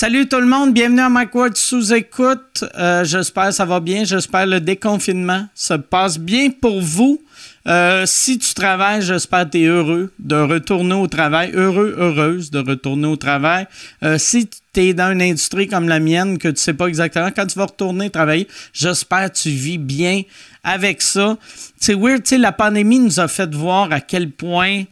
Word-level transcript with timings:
Salut 0.00 0.26
tout 0.26 0.40
le 0.40 0.46
monde, 0.46 0.72
bienvenue 0.72 1.02
à 1.02 1.10
Mike 1.10 1.32
sous 1.56 1.92
écoute. 1.92 2.64
Euh, 2.78 3.04
j'espère 3.04 3.48
que 3.48 3.52
ça 3.52 3.66
va 3.66 3.80
bien, 3.80 4.04
j'espère 4.04 4.46
le 4.46 4.58
déconfinement 4.58 5.46
se 5.54 5.74
passe 5.74 6.18
bien 6.18 6.48
pour 6.48 6.80
vous. 6.80 7.20
Euh, 7.68 8.04
si 8.06 8.38
tu 8.38 8.54
travailles, 8.54 9.02
j'espère 9.02 9.44
que 9.44 9.50
tu 9.50 9.60
es 9.60 9.66
heureux 9.66 10.10
de 10.18 10.36
retourner 10.36 10.94
au 10.94 11.06
travail, 11.06 11.50
heureux, 11.52 11.94
heureuse 11.98 12.50
de 12.50 12.60
retourner 12.60 13.08
au 13.08 13.16
travail. 13.16 13.66
Euh, 14.02 14.16
si 14.16 14.48
tu 14.72 14.80
es 14.80 14.94
dans 14.94 15.12
une 15.12 15.20
industrie 15.20 15.68
comme 15.68 15.86
la 15.86 16.00
mienne, 16.00 16.38
que 16.38 16.48
tu 16.48 16.62
sais 16.62 16.72
pas 16.72 16.86
exactement 16.86 17.28
quand 17.30 17.44
tu 17.44 17.58
vas 17.58 17.66
retourner 17.66 18.08
travailler, 18.08 18.48
j'espère 18.72 19.30
que 19.30 19.36
tu 19.36 19.50
vis 19.50 19.76
bien 19.76 20.22
avec 20.64 21.02
ça. 21.02 21.36
C'est 21.78 21.94
weird, 21.94 22.22
la 22.38 22.52
pandémie 22.52 23.00
nous 23.00 23.20
a 23.20 23.28
fait 23.28 23.54
voir 23.54 23.92
à 23.92 24.00
quel 24.00 24.30
point 24.30 24.84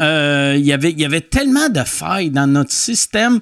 euh, 0.00 0.54
il, 0.56 0.64
y 0.64 0.72
avait, 0.72 0.90
il 0.90 1.00
y 1.00 1.04
avait 1.04 1.20
tellement 1.20 1.68
de 1.68 1.82
failles 1.84 2.30
dans 2.30 2.46
notre 2.46 2.72
système. 2.72 3.40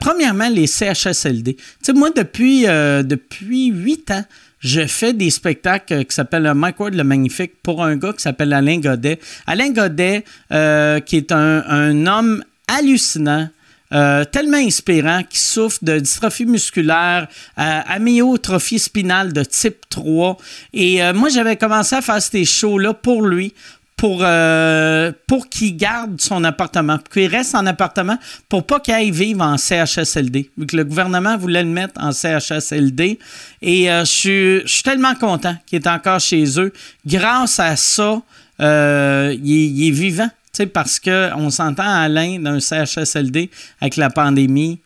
premièrement, 0.00 0.48
les 0.48 0.66
CHSLD. 0.66 1.54
Tu 1.54 1.62
sais, 1.82 1.92
moi, 1.92 2.10
depuis, 2.10 2.62
depuis 2.64 3.66
8 3.66 4.10
ans, 4.12 4.24
je 4.60 4.86
fais 4.86 5.12
des 5.12 5.30
spectacles 5.30 6.04
qui 6.04 6.14
s'appellent 6.14 6.52
Mike 6.54 6.80
Ward 6.80 6.94
le 6.94 7.04
Magnifique 7.04 7.62
pour 7.62 7.82
un 7.82 7.96
gars 7.96 8.12
qui 8.12 8.22
s'appelle 8.22 8.52
Alain 8.52 8.78
Godet. 8.78 9.18
Alain 9.46 9.70
Godet, 9.70 10.24
euh, 10.52 11.00
qui 11.00 11.16
est 11.16 11.32
un, 11.32 12.06
homme 12.06 12.44
hallucinant. 12.66 13.48
Euh, 13.94 14.26
tellement 14.26 14.58
inspirant, 14.58 15.22
qui 15.22 15.38
souffre 15.38 15.78
de 15.80 15.98
dystrophie 15.98 16.44
musculaire, 16.44 17.26
euh, 17.58 17.80
amyotrophie 17.86 18.78
spinale 18.78 19.32
de 19.32 19.42
type 19.42 19.88
3. 19.88 20.36
Et 20.74 21.00
moi, 21.14 21.30
j'avais 21.30 21.56
commencé 21.56 21.96
à 21.96 22.02
faire 22.02 22.20
ces 22.20 22.44
shows-là 22.44 22.92
pour 22.92 23.22
lui, 23.22 23.54
pour, 23.98 24.20
euh, 24.22 25.12
pour 25.26 25.48
qu'il 25.48 25.76
garde 25.76 26.20
son 26.20 26.44
appartement, 26.44 26.98
pour 26.98 27.12
qu'il 27.12 27.26
reste 27.26 27.54
en 27.56 27.66
appartement, 27.66 28.16
pour 28.48 28.64
pas 28.64 28.78
qu'il 28.78 28.94
aille 28.94 29.10
vivre 29.10 29.42
en 29.42 29.58
CHSLD, 29.58 30.50
vu 30.56 30.66
que 30.66 30.76
le 30.76 30.84
gouvernement 30.84 31.36
voulait 31.36 31.64
le 31.64 31.68
mettre 31.68 32.00
en 32.00 32.12
CHSLD. 32.12 33.18
Et 33.60 33.90
euh, 33.90 34.04
je, 34.04 34.62
suis, 34.64 34.82
tellement 34.84 35.16
content 35.16 35.56
qu'il 35.66 35.82
est 35.82 35.88
encore 35.88 36.20
chez 36.20 36.60
eux. 36.60 36.72
Grâce 37.04 37.58
à 37.58 37.74
ça, 37.74 38.22
euh, 38.60 39.36
il, 39.42 39.88
est 39.88 39.90
vivant, 39.90 40.30
parce 40.72 41.00
qu'on 41.00 41.50
s'entend 41.50 41.82
Alain 41.82 42.38
d'un 42.38 42.60
CHSLD 42.60 43.50
avec 43.80 43.96
la 43.96 44.10
pandémie. 44.10 44.78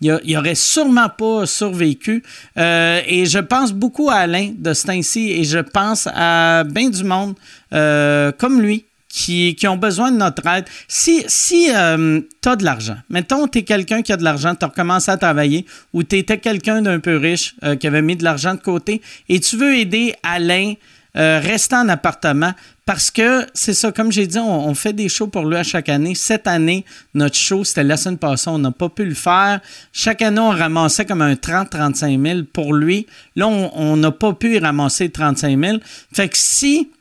Il, 0.00 0.20
il 0.24 0.36
aurait 0.36 0.54
sûrement 0.54 1.08
pas 1.08 1.46
survécu. 1.46 2.22
Euh, 2.58 3.00
et 3.06 3.26
je 3.26 3.38
pense 3.38 3.72
beaucoup 3.72 4.10
à 4.10 4.16
Alain 4.16 4.52
de 4.56 4.74
ce 4.74 5.18
et 5.18 5.44
je 5.44 5.58
pense 5.58 6.08
à 6.12 6.64
bien 6.64 6.90
du 6.90 7.04
monde 7.04 7.34
euh, 7.72 8.32
comme 8.32 8.60
lui 8.60 8.84
qui, 9.08 9.56
ont 9.66 9.78
besoin 9.78 10.10
de 10.10 10.18
notre 10.18 10.46
aide. 10.46 10.66
Si, 10.88 11.24
si 11.26 11.70
euh, 11.74 12.20
tu 12.42 12.48
as 12.48 12.56
de 12.56 12.64
l'argent, 12.64 12.98
mettons, 13.08 13.48
tu 13.48 13.58
es 13.58 13.62
quelqu'un 13.62 14.02
qui 14.02 14.12
a 14.12 14.18
de 14.18 14.24
l'argent, 14.24 14.54
tu 14.54 14.64
as 14.66 14.68
recommencé 14.68 15.10
à 15.10 15.16
travailler 15.16 15.64
ou 15.94 16.02
tu 16.02 16.18
étais 16.18 16.36
quelqu'un 16.36 16.82
d'un 16.82 17.00
peu 17.00 17.16
riche 17.16 17.54
qui 17.80 17.86
avait 17.86 18.02
mis 18.02 18.16
de 18.16 18.24
l'argent 18.24 18.54
de 18.54 18.60
côté 18.60 19.00
et 19.30 19.40
tu 19.40 19.56
veux 19.56 19.74
aider 19.74 20.14
Alain 20.22 20.74
euh, 21.16 21.40
rester 21.42 21.76
en 21.76 21.88
appartement 21.88 22.52
parce 22.86 23.10
que 23.10 23.44
c'est 23.52 23.74
ça, 23.74 23.90
comme 23.90 24.12
j'ai 24.12 24.28
dit, 24.28 24.38
on, 24.38 24.72
fait 24.76 24.92
des 24.92 25.08
shows 25.08 25.26
pour 25.26 25.44
lui 25.44 25.56
à 25.56 25.64
chaque 25.64 25.88
année. 25.88 26.14
Cette 26.14 26.46
année, 26.46 26.84
notre 27.14 27.34
show, 27.34 27.64
c'était 27.64 27.82
la 27.82 27.96
semaine 27.96 28.16
passée, 28.16 28.48
on 28.48 28.58
n'a 28.58 28.70
pas 28.70 28.88
pu 28.88 29.04
le 29.04 29.14
faire. 29.14 29.60
Chaque 29.92 30.22
année, 30.22 30.38
on 30.38 30.50
ramassait 30.50 31.04
comme 31.04 31.20
un 31.20 31.34
30-35 31.34 32.22
000 32.22 32.42
pour 32.52 32.72
lui. 32.72 33.08
Là, 33.34 33.48
on 33.48 33.96
n'a 33.96 34.12
pas 34.12 34.32
pu 34.34 34.56
ramasser 34.58 35.10
35 35.10 35.60
000. 35.60 35.78
Fait 36.14 36.28
que 36.28 36.38
si 36.38 36.92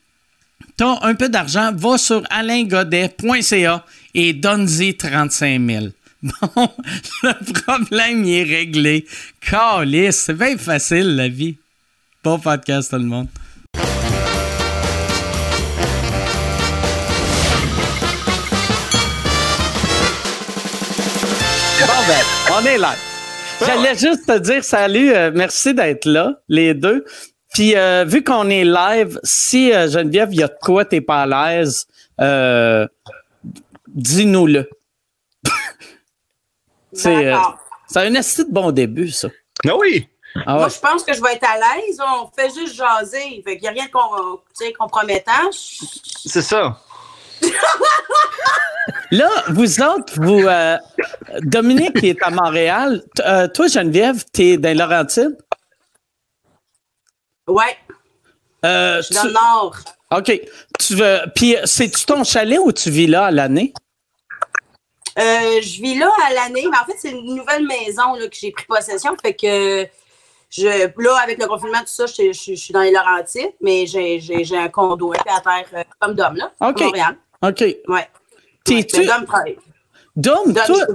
tu 0.76 0.84
as 0.84 0.98
un 1.04 1.14
peu 1.14 1.30
d'argent, 1.30 1.72
va 1.76 2.00
sur 2.00 2.24
alaingodet.ca 2.32 3.86
et 4.16 4.34
donne-y 4.34 4.98
35 4.98 5.62
000. 5.62 5.86
Bon, 6.56 6.72
le 7.22 7.62
problème 7.62 8.26
est 8.26 8.42
réglé. 8.42 9.06
Calice, 9.40 10.16
c'est 10.16 10.34
bien 10.34 10.58
facile 10.58 11.16
la 11.16 11.28
vie. 11.28 11.58
Bon 12.24 12.40
podcast 12.40 12.90
tout 12.90 12.98
le 12.98 13.04
monde. 13.04 13.28
On 22.58 22.66
est 22.66 22.78
là. 22.78 22.94
J'allais 23.66 23.96
juste 23.96 24.28
te 24.28 24.38
dire 24.38 24.64
salut, 24.64 25.14
euh, 25.14 25.32
merci 25.34 25.74
d'être 25.74 26.06
là, 26.06 26.34
les 26.48 26.74
deux. 26.74 27.06
Puis 27.54 27.76
euh, 27.76 28.04
vu 28.06 28.24
qu'on 28.24 28.50
est 28.50 28.66
live, 28.66 29.20
si 29.24 29.72
euh, 29.74 29.90
Geneviève, 29.90 30.30
il 30.32 30.40
y 30.40 30.44
a 30.44 30.48
de 30.48 30.58
quoi 30.62 30.86
t'es 30.86 31.02
pas 31.02 31.24
à 31.24 31.56
l'aise, 31.58 31.88
dis-nous-le. 33.88 34.70
c'est 36.94 37.34
un 37.96 38.16
assez 38.16 38.44
de 38.44 38.52
bon 38.52 38.72
début, 38.72 39.10
ça. 39.10 39.30
Ah 39.66 39.76
oui. 39.78 40.10
Ah 40.46 40.56
Moi, 40.56 40.68
je 40.68 40.80
pense 40.80 41.04
que 41.04 41.14
je 41.14 41.22
vais 41.22 41.34
être 41.34 41.48
à 41.48 41.56
l'aise. 41.56 42.00
On 42.02 42.30
fait 42.36 42.54
juste 42.54 42.76
jaser. 42.76 43.42
Fait 43.46 43.58
qu'il 43.58 43.62
n'y 43.62 43.68
a 43.70 43.72
rien 43.72 43.86
de 43.86 44.78
compromettant. 44.78 45.50
C'est 45.52 46.42
ça. 46.42 46.78
Là, 49.12 49.30
vous 49.50 49.82
autres, 49.82 50.14
vous, 50.18 50.48
euh, 50.48 50.78
Dominique 51.42 52.04
est 52.04 52.22
à 52.22 52.30
Montréal, 52.30 53.04
euh, 53.20 53.48
toi, 53.48 53.68
Geneviève, 53.68 54.24
tu 54.34 54.44
es 54.44 54.58
dans 54.58 54.78
Laurentides? 54.78 55.38
Ouais. 57.48 57.78
Euh, 58.66 58.98
je 58.98 59.02
suis 59.04 59.16
dans 59.16 59.24
le 59.26 59.34
nord. 59.34 59.76
OK. 60.12 60.42
Tu 60.80 60.96
veux, 60.96 61.20
puis, 61.36 61.56
c'est-tu 61.66 62.06
ton 62.06 62.24
chalet 62.24 62.60
ou 62.60 62.72
tu 62.72 62.90
vis 62.90 63.08
là 63.08 63.26
à 63.26 63.32
l'année? 63.32 63.74
je 65.18 65.82
vis 65.82 65.98
là 65.98 66.12
à 66.28 66.34
l'année, 66.34 66.66
mais 66.70 66.78
en 66.78 66.86
fait, 66.86 66.98
c'est 67.00 67.12
une 67.12 67.36
nouvelle 67.36 67.66
maison 67.66 68.16
là, 68.16 68.28
que 68.28 68.36
j'ai 68.36 68.52
pris 68.52 68.66
possession. 68.66 69.16
Fait 69.22 69.34
que 69.34 69.88
je, 70.50 70.90
là, 71.02 71.18
avec 71.24 71.40
le 71.40 71.48
confinement, 71.48 71.80
tout 71.80 71.88
ça, 71.88 72.06
je, 72.06 72.34
suis 72.34 72.74
dans 72.74 72.82
les 72.82 72.92
Laurentides, 72.92 73.54
mais 73.62 73.86
j'ai 73.86 74.58
un 74.58 74.68
condo 74.68 75.14
à 75.14 75.40
terre 75.40 75.86
comme 76.00 76.16
d'homme, 76.16 76.36
là, 76.36 76.52
à 76.60 76.72
Montréal. 76.72 77.18
OK. 77.50 77.64
Ouais. 77.88 78.08
T'es-tu. 78.64 79.08
Dom, 80.16 80.54
toi, 80.54 80.86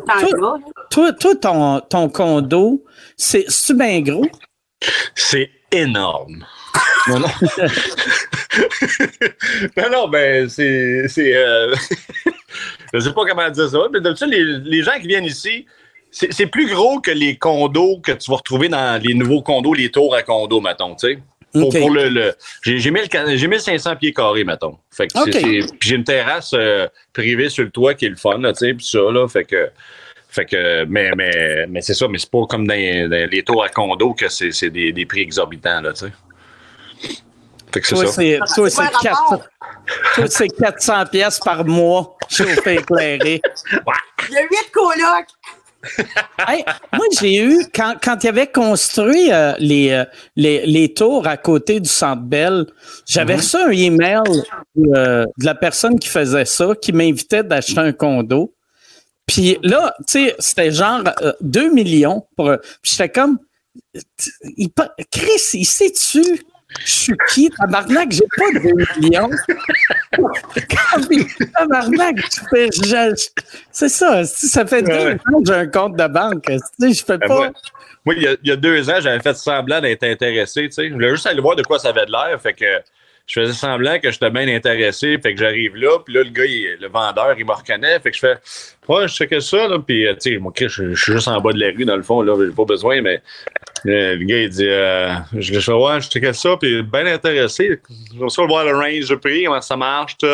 toi, 0.91 1.12
toi, 1.12 1.34
ton, 1.34 1.81
ton 1.81 2.09
condo, 2.09 2.83
c'est-tu 3.19 3.75
bien 3.75 4.00
gros? 4.00 4.25
C'est 5.15 5.50
énorme. 5.71 6.47
non, 7.09 7.21
non. 7.21 7.28
non, 9.77 9.91
non, 9.93 10.09
ben, 10.09 10.49
c'est. 10.49 11.06
c'est 11.09 11.37
euh... 11.37 11.75
je 12.94 13.00
sais 13.00 13.12
pas 13.12 13.27
comment 13.27 13.50
dire 13.50 13.69
ça, 13.69 13.78
mais 13.93 14.00
d'habitude, 14.00 14.28
les, 14.28 14.59
les 14.61 14.82
gens 14.82 14.99
qui 14.99 15.06
viennent 15.06 15.27
ici, 15.27 15.67
c'est 16.11 16.47
plus 16.47 16.67
gros 16.67 17.00
que 17.00 17.11
les 17.11 17.37
condos 17.37 18.00
que 18.00 18.12
tu 18.12 18.31
vas 18.31 18.38
retrouver 18.38 18.69
dans 18.69 19.00
les 19.03 19.15
nouveaux 19.15 19.43
condos, 19.43 19.75
les 19.75 19.91
tours 19.91 20.15
à 20.15 20.22
condos, 20.22 20.61
mettons, 20.61 20.94
tu 20.97 21.09
sais. 21.09 21.19
Pour, 21.53 21.91
le, 21.91 22.33
j'ai 22.62 22.91
1500 22.91 23.97
pieds 23.97 24.12
carrés, 24.12 24.44
mettons. 24.44 24.78
Fait 24.91 25.09
que 25.09 25.19
j'ai 25.81 25.94
une 25.97 26.05
terrasse 26.05 26.53
euh, 26.55 26.87
privée 27.12 27.49
sur 27.49 27.65
le 27.65 27.71
toit 27.71 27.94
qui 27.94 28.06
est 28.06 28.11
le 28.11 28.16
fun, 28.16 28.41
tu 28.41 28.55
sais, 28.55 28.75
puis 28.75 28.87
ça, 28.87 28.99
là, 28.99 29.27
fait 29.28 29.44
que... 29.44 29.71
Fait 30.33 30.44
que, 30.44 30.84
mais, 30.84 31.11
mais, 31.16 31.66
mais 31.69 31.81
c'est 31.81 31.94
ça, 31.94 32.06
mais 32.06 32.19
c'est 32.19 32.31
pas 32.31 32.47
comme 32.49 32.65
dans, 32.65 32.75
les 32.75 33.43
tours 33.44 33.65
à 33.65 33.69
condo 33.69 34.15
que 34.15 34.28
c'est 34.28 34.71
des, 34.71 34.93
des, 34.93 35.05
prix 35.05 35.22
exorbitants, 35.22 35.81
là, 35.81 35.93
tu 35.93 36.06
sais. 36.06 36.12
Fait 37.72 37.81
que 37.81 37.87
c'est 37.87 37.97
ça. 37.97 38.38
Toi, 38.55 38.71
c'est 38.71 38.82
400, 39.03 39.43
toi, 40.15 40.47
400 40.61 41.06
pièces 41.06 41.41
par 41.41 41.65
mois 41.65 42.17
chauffé 42.28 42.75
éclairé. 42.75 43.41
Il 44.28 44.34
y 44.34 44.38
a 44.38 44.43
8 44.43 44.49
colocs 44.72 45.27
moi, 46.93 47.07
j'ai 47.19 47.37
eu, 47.37 47.67
quand, 47.75 47.95
quand 48.03 48.23
il 48.23 48.29
avait 48.29 48.47
construit 48.47 49.33
euh, 49.33 49.55
les, 49.59 49.91
euh, 49.91 50.05
les, 50.37 50.67
les, 50.67 50.93
tours 50.93 51.27
à 51.27 51.37
côté 51.37 51.81
du 51.81 51.89
Centre 51.89 52.23
Bell, 52.23 52.67
j'avais 53.07 53.35
mhm. 53.35 53.41
reçu 53.41 53.57
un 53.57 53.71
email 53.71 54.45
euh, 54.79 55.25
de 55.39 55.45
la 55.45 55.55
personne 55.55 55.99
qui 55.99 56.09
faisait 56.09 56.45
ça, 56.45 56.75
qui 56.81 56.93
m'invitait 56.93 57.43
d'acheter 57.43 57.79
un 57.79 57.93
condo. 57.93 58.55
Puis 59.27 59.59
là, 59.63 59.95
tu 60.07 60.27
sais, 60.27 60.37
c'était 60.39 60.73
genre 60.73 61.03
2 61.41 61.73
millions. 61.73 62.27
Pour, 62.37 62.50
puis 62.83 62.93
j'étais 62.93 63.09
comme, 63.09 63.38
il, 64.56 64.71
Chris, 65.11 65.41
il 65.55 65.65
sait-tu 65.65 66.43
je 66.85 66.91
suis 66.91 67.17
qui? 67.32 67.50
Tabarnak, 67.50 68.11
j'ai 68.11 68.25
pas 68.37 68.50
de 68.53 69.00
millions. 69.00 69.31
Tabarnak, 71.59 72.17
tu 72.31 72.41
fais. 72.50 72.69
C'est 73.71 73.88
ça. 73.88 74.25
Ça 74.25 74.67
fait 74.67 74.82
deux 74.82 75.12
ans 75.12 75.17
que 75.17 75.47
j'ai 75.47 75.55
un 75.55 75.67
compte 75.67 75.97
de 75.97 76.06
banque. 76.06 76.50
Je 76.81 77.05
fais 77.05 77.19
ben, 77.19 77.29
pas. 77.29 77.50
Moi, 78.05 78.15
il, 78.17 78.38
y 78.44 78.50
a, 78.50 78.56
deux 78.56 78.88
ans, 78.88 78.99
j'avais 79.00 79.21
fait 79.21 79.35
semblant 79.35 79.81
d'être 79.81 80.05
intéressé. 80.05 80.71
Je 80.75 80.93
voulais 80.93 81.11
juste 81.11 81.27
aller 81.27 81.41
voir 81.41 81.56
de 81.56 81.62
quoi 81.62 81.79
ça 81.79 81.91
avait 81.91 82.06
de 82.06 82.12
l'air. 82.12 82.41
Fait 82.41 82.55
que 82.55 82.65
je 83.31 83.41
faisais 83.41 83.53
semblant 83.53 84.00
que 84.00 84.11
j'étais 84.11 84.29
bien 84.29 84.49
intéressé. 84.49 85.17
Fait 85.23 85.35
que 85.35 85.41
j'arrive 85.41 85.77
là, 85.77 86.00
puis 86.05 86.15
là, 86.15 86.25
le 86.25 86.31
gars, 86.31 86.43
le 86.43 86.88
vendeur, 86.88 87.37
il 87.38 87.47
me 87.47 87.53
reconnaît. 87.53 88.00
Fait 88.00 88.11
que 88.11 88.17
je 88.17 88.21
fais, 88.21 88.37
ouais, 88.88 89.06
je 89.06 89.15
sais 89.15 89.29
que 89.29 89.38
ça, 89.38 89.69
là. 89.69 89.79
Puis, 89.79 90.05
euh, 90.05 90.15
tu 90.15 90.32
sais, 90.32 90.38
moi, 90.38 90.53
je, 90.59 90.67
je, 90.67 90.94
suis 91.00 91.12
juste 91.12 91.29
en 91.29 91.41
bas 91.41 91.53
de 91.53 91.61
la 91.61 91.69
rue, 91.69 91.85
dans 91.85 91.94
le 91.94 92.03
fond, 92.03 92.23
là, 92.23 92.35
j'ai 92.44 92.53
pas 92.53 92.65
besoin, 92.65 93.00
mais 93.03 93.23
euh, 93.87 94.17
le 94.17 94.25
gars, 94.25 94.37
il 94.37 94.49
dit, 94.49 94.67
euh, 94.67 95.15
je 95.38 95.61
fais, 95.61 95.73
ouais, 95.73 96.00
je 96.00 96.19
que 96.19 96.32
ça, 96.32 96.56
puis 96.56 96.82
bien 96.82 97.06
intéressé. 97.06 97.81
Je 98.12 98.19
veux 98.19 98.47
voir 98.49 98.65
le 98.65 98.75
range 98.77 99.09
de 99.09 99.15
prix, 99.15 99.44
comment 99.44 99.61
ça 99.61 99.76
marche, 99.76 100.17
tout, 100.17 100.26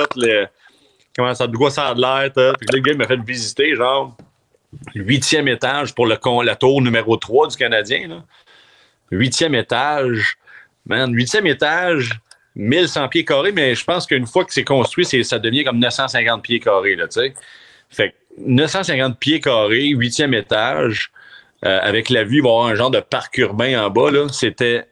comment 1.15 1.35
ça, 1.35 1.47
de 1.47 1.55
quoi 1.55 1.71
ça 1.71 1.89
a 1.89 1.95
l'air, 1.95 2.33
tout. 2.33 2.57
Puis 2.59 2.69
le 2.73 2.81
gars, 2.81 2.93
il 2.93 2.99
m'a 2.99 3.07
fait 3.07 3.21
visiter, 3.21 3.75
genre, 3.75 4.17
huitième 4.95 5.49
étage 5.49 5.95
pour 5.95 6.07
le, 6.07 6.17
la 6.45 6.57
tour 6.57 6.81
numéro 6.81 7.19
3 7.19 7.49
du 7.49 7.57
Canadien. 7.59 8.25
Huitième 9.11 9.55
étage. 9.55 10.39
Man, 10.87 11.13
huitième 11.13 11.47
étage, 11.47 12.13
1100 12.57 13.09
pieds 13.09 13.25
carrés, 13.25 13.53
mais 13.53 13.75
je 13.75 13.85
pense 13.85 14.07
qu'une 14.07 14.27
fois 14.27 14.45
que 14.45 14.53
c'est 14.53 14.65
construit, 14.65 15.05
ça 15.05 15.39
devient 15.39 15.65
comme 15.65 15.79
950 15.79 16.43
pieds 16.43 16.59
carrés. 16.59 16.97
Là, 16.97 17.07
fait 17.91 18.15
950 18.39 19.19
pieds 19.19 19.41
carrés, 19.41 19.89
huitième 19.89 20.35
étage, 20.35 21.13
euh, 21.65 21.79
avec 21.83 22.11
la 22.11 22.25
vue, 22.25 22.39
il 22.39 22.43
va 22.43 22.49
y 22.49 22.53
avoir 22.53 22.67
un 22.67 22.75
genre 22.75 22.91
de 22.91 23.01
parc 23.01 23.37
urbain 23.39 23.85
en 23.85 23.91
bas. 23.91 24.11
C'était 24.33 24.87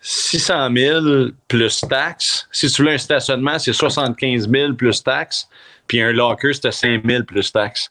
600 0.00 0.70
000 0.74 1.04
plus 1.48 1.80
taxes. 1.88 2.48
Si 2.50 2.70
tu 2.70 2.82
voulais 2.82 2.94
un 2.94 2.98
stationnement, 2.98 3.58
c'est 3.58 3.72
75 3.72 4.48
000 4.50 4.72
plus 4.74 5.02
taxes. 5.02 5.48
Puis 5.86 6.00
un 6.00 6.12
locker, 6.12 6.52
c'était 6.52 6.72
5 6.72 7.02
000 7.04 7.24
plus 7.24 7.52
taxes. 7.52 7.90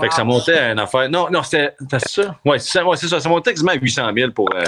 Fait 0.00 0.08
que 0.08 0.14
ça 0.14 0.24
montait 0.24 0.58
à 0.58 0.72
une 0.72 0.80
affaire. 0.80 1.08
Non, 1.08 1.30
non, 1.30 1.42
c'était 1.44 1.74
ça? 1.98 2.36
Oui, 2.44 2.58
c'est 2.58 2.82
ça, 3.08 3.20
ça. 3.20 3.28
montait 3.28 3.52
quasiment 3.52 3.72
à 3.72 3.76
800 3.76 4.10
000 4.16 4.32
pour 4.32 4.48
euh, 4.52 4.64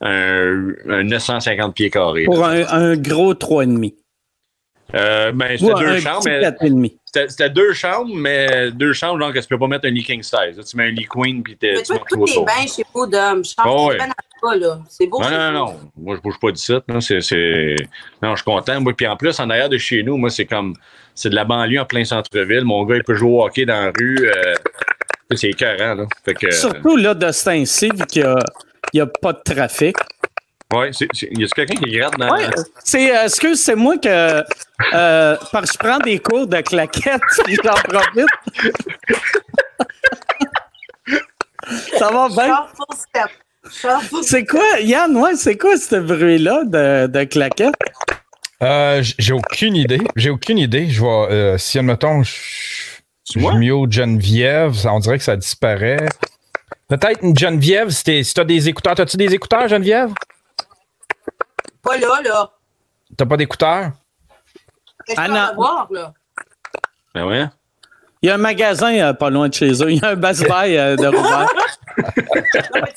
un, 0.00 0.74
950 0.86 1.74
pieds 1.74 1.90
carrés. 1.90 2.24
Pour 2.24 2.44
un, 2.44 2.96
gros 2.96 3.34
3,5. 3.34 3.94
Euh, 4.94 5.32
ben, 5.32 5.56
c'était 5.58 5.74
deux 5.74 6.00
chambres. 6.00 6.24
Mais 6.24 6.92
c'était 7.28 7.50
deux 7.50 7.72
chambres, 7.72 8.14
mais 8.14 8.70
deux 8.70 8.92
chambres, 8.92 9.18
genre 9.18 9.32
que 9.32 9.38
tu 9.38 9.48
peux 9.48 9.58
pas 9.58 9.66
mettre 9.66 9.86
un 9.86 9.90
lit 9.90 10.04
king 10.04 10.22
size. 10.22 10.62
tu 10.64 10.76
mets 10.76 10.84
un 10.84 10.90
lit 10.90 11.06
queen, 11.06 11.42
puis 11.42 11.56
t'es. 11.56 11.74
Mais 11.74 11.82
tu 11.82 11.92
vois, 11.92 12.02
tous 12.08 12.24
les 12.26 12.44
bains 12.44 12.66
chez 12.66 12.84
Beau 12.92 13.06
d'homme. 13.06 13.44
Je 13.44 13.54
pense 13.54 13.66
oh, 13.66 13.88
ouais. 13.88 13.98
pas, 14.42 14.56
là. 14.56 14.80
C'est 14.88 15.06
beau. 15.06 15.20
Non, 15.20 15.30
non, 15.30 15.52
non. 15.52 15.80
Moi, 15.96 16.16
je 16.16 16.20
bouge 16.20 16.38
pas 16.40 16.50
du 16.52 16.60
site. 16.60 16.84
Non, 16.88 17.00
c'est, 17.00 17.18
non 18.22 18.32
je 18.32 18.36
suis 18.36 18.44
content. 18.44 18.80
Moi, 18.80 18.92
puis 18.96 19.06
en 19.06 19.16
plus, 19.16 19.38
en 19.40 19.50
arrière 19.50 19.68
de 19.68 19.78
chez 19.78 20.02
nous, 20.02 20.16
moi, 20.16 20.30
c'est 20.30 20.46
comme. 20.46 20.74
C'est 21.16 21.30
de 21.30 21.36
la 21.36 21.44
banlieue 21.44 21.80
en 21.80 21.84
plein 21.84 22.04
centre-ville. 22.04 22.64
Mon 22.64 22.84
gars, 22.84 22.96
il 22.96 23.04
peut 23.04 23.14
jouer 23.14 23.30
au 23.30 23.44
hockey 23.44 23.64
dans 23.64 23.84
la 23.86 23.92
rue. 23.96 24.28
Euh, 24.28 24.54
c'est 25.36 25.50
écœurant, 25.50 25.94
là. 25.94 26.06
Fait 26.24 26.34
que, 26.34 26.50
Surtout, 26.50 26.96
là, 26.96 27.14
de 27.14 27.30
ce 27.32 27.44
temps-ci, 27.44 27.88
vu 27.94 28.04
qu'il 28.06 28.22
n'y 28.22 28.28
a, 28.28 28.38
a, 29.00 29.06
pas 29.06 29.32
de 29.32 29.40
trafic. 29.44 29.96
Oui, 30.72 30.88
il 31.30 31.40
y 31.40 31.44
a 31.44 31.48
quelqu'un 31.48 31.74
qui 31.74 31.90
gratte 31.90 32.18
dans. 32.18 32.30
Ouais, 32.30 32.48
c'est, 32.82 33.16
euh, 33.16 33.24
excuse, 33.24 33.62
c'est 33.62 33.76
moi 33.76 33.96
que. 33.98 34.42
Euh, 34.92 35.36
parce 35.52 35.70
que 35.70 35.72
je 35.72 35.78
prends 35.78 35.98
des 35.98 36.18
cours 36.18 36.46
de 36.46 36.60
claquettes, 36.60 37.20
j'en 37.64 37.74
profite. 37.74 38.26
Ça 41.98 42.10
va 42.10 42.28
bien? 42.28 42.66
C'est 44.22 44.44
quoi, 44.44 44.80
Yann, 44.80 45.16
ouais, 45.16 45.36
c'est 45.36 45.56
quoi 45.56 45.76
ce 45.76 45.96
bruit-là 45.96 46.64
de, 46.64 47.06
de 47.06 47.24
claquettes? 47.24 47.74
Euh, 48.62 49.02
j'ai 49.18 49.32
aucune 49.32 49.76
idée. 49.76 50.00
J'ai 50.16 50.30
aucune 50.30 50.58
idée. 50.58 50.88
Je 50.88 51.00
vois, 51.00 51.30
euh, 51.30 51.58
si, 51.58 51.78
admettons, 51.78 52.22
je, 52.22 52.32
je 53.32 53.38
mute 53.38 53.92
Geneviève, 53.92 54.74
on 54.86 54.98
dirait 55.00 55.18
que 55.18 55.24
ça 55.24 55.36
disparaît. 55.36 56.06
Peut-être 56.88 57.22
une 57.22 57.36
Geneviève, 57.36 57.90
si, 57.90 58.04
tu 58.34 58.40
as 58.40 58.44
des 58.44 58.68
écouteurs. 58.68 58.98
As-tu 58.98 59.16
des 59.16 59.34
écouteurs, 59.34 59.68
Geneviève? 59.68 60.12
Pas 61.82 61.96
là, 61.98 62.20
là. 62.22 62.50
T'as 63.16 63.26
pas 63.26 63.36
d'écouteurs? 63.36 63.92
Ah. 65.16 65.52
Voir, 65.54 65.88
là? 65.90 66.12
Ben 67.14 67.26
ouais. 67.26 67.46
Il 68.22 68.28
y 68.28 68.30
a 68.30 68.34
un 68.34 68.38
magasin 68.38 68.92
euh, 68.94 69.12
pas 69.12 69.30
loin 69.30 69.48
de 69.48 69.54
chez 69.54 69.70
eux. 69.82 69.92
Il 69.92 69.98
y 69.98 70.04
a 70.04 70.10
un 70.10 70.16
Best 70.16 70.44
Buy 70.44 70.76
euh, 70.76 70.96
de 70.96 71.06
Robert. 71.06 71.48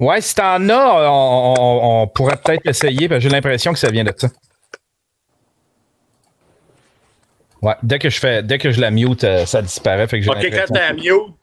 ouais, 0.00 0.20
si 0.20 0.34
t'en 0.34 0.68
as, 0.68 1.10
on, 1.10 2.08
pourrait 2.08 2.38
peut-être 2.42 2.66
essayer. 2.66 3.08
J'ai 3.20 3.28
l'impression 3.28 3.72
que 3.72 3.78
ça 3.78 3.90
vient 3.90 4.04
de 4.04 4.14
ça. 4.16 4.28
Ouais, 7.60 7.76
dès 7.82 7.98
que 7.98 8.10
je 8.10 8.18
fais, 8.18 8.42
dès 8.42 8.58
que 8.58 8.70
je 8.70 8.80
la 8.80 8.90
mute, 8.90 9.24
euh, 9.24 9.46
ça 9.46 9.62
disparaît. 9.62 10.06
Fait 10.06 10.20
que 10.20 10.28
ok, 10.28 10.50
quand 10.50 10.72
t'as 10.74 10.92
mute, 10.92 11.34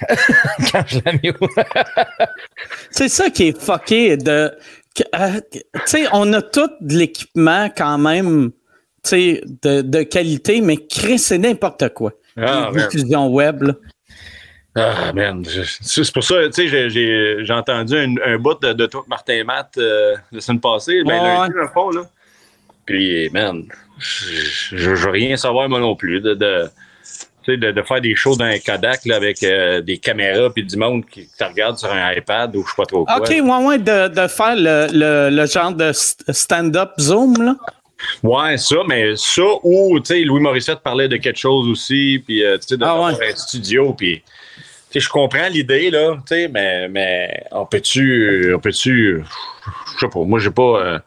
quand 0.72 0.84
je 0.86 1.00
la 1.04 1.12
c'est 2.90 3.08
ça 3.08 3.30
qui 3.30 3.48
est 3.48 3.60
fucké 3.60 4.16
de. 4.16 4.50
Euh, 5.14 5.40
tu 5.52 5.60
sais, 5.86 6.06
on 6.12 6.32
a 6.32 6.42
tout 6.42 6.70
de 6.80 6.96
l'équipement 6.96 7.68
quand 7.76 7.98
même 7.98 8.50
de, 9.12 9.80
de 9.82 10.02
qualité, 10.02 10.60
mais 10.60 10.76
créer 10.76 11.18
c'est 11.18 11.38
n'importe 11.38 11.88
quoi. 11.94 12.12
Ah, 12.36 12.70
diffusion 12.72 13.28
web. 13.28 13.62
Là. 13.62 13.74
Ah, 14.74 15.12
man. 15.12 15.44
C'est 15.44 16.12
pour 16.12 16.22
ça, 16.22 16.48
tu 16.50 16.68
sais, 16.68 16.90
j'ai 16.90 17.52
entendu 17.52 17.96
un, 17.96 18.14
un, 18.24 18.38
bout 18.38 18.60
de, 18.60 18.72
de 18.72 18.86
toi, 18.86 19.04
Martin 19.08 19.42
Matt, 19.44 19.76
euh, 19.78 20.14
la 20.30 20.40
semaine 20.40 20.60
passée, 20.60 21.02
ben, 21.04 21.22
lundi, 21.22 21.54
dans 21.54 21.62
le 21.62 21.68
fond, 21.68 21.90
là. 21.90 22.02
Puis, 22.86 23.28
man, 23.30 23.64
je 23.98 24.90
veux 24.90 25.10
rien 25.10 25.36
savoir, 25.36 25.68
moi 25.68 25.80
non 25.80 25.96
plus, 25.96 26.20
de, 26.20 26.34
de 26.34 26.68
de, 27.46 27.82
faire 27.82 28.00
des 28.00 28.14
shows 28.14 28.36
dans 28.36 28.44
un 28.44 28.58
Kodak 28.58 29.06
avec 29.06 29.42
euh, 29.42 29.80
des 29.80 29.98
caméras 29.98 30.50
puis 30.50 30.64
du 30.64 30.76
monde 30.76 31.04
qui 31.06 31.26
te 31.26 31.44
regarde 31.44 31.78
sur 31.78 31.90
un 31.90 32.12
iPad 32.12 32.54
ou 32.56 32.62
je 32.62 32.68
sais 32.68 32.76
pas 32.76 32.86
trop 32.86 33.04
quoi. 33.04 33.16
OK, 33.16 33.28
ouais, 33.28 33.40
ouais, 33.40 33.78
de, 33.78 34.28
faire 34.28 34.54
le, 34.56 35.46
genre 35.46 35.72
de 35.72 35.92
stand-up 35.92 36.92
Zoom, 36.98 37.34
là. 37.42 37.56
Ouais, 38.22 38.56
ça, 38.58 38.76
mais 38.86 39.16
ça 39.16 39.42
ou, 39.64 39.98
tu 39.98 40.06
sais, 40.06 40.20
Louis 40.20 40.40
Morissette 40.40 40.80
parlait 40.80 41.08
de 41.08 41.16
quelque 41.16 41.38
chose 41.38 41.68
aussi, 41.68 42.22
puis, 42.24 42.44
euh, 42.44 42.56
tu 42.58 42.68
sais, 42.68 42.76
de 42.76 42.84
ah, 42.84 43.08
un 43.08 43.36
studio, 43.36 43.92
puis... 43.92 44.22
je 44.94 45.08
comprends 45.08 45.48
l'idée, 45.48 45.90
là, 45.90 46.16
tu 46.18 46.34
sais, 46.34 46.48
mais, 46.48 46.88
mais 46.88 47.42
on 47.50 47.66
peut-tu, 47.66 48.52
on 48.54 48.60
peut-tu, 48.60 49.24
je 49.94 49.98
sais 49.98 50.08
pas, 50.08 50.20
moi, 50.20 50.38
j'ai 50.38 50.50
pas... 50.50 50.62
Euh, 50.62 50.98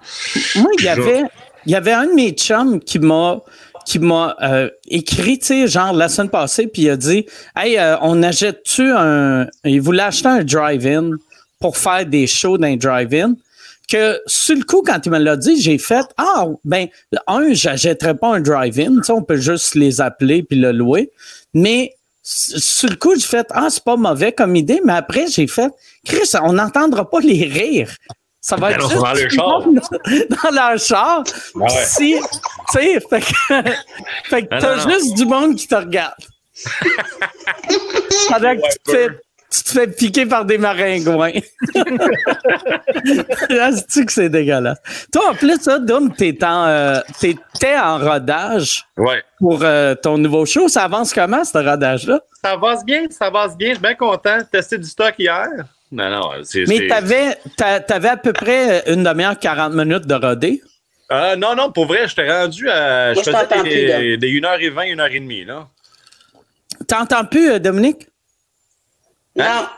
moi, 0.57 0.71
il 0.79 0.83
y 0.83 0.89
avait, 0.89 1.23
il 1.65 1.71
y 1.71 1.75
avait 1.75 1.93
un 1.93 2.07
de 2.07 2.13
mes 2.13 2.31
chums 2.31 2.81
qui 2.81 2.99
m'a, 2.99 3.39
qui 3.85 3.99
m'a 3.99 4.35
euh, 4.41 4.69
écrit, 4.87 5.39
tu 5.39 5.47
sais, 5.47 5.67
genre 5.67 5.93
la 5.93 6.09
semaine 6.09 6.29
passée, 6.29 6.67
puis 6.67 6.83
il 6.83 6.89
a 6.89 6.97
dit 6.97 7.25
Hey, 7.55 7.77
euh, 7.77 7.97
on 8.01 8.21
achète-tu 8.23 8.91
un. 8.91 9.47
Il 9.63 9.81
voulait 9.81 10.03
acheter 10.03 10.27
un 10.27 10.43
drive-in 10.43 11.11
pour 11.59 11.77
faire 11.77 12.05
des 12.05 12.27
shows 12.27 12.57
dans 12.57 12.67
un 12.67 12.75
drive-in. 12.77 13.35
Que 13.89 14.19
sur 14.25 14.55
le 14.55 14.63
coup, 14.63 14.83
quand 14.85 15.05
il 15.05 15.11
me 15.11 15.19
l'a 15.19 15.35
dit, 15.35 15.61
j'ai 15.61 15.77
fait 15.77 16.05
Ah, 16.17 16.45
ben, 16.63 16.87
un, 17.27 17.53
j'achèterais 17.53 18.15
pas 18.15 18.35
un 18.35 18.39
drive-in, 18.39 18.97
tu 18.97 19.03
sais, 19.03 19.11
on 19.11 19.23
peut 19.23 19.37
juste 19.37 19.75
les 19.75 19.99
appeler 19.99 20.43
puis 20.43 20.57
le 20.57 20.71
louer. 20.71 21.11
Mais 21.53 21.95
sur 22.23 22.89
le 22.89 22.95
coup, 22.95 23.15
j'ai 23.15 23.27
fait 23.27 23.47
Ah, 23.51 23.67
c'est 23.69 23.83
pas 23.83 23.97
mauvais 23.97 24.31
comme 24.31 24.55
idée, 24.55 24.81
mais 24.85 24.93
après, 24.93 25.27
j'ai 25.27 25.47
fait 25.47 25.71
Chris, 26.05 26.29
on 26.41 26.53
n'entendra 26.53 27.09
pas 27.09 27.19
les 27.19 27.45
rires. 27.45 27.95
Ça 28.41 28.55
va 28.55 28.71
être 28.71 28.81
juste 28.81 28.95
dans 28.95 29.13
leur 29.13 29.29
char. 29.29 29.61
Dans 30.29 30.51
leur 30.51 30.79
char. 30.79 31.23
Si, 31.69 32.15
tu 32.19 32.73
sais, 32.73 32.99
fait 32.99 33.21
que, 33.21 33.69
fait 34.29 34.43
que 34.43 34.59
t'as 34.59 34.89
juste 34.89 35.13
du 35.15 35.25
monde 35.25 35.55
qui 35.55 35.67
te 35.67 35.75
regarde. 35.75 36.15
Pendant 38.29 38.55
que 38.55 38.61
tu, 38.71 38.79
te 38.83 38.91
fais, 38.91 39.07
tu 39.51 39.63
te 39.63 39.69
fais 39.69 39.87
piquer 39.87 40.25
par 40.25 40.45
des 40.45 40.57
maringouins. 40.57 41.33
Là, 43.49 43.71
tu 43.91 44.05
que 44.05 44.11
c'est 44.11 44.29
dégueulasse? 44.29 44.79
Toi, 45.11 45.29
en 45.29 45.35
plus, 45.35 45.59
ça, 45.61 45.77
Dom, 45.77 46.11
t'étais 46.11 46.43
en, 46.45 46.65
euh, 46.65 46.99
en 47.63 47.99
rodage 47.99 48.85
ouais. 48.97 49.23
pour 49.39 49.59
euh, 49.61 49.93
ton 49.93 50.17
nouveau 50.17 50.47
show. 50.47 50.67
Ça 50.67 50.85
avance 50.85 51.13
comment, 51.13 51.43
ce 51.43 51.57
rodage-là? 51.57 52.19
Ça 52.43 52.51
avance 52.51 52.83
bien, 52.83 53.05
ça 53.11 53.25
avance 53.25 53.55
bien. 53.55 53.69
Je 53.69 53.73
suis 53.75 53.83
bien 53.83 53.95
content. 53.95 54.39
Testé 54.51 54.79
du 54.79 54.87
stock 54.87 55.13
hier. 55.19 55.47
Non, 55.91 56.09
non, 56.09 56.31
c'est. 56.43 56.63
Mais 56.67 56.87
t'avais, 56.87 57.37
avais 57.59 58.09
à 58.09 58.17
peu 58.17 58.33
près 58.33 58.83
une 58.87 59.03
demi-heure, 59.03 59.37
40 59.37 59.73
minutes 59.73 60.07
de 60.07 60.15
rodé? 60.15 60.61
Euh, 61.11 61.35
non, 61.35 61.55
non, 61.55 61.71
pour 61.71 61.87
vrai, 61.87 62.07
je 62.07 62.15
t'ai 62.15 62.29
rendu 62.29 62.69
à. 62.69 63.13
je 63.13 63.19
faisais 63.19 63.63
des, 63.63 64.17
des, 64.17 64.39
1h20, 64.39 64.95
1h30, 64.95 65.45
là. 65.45 65.67
T'entends 66.87 67.25
plus, 67.25 67.51
euh, 67.51 67.59
Dominique? 67.59 68.07
Non. 69.35 69.45
Hein? 69.45 69.69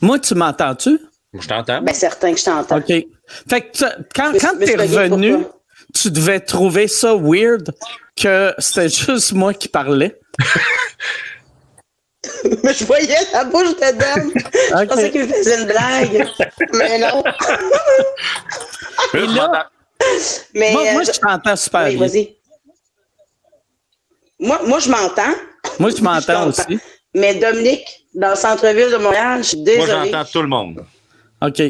Moi, 0.00 0.18
tu 0.18 0.34
m'entends-tu? 0.34 1.00
Je 1.34 1.48
t'entends. 1.48 1.82
Ben, 1.82 1.94
certain 1.94 2.32
que 2.32 2.38
je 2.38 2.44
t'entends. 2.44 2.78
OK. 2.78 2.86
Fait 2.86 3.60
que 3.62 3.84
quand, 4.14 4.32
quand 4.38 4.58
t'es 4.58 4.76
revenu, 4.76 5.44
tu 5.94 6.10
devais 6.10 6.40
trouver 6.40 6.88
ça 6.88 7.14
weird 7.14 7.70
que 8.16 8.54
c'était 8.58 8.88
juste 9.06 9.32
moi 9.32 9.54
qui 9.54 9.68
parlais. 9.68 10.18
Mais 12.62 12.74
je 12.78 12.84
voyais 12.84 13.16
la 13.32 13.44
bouche 13.44 13.74
de 13.76 13.92
Dom. 13.92 14.32
Je 14.34 14.84
pensais 14.86 15.10
qu'il 15.10 15.28
faisait 15.28 15.60
une 15.60 15.66
blague. 15.66 16.28
Mais 16.74 16.98
non. 16.98 17.22
Et 19.14 19.26
là, 19.26 19.70
mais, 20.54 20.72
moi, 20.72 20.92
moi, 20.92 21.02
je 21.02 21.18
t'entends 21.18 21.56
super 21.56 21.86
oui, 21.86 21.96
bien. 21.96 22.24
Moi, 24.40 24.60
moi, 24.64 24.78
je 24.78 24.88
m'entends. 24.90 25.34
Moi, 25.78 25.90
je 25.90 26.02
m'entends 26.02 26.48
aussi. 26.48 26.78
Mais 27.14 27.34
Dominique, 27.34 27.86
dans 28.14 28.30
le 28.30 28.36
centre-ville 28.36 28.90
de 28.90 28.96
Montréal, 28.96 29.42
je 29.42 29.48
suis 29.48 29.62
désolé. 29.62 29.92
Moi, 29.92 30.04
j'entends 30.04 30.24
tout 30.30 30.42
le 30.42 30.48
monde. 30.48 30.84
OK. 31.42 31.62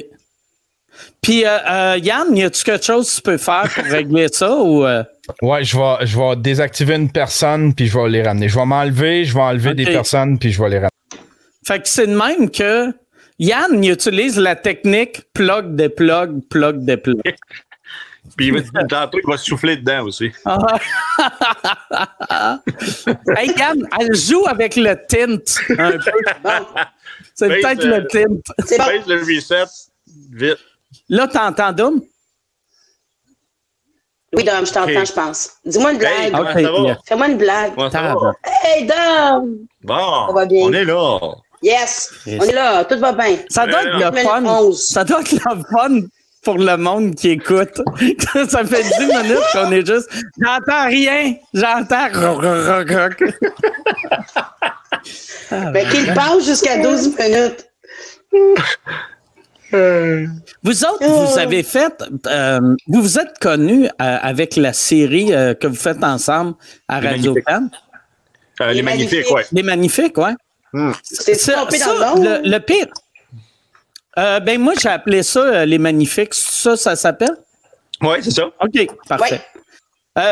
Puis, 1.21 1.45
euh, 1.45 1.59
euh, 1.71 1.99
Yann, 2.03 2.37
y 2.37 2.45
a-tu 2.45 2.65
quelque 2.65 2.85
chose 2.85 3.09
que 3.11 3.17
tu 3.17 3.23
peux 3.23 3.39
faire 3.39 3.71
pour 3.75 3.85
régler 3.85 4.29
ça 4.29 4.55
ou. 4.57 4.85
Euh? 4.85 5.03
Ouais, 5.43 5.65
je 5.65 5.77
vais, 5.77 6.07
je 6.07 6.19
vais 6.19 6.37
désactiver 6.37 6.95
une 6.95 7.11
personne 7.11 7.75
puis 7.75 7.87
je 7.87 7.99
vais 7.99 8.09
les 8.09 8.23
ramener. 8.23 8.49
Je 8.49 8.59
vais 8.59 8.67
m'enlever, 8.67 9.25
je 9.25 9.35
vais 9.35 9.41
enlever 9.41 9.75
des 9.75 9.85
personnes 9.85 10.39
puis 10.39 10.51
je 10.53 10.63
vais 10.63 10.69
les 10.69 10.77
ramener. 10.77 10.91
Fait 11.67 11.81
que 11.81 11.89
c'est 11.89 12.07
de 12.07 12.17
même 12.17 12.51
que 12.51 12.93
Yann 13.39 13.85
il 13.85 13.93
utilise 13.93 14.39
la 14.39 14.57
technique 14.57 15.23
plug, 15.33 15.75
déplug, 15.77 16.41
plug, 16.49 16.85
déplug. 16.85 17.21
Puis 18.37 18.53
tantôt, 18.91 19.19
il 19.25 19.27
va 19.27 19.39
souffler 19.39 19.77
dedans 19.77 20.05
aussi. 20.05 20.27
hey, 23.37 23.51
Yann, 23.57 23.83
elle 23.99 24.15
joue 24.15 24.45
avec 24.47 24.77
le 24.77 24.95
tint 25.09 25.39
un 25.79 25.93
peu. 25.93 26.13
C'est 27.35 27.49
peut-être 27.49 27.85
le 27.85 28.07
tint. 28.07 28.37
C'est 28.67 28.79
le 29.07 29.21
reset, 29.21 29.65
vite. 30.31 30.59
Là, 31.09 31.27
t'entends 31.27 31.73
Dom? 31.73 32.03
Oui, 34.35 34.45
Dom, 34.45 34.67
je 34.67 34.73
t'entends, 34.73 35.05
je 35.05 35.13
pense. 35.13 35.53
Dis-moi 35.65 35.93
une 35.93 35.99
blague. 35.99 36.99
Fais-moi 37.07 37.29
une 37.29 37.39
blague. 37.39 37.73
Hey, 38.45 38.87
Dom! 38.87 39.57
Bon, 39.83 40.33
va 40.33 40.45
bien. 40.45 40.67
on 40.67 40.73
est 40.73 40.85
là. 40.85 41.19
Yes, 41.63 42.13
on 42.27 42.45
est 42.45 42.53
là, 42.53 42.85
tout 42.85 42.99
va 42.99 43.13
bien. 43.13 43.37
Ça 43.49 43.67
doit 43.67 43.83
être 43.83 43.99
le 43.99 44.17
fun. 44.21 44.73
Ça 44.75 45.05
doit 45.05 45.21
être 45.21 45.33
le 45.33 45.63
fun 45.73 46.07
pour 46.45 46.59
le 46.59 46.77
monde 46.77 47.15
qui 47.15 47.31
écoute. 47.31 47.81
ça 48.49 48.65
fait 48.65 48.83
10 48.83 49.07
minutes 49.07 49.39
qu'on 49.53 49.73
est 49.73 49.87
juste. 49.87 50.09
J'entends 50.41 50.87
rien. 50.87 51.35
J'entends. 51.55 52.09
ben, 55.51 55.89
qu'il 55.89 56.15
passe 56.15 56.45
jusqu'à 56.45 56.79
12 56.79 57.17
minutes. 57.19 57.69
Vous 59.71 60.85
autres, 60.85 61.05
vous 61.07 61.35
oh. 61.35 61.39
avez 61.39 61.63
fait, 61.63 62.03
euh, 62.27 62.75
vous 62.87 63.03
vous 63.03 63.19
êtes 63.19 63.39
connus 63.39 63.87
euh, 63.87 63.89
avec 63.99 64.57
la 64.57 64.73
série 64.73 65.35
euh, 65.35 65.55
que 65.55 65.67
vous 65.67 65.77
faites 65.77 66.03
ensemble 66.03 66.55
à 66.89 67.01
Radio 67.01 67.35
Can. 67.47 67.69
les, 68.73 68.83
Magnifiques, 68.83 69.31
ouais. 69.31 69.45
Les 69.53 69.63
Magnifiques, 69.63 70.17
ouais. 70.17 70.35
Hmm. 70.73 70.93
C'est 71.03 71.35
ça, 71.35 71.67
ça 71.71 72.15
le, 72.17 72.49
le, 72.49 72.59
pire. 72.61 72.87
ben 74.17 74.59
moi, 74.59 74.73
j'ai 74.81 74.89
appelé 74.89 75.23
ça 75.23 75.65
les 75.67 75.79
Magnifiques. 75.79 76.35
Ça, 76.35 76.77
ça 76.77 76.97
s'appelle? 76.97 77.37
Oui, 78.01 78.19
c'est 78.23 78.31
ça. 78.31 78.47
OK, 78.47 78.87
parfait. 79.07 79.43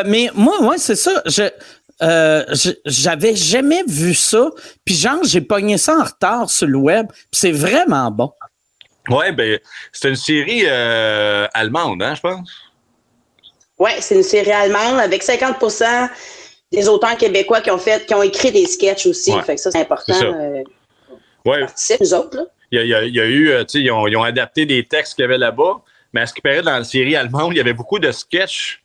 mais 0.07 0.31
moi, 0.35 0.62
ouais, 0.62 0.78
c'est 0.78 0.97
ça. 0.97 1.23
Je, 1.26 2.73
j'avais 2.87 3.37
jamais 3.37 3.83
vu 3.87 4.14
ça. 4.14 4.49
Puis 4.85 4.95
genre, 4.95 5.25
j'ai 5.25 5.43
pogné 5.43 5.76
ça 5.76 5.97
en 5.99 6.05
retard 6.05 6.49
sur 6.49 6.66
le 6.66 6.78
web. 6.78 7.07
Puis 7.09 7.28
c'est 7.33 7.52
vraiment 7.52 8.11
bon. 8.11 8.33
Oui, 9.09 9.33
ben, 9.33 9.59
c'est 9.93 10.09
une 10.09 10.17
série 10.17 10.63
euh, 10.67 11.47
allemande, 11.55 12.03
hein, 12.03 12.15
je 12.15 12.21
pense. 12.21 12.49
Oui, 13.79 13.91
c'est 14.01 14.15
une 14.15 14.23
série 14.23 14.53
allemande 14.53 14.99
avec 14.99 15.23
50% 15.23 16.09
des 16.73 16.89
auteurs 16.89 17.17
québécois 17.17 17.61
qui 17.61 17.71
ont 17.71 17.79
fait, 17.79 18.07
qui 18.07 18.15
ont 18.15 18.23
écrit 18.23 18.51
des 18.51 18.67
sketchs 18.67 19.07
aussi. 19.07 19.33
Fait 19.43 19.55
que 19.55 19.61
ça, 19.61 19.71
c'est 19.71 19.81
important. 19.81 20.15
Euh, 20.23 20.63
ouais. 21.45 21.67
nous 22.01 22.15
autres, 22.15 22.37
là. 22.39 22.45
Il 22.73 22.85
y 22.85 22.95
a, 22.95 23.05
il 23.05 23.15
y 23.15 23.21
a, 23.21 23.25
eu, 23.25 23.51
euh, 23.51 23.65
tu 23.65 23.79
sais, 23.79 23.85
ils 23.85 23.93
ont, 23.93 24.09
ils 24.09 24.17
ont, 24.17 24.25
adapté 24.25 24.67
des 24.67 24.85
textes 24.85 25.15
qu'il 25.15 25.23
y 25.23 25.25
avait 25.25 25.39
là-bas, 25.39 25.83
mais 26.13 26.23
à 26.23 26.27
ce 26.27 26.35
qui 26.35 26.41
paraît 26.41 26.63
dans 26.63 26.77
la 26.77 26.83
série 26.83 27.15
allemande, 27.15 27.53
il 27.53 27.59
y 27.59 27.61
avait 27.61 27.73
beaucoup 27.73 28.01
de 28.01 28.11
sketchs, 28.11 28.83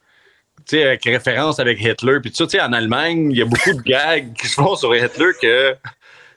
avec 0.72 1.04
référence 1.04 1.60
avec 1.60 1.82
Hitler. 1.82 2.20
Puis 2.22 2.32
tu 2.32 2.48
sais, 2.48 2.62
en 2.62 2.74
Allemagne, 2.74 3.32
il 3.32 3.38
y 3.38 3.42
a 3.42 3.46
beaucoup 3.46 3.74
de 3.74 3.82
gags 3.82 4.34
qui 4.34 4.48
se 4.48 4.54
font 4.54 4.75
sur 4.75 4.96
Hitler 4.96 5.32
que 5.42 5.75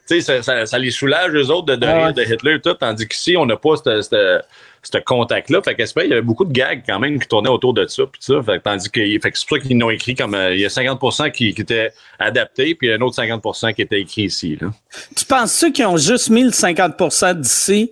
ça, 0.05 0.43
ça, 0.43 0.65
ça, 0.65 0.79
les 0.79 0.91
soulage, 0.91 1.31
eux 1.33 1.49
autres, 1.49 1.65
de, 1.65 1.75
de 1.75 1.85
rire 1.85 2.13
de 2.13 2.23
Hitler 2.23 2.55
et 2.55 2.61
tout, 2.61 2.73
tandis 2.73 3.07
qu'ici, 3.07 3.35
on 3.37 3.45
n'a 3.45 3.57
pas 3.57 3.75
ce 3.77 4.97
contact-là. 5.03 5.61
Fait 5.63 5.75
qu'à 5.75 5.85
il 6.03 6.09
y 6.09 6.13
avait 6.13 6.21
beaucoup 6.21 6.45
de 6.45 6.53
gags 6.53 6.83
quand 6.85 6.99
même 6.99 7.19
qui 7.19 7.27
tournaient 7.27 7.49
autour 7.49 7.73
de 7.73 7.85
ça. 7.87 8.03
Pis 8.05 8.19
ça 8.21 8.41
fait, 8.43 8.59
tandis 8.59 8.89
que 8.89 9.01
fait 9.01 9.31
que 9.31 9.37
c'est 9.37 9.47
pour 9.47 9.57
ça 9.57 9.63
qu'ils 9.63 9.79
l'ont 9.79 9.89
écrit 9.89 10.15
comme 10.15 10.35
euh, 10.35 10.53
il 10.53 10.61
y 10.61 10.65
a 10.65 10.69
50 10.69 11.31
qui, 11.33 11.53
qui 11.53 11.61
étaient 11.61 11.91
adaptés, 12.19 12.75
puis 12.75 12.87
il 12.87 12.91
y 12.91 12.93
a 12.93 12.97
un 12.97 13.01
autre 13.01 13.21
50% 13.21 13.73
qui 13.73 13.81
était 13.81 14.01
écrit 14.01 14.23
ici. 14.23 14.57
Là. 14.61 14.69
Tu 15.15 15.25
penses-tu 15.25 15.71
qu'ils 15.71 15.85
ont 15.85 15.97
juste 15.97 16.29
mis 16.29 16.43
le 16.43 16.51
50% 16.51 17.39
d'ici? 17.39 17.91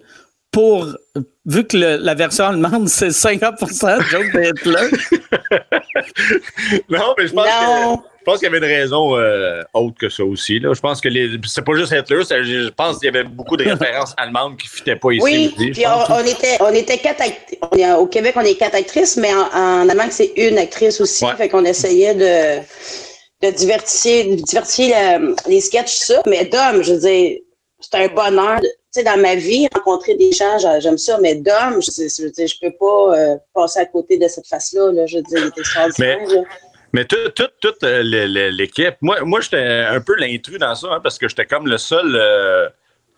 Pour 0.54 0.88
vu 1.46 1.68
que 1.68 1.76
la 1.76 2.14
version 2.14 2.46
allemande, 2.46 2.88
c'est 2.88 3.10
50% 3.10 3.98
de 3.98 4.04
joke 4.10 4.32
de 4.32 4.44
Hitler? 4.50 4.88
non, 6.90 7.14
mais 7.18 7.28
je 7.28 7.34
pense 7.34 7.46
que 7.46 8.14
je 8.20 8.32
pense 8.32 8.40
qu'il 8.40 8.46
y 8.46 8.56
avait 8.56 8.60
une 8.66 8.74
raison 8.82 9.18
euh, 9.18 9.64
autre 9.74 9.98
que 10.00 10.08
ça 10.08 10.24
aussi. 10.24 10.58
Là. 10.58 10.74
Je 10.74 10.80
pense 10.80 11.02
que 11.02 11.10
les... 11.10 11.32
c'est 11.46 11.66
pas 11.66 11.76
juste 11.76 11.92
Hitler, 11.92 12.24
je 12.24 12.70
pense 12.70 13.00
qu'il 13.00 13.08
y 13.08 13.10
avait 13.10 13.26
beaucoup 13.26 13.58
de 13.58 13.66
références 13.66 14.14
allemandes 14.16 14.56
qui 14.56 14.68
ne 14.68 14.72
fitaient 14.72 14.96
pas 14.96 15.12
ici. 15.12 15.22
Oui, 15.58 15.72
puis 15.74 15.84
on, 15.86 16.20
était, 16.26 16.58
on 16.62 16.74
était 16.74 17.00
quatre 17.00 17.22
actrices. 17.22 17.60
Au 17.98 18.08
Québec, 18.08 18.36
on 18.38 18.42
est 18.42 18.56
quatre 18.56 18.76
actrices, 18.76 19.18
mais 19.18 19.34
en, 19.34 19.90
Allemagne, 19.90 20.12
c'est 20.12 20.32
une 20.38 20.58
actrice 20.58 21.02
aussi. 21.02 21.26
Fait 21.38 21.50
qu'on 21.50 21.66
essayait 21.66 22.14
de, 22.16 22.62
de 23.46 23.54
divertir, 23.54 24.38
divertir 24.38 25.20
les 25.50 25.60
sketchs, 25.60 25.98
ça. 25.98 26.22
Mais 26.26 26.46
Dom, 26.46 26.82
je 26.82 26.94
veux 26.94 27.00
dire, 27.00 27.40
c'est 27.82 27.96
un 27.96 28.08
bonheur. 28.08 28.62
Tu 28.94 29.00
sais, 29.00 29.04
dans 29.04 29.20
ma 29.20 29.34
vie, 29.34 29.68
rencontrer 29.74 30.14
des 30.14 30.32
gens, 30.32 30.58
j'aime 30.80 31.00
ça, 31.00 31.18
mais 31.20 31.34
Dom, 31.34 31.82
je, 31.82 32.04
je, 32.04 32.28
je, 32.38 32.46
je 32.46 32.60
peux 32.62 32.76
pas 32.80 33.18
euh, 33.18 33.36
passer 33.52 33.80
à 33.80 33.86
côté 33.86 34.20
de 34.20 34.28
cette 34.28 34.46
face-là. 34.46 34.92
Là. 34.92 35.08
Je 35.08 35.18
veux 35.18 35.24
dire, 35.24 35.40
il 35.40 35.48
était 35.48 35.62
extraordinaire. 35.62 36.20
Mais... 36.30 36.44
Mais 36.94 37.06
toute, 37.06 37.42
toute, 37.60 37.84
euh, 37.84 38.04
l'équipe, 38.52 38.96
moi, 39.02 39.18
moi 39.24 39.42
j'étais 39.42 39.84
un 39.90 40.00
peu 40.00 40.16
l'intrus 40.16 40.60
dans 40.60 40.76
ça, 40.76 40.88
hein, 40.92 41.00
parce 41.02 41.18
que 41.18 41.28
j'étais 41.28 41.46
comme 41.46 41.66
le 41.66 41.80
seul 41.80 42.16
euh, 42.16 42.70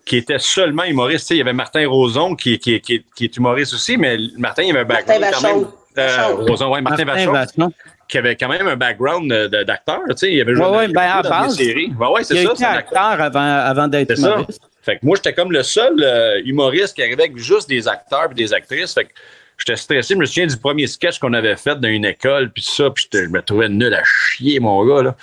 qui 0.05 0.15
était 0.15 0.39
seulement 0.39 0.85
humoriste. 0.85 1.29
il 1.31 1.37
y 1.37 1.41
avait 1.41 1.51
Martin 1.51 1.85
Roson 1.85 2.35
qui, 2.35 2.57
qui, 2.57 2.79
qui, 2.79 3.03
est 3.19 3.35
humoriste 3.35 3.73
aussi, 3.73 3.97
mais 3.97 4.17
Martin, 4.37 4.63
il 4.63 4.69
avait 4.71 4.79
un 4.79 4.85
background 4.85 5.21
Martin 5.21 5.41
quand 5.41 5.55
même. 5.55 5.67
Euh, 5.97 6.35
Roson, 6.47 6.71
ouais, 6.71 6.81
Martin, 6.81 7.03
Martin 7.03 7.69
Qui 8.07 8.17
avait 8.17 8.37
quand 8.37 8.47
même 8.47 8.65
un 8.65 8.77
background 8.77 9.29
d'acteur. 9.29 9.99
Il 10.21 10.39
avait 10.39 10.55
joué 10.55 10.65
ouais, 10.65 10.87
ben, 10.87 11.21
dans 11.21 11.47
des 11.47 11.53
séries. 11.53 11.93
ouais, 11.99 12.23
c'est 12.23 12.43
il 12.43 12.55
ça. 12.55 12.71
acteur 12.71 13.21
avant, 13.21 13.41
avant 13.41 13.87
d'être 13.89 14.17
humoriste. 14.17 14.61
Ça. 14.61 14.69
Fait 14.85 14.97
que 14.97 15.05
moi, 15.05 15.15
j'étais 15.15 15.33
comme 15.33 15.51
le 15.51 15.63
seul 15.63 16.41
humoriste 16.45 16.95
qui 16.95 17.01
arrivait 17.01 17.23
avec 17.23 17.37
juste 17.37 17.67
des 17.67 17.87
acteurs 17.87 18.29
et 18.31 18.35
des 18.35 18.53
actrices. 18.53 18.93
Fait 18.93 19.05
que 19.05 19.11
j'étais 19.57 19.75
stressé. 19.75 20.13
Je 20.13 20.19
me 20.19 20.25
souviens 20.25 20.47
du 20.47 20.57
premier 20.57 20.87
sketch 20.87 21.19
qu'on 21.19 21.33
avait 21.33 21.55
fait 21.55 21.79
dans 21.79 21.87
une 21.87 22.05
école, 22.05 22.51
puis 22.51 22.63
ça, 22.63 22.89
puis 22.89 23.07
je 23.11 23.27
me 23.27 23.41
trouvais 23.41 23.69
nul 23.69 23.93
à 23.93 24.03
chier, 24.03 24.59
mon 24.59 24.85
gars. 24.85 25.03
Là. 25.03 25.15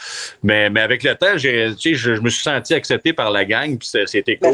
Mais, 0.42 0.71
mais 0.71 0.81
avec 0.81 1.02
le 1.02 1.14
temps, 1.14 1.37
je, 1.37 1.75
je 1.78 2.21
me 2.21 2.28
suis 2.28 2.42
senti 2.42 2.75
accepté 2.75 3.12
par 3.12 3.31
la 3.31 3.45
gang, 3.45 3.78
puis 3.78 3.88
c'était 4.07 4.37
cool. 4.37 4.52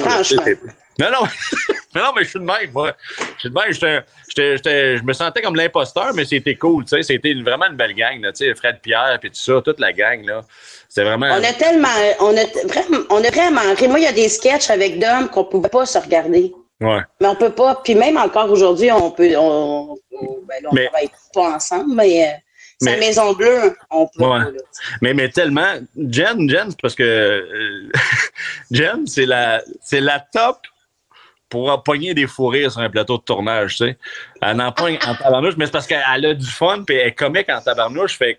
Non, 0.99 1.11
non, 1.13 1.29
mais 1.99 2.05
non, 2.05 2.13
mais 2.15 2.25
je 2.25 2.29
suis 2.31 2.39
de 2.39 2.45
même, 2.45 2.71
moi. 2.73 2.93
Je 3.19 3.41
suis 3.41 3.49
de 3.49 3.55
même, 3.55 3.73
je 3.73 5.03
me 5.03 5.13
sentais 5.13 5.43
comme 5.43 5.57
l'imposteur, 5.57 6.13
mais 6.15 6.25
c'était 6.25 6.55
cool, 6.55 6.85
tu 6.85 6.91
sais. 6.91 7.03
C'était 7.03 7.35
vraiment 7.35 7.67
une 7.67 7.77
belle 7.77 7.95
gang, 7.95 8.21
tu 8.21 8.31
sais. 8.35 8.55
Fred 8.55 8.81
Pierre, 8.81 9.19
puis 9.21 9.31
tout 9.31 9.37
ça, 9.37 9.61
toute 9.65 9.81
la 9.81 9.93
gang, 9.93 10.25
là. 10.25 10.43
C'est 10.89 11.05
vraiment. 11.05 11.27
On 11.27 11.45
a 11.45 11.53
tellement, 11.53 11.89
on 12.21 12.37
a 12.37 12.45
vraiment, 12.67 13.05
on 13.11 13.25
a 13.25 13.31
vraiment 13.31 13.63
Moi, 13.89 13.99
il 13.99 14.05
y 14.05 14.07
a 14.07 14.13
des 14.13 14.29
sketchs 14.29 14.71
avec 14.71 14.99
Dom 14.99 15.29
qu'on 15.29 15.45
pouvait 15.45 15.69
pas 15.69 15.87
se 15.87 15.99
regarder. 15.99 16.53
Ouais. 16.81 17.01
Mais 17.21 17.27
on 17.27 17.35
peut 17.35 17.51
pas. 17.51 17.81
Puis 17.83 17.95
même 17.95 18.17
encore 18.17 18.51
aujourd'hui, 18.51 18.91
on 18.93 19.11
peut. 19.11 19.37
On, 19.37 19.97
ben 20.13 20.65
on 20.65 20.75
travaille 20.75 21.11
pas 21.35 21.55
ensemble, 21.57 21.95
mais. 21.95 22.29
Euh, 22.29 22.37
c'est 22.81 22.93
la 22.93 22.99
Maison 22.99 23.33
Bleue, 23.33 23.77
on 23.91 24.07
peut. 24.07 24.25
Ouais. 24.25 24.39
mais, 25.03 25.13
mais 25.13 25.29
tellement. 25.29 25.75
Jen, 25.97 26.49
Jen, 26.49 26.73
parce 26.81 26.95
que 26.95 27.03
euh, 27.03 27.91
Jen, 28.71 29.05
c'est 29.05 29.27
la, 29.27 29.63
c'est 29.83 30.01
la 30.01 30.21
top 30.21 30.59
pour 31.49 31.83
pogner 31.83 32.15
des 32.15 32.27
fous 32.27 32.49
rires 32.49 32.73
sur 32.73 32.81
un 32.81 32.91
plateau 32.91 33.19
de 33.19 33.23
tournage, 33.23 33.77
tu 33.77 33.87
sais. 33.87 33.97
Elle 34.43 34.61
en 34.61 34.73
pogne 34.73 34.99
en 35.07 35.15
tabarnouche, 35.15 35.55
mais 35.57 35.67
c'est 35.67 35.73
parce 35.73 35.87
qu'elle 35.87 36.27
a 36.27 36.35
du 36.35 36.47
fun, 36.47 36.83
puis 36.87 36.97
elle 36.97 37.09
est 37.09 37.13
comique 37.13 37.49
en 37.49 37.61
tabarnouche, 37.61 38.17
fait 38.19 38.39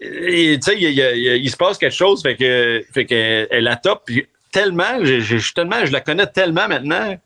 tu 0.00 0.58
sais, 0.62 0.76
il, 0.78 1.40
il, 1.42 1.50
se 1.50 1.56
passe 1.56 1.76
quelque 1.76 1.94
chose, 1.94 2.22
fait 2.22 2.36
que, 2.36 2.84
fait 2.92 3.04
qu'elle 3.04 3.48
est 3.50 3.60
la 3.60 3.76
top, 3.76 4.02
puis 4.06 4.26
tellement, 4.52 5.04
je, 5.04 5.52
tellement, 5.52 5.84
je 5.84 5.92
la 5.92 6.00
connais 6.00 6.26
tellement 6.26 6.68
maintenant 6.68 7.16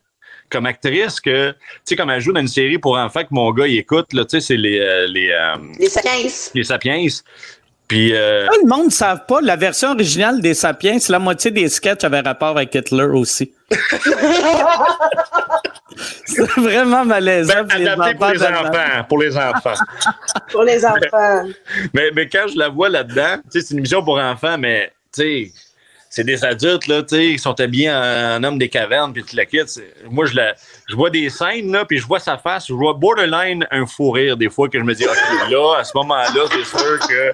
comme 0.49 0.67
actrice 0.67 1.21
que, 1.21 1.51
tu 1.51 1.57
sais, 1.85 1.97
comme 1.97 2.11
elle 2.11 2.21
joue 2.21 2.33
dans 2.33 2.41
une 2.41 2.49
série 2.49 2.79
pour 2.79 2.99
enfants 2.99 3.23
que 3.23 3.29
mon 3.31 3.51
gars 3.53 3.67
il 3.67 3.79
écoute, 3.79 4.13
là, 4.13 4.25
tu 4.25 4.31
sais, 4.33 4.41
c'est 4.41 4.57
les... 4.57 4.79
Euh, 4.79 5.07
les, 5.07 5.31
euh, 5.31 5.57
les 5.79 5.89
Sapiens. 5.89 6.29
Les 6.55 6.65
Sapiens. 6.65 7.07
Puis... 7.93 8.15
Euh, 8.15 8.47
le 8.63 8.67
monde 8.67 8.87
ne 8.87 8.91
savent 8.91 9.27
pas, 9.27 9.43
la 9.43 9.55
version 9.55 9.91
originale 9.91 10.41
des 10.41 10.55
Sapiens, 10.55 10.97
la 11.11 11.19
moitié 11.19 11.51
des 11.51 11.69
sketchs 11.69 12.05
avaient 12.05 12.21
rapport 12.21 12.57
avec 12.57 12.75
Hitler 12.75 13.05
aussi. 13.05 13.53
c'est 16.25 16.51
vraiment 16.57 17.05
malaisant. 17.05 17.65
Ben, 17.65 17.87
adapté 17.87 18.15
pour 18.15 18.29
les 18.29 18.43
enfants. 18.43 19.05
Pour 19.11 19.19
les 19.19 19.37
enfants. 19.37 19.75
pour 20.53 20.63
les 20.63 20.87
enfants. 20.87 21.45
Mais, 21.93 22.11
mais, 22.15 22.31
quand 22.31 22.47
je 22.51 22.59
la 22.59 22.71
vois 22.71 22.89
là-dedans, 22.89 23.37
tu 23.53 23.61
sais, 23.61 23.67
c'est 23.67 23.75
une 23.75 23.81
émission 23.81 24.03
pour 24.03 24.19
enfants, 24.19 24.57
mais, 24.57 24.91
tu 25.15 25.23
sais 25.23 25.53
c'est 26.09 26.25
des 26.25 26.45
adultes, 26.45 26.89
là, 26.89 27.03
tu 27.03 27.17
sais, 27.17 27.27
ils 27.27 27.39
sont 27.39 27.59
habillés 27.59 27.91
en, 27.91 28.45
homme 28.45 28.59
des 28.59 28.69
cavernes, 28.69 29.15
puis 29.15 29.25
tu 29.25 29.35
la 29.35 29.47
quittes. 29.47 29.81
Moi, 30.11 30.27
je, 30.27 30.37
la, 30.37 30.55
je 30.87 30.95
vois 30.95 31.09
des 31.09 31.31
scènes, 31.31 31.73
là, 31.73 31.87
puis 31.87 31.97
je 31.97 32.07
vois 32.07 32.21
sa 32.21 32.37
face, 32.37 32.67
je 32.69 32.75
vois 32.75 32.93
borderline 32.93 33.67
un 33.71 33.87
fou 33.87 34.11
rire, 34.11 34.37
des 34.37 34.51
fois, 34.51 34.69
que 34.69 34.79
je 34.79 34.85
me 34.85 34.95
dis, 34.95 35.07
OK, 35.07 35.51
là, 35.51 35.79
à 35.79 35.85
ce 35.85 35.93
moment-là, 35.95 36.45
c'est 36.51 36.65
sûr 36.65 36.99
que 37.09 37.33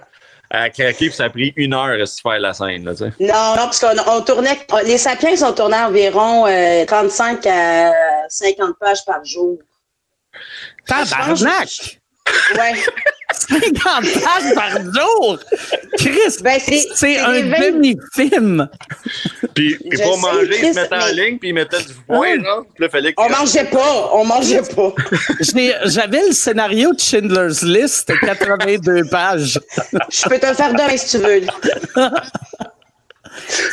à 0.50 0.70
craquer, 0.70 1.08
puis 1.08 1.12
ça 1.12 1.24
a 1.24 1.30
pris 1.30 1.52
une 1.56 1.74
heure 1.74 2.00
à 2.00 2.06
se 2.06 2.20
faire 2.20 2.38
la 2.38 2.54
scène. 2.54 2.84
Là, 2.84 2.92
non, 3.00 3.06
non, 3.28 3.54
parce 3.56 3.80
qu'on 3.80 4.20
tournait. 4.22 4.58
Les 4.84 4.98
Sapiens 4.98 5.42
ont 5.42 5.52
tourné 5.52 5.76
environ 5.76 6.44
35 6.86 7.46
euh, 7.46 7.50
à 7.50 7.92
50 8.28 8.78
pages 8.78 9.04
par 9.04 9.24
jour. 9.24 9.58
Tabarnak! 10.86 12.00
Ouais. 12.54 12.74
50 13.30 13.74
pages 14.22 14.54
par 14.54 14.70
jour! 14.82 15.38
Chris, 15.98 16.36
Ben, 16.42 16.58
c'est 16.94 17.18
un 17.18 17.40
demi-film. 17.42 18.68
Puis, 19.54 19.76
puis 19.76 19.98
pour 20.02 20.14
sais, 20.14 20.20
manger, 20.20 20.48
Chris, 20.48 20.66
ils 20.68 20.74
se 20.74 20.80
mettaient 20.80 20.94
en 20.94 21.06
ligne, 21.08 21.38
puis 21.38 21.48
ils 21.50 21.52
mettaient 21.54 21.82
du 21.82 21.92
foin, 22.06 22.36
là. 22.36 22.62
Puis 22.74 22.84
là, 22.84 22.88
fallait 22.88 23.12
que... 23.12 23.20
On 23.20 23.28
mangeait 23.28 23.64
pas, 23.64 24.10
on 24.14 24.24
mangeait 24.24 24.62
pas. 24.62 24.94
J'avais 25.84 26.22
le 26.26 26.32
scénario 26.32 26.92
de 26.94 27.00
Schindler's 27.00 27.62
List, 27.62 28.10
82 28.20 29.04
pages. 29.10 29.58
Je 30.10 30.28
peux 30.28 30.38
te 30.38 30.46
le 30.46 30.54
faire 30.54 30.72
demain 30.72 30.96
si 30.96 31.18
tu 31.18 31.24
veux. 31.24 31.40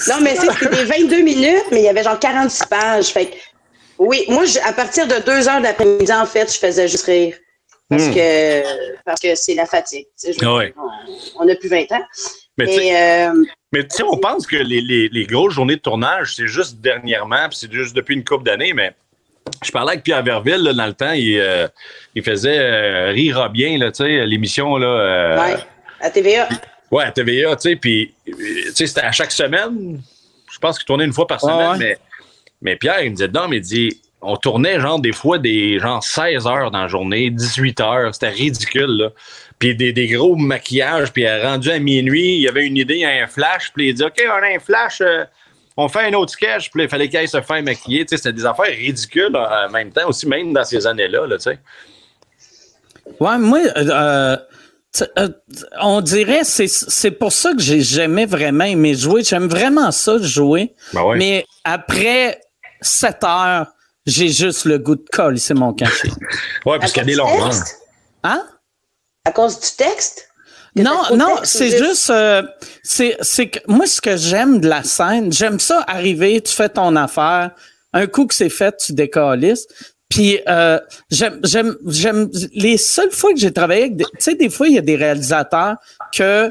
Non, 0.10 0.18
mais 0.22 0.36
c'est 0.36 0.52
c'était 0.60 0.84
22 0.84 1.22
minutes, 1.22 1.66
mais 1.72 1.80
il 1.80 1.86
y 1.86 1.90
avait 1.90 2.04
genre 2.04 2.20
46 2.20 2.66
pages. 2.66 3.08
Fait 3.08 3.28
que, 3.28 3.36
oui, 3.98 4.26
moi, 4.28 4.46
je- 4.46 4.60
à 4.60 4.74
partir 4.74 5.08
de 5.08 5.16
2 5.26 5.48
heures 5.50 5.60
de 5.60 5.64
l'après-midi, 5.64 6.12
en 6.12 6.26
fait, 6.26 6.52
je 6.54 6.58
faisais 6.60 6.88
juste 6.88 7.06
rire. 7.06 7.36
Parce 7.90 8.08
Hmm. 8.08 8.14
que 8.16 8.96
parce 9.06 9.20
que 9.22 9.36
c'est 9.36 9.54
la 9.54 9.66
fatigue. 9.68 10.08
Ouais. 10.42 10.74
On, 11.38 11.46
on 11.46 11.48
a 11.50 11.56
plus 11.56 11.70
20 11.70 11.92
ans. 11.92 12.04
Mais 12.58 12.66
tu 12.66 12.72
sais, 12.74 12.78
Mais 12.80 13.28
euh, 13.30 13.44
Mais 13.74 13.84
tu 13.88 13.98
sais, 13.98 14.04
on 14.04 14.18
pense 14.18 14.48
que 14.48 14.56
les, 14.56 14.82
les, 14.82 15.08
les 15.10 15.26
grosses 15.26 15.54
journées 15.54 15.76
de 15.76 15.82
tournage, 15.82 16.36
c'est 16.36 16.48
juste 16.48 16.80
dernièrement, 16.82 17.48
puis 17.50 17.58
c'est 17.60 17.72
juste 17.72 17.96
depuis 17.96 18.16
une 18.16 18.24
couple 18.24 18.46
d'années, 18.46 18.74
mais 18.74 18.96
je 19.64 19.72
parlais 19.72 19.92
avec 19.92 20.04
Pierre 20.04 20.24
Verville 20.24 20.64
là, 20.64 20.74
dans 20.74 20.88
le 20.88 20.94
temps, 20.94 21.12
il, 21.12 21.38
euh, 21.38 21.68
il 22.16 22.24
faisait 22.24 22.58
euh, 22.58 23.10
Rire 23.12 23.50
bien, 23.52 23.78
là, 23.78 23.92
tu 23.92 24.04
sais, 24.04 24.26
l'émission, 24.26 24.78
là. 24.78 24.88
euh, 24.88 25.38
ouais, 25.54 25.60
à 26.02 26.10
TVA. 26.10 26.50
Ouais, 26.92 27.04
à 27.04 27.12
TVA, 27.12 27.56
tu 27.56 27.70
sais, 27.70 27.76
puis 27.76 28.14
tu 28.26 28.72
sais, 28.74 28.88
c'était 28.88 29.02
à 29.02 29.12
chaque 29.12 29.32
semaine. 29.32 30.02
Je 30.52 30.58
pense 30.60 30.78
qu'il 30.80 30.86
tournait 30.86 31.06
une 31.06 31.14
fois 31.14 31.28
par 31.28 31.44
Ouais, 31.44 31.52
semaine, 31.52 31.72
ouais. 31.72 31.78
mais, 31.78 31.98
mais 32.62 32.76
Pierre, 32.78 33.02
il 33.04 33.12
me 33.12 33.16
disait, 33.16 33.28
non, 33.28 33.48
mais 33.48 33.58
il 33.58 33.62
dit, 33.62 34.02
on 34.26 34.38
tournait 34.38 34.80
genre 34.80 35.00
des 35.00 35.14
fois 35.14 35.38
des 35.38 35.80
genre 35.80 36.04
16 36.04 36.48
heures 36.48 36.72
dans 36.72 36.82
la 36.82 36.88
journée, 36.88 37.30
18 37.30 37.80
heures, 37.82 38.14
c'était 38.14 38.30
ridicule, 38.30 38.98
là. 38.98 39.10
Puis 39.58 39.76
des, 39.76 39.94
des 39.94 40.08
gros 40.08 40.36
maquillages, 40.36 41.12
puis 41.14 41.26
rendu 41.28 41.72
à 41.72 41.80
minuit, 41.80 42.36
il 42.36 42.42
y 42.42 42.48
avait 42.48 42.66
une 42.66 42.78
idée, 42.78 43.06
un 43.06 43.28
flash, 43.28 43.72
puis 43.74 43.90
il 43.90 43.94
dit, 43.94 44.04
OK, 44.04 44.22
on 44.28 44.44
a 44.44 44.56
un 44.56 44.60
flash, 44.60 45.00
euh, 45.02 45.24
on 45.78 45.88
fait 45.88 46.08
un 46.08 46.14
autre 46.14 46.32
sketch, 46.32 46.70
puis 46.72 46.84
il 46.84 46.90
fallait 46.90 47.08
qu'il 47.08 47.18
aille 47.18 47.28
se 47.28 47.42
faire 47.42 47.64
maquiller, 47.64 48.06
tu 48.06 48.10
sais, 48.10 48.18
c'était 48.18 48.34
des 48.34 48.46
affaires 48.46 48.66
ridicules 48.66 49.36
en 49.36 49.70
même 49.70 49.92
temps, 49.92 50.08
aussi 50.10 50.28
même 50.28 50.52
dans 50.52 50.64
ces 50.66 50.86
années-là, 50.86 51.28
là, 51.28 51.38
tu 51.38 51.44
sais. 51.44 51.60
Ouais, 53.20 53.38
moi, 53.38 53.60
euh, 53.78 54.38
euh, 55.18 55.30
on 55.82 56.02
dirait, 56.02 56.44
c'est, 56.44 56.68
c'est 56.68 57.12
pour 57.12 57.32
ça 57.32 57.54
que 57.54 57.62
j'ai 57.62 57.82
jamais 57.82 58.26
vraiment 58.26 58.66
aimé 58.66 58.96
jouer. 58.96 59.24
J'aime 59.24 59.48
vraiment 59.48 59.92
ça, 59.92 60.18
jouer. 60.20 60.74
Ben 60.94 61.04
ouais. 61.04 61.18
Mais 61.18 61.46
après 61.64 62.42
7 62.82 63.24
heures, 63.24 63.68
j'ai 64.06 64.30
juste 64.30 64.66
le 64.66 64.78
goût 64.78 64.96
de 64.96 65.06
coller, 65.12 65.40
c'est 65.40 65.54
mon 65.54 65.74
cachet. 65.74 66.10
Ouais, 66.66 66.80
parce 66.80 66.94
du 66.94 67.20
rangs. 67.20 67.50
texte? 67.50 67.78
Hein? 68.24 68.44
À 69.26 69.32
cause 69.32 69.60
du 69.60 69.68
texte? 69.78 70.28
Non, 70.76 71.16
non, 71.16 71.38
c'est 71.44 71.78
juste, 71.78 72.10
euh, 72.10 72.44
c'est, 72.84 73.18
c'est 73.22 73.50
que 73.50 73.60
moi, 73.68 73.88
ce 73.88 74.02
que 74.02 74.18
j'aime 74.18 74.60
de 74.60 74.68
la 74.68 74.84
scène, 74.84 75.32
j'aime 75.32 75.60
ça 75.60 75.84
arriver, 75.88 76.42
tu 76.42 76.54
fais 76.54 76.68
ton 76.68 76.96
affaire, 76.98 77.52
un 77.94 78.08
coup 78.08 78.28
que 78.28 78.34
c'est 78.34 78.50
fait, 78.50 78.76
tu 78.78 78.92
décalisses. 78.92 79.68
Puis 80.16 80.40
euh, 80.48 80.80
j'aime, 81.12 81.42
j'aime, 81.44 81.76
j'aime 81.88 82.30
les 82.54 82.78
seules 82.78 83.12
fois 83.12 83.34
que 83.34 83.40
j'ai 83.40 83.52
travaillé 83.52 83.82
avec, 83.82 83.98
des- 83.98 84.06
tu 84.06 84.12
sais, 84.20 84.36
des 84.36 84.50
fois 84.50 84.70
il 84.70 84.76
y 84.76 84.78
a 84.78 84.82
des 84.82 84.96
réalisateurs 84.96 85.76
que 86.16 86.50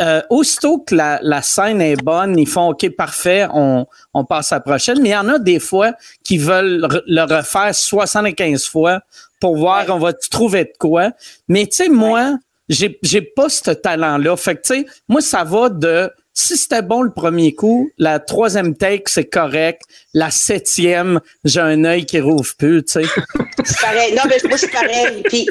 euh, 0.00 0.22
aussitôt 0.30 0.78
que 0.78 0.94
la, 0.94 1.18
la 1.22 1.42
scène 1.42 1.82
est 1.82 2.02
bonne, 2.02 2.38
ils 2.38 2.48
font 2.48 2.70
ok 2.70 2.88
parfait, 2.96 3.46
on, 3.52 3.86
on 4.14 4.24
passe 4.24 4.52
à 4.52 4.56
la 4.56 4.60
prochaine. 4.62 5.02
Mais 5.02 5.10
il 5.10 5.12
y 5.12 5.16
en 5.16 5.28
a 5.28 5.38
des 5.38 5.58
fois 5.60 5.92
qui 6.24 6.38
veulent 6.38 6.88
le 7.06 7.22
refaire 7.36 7.74
75 7.74 8.64
fois 8.66 9.00
pour 9.38 9.56
voir 9.58 9.84
Ouais. 9.84 9.90
on 9.90 9.98
va 9.98 10.14
trouver 10.14 10.64
de 10.64 10.72
quoi. 10.78 11.10
Mais 11.48 11.66
tu 11.66 11.72
sais 11.76 11.88
moi, 11.90 12.38
j'ai 12.70 12.98
j'ai 13.02 13.20
pas 13.20 13.50
ce 13.50 13.70
talent-là. 13.72 14.34
Fait 14.38 14.54
que, 14.56 14.62
tu 14.62 14.74
sais, 14.80 14.86
moi, 15.08 15.20
ça 15.20 15.44
va 15.44 15.68
de 15.68 16.10
si 16.36 16.56
c'était 16.56 16.82
bon 16.82 17.02
le 17.02 17.12
premier 17.12 17.54
coup, 17.54 17.90
la 17.96 18.18
troisième 18.18 18.76
take, 18.76 19.04
c'est 19.06 19.26
correct. 19.28 19.82
La 20.12 20.30
septième, 20.30 21.20
j'ai 21.44 21.60
un 21.60 21.84
œil 21.84 22.04
qui 22.06 22.20
rouvre 22.20 22.52
plus, 22.58 22.84
tu 22.84 22.92
sais. 22.92 23.02
C'est 23.64 23.80
pareil. 23.80 24.12
Non, 24.14 24.22
mais 24.28 24.36
moi, 24.44 24.56
je 24.56 24.66
suis 24.66 24.68
pareil. 24.68 25.22
Puis, 25.28 25.48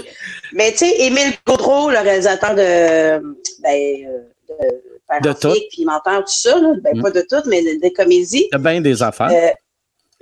mais 0.53 0.71
tu 0.73 0.79
sais, 0.79 0.93
Émile 0.99 1.33
Gaudreau, 1.47 1.89
le 1.89 1.97
réalisateur 1.99 2.53
de, 2.53 3.35
ben, 3.63 4.05
euh, 4.07 5.19
de, 5.21 5.29
De 5.29 5.33
tout. 5.33 5.55
puis 5.71 5.85
Menteur, 5.85 6.19
tout 6.25 6.31
ça, 6.33 6.59
là. 6.59 6.73
ben, 6.81 6.97
Mm. 6.97 7.01
pas 7.01 7.11
de 7.11 7.21
tout, 7.21 7.41
mais 7.47 7.61
de- 7.63 7.79
des 7.79 7.91
comédies. 7.93 8.47
A 8.51 8.57
bien 8.57 8.81
des 8.81 9.01
affaires. 9.01 9.31
Euh, 9.31 9.49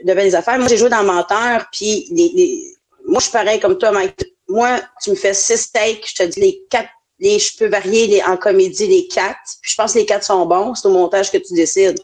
de 0.06 0.14
belles 0.14 0.36
affaires. 0.36 0.58
Moi, 0.60 0.68
j'ai 0.70 0.78
joué 0.78 0.90
dans 0.90 1.04
Menteur, 1.04 1.66
puis 1.72 2.08
les, 2.12 2.32
les- 2.36 2.76
moi, 3.08 3.20
je 3.20 3.24
suis 3.24 3.32
pareil 3.32 3.60
comme 3.60 3.78
toi, 3.78 3.92
Mike. 3.92 4.24
Moi, 4.48 4.80
tu 5.04 5.10
me 5.10 5.16
fais 5.16 5.34
six 5.34 5.72
takes, 5.72 6.06
je 6.08 6.16
te 6.16 6.24
dis 6.30 6.40
les 6.40 6.62
quatre, 6.70 6.90
les, 7.22 7.40
je 7.40 7.56
peux 7.56 7.68
varier 7.68 8.08
les, 8.08 8.22
en 8.24 8.36
comédie 8.36 8.88
les 8.88 9.08
quatre, 9.08 9.38
puis 9.62 9.72
je 9.72 9.76
pense 9.76 9.94
que 9.94 10.00
les 10.00 10.06
quatre 10.06 10.24
sont 10.26 10.46
bons, 10.46 10.76
c'est 10.76 10.88
au 10.88 10.92
montage 10.92 11.32
que 11.32 11.38
tu 11.38 11.54
décides. 11.54 12.00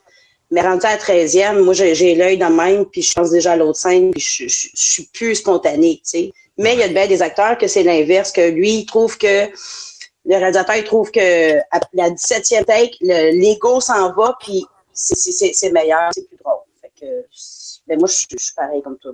Mais 0.52 0.62
rendu 0.62 0.86
à 0.86 0.92
la 0.96 0.98
13e, 0.98 1.62
moi, 1.62 1.74
j'ai 1.74 2.16
l'œil 2.16 2.38
dans 2.38 2.48
le 2.50 2.56
même, 2.56 2.86
puis 2.86 3.02
je 3.02 3.14
pense 3.14 3.32
déjà 3.32 3.52
à 3.54 3.56
l'autre 3.58 3.78
scène, 3.80 4.12
puis 4.12 4.22
je, 4.22 4.48
je, 4.48 4.68
je 4.74 4.92
suis 4.92 5.04
plus 5.12 5.36
spontanée, 5.36 5.96
tu 5.98 6.10
sais. 6.10 6.32
Mais 6.58 6.74
il 6.74 6.80
y 6.80 6.84
a 6.84 6.88
de 6.88 6.94
bien 6.94 7.06
des 7.08 7.22
acteurs 7.22 7.58
que 7.58 7.68
c'est 7.68 7.84
l'inverse, 7.84 8.32
que 8.32 8.50
lui, 8.50 8.76
il 8.76 8.86
trouve 8.86 9.18
que 9.18 9.48
le 10.26 10.36
réalisateur, 10.36 10.76
il 10.78 10.84
trouve 10.86 11.12
que 11.12 11.58
à 11.72 11.80
la 11.94 12.10
17e 12.12 12.64
take, 12.66 12.96
le- 13.02 13.32
l'ego 13.40 13.82
s'en 13.82 14.14
va, 14.14 14.38
puis 14.40 14.66
c'est- 14.94 15.72
meilleur, 15.72 16.10
c'est 16.14 16.28
plus 16.28 16.38
drôle. 16.44 16.60
Fait 16.82 16.92
que, 17.00 17.06
ben 17.88 18.00
moi, 18.00 18.08
je, 18.08 18.26
je 18.38 18.44
suis 18.44 18.54
pareil 18.56 18.82
comme 18.82 18.98
toi. 19.00 19.12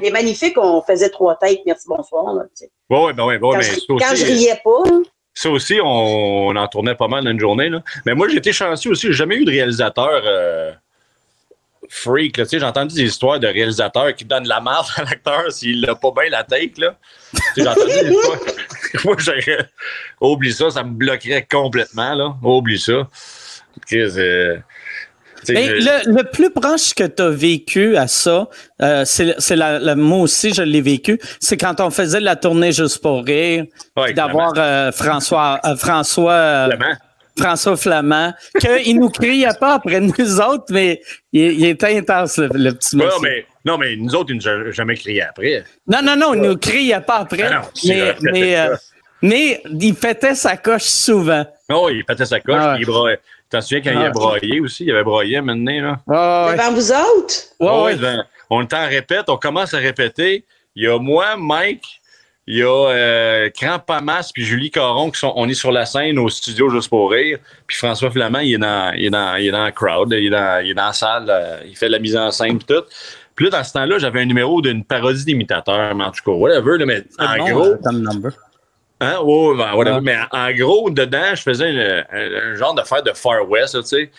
Les 0.00 0.10
magnifiques, 0.10 0.56
on 0.56 0.82
faisait 0.82 1.10
trois 1.10 1.34
takes, 1.36 1.62
merci, 1.66 1.84
bonsoir. 1.88 2.32
Là, 2.34 2.44
tu 2.56 2.64
sais. 2.64 2.70
Ouais, 2.88 3.04
ouais, 3.06 3.12
ben 3.12 3.24
ouais, 3.24 3.34
ouais, 3.34 3.38
quand, 3.40 3.58
mais 3.58 3.62
je, 3.64 3.80
quand 3.98 4.12
aussi, 4.12 4.16
je 4.16 4.26
riais 4.26 4.60
pas, 4.64 4.82
là, 4.90 4.98
Ça 5.34 5.50
aussi, 5.50 5.78
on, 5.82 6.54
en 6.54 6.68
tournait 6.68 6.94
pas 6.94 7.08
mal 7.08 7.24
dans 7.24 7.30
une 7.30 7.40
journée. 7.40 7.68
Là. 7.68 7.82
Mais 8.04 8.14
moi, 8.14 8.30
été 8.30 8.52
chanceux 8.52 8.90
aussi. 8.90 9.06
J'ai 9.08 9.12
jamais 9.12 9.36
eu 9.36 9.44
de 9.44 9.50
réalisateur 9.50 10.22
euh, 10.24 10.72
freak. 11.88 12.40
J'ai 12.50 12.62
entendu 12.62 12.94
des 12.94 13.04
histoires 13.04 13.38
de 13.38 13.46
réalisateurs 13.46 14.14
qui 14.14 14.24
donnent 14.24 14.48
la 14.48 14.60
marde 14.60 14.88
à 14.96 15.04
l'acteur 15.04 15.50
s'il 15.52 15.80
n'a 15.82 15.94
pas 15.94 16.10
bien 16.10 16.30
la 16.30 16.44
tête. 16.44 16.76
J'ai 17.56 17.66
entendu 17.66 17.86
des 17.86 18.10
histoires. 18.10 18.38
moi, 19.04 19.16
j'aurais. 19.18 19.68
Oublie 20.20 20.52
ça, 20.52 20.70
ça 20.70 20.82
me 20.82 20.92
bloquerait 20.92 21.46
complètement. 21.50 22.14
Là. 22.14 22.36
Oublie 22.42 22.78
ça. 22.78 23.08
Euh, 23.92 24.58
je- 25.48 25.52
le, 25.54 26.16
le 26.16 26.24
plus 26.24 26.50
proche 26.50 26.94
que 26.94 27.04
tu 27.04 27.22
as 27.22 27.28
vécu 27.30 27.96
à 27.96 28.06
ça, 28.08 28.48
euh, 28.82 29.04
c'est 29.04 29.56
la, 29.56 29.78
la- 29.78 29.94
moi 29.96 30.18
aussi, 30.20 30.52
je 30.54 30.62
l'ai 30.62 30.80
vécu, 30.80 31.18
c'est 31.40 31.56
quand 31.56 31.80
on 31.80 31.90
faisait 31.90 32.20
la 32.20 32.36
tournée 32.36 32.72
juste 32.72 33.00
pour 33.02 33.24
rire, 33.24 33.64
Ouais, 33.96 34.12
d'avoir 34.12 34.52
euh, 34.56 34.92
François, 34.92 35.60
euh, 35.64 35.76
François, 35.76 36.66
Flamand. 36.68 36.94
François 37.38 37.76
Flamand, 37.76 38.32
qu'il 38.60 38.98
nous 38.98 39.08
criait 39.08 39.48
pas 39.58 39.74
après 39.74 40.00
nous 40.00 40.40
autres, 40.40 40.66
mais 40.70 41.00
il, 41.32 41.52
il 41.52 41.64
était 41.66 41.96
intense, 41.96 42.38
le, 42.38 42.48
le 42.52 42.72
petit 42.72 42.96
Ouais, 42.96 43.04
monsieur. 43.06 43.20
mais, 43.22 43.46
non, 43.64 43.78
mais 43.78 43.96
nous 43.96 44.14
autres, 44.14 44.30
ils 44.30 44.36
nous 44.36 44.48
ont 44.48 44.70
jamais 44.72 44.96
crié 44.96 45.22
après. 45.22 45.64
Non, 45.86 46.00
non, 46.02 46.16
non, 46.16 46.34
il 46.34 46.40
nous 46.42 46.56
criait 46.58 47.00
pas 47.00 47.18
après, 47.20 47.42
Ah 47.44 47.54
non, 47.54 47.60
mais, 47.86 48.14
mais, 48.22 48.68
mais 49.22 49.62
il 49.80 49.94
pétait 49.94 50.34
sa 50.34 50.56
coche 50.56 50.82
souvent. 50.84 51.46
Oh, 51.72 51.88
il 51.90 52.04
pétait 52.04 52.26
sa 52.26 52.40
coche, 52.40 52.56
Ah 52.58 52.74
ouais. 52.74 52.80
il. 52.80 53.18
T'en 53.50 53.60
souviens 53.60 53.80
quand 53.82 53.90
il 53.90 54.04
Ah. 54.04 54.06
a 54.06 54.10
braillé 54.10 54.60
aussi? 54.60 54.84
Il 54.84 54.90
avait 54.92 55.02
braillé 55.04 55.40
maintenant, 55.40 55.98
là. 56.06 56.46
Ouais. 56.46 56.56
devant 56.56 56.72
vous 56.72 56.92
autres, 56.92 57.34
Ouais, 57.58 57.68
Ah 57.68 57.76
ouais. 57.78 57.82
ouais, 57.84 57.96
ben, 57.96 58.24
on 58.48 58.62
est 58.62 58.72
en 58.74 58.86
répète, 58.88 59.24
on 59.28 59.36
commence 59.36 59.74
à 59.74 59.78
répéter. 59.78 60.44
Il 60.76 60.84
y 60.84 60.86
a 60.86 60.98
moi, 60.98 61.36
Mike, 61.36 62.00
il 62.46 62.58
y 62.58 62.62
a 62.62 62.68
euh, 62.90 63.50
Crampamas 63.50 64.30
puis 64.32 64.44
Julie 64.44 64.70
Caron 64.70 65.10
qui 65.10 65.18
sont. 65.20 65.32
On 65.36 65.48
est 65.48 65.54
sur 65.54 65.72
la 65.72 65.84
scène 65.84 66.18
au 66.18 66.28
studio 66.28 66.70
juste 66.70 66.88
pour 66.88 67.10
rire. 67.10 67.38
Puis 67.66 67.76
François 67.76 68.10
Flamand, 68.10 68.38
il 68.40 68.54
est 68.54 68.58
dans, 68.58 68.92
il 68.96 69.06
est 69.06 69.10
dans, 69.10 69.36
il 69.36 69.48
est 69.48 69.50
dans 69.52 69.64
la 69.64 69.72
crowd, 69.72 70.12
il 70.12 70.26
est 70.26 70.30
dans, 70.30 70.64
il 70.64 70.70
est 70.70 70.74
dans 70.74 70.86
la 70.86 70.92
salle, 70.92 71.26
euh, 71.28 71.58
il 71.68 71.76
fait 71.76 71.86
de 71.86 71.92
la 71.92 71.98
mise 71.98 72.16
en 72.16 72.30
scène 72.30 72.58
puis 72.58 72.66
tout. 72.74 72.84
Puis 73.36 73.46
là, 73.46 73.50
dans 73.58 73.64
ce 73.64 73.72
temps-là, 73.72 73.98
j'avais 73.98 74.20
un 74.20 74.26
numéro 74.26 74.60
d'une 74.60 74.84
parodie 74.84 75.24
d'imitateur, 75.24 75.94
mais 75.94 76.04
en 76.04 76.10
tout 76.10 76.22
cas, 76.24 76.32
whatever, 76.32 76.76
là, 76.78 76.86
mais 76.86 77.02
C'est 77.10 77.22
en 77.24 77.36
bon, 77.38 77.50
gros. 77.50 77.74
Hein? 79.00 79.16
Ben. 79.84 80.00
Mais 80.02 80.16
en, 80.30 80.52
gros, 80.52 80.90
dedans, 80.90 81.34
je 81.34 81.42
faisais 81.42 81.70
une- 81.70 82.04
un, 82.12 82.52
un 82.52 82.54
genre 82.56 82.74
d'affaire 82.74 83.02
de 83.02 83.12
Far 83.14 83.48
West, 83.48 83.74
tu 83.80 83.86
sais. 83.86 84.10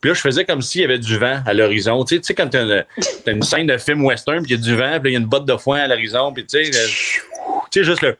Puis 0.00 0.10
là, 0.10 0.14
je 0.14 0.20
faisais 0.20 0.44
comme 0.44 0.60
s'il 0.60 0.82
y 0.82 0.84
avait 0.84 0.98
du 0.98 1.16
vent 1.18 1.40
à 1.46 1.54
l'horizon. 1.54 2.04
Tu 2.04 2.16
sais, 2.16 2.20
tu 2.20 2.26
sais, 2.26 2.34
quand 2.34 2.48
t'as 2.48 2.62
une, 2.62 2.84
t'as 3.24 3.32
une 3.32 3.42
scène 3.42 3.66
de 3.68 3.78
film 3.78 4.04
western, 4.04 4.42
puis 4.42 4.52
il 4.52 4.56
y 4.56 4.60
a 4.60 4.62
du 4.62 4.76
vent, 4.76 5.00
puis 5.00 5.12
il 5.12 5.14
y 5.14 5.16
a 5.16 5.20
une 5.20 5.24
botte 5.26 5.46
de 5.46 5.56
foin 5.56 5.78
à 5.80 5.86
l'horizon, 5.88 6.32
puis 6.32 6.44
tu 6.44 6.62
sais, 6.64 6.70
le- 6.70 6.88
tu 7.70 7.80
sais, 7.80 7.84
juste 7.84 8.02
le. 8.02 8.16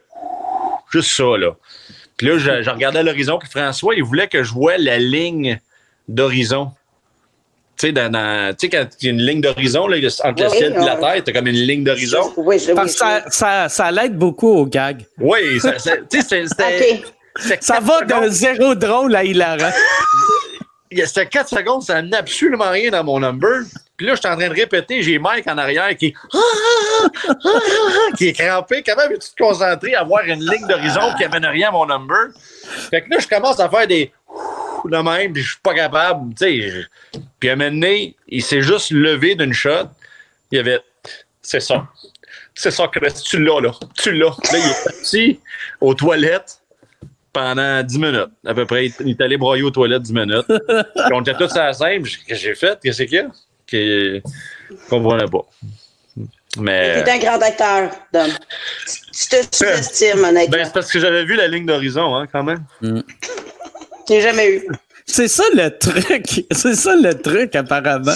Juste 0.93 1.11
ça, 1.11 1.37
là. 1.37 1.51
Puis 2.17 2.29
là, 2.29 2.39
je, 2.39 2.63
je 2.63 2.71
regardais 2.71 3.01
à 3.01 3.03
l'horizon, 3.03 3.39
puis 3.39 3.49
François, 3.51 3.95
il 3.97 4.05
voulait 4.05 4.29
que 4.29 4.43
je 4.45 4.53
voie 4.53 4.79
la 4.79 4.99
ligne 4.99 5.59
d'horizon. 6.09 6.71
Tu 7.77 7.87
sais, 7.89 7.93
dans, 7.93 8.11
dans- 8.11 8.55
tu 8.57 8.67
sais, 8.67 8.69
quand 8.69 8.87
il 9.01 9.07
y 9.07 9.09
a 9.09 9.13
une 9.13 9.23
ligne 9.23 9.41
d'horizon, 9.41 9.87
là, 9.89 9.97
entre 10.25 10.43
le 10.45 10.49
ciel 10.51 10.77
et 10.81 10.85
la 10.85 10.97
terre, 10.97 11.23
t'as 11.25 11.33
comme 11.33 11.47
une 11.49 11.55
ligne 11.57 11.83
d'horizon. 11.85 12.33
Oui, 12.37 12.59
je 12.59 12.73
Parce 12.73 12.93
que 12.93 12.99
ça, 12.99 13.23
ça, 13.29 13.69
ça 13.69 13.91
l'aide 13.91 14.17
beaucoup 14.17 14.49
au 14.53 14.67
gag. 14.67 15.05
Oui, 15.19 15.59
ça, 15.61 15.79
ça- 15.79 15.97
tu 16.09 16.23
sais, 16.23 16.45
c'était 16.47 17.03
Ça 17.61 17.81
va 17.81 17.99
secondes. 18.01 18.25
de 18.25 18.29
zéro 18.29 18.75
drôle 18.77 19.17
à 19.17 19.25
hilarant. 19.25 19.73
c'était 20.93 21.27
4 21.27 21.49
secondes, 21.49 21.83
ça 21.83 22.01
n'a 22.01 22.19
absolument 22.19 22.71
rien 22.71 22.91
dans 22.93 23.03
mon 23.03 23.19
number. 23.19 23.63
Puis 23.97 24.07
là, 24.07 24.15
je 24.15 24.21
suis 24.21 24.29
en 24.29 24.37
train 24.37 24.49
de 24.49 24.55
répéter, 24.55 25.03
j'ai 25.03 25.19
Mike 25.19 25.47
en 25.49 25.57
arrière 25.59 25.97
qui, 25.97 26.15
qui 28.17 28.29
est 28.29 28.33
crampé. 28.33 28.83
Comment 28.87 29.09
veux-tu 29.09 29.31
te 29.31 29.43
concentrer 29.43 29.95
à 29.95 30.01
avoir 30.01 30.25
une 30.25 30.41
ligne 30.41 30.67
d'horizon 30.69 31.13
qui 31.17 31.25
amène 31.25 31.47
rien 31.47 31.69
à 31.69 31.73
mon 31.73 31.87
number? 31.87 32.29
Fait 32.91 33.03
que 33.03 33.11
là, 33.11 33.19
je 33.21 33.27
commence 33.29 33.59
à 33.61 33.69
faire 33.69 33.87
des 33.87 34.13
de 34.89 34.97
même, 34.97 35.33
puis 35.33 35.43
je 35.43 35.51
suis 35.51 35.61
pas 35.63 35.75
capable. 35.75 36.35
Puis 36.35 37.49
à 37.49 37.53
un 37.53 37.57
moment 37.57 37.71
donné, 37.71 38.17
il 38.29 38.43
s'est 38.43 38.63
juste 38.63 38.91
levé 38.91 39.35
d'une 39.35 39.53
shot. 39.53 39.89
Il 40.51 40.57
y 40.57 40.59
avait. 40.59 40.81
C'est 41.43 41.61
ça. 41.61 41.87
C'est 42.55 42.71
ça, 42.71 42.89
Chris. 42.89 43.13
Tu 43.25 43.43
l'as, 43.43 43.61
là. 43.61 43.73
Tu 43.97 44.13
l'as. 44.13 44.37
Là, 44.53 44.59
il 44.59 44.71
est 44.71 44.85
parti 44.85 45.41
aux 45.81 45.95
toilettes 45.95 46.61
pendant 47.33 47.83
10 47.83 47.99
minutes. 47.99 48.31
À 48.47 48.55
peu 48.55 48.65
près, 48.65 48.87
il 49.01 49.11
est 49.11 49.21
allé 49.21 49.37
broyer 49.37 49.63
aux 49.63 49.71
toilettes 49.71 50.03
10 50.03 50.13
minutes. 50.13 50.47
on 51.13 51.21
était 51.21 51.35
tous 51.35 51.55
à 51.57 51.67
la 51.67 51.73
scène. 51.73 52.03
Qu'est-ce 52.03 52.19
que 52.25 52.35
j'ai 52.35 52.55
fait? 52.55 52.79
Qu'est-ce 52.83 53.03
qu'il 53.03 53.15
y 53.15 53.19
a? 53.19 53.29
Que 53.67 54.23
je 54.71 54.89
comprenais 54.89 55.27
pas. 55.27 55.45
Mais... 56.59 57.03
Tu 57.03 57.09
es 57.09 57.13
un 57.13 57.19
grand 57.19 57.43
acteur, 57.43 57.91
Dom. 58.13 58.31
Tu 58.87 59.29
te 59.29 59.37
sous-estimes, 59.57 60.25
honnêtement. 60.25 60.57
Ben, 60.57 60.65
c'est 60.65 60.73
parce 60.73 60.91
que 60.91 61.01
j'avais 61.01 61.25
vu 61.25 61.35
la 61.35 61.49
ligne 61.49 61.67
d'horizon, 61.67 62.15
hein, 62.15 62.27
quand 62.31 62.45
même. 62.45 62.65
Mm. 62.81 63.01
J'ai 64.09 64.21
jamais 64.21 64.51
eu. 64.51 64.69
C'est 65.07 65.29
ça 65.29 65.45
le 65.55 65.71
truc. 65.77 66.47
C'est 66.53 66.75
ça 66.75 66.97
le 66.97 67.15
truc, 67.15 67.55
apparemment. 67.55 68.15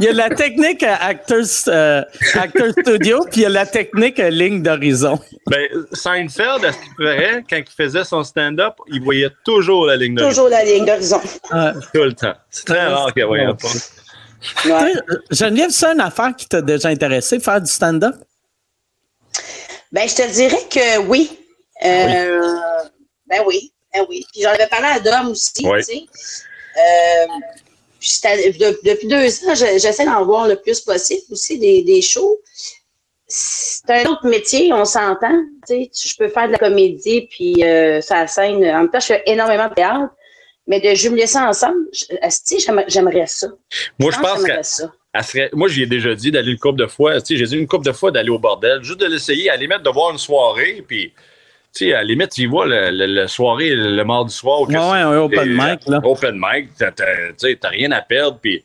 il 0.00 0.06
y 0.06 0.08
a 0.08 0.12
la 0.12 0.30
technique 0.30 0.82
acteur, 0.82 1.44
euh, 1.68 2.02
actor 2.34 2.72
studio, 2.80 3.24
puis 3.30 3.40
il 3.40 3.42
y 3.42 3.46
a 3.46 3.50
la 3.50 3.66
technique 3.66 4.18
ligne 4.18 4.62
d'horizon. 4.62 5.18
Ben, 5.46 5.66
Seinfeld, 5.92 6.64
à 6.64 6.72
ce 6.72 6.78
qu'il 6.78 6.92
ferait, 6.96 7.44
quand 7.48 7.56
il 7.56 7.84
faisait 7.84 8.04
son 8.04 8.24
stand-up, 8.24 8.74
il 8.88 9.02
voyait 9.02 9.30
toujours 9.44 9.86
la 9.86 9.96
ligne 9.96 10.16
d'horizon. 10.16 10.42
Toujours 10.42 10.50
la 10.50 10.64
ligne 10.64 10.84
d'horizon. 10.84 11.20
Tout 11.94 12.02
le 12.02 12.12
temps. 12.12 12.34
C'est 12.50 12.66
très 12.66 12.86
rare 12.86 13.12
qu'il 13.12 13.22
ne 13.22 13.28
voyait 13.28 13.46
pas. 13.46 13.68
Ouais. 14.64 14.92
Geneviève, 15.30 15.70
c'est 15.70 15.86
une 15.86 16.00
affaire 16.00 16.34
qui 16.36 16.48
t'a 16.48 16.60
déjà 16.60 16.88
intéressé, 16.88 17.38
faire 17.40 17.60
du 17.60 17.70
stand-up? 17.70 18.16
Ben, 19.92 20.08
je 20.08 20.14
te 20.14 20.32
dirais 20.32 20.66
que 20.70 20.98
oui. 21.06 21.30
Euh, 21.84 22.40
ben 23.26 23.42
oui. 23.46 23.72
Ben 23.96 24.06
oui. 24.08 24.24
Puis 24.32 24.42
j'en 24.42 24.50
avais 24.50 24.66
parlé 24.66 24.86
à 24.86 25.00
Dom 25.00 25.30
aussi, 25.30 25.52
tu 25.52 25.82
sais. 25.82 26.06
Euh, 26.76 27.26
depuis 28.84 29.08
deux 29.08 29.26
ans, 29.44 29.54
j'essaie 29.54 30.04
d'en 30.04 30.24
voir 30.24 30.46
le 30.46 30.56
plus 30.56 30.80
possible 30.80 31.22
aussi 31.30 31.58
des, 31.58 31.82
des 31.82 32.02
shows. 32.02 32.38
C'est 33.28 33.90
un 33.90 34.10
autre 34.10 34.26
métier, 34.26 34.72
on 34.72 34.84
s'entend. 34.84 35.42
Je 35.68 36.16
peux 36.16 36.28
faire 36.28 36.46
de 36.46 36.52
la 36.52 36.58
comédie, 36.58 37.26
puis 37.28 37.64
euh, 37.64 38.00
ça 38.00 38.26
scène. 38.26 38.64
En 38.64 38.82
même 38.82 38.90
temps, 38.90 39.00
je 39.00 39.06
fais 39.06 39.22
énormément 39.26 39.68
de 39.68 39.74
théâtre, 39.74 40.14
mais 40.66 40.80
de 40.80 40.94
jumeler 40.94 41.26
ça 41.26 41.48
ensemble, 41.48 41.88
j'aimerais 42.88 43.26
ça. 43.26 43.48
Moi, 43.98 44.12
je, 44.12 44.20
pense 44.20 44.44
que. 44.44 44.62
Serait, 45.22 45.50
moi, 45.54 45.68
j'ai 45.68 45.86
déjà 45.86 46.14
dit 46.14 46.30
d'aller 46.30 46.52
une 46.52 46.58
couple 46.58 46.78
de 46.78 46.86
fois. 46.86 47.14
J'ai 47.28 47.42
dit 47.42 47.56
une 47.56 47.66
couple 47.66 47.86
de 47.86 47.92
fois 47.92 48.12
d'aller 48.12 48.30
au 48.30 48.38
bordel, 48.38 48.82
juste 48.82 49.00
de 49.00 49.06
l'essayer, 49.06 49.46
la 49.46 49.56
limite 49.56 49.82
de 49.82 49.90
voir 49.90 50.12
une 50.12 50.18
soirée, 50.18 50.84
puis 50.86 51.12
tu 51.12 51.22
sais, 51.78 51.92
à 51.92 51.98
la 51.98 52.04
limite, 52.04 52.30
tu 52.30 52.46
vois 52.46 52.66
le, 52.66 53.26
soirée, 53.26 53.74
le, 53.74 54.04
mardi 54.04 54.34
soir. 54.34 54.62
Ouais, 54.62 54.76
ouais, 54.76 54.98
un 54.98 55.18
open 55.18 55.48
mic, 55.48 55.80
là. 55.86 56.00
Open 56.02 56.40
mic, 56.40 56.70
t'as 56.78 57.68
rien 57.68 57.92
à 57.92 58.00
perdre, 58.00 58.38
puis... 58.40 58.62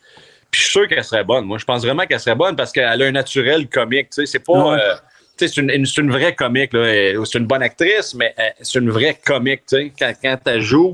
Puis 0.51 0.59
je 0.59 0.65
suis 0.65 0.79
sûr 0.79 0.87
qu'elle 0.87 1.03
serait 1.03 1.23
bonne. 1.23 1.45
Moi, 1.45 1.57
je 1.57 1.65
pense 1.65 1.83
vraiment 1.83 2.05
qu'elle 2.05 2.19
serait 2.19 2.35
bonne 2.35 2.55
parce 2.57 2.73
qu'elle 2.73 3.01
a 3.01 3.05
un 3.05 3.11
naturel 3.11 3.67
comique. 3.69 4.09
Tu 4.09 4.15
sais, 4.21 4.25
c'est 4.25 4.45
pas. 4.45 4.77
Euh, 4.77 4.95
c'est 5.37 5.57
une, 5.57 5.71
une, 5.71 6.11
vraie 6.11 6.35
comique. 6.35 6.71
C'est 6.73 7.37
une 7.37 7.47
bonne 7.47 7.63
actrice, 7.63 8.13
mais 8.13 8.35
euh, 8.37 8.49
c'est 8.61 8.79
une 8.79 8.91
vraie 8.91 9.17
comique. 9.25 9.61
Tu 9.67 9.77
sais, 9.77 9.91
quand, 9.97 10.13
quand 10.21 10.37
elle 10.45 10.61
joue, 10.61 10.93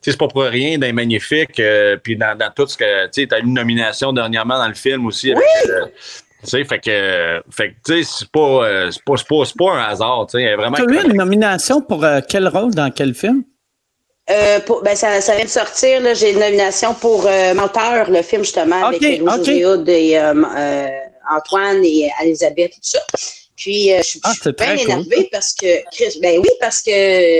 c'est 0.00 0.16
pas 0.16 0.26
pour 0.26 0.42
rien 0.44 0.78
d'un 0.78 0.92
magnifique. 0.92 1.60
Euh, 1.60 1.96
puis 2.02 2.16
dans, 2.16 2.36
dans, 2.36 2.50
tout 2.50 2.66
ce 2.66 2.78
que. 2.78 3.06
Tu 3.06 3.24
sais, 3.24 3.34
as 3.34 3.40
une 3.40 3.52
nomination 3.52 4.12
dernièrement 4.12 4.56
dans 4.56 4.68
le 4.68 4.74
film 4.74 5.06
aussi. 5.06 5.32
Avec, 5.32 5.44
tu 5.62 5.70
sais, 6.50 6.64
fait 6.64 6.78
que, 6.78 7.42
fait 7.50 7.70
que 7.70 7.74
tu 7.84 8.04
sais, 8.04 8.10
c'est 8.18 8.30
pas, 8.30 8.40
euh, 8.40 8.90
pas, 9.06 9.14
pas, 9.28 9.44
pas, 9.58 9.72
un 9.72 9.84
hasard, 9.84 10.26
tu 10.30 10.38
sais, 10.38 10.54
vraiment. 10.54 10.76
Tu 10.76 10.82
as 10.82 11.02
eu 11.02 11.10
une 11.10 11.16
nomination 11.16 11.80
pour 11.80 12.04
euh, 12.04 12.20
quel 12.28 12.48
rôle 12.48 12.74
dans 12.74 12.90
quel 12.90 13.14
film? 13.14 13.44
Euh, 14.30 14.60
pour, 14.60 14.82
ben 14.82 14.96
ça, 14.96 15.20
ça, 15.20 15.36
vient 15.36 15.44
de 15.44 15.50
sortir, 15.50 16.00
là, 16.00 16.14
j'ai 16.14 16.32
une 16.32 16.38
nomination 16.38 16.94
pour 16.94 17.26
euh, 17.26 17.52
Menteur, 17.54 18.10
le 18.10 18.22
film 18.22 18.42
justement, 18.42 18.86
avec 18.86 19.02
Louis 19.02 19.64
okay. 19.64 20.12
et 20.12 20.20
Antoine 21.30 21.84
et 21.84 22.10
Elisabeth 22.22 22.72
et 22.72 22.74
tout 22.74 22.80
ça. 22.82 23.00
Puis 23.56 23.90
je 23.96 24.02
suis 24.02 24.20
ah, 24.24 24.32
bien 24.58 24.76
énervée 24.76 25.28
parce 25.30 25.54
que, 25.54 26.20
ben 26.20 26.40
oui, 26.40 26.48
parce 26.58 26.82
que 26.82 27.38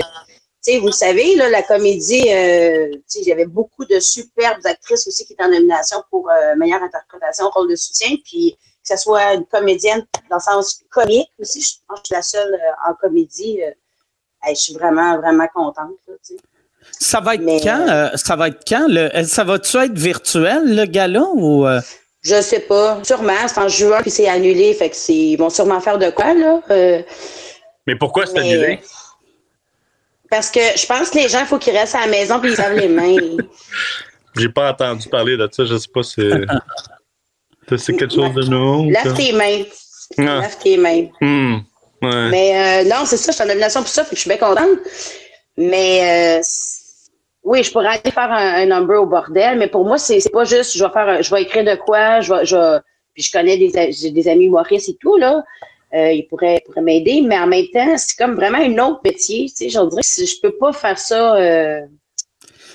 vous 0.79 0.87
le 0.87 0.91
savez, 0.91 1.35
là, 1.35 1.49
la 1.49 1.63
comédie, 1.63 2.25
euh, 2.29 2.89
il 3.15 3.23
y 3.23 3.31
avait 3.31 3.45
beaucoup 3.45 3.85
de 3.85 3.99
superbes 3.99 4.65
actrices 4.65 5.07
aussi 5.07 5.25
qui 5.25 5.33
étaient 5.33 5.43
en 5.43 5.49
nomination 5.49 6.03
pour 6.09 6.29
meilleure 6.57 6.81
interprétation, 6.83 7.49
rôle 7.49 7.69
de 7.69 7.75
soutien. 7.75 8.15
Puis 8.23 8.55
que 8.87 8.95
ce 8.95 9.01
soit 9.01 9.33
une 9.33 9.45
comédienne 9.45 10.05
dans 10.29 10.37
le 10.37 10.41
sens 10.41 10.83
comique 10.89 11.29
aussi. 11.39 11.61
Je 11.61 11.85
pense 11.87 11.99
que 11.99 12.03
je 12.03 12.07
suis 12.07 12.15
la 12.15 12.21
seule 12.21 12.53
euh, 12.53 12.89
en 12.89 12.93
comédie. 12.93 13.61
Euh, 13.63 13.71
je 14.49 14.55
suis 14.55 14.73
vraiment, 14.73 15.17
vraiment 15.17 15.47
contente. 15.53 15.95
ça 16.99 17.19
va 17.19 17.35
être 17.35 17.63
quand? 17.63 17.89
Euh, 17.89 18.09
ça 18.15 18.35
va 18.35 18.49
être 18.49 18.63
quand? 18.67 18.87
ça 19.25 19.43
va-tu 19.43 19.77
être 19.77 19.97
virtuel, 19.97 20.75
le 20.75 20.85
gala? 20.85 21.23
Ou, 21.33 21.65
Je 22.21 22.41
sais 22.41 22.59
pas. 22.59 23.03
Sûrement. 23.03 23.47
C'est 23.47 23.57
en 23.57 23.67
juin, 23.67 24.01
puis 24.01 24.11
c'est 24.11 24.27
annulé. 24.27 24.73
Fait 24.75 24.91
que 24.91 25.11
ils 25.11 25.35
vont 25.35 25.49
sûrement 25.49 25.79
faire 25.79 25.97
de 25.97 26.11
quoi, 26.11 26.33
là? 26.33 26.61
mais 27.87 27.95
pourquoi 27.95 28.25
c'est 28.27 28.37
annulé? 28.37 28.79
Parce 30.29 30.49
que 30.51 30.59
je 30.59 30.85
pense 30.85 31.09
que 31.09 31.17
les 31.17 31.29
gens, 31.29 31.39
il 31.39 31.45
faut 31.45 31.59
qu'ils 31.59 31.75
restent 31.75 31.95
à 31.95 32.01
la 32.01 32.07
maison 32.07 32.39
puis 32.39 32.51
ils 32.51 32.57
lavent 32.57 32.75
les 32.75 32.87
mains. 32.87 33.15
J'ai 34.35 34.49
pas 34.49 34.71
entendu 34.71 35.07
parler 35.07 35.37
de 35.37 35.47
ça. 35.51 35.65
Je 35.65 35.77
sais 35.77 35.87
pas 35.91 36.03
si. 36.03 36.21
C'est 37.69 37.95
quelque 37.95 38.13
chose 38.13 38.33
de 38.33 38.49
nouveau? 38.49 38.89
Lave 38.89 39.15
tes 39.15 39.31
mains. 39.31 39.63
Ah. 40.17 40.41
Lave 40.41 40.57
tes 40.61 40.77
mains. 40.77 41.07
Hmm. 41.21 41.57
Mais 42.01 42.83
euh, 42.83 42.89
non, 42.89 43.05
c'est 43.05 43.17
ça, 43.17 43.31
je 43.31 43.35
suis 43.35 43.43
en 43.43 43.47
nomination 43.47 43.81
pour 43.81 43.89
ça, 43.89 44.03
fait 44.03 44.11
que 44.11 44.15
je 44.15 44.21
suis 44.21 44.29
bien 44.29 44.37
contente. 44.37 44.77
Mais 45.57 46.37
euh, 46.37 46.41
oui, 47.43 47.63
je 47.63 47.71
pourrais 47.71 47.87
aller 47.87 48.11
faire 48.11 48.31
un, 48.31 48.65
number 48.65 49.01
au 49.01 49.05
bordel, 49.05 49.57
mais 49.57 49.67
pour 49.67 49.85
moi, 49.85 49.97
c'est 49.97 50.29
pas 50.31 50.43
juste 50.43 50.77
je 50.77 50.83
vais 50.83 50.91
faire 50.91 51.23
je 51.23 51.33
vais 51.33 51.41
écrire 51.43 51.63
de 51.63 51.75
quoi, 51.75 52.21
je 52.21 52.33
vais, 52.33 52.45
je 52.45 52.79
puis 53.13 53.23
je 53.23 53.31
connais 53.31 53.57
des, 53.57 54.11
des 54.11 54.27
amis 54.27 54.49
Maurice 54.49 54.89
et 54.89 54.97
tout, 54.99 55.15
là. 55.17 55.43
Euh, 55.93 56.11
ils 56.11 56.27
pourraient, 56.27 56.61
pourraient 56.65 56.81
m'aider, 56.81 57.21
mais 57.21 57.39
en 57.39 57.47
même 57.47 57.67
temps, 57.73 57.97
c'est 57.97 58.17
comme 58.17 58.35
vraiment 58.35 58.57
un 58.57 58.77
autre 58.85 58.99
métier. 59.05 59.45
Tu 59.49 59.55
sais, 59.55 59.69
je 59.69 59.79
dirais 59.79 60.01
que 60.01 60.25
je 60.25 60.41
peux 60.41 60.57
pas 60.57 60.73
faire 60.73 60.99
ça. 60.99 61.37
Euh, 61.37 61.81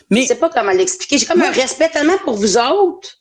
mais, 0.09 0.23
je 0.23 0.29
sais 0.29 0.39
pas 0.39 0.49
comment 0.49 0.73
l'expliquer. 0.73 1.19
J'ai 1.19 1.27
comme 1.27 1.43
un 1.43 1.51
respect 1.51 1.91
tellement 1.91 2.17
pour 2.25 2.35
vous 2.35 2.57
autres 2.57 3.20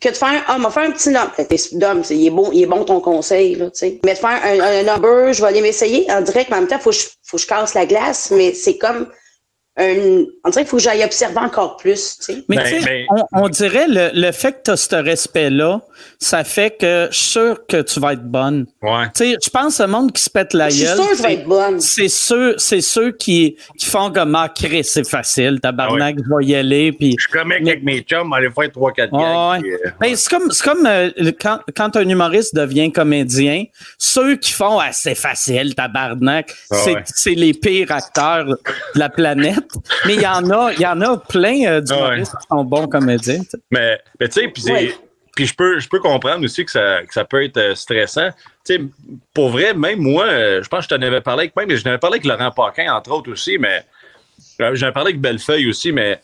que 0.00 0.08
de 0.08 0.16
faire, 0.16 0.42
ah, 0.46 0.58
m'a 0.58 0.70
fait 0.70 0.80
un 0.80 0.90
petit 0.92 1.10
number. 1.10 1.34
Dom, 1.72 2.02
il 2.08 2.26
est 2.26 2.30
bon, 2.30 2.50
il 2.52 2.62
est 2.62 2.66
bon 2.66 2.84
ton 2.84 3.00
conseil, 3.00 3.54
là, 3.56 3.66
tu 3.66 3.78
sais. 3.78 4.00
Mais 4.04 4.14
de 4.14 4.18
faire 4.18 4.40
un, 4.42 4.60
un 4.60 4.82
number, 4.82 5.32
je 5.32 5.42
vais 5.42 5.48
aller 5.48 5.60
m'essayer 5.60 6.10
en 6.10 6.22
direct, 6.22 6.50
mais 6.50 6.56
en 6.56 6.60
même 6.60 6.68
temps, 6.68 6.78
faut 6.78 6.90
que 6.90 6.96
je, 6.96 7.06
faut 7.22 7.36
que 7.36 7.42
je 7.42 7.46
casse 7.46 7.74
la 7.74 7.84
glace, 7.84 8.30
mais 8.30 8.54
c'est 8.54 8.78
comme, 8.78 9.08
on 9.78 10.50
dirait 10.50 10.62
qu'il 10.62 10.66
faut 10.66 10.76
que 10.76 10.82
j'aille 10.82 11.04
observer 11.04 11.38
encore 11.38 11.76
plus. 11.76 12.18
Tu 12.18 12.24
sais. 12.24 12.44
Mais, 12.48 12.56
ben, 12.56 12.84
ben- 12.84 13.24
On, 13.32 13.48
dirait 13.48 13.88
le, 13.88 14.10
le 14.14 14.32
fait 14.32 14.52
que 14.52 14.62
tu 14.64 14.70
as 14.72 14.76
ce 14.76 14.96
respect-là, 14.96 15.80
ça 16.18 16.44
fait 16.44 16.76
que 16.78 17.08
je 17.10 17.16
suis 17.16 17.30
sûr 17.30 17.66
que 17.66 17.80
tu 17.82 18.00
vas 18.00 18.14
être 18.14 18.24
bonne. 18.24 18.66
Ouais. 18.82 19.06
Tu 19.14 19.32
sais, 19.32 19.36
je 19.42 19.50
pense 19.50 19.80
au 19.80 19.86
monde 19.86 20.12
qui 20.12 20.22
se 20.22 20.30
pète 20.30 20.52
la 20.54 20.68
gueule. 20.68 20.78
Je 20.78 20.86
suis 20.86 20.94
sûr 20.96 21.10
que 21.10 21.16
je 21.16 21.22
vais 21.22 21.34
être 21.34 21.46
bonne. 21.46 21.80
C'est 21.80 22.08
ceux, 22.08 22.54
c'est 22.58 22.80
ceux 22.80 23.12
qui, 23.12 23.56
qui 23.78 23.86
font 23.86 24.10
comme 24.10 24.34
ah, 24.34 24.52
c'est 24.82 25.08
facile, 25.08 25.60
tabarnak, 25.60 26.16
ah 26.18 26.22
je 26.24 26.36
vais 26.36 26.44
y 26.52 26.54
aller. 26.54 26.92
Puis, 26.92 27.14
je 27.18 27.22
suis 27.22 27.32
comme 27.32 27.52
avec 27.52 27.82
mes 27.82 28.00
chums, 28.00 28.32
aller 28.32 28.50
faire 28.50 28.68
3-4 28.68 28.96
gags. 28.96 29.12
Ouais. 29.12 29.70
Euh, 29.70 29.90
ben, 30.00 30.16
c'est 30.16 30.30
comme, 30.30 30.50
c'est 30.50 30.64
comme 30.64 30.86
euh, 30.86 31.10
quand, 31.40 31.60
quand 31.76 31.96
un 31.96 32.08
humoriste 32.08 32.54
devient 32.54 32.90
comédien, 32.92 33.64
ceux 33.98 34.36
qui 34.36 34.52
font 34.52 34.78
ah, 34.78 34.90
c'est 34.92 35.14
facile, 35.14 35.74
tabarnak, 35.74 36.54
ah 36.70 36.76
c'est, 36.76 36.96
c'est 37.06 37.34
les 37.34 37.54
pires 37.54 37.92
acteurs 37.92 38.46
de 38.46 38.58
la 38.94 39.08
planète. 39.08 39.59
Mais 40.06 40.14
il 40.14 40.22
y 40.22 40.26
en 40.26 40.48
a, 40.50 40.72
il 40.72 40.80
y 40.80 40.86
en 40.86 41.00
a 41.00 41.16
plein 41.16 41.66
euh, 41.66 41.80
d'humoristes 41.80 42.36
qui 42.40 42.46
sont 42.48 42.64
bons 42.64 42.86
comédiens. 42.86 43.40
Mais, 43.70 44.00
mais 44.18 44.28
tu 44.28 44.40
sais, 44.40 44.48
puis 44.48 45.46
je 45.46 45.54
peux, 45.54 45.78
je 45.78 45.88
peux 45.88 46.00
comprendre 46.00 46.44
aussi 46.44 46.64
que 46.64 46.70
ça, 46.70 47.02
que 47.06 47.14
ça 47.14 47.24
peut 47.24 47.44
être 47.44 47.56
euh, 47.56 47.74
stressant. 47.74 48.30
Tu 48.64 48.74
sais, 48.74 48.80
pour 49.32 49.50
vrai, 49.50 49.74
même 49.74 50.00
moi, 50.00 50.26
euh, 50.26 50.62
je 50.62 50.68
pense 50.68 50.86
que 50.86 50.94
je 50.94 51.00
t'en 51.00 51.06
avais 51.06 51.20
parlé 51.20 51.44
avec 51.44 51.56
même, 51.56 51.76
je 51.76 51.82
t'en 51.82 51.90
avais 51.90 51.98
parlé 51.98 52.16
avec 52.16 52.26
Laurent 52.26 52.50
Paquin, 52.50 52.92
entre 52.92 53.12
autres 53.12 53.30
aussi, 53.30 53.58
mais 53.58 53.84
j'en 54.58 54.88
ai 54.88 54.92
parlé 54.92 55.10
avec 55.10 55.20
Bellefeuille 55.20 55.68
aussi, 55.68 55.92
mais 55.92 56.20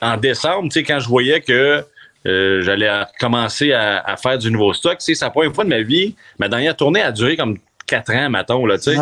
en 0.00 0.16
décembre, 0.16 0.64
tu 0.64 0.80
sais, 0.80 0.82
quand 0.82 0.98
je 0.98 1.08
voyais 1.08 1.40
que 1.40 1.84
j'allais 2.24 2.90
commencer 3.20 3.72
à, 3.72 4.00
à, 4.00 4.16
faire 4.16 4.36
du 4.36 4.50
nouveau 4.50 4.74
stock, 4.74 4.96
c'est 4.98 5.18
la 5.20 5.30
première 5.30 5.54
fois 5.54 5.64
de 5.64 5.70
ma 5.70 5.82
vie, 5.82 6.16
ma 6.38 6.48
dernière 6.48 6.76
tournée 6.76 7.00
a 7.00 7.12
duré 7.12 7.36
comme 7.36 7.58
quatre 7.86 8.12
ans, 8.14 8.28
mettons, 8.30 8.66
là, 8.66 8.78
tu 8.78 8.94
sais. 8.94 8.96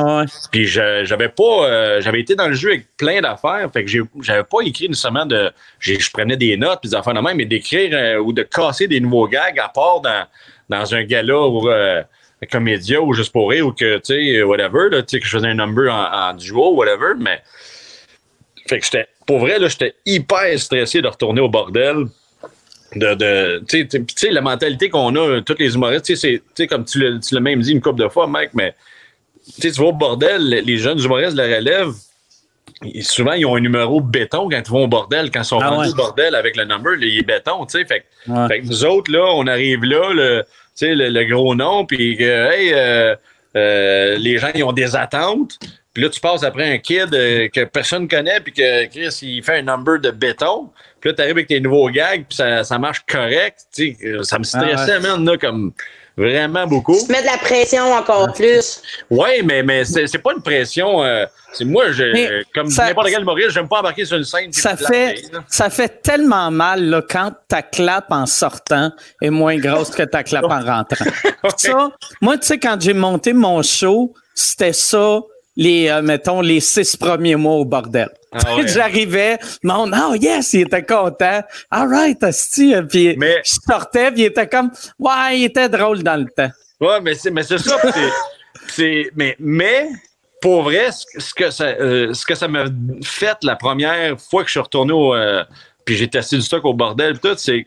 Puis 0.53 0.66
j'avais 0.66 1.29
pas, 1.29 1.66
euh, 1.66 2.01
j'avais 2.01 2.20
été 2.20 2.35
dans 2.35 2.49
le 2.49 2.55
jeu 2.55 2.70
avec 2.70 2.97
plein 2.97 3.20
d'affaires, 3.20 3.68
fait 3.73 3.85
que 3.85 3.90
j'avais 4.20 4.44
pas 4.44 4.61
écrit 4.64 4.88
nécessairement 4.88 5.27
de, 5.27 5.51
je 5.79 6.11
prenais 6.12 6.37
des 6.37 6.57
notes, 6.57 6.81
puis 6.83 6.90
des 6.90 6.97
affaires 6.97 7.14
de 7.14 7.20
même, 7.20 7.37
mais 7.37 7.47
d'écrire 7.47 7.90
euh, 7.92 8.18
ou 8.18 8.33
de 8.33 8.42
casser 8.42 8.87
des 8.87 9.01
nouveaux 9.01 9.27
gags 9.27 9.59
à 9.59 9.68
part 9.68 10.01
dans, 10.01 10.27
dans 10.68 10.94
un 10.94 11.03
gala 11.05 11.40
ou 11.40 11.68
euh, 11.68 12.03
un 12.42 12.47
comédia 12.47 13.01
ou 13.01 13.12
juste 13.14 13.33
pour 13.33 13.51
rire 13.51 13.66
ou 13.66 13.73
que, 13.73 13.97
tu 13.99 14.14
sais, 14.14 14.42
whatever, 14.42 14.90
là, 14.90 15.03
tu 15.03 15.16
sais, 15.16 15.20
que 15.20 15.27
je 15.27 15.31
faisais 15.31 15.49
un 15.49 15.55
number 15.55 15.92
en, 15.92 16.35
duo, 16.35 16.75
whatever, 16.75 17.14
mais 17.18 17.42
Fait 18.68 18.79
que 18.79 18.85
j'étais, 18.85 19.07
pour 19.27 19.38
vrai, 19.38 19.59
là, 19.59 19.68
j'étais 19.68 19.94
hyper 20.05 20.59
stressé 20.59 21.01
de 21.01 21.09
retourner 21.09 21.40
au 21.40 21.49
bordel. 21.49 22.07
De, 22.96 23.14
de 23.14 23.64
tu 23.66 23.88
sais, 24.16 24.30
la 24.30 24.40
mentalité 24.40 24.88
qu'on 24.88 25.14
a, 25.16 25.40
tous 25.40 25.57
les 25.59 25.74
humoristes, 25.74 26.04
tu 26.04 26.16
sais, 26.16 26.66
comme 26.66 26.85
tu 26.85 27.00
l'as 27.00 27.40
même 27.40 27.61
dit 27.61 27.72
une 27.72 27.80
couple 27.80 28.02
de 28.02 28.09
fois, 28.09 28.26
Mike, 28.26 28.50
mais 28.54 28.74
tu 29.61 29.68
vas 29.70 29.87
au 29.87 29.92
bordel, 29.92 30.48
les 30.48 30.76
jeunes 30.78 31.00
humoristes 31.00 31.33
de 31.33 31.42
la 31.42 31.57
relève, 31.57 31.92
souvent, 33.00 33.33
ils 33.33 33.46
ont 33.46 33.57
un 33.57 33.61
numéro 33.61 34.00
béton 34.00 34.48
quand 34.48 34.62
ils 34.64 34.70
vont 34.70 34.85
au 34.85 34.88
bordel. 34.88 35.30
Quand 35.30 35.40
ils 35.40 35.46
sont 35.46 35.61
ah 35.61 35.70
rendus 35.70 35.90
au 35.90 35.94
bordel 35.94 36.35
avec 36.35 36.57
le 36.57 36.64
number, 36.64 36.94
il 37.00 37.18
est 37.18 37.22
béton, 37.22 37.64
tu 37.66 37.78
sais. 37.78 37.85
Fait, 37.85 38.04
nous 38.62 38.85
autres, 38.85 39.11
là, 39.11 39.24
on 39.35 39.46
arrive 39.46 39.85
là, 39.85 40.12
le, 40.12 40.44
le, 40.80 41.09
le 41.09 41.24
gros 41.24 41.54
nom, 41.54 41.87
puis 41.87 42.20
hey, 42.20 42.72
euh, 42.72 43.14
euh, 43.57 44.16
les 44.18 44.38
gens, 44.38 44.50
ils 44.54 44.64
ont 44.64 44.72
des 44.72 44.96
attentes. 44.96 45.59
Puis 45.92 46.02
là, 46.02 46.09
tu 46.09 46.20
passes 46.20 46.42
après 46.42 46.72
un 46.72 46.78
kid 46.78 47.14
euh, 47.14 47.48
que 47.48 47.64
personne 47.64 48.09
connaît, 48.09 48.40
puis 48.40 48.52
que 48.52 48.87
Chris, 48.87 49.16
il 49.22 49.42
fait 49.44 49.59
un 49.59 49.62
number 49.62 50.00
de 50.00 50.11
béton. 50.11 50.70
Puis 51.05 51.11
là, 51.11 51.17
tu 51.17 51.21
arrives 51.21 51.37
avec 51.37 51.49
tes 51.49 51.61
nouveaux 51.61 51.90
gags, 51.90 52.25
puis 52.27 52.35
ça, 52.35 52.64
ça 52.64 52.79
marche 52.79 53.05
correct. 53.07 53.59
Tu 53.75 53.95
sais, 54.01 54.23
ça 54.23 54.38
me 54.38 54.45
stressait, 54.45 54.99
ah 55.05 55.19
là, 55.19 55.37
comme 55.37 55.73
vraiment 56.17 56.67
beaucoup. 56.67 56.97
Tu 56.99 57.12
mets 57.12 57.21
de 57.21 57.27
la 57.27 57.37
pression 57.37 57.93
encore 57.93 58.33
plus. 58.33 58.81
Oui, 59.11 59.43
mais, 59.45 59.62
mais 59.62 59.85
c'est 59.85 60.17
pas 60.17 60.33
une 60.33 60.40
pression. 60.40 61.05
Euh, 61.05 61.27
c'est 61.53 61.67
moi, 61.67 61.93
je, 61.93 62.43
comme 62.55 62.69
n'importe 62.69 63.09
quel 63.11 63.23
Maurice, 63.23 63.51
j'aime 63.51 63.69
pas 63.69 63.81
embarquer 63.81 64.07
sur 64.07 64.17
une 64.17 64.25
scène. 64.25 64.51
Ça 64.51 64.79
fait, 64.79 65.23
ça 65.47 65.69
fait 65.69 66.01
tellement 66.01 66.51
mal 66.51 66.83
là, 66.87 67.03
quand 67.07 67.33
ta 67.49 67.61
clap 67.61 68.07
en 68.09 68.25
sortant 68.25 68.90
est 69.21 69.29
moins 69.29 69.59
grosse 69.59 69.90
que 69.90 70.05
ta 70.05 70.23
clap 70.23 70.45
en 70.45 70.61
rentrant. 70.61 71.05
ça, 71.59 71.90
moi, 72.23 72.38
tu 72.38 72.47
sais, 72.47 72.59
quand 72.59 72.81
j'ai 72.81 72.95
monté 72.95 73.35
mon 73.35 73.62
show, 73.62 74.14
c'était 74.35 74.73
ça 74.73 75.21
les, 75.57 75.88
euh, 75.88 76.03
mettons, 76.03 76.40
les 76.40 76.61
six 76.61 76.97
premiers 76.97 77.37
mois 77.37 77.55
au 77.55 77.64
bordel. 77.64 78.09
Ah 78.33 78.38
J'arrivais, 78.67 79.38
mon 79.62 79.90
oh 79.93 80.14
yes, 80.14 80.53
il 80.55 80.62
était 80.62 80.85
content. 80.85 81.43
All 81.71 81.88
right, 81.88 82.23
asti. 82.23 82.75
Puis 82.88 83.17
mais... 83.17 83.43
je 83.45 83.59
sortais, 83.67 84.11
puis 84.11 84.23
il 84.23 84.27
était 84.27 84.49
comme, 84.49 84.71
ouais, 84.99 85.38
il 85.38 85.45
était 85.45 85.69
drôle 85.69 86.03
dans 86.03 86.17
le 86.17 86.27
temps. 86.27 86.51
Ouais, 86.81 87.01
mais 87.01 87.14
c'est, 87.14 87.31
mais 87.31 87.45
c'est 87.45 87.59
ça. 87.59 87.79
c'est, 88.69 89.11
mais, 89.14 89.37
mais, 89.38 89.88
pour 90.40 90.64
vrai, 90.64 90.90
ce 90.93 91.33
que 91.33 91.51
ça, 91.51 91.64
euh, 91.64 92.12
ce 92.12 92.27
que 92.27 92.35
ça 92.35 92.49
m'a 92.49 92.64
fait 93.03 93.38
la 93.43 93.57
première 93.57 94.21
fois 94.21 94.43
que 94.43 94.49
je 94.49 94.53
suis 94.53 94.61
retourné 94.61 94.93
au, 94.93 95.14
euh, 95.14 95.45
puis 95.85 95.97
j'ai 95.97 96.09
testé 96.09 96.37
du 96.37 96.43
stock 96.43 96.64
au 96.64 96.75
bordel, 96.75 97.19
tout, 97.21 97.35
c'est, 97.37 97.67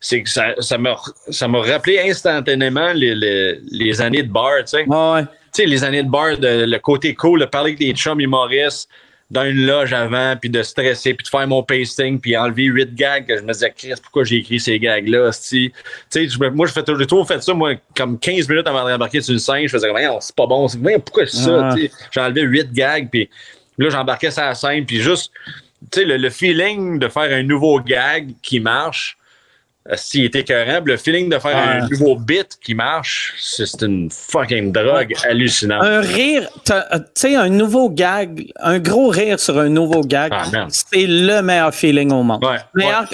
c'est 0.00 0.22
que 0.22 0.28
ça, 0.28 0.54
ça 0.58 0.76
m'a, 0.76 0.96
ça 1.30 1.48
m'a 1.48 1.60
rappelé 1.60 2.00
instantanément 2.00 2.92
les, 2.92 3.14
les, 3.14 3.60
les 3.70 4.00
années 4.00 4.22
de 4.24 4.30
bar, 4.30 4.58
tu 4.60 4.78
sais. 4.78 4.84
ouais 4.86 5.24
sais, 5.62 5.66
les 5.66 5.84
années 5.84 6.02
de 6.02 6.10
bar, 6.10 6.30
le 6.40 6.78
côté 6.78 7.14
cool, 7.14 7.40
de 7.40 7.44
parler 7.44 7.70
avec 7.70 7.78
des 7.78 7.92
chums 7.92 8.20
humoristes 8.20 8.88
dans 9.30 9.44
une 9.44 9.66
loge 9.66 9.92
avant, 9.92 10.36
puis 10.36 10.48
de 10.48 10.62
stresser, 10.62 11.12
puis 11.12 11.24
de 11.24 11.28
faire 11.28 11.46
mon 11.46 11.62
pasting, 11.62 12.18
puis 12.18 12.36
enlever 12.36 12.64
huit 12.64 12.94
gags, 12.94 13.26
que 13.26 13.36
je 13.36 13.42
me 13.42 13.52
disais, 13.52 13.72
Chris, 13.76 13.92
pourquoi 14.02 14.24
j'ai 14.24 14.36
écrit 14.36 14.58
ces 14.58 14.78
gags-là, 14.78 15.30
tu 15.32 15.70
sais, 16.08 16.28
moi, 16.54 16.66
je 16.66 16.72
fais 16.72 16.82
toujours 16.82 17.28
fait 17.28 17.42
ça, 17.42 17.52
moi, 17.52 17.74
comme 17.94 18.18
15 18.18 18.48
minutes 18.48 18.66
avant 18.66 18.86
de 18.86 18.92
rembarquer 18.92 19.20
sur 19.20 19.34
une 19.34 19.38
scène, 19.38 19.66
je 19.66 19.72
faisais, 19.72 19.88
c'est 20.20 20.34
pas 20.34 20.46
bon, 20.46 20.66
pourquoi 21.04 21.26
c'est 21.26 21.36
ça, 21.36 21.72
tu 21.74 21.82
sais, 21.82 21.90
j'ai 22.10 22.20
enlevé 22.20 22.42
huit 22.42 22.72
gags, 22.72 23.10
puis 23.10 23.28
là, 23.76 23.90
j'embarquais 23.90 24.30
sur 24.30 24.42
la 24.42 24.54
scène, 24.54 24.86
puis 24.86 25.02
juste, 25.02 25.30
tu 25.92 26.00
sais, 26.00 26.04
le, 26.06 26.30
feeling 26.30 26.98
de 26.98 27.08
faire 27.08 27.30
un 27.30 27.42
nouveau 27.42 27.80
gag 27.80 28.30
qui 28.42 28.60
marche, 28.60 29.17
s'il 29.94 30.24
était 30.24 30.40
écœurant. 30.40 30.80
Le 30.84 30.96
feeling 30.96 31.28
de 31.28 31.38
faire 31.38 31.56
un 31.56 31.88
nouveau 31.88 32.16
bit 32.16 32.58
qui 32.62 32.74
marche, 32.74 33.34
c'est 33.40 33.82
une 33.82 34.10
fucking 34.10 34.72
drogue 34.72 35.14
hallucinante. 35.24 35.82
Un 35.82 36.00
rire, 36.00 36.48
tu 36.64 36.72
sais, 37.14 37.34
un 37.36 37.48
nouveau 37.48 37.90
gag, 37.90 38.50
un 38.60 38.78
gros 38.78 39.08
rire 39.08 39.40
sur 39.40 39.58
un 39.58 39.68
nouveau 39.68 40.02
gag, 40.02 40.32
ah, 40.34 40.66
c'est 40.68 41.06
le 41.06 41.40
meilleur 41.40 41.74
feeling 41.74 42.12
au 42.12 42.22
monde. 42.22 42.44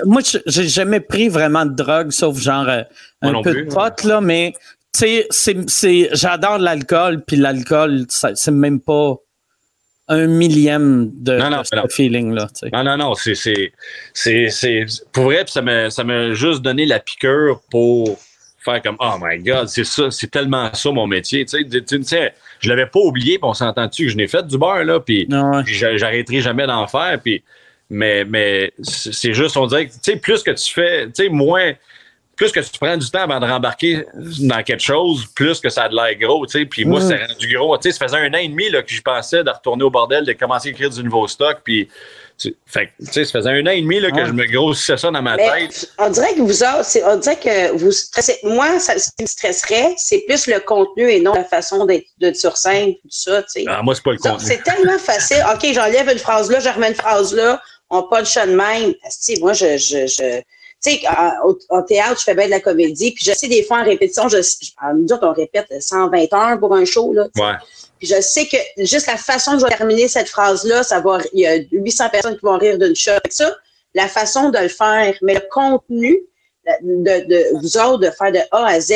Moi, 0.05 0.23
j'ai 0.47 0.69
jamais 0.69 1.01
pris 1.01 1.29
vraiment 1.29 1.65
de 1.65 1.75
drogue, 1.75 2.11
sauf 2.11 2.39
genre 2.39 2.69
euh, 2.69 2.83
un 3.23 3.43
peu 3.43 3.55
de 3.55 3.73
pote, 3.73 4.05
là, 4.05 4.21
mais 4.21 4.53
tu 4.97 5.23
sais, 5.31 6.09
j'adore 6.13 6.59
l'alcool, 6.59 7.23
puis 7.25 7.37
l'alcool, 7.37 8.07
c'est 8.09 8.51
même 8.51 8.81
pas 8.81 9.17
un 10.09 10.27
millième 10.27 11.11
de, 11.15 11.39
ce 11.65 11.95
feeling-là. 11.95 12.49
Non, 12.73 12.85
non, 12.85 12.97
non, 12.97 13.15
c'est, 13.15 13.35
c'est, 13.35 14.87
pour 15.13 15.25
vrai, 15.25 15.45
ça 15.47 15.63
m'a, 15.63 15.91
ça 15.91 16.05
m'a 16.05 16.33
juste 16.33 16.63
donné 16.63 16.85
la 16.85 17.01
piqûre 17.01 17.61
pour 17.71 18.19
faire 18.59 18.83
comme 18.83 18.97
Oh 19.01 19.15
my 19.21 19.39
God, 19.39 19.69
c'est 19.69 19.85
ça, 19.85 20.11
c'est 20.11 20.31
tellement 20.31 20.73
ça 20.75 20.91
mon 20.91 21.07
métier. 21.07 21.45
Tu 21.45 21.67
sais, 22.07 22.35
je 22.61 22.69
l'avais 22.69 22.87
pas 22.87 23.01
oublié, 23.01 23.39
puis 23.39 23.49
on 23.49 23.55
s'entend 23.55 23.87
dessus 23.87 24.05
que 24.05 24.11
je 24.11 24.17
n'ai 24.17 24.29
fait 24.29 24.47
du 24.47 24.59
beurre, 24.59 24.85
là, 24.85 25.01
puis, 25.01 25.29
j'arrêterai 25.67 26.41
jamais 26.41 26.67
d'en 26.67 26.87
faire, 26.87 27.19
puis 27.23 27.43
mais, 27.91 28.25
mais 28.25 28.73
c'est 28.83 29.35
juste, 29.35 29.57
on 29.57 29.67
dirait 29.67 29.87
que, 29.87 29.93
tu 29.93 29.99
sais, 30.03 30.17
plus 30.17 30.43
que 30.43 30.51
tu 30.51 30.73
fais, 30.73 31.07
tu 31.07 31.25
sais, 31.25 31.29
moins 31.29 31.75
plus 32.37 32.53
que 32.53 32.61
tu 32.61 32.79
prends 32.79 32.97
du 32.97 33.11
temps 33.11 33.23
avant 33.23 33.41
de 33.41 33.47
rembarquer 33.47 34.05
dans 34.15 34.63
quelque 34.63 34.83
chose, 34.83 35.27
plus 35.35 35.61
que 35.61 35.69
ça 35.69 35.85
a 35.85 35.89
de 35.89 35.95
l'air 35.95 36.15
gros, 36.19 36.47
tu 36.47 36.59
sais. 36.59 36.67
Puis 36.67 36.85
moi, 36.85 37.01
c'est 37.01 37.17
rendu 37.17 37.55
gros. 37.55 37.77
Tu 37.79 37.91
sais, 37.91 37.99
ça 37.99 38.07
faisait 38.07 38.19
un 38.19 38.33
an 38.35 38.39
et 38.39 38.49
demi 38.49 38.71
là, 38.71 38.83
que 38.83 38.93
je 38.93 39.03
pensais 39.03 39.45
de 39.45 39.51
retourner 39.51 39.85
au 39.85 39.91
bordel, 39.91 40.25
de 40.25 40.33
commencer 40.33 40.69
à 40.69 40.73
écrire 40.73 40.91
du 40.91 41.03
nouveau 41.05 41.29
stock. 41.29 41.59
Puis, 41.65 41.89
fait 42.67 42.91
tu 42.99 43.07
sais, 43.13 43.25
ça 43.25 43.33
faisait 43.33 43.51
un 43.51 43.67
an 43.67 43.71
et 43.71 43.81
demi 43.81 44.01
là, 44.01 44.11
que 44.11 44.25
je 44.25 44.33
me 44.33 44.45
grossissais 44.47 44.97
ça 44.97 45.11
dans 45.11 45.23
ma 45.23 45.37
tête. 45.37 45.89
On 45.99 46.11
dirait 46.11 46.35
que 46.35 46.41
vous 46.41 46.65
on 46.65 47.17
dirait 47.17 47.37
que 47.37 47.73
vous 47.77 47.93
stressez. 47.93 48.39
Moi, 48.43 48.79
ça, 48.81 48.99
ce 48.99 49.11
qui 49.17 49.23
me 49.23 49.29
stresserait, 49.29 49.95
c'est 49.97 50.25
plus 50.27 50.47
le 50.47 50.61
contenu 50.61 51.11
et 51.11 51.21
non 51.21 51.35
la 51.35 51.45
façon 51.45 51.87
d'être 51.87 52.37
sur 52.37 52.57
scène, 52.57 52.95
tout 52.95 53.09
ça, 53.11 53.43
tu 53.43 53.61
sais. 53.61 53.65
Ah, 53.69 53.83
moi, 53.83 53.95
c'est 53.95 54.05
pas 54.05 54.13
le 54.13 54.19
contenu. 54.19 54.47
C'est 54.47 54.63
tellement 54.63 54.99
facile. 54.99 55.45
OK, 55.55 55.67
j'enlève 55.73 56.11
une 56.11 56.19
phrase 56.19 56.51
là, 56.51 56.61
je 56.61 56.69
remets 56.69 56.89
une 56.89 56.95
phrase 56.95 57.35
là, 57.35 57.61
on 57.91 58.03
punch 58.03 58.35
de 58.35 58.55
même. 58.55 58.95
Moi, 59.41 59.53
je, 59.53 59.77
je, 59.77 60.43
sais, 60.91 61.03
au, 61.45 61.83
théâtre, 61.83 62.19
je 62.19 62.25
fais 62.25 62.35
bien 62.35 62.47
de 62.47 62.51
la 62.51 62.61
comédie, 62.61 63.13
puis 63.13 63.25
je 63.25 63.33
sais 63.33 63.49
des 63.49 63.63
fois 63.63 63.81
en 63.81 63.85
répétition, 63.85 64.29
je, 64.29 64.39
nous 64.95 65.07
on 65.23 65.33
répète 65.33 65.73
120 65.81 66.33
heures 66.33 66.59
pour 66.59 66.75
un 66.75 66.85
show, 66.85 67.13
là. 67.13 67.29
Ouais. 67.37 67.55
Puis 67.99 68.09
je 68.09 68.21
sais 68.21 68.47
que 68.47 68.57
juste 68.85 69.07
la 69.07 69.17
façon 69.17 69.53
dont 69.53 69.61
je 69.61 69.65
vais 69.65 69.77
terminer 69.77 70.09
cette 70.09 70.29
phrase-là, 70.29 70.83
ça 70.83 71.01
va, 71.01 71.19
il 71.33 71.41
y 71.41 71.47
a 71.47 71.57
800 71.73 72.11
personnes 72.11 72.37
qui 72.37 72.45
vont 72.45 72.59
rire 72.59 72.79
d'une 72.79 72.95
shot. 72.97 73.13
Ça, 73.31 73.57
la 73.95 74.09
façon 74.09 74.51
de 74.51 74.59
le 74.59 74.69
faire, 74.69 75.15
mais 75.23 75.35
le 75.35 75.43
contenu, 75.51 76.21
de, 76.83 77.29
de, 77.29 77.59
vous 77.59 77.77
autres 77.77 77.99
de 77.99 78.11
faire 78.11 78.33
de 78.33 78.39
A 78.51 78.67
à 78.67 78.81
Z, 78.81 78.93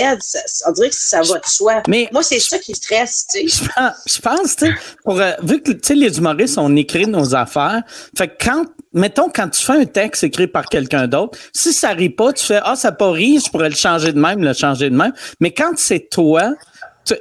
on 0.66 0.72
dirait 0.72 0.88
que 0.88 0.94
ça 0.94 1.20
va 1.22 1.38
de 1.38 1.46
soi. 1.46 1.83
Mais 1.88 2.09
moi, 2.12 2.22
c'est 2.22 2.38
ça 2.38 2.59
qui 2.59 2.74
stresse, 2.74 3.26
tu 3.33 3.48
sais. 3.48 3.64
Je 4.07 4.20
pense, 4.20 4.57
tu 4.57 4.66
sais, 4.66 4.72
euh, 5.07 5.33
vu 5.42 5.62
que, 5.62 5.72
tu 5.72 5.81
sais, 5.83 5.94
les 5.94 6.18
humoristes, 6.18 6.59
on 6.59 6.74
écrit 6.76 7.07
nos 7.07 7.35
affaires. 7.35 7.83
Fait 8.16 8.28
que 8.28 8.44
quand, 8.44 8.64
mettons, 8.92 9.28
quand 9.28 9.48
tu 9.48 9.62
fais 9.62 9.74
un 9.74 9.87
texte 9.87 10.24
écrit 10.24 10.46
par 10.46 10.66
quelqu'un 10.66 11.07
d'autre, 11.07 11.38
si 11.52 11.72
ça 11.72 11.90
rit 11.90 12.11
pas, 12.11 12.33
tu 12.33 12.44
fais, 12.44 12.61
ah, 12.62 12.76
ça 12.76 12.92
pas 12.92 13.11
ri, 13.11 13.40
je 13.44 13.50
pourrais 13.50 13.70
le 13.70 13.76
changer 13.76 14.12
de 14.12 14.20
même, 14.20 14.42
le 14.42 14.54
changer 14.54 14.90
de 14.90 14.96
même. 14.96 15.12
Mais 15.40 15.52
quand 15.52 15.72
c'est 15.76 16.09
toi, 16.11 16.54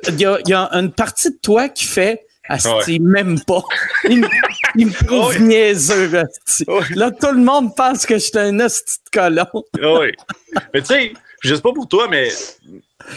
il 0.09 0.19
y 0.19 0.25
a, 0.25 0.39
y 0.45 0.53
a 0.53 0.69
une 0.73 0.91
partie 0.91 1.31
de 1.31 1.37
toi 1.41 1.69
qui 1.69 1.85
fait, 1.85 2.26
Asti, 2.49 2.99
même 2.99 3.39
pas. 3.41 3.63
Il, 4.09 4.87
me 4.87 5.05
trouve 5.05 5.41
niaiseux, 5.41 6.11
Là, 6.95 7.11
tout 7.11 7.31
le 7.31 7.43
monde 7.43 7.75
pense 7.75 8.05
que 8.05 8.15
je 8.15 8.19
suis 8.19 8.37
un 8.37 8.59
asti 8.59 8.99
de 9.05 9.19
colon. 9.19 9.63
oui. 10.01 10.11
Mais 10.73 10.81
tu 10.81 10.87
sais, 10.87 11.13
je 11.41 11.55
sais 11.55 11.61
pas 11.61 11.73
pour 11.73 11.87
toi, 11.87 12.07
mais 12.09 12.29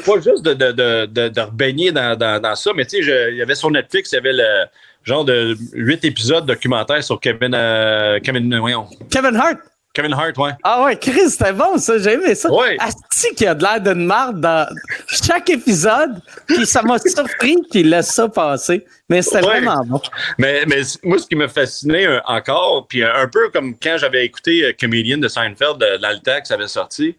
pas 0.07 0.15
juste 0.21 0.43
de, 0.45 0.55
de, 0.55 0.73
de, 0.73 1.07
de, 1.07 1.29
de 1.29 1.41
rebaigner 1.41 1.93
dans, 1.93 2.17
dans, 2.17 2.41
dans, 2.41 2.55
ça, 2.55 2.73
mais 2.75 2.85
tu 2.85 3.03
sais, 3.03 3.31
il 3.31 3.37
y 3.37 3.43
avait 3.43 3.55
sur 3.55 3.71
Netflix, 3.71 4.13
il 4.13 4.17
y 4.17 4.19
avait 4.19 4.33
le 4.33 4.67
genre 5.05 5.25
de 5.25 5.57
huit 5.73 6.05
épisodes 6.05 6.47
documentaires 6.47 7.03
sur 7.03 7.21
Kevin, 7.21 7.55
euh, 7.55 8.21
Kevin, 8.21 8.59
voyons. 8.59 8.89
Kevin 9.11 9.37
Hart? 9.37 9.59
Kevin 9.93 10.13
Hart, 10.13 10.39
ouais. 10.39 10.53
Ah 10.63 10.85
ouais, 10.85 10.97
Chris, 10.97 11.31
c'était 11.31 11.53
bon 11.53 11.77
ça, 11.77 11.99
j'ai 11.99 12.13
aimé 12.13 12.37
ça. 12.37 12.53
Ouais. 12.53 12.77
Asti 12.79 13.35
qui 13.35 13.45
a 13.45 13.55
de 13.57 13.63
l'air 13.63 13.81
d'une 13.81 14.07
marde 14.07 14.41
dans 14.41 14.69
chaque 15.09 15.51
épisode, 15.51 16.21
puis 16.47 16.65
ça 16.65 16.83
m'a 16.83 16.99
surpris 16.99 17.57
qu'il 17.73 17.91
laisse 17.91 18.13
ça 18.13 18.29
passer. 18.29 18.87
Mais 19.09 19.21
c'était 19.23 19.41
vraiment 19.41 19.85
bon. 19.85 20.01
Mais, 20.39 20.65
mais 20.67 20.83
moi, 21.03 21.19
ce 21.19 21.27
qui 21.27 21.35
m'a 21.35 21.49
fasciné 21.49 22.07
euh, 22.07 22.21
encore, 22.27 22.87
puis 22.87 23.03
un 23.03 23.27
peu 23.27 23.51
comme 23.51 23.77
quand 23.77 23.97
j'avais 23.99 24.25
écouté 24.25 24.65
euh, 24.65 24.73
Comedian 24.79 25.19
de 25.19 25.27
Seinfeld, 25.27 25.79
de 25.79 26.01
l'Altax 26.01 26.53
avait 26.53 26.69
sorti, 26.69 27.17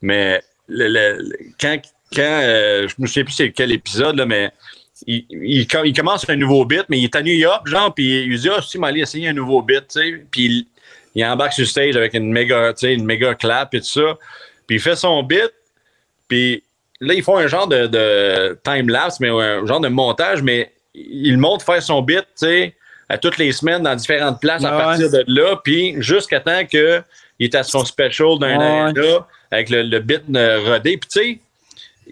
mais 0.00 0.42
le, 0.68 1.18
quand, 1.60 1.76
quand 2.14 2.22
euh, 2.22 2.88
je 2.88 2.94
ne 2.96 3.06
sais 3.06 3.24
plus 3.24 3.34
c'est 3.34 3.52
quel 3.52 3.70
épisode, 3.70 4.16
là, 4.16 4.24
mais 4.24 4.50
il, 5.06 5.26
il, 5.30 5.66
commence 5.94 6.26
un 6.30 6.36
nouveau 6.36 6.64
bit, 6.64 6.84
mais 6.88 6.98
il 6.98 7.04
est 7.04 7.16
à 7.16 7.22
New 7.22 7.34
York, 7.34 7.66
genre, 7.66 7.92
puis 7.94 8.24
il 8.24 8.38
dit 8.38 8.48
Ah, 8.48 8.62
si, 8.62 8.78
m'allais 8.78 9.00
essayer 9.00 9.28
un 9.28 9.34
nouveau 9.34 9.60
bit, 9.60 9.86
tu 9.88 10.00
sais. 10.00 10.24
Puis 10.30 10.66
il 11.14 11.24
embarque 11.24 11.52
sur 11.52 11.66
stage 11.66 11.96
avec 11.96 12.14
une 12.14 12.32
méga, 12.32 12.72
une 12.82 13.04
méga 13.04 13.34
clap 13.34 13.74
et 13.74 13.80
tout 13.80 13.86
ça. 13.86 14.18
Puis 14.66 14.76
il 14.76 14.80
fait 14.80 14.96
son 14.96 15.22
bit. 15.22 15.52
Puis 16.28 16.62
là, 17.00 17.14
ils 17.14 17.22
font 17.22 17.36
un 17.36 17.46
genre 17.46 17.68
de, 17.68 17.86
de 17.86 18.58
time-lapse, 18.64 19.20
mais 19.20 19.28
un 19.28 19.64
genre 19.66 19.80
de 19.80 19.88
montage, 19.88 20.42
mais 20.42 20.72
il 20.94 21.38
monte 21.38 21.62
faire 21.62 21.82
son 21.82 22.02
bit, 22.02 22.20
tu 22.20 22.46
sais, 22.46 22.74
à 23.08 23.18
toutes 23.18 23.38
les 23.38 23.52
semaines 23.52 23.82
dans 23.82 23.94
différentes 23.94 24.40
places 24.40 24.64
à 24.64 24.70
partir 24.70 25.10
de 25.10 25.24
là. 25.26 25.60
Puis 25.62 25.96
jusqu'à 25.98 26.40
temps 26.40 26.64
qu'il 26.64 27.04
est 27.40 27.54
à 27.54 27.62
son 27.62 27.84
special 27.84 28.38
d'un 28.38 28.92
là, 28.92 29.26
avec 29.50 29.70
le, 29.70 29.82
le 29.82 29.98
bit 30.00 30.22
rodé. 30.28 30.96
Puis 30.96 31.08
tu 31.08 31.20
sais, 31.20 31.38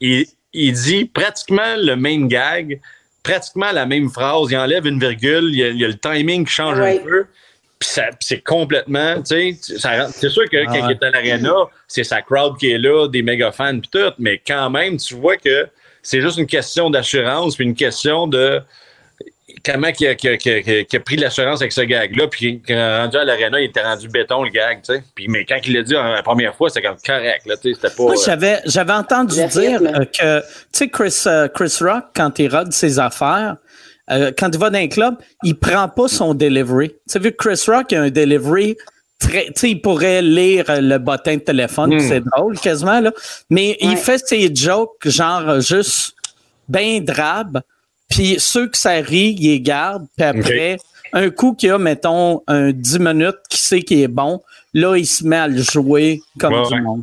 il, 0.00 0.26
il 0.52 0.72
dit 0.72 1.06
pratiquement 1.06 1.76
le 1.76 1.96
même 1.96 2.28
gag, 2.28 2.80
pratiquement 3.22 3.72
la 3.72 3.86
même 3.86 4.10
phrase. 4.10 4.48
Il 4.50 4.56
enlève 4.56 4.86
une 4.86 4.98
virgule, 4.98 5.48
il 5.52 5.56
y 5.56 5.64
a, 5.64 5.68
il 5.68 5.78
y 5.78 5.84
a 5.84 5.88
le 5.88 5.98
timing 5.98 6.44
qui 6.44 6.52
change 6.52 6.78
un 6.78 6.98
peu. 6.98 7.24
C'est 7.83 8.45
complètement, 8.45 9.16
tu 9.23 9.57
sais, 9.59 9.77
c'est 10.12 10.29
sûr 10.29 10.45
que 10.51 10.64
quand 10.64 10.88
il 10.88 10.90
est 10.92 11.03
à 11.03 11.11
l'arena, 11.11 11.55
c'est 11.87 12.05
sa 12.05 12.23
crowd 12.23 12.59
qui 12.59 12.71
est 12.71 12.79
là, 12.79 13.09
des 13.09 13.23
méga 13.23 13.53
fans 13.53 13.79
puis 13.79 13.90
tout, 13.90 14.12
mais 14.18 14.40
quand 14.47 14.71
même, 14.71 14.97
tu 14.97 15.14
vois 15.14 15.37
que 15.37 15.68
c'est 16.03 16.21
juste 16.21 16.38
une 16.38 16.47
question 16.47 16.90
d'assurance 16.90 17.57
puis 17.57 17.64
une 17.64 17.75
question 17.75 18.27
de 18.27 18.61
comment 19.64 19.92
qui 19.92 20.07
a, 20.07 20.11
a, 20.11 21.01
pris 21.01 21.16
l'assurance 21.16 21.61
avec 21.61 21.73
ce 21.73 21.83
gag-là, 21.83 22.27
puis 22.29 22.62
rendu 22.68 23.16
à 23.16 23.25
l'arena, 23.25 23.61
il 23.61 23.66
était 23.66 23.83
rendu 23.83 24.09
béton, 24.09 24.42
le 24.42 24.51
gag, 24.51 24.79
tu 24.83 24.95
sais. 24.95 25.03
Puis, 25.14 25.29
mais 25.29 25.45
quand 25.45 25.59
il 25.66 25.75
l'a 25.75 25.83
dit 25.83 25.95
la 25.95 26.23
première 26.23 26.55
fois, 26.55 26.68
c'était 26.68 26.87
comme 26.87 26.97
correct, 27.05 27.47
là, 27.47 27.57
tu 27.57 27.71
sais, 27.71 27.81
c'était 27.81 27.95
pas... 27.95 28.03
Moi, 28.03 28.14
j'avais, 28.25 28.61
j'avais 28.66 28.92
entendu 28.92 29.37
dire 29.47 29.81
que, 29.81 30.40
tu 30.40 30.47
sais, 30.73 30.88
Chris, 30.88 31.23
euh, 31.27 31.49
Chris 31.49 31.77
Rock, 31.81 32.05
quand 32.14 32.38
il 32.38 32.49
rode 32.55 32.73
ses 32.73 32.99
affaires, 32.99 33.57
euh, 34.12 34.33
quand 34.37 34.51
il 34.53 34.59
va 34.59 34.70
dans 34.70 34.79
un 34.79 34.88
club, 34.88 35.16
il 35.42 35.59
prend 35.59 35.88
pas 35.88 36.09
son 36.09 36.35
delivery. 36.35 36.90
Tu 36.90 36.96
sais, 37.07 37.18
vu 37.18 37.33
que 37.33 37.37
Chris 37.37 37.64
Rock 37.66 37.92
a 37.92 38.03
un 38.03 38.11
delivery 38.11 38.77
très, 39.18 39.46
tu 39.46 39.53
sais, 39.57 39.70
il 39.70 39.81
pourrait 39.81 40.22
lire 40.22 40.64
le 40.68 40.98
bottin 40.98 41.37
de 41.37 41.40
téléphone, 41.40 41.94
hmm. 41.94 42.01
c'est 42.01 42.20
drôle 42.20 42.59
quasiment, 42.59 43.01
là. 43.01 43.12
Mais 43.51 43.77
il 43.81 43.96
fait 43.96 44.18
ses 44.18 44.55
jokes, 44.55 45.09
genre, 45.09 45.61
juste 45.61 46.14
ben 46.68 47.05
drabe. 47.05 47.61
Puis 48.09 48.37
ceux 48.38 48.68
que 48.68 48.77
ça 48.77 48.92
rit, 48.92 49.37
il 49.38 49.51
les 49.51 49.61
garde. 49.61 50.07
Puis 50.16 50.27
après, 50.27 50.77
un 51.12 51.31
coup 51.31 51.55
qu'il 51.55 51.70
a, 51.70 51.79
mettons, 51.79 52.42
un 52.46 52.72
10 52.72 52.98
minutes, 52.98 53.38
qui 53.48 53.59
sait 53.59 53.83
qu'il 53.83 54.01
est 54.01 54.09
bon, 54.09 54.42
là, 54.75 54.96
il 54.96 55.07
se 55.07 55.25
met 55.25 55.37
à 55.37 55.48
le 55.48 55.62
jouer 55.62 56.20
comme 56.38 56.55
du 56.68 56.81
monde. 56.81 57.03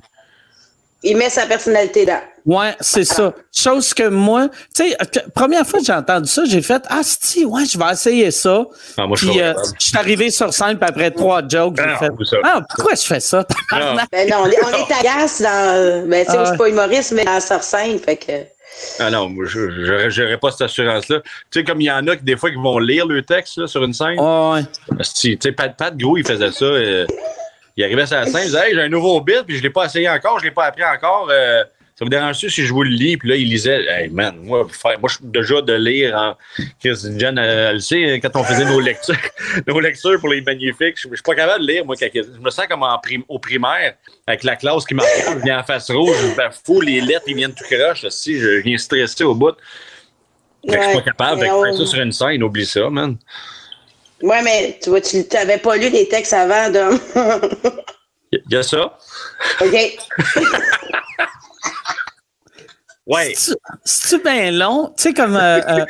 Il 1.03 1.17
met 1.17 1.29
sa 1.29 1.45
personnalité 1.45 2.05
là. 2.05 2.23
Ouais, 2.49 2.75
c'est 2.79 3.03
ça. 3.03 3.31
Chose 3.55 3.93
que 3.93 4.07
moi, 4.07 4.49
tu 4.75 4.89
sais, 4.89 4.97
première 5.35 5.67
fois 5.67 5.81
que 5.81 5.85
j'ai 5.85 5.93
entendu 5.93 6.27
ça, 6.27 6.45
j'ai 6.45 6.63
fait 6.63 6.81
Ah, 6.89 7.01
si, 7.03 7.45
ouais, 7.45 7.63
je 7.65 7.77
vais 7.77 7.91
essayer 7.91 8.31
ça. 8.31 8.65
Ah, 8.97 9.05
moi, 9.05 9.15
puis, 9.15 9.39
euh, 9.39 9.53
je 9.79 9.89
suis 9.89 9.97
arrivé 9.97 10.31
sur 10.31 10.51
scène, 10.51 10.79
puis 10.79 10.89
après 10.89 11.11
trois 11.11 11.47
jokes, 11.47 11.75
j'ai 11.77 11.83
ah, 11.87 11.99
fait 11.99 12.09
Ah, 12.43 12.61
pourquoi 12.67 12.95
je 12.95 13.03
fais 13.03 13.19
ça? 13.19 13.45
ben 13.71 14.27
non, 14.31 14.37
on 14.39 14.47
est, 14.47 14.57
on 14.63 14.69
est 14.69 14.91
agace 14.91 15.43
dans. 15.43 16.09
Ben, 16.09 16.25
tu 16.25 16.31
sais, 16.31 16.39
je 16.39 16.45
suis 16.47 16.57
pas 16.57 16.69
humoriste, 16.69 17.11
mais 17.11 17.23
dans 17.23 17.39
sur 17.39 17.61
scène, 17.61 17.99
fait 17.99 18.17
que. 18.17 18.31
Ah 18.97 19.11
non, 19.11 19.29
je 19.45 20.21
n'aurais 20.23 20.37
pas 20.39 20.49
cette 20.49 20.61
assurance-là. 20.61 21.19
Tu 21.19 21.59
sais, 21.59 21.63
comme 21.63 21.81
il 21.81 21.85
y 21.85 21.91
en 21.91 22.07
a 22.07 22.15
qui, 22.15 22.23
des 22.23 22.35
fois, 22.35 22.49
qui 22.49 22.55
vont 22.55 22.79
lire 22.79 23.05
le 23.05 23.21
texte 23.21 23.57
là, 23.57 23.67
sur 23.67 23.83
une 23.83 23.93
scène. 23.93 24.15
Oh, 24.17 24.55
ouais. 24.55 24.63
Tu 25.21 25.37
sais, 25.39 25.51
Pat, 25.51 25.77
Pat 25.77 25.95
Gros, 25.95 26.17
il 26.17 26.25
faisait 26.25 26.51
ça. 26.51 26.65
Euh, 26.65 27.05
il 27.77 27.83
arrivait 27.83 28.07
sur 28.07 28.15
la 28.15 28.25
scène, 28.25 28.41
il 28.41 28.45
disait 28.45 28.69
Hey, 28.69 28.73
j'ai 28.73 28.81
un 28.81 28.89
nouveau 28.89 29.21
bit, 29.21 29.43
puis 29.45 29.55
je 29.55 29.61
ne 29.61 29.67
l'ai 29.67 29.69
pas 29.69 29.85
essayé 29.85 30.09
encore, 30.09 30.39
je 30.39 30.45
ne 30.45 30.49
l'ai 30.49 30.55
pas 30.55 30.65
appris 30.65 30.83
encore. 30.83 31.29
Euh, 31.29 31.63
ça 31.99 32.05
vous 32.05 32.09
dérange 32.09 32.37
si 32.37 32.49
je 32.49 32.71
vous 32.71 32.83
le 32.83 32.91
lis? 32.91 33.17
Puis 33.17 33.27
là, 33.27 33.35
il 33.35 33.49
lisait. 33.49 33.83
Hey, 33.89 34.07
man, 34.07 34.37
moi, 34.41 34.65
moi 34.85 35.09
je 35.09 35.15
suis 35.15 35.25
déjà 35.25 35.61
de 35.61 35.73
lire 35.73 36.15
en. 36.15 36.37
John, 36.81 37.37
elle, 37.37 37.73
le 37.73 37.79
sait, 37.81 38.21
quand 38.21 38.39
on 38.39 38.43
faisait 38.45 38.63
nos 38.63 38.79
lectures, 38.79 39.17
nos 39.67 39.81
lectures 39.81 40.17
pour 40.17 40.29
les 40.29 40.39
magnifiques, 40.39 40.95
je, 40.97 41.09
ne 41.09 41.15
suis 41.15 41.23
pas 41.23 41.35
capable 41.35 41.65
de 41.65 41.73
lire, 41.73 41.85
moi. 41.85 41.95
je 41.99 42.39
me 42.39 42.49
sens 42.51 42.67
comme 42.67 42.83
en 42.83 43.01
au 43.27 43.37
primaire, 43.37 43.95
avec 44.25 44.45
la 44.45 44.55
classe 44.55 44.85
qui 44.85 44.93
m'arrive, 44.93 45.39
je 45.39 45.43
viens 45.43 45.59
en 45.59 45.63
face 45.63 45.91
rouge, 45.91 46.15
je 46.21 46.41
me 46.41 46.49
fous, 46.63 46.79
les 46.79 47.01
lettres, 47.01 47.25
ils 47.27 47.35
viennent 47.35 47.53
tout 47.53 47.65
croche. 47.69 48.07
Si, 48.07 48.39
je 48.39 48.61
viens 48.61 48.77
stressé 48.77 49.25
au 49.25 49.35
bout. 49.35 49.55
Fait 50.69 50.77
que 50.77 50.81
je 50.81 50.87
suis 50.87 50.97
pas 50.99 51.03
capable. 51.03 51.41
de 51.41 51.45
faire 51.47 51.77
ça 51.79 51.85
sur 51.85 51.99
une 51.99 52.13
scène, 52.13 52.41
oublie 52.43 52.65
ça, 52.65 52.89
man. 52.89 53.17
Ouais, 54.21 54.41
mais 54.41 54.79
tu 54.81 54.89
vois, 54.89 55.01
tu 55.01 55.21
n'avais 55.33 55.57
pas 55.57 55.75
lu 55.75 55.89
les 55.89 56.07
textes 56.07 56.31
avant, 56.31 56.69
Dom. 56.69 56.97
Il 58.31 58.41
y 58.49 58.55
a 58.55 58.63
ça? 58.63 58.97
OK. 59.61 59.97
Ouais. 63.09 63.33
C'est-tu 63.83 64.23
bien 64.23 64.51
long? 64.51 64.93
Tu 64.95 65.03
sais, 65.03 65.13
comme. 65.15 65.35
Euh, 65.35 65.59
euh, 65.67 65.85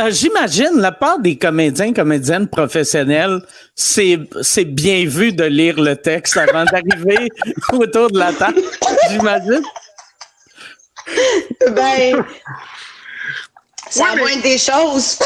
euh, 0.00 0.10
j'imagine, 0.10 0.80
la 0.80 0.90
part 0.90 1.20
des 1.20 1.38
comédiens, 1.38 1.92
comédiennes 1.92 2.48
professionnelles, 2.48 3.40
c'est 3.76 4.16
bien 4.64 5.06
vu 5.06 5.32
de 5.32 5.44
lire 5.44 5.80
le 5.80 5.94
texte 5.94 6.36
avant 6.36 6.64
d'arriver 6.64 7.28
autour 7.72 8.10
de 8.10 8.18
la 8.18 8.32
table. 8.32 8.60
J'imagine. 9.10 9.62
Ben. 11.68 12.24
Ça 13.88 14.12
ouais, 14.14 14.34
mais... 14.34 14.42
des 14.42 14.58
choses. 14.58 15.20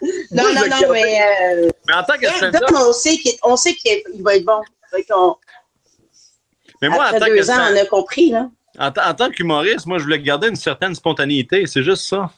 non, 0.30 0.44
non, 0.54 0.62
non, 0.70 0.92
mais. 0.92 1.20
mais 1.88 1.94
en 1.94 2.04
tant 2.04 2.14
que 2.14 3.38
on 3.42 3.56
sait 3.56 3.74
qu'il 3.74 4.22
va 4.22 4.36
être 4.36 4.44
bon. 4.44 4.62
Mais 6.82 6.88
moi, 6.88 7.04
Après 7.04 7.16
en 7.16 7.20
tant 7.20 7.26
deux 7.26 7.36
que 7.36 7.50
ans, 7.50 7.72
on 7.72 7.76
a 7.76 7.84
compris, 7.86 8.30
là. 8.30 8.48
En, 8.78 8.90
tant 8.92 9.30
qu'humoriste, 9.30 9.86
moi, 9.86 9.98
je 9.98 10.04
voulais 10.04 10.20
garder 10.20 10.48
une 10.48 10.56
certaine 10.56 10.94
spontanéité. 10.94 11.66
C'est 11.66 11.82
juste 11.82 12.06
ça. 12.06 12.30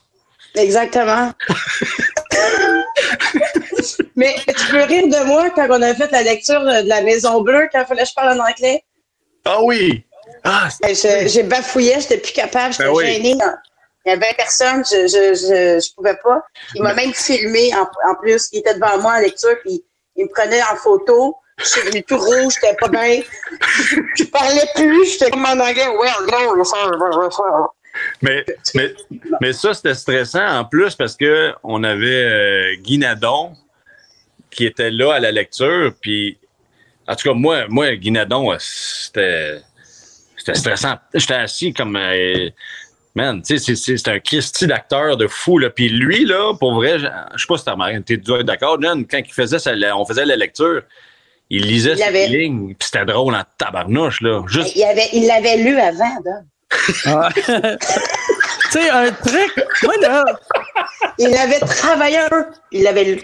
Exactement. 0.55 1.33
Mais 4.17 4.35
tu 4.47 4.67
peux 4.71 4.83
rire 4.83 5.09
de 5.09 5.25
moi 5.27 5.51
quand 5.51 5.67
on 5.71 5.83
a 5.83 5.95
fait 5.95 6.11
la 6.11 6.23
lecture 6.23 6.61
de 6.61 6.89
la 6.89 7.03
Maison 7.03 7.41
Bleue, 7.43 7.69
quand 7.73 7.81
il 7.81 7.87
fallait 7.87 8.03
que 8.03 8.09
je 8.09 8.15
parle 8.15 8.41
en 8.41 8.45
anglais? 8.45 8.85
Ah 9.45 9.63
oui! 9.63 10.05
Ah, 10.45 10.69
j'ai 10.83 11.43
bafouillé, 11.45 11.95
j'étais 12.01 12.19
plus 12.19 12.33
capable, 12.33 12.73
j'étais 12.73 12.91
ben 12.91 13.01
gênée. 13.01 13.37
Il 14.05 14.09
y 14.09 14.13
avait 14.13 14.35
personne, 14.37 14.85
je, 14.85 15.07
je, 15.07 15.35
je, 15.35 15.81
je 15.85 15.95
pouvais 15.95 16.17
pas. 16.17 16.45
Il 16.75 16.83
m'a 16.83 16.93
même 16.95 17.15
filmé 17.15 17.73
en, 17.75 17.89
en, 18.11 18.15
plus. 18.17 18.49
Il 18.53 18.59
était 18.59 18.75
devant 18.75 18.99
moi 18.99 19.15
en 19.15 19.21
lecture, 19.21 19.57
puis 19.65 19.85
il 20.17 20.25
me 20.25 20.31
prenait 20.31 20.63
en 20.63 20.77
photo. 20.77 21.37
Venu 21.85 22.03
tout 22.03 22.19
rouge, 22.19 22.55
j'étais 22.55 22.77
pas 22.77 22.89
bien. 22.89 23.23
Je 24.17 24.25
parlais 24.25 24.67
plus, 24.75 25.13
j'étais 25.13 25.31
comme 25.31 25.45
en 25.45 25.53
anglais. 25.53 25.87
Mais, 28.23 28.45
mais, 28.75 28.95
mais 29.41 29.53
ça, 29.53 29.75
c'était 29.75 29.95
stressant 29.95 30.47
en 30.47 30.65
plus 30.65 30.95
parce 30.95 31.17
qu'on 31.17 31.85
avait 31.85 32.25
euh, 32.25 32.77
Guy 32.77 32.99
Nadon 32.99 33.53
qui 34.51 34.67
était 34.67 34.91
là 34.91 35.15
à 35.15 35.21
la 35.21 35.31
lecture. 35.31 35.93
Puis, 36.01 36.39
en 37.07 37.15
tout 37.15 37.29
cas, 37.29 37.35
moi, 37.35 37.67
moi 37.69 37.95
Guy 37.97 38.11
Nadon, 38.11 38.55
c'était, 38.59 39.61
c'était 40.37 40.55
stressant. 40.55 40.99
J'étais 41.15 41.35
assis 41.35 41.73
comme. 41.73 41.97
Euh, 41.97 42.51
man, 43.15 43.43
tu 43.43 43.59
sais, 43.59 43.75
c'est 43.77 44.09
un 44.09 44.19
Christy 44.21 44.67
d'acteur 44.67 45.17
de 45.17 45.27
fou. 45.27 45.59
Là. 45.59 45.71
Puis 45.71 45.89
lui, 45.89 46.25
là, 46.25 46.55
pour 46.59 46.75
vrai, 46.75 46.99
je 46.99 47.07
sais 47.07 47.47
pas 47.47 47.59
si 47.59 47.65
t'as 47.65 47.73
remarqué, 47.73 48.03
t'es 48.03 48.17
d'accord, 48.43 48.79
quand 48.81 49.19
il 49.19 49.33
faisait 49.33 49.59
ça, 49.59 49.73
on 49.97 50.05
faisait 50.07 50.25
la 50.25 50.37
lecture, 50.37 50.83
il 51.53 51.67
lisait 51.67 51.97
ses 51.97 52.03
avait... 52.03 52.29
lignes, 52.29 52.69
puis 52.69 52.89
c'était 52.91 53.05
drôle 53.05 53.35
en 53.35 53.43
tabarnouche, 53.59 54.23
là. 54.23 54.43
Juste... 54.47 54.75
Il, 54.75 54.83
avait, 54.85 55.09
il 55.13 55.27
l'avait 55.27 55.59
lu 55.59 55.79
avant, 55.79 56.17
là. 56.25 56.41
Ah. 57.05 57.29
tu 57.37 58.71
sais, 58.71 58.89
un 58.89 59.13
truc, 59.13 59.67
moi, 59.83 59.95
là... 60.01 60.25
Il 61.19 61.37
avait 61.37 61.61
travaillé 61.61 62.17
un 62.17 62.29
peu, 62.31 62.45
il 62.73 62.85
l'avait 62.85 63.05
lu. 63.05 63.23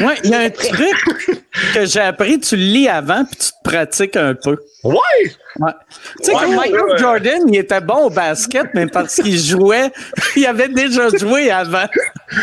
Oui, 0.00 0.12
il 0.22 0.30
y 0.30 0.34
a 0.34 0.38
un 0.38 0.50
truc 0.50 0.70
que 1.74 1.84
j'ai 1.86 2.00
appris, 2.00 2.38
tu 2.38 2.54
le 2.54 2.62
lis 2.62 2.88
avant, 2.88 3.24
puis 3.24 3.36
tu 3.36 3.50
te 3.50 3.68
pratiques 3.68 4.16
un 4.16 4.34
peu. 4.34 4.56
Ouais! 4.84 4.94
ouais. 5.58 5.72
Tu 6.22 6.26
sais, 6.26 6.32
comme 6.32 6.54
Michael 6.54 6.98
Jordan, 6.98 7.42
il 7.48 7.56
était 7.56 7.80
bon 7.80 8.06
au 8.06 8.10
basket, 8.10 8.68
mais 8.74 8.86
parce 8.86 9.16
qu'il 9.16 9.38
jouait, 9.38 9.90
il 10.36 10.46
avait 10.46 10.68
déjà 10.68 11.08
joué 11.08 11.50
avant. 11.50 11.86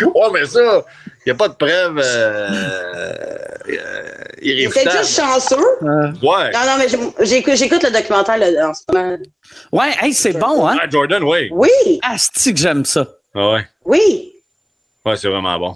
Ouais, 0.03 0.27
mais 0.33 0.45
ça, 0.45 0.83
il 1.05 1.06
n'y 1.27 1.31
a 1.31 1.35
pas 1.35 1.47
de 1.49 1.53
preuve 1.53 1.99
euh, 2.03 2.49
euh, 3.69 4.13
Il 4.41 4.59
était 4.61 4.89
juste 4.89 5.19
chanceux. 5.19 5.55
Ouais. 5.81 6.51
Non, 6.51 6.59
non, 6.65 6.77
mais 6.77 6.87
j'écoute 7.25 7.83
le 7.83 7.91
documentaire 7.91 8.37
là, 8.37 8.69
en 8.69 8.73
ce 8.73 8.81
moment. 8.91 9.17
Ouais, 9.71 9.91
hey, 10.01 10.13
c'est 10.13 10.33
bon, 10.33 10.67
hein? 10.67 10.77
Ah, 10.81 10.89
Jordan, 10.89 11.23
oui. 11.23 11.49
Oui. 11.51 11.99
Ah, 12.03 12.15
c'est 12.17 12.53
que 12.53 12.59
j'aime 12.59 12.85
ça. 12.85 13.07
Ah 13.35 13.51
ouais. 13.51 13.67
Oui. 13.85 14.33
Ouais, 15.05 15.15
c'est 15.15 15.29
vraiment 15.29 15.57
bon. 15.59 15.75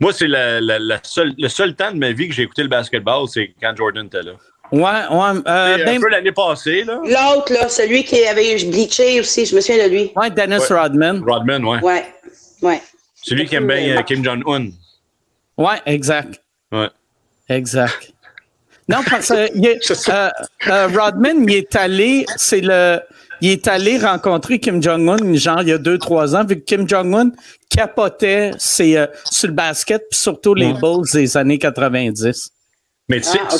Moi, 0.00 0.12
c'est 0.12 0.26
la, 0.26 0.60
la, 0.60 0.78
la 0.78 0.98
seule, 1.02 1.32
le 1.38 1.48
seul 1.48 1.74
temps 1.74 1.92
de 1.92 1.98
ma 1.98 2.12
vie 2.12 2.28
que 2.28 2.34
j'ai 2.34 2.42
écouté 2.42 2.62
le 2.62 2.68
basketball, 2.68 3.28
c'est 3.28 3.54
quand 3.60 3.74
Jordan 3.76 4.06
était 4.06 4.22
là. 4.22 4.32
Ouais, 4.72 4.80
ouais. 4.80 5.42
Euh, 5.46 5.76
ben, 5.84 5.96
un 5.96 6.00
peu 6.00 6.08
l'année 6.08 6.32
passée, 6.32 6.82
là. 6.82 6.98
L'autre, 7.04 7.52
là, 7.52 7.68
celui 7.68 8.02
qui 8.02 8.24
avait 8.26 8.56
bleaché 8.64 9.20
aussi, 9.20 9.46
je 9.46 9.54
me 9.54 9.60
souviens 9.60 9.84
de 9.84 9.90
lui. 9.90 10.12
Ouais, 10.16 10.30
Dennis 10.30 10.64
Rodman. 10.68 11.22
Rodman, 11.24 11.64
ouais. 11.64 11.80
Ouais, 11.82 12.04
ouais. 12.62 12.82
Celui 13.26 13.46
qui 13.46 13.56
aime 13.56 13.66
bien 13.66 13.98
euh, 13.98 14.02
Kim 14.02 14.22
Jong-un. 14.22 14.68
Ouais, 15.58 15.80
exact. 15.84 16.40
Ouais. 16.70 16.88
Exact. 17.48 18.12
Non, 18.88 18.98
parce 19.10 19.30
que 19.30 19.34
euh, 20.12 20.30
euh, 20.68 20.88
Rodman, 20.88 21.42
il 21.42 21.56
est 21.56 21.74
allé, 21.74 22.24
c'est 22.36 22.60
le, 22.60 23.00
il 23.40 23.50
est 23.50 23.66
allé 23.66 23.98
rencontrer 23.98 24.60
Kim 24.60 24.80
Jong-un, 24.80 25.34
genre, 25.34 25.62
il 25.62 25.68
y 25.68 25.72
a 25.72 25.78
deux, 25.78 25.98
trois 25.98 26.36
ans, 26.36 26.44
vu 26.44 26.60
que 26.60 26.64
Kim 26.64 26.88
Jong-un 26.88 27.32
capotait 27.68 28.52
c'est, 28.58 28.94
sur 29.24 29.48
le 29.48 29.54
basket, 29.54 30.02
puis 30.08 30.20
surtout 30.20 30.54
les 30.54 30.72
Bulls 30.74 31.04
des 31.12 31.36
années 31.36 31.58
90. 31.58 32.50
Mais 33.08 33.20
tu, 33.20 33.28
sais, 33.28 33.40
ah, 33.42 33.56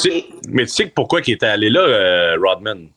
mais 0.48 0.66
tu 0.66 0.72
sais 0.72 0.86
pourquoi 0.86 1.22
il 1.26 1.34
était 1.34 1.46
allé 1.46 1.70
là, 1.70 2.36
Rodman? 2.40 2.88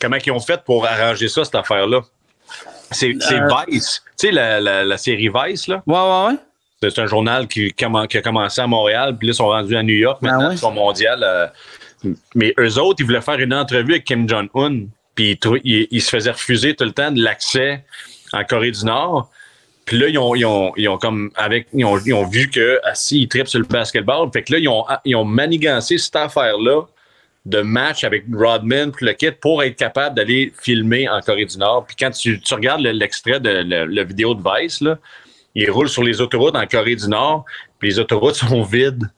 Comment 0.00 0.16
ils 0.24 0.32
ont 0.32 0.40
fait 0.40 0.62
pour 0.64 0.86
arranger 0.86 1.28
ça, 1.28 1.44
cette 1.44 1.54
affaire-là? 1.54 2.00
C'est 2.92 3.16
euh, 3.32 3.48
Vice. 3.68 4.02
Tu 4.18 4.28
sais, 4.28 4.32
la, 4.32 4.60
la, 4.60 4.96
série 4.96 5.28
Vice, 5.28 5.68
là? 5.68 5.82
Ouais, 5.86 5.94
ouais, 5.94 6.32
ouais. 6.32 6.38
C'est 6.90 7.00
un 7.00 7.06
journal 7.06 7.46
qui, 7.46 7.72
qui, 7.72 7.84
a 7.84 8.22
commencé 8.22 8.60
à 8.60 8.66
Montréal, 8.66 9.16
puis 9.16 9.28
là, 9.28 9.32
ils 9.32 9.36
sont 9.36 9.46
rendus 9.46 9.76
à 9.76 9.82
New 9.82 9.94
York 9.94 10.18
ah 10.22 10.26
maintenant, 10.26 10.50
ils 10.50 10.58
sont 10.58 10.72
mondiaux. 10.72 11.08
Euh, 11.22 11.46
mais 12.34 12.52
eux 12.58 12.78
autres, 12.78 13.00
ils 13.00 13.06
voulaient 13.06 13.20
faire 13.20 13.38
une 13.38 13.54
entrevue 13.54 13.92
avec 13.92 14.04
Kim 14.04 14.28
Jong-un, 14.28 14.86
puis 15.14 15.38
ils, 15.64 16.02
se 16.02 16.10
faisaient 16.10 16.32
refuser 16.32 16.74
tout 16.74 16.84
le 16.84 16.92
temps 16.92 17.12
de 17.12 17.22
l'accès 17.22 17.84
en 18.32 18.42
Corée 18.44 18.72
du 18.72 18.84
Nord. 18.84 19.30
Puis 19.84 19.98
là, 19.98 20.08
ils 20.08 20.18
ont, 20.18 20.34
ils 20.34 20.44
ont, 20.44 20.72
ils 20.76 20.88
ont 20.88 20.98
comme 20.98 21.30
avec 21.36 21.68
ils 21.72 21.84
ont, 21.84 21.98
ils 21.98 22.14
ont 22.14 22.26
vu 22.26 22.50
que 22.50 22.80
assis, 22.84 23.22
ils 23.22 23.28
trippent 23.28 23.48
sur 23.48 23.58
le 23.58 23.66
basketball. 23.66 24.28
Fait 24.32 24.42
que 24.42 24.52
là, 24.52 24.58
ils 24.58 24.68
ont, 24.68 24.84
ils 25.04 25.16
ont 25.16 25.24
manigancé 25.24 25.98
cette 25.98 26.16
affaire-là 26.16 26.82
de 27.44 27.60
match 27.60 28.04
avec 28.04 28.24
Rodman 28.32 28.92
puis 28.92 29.04
le 29.06 29.12
kit 29.14 29.32
pour 29.32 29.62
être 29.62 29.76
capable 29.76 30.14
d'aller 30.16 30.52
filmer 30.60 31.08
en 31.08 31.20
Corée 31.20 31.44
du 31.44 31.58
Nord. 31.58 31.86
Puis 31.86 31.96
quand 31.98 32.10
tu, 32.10 32.40
tu 32.40 32.54
regardes 32.54 32.82
l'extrait 32.82 33.40
de 33.40 33.50
la 33.68 34.04
vidéo 34.04 34.34
de 34.34 34.42
Vice, 34.42 34.80
là, 34.80 34.98
ils 35.54 35.70
roulent 35.70 35.88
sur 35.88 36.02
les 36.02 36.20
autoroutes 36.20 36.56
en 36.56 36.66
Corée 36.66 36.96
du 36.96 37.08
Nord, 37.08 37.44
puis 37.78 37.88
les 37.88 37.98
autoroutes 37.98 38.36
sont 38.36 38.62
vides. 38.62 39.10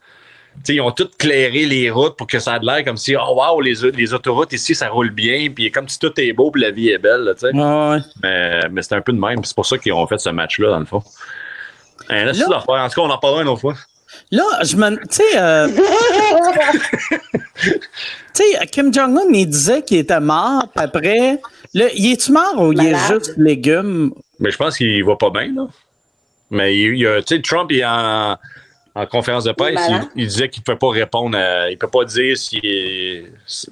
T'sais, 0.62 0.76
ils 0.76 0.80
ont 0.80 0.92
tout 0.92 1.08
clairé 1.18 1.66
les 1.66 1.90
routes 1.90 2.16
pour 2.16 2.28
que 2.28 2.38
ça 2.38 2.56
ait 2.56 2.60
l'air 2.60 2.84
comme 2.84 2.96
si, 2.96 3.16
oh 3.16 3.34
wow, 3.34 3.60
les, 3.60 3.74
les 3.92 4.14
autoroutes 4.14 4.52
ici, 4.52 4.74
ça 4.74 4.88
roule 4.88 5.10
bien, 5.10 5.50
puis 5.50 5.70
comme 5.70 5.88
si 5.88 5.98
tout 5.98 6.12
est 6.20 6.32
beau, 6.32 6.50
puis 6.52 6.62
la 6.62 6.70
vie 6.70 6.90
est 6.90 6.98
belle. 6.98 7.22
Là, 7.22 7.92
ouais. 7.92 7.98
Mais, 8.22 8.60
mais 8.70 8.82
c'est 8.82 8.94
un 8.94 9.00
peu 9.00 9.12
de 9.12 9.18
même. 9.18 9.42
C'est 9.44 9.54
pour 9.54 9.66
ça 9.66 9.78
qu'ils 9.78 9.92
ont 9.92 10.06
fait 10.06 10.18
ce 10.18 10.30
match-là, 10.30 10.70
dans 10.70 10.78
le 10.78 10.84
fond. 10.84 11.02
Hein, 12.08 12.26
là, 12.26 12.32
là, 12.32 12.64
en 12.66 12.88
tout 12.88 12.94
cas, 12.94 13.02
on 13.02 13.10
en 13.10 13.18
parlera 13.18 13.42
une 13.42 13.48
autre 13.48 13.62
fois. 13.62 13.74
Là, 14.30 14.44
je 14.62 14.76
me. 14.76 14.96
Tu 14.96 15.06
sais. 15.10 15.36
Euh... 15.36 15.68
tu 17.62 17.72
sais, 18.32 18.66
Kim 18.70 18.92
Jong-un, 18.92 19.32
il 19.32 19.46
disait 19.48 19.82
qu'il 19.82 19.98
était 19.98 20.20
mort, 20.20 20.68
puis 20.74 20.84
après. 20.84 21.40
Là, 21.74 21.86
il 21.94 22.12
est-tu 22.12 22.30
mort 22.30 22.54
ou 22.58 22.72
il 22.72 22.86
est 22.86 22.96
juste 23.08 23.34
légume? 23.36 24.12
Mais 24.38 24.50
je 24.52 24.56
pense 24.56 24.76
qu'il 24.76 25.04
va 25.04 25.16
pas 25.16 25.30
bien, 25.30 25.52
là. 25.54 25.66
Mais 26.50 26.76
il, 26.76 26.94
il, 26.94 27.24
tu 27.26 27.34
sais, 27.34 27.42
Trump, 27.42 27.70
il 27.72 27.80
est 27.80 27.84
en 27.84 28.36
en 28.94 29.06
conférence 29.06 29.44
de 29.44 29.52
presse, 29.52 29.80
il, 30.14 30.26
disait 30.26 30.48
qu'il 30.48 30.60
ne 30.60 30.72
peut 30.72 30.78
pas 30.78 30.90
répondre 30.90 31.36
à, 31.36 31.70
il 31.70 31.76
peut 31.76 31.88
pas 31.88 32.04
dire 32.04 32.36
si 32.36 32.60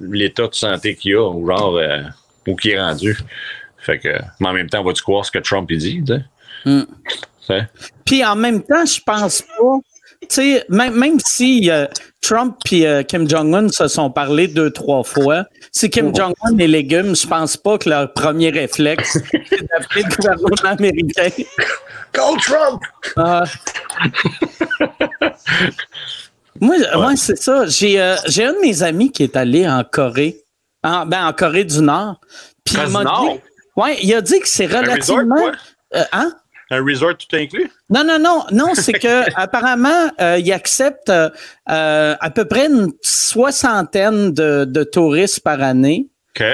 l'état 0.01 0.49
de 0.49 0.55
santé 0.55 0.97
qu'il 0.97 1.15
a 1.15 1.29
ou 1.29 1.47
genre 1.47 1.77
euh, 1.77 2.03
où 2.47 2.57
qu'il 2.57 2.73
est 2.73 2.81
rendu. 2.81 3.17
Fait 3.79 3.99
que, 3.99 4.09
mais 4.41 4.49
en 4.49 4.53
même 4.53 4.69
temps, 4.69 4.83
vas-tu 4.83 5.03
croire 5.03 5.25
ce 5.25 5.31
que 5.31 5.39
Trump 5.39 5.71
il 5.71 5.79
dit? 5.79 6.03
Mm. 6.65 6.83
Puis 8.05 8.25
en 8.25 8.35
même 8.35 8.63
temps, 8.63 8.85
je 8.85 9.01
pense 9.05 9.43
pas. 9.43 9.79
Sais, 10.29 10.65
même, 10.69 10.95
même 10.95 11.19
si 11.21 11.71
euh, 11.71 11.87
Trump 12.21 12.57
et 12.71 12.87
euh, 12.87 13.03
Kim 13.03 13.29
Jong-un 13.29 13.69
se 13.69 13.89
sont 13.89 14.11
parlé 14.11 14.49
deux, 14.49 14.71
trois 14.71 15.03
fois, 15.03 15.45
si 15.73 15.91
Kim 15.91 16.09
oh. 16.09 16.17
Jong-un 16.17 16.59
est 16.59 16.67
légumes, 16.67 17.15
je 17.17 17.27
pense 17.27 17.57
pas 17.57 17.79
que 17.79 17.89
leur 17.89 18.13
premier 18.13 18.51
réflexe, 18.51 19.19
c'est 19.49 19.69
d'appeler 19.69 20.03
le 20.05 20.17
gouvernement 20.17 20.71
américain. 20.71 21.29
Call 22.13 22.37
Trump! 22.41 22.83
Ah. 23.17 23.45
moi, 26.61 26.77
ouais. 26.77 27.17
c'est 27.17 27.39
ça. 27.39 27.67
J'ai, 27.67 28.01
euh, 28.01 28.17
j'ai 28.27 28.45
un 28.45 28.53
de 28.53 28.61
mes 28.61 28.83
amis 28.83 29.11
qui 29.11 29.23
est 29.23 29.37
allé 29.37 29.69
en 29.69 29.83
Corée, 29.85 30.45
en, 30.85 31.07
ben, 31.07 31.27
en 31.27 31.33
Corée 31.33 31.65
du 31.65 31.81
Nord. 31.81 32.21
Puis 32.65 32.77
il 32.85 32.93
m'a 32.93 33.05
dit, 33.05 33.41
ouais, 33.77 33.99
il 34.03 34.15
a 34.15 34.21
dit 34.21 34.39
que 34.41 34.49
c'est 34.49 34.67
relativement. 34.67 35.35
Resort, 35.35 36.07
hein? 36.13 36.33
Un 36.73 36.83
resort 36.85 37.17
tout 37.19 37.37
inclus? 37.37 37.71
Non, 37.91 38.03
non, 38.03 38.19
non, 38.19 38.45
non, 38.51 38.75
c'est 38.75 38.95
que 38.95 39.31
apparemment, 39.37 40.11
euh, 40.21 40.39
il 40.39 40.51
accepte 40.53 41.11
euh, 41.11 41.29
à 41.67 42.31
peu 42.31 42.47
près 42.47 42.67
une 42.67 42.93
soixantaine 43.03 44.33
de, 44.33 44.65
de 44.65 44.83
touristes 44.83 45.41
par 45.41 45.63
année. 45.63 46.09
OK. 46.35 46.45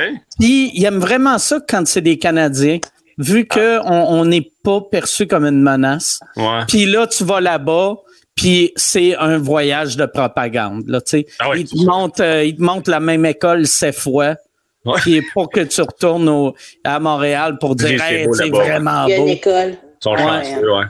Puis 0.40 0.72
il 0.74 0.84
aime 0.84 0.98
vraiment 0.98 1.38
ça 1.38 1.60
quand 1.66 1.86
c'est 1.86 2.00
des 2.00 2.18
Canadiens 2.18 2.78
vu 3.18 3.46
qu'on 3.46 3.80
on 3.84 4.24
n'est 4.24 4.50
pas 4.64 4.80
perçu 4.80 5.26
comme 5.26 5.44
une 5.44 5.62
menace. 5.62 6.20
Ouais. 6.36 6.64
Puis 6.66 6.86
là, 6.86 7.06
tu 7.06 7.24
vas 7.24 7.40
là-bas, 7.40 7.96
puis 8.34 8.72
c'est 8.76 9.16
un 9.16 9.38
voyage 9.38 9.96
de 9.96 10.06
propagande. 10.06 10.84
Là. 10.88 11.00
Ah 11.40 11.50
te 11.50 12.22
euh, 12.22 12.44
il 12.44 12.56
te 12.56 12.62
montre 12.62 12.90
la 12.90 13.00
même 13.00 13.26
école 13.26 13.66
sept 13.66 13.94
fois. 13.96 14.36
Ouais. 14.84 14.94
Puis 15.00 15.22
pour 15.34 15.50
que 15.50 15.60
tu 15.60 15.80
retournes 15.80 16.28
au, 16.28 16.54
à 16.84 17.00
Montréal 17.00 17.58
pour 17.58 17.74
dire 17.74 18.00
c'est 18.00 18.20
hey, 18.20 18.26
beau 18.26 18.34
c'est 18.34 18.48
vraiment 18.48 19.06
Il 19.06 19.10
y 19.10 19.14
a 19.14 19.16
une 19.16 19.24
beau. 19.24 19.30
école. 19.30 19.74
Sont 20.00 20.12
Ouais. 20.12 20.18
chanceux, 20.44 20.72
ouais. 20.72 20.84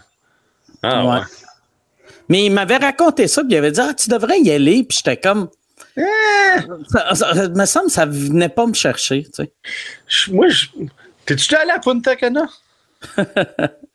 Ah, 0.83 1.05
ouais. 1.05 1.11
Ouais. 1.13 1.21
Mais 2.29 2.45
il 2.45 2.51
m'avait 2.53 2.77
raconté 2.77 3.27
ça, 3.27 3.43
puis 3.43 3.53
il 3.53 3.57
avait 3.57 3.71
dit 3.73 3.81
Ah, 3.81 3.95
tu 3.95 4.09
devrais 4.11 4.39
y 4.41 4.51
aller, 4.51 4.85
puis 4.85 4.99
j'étais 4.99 5.17
comme. 5.17 5.49
Eh! 5.97 6.03
Ça, 6.91 7.15
ça- 7.15 7.35
ça 7.35 7.49
me 7.49 7.65
semble 7.67 7.87
que 7.87 7.93
ça 7.93 8.07
venait 8.07 8.49
pas 8.49 8.67
me 8.67 8.75
chercher, 8.75 9.25
tu 9.25 9.31
sais. 9.45 9.53
Je- 10.07 10.33
Moi, 10.33 10.49
je... 10.49 10.67
t'es-tu 11.27 11.55
allé 11.57 11.71
à 11.71 11.79
Punta 11.79 12.15
Cana? 12.17 12.47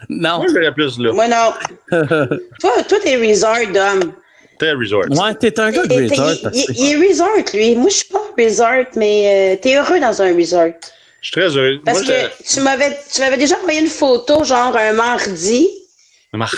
Non. 0.10 0.38
Moi, 0.38 0.48
je 0.50 0.70
plus 0.72 1.00
là. 1.00 1.14
Moi, 1.14 1.28
non. 1.30 1.54
toi, 2.60 2.84
toi, 2.88 2.98
t'es 3.02 3.16
resort, 3.16 3.68
Dom. 3.74 4.14
T'es 4.60 4.72
resort. 4.74 5.06
Ouais, 5.10 5.34
t'es 5.36 5.58
un 5.60 5.72
gars 5.72 5.86
de 5.86 5.94
Il, 5.94 6.10
resort. 6.12 6.52
il- 6.54 6.66
il- 6.70 6.76
il 6.78 6.92
est 7.04 7.08
resort, 7.10 7.30
lui. 7.54 7.76
Moi, 7.76 7.90
je 7.90 7.96
suis 7.96 8.10
pas 8.10 8.20
resort, 8.38 8.86
mais 8.96 9.56
euh, 9.56 9.62
t'es 9.62 9.78
heureux 9.78 10.00
dans 10.00 10.22
un 10.22 10.36
resort. 10.36 10.74
Je 11.24 11.28
suis 11.30 11.32
très 11.42 11.58
heureux. 11.58 11.80
Parce 11.84 12.04
Moi, 12.04 12.14
que 12.14 12.54
tu 12.54 12.60
m'avais, 12.62 13.00
tu 13.12 13.22
m'avais 13.22 13.38
déjà 13.38 13.58
envoyé 13.60 13.80
une 13.80 13.88
photo, 13.88 14.44
genre 14.44 14.76
un 14.76 14.92
mardi. 14.94 15.68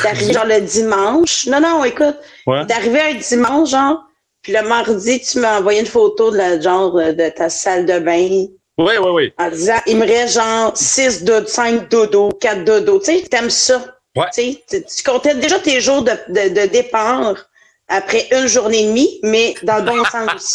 T'es 0.01 0.07
arrivé 0.07 0.34
genre 0.34 0.45
le 0.45 0.61
dimanche. 0.61 1.45
Non, 1.47 1.59
non, 1.61 1.84
écoute. 1.84 2.16
Ouais. 2.47 2.61
Arrivé 2.72 2.99
un 2.99 3.13
dimanche, 3.13 3.70
genre. 3.70 3.99
Puis 4.41 4.53
le 4.53 4.61
mardi, 4.68 5.22
tu 5.22 5.39
m'as 5.39 5.59
envoyé 5.59 5.80
une 5.82 5.86
photo 5.86 6.32
de 6.32 6.38
la 6.38 6.59
genre 6.59 6.93
de 6.93 7.30
ta 7.30 7.49
salle 7.49 7.86
de 7.86 7.99
bain. 7.99 8.47
Oui, 8.78 8.93
oui, 8.99 9.09
oui. 9.13 9.34
En 9.38 9.49
disant, 9.49 9.80
il 9.86 9.97
me 9.97 10.05
reste 10.05 10.34
genre 10.36 10.72
6 10.76 11.24
dodos, 11.24 11.47
5 11.47 11.89
dodos, 11.89 12.32
4 12.41 12.63
dodos. 12.66 12.99
Tu 12.99 13.05
sais, 13.05 13.22
t'aimes 13.30 13.49
ça. 13.49 13.82
Ouais. 14.16 14.26
Tu- 14.34 14.57
tu 14.84 15.03
comptais 15.05 15.36
déjà 15.36 15.59
tes 15.59 15.80
jours 15.80 16.01
de, 16.01 16.11
de, 16.30 16.49
de 16.61 16.66
départ 16.68 17.36
après 17.88 18.28
une 18.32 18.47
journée 18.47 18.84
et 18.84 18.88
demie, 18.88 19.20
mais 19.24 19.53
dans 19.63 19.78
le 19.78 19.84
bon 19.84 20.03
sens. 20.11 20.53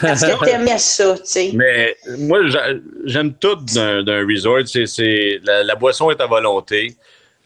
Parce 0.00 0.22
que 0.22 0.44
t'aimais 0.44 0.78
ça, 0.78 1.14
tu 1.18 1.20
sais. 1.24 1.50
Mais 1.54 1.96
moi, 2.18 2.46
j'a- 2.48 2.74
j'aime 3.04 3.34
tout 3.34 3.56
d'un 3.56 4.26
resort. 4.26 4.60
C'est, 4.66 5.40
la, 5.44 5.62
la 5.62 5.74
boisson 5.74 6.10
est 6.10 6.20
à 6.20 6.26
volonté. 6.26 6.96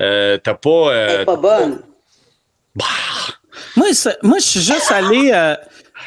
Euh, 0.01 0.39
t'as 0.43 0.55
pas. 0.55 0.91
Elle 0.93 1.11
euh, 1.11 1.23
est 1.23 1.25
pas 1.25 1.37
bonne. 1.37 1.81
Moi, 3.77 3.87
c'est- 3.93 4.19
moi, 4.23 4.39
je 4.39 4.45
suis 4.45 4.61
juste 4.61 4.91
allé 4.91 5.31
euh, 5.33 5.55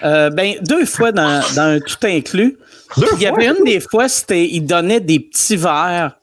euh, 0.04 0.30
ben, 0.30 0.56
deux 0.62 0.86
fois 0.86 1.12
dans, 1.12 1.42
dans 1.56 1.62
un 1.62 1.80
tout 1.80 1.98
inclus. 2.04 2.58
Deux 2.98 3.08
Il 3.16 3.22
y 3.22 3.28
avait 3.28 3.48
une 3.48 3.64
des 3.64 3.80
fois, 3.80 4.08
c'était 4.10 4.46
ils 4.46 4.62
donnaient 4.66 5.00
des 5.00 5.20
petits 5.20 5.56
verres. 5.56 6.18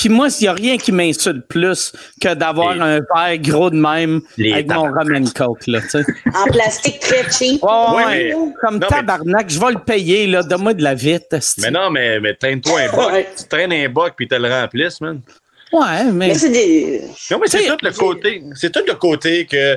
Puis 0.00 0.08
moi, 0.08 0.28
il 0.40 0.42
n'y 0.44 0.48
a 0.48 0.52
rien 0.54 0.78
qui 0.78 0.92
m'insulte 0.92 1.46
plus 1.46 1.92
que 2.22 2.32
d'avoir 2.32 2.70
un 2.80 3.00
verre 3.00 3.38
gros 3.38 3.68
de 3.68 3.76
même 3.76 4.22
Les 4.38 4.54
avec 4.54 4.68
mon 4.68 4.84
tabarnak. 4.84 5.04
rum 5.06 5.16
and 5.16 5.30
coke, 5.46 5.66
là. 5.66 5.80
En 6.34 6.44
plastique 6.50 7.00
très 7.00 7.30
cheap. 7.30 7.62
Ouais, 7.62 7.68
Ouais, 7.70 8.04
ouais. 8.06 8.06
mais- 8.06 8.52
Comme 8.62 8.78
non, 8.78 8.86
mais- 8.90 8.96
tabarnak, 8.96 9.50
je 9.50 9.60
vais 9.60 9.72
le 9.72 9.78
payer, 9.80 10.26
là. 10.26 10.42
Donne-moi 10.42 10.72
de 10.72 10.82
la 10.82 10.94
vite. 10.94 11.36
Mais 11.58 11.70
non, 11.70 11.90
mais, 11.90 12.18
mais 12.18 12.32
traîne-toi 12.34 12.80
un 12.80 12.90
boc. 12.96 13.12
Ouais. 13.12 13.28
Tu 13.36 13.44
traînes 13.46 13.74
un 13.74 13.88
boc 13.90 14.14
puis 14.16 14.26
tu 14.26 14.38
le 14.38 14.48
remplisses, 14.48 15.02
man. 15.02 15.20
Ouais, 15.70 16.04
mais. 16.12 16.28
Mais 16.28 16.34
c'est 16.34 16.48
des. 16.48 17.02
Non, 17.30 17.38
mais 17.38 17.46
c'est 17.48 17.66
tout 17.66 17.76
le 17.82 17.90
côté. 17.92 18.42
C'est 18.54 18.72
tout 18.72 18.82
le 18.86 18.94
côté 18.94 19.44
que 19.44 19.76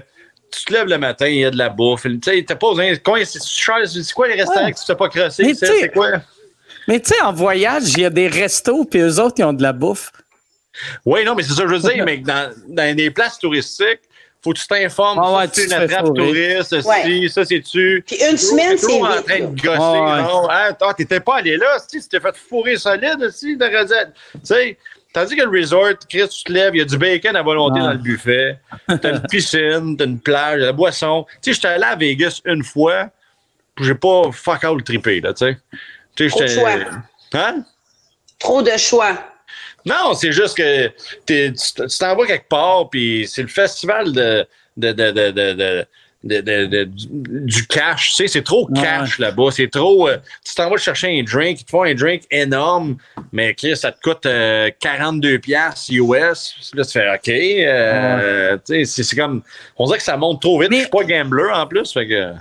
tu 0.51 0.63
te 0.65 0.71
lèves 0.73 0.87
le 0.87 0.97
matin, 0.99 1.27
il 1.27 1.39
y 1.39 1.45
a 1.45 1.51
de 1.51 1.57
la 1.57 1.67
bouffe. 1.67 2.03
Tu 2.03 2.19
sais, 2.23 2.45
t'as 2.47 2.55
pas 2.55 2.69
besoin. 2.69 2.93
C'est 2.93 3.03
quoi 4.13 4.27
les 4.29 4.35
restaurants 4.35 4.63
Ouais. 4.65 4.71
que 4.71 4.79
tu 4.79 4.85
t'es 4.85 4.95
pas 4.95 5.09
crossé? 5.09 5.53
C'est 5.53 5.91
quoi? 5.91 6.11
Mais 6.87 6.99
tu 6.99 7.09
sais, 7.13 7.21
en 7.21 7.33
voyage, 7.33 7.83
il 7.93 7.99
y 8.01 8.05
a 8.05 8.09
des 8.09 8.27
restos, 8.27 8.85
puis 8.85 8.99
eux 8.99 9.19
autres, 9.19 9.35
ils 9.37 9.43
ont 9.43 9.53
de 9.53 9.63
la 9.63 9.73
bouffe. 9.73 10.11
Oui, 11.05 11.23
non, 11.23 11.35
mais 11.35 11.43
c'est 11.43 11.53
ça 11.53 11.63
que 11.63 11.69
je 11.69 11.75
veux 11.75 11.93
dire, 11.93 12.03
mais 12.05 12.17
dans, 12.17 12.51
dans 12.67 12.95
des 12.95 13.11
places 13.11 13.37
touristiques, 13.39 13.99
faut 14.43 14.51
que 14.51 14.59
tu 14.59 14.67
t'informes. 14.67 15.19
Ah 15.23 15.37
ouais, 15.37 15.45
c'est 15.53 15.65
une 15.65 15.73
attrape 15.73 16.13
touriste, 16.13 16.73
Ouais. 16.85 17.03
si, 17.05 17.29
ça, 17.29 17.45
c'est-tu? 17.45 18.03
Puis 18.05 18.17
une 18.29 18.35
semaine, 18.37 18.71
T'es 18.71 18.77
c'est 18.77 18.87
toujours 18.87 19.05
en 19.09 19.21
train 19.21 19.39
de 19.39 19.61
gosser. 19.61 19.67
Ouais. 19.77 20.21
non? 20.23 20.49
Hein, 20.49 20.73
toi, 20.77 20.93
t'étais 20.93 21.19
pas 21.21 21.37
allé 21.37 21.55
là, 21.57 21.77
si, 21.87 22.01
tu 22.01 22.07
t'es 22.09 22.19
fait 22.19 22.35
fourrer 22.35 22.75
solide, 22.77 23.29
si, 23.31 23.57
t'aurais 23.57 23.85
dit- 23.85 23.93
Tu 24.33 24.39
sais, 24.43 24.77
tandis 25.13 25.35
que 25.37 25.43
le 25.43 25.59
resort, 25.61 25.91
Chris, 26.09 26.27
tu 26.27 26.43
te 26.43 26.51
lèves, 26.51 26.75
il 26.75 26.79
y 26.79 26.81
a 26.81 26.85
du 26.85 26.97
bacon 26.97 27.35
à 27.37 27.41
volonté 27.41 27.79
Ah. 27.81 27.85
dans 27.85 27.91
le 27.93 27.99
buffet, 27.99 28.57
t'as 28.87 29.11
une 29.11 29.21
piscine, 29.29 29.95
t'as 29.95 30.05
une 30.05 30.19
plage, 30.19 30.59
la 30.59 30.73
boisson. 30.73 31.25
Tu 31.41 31.51
sais, 31.51 31.53
j'étais 31.53 31.67
allé 31.69 31.83
à 31.85 31.95
Vegas 31.95 32.41
une 32.45 32.63
fois, 32.63 33.09
puis 33.75 33.85
j'ai 33.85 33.95
pas 33.95 34.23
fuck 34.33 34.61
all 34.65 34.83
trippé, 34.83 35.21
là, 35.21 35.33
tu 35.33 35.45
sais. 35.45 35.57
Trop 36.15 36.41
de 36.41 36.47
choix. 36.47 36.71
Hein? 37.33 37.65
Trop 38.39 38.61
de 38.61 38.77
choix. 38.77 39.17
Non, 39.85 40.13
c'est 40.13 40.31
juste 40.31 40.55
que 40.57 40.87
t'es- 41.25 41.51
tu 41.51 41.97
t'en 41.99 42.15
vas 42.15 42.25
quelque 42.25 42.47
part, 42.47 42.89
puis 42.89 43.27
c'est 43.29 43.41
le 43.41 43.47
festival 43.49 44.13
de, 44.13 44.47
de, 44.77 44.91
de, 44.91 45.11
de, 45.11 45.31
de, 45.31 45.53
de- 45.53 45.87
de- 46.23 46.39
de- 46.39 46.65
de- 46.67 46.89
du, 47.45 47.67
cash. 47.67 48.11
Tu 48.11 48.15
sais, 48.15 48.27
c'est 48.29 48.43
trop 48.43 48.65
Ouais. 48.69 48.81
cash 48.81 49.19
là-bas. 49.19 49.49
C'est 49.51 49.69
trop. 49.69 50.07
euh, 50.07 50.17
tu 50.45 50.55
t'en 50.55 50.69
vas 50.69 50.77
chercher 50.77 51.19
un 51.19 51.23
drink, 51.23 51.59
ils 51.59 51.65
te 51.65 51.69
font 51.69 51.83
un 51.83 51.93
drink 51.93 52.23
énorme, 52.31 52.95
mais 53.33 53.53
Chris, 53.53 53.75
ça 53.75 53.91
te 53.91 53.99
coûte 54.01 54.25
euh, 54.25 54.69
42$ 54.79 55.39
piastres 55.39 55.91
US. 55.91 56.71
Là, 56.73 56.85
tu 56.85 56.91
fais 56.91 57.09
OK. 57.13 57.27
euh, 57.27 58.55
tu 58.65 58.73
sais, 58.73 58.85
c'est- 58.85 59.03
c'est 59.03 59.15
comme. 59.17 59.41
On 59.75 59.85
dirait 59.87 59.97
que 59.97 60.03
ça 60.05 60.15
monte 60.15 60.41
trop 60.41 60.61
vite. 60.61 60.69
Mais- 60.69 60.77
Je 60.77 60.81
suis 60.83 60.89
pas 60.91 61.03
gambler 61.03 61.49
en 61.53 61.67
plus. 61.67 61.91
Fait 61.91 62.07
que. 62.07 62.31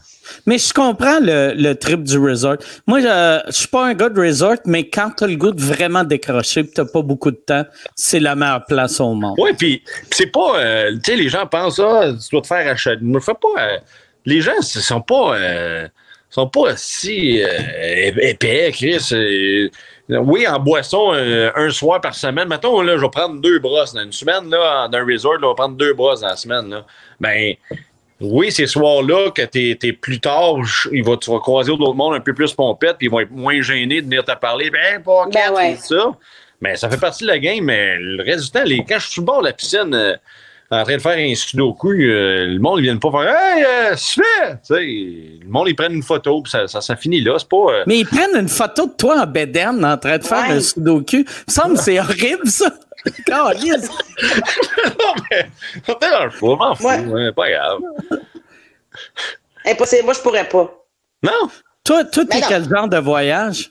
Mais 0.47 0.59
je 0.59 0.73
comprends 0.73 1.19
le, 1.21 1.55
le 1.57 1.75
trip 1.75 2.03
du 2.03 2.19
resort. 2.19 2.57
Moi, 2.87 3.01
je, 3.01 3.41
je 3.49 3.53
suis 3.53 3.69
pas 3.69 3.87
un 3.87 3.95
gars 3.95 4.09
de 4.09 4.21
resort, 4.21 4.57
mais 4.67 4.89
quand 4.89 5.11
tu 5.17 5.25
as 5.25 5.27
le 5.27 5.37
goût 5.37 5.53
de 5.53 5.63
vraiment 5.63 6.05
décrocher 6.05 6.61
et 6.61 6.69
tu 6.69 6.81
n'as 6.81 6.87
pas 6.87 7.03
beaucoup 7.03 7.31
de 7.31 7.37
temps, 7.37 7.65
c'est 7.95 8.21
la 8.21 8.35
meilleure 8.35 8.65
place 8.67 9.01
au 9.01 9.15
monde. 9.15 9.35
Oui, 9.39 9.53
puis 9.53 9.83
c'est 10.11 10.27
pas. 10.33 10.59
euh, 10.59 10.93
tu 11.03 11.13
sais, 11.13 11.17
les 11.17 11.29
gens 11.29 11.47
pensent, 11.47 11.81
ah, 11.81 12.13
tu 12.13 12.29
dois 12.31 12.43
te 12.43 12.47
faire 12.47 12.71
acheter. 12.71 12.97
Ne 13.01 13.19
fais 13.21 13.35
pas. 13.35 13.63
euh, 13.63 13.79
les 14.25 14.41
gens, 14.41 14.53
ils 14.61 14.65
sont 14.65 15.01
pas. 15.01 15.37
euh, 15.37 15.89
sont 16.31 16.49
pas 16.49 16.75
si 16.77 17.43
épais, 17.43 18.71
Chris. 18.73 19.13
oui, 20.09 20.47
en 20.49 20.59
boisson, 20.59 21.13
un 21.13 21.71
soir 21.71 22.01
par 22.01 22.15
semaine. 22.15 22.49
Mettons, 22.49 22.81
là, 22.81 22.97
je 22.97 23.03
vais 23.03 23.11
prendre 23.11 23.39
deux 23.41 23.59
brosses 23.59 23.93
dans 23.93 24.03
une 24.03 24.13
semaine, 24.13 24.49
là, 24.49 24.89
dans 24.89 24.99
un 24.99 25.05
resort, 25.05 25.35
là, 25.35 25.39
je 25.43 25.49
vais 25.49 25.55
prendre 25.55 25.77
deux 25.77 25.93
brosses 25.93 26.21
dans 26.21 26.29
la 26.29 26.37
semaine. 26.37 26.71
Là. 26.71 26.87
Ben, 27.21 27.55
oui, 28.23 28.53
ces 28.53 28.67
soirs-là, 28.67 29.31
que 29.31 29.43
tu 29.43 29.77
es, 29.83 29.93
plus 29.93 30.21
tard, 30.21 30.57
il 30.93 31.05
va, 31.05 31.17
tu 31.17 31.31
vas 31.31 31.41
croiser 31.41 31.77
d'autres 31.77 31.95
monde 31.95 32.15
un 32.15 32.21
peu 32.21 32.33
plus 32.33 32.53
pompette, 32.53 32.97
puis 32.99 33.09
ils 33.09 33.11
vont 33.11 33.21
être 33.21 33.31
moins 33.31 33.61
gênés 33.61 34.01
de 34.01 34.07
venir 34.07 34.25
te 34.25 34.35
parler. 34.37 34.71
Ben, 34.71 35.03
pas 35.03 35.27
ben 35.33 35.53
ouais. 35.55 35.77
ça. 35.77 36.13
Mais 36.61 36.77
ça 36.77 36.89
fait 36.89 37.01
partie 37.01 37.25
de 37.25 37.29
la 37.29 37.39
game, 37.39 37.65
mais 37.65 37.97
le 37.99 38.23
reste 38.23 38.45
du 38.45 38.51
temps, 38.51 38.65
les, 38.65 38.85
quand 38.85 38.99
je 38.99 39.09
suis 39.09 39.21
bord 39.21 39.41
de 39.41 39.47
la 39.47 39.53
piscine, 39.53 39.93
euh, 39.93 40.15
en 40.73 40.85
train 40.85 40.97
de 40.97 41.03
faire 41.03 41.19
un 41.19 41.35
sudoku, 41.35 41.91
euh, 41.91 42.47
le 42.47 42.59
monde, 42.59 42.79
ils 42.79 42.85
viennent 42.85 42.99
pas 42.99 43.11
faire 43.11 43.37
Hey, 43.37 43.65
euh, 43.65 43.97
fait! 43.97 44.59
le 44.71 45.49
monde, 45.49 45.69
ils 45.69 45.77
prennent 45.77 45.95
une 45.95 46.03
photo, 46.03 46.41
puis 46.43 46.51
ça, 46.51 46.67
ça, 46.67 46.97
finit 46.97 47.21
là. 47.21 47.37
C'est 47.39 47.49
pas. 47.49 47.57
Euh, 47.57 47.85
mais 47.87 47.99
ils 47.99 48.07
prennent 48.07 48.37
une 48.37 48.49
photo 48.49 48.87
de 48.87 48.93
toi 48.93 49.23
en 49.23 49.27
bédaine 49.27 49.85
en 49.85 49.99
train 49.99 50.17
de 50.17 50.25
faire 50.25 50.51
un 50.51 50.61
sudoku. 50.61 51.17
Il 51.17 51.21
me 51.21 51.53
semble 51.53 51.77
que 51.77 51.83
c'est 51.83 52.01
horrible, 52.01 52.47
ça. 52.47 52.73
non, 53.31 53.51
mais. 55.31 55.51
Ça 55.87 55.95
dérange 56.01 56.39
pas, 56.39 56.57
m'en 56.57 56.75
fous. 56.75 56.85
Ouais. 56.87 57.33
pas 57.33 57.51
grave. 57.51 57.81
Impossible. 59.67 60.05
Moi, 60.05 60.15
je 60.15 60.21
pourrais 60.21 60.49
pas. 60.49 60.73
Non? 61.23 61.49
Toi, 61.85 62.05
toi 62.05 62.25
t'es 62.25 62.41
quel 62.41 62.69
genre 62.69 62.89
de 62.89 62.99
voyage? 62.99 63.71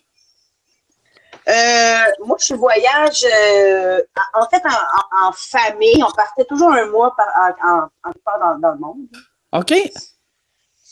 Euh, 1.47 2.03
moi, 2.25 2.37
je 2.45 2.53
voyage, 2.53 3.25
euh, 3.25 4.01
en 4.33 4.47
fait, 4.47 4.61
en, 4.65 5.31
famille. 5.31 6.03
On 6.03 6.11
partait 6.11 6.45
toujours 6.45 6.71
un 6.71 6.85
mois 6.87 7.15
par, 7.15 7.27
en, 7.63 8.09
en, 8.09 8.59
dans, 8.59 8.71
le 8.71 8.77
monde. 8.77 9.07
OK. 9.53 9.73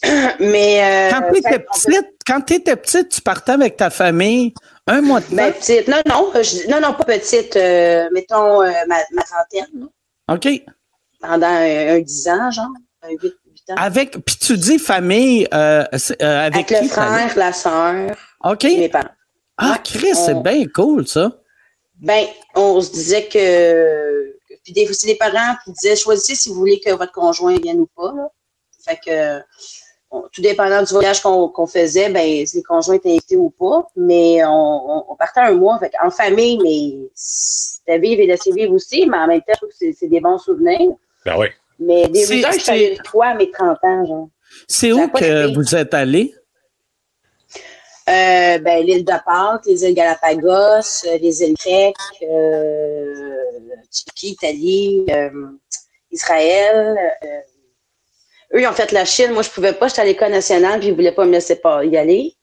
Mais. 0.39 1.11
Euh, 1.11 1.11
quand 1.11 1.31
tu 1.31 1.37
étais 1.39 1.59
petite, 1.59 2.09
quand 2.25 2.51
étais 2.51 2.75
petite, 2.75 3.09
tu 3.09 3.21
partais 3.21 3.51
avec 3.51 3.77
ta 3.77 3.89
famille 3.89 4.53
un 4.89 5.01
mois 5.01 5.19
de 5.21 5.25
temps? 5.25 5.35
Ben, 5.35 5.53
petite. 5.53 5.87
Non, 5.87 6.01
non, 6.05 6.31
non, 6.69 6.81
non, 6.81 6.93
pas 6.93 7.05
petite. 7.05 7.55
mettons 8.11 8.61
ma, 8.61 8.97
ma, 9.11 9.23
trentaine. 9.23 9.87
OK. 10.27 10.47
Pendant 11.21 11.47
un, 11.47 11.99
dix 11.99 12.27
ans, 12.27 12.51
genre. 12.51 12.67
Un 13.03 13.09
8, 13.11 13.33
ans. 13.69 13.75
Avec, 13.77 14.17
puis 14.25 14.35
tu 14.37 14.57
dis 14.57 14.79
famille, 14.79 15.47
avec, 15.51 16.21
avec 16.21 16.65
qui, 16.67 16.73
le 16.81 16.87
frère, 16.87 17.37
la 17.37 17.53
soeur. 17.53 18.15
OK. 18.43 18.63
mes 18.63 18.89
parents. 18.89 19.09
Ah, 19.61 19.77
Chris, 19.83 20.15
c'est 20.15 20.41
bien 20.41 20.65
cool, 20.73 21.05
ça. 21.05 21.33
Ben, 21.99 22.27
on 22.55 22.79
se 22.79 22.91
disait 22.91 23.27
que. 23.27 24.35
Puis 24.63 24.73
des, 24.73 24.87
c'est 24.93 25.07
des 25.07 25.15
parents 25.15 25.55
qui 25.63 25.71
disaient 25.73 25.95
choisissez 25.95 26.35
si 26.35 26.49
vous 26.49 26.55
voulez 26.55 26.79
que 26.79 26.91
votre 26.91 27.11
conjoint 27.11 27.57
vienne 27.57 27.81
ou 27.81 27.89
pas. 27.95 28.13
Là. 28.15 28.29
Fait 28.85 28.99
que, 29.05 29.43
tout 30.31 30.41
dépendant 30.41 30.81
du 30.83 30.91
voyage 30.91 31.21
qu'on, 31.21 31.67
faisait, 31.67 32.09
ben, 32.09 32.45
les 32.53 32.63
conjoints 32.63 32.95
étaient 32.95 33.11
invités 33.11 33.37
ou 33.37 33.49
pas. 33.51 33.87
Mais 33.95 34.41
on, 34.45 35.15
partait 35.17 35.41
un 35.41 35.53
mois 35.53 35.79
fait, 35.79 35.91
en 36.01 36.09
famille, 36.09 36.59
mais 36.63 37.09
c'était 37.13 37.99
vivre 37.99 38.21
et 38.21 38.27
laisser 38.27 38.51
vivre 38.51 38.73
aussi. 38.73 39.05
Mais 39.07 39.17
en 39.17 39.27
même 39.27 39.41
temps, 39.41 39.53
je 39.53 39.57
trouve 39.57 39.69
que 39.69 39.95
c'est, 39.97 40.07
des 40.07 40.19
bons 40.19 40.37
souvenirs. 40.37 40.91
Ben 41.25 41.35
oui. 41.37 41.47
Mais 41.79 42.07
des 42.07 42.25
resorts, 42.25 42.51
je 42.53 42.59
suis 42.59 42.71
allée 42.71 42.97
trois 43.03 43.27
à 43.27 43.35
mes 43.35 43.51
30 43.51 43.77
ans, 43.83 44.05
genre. 44.05 44.29
C'est 44.67 44.91
où 44.91 45.07
que 45.09 45.53
vous 45.53 45.75
êtes 45.75 45.93
allé? 45.93 46.33
Euh, 48.09 48.57
ben, 48.57 48.83
l'île 48.83 49.05
de 49.05 49.13
Pâques, 49.23 49.65
les 49.67 49.83
îles 49.85 49.93
Galapagos, 49.93 51.05
euh, 51.05 51.17
les 51.21 51.43
îles 51.43 51.53
grecques, 51.53 51.95
euh, 52.23 53.13
Turquie, 53.91 54.31
Italie, 54.31 55.05
euh, 55.11 55.29
Israël. 56.11 56.97
Eux, 58.53 58.61
ils 58.61 58.67
ont 58.67 58.73
fait 58.73 58.91
la 58.91 59.05
Chine. 59.05 59.31
Moi, 59.31 59.43
je 59.43 59.49
pouvais 59.49 59.73
pas. 59.73 59.87
J'étais 59.87 60.01
à 60.01 60.05
l'école 60.05 60.31
nationale, 60.31 60.79
puis 60.79 60.89
ils 60.89 60.95
voulaient 60.95 61.11
pas 61.11 61.25
me 61.25 61.31
laisser 61.31 61.55
pas 61.55 61.83
y 61.85 61.97
aller. 61.97 62.33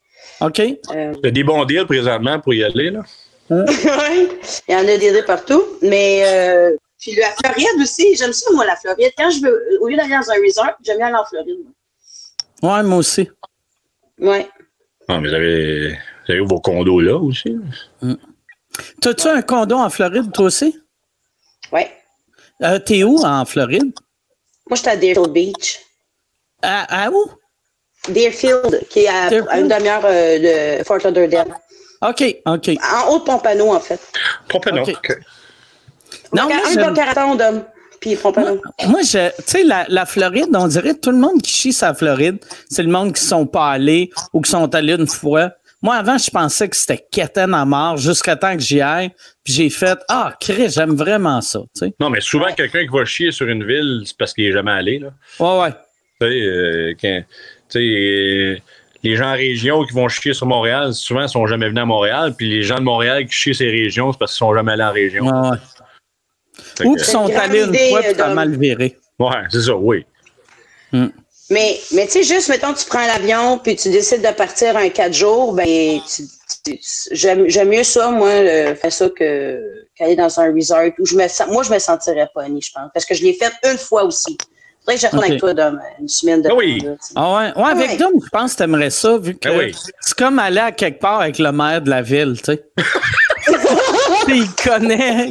OK. 0.41 0.59
Il 0.59 0.79
y 1.23 1.27
a 1.27 1.31
des 1.31 1.45
bons 1.45 1.65
deals 1.65 1.87
présentement 1.87 2.41
pour 2.41 2.55
y 2.55 2.63
aller, 2.65 2.91
là. 2.91 3.03
oui, 3.51 4.29
il 4.69 4.73
y 4.73 4.75
en 4.75 4.81
a 4.81 4.97
des 4.97 5.23
partout. 5.23 5.63
Mais 5.81 6.77
puis 6.99 7.15
la 7.15 7.31
Floride 7.33 7.81
aussi, 7.81 8.17
j'aime 8.17 8.33
ça, 8.33 8.51
moi, 8.53 8.65
la 8.65 8.77
Floride. 8.77 9.13
Quand 9.17 9.31
je 9.31 9.41
veux, 9.41 9.79
au 9.81 9.89
lieu 9.89 9.97
d'aller 9.97 10.11
dans 10.11 10.31
un 10.31 10.43
resort, 10.45 10.77
j'aime 10.83 10.99
bien 10.99 11.07
aller 11.07 11.17
en 11.17 11.25
Floride. 11.25 11.59
Moi. 12.63 12.77
Ouais, 12.77 12.83
moi 12.83 12.99
aussi. 12.99 13.31
Ouais. 14.19 14.49
Non, 15.09 15.21
mais 15.21 15.29
vous 15.29 15.35
avez, 15.35 15.91
vous 15.91 16.33
avez 16.33 16.41
vos 16.41 16.61
condos 16.61 17.01
là 17.01 17.17
aussi. 17.17 17.57
Mm. 18.01 18.15
T'as-tu 19.01 19.29
un 19.29 19.43
condo 19.43 19.77
en 19.77 19.91
Floride, 19.91 20.33
toi 20.33 20.47
aussi? 20.47 20.81
Oui. 21.73 21.83
Euh, 22.63 22.79
T'es 22.79 23.05
où 23.05 23.19
en 23.19 23.45
Floride? 23.45 23.93
Moi, 24.69 24.77
j'étais 24.77 24.91
à 24.91 24.97
Deerfield 24.97 25.33
Beach. 25.33 25.81
À, 26.63 27.11
où? 27.11 27.31
Deerfield, 28.09 28.87
qui 28.89 29.01
est 29.01 29.09
à, 29.09 29.59
une 29.59 29.69
demi-heure 29.69 30.05
euh, 30.05 30.79
de 30.79 30.85
Fort 30.85 30.99
Lauderdale. 31.05 31.55
OK, 32.03 32.23
OK. 32.47 32.71
En 32.83 33.11
haut 33.11 33.19
de 33.19 33.25
Pompano, 33.25 33.75
en 33.75 33.81
fait. 33.81 34.01
Pompano, 34.49 34.83
OK. 34.83 34.89
okay. 34.89 35.15
Non, 36.33 36.45
moi, 36.45 36.57
un 36.67 37.25
bon 37.27 37.35
d'hommes. 37.35 37.65
Puis 38.01 38.15
Pompano. 38.17 38.61
Moi, 38.87 39.01
je, 39.03 39.29
tu 39.39 39.43
sais, 39.47 39.65
la, 39.65 39.87
la, 39.89 40.07
Floride, 40.07 40.55
on 40.55 40.69
dirait 40.69 40.95
tout 40.95 41.11
le 41.11 41.17
monde 41.17 41.41
qui 41.43 41.51
chie 41.51 41.73
sa 41.73 41.95
Floride, 41.95 42.39
c'est 42.71 42.83
le 42.83 42.91
monde 42.91 43.15
qui 43.15 43.23
sont 43.23 43.47
pas 43.47 43.71
allés 43.71 44.11
ou 44.33 44.41
qui 44.41 44.51
sont 44.51 44.73
allés 44.75 44.95
une 44.95 45.07
fois. 45.07 45.53
Moi, 45.83 45.95
avant, 45.95 46.19
je 46.19 46.31
pensais 46.31 46.69
que 46.69 46.77
c'était 46.77 47.05
quétaine 47.11 47.55
à 47.55 47.65
mort 47.65 47.97
jusqu'à 47.97 48.35
temps 48.37 48.55
que 48.55 48.63
j'y 48.63 48.81
aille. 48.81 49.11
Puis 49.45 49.53
j'ai 49.53 49.71
fait 49.71 49.99
Ah, 50.09 50.35
Chris, 50.41 50.71
j'aime 50.71 50.95
vraiment 50.95 51.41
ça. 51.41 51.61
sais. 51.75 51.95
Non, 52.01 52.11
mais 52.11 52.21
souvent, 52.21 52.53
quelqu'un 52.53 52.83
qui 52.83 52.93
va 52.93 53.05
chier 53.05 53.31
sur 53.31 53.47
une 53.47 53.65
ville, 53.65 54.03
c'est 54.05 54.17
parce 54.17 54.33
qu'il 54.33 54.47
n'est 54.47 54.53
jamais 54.53 54.73
allé. 54.73 54.99
Là. 54.99 55.11
Ouais, 55.39 55.63
ouais. 55.63 55.75
Tu 56.21 56.27
sais, 56.27 56.33
euh, 56.33 56.95
quand, 57.01 57.23
euh, 57.77 58.57
les 59.03 59.17
gens 59.17 59.29
en 59.29 59.35
région 59.35 59.85
qui 59.85 59.93
vont 59.93 60.09
chier 60.09 60.33
sur 60.33 60.47
Montréal, 60.47 60.95
souvent, 60.95 61.23
ils 61.23 61.29
sont 61.29 61.47
jamais 61.47 61.69
venus 61.69 61.83
à 61.83 61.87
Montréal. 61.87 62.35
Puis 62.37 62.49
les 62.49 62.63
gens 62.63 62.77
de 62.77 62.85
Montréal 62.85 63.27
qui 63.27 63.35
chient 63.35 63.55
ces 63.55 63.71
régions, 63.71 64.13
c'est 64.13 64.19
parce 64.19 64.33
qu'ils 64.33 64.39
sont 64.39 64.55
jamais 64.55 64.73
allés 64.73 64.85
en 64.85 64.93
région. 64.93 65.27
Ou 66.85 66.95
qu'ils 66.95 67.05
sont 67.05 67.31
allés 67.37 67.65
une 67.65 67.91
fois 67.91 68.07
et 68.07 68.15
t'as 68.15 68.33
mal 68.33 68.57
viré. 68.57 68.97
Ouais, 69.19 69.43
c'est 69.51 69.63
ça, 69.63 69.77
oui. 69.77 70.05
Hmm. 70.93 71.09
Mais, 71.51 71.79
mais 71.93 72.07
tu 72.07 72.13
sais, 72.13 72.23
juste, 72.23 72.49
mettons, 72.49 72.75
tu 72.75 72.87
prends 72.87 73.07
l'avion 73.07 73.59
puis 73.59 73.77
tu 73.77 73.91
décides 73.91 74.23
de 74.23 74.33
partir 74.33 74.77
un 74.77 74.89
quatre 74.89 75.15
jours, 75.15 75.53
ben, 75.55 76.01
j'aime 77.13 77.69
mieux 77.69 77.85
ça, 77.85 78.11
moi, 78.11 78.31
faire 78.75 78.93
ça 78.93 79.09
que 79.11 79.61
qu'aller 79.95 80.17
dans 80.17 80.41
un 80.41 80.53
resort 80.53 80.91
où 80.99 81.07
je 81.07 81.15
me 81.15 81.53
moi, 81.53 81.63
je 81.63 81.73
me 81.73 81.79
sentirais 81.79 82.29
pas 82.35 82.49
ni, 82.49 82.61
je 82.61 82.71
pense. 82.73 82.91
Parce 82.93 83.05
que 83.05 83.15
je 83.15 83.23
l'ai 83.23 83.35
fait 83.35 83.53
une 83.65 83.79
fois 83.79 84.05
aussi. 84.05 84.37
Faudrait 84.87 84.95
que 84.95 85.01
je 85.01 85.07
retourne 85.07 85.25
avec 85.25 85.41
toi 85.41 85.55
dans 85.55 85.79
une 85.99 86.09
semaine 86.09 86.43
de 86.43 86.49
ah 86.49 86.55
oui. 86.55 86.87
ah 87.17 87.35
ouais? 87.35 87.53
ouais, 87.57 87.71
avec 87.71 87.99
Dom, 87.99 88.13
je 88.23 88.29
pense 88.29 88.53
que 88.53 88.59
t'aimerais 88.59 88.91
ça, 88.91 89.19
vu 89.19 89.35
que 89.35 89.49
ah 89.49 89.79
c'est 90.01 90.17
comme 90.17 90.39
aller 90.39 90.61
à 90.61 90.71
quelque 90.71 91.01
part 91.01 91.23
avec 91.23 91.41
le 91.41 91.51
maire 91.51 91.83
de 91.83 91.91
la 91.91 92.03
ville, 92.03 92.37
tu 92.37 92.53
sais. 92.53 92.65
il 94.29 94.49
connaît. 94.63 95.29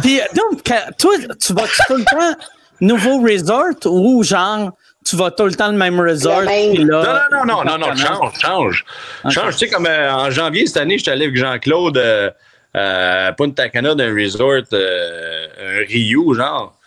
Puis, 0.00 0.20
donc, 0.34 0.62
toi, 0.98 1.12
tu 1.38 1.52
vas 1.52 1.66
tout 1.86 1.96
le 1.96 2.04
temps 2.04 2.40
nouveau 2.80 3.20
resort 3.20 3.74
ou 3.84 4.22
genre, 4.22 4.70
tu 5.04 5.16
vas 5.16 5.30
tout 5.30 5.44
le 5.44 5.54
temps 5.54 5.70
le 5.70 5.76
même 5.76 6.00
resort? 6.00 6.42
Là, 6.42 7.26
non, 7.30 7.44
non, 7.44 7.64
non, 7.64 7.64
non, 7.64 7.78
non, 7.78 7.96
change, 7.96 8.32
change. 8.40 8.84
Change. 9.28 9.56
Tu 9.56 9.66
sais, 9.66 9.68
comme 9.68 9.86
euh, 9.86 10.10
en 10.10 10.30
janvier 10.30 10.66
cette 10.66 10.78
année, 10.78 10.96
j'étais 10.96 11.10
allé 11.10 11.26
avec 11.26 11.36
Jean-Claude 11.36 11.98
euh, 11.98 12.30
euh, 12.76 13.32
Punta 13.32 13.68
Cana 13.68 13.94
d'un 13.94 14.14
resort, 14.14 14.62
euh, 14.72 15.46
un 15.60 15.86
Rio, 15.86 16.34
genre. 16.34 16.77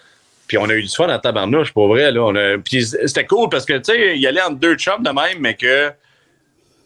Puis 0.51 0.57
on 0.57 0.65
a 0.65 0.73
eu 0.73 0.83
du 0.83 0.89
fun 0.89 1.07
à 1.07 1.17
tabarnouche, 1.17 1.71
pour 1.71 1.87
vrai. 1.87 2.11
Là. 2.11 2.21
On 2.23 2.35
a... 2.35 2.57
Puis 2.57 2.83
c'était 2.83 3.23
cool 3.23 3.47
parce 3.47 3.63
que, 3.63 3.77
tu 3.77 3.93
sais, 3.93 4.17
il 4.17 4.27
allait 4.27 4.41
entre 4.41 4.57
deux 4.57 4.75
chums 4.75 5.01
de 5.01 5.09
même, 5.09 5.39
mais 5.39 5.53
que 5.53 5.93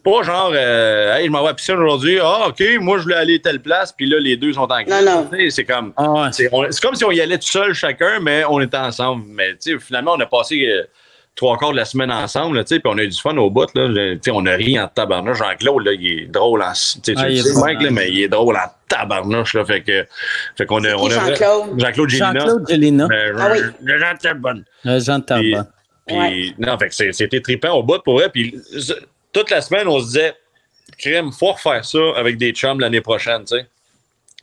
pas 0.03 0.21
genre, 0.21 0.51
euh, 0.53 1.15
hey, 1.15 1.25
je 1.25 1.31
m'en 1.31 1.41
vais 1.41 1.49
à 1.49 1.53
piscine 1.55 1.77
aujourd'hui. 1.77 2.19
Ah, 2.21 2.49
OK, 2.49 2.63
moi, 2.79 2.99
je 2.99 3.03
voulais 3.05 3.15
aller 3.15 3.35
à 3.37 3.39
telle 3.39 3.59
place, 3.59 3.91
puis 3.91 4.05
là, 4.05 4.19
les 4.19 4.37
deux 4.37 4.53
sont 4.53 4.71
en 4.71 4.83
Non, 4.83 5.01
non. 5.03 5.29
C'est 5.49 5.63
comme, 5.63 5.93
ah, 5.97 6.29
c'est 6.31 6.47
comme 6.79 6.93
si 6.93 7.03
on 7.05 7.09
y 7.09 7.19
allait 7.19 7.39
tout 7.39 7.47
seul 7.47 7.73
chacun, 7.73 8.19
mais 8.19 8.43
on 8.47 8.61
était 8.61 8.77
ensemble. 8.77 9.23
Mais 9.29 9.55
finalement, 9.79 10.13
on 10.13 10.19
a 10.19 10.27
passé 10.27 10.63
euh, 10.67 10.83
trois 11.35 11.57
quarts 11.57 11.71
de 11.71 11.77
la 11.77 11.85
semaine 11.85 12.11
ensemble, 12.11 12.63
puis 12.63 12.81
on 12.85 12.97
a 12.97 13.03
eu 13.03 13.07
du 13.07 13.19
fun 13.19 13.35
au 13.37 13.49
bout. 13.49 13.69
Là. 13.75 14.15
on 14.31 14.45
a 14.45 14.55
ri 14.55 14.79
en 14.79 14.87
tabarnouche. 14.87 15.37
Jean-Claude, 15.37 15.87
il 15.99 16.19
est 16.19 16.25
drôle 16.27 16.61
en. 16.61 16.71
Tu 17.03 17.13
ah, 17.17 17.29
sais, 17.29 17.53
Mike, 17.59 17.81
là, 17.81 17.91
mais 17.91 18.09
il 18.09 18.23
est 18.23 18.27
drôle 18.27 18.55
en 18.55 18.69
tabarnouche. 18.87 19.53
Là, 19.53 19.65
fait 19.65 19.81
que, 19.81 20.05
fait 20.57 20.65
qu'on 20.65 20.83
a. 20.83 20.93
On 20.95 21.07
a 21.07 21.09
Jean-Claude. 21.09 21.79
Jean-Claude 21.79 22.09
Gélina. 22.09 22.33
Jean-Claude 22.33 22.67
Gélina. 22.69 23.07
ah, 23.37 23.49
oui. 23.51 23.59
Le 23.81 23.97
Jean 23.99 24.15
Tarbonne. 24.19 24.65
Le 24.83 24.99
Jean 24.99 25.21
Tarbonne. 25.21 25.67
Puis, 26.07 26.55
non, 26.59 26.77
fait 26.77 26.89
que 26.89 27.11
c'était 27.11 27.41
trippant 27.41 27.73
au 27.73 27.83
bout 27.83 28.01
pour 28.03 28.15
vrai. 28.15 28.29
Puis, 28.29 28.55
toute 29.33 29.49
la 29.49 29.61
semaine, 29.61 29.87
on 29.87 29.99
se 29.99 30.05
disait, 30.05 30.35
crème, 30.97 31.31
faut 31.31 31.51
refaire 31.51 31.83
ça 31.83 31.99
avec 32.15 32.37
des 32.37 32.51
chums 32.51 32.79
l'année 32.79 33.01
prochaine, 33.01 33.41
tu 33.41 33.57
sais. 33.57 33.67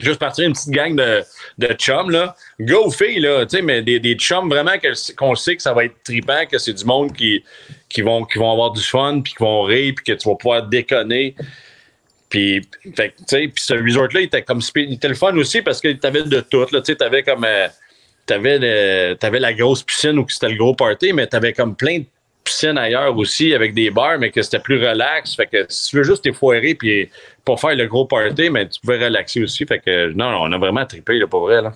Juste 0.02 0.18
partir 0.18 0.46
une 0.46 0.52
petite 0.52 0.70
gang 0.70 0.96
de, 0.96 1.22
de 1.58 1.66
chums, 1.74 2.10
là. 2.10 2.34
Go 2.60 2.90
filles, 2.90 3.20
là, 3.20 3.46
tu 3.46 3.56
sais, 3.56 3.62
mais 3.62 3.82
des, 3.82 4.00
des 4.00 4.14
chums 4.14 4.48
vraiment 4.48 4.72
qu'on 5.16 5.34
sait 5.34 5.56
que 5.56 5.62
ça 5.62 5.72
va 5.72 5.84
être 5.84 6.02
trippant, 6.04 6.44
que 6.50 6.58
c'est 6.58 6.72
du 6.72 6.84
monde 6.84 7.12
qui, 7.12 7.42
qui, 7.88 8.02
vont, 8.02 8.24
qui 8.24 8.38
vont 8.38 8.50
avoir 8.50 8.72
du 8.72 8.82
fun, 8.82 9.20
puis 9.22 9.32
qui 9.32 9.42
vont 9.42 9.62
rire, 9.62 9.94
puis 9.96 10.04
que 10.04 10.20
tu 10.20 10.28
vas 10.28 10.34
pouvoir 10.34 10.66
déconner. 10.66 11.34
Puis, 12.28 12.62
puis 12.82 13.52
ce 13.56 13.74
resort-là, 13.74 14.20
il 14.20 14.24
était 14.24 14.42
comme 14.42 14.60
il 14.76 14.94
était 14.94 15.08
le 15.08 15.14
fun 15.14 15.36
aussi 15.36 15.60
parce 15.60 15.80
que 15.80 15.92
t'avais 15.92 16.22
de 16.22 16.40
tout, 16.40 16.66
tu 16.84 16.96
t'avais 16.96 17.22
comme... 17.22 17.44
Euh, 17.44 17.68
t'avais, 18.26 19.16
avais 19.20 19.40
la 19.40 19.52
grosse 19.52 19.82
piscine 19.82 20.18
où 20.18 20.26
c'était 20.28 20.48
le 20.48 20.56
gros 20.56 20.74
party, 20.74 21.12
mais 21.12 21.26
t'avais 21.26 21.52
comme 21.52 21.76
plein 21.76 22.00
de 22.00 22.06
piscine 22.52 22.78
ailleurs 22.78 23.16
aussi 23.16 23.54
avec 23.54 23.74
des 23.74 23.90
bars, 23.90 24.18
mais 24.18 24.30
que 24.30 24.42
c'était 24.42 24.58
plus 24.58 24.76
relax. 24.76 25.34
Fait 25.34 25.46
que 25.46 25.64
si 25.68 25.90
tu 25.90 25.96
veux 25.96 26.02
juste 26.02 26.24
t'effoirer 26.24 26.74
puis 26.74 27.08
pas 27.44 27.56
faire 27.56 27.74
le 27.74 27.86
gros 27.86 28.04
party, 28.04 28.50
mais 28.50 28.68
tu 28.68 28.80
pouvais 28.80 29.02
relaxer 29.04 29.42
aussi. 29.42 29.64
Fait 29.66 29.78
que 29.78 30.12
non, 30.12 30.30
non 30.30 30.42
on 30.42 30.52
a 30.52 30.58
vraiment 30.58 30.86
trippé, 30.86 31.18
là, 31.18 31.26
pour 31.26 31.40
vrai. 31.40 31.62
Là. 31.62 31.72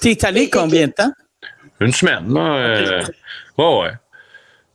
T'es 0.00 0.24
allé 0.24 0.50
combien 0.50 0.86
de 0.86 0.92
temps? 0.92 1.12
Une 1.80 1.92
semaine, 1.92 2.32
là. 2.32 2.56
Euh, 2.56 3.02
ouais, 3.58 3.80
ouais. 3.80 3.90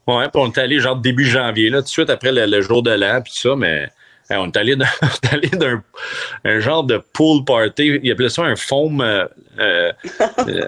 Ouais, 0.07 0.29
puis 0.29 0.41
on 0.41 0.49
est 0.49 0.57
allé 0.57 0.79
genre 0.79 0.95
début 0.95 1.25
janvier, 1.25 1.69
là, 1.69 1.79
tout 1.79 1.85
de 1.85 1.89
suite 1.89 2.09
après 2.09 2.31
le, 2.31 2.61
jour 2.61 2.81
de 2.81 2.91
l'an, 2.91 3.21
puis 3.21 3.33
ça, 3.35 3.55
mais 3.57 3.89
on 4.30 4.47
est 4.47 4.57
allé 4.57 4.75
d'un 4.75 5.84
un 6.43 6.59
genre 6.59 6.84
de 6.84 7.01
pool 7.13 7.43
party. 7.45 7.99
Il 8.03 8.11
appelait 8.11 8.30
ça 8.30 8.43
un 8.43 8.55
foam. 8.55 9.01
Euh, 9.01 9.25
euh, 9.59 9.91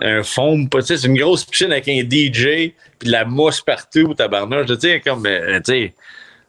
un 0.02 0.24
foam. 0.24 0.68
C'est 0.82 1.04
une 1.04 1.18
grosse 1.18 1.46
piscine 1.46 1.72
avec 1.72 1.88
un 1.88 2.02
DJ, 2.02 2.74
puis 2.98 3.08
de 3.08 3.12
la 3.12 3.26
mousse 3.26 3.62
partout, 3.62 4.14
tabarnouche. 4.14 4.68
Tu 4.68 4.80
sais, 4.80 5.00
comme. 5.02 5.24
tu 5.24 5.62
sais. 5.64 5.94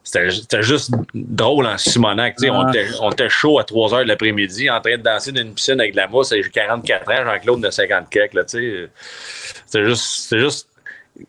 C'était 0.03 0.63
juste 0.63 0.91
drôle 1.13 1.67
en 1.67 1.77
Simonac. 1.77 2.35
On, 2.41 2.67
était, 2.69 2.87
on 3.01 3.11
était 3.11 3.29
chaud 3.29 3.59
à 3.59 3.63
3 3.63 3.93
heures 3.93 4.03
de 4.03 4.07
l'après-midi 4.07 4.67
en 4.67 4.81
train 4.81 4.97
de 4.97 5.03
danser 5.03 5.31
dans 5.31 5.41
une 5.41 5.53
piscine 5.53 5.79
avec 5.79 5.91
de 5.91 5.97
la 5.97 6.07
mousse. 6.07 6.31
J'ai 6.31 6.41
44 6.49 7.11
ans, 7.11 7.25
Jean-Claude 7.25 7.61
de 7.61 7.69
50 7.69 8.09
kek. 8.09 8.35
C'était 8.47 9.85
juste, 9.85 10.35
juste 10.35 10.70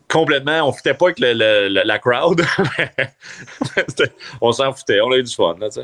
complètement. 0.09 0.63
On 0.63 0.67
ne 0.67 0.71
foutait 0.71 0.93
pas 0.93 1.05
avec 1.05 1.19
le, 1.19 1.67
la 1.67 1.99
crowd. 1.99 2.43
on 4.41 4.51
s'en 4.51 4.73
foutait. 4.73 5.01
On 5.01 5.11
a 5.11 5.17
eu 5.17 5.23
du 5.23 5.33
fun. 5.33 5.55
Là, 5.59 5.69
tu 5.69 5.79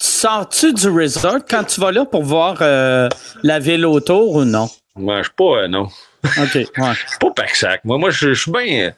Sors-tu 0.00 0.72
du 0.74 0.88
resort 0.88 1.40
quand 1.48 1.64
tu 1.64 1.80
vas 1.80 1.90
là 1.90 2.04
pour 2.04 2.22
voir 2.22 2.58
euh, 2.60 3.08
la 3.42 3.58
ville 3.58 3.84
autour 3.84 4.36
ou 4.36 4.44
non? 4.44 4.68
Moi, 4.94 5.18
je 5.18 5.24
suis 5.24 5.32
pas. 5.34 5.62
Euh, 5.62 5.68
non. 5.68 5.88
OK. 6.24 6.54
Ouais. 6.54 6.66
Pas 7.20 7.30
pack 7.34 7.84
Moi, 7.84 7.98
moi 7.98 8.10
je 8.10 8.32
suis 8.32 8.50
bien. 8.50 8.92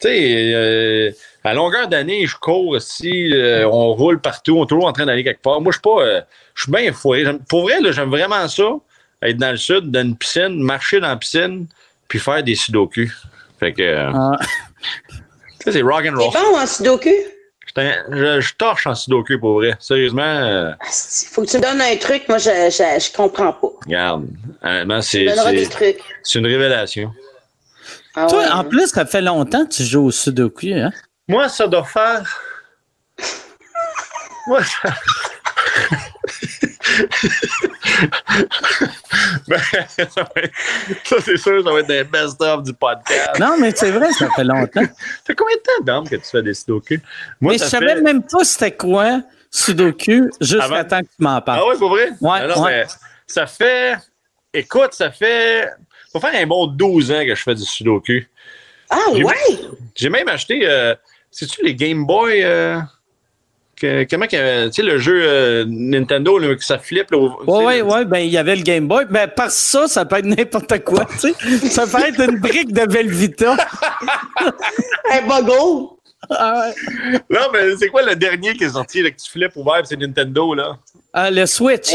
Tu 0.00 0.08
sais. 0.08 0.52
Euh, 0.54 1.10
à 1.44 1.52
longueur 1.52 1.88
d'année, 1.88 2.26
je 2.26 2.36
cours 2.36 2.68
aussi, 2.68 3.30
euh, 3.34 3.68
on 3.68 3.92
roule 3.92 4.18
partout, 4.18 4.56
on 4.58 4.64
est 4.64 4.66
toujours 4.66 4.86
en 4.86 4.92
train 4.92 5.04
d'aller 5.04 5.22
quelque 5.22 5.42
part. 5.42 5.60
Moi, 5.60 5.72
je 5.72 5.76
suis 5.76 5.82
pas. 5.82 6.02
Euh, 6.02 6.20
je 6.54 6.62
suis 6.62 6.72
bien 6.72 6.90
fouillé. 6.92 7.26
Pour 7.48 7.64
vrai, 7.64 7.74
j'aime 7.92 8.08
vraiment 8.08 8.48
ça, 8.48 8.76
être 9.22 9.36
dans 9.36 9.50
le 9.50 9.58
sud, 9.58 9.90
dans 9.90 10.00
une 10.00 10.16
piscine, 10.16 10.62
marcher 10.62 11.00
dans 11.00 11.08
la 11.08 11.16
piscine, 11.16 11.66
puis 12.08 12.18
faire 12.18 12.42
des 12.42 12.54
sudoku. 12.54 13.10
Fait 13.58 13.72
que. 13.72 13.82
Euh, 13.82 14.10
ah. 14.14 14.38
c'est 15.66 15.82
rock 15.82 16.06
and 16.06 16.16
roll. 16.16 16.32
T'es 16.32 16.38
bon 16.40 16.58
en 16.58 16.66
sudoku? 16.66 17.10
Je, 17.76 18.40
je, 18.40 18.54
torche 18.54 18.86
en 18.86 18.94
sudoku 18.94 19.38
pour 19.40 19.54
vrai. 19.54 19.74
Sérieusement. 19.80 20.22
Euh... 20.22 20.72
Ah, 20.80 20.86
faut 21.32 21.42
que 21.42 21.50
tu 21.50 21.56
me 21.56 21.62
donnes 21.62 21.80
un 21.80 21.96
truc, 21.96 22.28
moi 22.28 22.38
je, 22.38 22.50
je, 22.70 23.04
je 23.04 23.12
comprends 23.12 23.52
pas. 23.52 23.68
Regarde. 23.84 24.26
c'est. 25.02 25.26
C'est 26.22 26.38
une 26.38 26.46
révélation. 26.46 27.12
Ah 28.16 28.26
Toi, 28.28 28.48
en 28.52 28.64
plus, 28.64 28.88
ça 28.88 29.04
fait 29.06 29.20
longtemps 29.20 29.66
que 29.66 29.74
tu 29.74 29.82
joues 29.82 30.04
au 30.04 30.10
sudoku, 30.12 30.68
hein? 30.72 30.92
Moi, 31.26 31.48
ça 31.48 31.66
doit 31.66 31.84
faire. 31.84 32.40
Moi, 34.46 34.62
ça. 34.62 34.94
Ben, 39.48 39.58
ça, 41.04 41.16
c'est 41.20 41.36
sûr, 41.36 41.62
ça 41.64 41.72
va 41.72 41.80
être 41.80 41.86
des 41.86 42.04
best-of 42.04 42.62
du 42.62 42.72
podcast. 42.72 43.38
Non, 43.38 43.56
mais 43.58 43.72
c'est 43.74 43.90
vrai, 43.90 44.12
ça 44.12 44.28
fait 44.34 44.44
longtemps. 44.44 44.82
ça 44.82 45.24
fait 45.24 45.34
combien 45.34 45.56
de 45.56 45.84
temps, 45.84 46.04
que 46.04 46.16
tu 46.16 46.30
fais 46.30 46.42
des 46.42 46.54
Sudoku? 46.54 46.96
Moi, 47.40 47.52
mais 47.52 47.58
je 47.58 47.64
savais 47.64 48.00
même 48.00 48.22
pas 48.22 48.44
c'était 48.44 48.72
quoi 48.72 49.22
Sudoku 49.50 50.30
jusqu'à 50.40 50.84
temps 50.84 51.00
que 51.00 51.06
tu 51.06 51.20
m'en 51.20 51.40
parles. 51.40 51.60
Ah 51.62 51.68
ouais, 51.68 51.76
c'est 51.78 51.88
vrai? 51.88 52.10
Ouais, 52.20 52.46
non, 52.48 52.62
ouais. 52.62 52.86
ça 53.26 53.46
fait. 53.46 53.96
Écoute, 54.52 54.92
ça 54.92 55.10
fait. 55.10 55.68
Ça 56.12 56.20
fait 56.20 56.42
un 56.42 56.46
bon 56.46 56.66
12 56.66 57.10
ans 57.10 57.24
que 57.24 57.34
je 57.34 57.42
fais 57.42 57.54
du 57.54 57.64
Sudoku. 57.64 58.22
Ah 58.90 59.10
ouais? 59.12 59.34
J'ai 59.94 60.10
même 60.10 60.28
acheté. 60.28 60.60
Euh, 60.68 60.94
c'est-tu 61.30 61.64
les 61.64 61.74
Game 61.74 62.06
Boy? 62.06 62.42
Euh, 62.44 62.78
comment 64.10 64.26
que, 64.26 64.66
tu 64.66 64.72
sais, 64.72 64.82
le 64.82 64.98
jeu 64.98 65.22
euh, 65.24 65.64
Nintendo, 65.68 66.38
là, 66.38 66.54
que 66.54 66.64
ça 66.64 66.78
flippe? 66.78 67.08
Oui, 67.12 67.30
oui, 67.46 67.80
oui. 67.82 68.04
Ben, 68.04 68.18
il 68.18 68.30
y 68.30 68.38
avait 68.38 68.56
le 68.56 68.62
Game 68.62 68.86
Boy. 68.86 69.06
Ben, 69.10 69.28
par 69.28 69.50
ça, 69.50 69.88
ça 69.88 70.04
peut 70.04 70.16
être 70.16 70.26
n'importe 70.26 70.82
quoi, 70.84 71.06
tu 71.20 71.32
sais. 71.32 71.68
Ça 71.68 71.86
peut 71.86 72.06
être 72.06 72.20
une 72.20 72.38
brique 72.38 72.72
de 72.72 72.90
Velvita. 72.90 73.56
Un 75.12 75.22
bogo. 75.22 75.98
Ah 76.30 76.70
non, 77.28 77.48
mais 77.52 77.76
c'est 77.78 77.88
quoi 77.88 78.02
le 78.02 78.16
dernier 78.16 78.54
qui 78.54 78.64
est 78.64 78.70
sorti, 78.70 79.02
là, 79.02 79.10
que 79.10 79.16
tu 79.16 79.30
flippes 79.30 79.56
ouvert, 79.56 79.82
c'est 79.84 79.96
Nintendo, 79.96 80.54
là? 80.54 80.78
Ah, 81.12 81.30
le 81.30 81.44
Switch. 81.46 81.92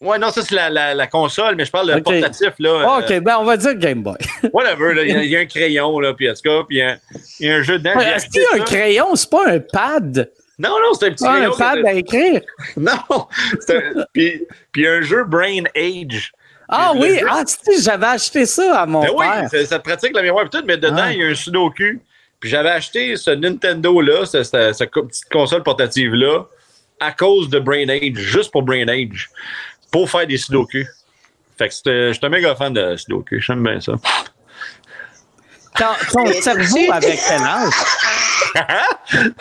Ouais, 0.00 0.18
non, 0.18 0.30
ça, 0.30 0.40
c'est 0.42 0.54
la, 0.54 0.70
la, 0.70 0.94
la, 0.94 1.06
console, 1.06 1.56
mais 1.56 1.66
je 1.66 1.70
parle 1.70 1.94
de 1.94 2.00
portatif, 2.00 2.54
là. 2.58 2.82
Ah, 2.86 2.98
OK, 3.00 3.20
ben, 3.20 3.36
on 3.38 3.44
va 3.44 3.58
dire 3.58 3.74
Game 3.74 4.02
Boy. 4.02 4.16
Whatever, 4.52 4.94
là. 4.94 5.04
Il 5.04 5.28
y, 5.28 5.36
a 5.36 5.40
un 5.40 5.46
crayon, 5.46 6.00
là, 6.00 6.14
puis 6.14 6.30
en 6.30 6.32
tout 6.32 6.40
cas, 6.42 6.62
puis 6.66 6.78
il 6.78 7.46
y, 7.46 7.50
a 7.50 7.56
un 7.56 7.62
jeu 7.62 7.78
dedans. 7.78 8.00
Est-ce 8.00 8.26
qu'il 8.28 8.40
y 8.40 8.46
a 8.46 8.62
un 8.62 8.64
crayon? 8.64 9.14
C'est 9.14 9.28
pas 9.28 9.46
un 9.46 9.60
pad? 9.60 10.30
Non, 10.60 10.76
non, 10.78 10.92
c'est 10.92 11.06
un 11.06 11.10
petit 11.12 11.24
ah, 11.26 11.36
crayon. 11.36 11.54
un 11.54 11.56
pad 11.56 11.86
à 11.86 11.92
écrire? 11.94 12.42
non. 12.76 13.28
Un... 13.70 14.04
puis, 14.12 14.46
puis 14.72 14.86
un 14.86 15.00
jeu 15.00 15.24
Brain 15.24 15.64
Age. 15.74 16.32
Ah 16.68 16.92
oui, 16.94 17.18
ah, 17.28 17.42
tu 17.44 17.54
sais, 17.62 17.82
j'avais 17.82 18.06
acheté 18.06 18.44
ça 18.44 18.82
à 18.82 18.86
mon 18.86 19.00
ben 19.00 19.08
père. 19.16 19.48
Oui, 19.52 19.66
ça, 19.66 19.78
pratique 19.78 20.14
la 20.14 20.22
mémoire 20.22 20.44
et 20.44 20.50
tout, 20.50 20.62
mais 20.66 20.76
dedans, 20.76 21.04
ah. 21.04 21.12
il 21.12 21.18
y 21.18 21.24
a 21.24 21.28
un 21.28 21.34
sudoku. 21.34 22.00
Puis 22.38 22.50
j'avais 22.50 22.70
acheté 22.70 23.16
ce 23.16 23.30
Nintendo-là, 23.30 24.26
cette, 24.26 24.44
cette, 24.44 24.90
petite 24.90 25.28
console 25.32 25.62
portative-là, 25.62 26.44
à 27.00 27.12
cause 27.12 27.48
de 27.48 27.58
Brain 27.58 27.88
Age, 27.88 28.14
juste 28.14 28.52
pour 28.52 28.62
Brain 28.62 28.86
Age 28.88 29.30
pour 29.90 30.10
faire 30.10 30.26
des 30.26 30.36
sudoku. 30.36 30.84
Fait 31.58 31.68
que 31.68 31.74
je 31.74 32.12
suis 32.12 32.26
un 32.26 32.28
méga 32.28 32.54
fan 32.54 32.72
de 32.72 32.96
sudoku. 32.96 33.40
J'aime 33.40 33.62
bien 33.62 33.80
ça. 33.80 33.94
Ton, 35.76 36.32
cerveau 36.32 36.92
avec 36.92 37.18
quel 37.26 37.42
âge? 37.42 39.32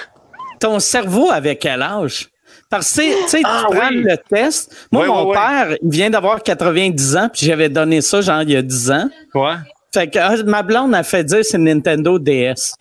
Ton 0.59 0.79
cerveau 0.79 1.29
avec 1.31 1.59
quel 1.59 1.81
âge? 1.81 2.29
Parce 2.69 2.95
que, 2.95 3.23
tu 3.23 3.29
sais, 3.29 3.41
ah, 3.43 3.65
tu 3.67 3.75
prends 3.75 3.89
le 3.89 4.15
test. 4.29 4.87
Moi, 4.91 5.07
mon 5.07 5.31
père, 5.31 5.75
il 5.81 5.89
vient 5.89 6.09
d'avoir 6.09 6.43
90 6.43 7.17
ans, 7.17 7.29
puis 7.33 7.45
j'avais 7.45 7.69
donné 7.69 8.01
ça, 8.01 8.21
genre, 8.21 8.43
il 8.43 8.51
y 8.51 8.55
a 8.55 8.61
10 8.61 8.91
ans. 8.91 9.09
Ouais. 9.33 9.55
Fait 9.91 10.07
que 10.07 10.19
ah, 10.19 10.35
ma 10.45 10.61
blonde 10.61 10.93
a 10.93 11.01
fait 11.01 11.23
dire 11.23 11.43
c'est 11.43 11.57
Nintendo 11.57 12.19
DS. 12.19 12.75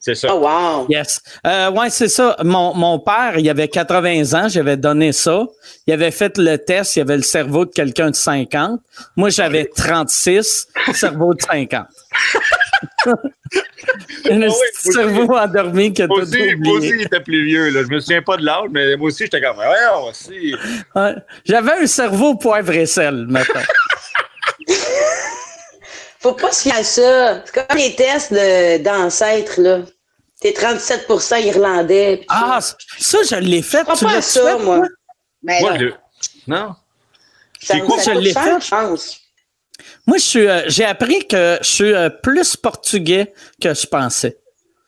C'est 0.00 0.14
ça. 0.14 0.28
Oh, 0.32 0.40
wow. 0.40 0.86
Yes. 0.88 1.20
Euh, 1.46 1.70
ouais, 1.70 1.90
c'est 1.90 2.08
ça. 2.08 2.36
Mon, 2.44 2.74
mon 2.74 2.98
père, 2.98 3.38
il 3.38 3.48
avait 3.48 3.68
80 3.68 4.32
ans, 4.34 4.48
j'avais 4.48 4.76
donné 4.76 5.12
ça. 5.12 5.44
Il 5.86 5.92
avait 5.92 6.10
fait 6.10 6.38
le 6.38 6.56
test, 6.56 6.96
il 6.96 7.00
avait 7.00 7.16
le 7.16 7.22
cerveau 7.22 7.64
de 7.64 7.70
quelqu'un 7.70 8.10
de 8.10 8.16
50. 8.16 8.80
Moi, 9.16 9.28
j'avais 9.30 9.66
36, 9.66 10.68
cerveau 10.94 11.34
de 11.34 11.42
50. 11.42 11.86
un 13.06 14.42
ah 14.42 14.48
cerveau 14.72 15.36
endormi 15.36 15.92
que 15.92 16.02
moi 16.04 16.22
aussi, 16.22 16.56
moi 16.56 16.78
aussi, 16.78 16.88
il 16.88 17.02
était 17.02 17.20
plus 17.20 17.44
vieux. 17.44 17.70
Là. 17.70 17.82
Je 17.84 17.88
me 17.88 18.00
souviens 18.00 18.22
pas 18.22 18.36
de 18.36 18.44
l'âge, 18.44 18.68
mais 18.70 18.96
moi 18.96 19.08
aussi, 19.08 19.24
j'étais 19.24 19.40
comme, 19.40 19.58
ouais, 19.58 20.08
aussi. 20.08 20.54
Ouais, 20.94 21.14
J'avais 21.44 21.72
un 21.82 21.86
cerveau 21.86 22.34
poivre 22.34 22.72
et 22.72 22.86
sel, 22.86 23.26
maintenant. 23.28 23.62
Faut 26.20 26.32
pas 26.32 26.50
se 26.50 26.62
fier 26.62 26.74
à 26.74 26.82
ça. 26.82 27.44
C'est 27.44 27.54
comme 27.54 27.76
les 27.76 27.94
tests 27.94 28.34
d'ancêtres, 28.82 29.60
là. 29.60 29.82
T'es 30.40 30.50
37% 30.52 31.46
irlandais. 31.46 32.24
Ah, 32.28 32.60
ça, 32.60 33.18
je 33.28 33.36
l'ai 33.36 33.62
fait. 33.62 33.80
Tu 33.80 34.04
pas 34.04 34.20
ça, 34.22 34.56
fait, 34.56 34.58
moi. 34.58 34.82
Mais 35.42 35.60
moi, 35.60 35.78
non? 35.78 35.90
non. 36.46 36.74
C'est 37.60 37.80
quoi, 37.80 37.96
je 38.04 38.10
l'ai 38.10 38.32
fait? 38.32 38.60
Chance. 38.60 39.20
Moi, 40.08 40.16
euh, 40.36 40.62
j'ai 40.68 40.86
appris 40.86 41.26
que 41.28 41.58
je 41.60 41.68
suis 41.68 41.92
euh, 41.92 42.08
plus 42.08 42.56
portugais 42.56 43.34
que 43.60 43.74
je 43.74 43.86
pensais. 43.86 44.38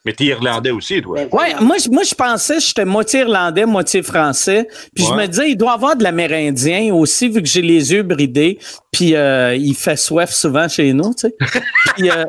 Mais 0.06 0.14
t'es 0.14 0.24
irlandais 0.24 0.70
aussi, 0.70 1.02
toi. 1.02 1.18
Oui, 1.30 1.44
moi, 1.60 1.76
moi, 1.90 2.02
je 2.04 2.14
pensais 2.14 2.54
que 2.54 2.62
j'étais 2.62 2.86
moitié 2.86 3.20
irlandais, 3.20 3.66
moitié 3.66 4.02
français. 4.02 4.66
Puis 4.94 5.04
je 5.04 5.12
me 5.12 5.26
disais, 5.26 5.50
il 5.50 5.56
doit 5.56 5.72
y 5.72 5.74
avoir 5.74 5.94
de 5.94 6.02
l'amérindien 6.02 6.94
aussi, 6.94 7.28
vu 7.28 7.42
que 7.42 7.48
j'ai 7.48 7.60
les 7.60 7.92
yeux 7.92 8.02
bridés. 8.02 8.58
Puis 8.90 9.14
euh, 9.14 9.54
il 9.54 9.74
fait 9.74 9.96
soif 9.96 10.30
souvent 10.30 10.68
chez 10.68 10.94
nous, 10.94 11.12
tu 11.12 11.28
sais. 11.28 11.34
puis 11.96 12.10
euh, 12.10 12.24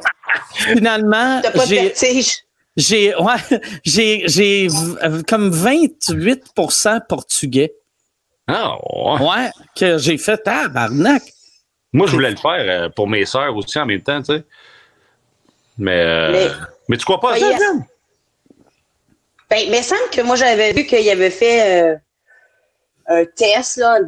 finalement. 0.73 1.41
j'ai, 1.69 1.93
j'ai, 2.75 3.15
ouais, 3.15 3.59
j'ai, 3.85 4.23
j'ai 4.27 4.67
comme 5.25 5.49
28% 5.49 7.07
portugais. 7.07 7.73
Ah, 8.47 8.75
ouais. 8.83 9.25
Ouais, 9.25 9.49
que 9.77 9.97
j'ai 9.97 10.17
fait, 10.17 10.41
ah, 10.45 10.67
barnac. 10.67 11.23
Moi, 11.93 12.07
je 12.07 12.13
voulais 12.13 12.31
le 12.31 12.37
faire 12.37 12.65
euh, 12.67 12.89
pour 12.89 13.07
mes 13.07 13.25
sœurs 13.25 13.55
aussi 13.55 13.77
en 13.79 13.85
même 13.85 14.01
temps, 14.01 14.21
tu 14.21 14.33
sais. 14.33 14.43
Mais. 15.77 16.49
Mais 16.91 16.97
tu 16.97 17.05
crois 17.05 17.21
pas 17.21 17.35
à 17.35 17.39
ça, 17.39 17.47
Ben, 17.47 17.79
mais 19.49 19.63
il 19.65 19.71
me 19.71 19.81
semble 19.81 20.09
que 20.11 20.21
moi, 20.21 20.35
j'avais 20.35 20.73
vu 20.73 20.85
qu'il 20.85 21.09
avait 21.09 21.29
fait 21.29 21.93
euh, 21.93 21.95
un 23.07 23.25
test 23.25 23.77
là, 23.77 23.99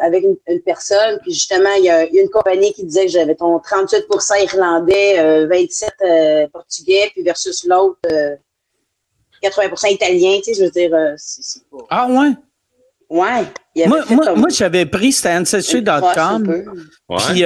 avec 0.00 0.24
une, 0.24 0.60
personne, 0.62 1.18
puis 1.20 1.32
justement, 1.32 1.72
il 1.76 1.84
y, 1.84 1.90
a, 1.90 2.04
une 2.04 2.30
compagnie 2.30 2.72
qui 2.72 2.84
disait 2.84 3.06
que 3.06 3.12
j'avais 3.12 3.34
ton 3.34 3.58
38% 3.58 4.42
irlandais, 4.42 5.46
27 5.46 5.94
euh, 6.00 6.06
euh, 6.06 6.48
portugais, 6.48 7.10
puis 7.12 7.22
versus 7.22 7.64
l'autre 7.64 7.98
80 9.42 9.88
italien, 9.90 10.38
tu 10.38 10.44
sais, 10.44 10.54
je 10.54 10.64
veux 10.64 10.70
dire, 10.70 11.14
c'est 11.18 11.62
pas... 11.70 11.76
Ah 11.90 12.06
ouais? 12.08 12.30
Ouais. 13.14 13.86
Moi, 13.86 14.00
moi, 14.10 14.34
moi 14.34 14.48
j'avais 14.48 14.86
pris, 14.86 15.12
c'était 15.12 15.36
ancestry.com, 15.36 16.64
puis 17.28 17.44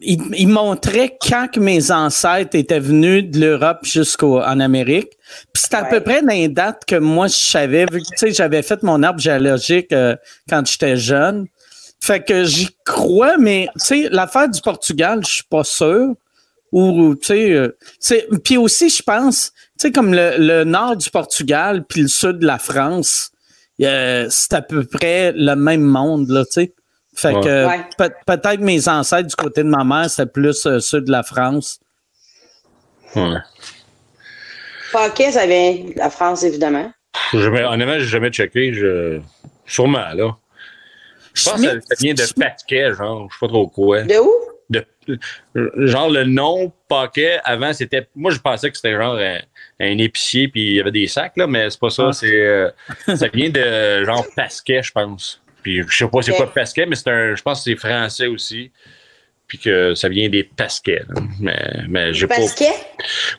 il, 0.00 0.48
montrait 0.48 1.16
quand 1.20 1.48
que 1.52 1.60
mes 1.60 1.92
ancêtres 1.92 2.56
étaient 2.56 2.80
venus 2.80 3.30
de 3.30 3.38
l'Europe 3.38 3.78
jusqu'en 3.84 4.60
Amérique. 4.60 5.12
Puis 5.52 5.62
c'était 5.62 5.76
à 5.76 5.84
peu 5.84 6.00
près 6.00 6.22
dans 6.22 6.34
les 6.34 6.48
dates 6.48 6.84
que 6.86 6.96
moi 6.96 7.28
je 7.28 7.36
savais, 7.36 7.86
vu 7.90 8.00
que 8.00 8.08
tu 8.08 8.16
sais, 8.16 8.32
j'avais 8.32 8.62
fait 8.62 8.82
mon 8.82 9.02
arbre 9.04 9.20
géologique 9.20 9.92
euh, 9.92 10.16
quand 10.48 10.66
j'étais 10.66 10.96
jeune. 10.96 11.46
Fait 12.00 12.24
que 12.24 12.44
j'y 12.44 12.68
crois, 12.84 13.36
mais 13.38 13.68
tu 13.74 13.86
sais, 13.86 14.08
l'affaire 14.10 14.48
du 14.48 14.60
Portugal, 14.60 15.20
je 15.24 15.34
suis 15.34 15.44
pas 15.44 15.64
sûr. 15.64 16.14
Ou 16.70 17.14
tu 17.14 17.26
sais, 17.26 17.52
euh, 17.52 18.38
puis 18.44 18.56
aussi 18.56 18.90
je 18.90 19.02
pense, 19.02 19.52
sais, 19.78 19.92
comme 19.92 20.12
le, 20.12 20.36
le, 20.38 20.64
nord 20.64 20.96
du 20.96 21.10
Portugal 21.10 21.84
puis 21.88 22.02
le 22.02 22.08
sud 22.08 22.38
de 22.38 22.46
la 22.46 22.58
France, 22.58 23.30
c'est 23.78 24.52
à 24.52 24.62
peu 24.62 24.84
près 24.84 25.32
le 25.32 25.54
même 25.54 25.82
monde 25.82 26.28
là, 26.28 26.44
tu 26.44 26.52
sais. 26.52 26.74
Fait 27.18 27.34
que 27.34 27.66
peut-être 28.26 28.60
mes 28.60 28.88
ancêtres 28.88 29.28
du 29.28 29.34
côté 29.34 29.64
de 29.64 29.68
ma 29.68 29.82
mère, 29.82 30.08
c'est 30.08 30.32
plus 30.32 30.64
euh, 30.66 30.78
ceux 30.78 31.00
de 31.00 31.10
la 31.10 31.24
France. 31.24 31.80
Ouais. 33.16 33.38
Paquet, 34.92 35.32
ça 35.32 35.44
vient 35.44 35.72
de 35.72 35.98
la 35.98 36.10
France, 36.10 36.44
évidemment. 36.44 36.92
Jamais, 37.32 37.64
honnêtement, 37.64 37.98
j'ai 37.98 38.06
jamais 38.06 38.30
checké. 38.30 38.72
Je... 38.72 39.20
Sûrement, 39.66 40.06
là. 40.14 40.36
Je 41.34 41.50
pense 41.50 41.60
que 41.60 41.80
ça 41.80 41.94
vient 41.98 42.14
de 42.14 42.32
Paquet, 42.38 42.94
genre, 42.94 43.28
je 43.28 43.34
sais 43.34 43.40
pas 43.40 43.48
trop 43.48 43.66
quoi. 43.66 44.02
De 44.04 44.14
où? 44.14 44.32
De, 44.70 44.86
genre, 45.86 46.10
le 46.10 46.22
nom 46.22 46.72
Paquet, 46.88 47.40
avant, 47.42 47.72
c'était. 47.72 48.06
Moi, 48.14 48.30
je 48.30 48.38
pensais 48.38 48.70
que 48.70 48.76
c'était 48.76 48.94
genre 48.94 49.18
un, 49.80 49.98
épicier, 49.98 50.48
puis 50.48 50.62
il 50.62 50.76
y 50.76 50.80
avait 50.80 50.90
des 50.90 51.06
sacs, 51.06 51.36
là, 51.36 51.46
mais 51.46 51.70
c'est 51.70 51.80
pas 51.80 51.90
ça. 51.90 52.08
Ah. 52.08 52.12
C'est, 52.12 52.40
euh, 52.40 52.70
ça 53.06 53.28
vient 53.28 53.50
de 53.50 54.04
genre 54.04 54.26
Pasquet, 54.34 54.82
je 54.82 54.92
pense. 54.92 55.40
Puis 55.62 55.82
je 55.88 55.96
sais 55.96 56.08
pas 56.08 56.22
c'est 56.22 56.32
quoi 56.32 56.52
Pasquet, 56.52 56.86
mais 56.86 56.96
c'est 56.96 57.10
un, 57.10 57.34
je 57.34 57.42
pense 57.42 57.58
que 57.58 57.70
c'est 57.70 57.76
français 57.76 58.26
aussi. 58.26 58.70
Puis 59.46 59.58
que 59.58 59.94
ça 59.94 60.08
vient 60.08 60.28
des 60.28 60.44
Pasquets. 60.44 61.04
Mais, 61.40 61.84
mais 61.88 62.12
j'ai 62.12 62.26
pas. 62.26 62.36
Pasquet? 62.36 62.72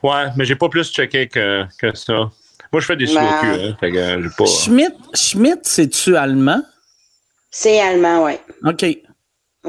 Ouais, 0.02 0.26
mais 0.36 0.46
j'ai 0.46 0.56
pas 0.56 0.70
plus 0.70 0.92
checké 0.92 1.28
que, 1.28 1.66
que 1.80 1.96
ça. 1.96 2.32
Moi, 2.72 2.82
je 2.82 2.86
fais 2.86 2.96
des 2.96 3.14
bah. 3.14 3.42
hein, 3.44 3.76
fait 3.80 3.92
que 3.92 4.22
j'ai 4.24 4.30
pas. 4.38 4.46
Schmidt, 4.46 4.96
Schmidt 5.14 5.60
c'est-tu 5.64 6.16
allemand? 6.16 6.62
C'est 7.52 7.80
allemand, 7.80 8.26
oui. 8.26 8.34
OK. 8.64 9.09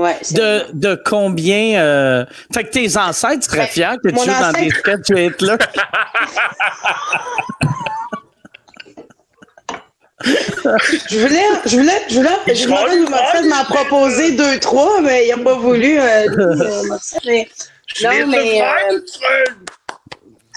Ouais, 0.01 0.17
de, 0.31 0.65
de 0.73 1.01
combien. 1.05 1.81
Euh... 1.81 2.25
Fait 2.55 2.65
que 2.65 2.71
tes 2.71 2.97
ancêtres 2.97 3.45
seraient 3.45 3.59
ben, 3.59 3.67
fiers 3.67 3.97
que 4.03 4.09
tu 4.09 4.17
joues 4.17 4.41
dans 4.41 4.53
des 4.53 4.71
sketchs 4.71 5.41
là. 5.41 5.59
je 10.25 11.19
voulais, 11.19 11.43
je 11.67 11.77
voulais, 11.77 12.03
je 12.09 12.17
voulais, 12.17 12.55
je 12.55 12.67
voulais 12.67 13.49
m'en 13.49 13.65
proposer 13.65 14.33
deux, 14.33 14.59
trois, 14.61 15.01
mais 15.01 15.29
il 15.29 15.37
n'a 15.37 15.43
pas 15.43 15.55
voulu. 15.57 15.99
Euh, 15.99 16.27
euh 16.39 16.99
mais, 17.25 17.49
non, 18.03 18.27
mais. 18.29 18.63
Euh, 18.63 19.01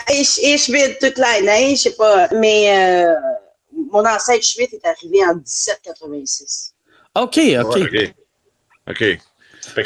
et, 0.10 0.58
Schmidt, 0.58 0.98
toute 1.00 1.18
la 1.18 1.42
neige, 1.42 1.78
je 1.78 1.84
sais 1.84 1.96
pas. 1.96 2.28
Mais 2.34 3.10
euh, 3.10 3.14
mon 3.92 4.06
ancêtre 4.06 4.46
Schmidt 4.46 4.76
est 4.76 4.86
arrivé 4.86 5.24
en 5.26 5.36
1786. 5.36 6.74
OK, 7.16 7.40
OK. 7.64 8.14
OK. 8.90 9.18
OK. 9.78 9.86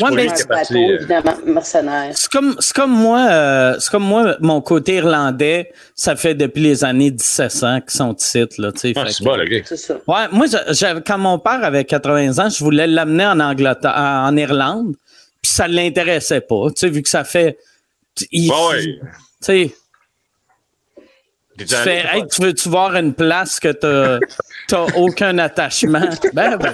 C'est 2.14 2.32
comme, 2.32 2.56
c'est 2.60 2.76
comme 2.76 2.92
moi, 2.92 3.28
euh, 3.30 3.76
c'est 3.80 3.90
comme 3.90 4.04
moi, 4.04 4.36
mon 4.40 4.62
côté 4.62 4.96
irlandais, 4.96 5.72
ça 5.96 6.16
fait 6.16 6.36
depuis 6.36 6.62
les 6.62 6.84
années 6.84 7.12
1700 7.12 7.82
qu'ils 7.82 7.92
sont 7.92 8.16
ici, 8.16 8.46
là, 8.58 8.72
tu 8.72 8.80
sais. 8.80 8.94
Ah, 8.96 9.06
c'est 9.10 9.24
bon, 9.24 9.40
OK. 9.40 9.64
C'est 9.66 9.78
ça. 9.78 9.96
Ouais, 10.08 10.28
moi, 10.32 10.46
quand 11.06 11.18
mon 11.18 11.40
père 11.40 11.64
avait 11.64 11.86
80 11.86 12.40
ans, 12.40 12.50
je 12.50 12.64
voulais 12.64 12.88
l'amener 12.88 13.26
en 13.26 13.40
Angleterre, 13.40 13.94
en 13.96 14.36
Irlande, 14.36 14.96
puis 15.42 15.52
ça 15.52 15.68
l'intéressait 15.68 16.42
pas, 16.42 16.68
tu 16.70 16.74
sais, 16.78 16.90
vu 16.90 17.02
que 17.02 17.10
ça 17.10 17.24
fait, 17.24 17.58
il, 18.32 18.52
ouais. 18.52 18.84
tu 18.84 19.00
sais, 19.42 19.74
tu 21.58 21.76
fais, 21.76 22.06
hey, 22.12 22.28
tu 22.28 22.42
veux-tu 22.42 22.70
voir 22.70 22.96
une 22.96 23.14
place 23.14 23.60
que 23.60 23.70
t'as, 23.70 24.20
t'as 24.68 24.86
aucun 24.96 25.38
attachement? 25.40 26.08
Ben, 26.34 26.58
ben. 26.58 26.74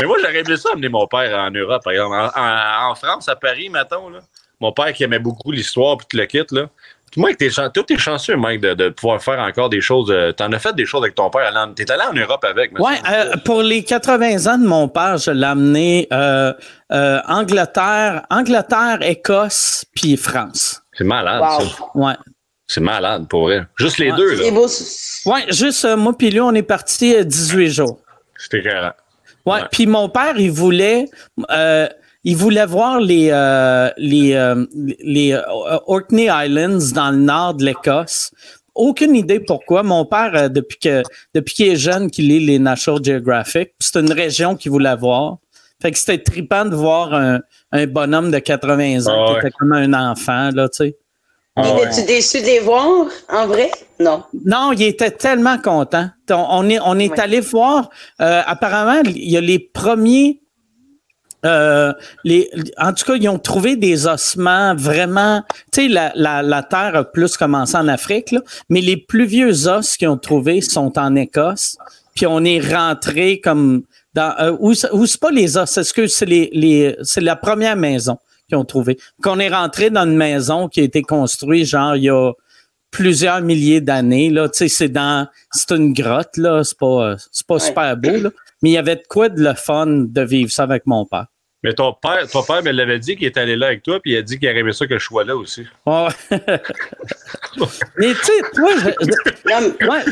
Mais 0.00 0.06
moi, 0.06 0.16
j'aurais 0.20 0.38
aimé 0.38 0.56
ça 0.56 0.70
amener 0.72 0.88
mon 0.88 1.06
père 1.06 1.36
en 1.38 1.50
Europe, 1.50 1.82
par 1.82 1.92
exemple. 1.92 2.14
En, 2.36 2.94
France, 2.94 3.28
à 3.28 3.36
Paris, 3.36 3.68
mettons, 3.68 4.08
là. 4.10 4.20
Mon 4.60 4.72
père 4.72 4.92
qui 4.92 5.04
aimait 5.04 5.18
beaucoup 5.20 5.52
l'histoire, 5.52 5.96
puis 5.96 6.06
tout 6.10 6.16
le 6.16 6.26
kit, 6.26 6.44
là. 6.50 6.68
Moi, 7.16 7.34
t'es, 7.34 7.46
es 7.46 7.98
chanceux, 7.98 8.36
Mike, 8.36 8.60
de, 8.60 8.74
de, 8.74 8.88
pouvoir 8.90 9.22
faire 9.22 9.38
encore 9.38 9.70
des 9.70 9.80
choses. 9.80 10.10
Euh, 10.10 10.32
t'en 10.32 10.52
as 10.52 10.58
fait 10.58 10.74
des 10.74 10.84
choses 10.84 11.02
avec 11.02 11.14
ton 11.14 11.30
père. 11.30 11.50
T'es 11.74 11.90
allé 11.90 12.02
en 12.02 12.12
Europe 12.12 12.44
avec. 12.44 12.72
Oui, 12.78 12.92
euh, 13.10 13.36
pour 13.44 13.62
les 13.62 13.82
80 13.82 14.46
ans 14.46 14.58
de 14.58 14.66
mon 14.66 14.88
père, 14.88 15.16
je 15.16 15.30
l'ai 15.30 15.46
amené 15.46 16.06
euh, 16.12 16.52
Angleterre, 16.90 18.26
Angleterre, 18.30 18.98
Écosse, 19.00 19.86
puis 19.94 20.16
France. 20.16 20.82
C'est 20.92 21.04
malade, 21.04 21.42
ça. 21.42 21.84
Ouais. 21.94 22.14
C'est 22.66 22.82
malade, 22.82 23.26
pour 23.28 23.44
vrai. 23.44 23.66
Juste 23.76 23.98
les 23.98 24.12
deux, 24.12 24.34
là. 24.34 24.44
Oui, 25.26 25.40
juste 25.48 25.86
moi 25.96 26.12
puis 26.16 26.30
lui, 26.30 26.40
on 26.40 26.52
est 26.52 26.62
parti 26.62 27.24
18 27.24 27.70
jours. 27.70 28.00
C'était 28.36 28.62
carré. 28.62 28.90
Ouais, 29.46 29.60
puis 29.70 29.86
mon 29.86 30.08
père, 30.08 30.38
il 30.38 30.50
voulait, 30.50 31.06
euh, 31.50 31.88
il 32.24 32.36
voulait 32.36 32.66
voir 32.66 33.00
les 33.00 33.30
euh, 33.30 33.90
les 33.96 34.34
euh, 34.34 34.66
les 35.00 35.38
Orkney 35.86 36.28
Islands 36.30 36.92
dans 36.94 37.10
le 37.10 37.18
nord 37.18 37.54
de 37.54 37.64
l'Écosse. 37.64 38.32
Aucune 38.74 39.16
idée 39.16 39.40
pourquoi. 39.40 39.82
Mon 39.82 40.04
père, 40.04 40.50
depuis 40.50 40.78
que 40.78 41.02
depuis 41.34 41.54
qu'il 41.54 41.68
est 41.68 41.76
jeune, 41.76 42.10
qu'il 42.10 42.28
lit 42.28 42.44
les 42.44 42.58
National 42.58 43.02
Geographic, 43.02 43.70
c'est 43.80 43.98
une 43.98 44.12
région 44.12 44.54
qu'il 44.54 44.70
voulait 44.70 44.96
voir. 44.96 45.38
Fait 45.80 45.92
que 45.92 45.98
c'était 45.98 46.22
trippant 46.22 46.64
de 46.64 46.74
voir 46.74 47.14
un, 47.14 47.40
un 47.72 47.86
bonhomme 47.86 48.30
de 48.30 48.38
80 48.38 49.06
ans 49.06 49.26
ah 49.26 49.32
qui 49.32 49.38
était 49.38 49.50
comme 49.56 49.72
un 49.72 49.92
enfant, 50.10 50.50
là, 50.52 50.68
tu 50.68 50.76
sais. 50.76 50.96
Ah 51.60 51.90
tu 51.92 52.04
déçu 52.04 52.40
de 52.40 52.46
les 52.46 52.60
voir, 52.60 53.06
en 53.28 53.46
vrai? 53.46 53.70
Non. 53.98 54.22
Non, 54.44 54.72
il 54.72 54.82
était 54.82 55.10
tellement 55.10 55.58
content. 55.58 56.08
On 56.30 56.68
est, 56.68 56.78
on 56.84 56.98
est 56.98 57.18
allé 57.18 57.40
voir, 57.40 57.90
euh, 58.20 58.42
apparemment, 58.46 59.02
il 59.04 59.28
y 59.28 59.36
a 59.36 59.40
les 59.40 59.58
premiers, 59.58 60.40
euh, 61.44 61.92
les, 62.24 62.48
en 62.78 62.92
tout 62.92 63.04
cas, 63.04 63.14
ils 63.14 63.28
ont 63.28 63.38
trouvé 63.38 63.76
des 63.76 64.06
ossements 64.06 64.74
vraiment, 64.76 65.42
tu 65.72 65.82
sais, 65.82 65.88
la, 65.88 66.12
la, 66.14 66.42
la, 66.42 66.62
Terre 66.62 66.94
a 66.94 67.04
plus 67.04 67.36
commencé 67.36 67.76
en 67.76 67.88
Afrique, 67.88 68.30
là, 68.32 68.40
mais 68.68 68.80
les 68.80 68.96
plus 68.96 69.24
vieux 69.26 69.66
os 69.68 69.96
qu'ils 69.96 70.08
ont 70.08 70.16
trouvés 70.16 70.60
sont 70.60 70.96
en 70.98 71.16
Écosse. 71.16 71.76
Puis 72.14 72.26
on 72.26 72.44
est 72.44 72.60
rentré 72.60 73.40
comme 73.40 73.82
dans, 74.14 74.34
euh, 74.40 74.56
où, 74.58 74.74
c'est 74.74 75.20
pas 75.20 75.30
les 75.30 75.56
os, 75.56 75.76
est-ce 75.76 75.92
que 75.92 76.06
c'est 76.06 76.26
les, 76.26 76.50
les, 76.52 76.96
c'est 77.02 77.20
la 77.20 77.36
première 77.36 77.76
maison? 77.76 78.18
Qu'ils 78.48 78.58
ont 78.58 78.64
trouvé. 78.64 78.98
Qu'on 79.22 79.38
est 79.38 79.48
rentré 79.48 79.90
dans 79.90 80.04
une 80.04 80.16
maison 80.16 80.68
qui 80.68 80.80
a 80.80 80.82
été 80.82 81.02
construite, 81.02 81.66
genre, 81.66 81.96
il 81.96 82.04
y 82.04 82.10
a 82.10 82.32
plusieurs 82.90 83.40
milliers 83.40 83.80
d'années, 83.80 84.30
là. 84.30 84.48
Tu 84.48 84.58
sais, 84.58 84.68
c'est 84.68 84.88
dans, 84.88 85.28
c'est 85.52 85.74
une 85.74 85.92
grotte, 85.92 86.36
là. 86.36 86.64
C'est 86.64 86.78
pas, 86.78 87.16
c'est 87.32 87.46
pas 87.46 87.58
super 87.58 87.96
beau, 87.96 88.16
là. 88.16 88.30
Mais 88.62 88.70
il 88.70 88.72
y 88.72 88.78
avait 88.78 88.96
de 88.96 89.04
quoi 89.08 89.28
de 89.28 89.40
le 89.40 89.54
fun 89.54 89.86
de 89.86 90.22
vivre 90.22 90.50
ça 90.50 90.64
avec 90.64 90.86
mon 90.86 91.06
père. 91.06 91.26
Mais 91.64 91.74
ton 91.74 91.92
père, 91.92 92.24
ton 92.30 92.44
père 92.44 92.62
me 92.62 92.70
l'avait 92.70 93.00
dit 93.00 93.16
qu'il 93.16 93.26
est 93.26 93.36
allé 93.36 93.56
là 93.56 93.66
avec 93.66 93.82
toi, 93.82 93.98
puis 94.00 94.12
il 94.12 94.16
a 94.16 94.22
dit 94.22 94.38
qu'il 94.38 94.48
aimé 94.48 94.72
ça 94.72 94.86
que 94.86 94.96
je 94.96 95.04
sois 95.04 95.24
là 95.24 95.36
aussi. 95.36 95.66
Mais 95.86 96.10
tu 98.14 98.22
sais, 98.22 98.32
toi, 98.54 98.70
je, 98.76 98.90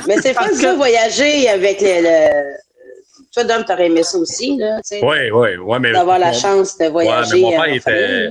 mais 0.09 0.17
c'est 0.21 0.35
pas 0.35 0.49
de 0.49 0.77
voyager 0.77 1.49
avec 1.49 1.81
les, 1.81 2.03
le, 2.03 2.57
toi, 3.37 3.45
Dom, 3.45 3.65
t'aurais 3.65 3.87
aimé 3.87 4.03
ça 4.03 4.17
aussi, 4.17 4.57
là. 4.57 4.81
Oui, 4.91 5.31
oui, 5.31 5.49
oui. 5.61 5.79
Mais 5.81 5.93
d'avoir 5.93 6.19
la 6.19 6.33
chance 6.33 6.79
de 6.79 6.87
voyager. 6.87 7.41
mon 7.43 7.51
père 7.51 7.69
était. 7.69 8.31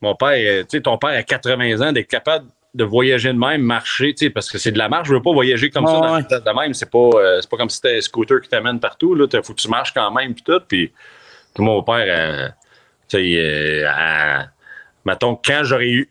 Mon 0.00 0.14
père, 0.14 0.64
tu 0.66 0.76
sais, 0.76 0.80
ton 0.82 0.98
père 0.98 1.10
a 1.10 1.22
80 1.22 1.80
ans, 1.80 1.92
d'être 1.92 2.08
capable 2.08 2.46
de 2.74 2.84
voyager 2.84 3.32
de 3.32 3.38
même, 3.38 3.62
marcher, 3.62 4.14
tu 4.14 4.26
sais, 4.26 4.30
parce 4.30 4.50
que 4.50 4.58
c'est 4.58 4.72
de 4.72 4.78
la 4.78 4.88
marche. 4.88 5.08
Je 5.08 5.14
veux 5.14 5.22
pas 5.22 5.32
voyager 5.32 5.70
comme 5.70 5.86
ça 5.86 5.92
dans 5.92 6.18
de 6.18 6.60
même. 6.60 6.74
C'est 6.74 6.90
pas, 6.90 6.98
euh, 7.14 7.40
pas 7.48 7.56
comme 7.56 7.70
si 7.70 7.76
c'était 7.76 7.96
un 7.96 8.00
scooter 8.00 8.40
qui 8.40 8.48
t'amène 8.48 8.80
partout. 8.80 9.14
Là, 9.14 9.26
faut 9.42 9.54
que 9.54 9.60
tu 9.60 9.68
marches 9.68 9.94
quand 9.94 10.10
même, 10.12 10.34
puis 10.34 10.44
tout. 10.44 10.60
Puis, 10.68 10.92
mon 11.58 11.82
père, 11.82 12.04
euh, 12.06 12.48
tu 13.08 13.16
sais, 13.18 13.38
euh, 13.38 14.42
mettons, 15.04 15.36
quand 15.36 15.62
j'aurais 15.62 15.88
eu, 15.88 16.10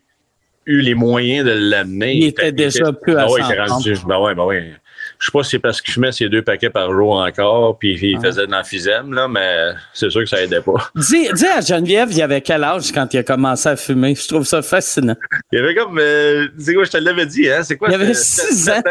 eu 0.65 0.81
les 0.81 0.95
moyens 0.95 1.45
de 1.45 1.51
l'amener. 1.51 2.15
Il 2.15 2.23
était 2.25 2.51
déjà 2.51 2.91
plus 2.93 3.13
à 3.13 3.25
ben, 3.25 3.31
oui, 3.31 3.41
rendu, 3.41 3.95
ben 4.07 4.19
ouais, 4.19 4.33
ben 4.33 4.45
ouais. 4.45 4.73
Je 5.23 5.27
sais 5.27 5.31
pas 5.31 5.43
si 5.43 5.51
c'est 5.51 5.59
parce 5.59 5.81
qu'il 5.81 5.93
fumait 5.93 6.11
ses 6.11 6.27
deux 6.27 6.41
paquets 6.41 6.69
par 6.69 6.91
jour 6.91 7.13
encore, 7.13 7.79
puis 7.79 7.97
il 7.97 8.19
faisait 8.19 8.45
de 8.45 8.51
l'emphysème, 8.51 9.13
là, 9.13 9.29
mais 9.29 9.69
c'est 9.93 10.09
sûr 10.09 10.19
que 10.19 10.27
ça 10.27 10.43
aidait 10.43 10.59
pas. 10.59 10.73
Dis, 10.95 11.29
dis 11.31 11.45
à 11.45 11.61
Geneviève, 11.61 12.11
il 12.11 12.21
avait 12.21 12.41
quel 12.41 12.61
âge 12.61 12.91
quand 12.91 13.13
il 13.13 13.19
a 13.19 13.23
commencé 13.23 13.69
à 13.69 13.77
fumer? 13.77 14.15
Je 14.15 14.27
trouve 14.27 14.43
ça 14.43 14.61
fascinant. 14.61 15.15
Il 15.53 15.59
avait 15.59 15.75
comme, 15.75 15.97
euh, 15.97 16.49
c'est 16.59 16.73
quoi, 16.73 16.83
je 16.83 16.91
te 16.91 16.97
l'avais 16.97 17.25
dit, 17.25 17.49
hein? 17.49 17.63
C'est 17.63 17.77
quoi? 17.77 17.87
Il 17.87 17.95
avait 17.95 18.13
6 18.13 18.69
ans. 18.69 18.81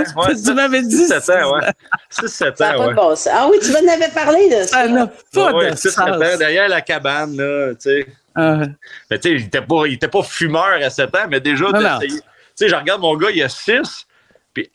tu 0.43 0.55
m'avais 0.55 0.81
dit 0.81 1.05
7 1.05 1.29
ans, 1.29 1.53
ouais. 1.53 1.69
6-7 2.11 2.65
ans, 2.65 2.87
ouais. 2.87 2.95
Bon 2.95 3.15
ah 3.31 3.49
oui, 3.51 3.59
tu 3.61 3.71
m'en 3.71 3.93
avais 3.93 4.09
parlé 4.09 4.49
de 4.49 4.63
ça. 4.63 4.69
Ça 4.69 4.89
n'a 4.89 5.07
pas 5.07 5.71
de 5.71 5.77
sens. 5.77 6.39
derrière 6.39 6.71
la 6.71 6.81
cabane, 6.81 7.37
là, 7.37 7.75
tu 7.75 7.91
sais. 7.91 8.07
Uh 8.39 8.69
Mais 9.11 9.19
tu 9.19 9.29
sais, 9.29 9.35
il 9.35 9.45
était 9.45 9.61
pas, 9.61 9.83
il 9.87 9.93
était 9.95 10.09
pas 10.09 10.23
fumeur 10.23 10.79
à 10.83 10.89
7 10.89 11.15
ans, 11.15 11.27
mais 11.29 11.41
déjà, 11.41 11.67
tu 12.01 12.09
sais, 12.55 12.69
je 12.71 12.75
regarde 12.75 13.03
mon 13.03 13.15
gars, 13.19 13.29
il 13.31 13.43
a 13.43 13.51
6, 13.51 14.07
puis, 14.55 14.71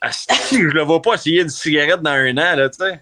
je 0.52 0.58
le 0.58 0.82
vois 0.82 1.02
pas 1.02 1.14
essayer 1.14 1.42
une 1.42 1.48
cigarette 1.48 2.02
dans 2.02 2.10
un 2.10 2.36
an, 2.36 2.56
là, 2.56 2.68
tu 2.68 2.84
sais. 2.84 3.00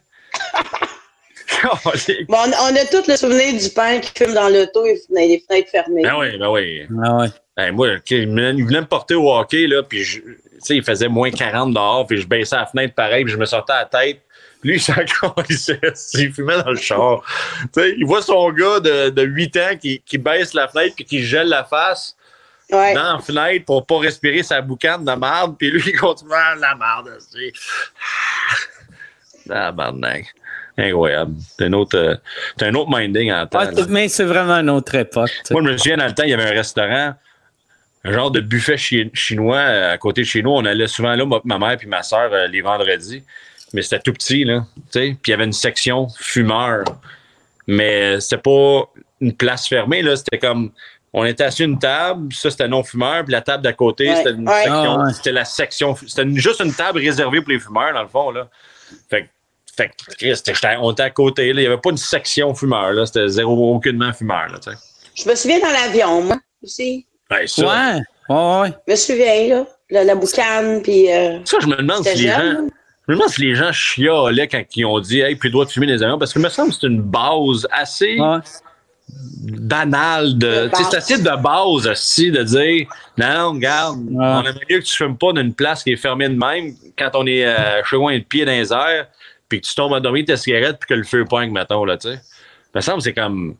bon, 2.28 2.36
on, 2.36 2.76
a 2.76 2.84
tous 2.90 3.06
le 3.08 3.16
souvenir 3.16 3.60
du 3.60 3.70
père 3.70 4.00
qui 4.00 4.12
fume 4.16 4.34
dans 4.34 4.48
l'auto 4.48 4.84
et 4.84 5.00
dans 5.08 5.20
les 5.20 5.42
fenêtres 5.48 5.70
fermées. 5.70 6.02
Ben 6.02 6.18
oui, 6.18 6.38
ben 6.38 6.50
oui. 6.50 6.82
Ah 7.04 7.16
ouais. 7.16 7.28
Ben, 7.56 7.72
moi, 7.72 7.88
il 8.10 8.26
venait 8.26 8.52
me 8.52 8.86
porter 8.86 9.14
au 9.14 9.32
hockey, 9.32 9.66
là, 9.66 9.82
puis 9.82 10.02
je, 10.02 10.20
il 10.68 10.82
faisait 10.82 11.08
moins 11.08 11.30
40 11.30 11.72
dehors, 11.72 12.06
puis 12.06 12.20
je 12.20 12.26
baissais 12.26 12.56
la 12.56 12.66
fenêtre 12.66 12.94
pareil, 12.94 13.24
puis 13.24 13.32
je 13.32 13.38
me 13.38 13.46
sortais 13.46 13.72
à 13.72 13.80
la 13.80 13.84
tête. 13.86 14.20
Lui, 14.62 14.76
il 14.76 14.80
s'en 14.80 14.94
il 16.14 16.32
fumait 16.32 16.62
dans 16.62 16.70
le 16.70 16.76
char. 16.76 17.22
sais, 17.72 17.94
il 17.96 18.04
voit 18.04 18.22
son 18.22 18.50
gars 18.50 18.80
de, 18.80 19.10
de 19.10 19.22
8 19.22 19.56
ans 19.58 19.76
qui, 19.80 20.02
qui, 20.04 20.18
baisse 20.18 20.54
la 20.54 20.66
fenêtre 20.66 20.96
puis 20.96 21.04
qui 21.04 21.22
gèle 21.22 21.48
la 21.48 21.64
face 21.64 22.16
dans 22.70 23.16
la 23.16 23.18
fenêtre 23.20 23.64
pour 23.64 23.86
pas 23.86 23.98
respirer 23.98 24.42
sa 24.42 24.60
boucane 24.60 25.04
de 25.04 25.12
merde, 25.12 25.56
puis 25.58 25.70
lui, 25.70 25.82
il 25.86 25.98
continue 25.98 26.32
à 26.32 26.54
la 26.54 26.74
merde. 26.74 27.18
Ah, 29.50 29.72
barnac. 29.72 30.26
Incroyable. 30.78 31.34
C'est 31.56 31.64
un 31.64 31.72
autre, 31.72 31.96
euh, 31.96 32.16
un 32.60 32.74
autre 32.74 32.90
minding 32.94 33.32
en 33.32 33.46
temps. 33.46 33.60
mais 33.88 34.08
c'est 34.08 34.24
vraiment 34.24 34.56
une 34.58 34.68
autre 34.68 34.94
époque. 34.94 35.30
Moi, 35.50 35.62
je 35.62 35.68
me 35.68 35.76
souviens, 35.78 35.96
dans 35.96 36.06
le 36.06 36.12
temps, 36.12 36.24
il 36.24 36.30
y 36.30 36.34
avait 36.34 36.50
un 36.50 36.54
restaurant 36.54 37.14
un 38.06 38.12
genre 38.12 38.30
de 38.30 38.40
buffet 38.40 38.76
chinois 38.76 39.56
euh, 39.56 39.92
à 39.92 39.98
côté 39.98 40.22
de 40.22 40.26
chez 40.26 40.42
nous. 40.42 40.50
On 40.50 40.64
allait 40.64 40.86
souvent 40.86 41.14
là, 41.14 41.24
ma 41.44 41.58
mère 41.58 41.76
et 41.82 41.86
ma 41.86 42.02
soeur, 42.04 42.32
euh, 42.32 42.46
les 42.46 42.60
vendredis. 42.60 43.24
Mais 43.72 43.82
c'était 43.82 43.98
tout 43.98 44.12
petit, 44.12 44.44
là. 44.44 44.64
Puis 44.92 45.18
il 45.26 45.30
y 45.30 45.32
avait 45.32 45.44
une 45.44 45.52
section 45.52 46.08
fumeur. 46.20 46.84
Mais 47.66 48.20
c'était 48.20 48.40
pas 48.40 48.84
une 49.20 49.34
place 49.34 49.68
fermée, 49.68 50.02
là. 50.02 50.14
C'était 50.14 50.38
comme. 50.38 50.70
On 51.18 51.24
était 51.24 51.44
assis 51.44 51.62
à 51.62 51.64
une 51.64 51.78
table, 51.78 52.30
ça 52.34 52.50
c'était 52.50 52.68
non-fumeur, 52.68 53.24
puis 53.24 53.32
la 53.32 53.40
table 53.40 53.62
d'à 53.62 53.72
côté, 53.72 54.14
c'était 54.16 54.32
une 54.32 54.46
section. 54.46 55.00
Ah, 55.00 55.12
c'était 55.14 55.32
la 55.32 55.46
section. 55.46 55.96
C'était 55.96 56.28
juste 56.34 56.60
une 56.60 56.74
table 56.74 56.98
réservée 56.98 57.40
pour 57.40 57.52
les 57.52 57.58
fumeurs, 57.58 57.94
dans 57.94 58.02
le 58.02 58.08
fond, 58.08 58.30
là. 58.30 58.50
Fait 59.08 59.30
fait 59.74 59.88
que, 59.88 60.80
on 60.80 60.92
était 60.92 61.02
à 61.04 61.10
côté, 61.10 61.54
là. 61.54 61.60
Il 61.60 61.64
n'y 61.64 61.66
avait 61.66 61.80
pas 61.80 61.88
une 61.88 61.96
section 61.96 62.54
fumeur, 62.54 62.92
là. 62.92 63.06
C'était 63.06 63.28
zéro, 63.28 63.74
aucunement 63.74 64.12
fumeur, 64.12 64.48
là, 64.48 64.58
Je 65.14 65.26
me 65.26 65.34
souviens 65.34 65.58
dans 65.58 65.70
l'avion, 65.70 66.20
moi, 66.20 66.36
aussi. 66.62 67.06
Ben, 67.30 67.46
ça. 67.46 67.62
Ouais. 67.62 68.36
ouais. 68.36 68.72
Je 68.86 68.92
me 68.92 68.96
souviens, 68.96 69.48
là. 69.56 69.66
La, 69.88 70.04
la 70.04 70.14
boucane, 70.16 70.82
puis. 70.82 71.10
Euh, 71.10 71.38
ça, 71.46 71.56
je 71.62 71.66
me 71.66 71.76
demande 71.76 72.04
si 72.04 72.14
les 72.14 72.28
gens. 72.28 72.68
Je 73.08 73.12
me 73.12 73.16
demande 73.16 73.30
si 73.30 73.40
les 73.40 73.54
gens 73.54 73.72
chialaient 73.72 74.48
quand 74.48 74.62
ils 74.74 74.84
ont 74.84 75.00
dit 75.00 75.20
Hey, 75.20 75.36
plus 75.36 75.48
le 75.48 75.52
droit 75.52 75.64
de 75.64 75.70
fumer 75.70 75.86
les 75.86 76.02
avions, 76.02 76.18
parce 76.18 76.34
que 76.34 76.40
me 76.40 76.50
semble 76.50 76.70
que 76.70 76.76
c'est 76.78 76.86
une 76.88 77.00
base 77.00 77.66
assez 77.70 78.18
banale 79.08 80.36
de. 80.38 80.70
C'est 80.74 80.96
assez 80.96 81.18
de 81.18 81.42
base 81.42 81.86
aussi 81.86 82.30
de 82.30 82.42
dire 82.42 82.88
Non, 83.16 83.52
regarde, 83.52 83.98
on 84.12 84.40
aimerait 84.40 84.66
mieux 84.68 84.80
que 84.80 84.84
tu 84.84 85.02
ne 85.02 85.08
fumes 85.08 85.18
pas 85.18 85.32
d'une 85.32 85.54
place 85.54 85.82
qui 85.82 85.92
est 85.92 85.96
fermée 85.96 86.28
de 86.28 86.34
même 86.34 86.74
quand 86.98 87.10
on 87.14 87.26
est 87.26 87.46
euh, 87.46 87.82
chez 87.84 87.96
un 87.96 88.20
pied 88.20 88.44
dans 88.44 88.52
les 88.52 88.72
airs, 88.72 89.06
puis 89.48 89.60
que 89.60 89.66
tu 89.66 89.74
tombes 89.74 89.94
à 89.94 90.00
dormir 90.00 90.24
ta 90.26 90.36
cigarette, 90.36 90.78
puis 90.80 90.88
que 90.88 90.94
le 90.94 91.04
feu 91.04 91.24
pointe, 91.24 91.50
mettons, 91.50 91.84
là, 91.84 91.96
tu 91.96 92.08
sais. 92.08 92.20
me 92.74 92.80
semble 92.80 92.98
que 92.98 93.04
c'est 93.04 93.14
comme. 93.14 93.56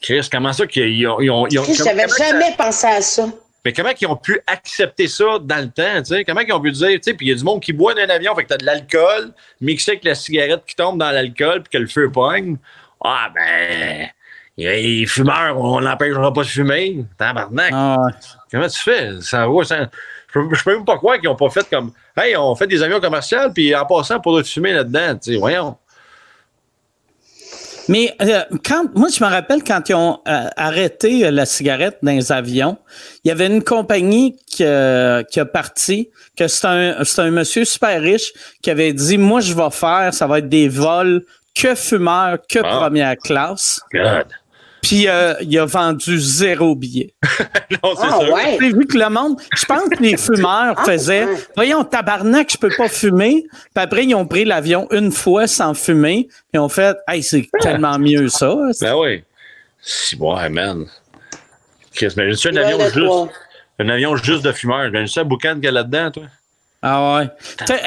Chris, 0.00 0.28
comment 0.30 0.52
ça 0.52 0.66
qu'ils 0.66 1.06
ont. 1.08 1.20
Ils 1.20 1.30
ont, 1.30 1.46
ils 1.46 1.58
ont 1.58 1.62
Chris, 1.62 1.74
j'avais 1.76 2.06
jamais 2.18 2.54
pensé 2.56 2.86
à 2.86 3.00
ça. 3.00 3.26
Mais 3.64 3.72
comment 3.72 3.90
ils 4.00 4.06
ont 4.06 4.16
pu 4.16 4.40
accepter 4.46 5.08
ça 5.08 5.40
dans 5.40 5.58
le 5.58 5.68
temps, 5.68 5.98
tu 5.98 6.14
sais? 6.14 6.24
Comment 6.24 6.42
ils 6.42 6.52
ont 6.52 6.60
pu 6.60 6.70
dire, 6.70 6.88
tu 6.88 7.00
sais, 7.02 7.14
puis 7.14 7.26
il 7.26 7.30
y 7.30 7.32
a 7.32 7.34
du 7.34 7.42
monde 7.42 7.60
qui 7.60 7.72
boit 7.72 7.94
dans 7.94 8.02
un 8.02 8.08
avion, 8.10 8.32
fait 8.36 8.44
que 8.44 8.50
t'as 8.50 8.58
de 8.58 8.64
l'alcool, 8.64 9.32
mixé 9.60 9.92
avec 9.92 10.04
la 10.04 10.14
cigarette 10.14 10.62
qui 10.66 10.76
tombe 10.76 10.98
dans 10.98 11.10
l'alcool, 11.10 11.64
puis 11.64 11.72
que 11.72 11.78
le 11.78 11.88
feu 11.88 12.08
pogne. 12.12 12.58
Ah, 13.02 13.28
ben, 13.34 14.08
les 14.56 15.06
fumeurs, 15.06 15.58
on 15.58 15.80
n'empêchera 15.80 16.32
pas 16.32 16.42
de 16.42 16.46
fumer. 16.46 17.04
Tabarnak. 17.18 17.70
Ah, 17.72 17.96
Comment 18.50 18.68
tu 18.68 18.80
fais? 18.80 19.20
Ça, 19.20 19.46
ça, 19.64 19.88
je 20.32 20.38
ne 20.38 20.64
peux 20.64 20.74
même 20.74 20.84
pas 20.84 20.96
croire 20.96 21.18
qu'ils 21.18 21.28
n'ont 21.28 21.36
pas 21.36 21.50
fait 21.50 21.68
comme, 21.68 21.92
hey, 22.16 22.36
on 22.36 22.54
fait 22.54 22.66
des 22.66 22.82
avions 22.82 23.00
commerciaux, 23.00 23.50
puis 23.54 23.74
en 23.74 23.84
passant, 23.86 24.20
pour 24.20 24.36
de 24.36 24.42
fumer 24.42 24.72
là-dedans, 24.72 25.14
tu 25.16 25.32
sais, 25.32 25.38
voyons. 25.38 25.76
Mais 27.88 28.14
euh, 28.20 28.42
quand 28.64 28.86
moi, 28.96 29.08
je 29.08 29.22
me 29.22 29.30
rappelle 29.30 29.62
quand 29.62 29.88
ils 29.88 29.94
ont 29.94 30.20
euh, 30.26 30.48
arrêté 30.56 31.24
euh, 31.24 31.30
la 31.30 31.46
cigarette 31.46 31.98
dans 32.02 32.10
les 32.10 32.32
avions, 32.32 32.78
il 33.24 33.28
y 33.28 33.30
avait 33.30 33.46
une 33.46 33.62
compagnie 33.62 34.36
qui, 34.46 34.64
qui 34.64 35.40
a 35.40 35.44
parti, 35.52 36.10
que 36.36 36.48
c'est 36.48 36.66
un, 36.66 37.04
c'est 37.04 37.22
un 37.22 37.30
monsieur 37.30 37.64
super 37.64 38.00
riche 38.00 38.32
qui 38.60 38.70
avait 38.70 38.92
dit 38.92 39.18
Moi, 39.18 39.40
je 39.40 39.54
vais 39.54 39.70
faire, 39.70 40.12
ça 40.12 40.26
va 40.26 40.38
être 40.38 40.48
des 40.48 40.68
vols 40.68 41.24
que 41.54 41.74
fumeurs, 41.74 42.38
que 42.48 42.58
ah. 42.58 42.78
première 42.80 43.16
classe. 43.16 43.80
God. 43.92 44.26
Puis 44.82 45.08
euh, 45.08 45.34
il 45.40 45.58
a 45.58 45.64
vendu 45.64 46.18
zéro 46.18 46.76
billet. 46.76 47.12
non, 47.82 47.94
c'est 47.96 48.06
ah, 48.08 48.20
Ouais. 48.32 48.56
vu 48.58 48.86
que 48.86 48.96
le 48.96 49.08
monde, 49.08 49.36
je 49.54 49.64
pense 49.64 49.88
que 49.88 50.02
les 50.02 50.16
fumeurs 50.16 50.74
ah, 50.76 50.84
faisaient, 50.84 51.26
voyons, 51.56 51.82
tabarnak, 51.82 52.52
je 52.52 52.58
peux 52.58 52.70
pas 52.76 52.88
fumer. 52.88 53.46
Puis 53.50 53.82
après, 53.82 54.04
ils 54.04 54.14
ont 54.14 54.26
pris 54.26 54.44
l'avion 54.44 54.86
une 54.92 55.10
fois 55.10 55.46
sans 55.46 55.74
fumer. 55.74 56.28
Puis 56.28 56.36
ils 56.54 56.58
ont 56.60 56.68
fait, 56.68 56.96
hey, 57.08 57.22
c'est 57.22 57.48
tellement 57.60 57.98
mieux 57.98 58.28
ça. 58.28 58.54
Ben 58.80 58.94
oui. 58.96 59.24
Si, 59.80 60.16
ouais, 60.16 60.48
man. 60.48 60.86
Qu'est-ce 61.94 62.14
que 62.14 62.32
c'est 62.34 62.50
un 62.50 62.56
avion 62.56 62.78
juste, 62.90 63.32
un 63.78 63.88
avion 63.88 64.16
juste 64.16 64.44
de 64.44 64.52
fumeurs? 64.52 64.90
Sais 65.08 65.20
un 65.20 65.24
boucan 65.24 65.54
qu'il 65.54 65.64
y 65.64 65.68
a 65.68 65.72
là-dedans, 65.72 66.10
toi? 66.10 66.24
Ah 66.82 67.16
ouais. 67.16 67.28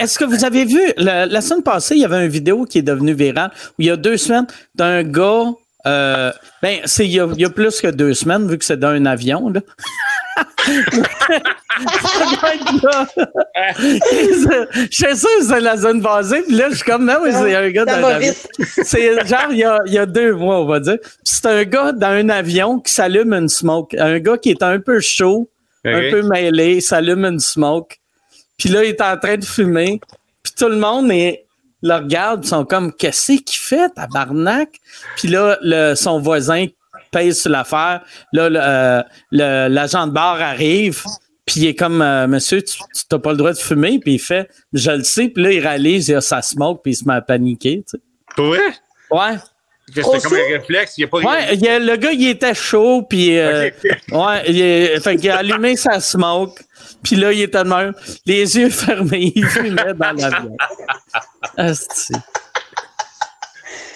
Est-ce 0.01 0.17
que 0.19 0.25
vous 0.25 0.43
avez 0.43 0.65
vu, 0.65 0.81
la, 0.97 1.25
la, 1.25 1.41
semaine 1.41 1.63
passée, 1.63 1.95
il 1.95 2.01
y 2.01 2.05
avait 2.05 2.25
une 2.25 2.31
vidéo 2.31 2.65
qui 2.65 2.79
est 2.79 2.81
devenue 2.81 3.13
virale 3.13 3.51
où 3.71 3.81
il 3.81 3.85
y 3.85 3.89
a 3.89 3.95
deux 3.95 4.17
semaines 4.17 4.47
d'un 4.75 5.03
gars 5.03 5.45
euh, 5.85 6.31
ben, 6.61 6.79
c'est 6.85 7.05
il 7.05 7.13
y, 7.13 7.19
a 7.19 7.49
plus 7.49 7.79
que 7.79 7.87
deux 7.87 8.13
semaines, 8.13 8.49
vu 8.49 8.57
que 8.57 8.65
c'est 8.65 8.77
dans 8.77 8.89
un 8.89 9.05
avion. 9.05 9.49
Là. 9.49 9.61
je 14.75 14.87
sais 14.91 15.15
sûr 15.15 15.29
que 15.39 15.45
c'est 15.45 15.61
la 15.61 15.77
zone 15.77 16.01
basée, 16.01 16.41
puis 16.41 16.55
là, 16.55 16.69
je 16.69 16.75
suis 16.75 16.83
comme, 16.83 17.05
non, 17.05 17.19
c'est 17.23 17.55
un 17.55 17.69
gars 17.69 17.85
dans 17.85 17.93
un 17.93 18.03
avion. 18.03 18.33
C'est 18.83 19.25
genre, 19.25 19.47
il 19.51 19.57
y, 19.57 19.63
a, 19.63 19.79
il 19.85 19.93
y 19.93 19.97
a 19.97 20.05
deux 20.05 20.33
mois, 20.33 20.59
on 20.61 20.65
va 20.65 20.79
dire. 20.79 20.97
c'est 21.23 21.45
un 21.45 21.63
gars 21.63 21.91
dans 21.93 22.07
un 22.07 22.29
avion 22.29 22.79
qui 22.79 22.93
s'allume 22.93 23.33
une 23.33 23.49
smoke. 23.49 23.95
Un 23.97 24.19
gars 24.19 24.37
qui 24.37 24.51
est 24.51 24.63
un 24.63 24.79
peu 24.79 24.99
chaud, 24.99 25.49
un 25.85 26.09
peu 26.11 26.21
mêlé, 26.23 26.81
s'allume 26.81 27.25
une 27.25 27.39
smoke. 27.39 27.95
Puis 28.57 28.69
là, 28.69 28.83
il 28.83 28.89
est 28.89 29.01
en 29.01 29.17
train 29.17 29.37
de 29.37 29.45
fumer. 29.45 30.01
Puis 30.43 30.53
tout 30.57 30.67
le 30.67 30.77
monde 30.77 31.11
est 31.11 31.45
le 31.81 31.95
regardent, 31.95 32.45
ils 32.45 32.49
sont 32.49 32.65
comme 32.65 32.93
Qu'est-ce 32.93 33.33
qu'il 33.33 33.59
fait, 33.59 33.89
tabarnak? 33.89 34.69
Puis 35.17 35.27
là, 35.27 35.57
le, 35.61 35.95
son 35.95 36.19
voisin 36.19 36.67
pèse 37.11 37.41
sur 37.41 37.51
l'affaire. 37.51 38.01
Là, 38.33 38.43
euh, 38.43 39.03
l'agent 39.31 40.07
de 40.07 40.11
bar 40.11 40.41
arrive, 40.41 41.03
puis 41.45 41.61
il 41.61 41.67
est 41.67 41.75
comme 41.75 42.01
euh, 42.01 42.27
Monsieur, 42.27 42.61
tu 42.61 42.77
n'as 43.11 43.19
pas 43.19 43.31
le 43.31 43.37
droit 43.37 43.53
de 43.53 43.57
fumer, 43.57 43.99
puis 43.99 44.15
il 44.15 44.19
fait 44.19 44.49
Je 44.73 44.91
le 44.91 45.03
sais, 45.03 45.29
puis 45.29 45.43
là, 45.43 45.51
il 45.51 45.59
réalise, 45.59 46.09
il 46.09 46.15
a 46.15 46.21
sa 46.21 46.41
smoke, 46.41 46.81
puis 46.83 46.93
il 46.93 46.95
se 46.95 47.05
met 47.05 47.15
à 47.15 47.21
paniquer. 47.21 47.83
Tu 47.89 47.97
sais. 47.97 48.41
Ouais? 48.41 48.59
Ouais. 49.11 49.37
C'était 49.87 50.03
comme 50.03 50.33
un 50.33 50.57
réflexe, 50.57 50.97
il 50.97 51.05
a 51.05 51.07
pas 51.07 51.17
Ouais, 51.17 51.55
le 51.55 51.95
gars, 51.95 52.11
il 52.11 52.27
était 52.27 52.53
chaud, 52.53 53.01
puis 53.09 53.39
euh, 53.39 53.71
ouais, 54.11 54.43
il, 54.47 55.01
fait 55.01 55.15
qu'il 55.15 55.31
a 55.31 55.37
allumé 55.37 55.75
sa 55.75 55.99
smoke. 55.99 56.61
Puis 57.03 57.15
là, 57.15 57.31
il 57.31 57.41
était 57.41 57.63
même, 57.63 57.93
les 58.25 58.57
yeux 58.57 58.69
fermés, 58.69 59.31
il 59.35 59.45
fumait 59.45 59.93
dans 59.93 60.11
l'avion. 60.11 60.57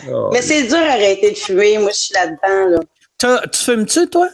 Oh, 0.09 0.29
Mais 0.33 0.41
c'est 0.41 0.63
dur 0.63 0.79
d'arrêter 0.79 1.31
de 1.31 1.37
fumer. 1.37 1.77
Moi, 1.77 1.91
je 1.91 1.97
suis 1.97 2.13
là-dedans. 2.13 2.77
Là. 3.19 3.41
Tu 3.47 3.59
fumes-tu, 3.59 4.09
toi? 4.09 4.29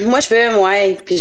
Moi, 0.00 0.20
je 0.20 0.26
fume, 0.26 0.56
oui. 0.58 0.94
Puis 1.04 1.18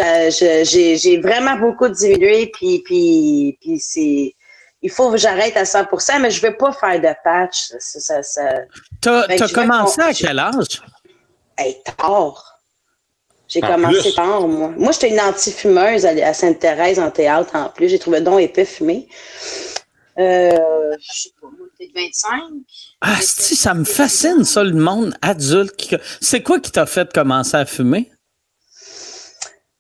j'ai 0.96 1.20
vraiment 1.20 1.56
beaucoup 1.56 1.88
diminué. 1.88 2.52
Puis, 2.54 2.82
puis, 2.86 3.58
puis 3.62 3.80
c'est. 3.80 4.34
Il 4.84 4.92
faut 4.92 5.12
que 5.12 5.18
j'arrête 5.18 5.58
à 5.58 5.64
100% 5.64 6.22
mais 6.22 6.30
je 6.30 6.38
ne 6.38 6.42
vais 6.50 6.56
pas 6.56 6.72
faire 6.72 7.02
de 7.02 7.10
patch. 7.24 7.72
Ça, 7.80 8.22
ça, 8.22 8.44
tu 9.02 9.10
as, 9.10 9.28
ben, 9.28 9.50
commencé 9.52 10.02
à 10.02 10.14
quel 10.14 10.38
âge? 10.38 10.82
Hey, 11.58 11.78
tard. 11.84 12.47
J'ai 13.48 13.62
commencé 13.62 14.14
tard, 14.14 14.48
moi. 14.48 14.74
Moi, 14.78 14.92
j'étais 14.92 15.10
une 15.10 15.20
anti-fumeuse 15.20 16.06
à, 16.06 16.34
Sainte-Thérèse 16.34 17.00
en 17.00 17.12
théâtre 17.12 17.56
en 17.56 17.70
plus. 17.70 17.90
J'ai 17.90 18.00
trouvé 18.00 18.22
donc 18.22 18.42
épais 18.42 18.66
fumé. 18.66 19.08
Euh, 20.20 20.52
je 21.00 21.22
sais 21.22 21.30
pas, 21.40 21.48
peut-être 21.78 21.94
25. 21.94 22.42
Ah, 23.02 23.16
si, 23.22 23.56
ça 23.56 23.74
me 23.74 23.86
fascine, 23.86 24.44
ça, 24.44 24.64
le 24.64 24.74
monde 24.74 25.16
adulte. 25.22 25.96
C'est 26.20 26.42
quoi 26.42 26.60
qui 26.60 26.72
t'a 26.72 26.86
fait 26.86 27.12
commencer 27.14 27.56
à 27.56 27.66
fumer? 27.66 28.12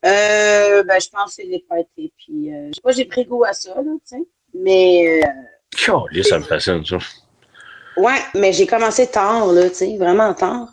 Euh, 0.06 0.84
ben, 0.84 1.00
je 1.02 1.10
pense 1.10 1.36
que 1.36 1.42
c'est 1.42 1.48
les 1.48 1.66
parties. 1.68 2.14
Puis, 2.18 2.54
euh, 2.54 2.68
je 2.70 2.76
sais 2.76 2.82
pas, 2.82 2.92
j'ai 2.92 3.06
pris 3.06 3.26
goût 3.26 3.44
à 3.44 3.54
ça, 3.54 3.76
là, 3.76 3.82
tu 3.84 4.16
sais. 4.18 4.24
Mais. 4.54 5.24
Euh, 5.24 6.24
ça 6.24 6.40
me 6.40 6.44
fascine, 6.44 6.86
ça. 6.86 6.98
Ouais, 7.98 8.20
mais 8.36 8.54
j'ai 8.54 8.68
commencé 8.68 9.08
tard, 9.08 9.48
là, 9.48 9.70
tu 9.70 9.76
sais, 9.76 9.98
vraiment 9.98 10.34
tard. 10.34 10.72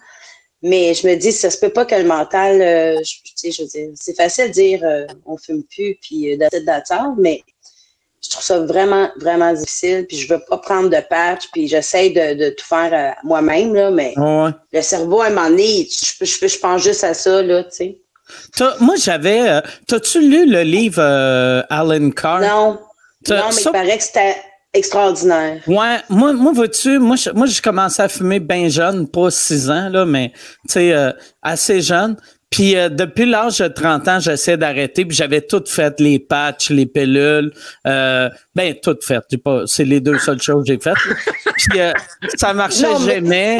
Mais 0.67 0.95
je 0.95 1.07
me 1.07 1.15
dis, 1.15 1.31
ça 1.31 1.51
se 1.51 1.59
peut 1.59 1.69
pas 1.69 1.85
que 1.85 1.95
le 1.95 2.05
mental, 2.05 2.63
euh, 2.63 2.99
je, 3.05 3.51
je 3.51 3.63
veux 3.63 3.69
dire, 3.69 3.91
c'est 3.95 4.17
facile 4.17 4.47
de 4.47 4.53
dire 4.53 4.81
euh, 4.83 5.05
on 5.27 5.37
fume 5.37 5.63
plus 5.63 5.99
puis 6.01 6.33
euh, 6.33 6.39
d'attendre, 6.65 7.17
mais 7.19 7.43
je 8.23 8.31
trouve 8.31 8.43
ça 8.43 8.61
vraiment, 8.61 9.11
vraiment 9.21 9.53
difficile. 9.53 10.07
Puis 10.09 10.17
je 10.17 10.33
veux 10.33 10.41
pas 10.49 10.57
prendre 10.57 10.89
de 10.89 10.97
patch, 11.11 11.51
puis 11.53 11.69
j'essaie 11.69 12.09
de, 12.09 12.49
tout 12.49 12.65
faire 12.65 13.15
moi-même, 13.25 13.75
là, 13.75 13.91
mais 13.91 14.15
le 14.17 14.81
cerveau, 14.81 15.21
à 15.21 15.27
un 15.27 15.31
moment 15.31 15.51
donné, 15.51 15.87
je, 15.87 16.25
je, 16.25 16.59
pense 16.59 16.83
juste 16.83 17.05
à 17.05 17.13
ça, 17.13 17.43
là, 17.43 17.65
tu 17.65 17.99
sais. 18.57 18.71
Moi, 18.81 18.95
j'avais. 18.97 19.61
T'as-tu 19.87 20.27
lu 20.27 20.51
le 20.51 20.63
livre 20.63 21.03
Alan 21.69 22.11
Carr? 22.11 22.41
Non. 22.41 22.81
Non, 23.29 23.51
mais 23.55 23.63
il 23.63 23.71
paraît 23.71 23.99
que 23.99 24.05
c'était 24.05 24.37
extraordinaire. 24.75 25.61
Ouais, 25.67 25.99
moi, 26.09 26.33
moi 26.33 26.53
vois-tu, 26.53 26.99
moi, 26.99 27.17
moi 27.35 27.47
j'ai 27.47 27.61
commencé 27.61 28.03
à 28.03 28.09
fumer 28.09 28.41
bien 28.41 28.69
jeune, 28.69 29.09
pas 29.09 29.31
6 29.31 29.71
ans, 29.71 29.89
là, 29.89 30.05
mais 30.05 30.33
tu 30.69 30.75
sais, 30.75 30.93
euh, 30.93 31.13
assez 31.43 31.81
jeune. 31.81 32.17
Puis 32.55 32.77
euh, 32.77 32.89
depuis 32.89 33.27
l'âge 33.27 33.59
de 33.59 33.67
30 33.67 34.07
ans, 34.07 34.21
j'essaie 34.21 34.57
d'arrêter, 34.57 35.05
puis 35.05 35.17
j'avais 35.17 35.41
tout 35.41 35.65
fait, 35.67 35.99
les 35.99 36.21
patchs, 36.21 36.71
les 36.71 36.87
pilules, 36.87 37.53
euh, 37.85 38.31
ben 38.55 38.77
tout 38.81 38.97
fait. 39.03 39.25
C'est 39.67 39.85
les 39.85 39.99
deux 39.99 40.19
seules 40.19 40.41
choses 40.41 40.65
que 40.65 40.73
j'ai 40.73 40.79
faites. 40.79 40.95
puis 41.57 41.81
euh, 41.81 41.93
ça 42.37 42.53
marchait 42.53 42.87
jamais. 43.05 43.59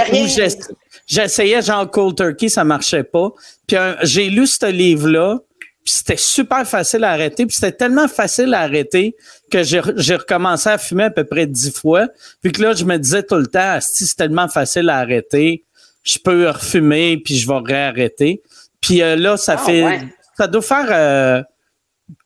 J'essayais 1.09 1.61
genre 1.61 1.91
cold 1.91 2.17
turkey, 2.17 2.49
ça 2.49 2.63
marchait 2.63 3.03
pas. 3.03 3.31
Puis 3.67 3.77
j'ai 4.03 4.31
lu 4.31 4.47
ce 4.47 4.67
livre-là, 4.67 5.41
puis 5.85 5.93
c'était 5.93 6.17
super 6.17 6.67
facile 6.67 7.05
à 7.05 7.11
arrêter. 7.11 7.45
Puis 7.45 7.57
c'était 7.57 7.77
tellement 7.77 8.09
facile 8.09 8.55
à 8.55 8.61
arrêter 8.61 9.17
que 9.51 9.63
j'ai 9.63 9.81
recommencé 9.81 10.71
à 10.71 10.79
fumer 10.79 11.05
à 11.05 11.11
peu 11.11 11.25
près 11.25 11.47
dix 11.47 11.71
fois. 11.71 12.09
Puis 12.43 12.53
que 12.53 12.63
là, 12.63 12.73
je 12.73 12.85
me 12.85 12.97
disais 12.97 13.23
tout 13.23 13.37
le 13.37 13.47
temps, 13.47 13.79
si 13.81 14.07
c'est 14.07 14.17
tellement 14.17 14.49
facile 14.49 14.89
à 14.89 14.97
arrêter, 14.97 15.65
je 16.03 16.19
peux 16.19 16.49
refumer, 16.49 17.19
puis 17.19 17.37
je 17.37 17.47
vais 17.47 17.61
réarrêter. 17.63 18.43
Puis 18.81 19.03
euh, 19.03 19.17
là, 19.17 19.37
ça 19.37 19.57
ah, 19.59 19.65
fait... 19.65 20.01
Ça 20.37 20.47
doit 20.47 20.63
faire... 20.63 20.87
Euh, 20.91 21.43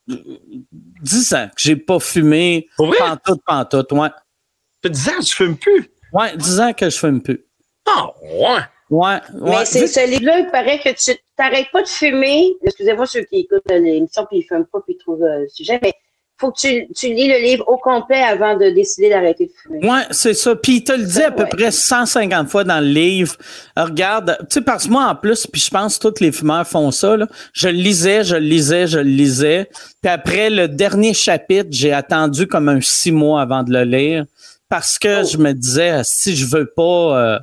10 0.07 1.35
ans 1.35 1.49
que 1.49 1.61
j'ai 1.61 1.77
pas 1.77 2.01
fumé 2.01 2.69
pantoute, 2.77 3.43
pantoute, 3.45 3.93
ouais. 3.93 4.09
Ça 4.09 4.83
fait 4.83 4.91
10 4.91 5.09
ans 5.09 5.13
que 5.19 5.25
tu 5.25 5.35
fumes 5.35 5.57
plus? 5.59 5.91
Ouais, 6.13 6.37
10 6.37 6.61
ans 6.61 6.73
que 6.73 6.89
je 6.89 6.97
fume 6.97 7.21
plus. 7.21 7.45
Ah, 7.87 8.07
ouais. 8.23 8.61
Ouais, 8.91 9.19
Mais 9.41 9.65
c'est 9.65 9.87
ce 9.87 10.09
livre-là, 10.09 10.41
il 10.41 10.47
paraît 10.51 10.79
que 10.79 10.89
tu 10.89 11.13
n'arrêtes 11.39 11.71
pas 11.73 11.83
de 11.83 11.89
fumer. 11.89 12.55
Excusez-moi 12.63 13.07
ceux 13.07 13.23
qui 13.23 13.41
écoutent 13.41 13.71
l'émission 13.71 14.27
puis 14.27 14.39
ils 14.39 14.47
ne 14.51 14.57
fument 14.57 14.67
pas 14.67 14.81
puis 14.81 14.95
ils 14.95 15.03
trouvent 15.03 15.23
euh, 15.23 15.41
le 15.41 15.49
sujet, 15.49 15.79
mais 15.83 15.93
faut 16.41 16.53
que 16.53 16.61
tu, 16.61 16.89
tu, 16.95 17.13
lis 17.13 17.29
le 17.29 17.39
livre 17.39 17.65
au 17.69 17.77
complet 17.79 18.23
avant 18.23 18.57
de 18.57 18.71
décider 18.71 19.11
d'arrêter 19.11 19.47
de 19.47 19.53
fumer. 19.61 19.87
Ouais, 19.87 20.03
c'est 20.13 20.35
ça. 20.35 20.55
Puis 20.55 20.77
il 20.77 20.85
te 20.85 20.93
le 20.93 21.05
dit 21.05 21.23
à 21.23 21.33
peu 21.33 21.47
près 21.47 21.73
150 21.73 22.49
fois 22.49 22.63
dans 22.63 22.81
le 22.81 22.87
livre. 22.87 23.37
regarde, 23.77 24.37
tu 24.43 24.55
sais, 24.55 24.61
parce 24.61 24.87
que 24.87 24.93
moi, 24.93 25.07
en 25.07 25.17
plus, 25.17 25.47
puis 25.49 25.61
je 25.61 25.71
pense 25.71 25.99
que 25.99 26.09
tous 26.09 26.23
les 26.23 26.31
fumeurs 26.31 26.67
font 26.67 26.93
ça, 26.93 27.17
là. 27.17 27.27
Je 27.53 27.69
le 27.69 27.75
lisais, 27.75 28.23
je 28.23 28.37
le 28.37 28.43
lisais, 28.43 28.87
je 28.87 28.99
le 28.99 29.05
lisais. 29.05 29.69
Puis 30.01 30.11
après 30.11 30.49
le 30.49 30.69
dernier 30.69 31.13
chapitre, 31.13 31.69
j'ai 31.73 31.93
attendu 31.93 32.47
comme 32.47 32.69
un 32.69 32.81
six 32.81 33.13
mois 33.13 33.43
avant 33.43 33.65
de 33.65 33.73
le 33.73 33.83
lire 33.83 34.25
parce 34.69 34.99
que 34.99 35.23
oh. 35.23 35.27
je 35.27 35.39
me 35.39 35.53
disais, 35.53 36.03
si 36.05 36.37
je 36.37 36.47
veux 36.47 36.67
pas... 36.67 37.19
Euh, 37.19 37.39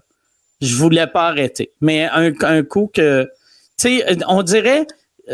je 0.62 0.76
voulais 0.76 1.08
pas 1.08 1.28
arrêter. 1.28 1.72
Mais 1.82 2.06
un, 2.12 2.32
un 2.42 2.64
coup 2.64 2.90
que, 2.94 3.24
tu 3.78 4.00
sais, 4.00 4.18
on 4.28 4.44
dirait, 4.44 4.86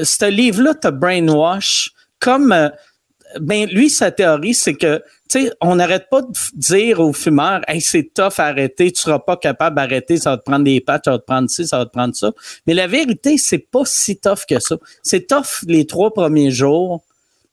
ce 0.03 0.29
livre-là 0.29 0.73
te 0.75 0.87
brainwash 0.87 1.91
comme, 2.19 2.51
euh, 2.51 2.69
ben 3.39 3.67
lui, 3.69 3.89
sa 3.89 4.11
théorie, 4.11 4.53
c'est 4.53 4.75
que, 4.75 5.01
tu 5.29 5.43
sais, 5.43 5.51
on 5.61 5.75
n'arrête 5.75 6.07
pas 6.09 6.21
de 6.21 6.27
dire 6.53 6.99
aux 6.99 7.13
fumeurs, 7.13 7.61
hey, 7.67 7.81
c'est 7.81 8.11
tough 8.13 8.39
à 8.39 8.47
arrêter, 8.47 8.91
tu 8.91 9.01
seras 9.01 9.19
pas 9.19 9.37
capable 9.37 9.77
d'arrêter, 9.77 10.17
ça 10.17 10.31
va 10.31 10.37
te 10.37 10.43
prendre 10.43 10.65
des 10.65 10.81
patchs, 10.81 11.05
ça 11.05 11.11
va 11.11 11.19
te 11.19 11.25
prendre 11.25 11.49
ci, 11.49 11.67
ça 11.67 11.77
va 11.77 11.85
te 11.85 11.91
prendre 11.91 12.15
ça. 12.15 12.31
Mais 12.67 12.73
la 12.73 12.87
vérité, 12.87 13.37
c'est 13.37 13.57
pas 13.57 13.83
si 13.85 14.17
tough 14.17 14.45
que 14.47 14.59
ça. 14.59 14.77
C'est 15.01 15.27
tough 15.27 15.63
les 15.67 15.87
trois 15.87 16.13
premiers 16.13 16.51
jours, 16.51 17.03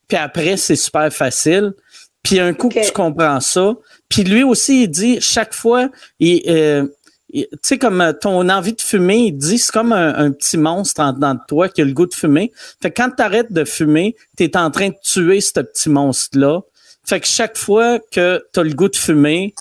puis 0.09 0.16
après, 0.16 0.57
c'est 0.57 0.77
super 0.77 1.12
facile. 1.12 1.75
Puis 2.23 2.41
un 2.41 2.53
coup 2.53 2.69
que 2.69 2.85
tu 2.85 2.93
comprends 2.93 3.41
ça, 3.41 3.75
puis 4.09 4.25
lui 4.25 4.43
aussi, 4.43 4.83
il 4.83 4.89
dit, 4.89 5.21
chaque 5.21 5.55
fois, 5.55 5.89
il, 6.19 6.43
euh, 6.49 6.87
tu 7.33 7.47
sais, 7.62 7.79
comme 7.79 8.01
euh, 8.01 8.12
ton 8.12 8.49
envie 8.49 8.72
de 8.72 8.81
fumer, 8.81 9.18
il 9.26 9.33
dit, 9.33 9.59
c'est 9.59 9.72
comme 9.72 9.93
un, 9.93 10.31
petit 10.33 10.57
monstre 10.57 11.01
en 11.01 11.12
dedans 11.12 11.35
de 11.35 11.41
toi 11.47 11.68
qui 11.68 11.83
a 11.83 11.85
le 11.85 11.93
goût 11.93 12.07
de 12.07 12.14
fumer. 12.14 12.53
Fait 12.81 12.91
que 12.91 13.03
quand 13.03 13.11
tu 13.16 13.22
arrêtes 13.22 13.53
de 13.53 13.64
fumer, 13.64 14.16
tu 14.37 14.45
es 14.45 14.57
en 14.57 14.70
train 14.70 14.89
de 14.89 14.97
tuer 15.03 15.41
ce 15.41 15.61
petit 15.61 15.91
monstre-là. 15.91 16.61
Fait 17.05 17.20
que 17.20 17.26
chaque 17.26 17.57
fois 17.57 17.99
que 18.11 18.43
tu 18.53 18.61
as 18.61 18.62
le 18.62 18.74
goût 18.74 18.89
de 18.89 18.97
fumer, 18.97 19.55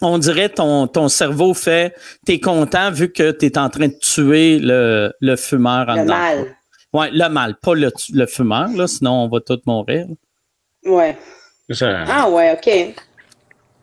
on 0.00 0.18
dirait 0.18 0.48
ton 0.48 0.86
ton 0.86 1.08
cerveau 1.08 1.54
fait 1.54 1.92
t'es 2.24 2.38
content 2.38 2.92
vu 2.92 3.10
que 3.10 3.32
tu 3.32 3.46
es 3.46 3.58
en 3.58 3.68
train 3.68 3.88
de 3.88 3.98
tuer 4.00 4.60
le, 4.60 5.12
le 5.20 5.36
fumeur 5.36 5.88
en 5.88 5.96
le 5.96 6.04
mal. 6.04 6.56
Ouais, 6.92 7.10
le 7.12 7.28
mal, 7.28 7.56
pas 7.60 7.74
le, 7.74 7.90
le 8.12 8.26
fumeur, 8.26 8.68
là, 8.76 8.86
sinon 8.86 9.24
on 9.24 9.28
va 9.28 9.40
tous 9.40 9.60
mourir. 9.66 10.06
Ouais. 10.84 11.16
Ah 11.82 12.30
ouais, 12.30 12.52
OK. 12.52 12.94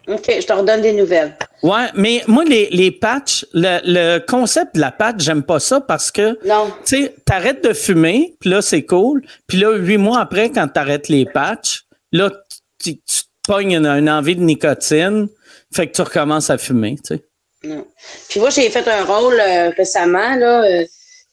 OK, 0.07 0.25
je 0.27 0.45
te 0.45 0.53
redonne 0.53 0.81
des 0.81 0.93
nouvelles. 0.93 1.35
Ouais, 1.63 1.87
mais 1.95 2.23
moi, 2.27 2.43
les, 2.43 2.69
les 2.69 2.91
patchs, 2.91 3.45
le, 3.53 3.79
le 3.83 4.19
concept 4.19 4.75
de 4.75 4.81
la 4.81 4.91
patch, 4.91 5.15
j'aime 5.19 5.43
pas 5.43 5.59
ça 5.59 5.81
parce 5.81 6.11
que. 6.11 6.37
Non. 6.45 6.71
Tu 6.85 7.03
sais, 7.03 7.15
t'arrêtes 7.25 7.63
de 7.63 7.73
fumer, 7.73 8.35
puis 8.39 8.49
là, 8.51 8.61
c'est 8.61 8.83
cool. 8.83 9.23
Puis 9.47 9.57
là, 9.57 9.75
huit 9.75 9.97
mois 9.97 10.19
après, 10.19 10.51
quand 10.51 10.67
t'arrêtes 10.67 11.09
les 11.09 11.25
patchs, 11.25 11.85
là, 12.11 12.31
tu, 12.79 12.97
tu 12.97 13.23
pognes 13.47 13.75
une, 13.75 14.09
envie 14.09 14.35
de 14.35 14.41
nicotine, 14.41 15.27
fait 15.73 15.87
que 15.87 15.95
tu 15.95 16.01
recommences 16.01 16.49
à 16.49 16.57
fumer, 16.57 16.95
tu 16.97 17.15
sais. 17.15 17.23
Non. 17.63 17.87
Puis 18.29 18.39
moi, 18.39 18.51
j'ai 18.51 18.69
fait 18.69 18.87
un 18.87 19.03
rôle 19.03 19.39
euh, 19.39 19.71
récemment, 19.71 20.35
là, 20.35 20.63
euh, 20.63 20.85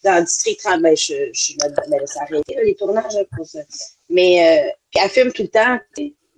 dans 0.02 0.24
District 0.24 0.60
30. 0.64 0.80
Ben, 0.80 0.96
je, 0.96 1.12
je 1.32 1.42
suis 1.42 1.56
là, 1.60 1.68
ben, 1.68 2.06
ça 2.06 2.20
a 2.20 2.22
arrêté, 2.22 2.56
les 2.64 2.74
tournages, 2.74 3.12
pour 3.36 3.46
ça. 3.46 3.60
Mais, 4.08 4.64
euh, 4.64 4.70
puis 4.90 5.04
elle 5.04 5.10
fume 5.10 5.32
tout 5.32 5.42
le 5.42 5.48
temps, 5.48 5.78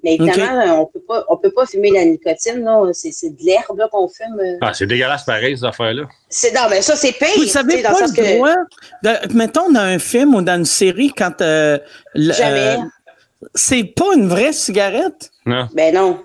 mais 0.05 0.17
évidemment, 0.17 0.83
on 0.83 0.87
peut 0.87 1.01
pas, 1.01 1.25
on 1.31 1.39
peut 1.39 1.51
pas 1.51 1.65
fumer 1.65 1.91
la 1.91 2.05
nicotine, 2.05 2.63
là. 2.63 2.93
C'est, 2.93 3.31
de 3.31 3.43
l'herbe, 3.43 3.89
qu'on 3.91 4.07
fume. 4.07 4.39
Euh. 4.39 4.59
Ah, 4.61 4.75
c'est 4.75 4.87
dégueulasse 4.87 5.25
pareil, 5.25 5.57
ces 5.57 5.65
affaires-là. 5.65 6.03
C'est, 6.29 6.53
non, 6.55 6.67
mais 6.69 6.83
ça, 6.83 6.95
c'est 6.95 7.13
pire. 7.13 7.29
Vous 7.37 7.47
savez 7.47 7.83
pas 7.83 7.99
le 7.99 8.15
que... 8.15 8.35
droit 8.35 8.55
de, 9.03 9.35
mettons, 9.35 9.73
dans 9.73 9.81
un 9.81 9.99
film 9.99 10.35
ou 10.35 10.43
dans 10.43 10.57
une 10.57 10.67
série, 10.67 11.11
quand, 11.17 11.41
euh, 11.41 11.79
Jamais. 12.15 12.77
Euh, 12.77 13.49
c'est 13.55 13.85
pas 13.85 14.15
une 14.15 14.29
vraie 14.29 14.53
cigarette? 14.53 15.31
Non. 15.47 15.69
Ben 15.73 15.95
non. 15.95 16.21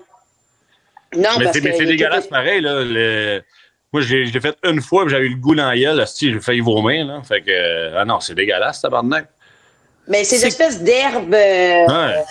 Non, 1.16 1.30
mais 1.38 1.44
parce 1.44 1.56
c'est, 1.56 1.62
que. 1.62 1.74
c'est 1.74 1.86
dégueulasse 1.86 2.26
pareil, 2.26 2.60
là. 2.60 2.84
Moi, 3.94 4.02
je 4.02 4.16
l'ai 4.16 4.40
fait 4.40 4.56
une 4.62 4.82
fois, 4.82 5.08
j'avais 5.08 5.24
eu 5.24 5.30
le 5.30 5.40
goût 5.40 5.54
dans 5.54 5.68
la 5.68 5.76
gueule, 5.76 6.04
j'ai 6.20 6.38
failli 6.38 6.60
vomir, 6.60 7.06
là. 7.06 7.22
Fait 7.26 7.40
que, 7.40 7.96
ah 7.96 8.04
non, 8.04 8.20
c'est 8.20 8.34
dégueulasse, 8.34 8.82
tabarnak. 8.82 9.26
Mais 10.06 10.22
c'est 10.24 10.36
une 10.36 10.48
espèce 10.48 10.82
d'herbe. 10.82 11.32
Ouais 11.32 12.24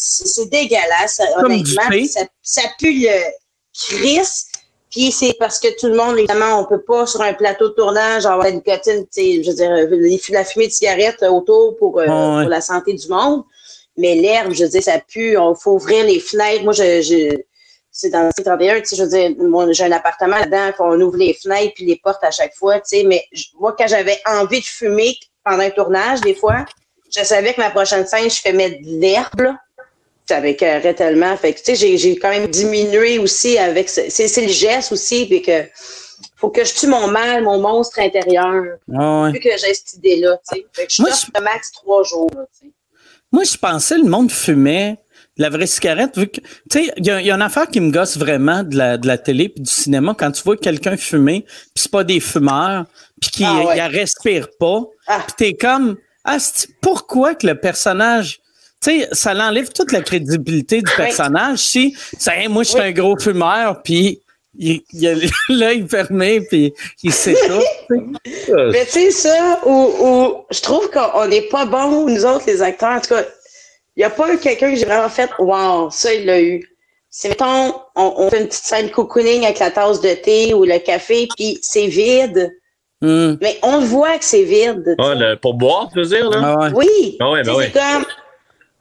c'est 0.00 0.46
dégueulause, 0.46 1.20
honnêtement. 1.36 2.06
Ça, 2.06 2.20
ça, 2.42 2.62
pue 2.78 3.00
le 3.00 3.18
Chris. 3.74 4.46
Puis 4.90 5.12
c'est 5.12 5.36
parce 5.38 5.60
que 5.60 5.68
tout 5.78 5.86
le 5.86 5.94
monde, 5.94 6.18
évidemment, 6.18 6.58
on 6.58 6.64
peut 6.64 6.82
pas 6.82 7.06
sur 7.06 7.20
un 7.20 7.32
plateau 7.32 7.68
de 7.68 7.74
tournage 7.74 8.26
avoir 8.26 8.44
la 8.44 8.50
nicotine, 8.50 9.06
je 9.14 9.48
veux 9.48 9.54
dire, 9.54 10.30
la 10.30 10.44
fumée 10.44 10.66
de 10.66 10.72
cigarette 10.72 11.22
autour 11.22 11.76
pour, 11.76 12.00
euh, 12.00 12.06
pour 12.06 12.48
la 12.48 12.60
santé 12.60 12.94
du 12.94 13.08
monde. 13.08 13.44
Mais 13.96 14.16
l'herbe, 14.16 14.52
je 14.52 14.64
veux 14.64 14.70
dire, 14.70 14.82
ça 14.82 14.98
pue. 14.98 15.34
Il 15.34 15.54
faut 15.60 15.72
ouvrir 15.72 16.04
les 16.04 16.18
fenêtres. 16.18 16.64
Moi, 16.64 16.72
je, 16.72 17.02
je 17.02 17.36
c'est 17.92 18.10
dans 18.10 18.22
le 18.22 18.30
C31, 18.30 18.80
tu 18.80 18.86
sais, 18.86 18.96
je 18.96 19.02
veux 19.02 19.08
dire, 19.08 19.72
j'ai 19.72 19.84
un 19.84 19.92
appartement 19.92 20.38
là-dedans, 20.38 20.70
on 20.78 21.00
ouvre 21.00 21.16
les 21.16 21.34
fenêtres 21.34 21.74
puis 21.74 21.84
les 21.84 21.96
portes 21.96 22.22
à 22.22 22.30
chaque 22.30 22.54
fois, 22.54 22.76
tu 22.76 22.98
sais, 22.98 23.02
mais 23.04 23.24
moi, 23.58 23.74
quand 23.76 23.88
j'avais 23.88 24.20
envie 24.26 24.60
de 24.60 24.64
fumer 24.64 25.16
pendant 25.44 25.62
un 25.62 25.70
tournage, 25.70 26.20
des 26.20 26.34
fois, 26.34 26.64
je 27.14 27.24
savais 27.24 27.52
que 27.52 27.60
ma 27.60 27.70
prochaine 27.70 28.06
scène, 28.06 28.30
je 28.30 28.40
fais 28.40 28.52
mettre 28.52 28.80
de 28.82 29.00
l'herbe, 29.00 29.56
avec 30.32 30.62
euh, 30.62 30.92
tellement. 30.92 31.36
Fait 31.36 31.52
que, 31.52 31.58
tu 31.62 31.76
sais, 31.76 31.96
j'ai 31.96 32.16
quand 32.16 32.30
même 32.30 32.46
diminué 32.48 33.18
aussi 33.18 33.58
avec. 33.58 33.88
C'est 33.88 34.42
le 34.42 34.52
geste 34.52 34.92
aussi, 34.92 35.26
puis 35.26 35.42
que 35.42 35.64
faut 36.36 36.50
que 36.50 36.64
je 36.64 36.74
tue 36.74 36.86
mon 36.86 37.08
mal, 37.08 37.44
mon 37.44 37.60
monstre 37.60 37.98
intérieur. 37.98 38.76
Ah 38.96 39.30
Vu 39.32 39.40
que 39.40 39.50
j'ai 39.50 39.74
cette 39.74 39.94
idée-là, 39.94 40.38
tu 40.48 40.56
sais. 40.56 40.66
Fait 40.72 40.86
que 40.86 40.92
je 40.92 41.14
suis 41.14 41.32
max 41.42 41.72
trois 41.72 42.02
jours, 42.02 42.30
Moi, 43.32 43.44
je 43.44 43.56
pensais 43.56 43.98
le 43.98 44.04
monde 44.04 44.30
fumait 44.30 44.98
la 45.36 45.48
vraie 45.48 45.66
cigarette, 45.66 46.18
vu 46.18 46.26
que, 46.28 46.40
tu 46.40 46.84
sais, 46.84 46.92
il 46.98 47.06
y, 47.06 47.10
a 47.10 47.34
une 47.34 47.42
affaire 47.42 47.66
qui 47.66 47.80
me 47.80 47.90
gosse 47.90 48.18
vraiment 48.18 48.62
de 48.62 48.76
la, 48.76 48.98
de 48.98 49.06
la 49.06 49.16
télé 49.16 49.48
puis 49.48 49.62
du 49.62 49.70
cinéma, 49.70 50.14
quand 50.16 50.30
tu 50.32 50.42
vois 50.42 50.56
quelqu'un 50.56 50.98
fumer, 50.98 51.46
puis 51.46 51.70
c'est 51.76 51.90
pas 51.90 52.04
des 52.04 52.20
fumeurs, 52.20 52.84
puis 53.20 53.30
qui 53.30 53.44
ah 53.44 53.88
respire 53.88 54.48
pas, 54.58 54.82
ah. 55.06 55.24
puis 55.26 55.34
t'es 55.38 55.54
comme, 55.54 55.96
ah, 56.24 56.36
pourquoi 56.82 57.34
que 57.34 57.46
le 57.46 57.58
personnage 57.58 58.39
sais, 58.80 59.08
ça 59.12 59.34
l'enlève 59.34 59.70
toute 59.72 59.92
la 59.92 60.00
crédibilité 60.00 60.82
du 60.82 60.92
personnage. 60.96 61.58
Si, 61.58 61.96
moi, 62.48 62.62
je 62.62 62.70
suis 62.70 62.80
un 62.80 62.92
gros 62.92 63.18
fumeur, 63.18 63.82
puis 63.82 64.20
il, 64.58 64.82
il 64.92 65.08
a 65.08 65.14
l'œil 65.48 65.86
fermé, 65.88 66.40
puis 66.42 66.72
il 67.02 67.12
sait 67.12 67.34
tout. 67.34 68.12
Mais 68.72 68.84
tu 68.86 68.92
sais, 68.92 69.10
ça, 69.10 69.60
où, 69.66 70.44
je 70.50 70.60
trouve 70.60 70.90
qu'on 70.90 71.26
n'est 71.26 71.42
pas 71.42 71.66
bons, 71.66 72.08
nous 72.08 72.24
autres, 72.24 72.44
les 72.46 72.62
acteurs. 72.62 72.96
En 72.96 73.00
tout 73.00 73.14
cas, 73.14 73.24
il 73.96 74.00
n'y 74.00 74.04
a 74.04 74.10
pas 74.10 74.32
eu 74.32 74.38
quelqu'un 74.38 74.70
que 74.70 74.76
j'ai 74.76 74.86
vraiment 74.86 75.08
fait, 75.08 75.30
wow, 75.38 75.90
ça, 75.90 76.14
il 76.14 76.26
l'a 76.26 76.40
eu. 76.40 76.66
C'est, 77.12 77.28
mettons, 77.28 77.74
on, 77.96 78.30
fait 78.30 78.40
une 78.40 78.46
petite 78.46 78.64
scène 78.64 78.90
cocooning 78.90 79.44
avec 79.44 79.58
la 79.58 79.72
tasse 79.72 80.00
de 80.00 80.14
thé 80.14 80.54
ou 80.54 80.64
le 80.64 80.78
café, 80.78 81.28
puis 81.36 81.58
c'est 81.60 81.88
vide. 81.88 82.52
Hmm. 83.02 83.34
Mais 83.40 83.58
on 83.62 83.80
voit 83.80 84.18
que 84.18 84.24
c'est 84.24 84.44
vide. 84.44 84.94
Ah, 84.98 85.14
pour 85.40 85.54
boire, 85.54 85.88
tu 85.92 85.98
veux 85.98 86.06
dire, 86.06 86.30
là? 86.30 86.54
Ah 86.60 86.70
oui. 86.74 87.16
Ah 87.18 87.30
ouais, 87.30 87.42
ben 87.42 87.54
ouais. 87.54 87.70
C'est 87.72 87.80
comme, 87.80 88.04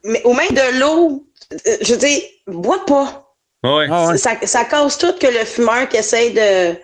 mais 0.10 0.22
au 0.24 0.34
même 0.34 0.50
de 0.50 0.80
l'eau, 0.80 1.26
euh, 1.54 1.78
je 1.82 1.94
veux 1.94 2.00
dire, 2.00 2.22
bois 2.48 2.86
pas. 2.86 3.26
Ah 3.64 4.14
ça, 4.16 4.32
ça, 4.44 4.66
cause 4.66 4.98
tout 4.98 5.14
que 5.20 5.28
le 5.28 5.44
fumeur 5.46 5.90
qui 5.90 5.98
essaie 5.98 6.30
de 6.30 6.78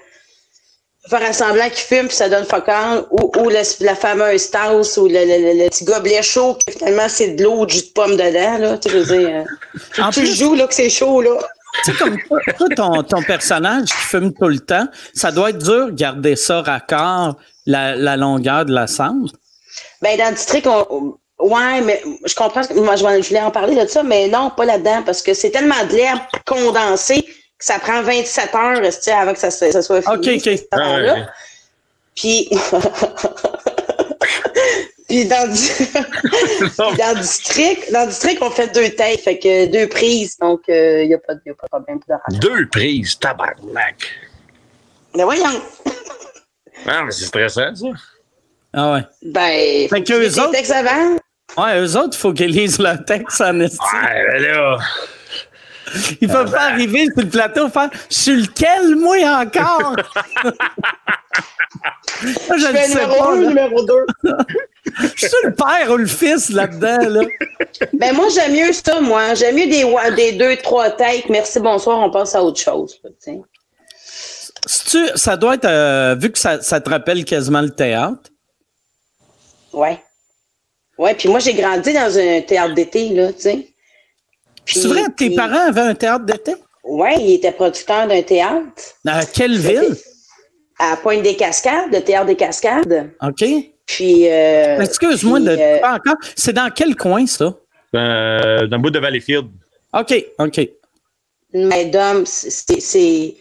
faire 1.09 1.21
un 1.21 1.31
semblant 1.31 1.69
qu'il 1.69 1.83
fume 1.83 2.07
puis 2.07 2.17
ça 2.17 2.27
donne 2.27 2.45
focal 2.45 3.05
ou, 3.11 3.31
ou 3.39 3.49
la 3.49 3.95
fameuse 3.95 4.49
tasse 4.51 4.97
ou 4.97 5.07
le, 5.07 5.13
le, 5.13 5.69
petit 5.69 5.85
gobelet 5.85 6.21
chaud 6.21 6.57
que 6.65 6.73
finalement 6.73 7.07
c'est 7.07 7.35
de 7.35 7.43
l'eau 7.43 7.61
ou 7.61 7.65
du 7.65 7.75
jus 7.75 7.83
de 7.83 7.91
pomme 7.93 8.17
dedans 8.17 8.57
là 8.57 8.77
tu 8.77 8.89
veux 8.89 9.05
dire 9.05 9.45
euh, 9.99 10.09
tu, 10.11 10.25
joues 10.25 10.55
là 10.55 10.67
que 10.67 10.73
c'est 10.73 10.89
chaud 10.89 11.21
là 11.21 11.37
Tu 11.85 11.91
sais, 11.91 11.97
comme 11.97 12.17
toi, 12.75 13.03
ton, 13.03 13.21
personnage 13.21 13.85
qui 13.85 13.93
fume 13.93 14.33
tout 14.33 14.47
le 14.47 14.59
temps, 14.59 14.87
ça 15.13 15.31
doit 15.31 15.51
être 15.51 15.63
dur 15.63 15.87
de 15.87 15.91
garder 15.91 16.35
ça 16.35 16.61
raccord, 16.61 17.35
la, 17.65 17.95
la 17.95 18.17
longueur 18.17 18.65
de 18.65 18.73
la 18.73 18.87
cendre. 18.87 19.31
Ben, 20.01 20.17
dans 20.17 20.29
le 20.29 20.35
district, 20.35 20.67
on, 20.67 21.17
ouais, 21.39 21.81
mais 21.81 22.01
je 22.25 22.35
comprends, 22.35 22.61
moi, 22.75 22.95
je 22.95 23.27
voulais 23.27 23.41
en 23.41 23.51
parler 23.51 23.75
de 23.75 23.87
ça, 23.87 24.03
mais 24.03 24.27
non, 24.27 24.51
pas 24.55 24.65
là-dedans, 24.65 25.03
parce 25.05 25.21
que 25.21 25.33
c'est 25.33 25.51
tellement 25.51 25.83
de 25.85 25.95
l'air 25.95 26.27
condensé 26.45 27.21
que 27.21 27.65
ça 27.65 27.79
prend 27.79 28.01
27 28.01 28.55
heures 28.55 28.81
avant 29.13 29.33
que 29.33 29.39
ça, 29.39 29.51
ça 29.51 29.81
soit 29.81 30.01
fini. 30.01 30.15
OK, 30.15 30.27
OK. 30.45 30.59
Ah, 30.71 31.27
Puis, 32.15 32.49
Puis 35.07 35.25
dans 35.25 35.47
le, 35.47 36.97
dans, 36.97 37.19
district, 37.19 37.91
dans 37.91 38.01
le 38.01 38.07
district, 38.07 38.41
on 38.41 38.49
fait 38.49 38.73
deux 38.73 38.89
têtes, 38.89 39.19
fait 39.19 39.37
que 39.37 39.67
deux 39.67 39.87
prises, 39.87 40.37
donc 40.37 40.61
il 40.67 40.73
euh, 40.73 41.05
n'y 41.05 41.13
a, 41.13 41.19
pas, 41.19 41.35
de 41.35 41.53
problème. 41.69 41.99
Deux 42.41 42.67
prises, 42.67 43.17
tabarnak. 43.19 43.95
Mais 45.13 45.19
ben 45.19 45.25
voyons. 45.25 45.61
Ah, 46.87 47.03
mais 47.03 47.11
c'est 47.11 47.25
stressant, 47.25 47.75
ça. 47.75 47.87
Ah 48.73 48.93
ouais. 48.93 49.01
Ben, 49.21 49.87
fait 49.89 50.03
que 50.03 50.13
eux 50.13 50.39
autres. 50.41 50.71
Avant. 50.73 51.17
Ouais, 51.57 51.79
eux 51.79 51.97
autres, 51.97 52.13
il 52.13 52.19
faut 52.19 52.33
qu'ils 52.33 52.51
lisent 52.51 52.79
leur 52.79 53.03
texte 53.05 53.41
en 53.41 53.59
estime. 53.59 53.85
Ouais, 54.03 54.25
mais 54.27 54.39
là. 54.39 54.77
Ils 56.21 56.27
peuvent 56.27 56.51
pas 56.51 56.71
arriver 56.71 57.05
sur 57.05 57.23
le 57.23 57.29
plateau 57.29 57.69
faire 57.69 57.89
sur 58.09 58.35
lequel, 58.35 58.95
moi, 58.95 59.17
encore? 59.39 59.95
je, 62.21 62.27
je 62.57 62.67
fais 62.67 62.87
numéro 62.89 63.15
pas, 63.17 63.33
1, 63.33 63.35
numéro 63.37 63.85
2. 63.85 63.93
je 65.15 65.27
suis 65.27 65.29
le 65.43 65.53
père 65.53 65.91
ou 65.91 65.97
le 65.97 66.07
fils 66.07 66.49
là-dedans. 66.49 67.09
Là. 67.09 67.21
Ben 67.93 68.15
moi, 68.15 68.27
j'aime 68.33 68.53
mieux 68.53 68.73
ça, 68.73 68.99
moi. 68.99 69.33
J'aime 69.35 69.55
mieux 69.55 69.67
des, 69.67 69.85
des 70.15 70.31
deux, 70.33 70.57
trois 70.57 70.89
takes. 70.89 71.29
Merci, 71.29 71.59
bonsoir, 71.59 71.99
on 71.99 72.09
passe 72.11 72.35
à 72.35 72.43
autre 72.43 72.59
chose. 72.59 72.99
tu, 74.87 75.07
ça 75.15 75.37
doit 75.37 75.55
être, 75.55 75.65
euh, 75.65 76.15
vu 76.15 76.31
que 76.31 76.39
ça, 76.39 76.61
ça, 76.61 76.81
te 76.81 76.89
rappelle 76.89 77.23
quasiment 77.25 77.61
le 77.61 77.71
théâtre? 77.71 78.29
Ouais. 79.71 80.01
Ouais, 80.97 81.13
puis 81.13 81.29
moi, 81.29 81.39
j'ai 81.39 81.53
grandi 81.53 81.93
dans 81.93 82.17
un 82.17 82.41
théâtre 82.41 82.73
d'été, 82.73 83.09
là, 83.09 83.33
tu 83.33 83.41
sais. 83.41 83.67
C'est 84.65 84.87
vrai, 84.87 85.03
tes 85.15 85.35
parents 85.35 85.67
avaient 85.67 85.81
un 85.81 85.95
théâtre 85.95 86.25
d'été? 86.25 86.55
Oui, 86.83 87.09
ils 87.19 87.33
étaient 87.35 87.51
producteurs 87.51 88.07
d'un 88.07 88.21
théâtre. 88.21 88.81
À 89.05 89.25
quelle 89.25 89.57
ville? 89.57 89.95
À 90.79 90.97
Pointe-des-Cascades, 90.97 91.91
le 91.91 92.01
théâtre 92.01 92.27
des 92.27 92.35
Cascades. 92.35 93.11
OK. 93.21 93.45
Puis. 93.85 94.29
Euh, 94.29 94.79
Excuse-moi 94.79 95.39
de 95.39 95.49
euh, 95.49 95.79
pas 95.79 95.93
encore. 95.93 96.15
C'est 96.35 96.53
dans 96.53 96.69
quel 96.73 96.95
coin, 96.95 97.25
ça? 97.25 97.53
Euh, 97.95 98.67
dans 98.67 98.77
le 98.77 98.81
bout 98.81 98.89
de 98.89 98.99
Valleyfield. 98.99 99.47
OK, 99.93 100.25
OK. 100.39 100.69
C'est. 102.79 103.35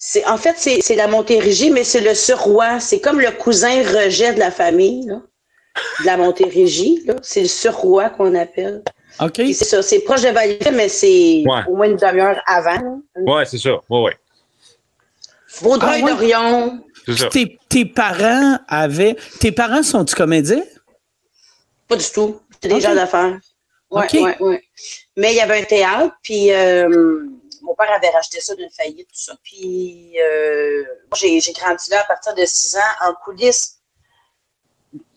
C'est, 0.00 0.24
en 0.26 0.36
fait, 0.36 0.54
c'est, 0.56 0.94
la 0.94 1.08
Montérégie, 1.08 1.70
mais 1.70 1.82
c'est 1.82 2.00
le 2.00 2.14
surroi. 2.14 2.78
C'est 2.78 3.00
comme 3.00 3.20
le 3.20 3.32
cousin 3.32 3.82
rejet 3.82 4.32
de 4.32 4.38
la 4.38 4.52
famille, 4.52 5.06
là, 5.06 5.20
de 6.00 6.06
la 6.06 6.16
Montérégie. 6.16 7.04
C'est 7.22 7.42
le 7.42 7.48
surroi 7.48 8.10
qu'on 8.10 8.34
appelle. 8.34 8.82
OK. 9.20 9.34
c'est 9.36 9.64
ça. 9.64 9.82
C'est 9.82 10.00
proche 10.00 10.22
de 10.22 10.28
Valleyfield, 10.28 10.76
mais 10.76 10.88
c'est 10.88 11.44
au 11.66 11.76
moins 11.76 11.86
une 11.86 11.96
demi-heure 11.96 12.40
avant. 12.46 13.00
Oui, 13.16 13.42
c'est 13.46 13.58
ça. 13.58 13.80
Oui, 13.88 14.00
oui. 14.04 14.12
Vaudreuil-Dorion. 15.60 16.84
Tes, 17.30 17.58
tes, 17.68 17.84
parents 17.86 18.58
avaient. 18.68 19.16
Tes 19.40 19.50
parents 19.50 19.82
sont-ils 19.82 20.14
comédiens? 20.14 20.62
Pas 21.88 21.96
du 21.96 22.04
tout. 22.12 22.40
C'était 22.52 22.74
des 22.74 22.80
gens 22.80 22.94
d'affaires. 22.94 23.38
Oui, 23.90 24.04
oui, 24.12 24.30
oui. 24.40 24.58
Mais 25.16 25.32
il 25.32 25.36
y 25.36 25.40
avait 25.40 25.60
un 25.60 25.64
théâtre, 25.64 26.14
puis 26.22 26.52
euh, 26.52 26.88
mon 27.62 27.74
père 27.74 27.90
avait 27.92 28.10
racheté 28.10 28.40
ça 28.40 28.54
d'une 28.54 28.70
faillite, 28.70 29.08
tout 29.08 29.20
ça. 29.20 29.34
Puis 29.42 30.12
euh, 30.20 30.84
j'ai 31.14 31.40
grandi 31.52 31.90
là 31.90 32.00
à 32.00 32.04
partir 32.04 32.34
de 32.34 32.44
6 32.44 32.76
ans 32.76 33.08
en 33.08 33.14
coulisses 33.24 33.77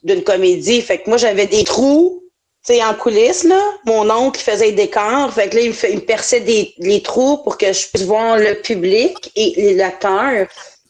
d'une 0.03 0.23
comédie. 0.23 0.81
Fait 0.81 0.99
que 0.99 1.09
moi, 1.09 1.17
j'avais 1.17 1.47
des 1.47 1.63
trous, 1.63 2.23
tu 2.65 2.73
sais, 2.73 2.83
en 2.83 2.93
coulisses, 2.93 3.43
là. 3.43 3.61
Mon 3.85 4.09
oncle 4.09 4.39
faisait 4.39 4.71
des 4.71 4.83
décors. 4.83 5.31
Fait 5.33 5.49
que 5.49 5.55
là, 5.55 5.61
il 5.61 5.69
me, 5.71 5.99
perçait 5.99 6.41
des, 6.41 6.73
les 6.77 7.01
trous 7.01 7.37
pour 7.37 7.57
que 7.57 7.71
je 7.73 7.87
puisse 7.89 8.05
voir 8.05 8.37
le 8.37 8.61
public 8.61 9.31
et 9.35 9.53
les 9.57 9.79
acteurs. 9.81 10.47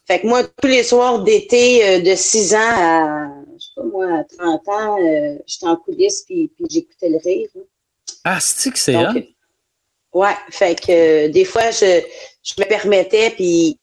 Fait 0.08 0.20
que 0.20 0.28
moi, 0.28 0.44
tous 0.44 0.68
les 0.68 0.84
soirs 0.84 1.24
d'été, 1.24 1.86
euh, 1.86 2.00
de 2.02 2.16
6 2.16 2.56
ans 2.56 2.58
à, 2.60 3.28
je 3.58 3.66
sais 3.66 3.72
pas 3.76 3.84
moi, 3.84 4.20
à 4.20 4.24
30 4.38 4.68
ans, 4.68 4.98
euh, 5.00 5.38
j'étais 5.46 5.68
en 5.68 5.78
coulisses 5.78 6.24
puis, 6.24 6.52
puis 6.56 6.66
j'écoutais 6.70 7.10
le 7.10 7.18
rire. 7.24 7.50
Ah, 8.24 8.40
c'est 8.42 8.72
que 8.72 8.80
c'est 8.80 8.96
hein? 8.96 9.14
Ouais, 10.14 10.36
fait 10.50 10.78
que 10.78 10.92
euh, 10.92 11.30
des 11.30 11.46
fois, 11.46 11.72
je, 11.72 12.02
je 12.44 12.54
me 12.60 12.68
permettais, 12.68 13.30
puis 13.30 13.80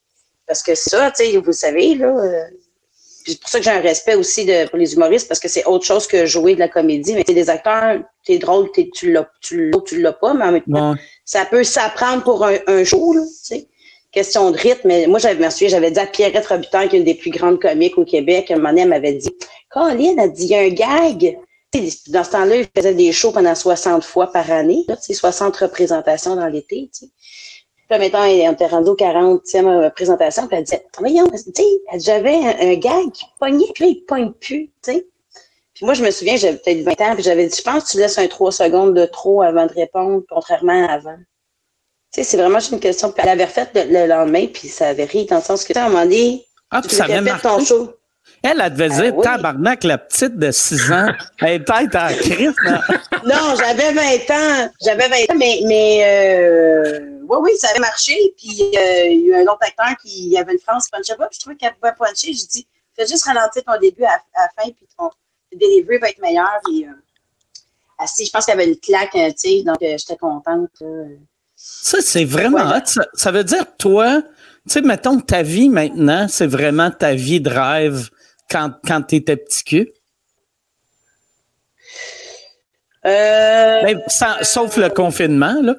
parce 0.46 0.62
que 0.62 0.74
ça, 0.74 1.10
tu 1.12 1.24
sais, 1.24 1.36
vous 1.38 1.52
savez, 1.52 1.94
là, 1.94 2.14
c'est 3.28 3.40
pour 3.40 3.50
ça 3.50 3.58
que 3.58 3.64
j'ai 3.64 3.70
un 3.70 3.80
respect 3.80 4.14
aussi 4.14 4.44
de, 4.44 4.68
pour 4.68 4.78
les 4.78 4.94
humoristes, 4.94 5.28
parce 5.28 5.40
que 5.40 5.48
c'est 5.48 5.64
autre 5.66 5.84
chose 5.84 6.06
que 6.06 6.26
jouer 6.26 6.54
de 6.54 6.60
la 6.60 6.68
comédie. 6.68 7.14
Mais 7.14 7.24
des 7.24 7.50
acteurs, 7.50 8.00
t'es 8.24 8.38
drôle, 8.38 8.70
tu 8.94 9.12
l'as, 9.12 9.30
tu 9.40 9.70
l'as 10.00 10.12
pas, 10.12 10.34
mais 10.34 10.44
en 10.44 10.52
même 10.52 10.62
temps, 10.62 10.94
ça 11.24 11.44
peut 11.44 11.64
s'apprendre 11.64 12.22
pour 12.24 12.44
un, 12.44 12.56
un 12.66 12.84
show, 12.84 13.12
là, 13.12 13.22
tu 13.22 13.54
sais 13.54 13.68
question 14.10 14.50
de 14.50 14.56
rythme, 14.56 14.88
mais 14.88 15.06
moi, 15.06 15.18
j'avais, 15.18 15.44
me 15.44 15.68
j'avais 15.68 15.90
dit 15.90 15.98
à 15.98 16.06
Pierrette 16.06 16.46
Robitaille, 16.46 16.88
qui 16.88 16.96
est 16.96 16.98
une 16.98 17.04
des 17.04 17.14
plus 17.14 17.30
grandes 17.30 17.60
comiques 17.60 17.98
au 17.98 18.04
Québec, 18.04 18.50
à 18.50 18.54
un 18.54 18.56
moment 18.56 18.70
donné, 18.70 18.82
elle 18.82 18.88
m'avait 18.88 19.14
dit, 19.14 19.30
Colin 19.70 20.16
a 20.18 20.28
dit, 20.28 20.44
il 20.44 20.50
y 20.50 20.54
a 20.54 20.60
un 20.60 20.68
gag. 20.70 21.38
dans 22.08 22.24
ce 22.24 22.30
temps-là, 22.30 22.56
il 22.56 22.66
faisait 22.74 22.94
des 22.94 23.12
shows 23.12 23.32
pendant 23.32 23.54
60 23.54 24.04
fois 24.04 24.32
par 24.32 24.50
année, 24.50 24.84
là, 24.88 24.96
60 24.98 25.56
représentations 25.56 26.36
dans 26.36 26.48
l'été, 26.48 26.90
tu 26.92 27.06
sais. 27.06 27.10
Puis 27.88 27.98
là, 27.98 28.04
maintenant, 28.04 28.20
on 28.20 28.52
était 28.52 28.66
rendu 28.66 28.90
au 28.90 28.96
40e 28.96 29.90
présentation, 29.92 30.46
puis 30.46 30.58
elle 30.58 30.64
disait, 30.64 30.86
voyons, 30.98 31.26
tu 31.28 31.38
sais, 31.38 31.64
j'avais 31.94 32.36
un, 32.36 32.74
gag 32.74 33.10
qui 33.12 33.24
pognait, 33.40 33.64
puis 33.74 33.84
là, 33.84 33.90
il 33.90 34.04
pogne 34.04 34.32
plus, 34.32 34.66
tu 34.82 34.92
sais. 34.92 35.06
Puis 35.72 35.86
moi, 35.86 35.94
je 35.94 36.04
me 36.04 36.10
souviens, 36.10 36.36
j'avais 36.36 36.58
peut-être 36.58 36.82
20 36.82 37.00
ans, 37.00 37.14
puis 37.14 37.22
j'avais 37.22 37.46
dit, 37.46 37.56
je 37.56 37.62
pense 37.62 37.84
que 37.84 37.90
tu 37.92 37.98
laisses 37.98 38.18
un 38.18 38.26
3 38.26 38.52
secondes 38.52 38.94
de 38.94 39.06
trop 39.06 39.40
avant 39.42 39.64
de 39.64 39.72
répondre, 39.72 40.22
contrairement 40.28 40.86
à 40.86 40.92
avant. 40.92 41.16
Tu 42.12 42.22
sais, 42.22 42.24
c'est 42.24 42.36
vraiment 42.36 42.58
juste 42.58 42.72
une 42.72 42.80
question. 42.80 43.10
Puis 43.10 43.22
elle 43.22 43.30
avait 43.30 43.44
refait 43.44 43.68
le, 43.74 44.06
lendemain, 44.06 44.46
puis 44.48 44.68
ça 44.68 44.88
avait 44.88 45.04
ri, 45.04 45.24
dans 45.24 45.36
le 45.36 45.42
sens 45.42 45.64
que, 45.64 45.72
tu 45.72 45.78
à 45.78 45.86
un 45.86 45.88
moment 45.88 46.02
donné, 46.02 46.44
ah, 46.70 46.82
tu 46.82 46.94
ça 46.94 47.06
fait 47.06 47.42
ton 47.42 47.64
show. 47.64 47.97
Elle, 48.42 48.60
elle 48.60 48.72
devait 48.72 48.88
dire, 48.88 49.14
ben 49.14 49.22
tabarnak, 49.22 49.84
la 49.84 49.98
petite 49.98 50.36
de 50.36 50.50
6 50.50 50.92
ans, 50.92 51.08
elle 51.40 51.54
est 51.54 51.58
peut-être 51.60 51.96
en 51.96 52.08
crise. 52.08 52.54
non, 53.24 53.54
j'avais 53.58 53.92
20 53.92 54.34
ans. 54.34 54.72
J'avais 54.80 55.08
20 55.08 55.34
ans, 55.34 55.36
mais, 55.36 55.60
mais 55.64 56.00
euh, 56.04 57.18
oui, 57.28 57.38
oui, 57.42 57.50
ça 57.58 57.70
avait 57.70 57.80
marché. 57.80 58.14
Puis 58.36 58.60
euh, 58.76 59.04
il 59.06 59.26
y 59.26 59.34
a 59.34 59.40
eu 59.40 59.42
un 59.42 59.52
autre 59.52 59.62
acteur 59.62 59.96
qui 60.02 60.36
avait 60.38 60.52
une 60.52 60.60
France 60.60 60.88
punch 60.88 61.10
up. 61.10 61.20
Je 61.32 61.40
trouvais 61.40 61.56
qu'elle 61.56 61.74
pouvait 61.74 61.94
puncher. 61.98 62.32
J'ai 62.32 62.46
dit, 62.46 62.66
fais 62.96 63.06
juste 63.06 63.24
ralentir 63.24 63.64
ton 63.64 63.78
début 63.80 64.04
à, 64.04 64.20
la 64.36 64.48
fin, 64.56 64.70
puis 64.70 64.86
ton 64.96 65.10
delivery 65.52 65.98
va 65.98 66.08
être 66.10 66.20
meilleur. 66.20 66.60
Et, 66.72 66.84
euh, 66.84 66.92
assis, 67.98 68.24
je 68.24 68.30
pense 68.30 68.44
qu'il 68.44 68.54
y 68.54 68.56
avait 68.56 68.68
une 68.68 68.78
claque, 68.78 69.10
tu 69.12 69.32
sais, 69.36 69.62
donc 69.64 69.78
j'étais 69.80 70.16
contente. 70.16 70.70
Ça, 71.56 71.98
c'est 72.00 72.24
vraiment 72.24 72.72
Ça, 73.14 73.32
veut 73.32 73.42
dire, 73.42 73.64
toi, 73.78 74.22
tu 74.22 74.74
sais, 74.74 74.80
mettons 74.80 75.18
ta 75.18 75.42
vie 75.42 75.68
maintenant, 75.68 76.28
c'est 76.28 76.46
vraiment 76.46 76.92
ta 76.92 77.14
vie 77.14 77.40
de 77.40 77.50
rêve 77.50 78.10
quand, 78.50 78.72
quand 78.86 79.02
tu 79.02 79.16
étais 79.16 79.36
petit 79.36 79.64
cul? 79.64 79.92
Euh, 83.06 83.82
ben, 83.82 84.02
sauf 84.42 84.76
le 84.76 84.88
confinement, 84.90 85.56
là. 85.62 85.74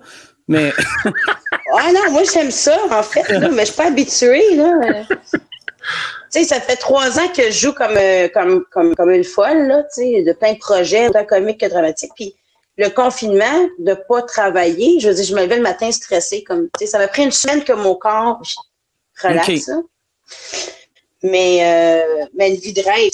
Mais. 0.47 0.73
ah 1.05 1.91
non, 1.93 2.11
moi, 2.11 2.23
j'aime 2.33 2.51
ça, 2.51 2.77
en 2.91 3.03
fait, 3.03 3.23
mais 3.51 3.59
je 3.59 3.65
suis 3.65 3.75
pas 3.75 3.87
habituée, 3.87 4.55
là. 4.55 5.03
tu 5.09 5.37
sais, 6.29 6.43
ça 6.43 6.59
fait 6.59 6.77
trois 6.77 7.19
ans 7.19 7.27
que 7.35 7.43
je 7.43 7.59
joue 7.59 7.73
comme, 7.73 7.97
euh, 7.97 8.27
comme, 8.33 8.65
comme, 8.71 8.95
comme 8.95 9.11
une 9.11 9.23
folle, 9.23 9.67
là, 9.67 9.83
tu 9.83 10.01
sais, 10.01 10.23
de 10.23 10.33
plein 10.33 10.53
de 10.53 10.57
projets, 10.59 11.09
autant 11.09 11.25
comiques 11.25 11.59
que 11.59 11.67
dramatiques. 11.67 12.11
Puis 12.15 12.35
le 12.77 12.89
confinement, 12.89 13.67
de 13.79 13.93
pas 14.07 14.21
travailler, 14.23 14.99
je 14.99 15.09
veux 15.09 15.13
dire, 15.13 15.25
je 15.25 15.35
me 15.35 15.41
levais 15.41 15.57
le 15.57 15.61
matin 15.61 15.91
stressée, 15.91 16.43
comme, 16.43 16.69
tu 16.77 16.85
sais, 16.85 16.87
ça 16.87 16.97
m'a 16.97 17.07
pris 17.07 17.23
une 17.23 17.31
semaine 17.31 17.63
que 17.63 17.73
mon 17.73 17.95
corps 17.95 18.41
relaxe. 19.21 19.69
Mais, 21.23 21.59
euh, 21.61 22.25
mais 22.33 22.51
une 22.51 22.59
vie 22.59 22.73
de 22.73 22.81
rêve, 22.81 23.11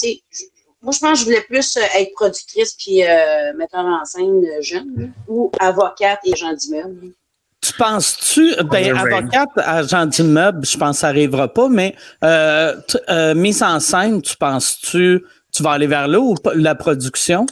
moi, 0.82 0.92
je 0.92 1.00
pense 1.00 1.12
que 1.12 1.18
je 1.18 1.24
voulais 1.24 1.42
plus 1.42 1.76
euh, 1.76 1.80
être 1.96 2.12
productrice 2.14 2.74
puis 2.74 3.02
euh, 3.02 3.52
metteur 3.54 3.84
en 3.84 4.04
scène 4.04 4.44
jeune 4.60 5.12
ou 5.26 5.50
avocate 5.58 6.20
et 6.24 6.32
agent 6.32 6.52
d'immeuble. 6.52 7.12
Tu 7.60 7.72
penses-tu, 7.72 8.54
ben, 8.64 8.96
avocate, 8.96 9.48
agent 9.56 10.06
d'immeuble, 10.06 10.64
je 10.64 10.78
pense 10.78 10.96
que 10.96 11.00
ça 11.00 11.06
n'arrivera 11.08 11.48
pas, 11.48 11.68
mais 11.68 11.96
euh, 12.22 12.76
mise 13.34 13.62
en 13.62 13.80
scène, 13.80 14.22
tu 14.22 14.36
penses-tu, 14.36 15.24
tu 15.52 15.62
vas 15.62 15.72
aller 15.72 15.88
vers 15.88 16.06
là 16.06 16.20
ou 16.20 16.36
la 16.54 16.76
production? 16.76 17.46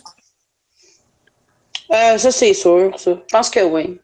Euh, 1.91 2.19
ça, 2.19 2.31
c'est 2.31 2.55
sûr, 2.55 2.93
ça. 2.99 3.13
Je 3.13 3.33
pense 3.33 3.51
que 3.51 3.61
oui. 3.61 4.01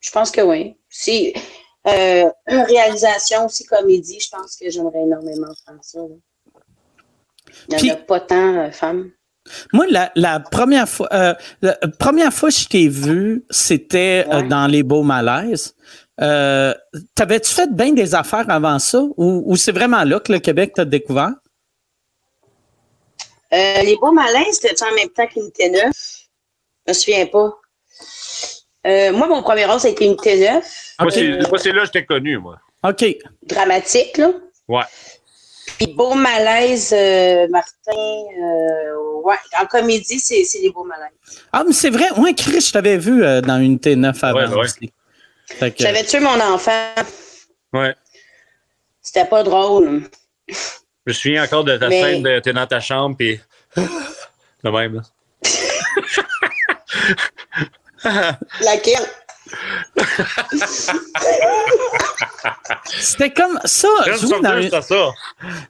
Je 0.00 0.10
pense 0.10 0.30
que 0.30 0.40
oui. 0.40 0.76
Si, 0.88 1.34
euh, 1.86 2.30
une 2.48 2.60
réalisation 2.62 3.46
aussi 3.46 3.64
comédie, 3.64 4.20
je 4.20 4.28
pense 4.28 4.56
que 4.56 4.68
j'aimerais 4.70 5.02
énormément 5.02 5.52
faire 5.64 5.78
ça. 5.82 6.00
Il 7.68 7.76
n'y 7.82 7.90
en 7.90 7.94
a 7.94 7.96
pas 7.96 8.20
tant, 8.20 8.56
euh, 8.56 8.70
femmes. 8.70 9.10
Moi, 9.72 9.86
la, 9.88 10.40
première 10.40 10.88
fois, 10.88 11.08
la 11.62 11.74
première 11.98 12.32
fois 12.32 12.50
que 12.50 12.56
je 12.56 12.68
t'ai 12.68 12.88
vu, 12.88 13.44
c'était 13.50 14.24
dans 14.48 14.70
Les 14.70 14.82
Beaux 14.82 15.02
Malaises. 15.02 15.74
Euh, 16.20 16.74
T'avais-tu 17.14 17.50
fait 17.50 17.72
bien 17.72 17.92
des 17.92 18.14
affaires 18.14 18.48
avant 18.48 18.78
ça? 18.78 19.02
Ou, 19.16 19.56
c'est 19.56 19.72
vraiment 19.72 20.04
là 20.04 20.20
que 20.20 20.32
le 20.32 20.38
Québec 20.38 20.72
t'a 20.74 20.84
découvert? 20.84 21.32
Euh, 23.52 23.82
les 23.82 23.96
beaux 23.96 24.12
malins, 24.12 24.44
c'était 24.52 24.80
en 24.84 24.94
même 24.94 25.08
temps 25.08 25.26
qu'Unité 25.26 25.70
9? 25.70 25.90
Je 26.86 26.92
me 26.92 26.94
souviens 26.94 27.26
pas. 27.26 27.52
Euh, 28.86 29.12
moi, 29.12 29.26
mon 29.26 29.42
premier 29.42 29.66
rôle, 29.66 29.80
ça 29.80 29.88
a 29.88 29.90
été 29.90 30.06
Unité 30.06 30.38
9. 30.38 30.94
Moi, 31.00 31.10
c'est 31.58 31.72
là 31.72 31.80
que 31.80 31.86
je 31.86 31.90
t'ai 31.92 32.04
connu, 32.04 32.38
moi. 32.38 32.58
OK. 32.82 33.04
Dramatique, 33.42 34.16
là. 34.16 34.32
Ouais. 34.68 34.84
Puis 35.78 35.88
Beau 35.94 36.14
Malaise, 36.14 36.92
euh, 36.92 37.48
Martin, 37.48 37.92
euh, 37.92 39.20
ouais, 39.22 39.36
en 39.60 39.66
comédie, 39.66 40.18
c'est 40.18 40.44
les 40.60 40.70
Beaux 40.70 40.84
Malaises. 40.84 41.10
Ah, 41.52 41.64
mais 41.66 41.72
c'est 41.72 41.90
vrai, 41.90 42.10
ouais, 42.18 42.34
Chris, 42.34 42.60
je 42.60 42.72
t'avais 42.72 42.98
vu 42.98 43.24
euh, 43.24 43.40
dans 43.40 43.58
Unité 43.58 43.96
9 43.96 44.24
avant 44.24 44.38
ouais, 44.38 44.68
ouais. 45.60 45.74
J'avais 45.78 46.04
tué 46.04 46.20
mon 46.20 46.38
enfant. 46.40 46.94
Ouais. 47.72 47.94
C'était 49.00 49.24
pas 49.24 49.42
drôle. 49.42 50.02
Je 50.48 50.54
me 51.06 51.12
souviens 51.12 51.44
encore 51.44 51.64
de 51.64 51.76
ta 51.76 51.88
scène 51.88 52.22
de 52.22 52.38
t'es 52.40 52.52
dans 52.52 52.66
ta 52.66 52.80
chambre, 52.80 53.16
puis. 53.16 53.40
Le 54.62 54.70
même, 54.70 54.96
là. 54.96 55.02
Laquelle? 58.64 59.06
C'était 62.98 63.30
comme 63.30 63.58
ça. 63.64 63.88
dans, 64.42 64.60
une, 64.60 64.70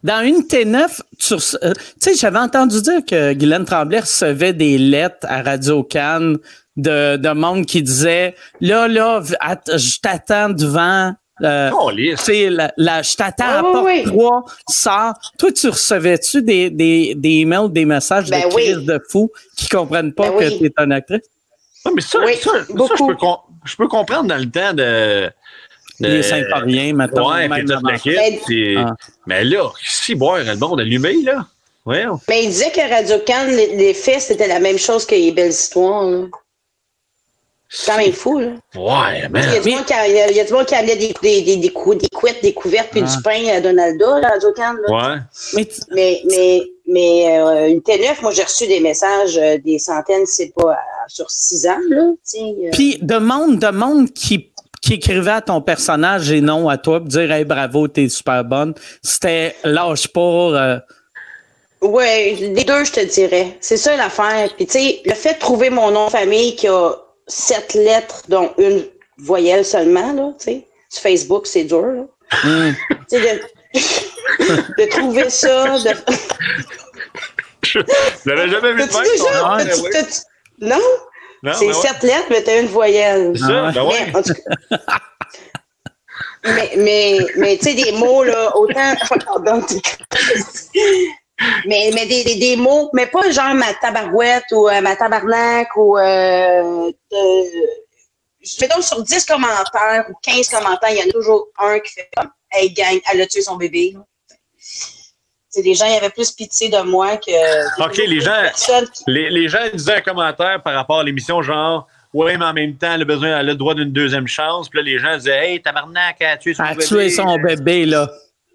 dans 0.03 0.23
une 0.23 0.41
T9, 0.43 1.01
euh, 1.63 1.73
tu 1.73 1.85
sais, 2.01 2.15
j'avais 2.15 2.39
entendu 2.39 2.83
dire 2.83 3.01
que 3.07 3.33
Guylaine 3.33 3.65
Tremblay 3.65 4.01
recevait 4.01 4.53
des 4.53 4.79
lettres 4.79 5.27
à 5.29 5.43
Radio 5.43 5.83
Cannes 5.83 6.39
de, 6.77 7.17
de 7.17 7.31
monde 7.31 7.67
qui 7.67 7.83
disait 7.83 8.35
là, 8.61 8.89
là, 8.89 9.23
je 9.23 10.01
t'attends 10.01 10.51
devant. 10.51 11.15
Euh, 11.43 11.71
oh, 11.73 11.91
la, 11.91 12.71
la, 12.77 13.01
je 13.01 13.17
t'attends 13.17 13.49
à 13.49 13.63
porte 13.63 14.05
3, 14.05 14.45
ça. 14.69 15.15
Toi, 15.39 15.53
tu 15.53 15.71
recevais-tu 15.71 16.43
des, 16.43 16.69
des, 16.69 17.15
des 17.17 17.31
emails, 17.31 17.71
des 17.71 17.87
messages 17.87 18.27
de 18.27 18.33
ben 18.33 18.51
crise 18.51 18.85
de 18.85 19.01
fous 19.09 19.31
qui 19.57 19.67
comprennent 19.69 20.13
pas 20.13 20.29
ben 20.31 20.39
que 20.39 20.59
tu 20.59 20.67
es 20.67 20.73
une 20.77 20.93
actrice? 20.93 21.23
Mais 21.95 22.01
ça, 22.03 22.19
ça, 22.19 22.51
je, 22.69 22.75
peux 22.75 23.17
je, 23.65 23.77
peux 23.77 23.89
comprendre 23.89 24.29
dans 24.29 24.37
le 24.37 24.51
temps 24.51 24.73
de. 24.73 25.31
de 26.01 26.09
les 26.09 26.23
Saint-Paulien, 26.23 26.95
maintenant. 26.95 27.37
Ouais, 27.37 28.41
puis 28.47 28.77
ah. 28.77 28.95
Mais 29.27 29.45
là, 29.45 29.71
si 29.83 30.15
boire 30.15 30.39
le 30.39 30.57
monde 30.57 30.81
allumé, 30.81 31.23
là. 31.23 31.47
Ouais. 31.87 32.05
Mais 32.29 32.45
il 32.45 32.49
disait 32.51 32.71
que 32.71 32.89
Radio 32.89 33.19
Cannes, 33.25 33.57
les, 33.57 33.77
les 33.77 33.95
faits, 33.95 34.21
c'était 34.21 34.47
la 34.47 34.61
même 34.61 34.79
chose 34.79 35.07
que 35.07 35.15
les 35.15 35.33
belles 35.33 35.51
histoires. 35.51 36.05
Là. 36.05 36.27
C'est 37.73 37.93
quand 37.93 37.99
même 37.99 38.13
fou, 38.13 38.41
là. 38.41 38.49
Ouais, 38.75 39.29
mais. 39.31 39.43
Il 39.45 39.53
y 39.53 39.57
a 39.57 39.61
du 39.61 39.71
monde 39.71 39.85
qui, 39.85 39.95
il 40.09 40.37
y 40.37 40.41
a 40.41 40.45
du 40.45 40.53
monde 40.53 40.67
qui 40.67 40.75
amenait 40.75 40.97
des, 40.97 41.15
des, 41.23 41.43
des, 41.43 41.57
des, 41.57 41.71
couettes, 41.71 42.43
des 42.43 42.53
couvertes 42.53 42.89
puis 42.91 43.01
du 43.01 43.23
pain 43.23 43.47
à 43.47 43.61
Donaldo, 43.61 44.19
là, 44.19 44.31
Radio 44.31 44.53
Cannes. 44.53 44.77
Ouais. 44.89 45.19
Mais, 45.55 45.69
mais, 45.93 46.21
mais, 46.29 46.63
mais 46.89 47.39
euh, 47.39 47.69
une 47.69 47.79
T9, 47.79 48.23
moi, 48.23 48.33
j'ai 48.33 48.43
reçu 48.43 48.67
des 48.67 48.81
messages, 48.81 49.39
euh, 49.39 49.57
des 49.65 49.79
centaines, 49.79 50.27
c'est 50.27 50.53
pas 50.53 50.77
sur 51.07 51.31
six 51.31 51.69
ans, 51.69 51.79
là. 51.89 52.13
Euh. 52.35 52.71
Puis 52.73 52.99
de 53.01 53.19
monde, 53.19 53.61
de 53.61 53.71
monde 53.71 54.13
qui 54.13 54.51
qui 54.83 54.95
écrivait 54.95 55.31
à 55.31 55.41
ton 55.43 55.61
personnage 55.61 56.33
et 56.33 56.41
non 56.41 56.69
à 56.69 56.77
toi, 56.77 56.99
pour 56.99 57.09
dire 57.09 57.31
hey, 57.31 57.45
bravo, 57.45 57.87
t'es 57.87 58.09
super 58.09 58.45
bonne. 58.45 58.75
C'était 59.03 59.55
lâche 59.63 60.09
pas. 60.09 60.81
Oui, 61.83 62.35
les 62.55 62.65
deux, 62.65 62.85
je 62.85 62.93
te 62.93 63.05
dirais. 63.05 63.59
C'est 63.61 63.77
ça 63.77 63.97
l'affaire. 63.97 64.49
Puis, 64.57 64.67
tu 64.67 64.73
sais, 64.73 65.01
le 65.05 65.15
fait 65.15 65.35
de 65.35 65.39
trouver 65.39 65.71
mon 65.71 65.91
nom 65.91 66.07
de 66.07 66.11
famille 66.11 66.57
qui 66.57 66.67
a 66.67 66.95
sept 67.31 67.75
lettres, 67.75 68.23
dont 68.29 68.53
une 68.59 68.85
voyelle 69.19 69.65
seulement, 69.65 70.13
là, 70.13 70.33
tu 70.39 70.45
sais. 70.45 70.67
Sur 70.89 71.03
Facebook, 71.03 71.47
c'est 71.47 71.65
dur, 71.65 71.87
là. 71.87 72.05
Mm. 72.45 72.73
tu 73.11 73.19
sais, 73.21 73.21
de, 73.21 74.83
de, 74.83 74.91
trouver 74.91 75.31
ça, 75.31 75.79
de... 75.79 75.91
Je 77.63 77.79
l'avais 78.27 78.49
jamais 78.49 78.73
vu 78.73 78.83
de 78.83 79.57
même, 79.57 79.69
Non? 80.61 80.81
non 81.43 81.53
c'est 81.55 81.73
sept 81.73 82.03
lettres, 82.03 82.27
mais 82.31 82.43
t'as 82.43 82.61
une 82.61 82.67
voyelle. 82.67 83.33
C'est 83.37 83.47
ça, 83.47 83.71
ben 83.71 83.85
ouais. 83.85 84.13
Mais, 86.45 86.73
mais, 86.77 87.19
mais, 87.37 87.57
tu 87.59 87.65
sais, 87.65 87.75
des 87.75 87.93
mots, 87.93 88.25
là, 88.25 88.57
autant. 88.57 88.95
Mais, 91.67 91.91
mais 91.95 92.07
des, 92.07 92.25
des, 92.25 92.37
des, 92.37 92.57
mots, 92.57 92.91
mais 92.93 93.07
pas 93.07 93.31
genre 93.31 93.55
ma 93.55 93.73
tabarouette 93.75 94.45
ou 94.53 94.69
euh, 94.69 94.81
ma 94.81 94.97
tabarnak 94.97 95.69
ou. 95.77 95.97
Euh, 95.99 96.93
je 98.43 98.57
fais 98.59 98.69
donc 98.69 98.83
sur 98.83 99.03
10 99.03 99.25
commentaires 99.27 100.07
ou 100.09 100.15
15 100.23 100.49
commentaires, 100.49 100.91
il 100.91 100.99
y 100.99 101.03
en 101.03 101.09
a 101.09 101.13
toujours 101.13 101.49
un 101.59 101.79
qui 101.79 101.93
fait 101.93 102.09
comme 102.17 102.31
Hey 102.53 102.73
gang, 102.73 102.99
elle 103.13 103.21
a 103.21 103.27
tué 103.27 103.43
son 103.43 103.57
bébé. 103.57 103.95
C'est 105.49 105.63
les 105.63 105.75
gens, 105.75 105.87
il 105.87 105.95
y 105.95 105.97
avait 105.97 106.11
plus 106.11 106.33
pitié 106.33 106.69
de 106.69 106.81
moi 106.83 107.17
que. 107.17 107.85
OK, 107.85 107.97
les 107.97 108.21
gens, 108.21 108.43
les, 109.07 109.31
les, 109.31 109.49
gens 109.49 109.59
disaient 109.73 109.97
un 109.97 110.01
commentaire 110.01 110.63
par 110.63 110.75
rapport 110.75 111.01
à 111.01 111.05
l'émission, 111.05 111.43
genre. 111.43 111.87
Oui, 112.13 112.37
mais 112.37 112.45
en 112.45 112.53
même 112.53 112.77
temps, 112.77 112.93
elle 112.93 113.03
a 113.03 113.05
besoin, 113.05 113.29
elle 113.29 113.35
a 113.35 113.43
le 113.45 113.55
droit 113.55 113.75
d'une 113.75 113.93
deuxième 113.93 114.27
chance. 114.27 114.69
Puis 114.69 114.79
là, 114.79 114.85
les 114.85 114.99
gens 114.99 115.17
disaient 115.17 115.53
Hey, 115.53 115.63
tabarnak, 115.63 116.17
elle 116.21 116.27
a 116.27 116.37
tué 116.37 116.55
son 116.55 116.65
bébé. 116.65 116.75
Elle 116.77 116.83
a 116.83 116.87
tué 116.87 117.11
son 117.11 117.37
bébé, 117.37 117.87
là. 117.87 118.11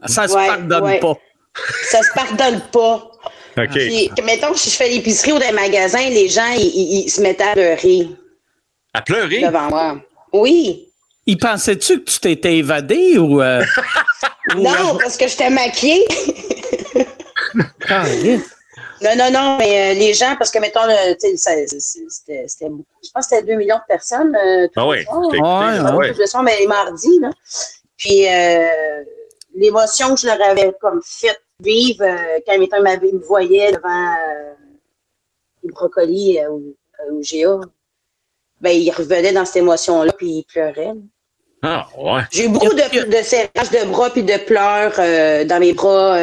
Ça 0.06 0.28
se 0.28 0.34
pardonne 0.34 1.00
pas. 1.00 1.18
Ça 1.84 2.02
se 2.02 2.14
pardonne 2.14 2.62
pas. 2.72 3.12
OK. 3.58 3.70
Puis, 3.70 4.12
mettons, 4.24 4.54
si 4.54 4.70
je 4.70 4.76
fais 4.76 4.90
l'épicerie 4.90 5.32
ou 5.32 5.40
des 5.40 5.52
magasins, 5.52 6.10
les 6.10 6.28
gens, 6.28 6.52
ils, 6.58 7.10
se 7.10 7.22
mettaient 7.22 7.44
à 7.44 7.54
pleurer. 7.54 8.10
À 8.94 9.02
pleurer? 9.02 9.42
Devant 9.42 9.70
moi. 9.70 9.98
Oui. 10.34 10.92
Ils 11.26 11.38
pensaient-tu 11.38 12.04
que 12.04 12.12
tu 12.12 12.20
t'étais 12.20 12.58
évadé 12.58 13.18
ou. 13.18 13.42
Euh, 13.42 13.64
non, 14.56 14.98
parce 15.00 15.18
que 15.18 15.28
j'étais 15.28 15.50
maquillée. 15.50 16.06
non, 17.90 19.16
non, 19.18 19.32
non, 19.32 19.58
mais 19.58 19.92
euh, 19.92 20.00
les 20.00 20.14
gens, 20.14 20.36
parce 20.38 20.52
que, 20.52 20.60
mettons, 20.60 20.82
c'était 21.20 22.70
beaucoup. 22.70 22.86
Je 23.04 23.10
pense 23.14 23.28
que 23.28 23.36
c'était 23.38 23.48
2 23.48 23.56
millions 23.56 23.78
de 23.78 23.88
personnes. 23.88 24.36
Euh, 24.36 24.68
ah 24.76 24.88
oui. 24.88 25.06
Ah 25.44 25.96
ouais, 25.96 26.14
mais 26.44 26.60
les 26.60 26.68
mardis, 26.68 27.20
là. 27.20 27.30
Puis, 27.98 28.28
l'émotion 29.56 30.14
que 30.14 30.20
je 30.20 30.28
leur 30.28 30.42
avais 30.42 30.72
comme 30.82 31.02
fait 31.04 31.40
vivre 31.60 32.04
euh, 32.04 32.40
quand 32.46 32.54
ils 32.54 32.60
me 32.62 33.26
voyaient 33.26 33.72
devant 33.72 34.14
euh, 34.14 34.54
les 35.64 35.70
brocolis 35.70 36.40
euh, 36.40 36.50
au, 36.50 37.22
GA, 37.22 37.60
ben, 38.62 38.70
ils 38.70 38.92
revenaient 38.92 39.34
dans 39.34 39.46
cette 39.46 39.58
émotion-là 39.58 40.14
puis 40.14 40.28
ils 40.28 40.44
pleuraient. 40.44 40.94
Ah, 41.62 41.88
ouais. 41.98 42.22
J'ai 42.32 42.46
eu 42.46 42.50
beaucoup 42.50 42.74
de, 42.74 43.10
de 43.10 43.24
serrages 43.24 43.72
de 43.72 43.90
bras 43.90 44.10
puis 44.12 44.24
de 44.24 44.38
pleurs 44.38 44.96
dans 45.48 45.60
mes 45.60 45.74
bras 45.74 46.20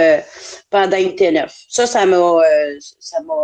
pendant 0.71 0.97
une 0.97 1.17
T9. 1.17 1.49
Ça, 1.69 1.87
ça 1.87 2.07
m'a. 2.07 2.39
ça 3.01 3.21
m'a 3.23 3.35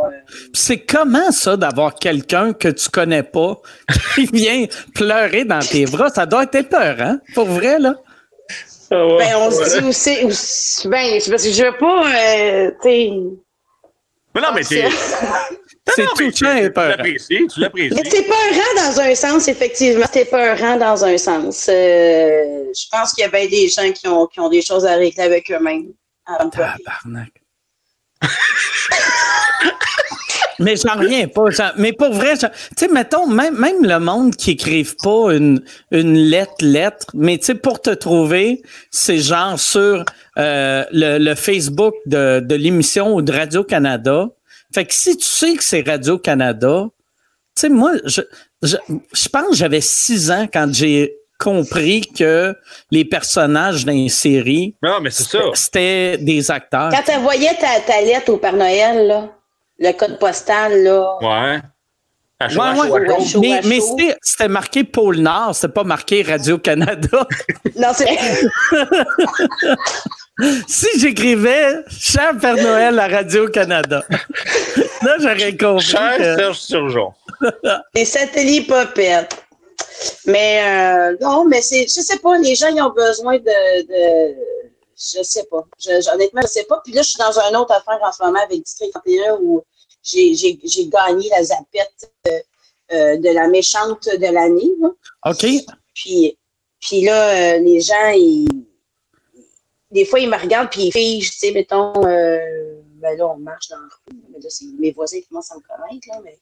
C'est 0.53 0.79
comment 0.79 1.33
ça 1.33 1.57
d'avoir 1.57 1.97
quelqu'un 1.97 2.53
que 2.53 2.69
tu 2.69 2.89
connais 2.89 3.25
pas 3.25 3.61
qui 4.15 4.27
vient 4.33 4.67
pleurer 4.95 5.45
dans 5.45 5.59
tes 5.59 5.87
bras? 5.87 6.11
Ça 6.11 6.25
doit 6.25 6.47
être 6.53 6.69
peur, 6.69 7.01
hein? 7.01 7.21
Pour 7.35 7.47
vrai, 7.47 7.81
là? 7.81 7.97
Ah 8.91 9.07
ben, 9.19 9.37
on 9.37 9.51
se 9.51 9.81
dit 9.81 9.87
aussi, 9.87 10.89
ben, 10.89 11.21
c'est 11.21 11.31
parce 11.31 11.45
que 11.45 11.51
je 11.51 11.63
veux 11.63 11.77
pas, 11.77 12.07
euh, 12.07 12.71
Mais 14.35 14.41
non, 14.41 14.49
mais 14.55 14.65
t'es. 14.65 14.89
C'est 15.95 16.07
tout 16.17 16.31
Tu 16.31 16.45
l'apprécies, 16.45 17.47
tu 17.53 17.61
l'apprécies. 17.61 17.95
Mais 17.95 18.09
c'est 18.09 18.25
peurant 18.25 18.75
dans 18.77 19.01
un 19.01 19.15
sens, 19.15 19.49
effectivement. 19.49 20.07
C'est 20.13 20.27
peurant 20.27 20.77
dans 20.77 21.05
un 21.05 21.19
sens. 21.19 21.69
Euh, 21.69 22.65
je 22.75 22.89
pense 22.91 23.13
qu'il 23.13 23.23
y 23.23 23.27
a 23.27 23.31
bien 23.31 23.47
des 23.47 23.69
gens 23.69 23.91
qui 23.93 24.07
ont, 24.09 24.27
qui 24.27 24.41
ont 24.41 24.49
des 24.49 24.63
choses 24.63 24.87
à 24.87 24.97
régler 24.97 25.25
avec 25.25 25.51
eux-mêmes. 25.51 25.93
Tabarnak. 26.27 27.33
Mais 30.59 30.77
j'en 30.77 30.99
reviens 30.99 31.29
pas. 31.29 31.45
mais 31.77 31.93
pour 31.93 32.13
vrai, 32.13 32.37
tu 32.37 32.47
sais, 32.77 32.89
mettons, 32.89 33.27
même, 33.27 33.57
même 33.57 33.85
le 33.85 33.99
monde 33.99 34.35
qui 34.35 34.53
écrive 34.53 34.97
pas 34.97 35.35
une, 35.35 35.63
une 35.91 36.15
lettre, 36.15 36.55
lettre, 36.61 37.07
mais 37.15 37.39
tu 37.39 37.47
sais, 37.47 37.55
pour 37.55 37.81
te 37.81 37.91
trouver, 37.91 38.63
c'est 38.91 39.19
genre 39.19 39.59
sur 39.59 40.05
euh, 40.39 40.85
le, 40.93 41.19
le, 41.19 41.35
Facebook 41.35 41.95
de, 42.07 42.41
de 42.41 42.55
l'émission 42.55 43.15
ou 43.15 43.23
de 43.23 43.33
Radio-Canada. 43.33 44.29
Fait 44.75 44.85
que 44.85 44.95
si 44.95 45.17
tu 45.17 45.25
sais 45.25 45.55
que 45.55 45.65
c'est 45.65 45.87
Radio-Canada, 45.87 46.87
tu 47.57 47.61
sais, 47.61 47.69
moi, 47.69 47.93
je, 48.05 48.23
je, 48.63 48.77
je 49.13 49.29
pense 49.29 49.51
que 49.51 49.57
j'avais 49.57 49.81
six 49.81 50.31
ans 50.31 50.47
quand 50.53 50.73
j'ai 50.73 51.15
compris 51.39 52.01
que 52.01 52.55
les 52.91 53.05
personnages 53.05 53.85
d'une 53.85 54.09
série, 54.09 54.75
non, 54.83 55.01
mais 55.01 55.11
c'est 55.11 55.25
ça. 55.25 55.39
C'était 55.55 56.19
des 56.19 56.51
acteurs. 56.51 56.91
Quand 56.91 57.13
tu 57.13 57.19
voyais 57.21 57.55
ta, 57.55 57.81
ta 57.81 58.01
lettre 58.03 58.33
au 58.33 58.39
Père 58.39 58.57
Noël, 58.57 59.07
là, 59.07 59.38
le 59.79 59.93
code 59.93 60.19
postal, 60.19 60.83
là. 60.83 61.19
Ouais. 61.21 61.61
Ouais, 62.41 62.91
ouais. 63.37 63.61
Mais, 63.65 63.81
c'était 64.23 64.47
marqué 64.47 64.85
Pôle 64.85 65.17
Nord, 65.17 65.57
c'était 65.57 65.73
pas 65.73 65.83
marqué 65.83 66.23
Radio-Canada. 66.23 67.27
non, 67.77 67.89
c'est. 67.93 68.17
si 70.69 70.87
j'écrivais 71.01 71.83
Cher 71.91 72.39
Père 72.41 72.55
Noël 72.55 72.97
à 73.01 73.09
Radio-Canada, 73.09 74.05
là, 75.03 75.17
j'aurais 75.19 75.57
compris. 75.57 75.87
Cher 75.87 76.37
Serge 76.37 76.59
Surgeon. 76.59 77.13
Les 77.95 78.05
satellites 78.05 78.69
popettes. 78.69 79.45
Mais 80.27 80.63
euh, 80.63 81.17
non, 81.21 81.45
mais 81.45 81.61
c'est, 81.61 81.83
je 81.89 82.01
sais 82.01 82.19
pas, 82.19 82.39
les 82.39 82.55
gens, 82.55 82.69
ils 82.69 82.81
ont 82.81 82.93
besoin 82.93 83.39
de, 83.39 83.83
de 83.83 84.35
je 84.99 85.23
sais 85.23 85.45
pas. 85.45 85.65
Je, 85.79 86.13
honnêtement, 86.13 86.43
je 86.43 86.49
sais 86.49 86.65
pas. 86.65 86.81
Puis 86.85 86.93
là, 86.93 87.03
je 87.03 87.11
suis 87.11 87.19
dans 87.19 87.39
un 87.39 87.55
autre 87.61 87.73
affaire 87.73 88.01
en 88.03 88.13
ce 88.13 88.23
moment 88.23 88.41
avec 88.41 88.63
District 88.63 88.93
31 88.93 89.39
où 89.41 89.63
j'ai, 90.03 90.59
gagné 90.87 91.29
la 91.31 91.45
zapette 91.45 92.13
euh, 92.27 93.17
de 93.17 93.29
la 93.31 93.49
méchante 93.49 94.09
de 94.09 94.33
l'année. 94.33 94.71
OK. 95.25 95.47
Puis, 95.95 96.39
puis 96.81 97.01
là, 97.03 97.57
euh, 97.57 97.59
les 97.59 97.81
gens, 97.81 98.11
ils, 98.15 98.49
des 99.91 100.05
fois, 100.05 100.21
ils 100.21 100.29
me 100.29 100.37
regardent 100.37 100.71
puis 100.71 100.87
ils 100.87 100.93
figent, 100.93 101.31
tu 101.31 101.39
sais, 101.39 101.53
mettons, 101.53 101.93
euh, 102.05 102.81
ben 102.95 103.17
là, 103.17 103.29
on 103.29 103.39
marche 103.39 103.69
dans 103.69 103.77
la 103.77 103.83
rue, 103.83 104.19
mais 104.33 104.39
là, 104.41 104.51
c'est 104.51 104.67
mes 104.79 104.93
voisins 104.93 105.21
qui 105.21 105.27
commencent 105.29 105.53
à 105.53 105.57
me 105.57 105.61
connaître, 105.61 106.09
là, 106.09 106.21
mais 106.25 106.39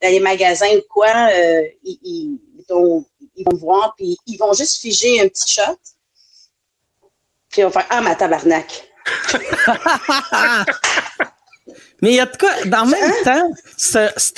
dans 0.00 0.08
les 0.08 0.20
magasins 0.20 0.76
ou 0.76 0.82
quoi, 0.88 1.30
euh, 1.32 1.62
ils, 1.84 1.98
ils, 2.02 2.64
vont, 2.68 3.04
ils 3.36 3.44
vont 3.44 3.56
me 3.56 3.60
voir 3.60 3.94
puis 3.96 4.16
ils 4.26 4.36
vont 4.36 4.52
juste 4.52 4.80
figer 4.80 5.20
un 5.20 5.28
petit 5.28 5.48
shot. 5.48 5.78
Puis 7.52 7.60
ils 7.60 7.64
vont 7.64 7.70
faire 7.70 7.86
Ah, 7.90 8.00
ma 8.00 8.16
tabarnak. 8.16 8.88
Mais 12.02 12.10
il 12.10 12.16
y 12.16 12.20
a 12.20 12.26
de 12.26 12.36
quoi, 12.36 12.50
dans 12.66 12.84
le 12.84 12.90
même 12.90 13.12
temps, 13.22 13.50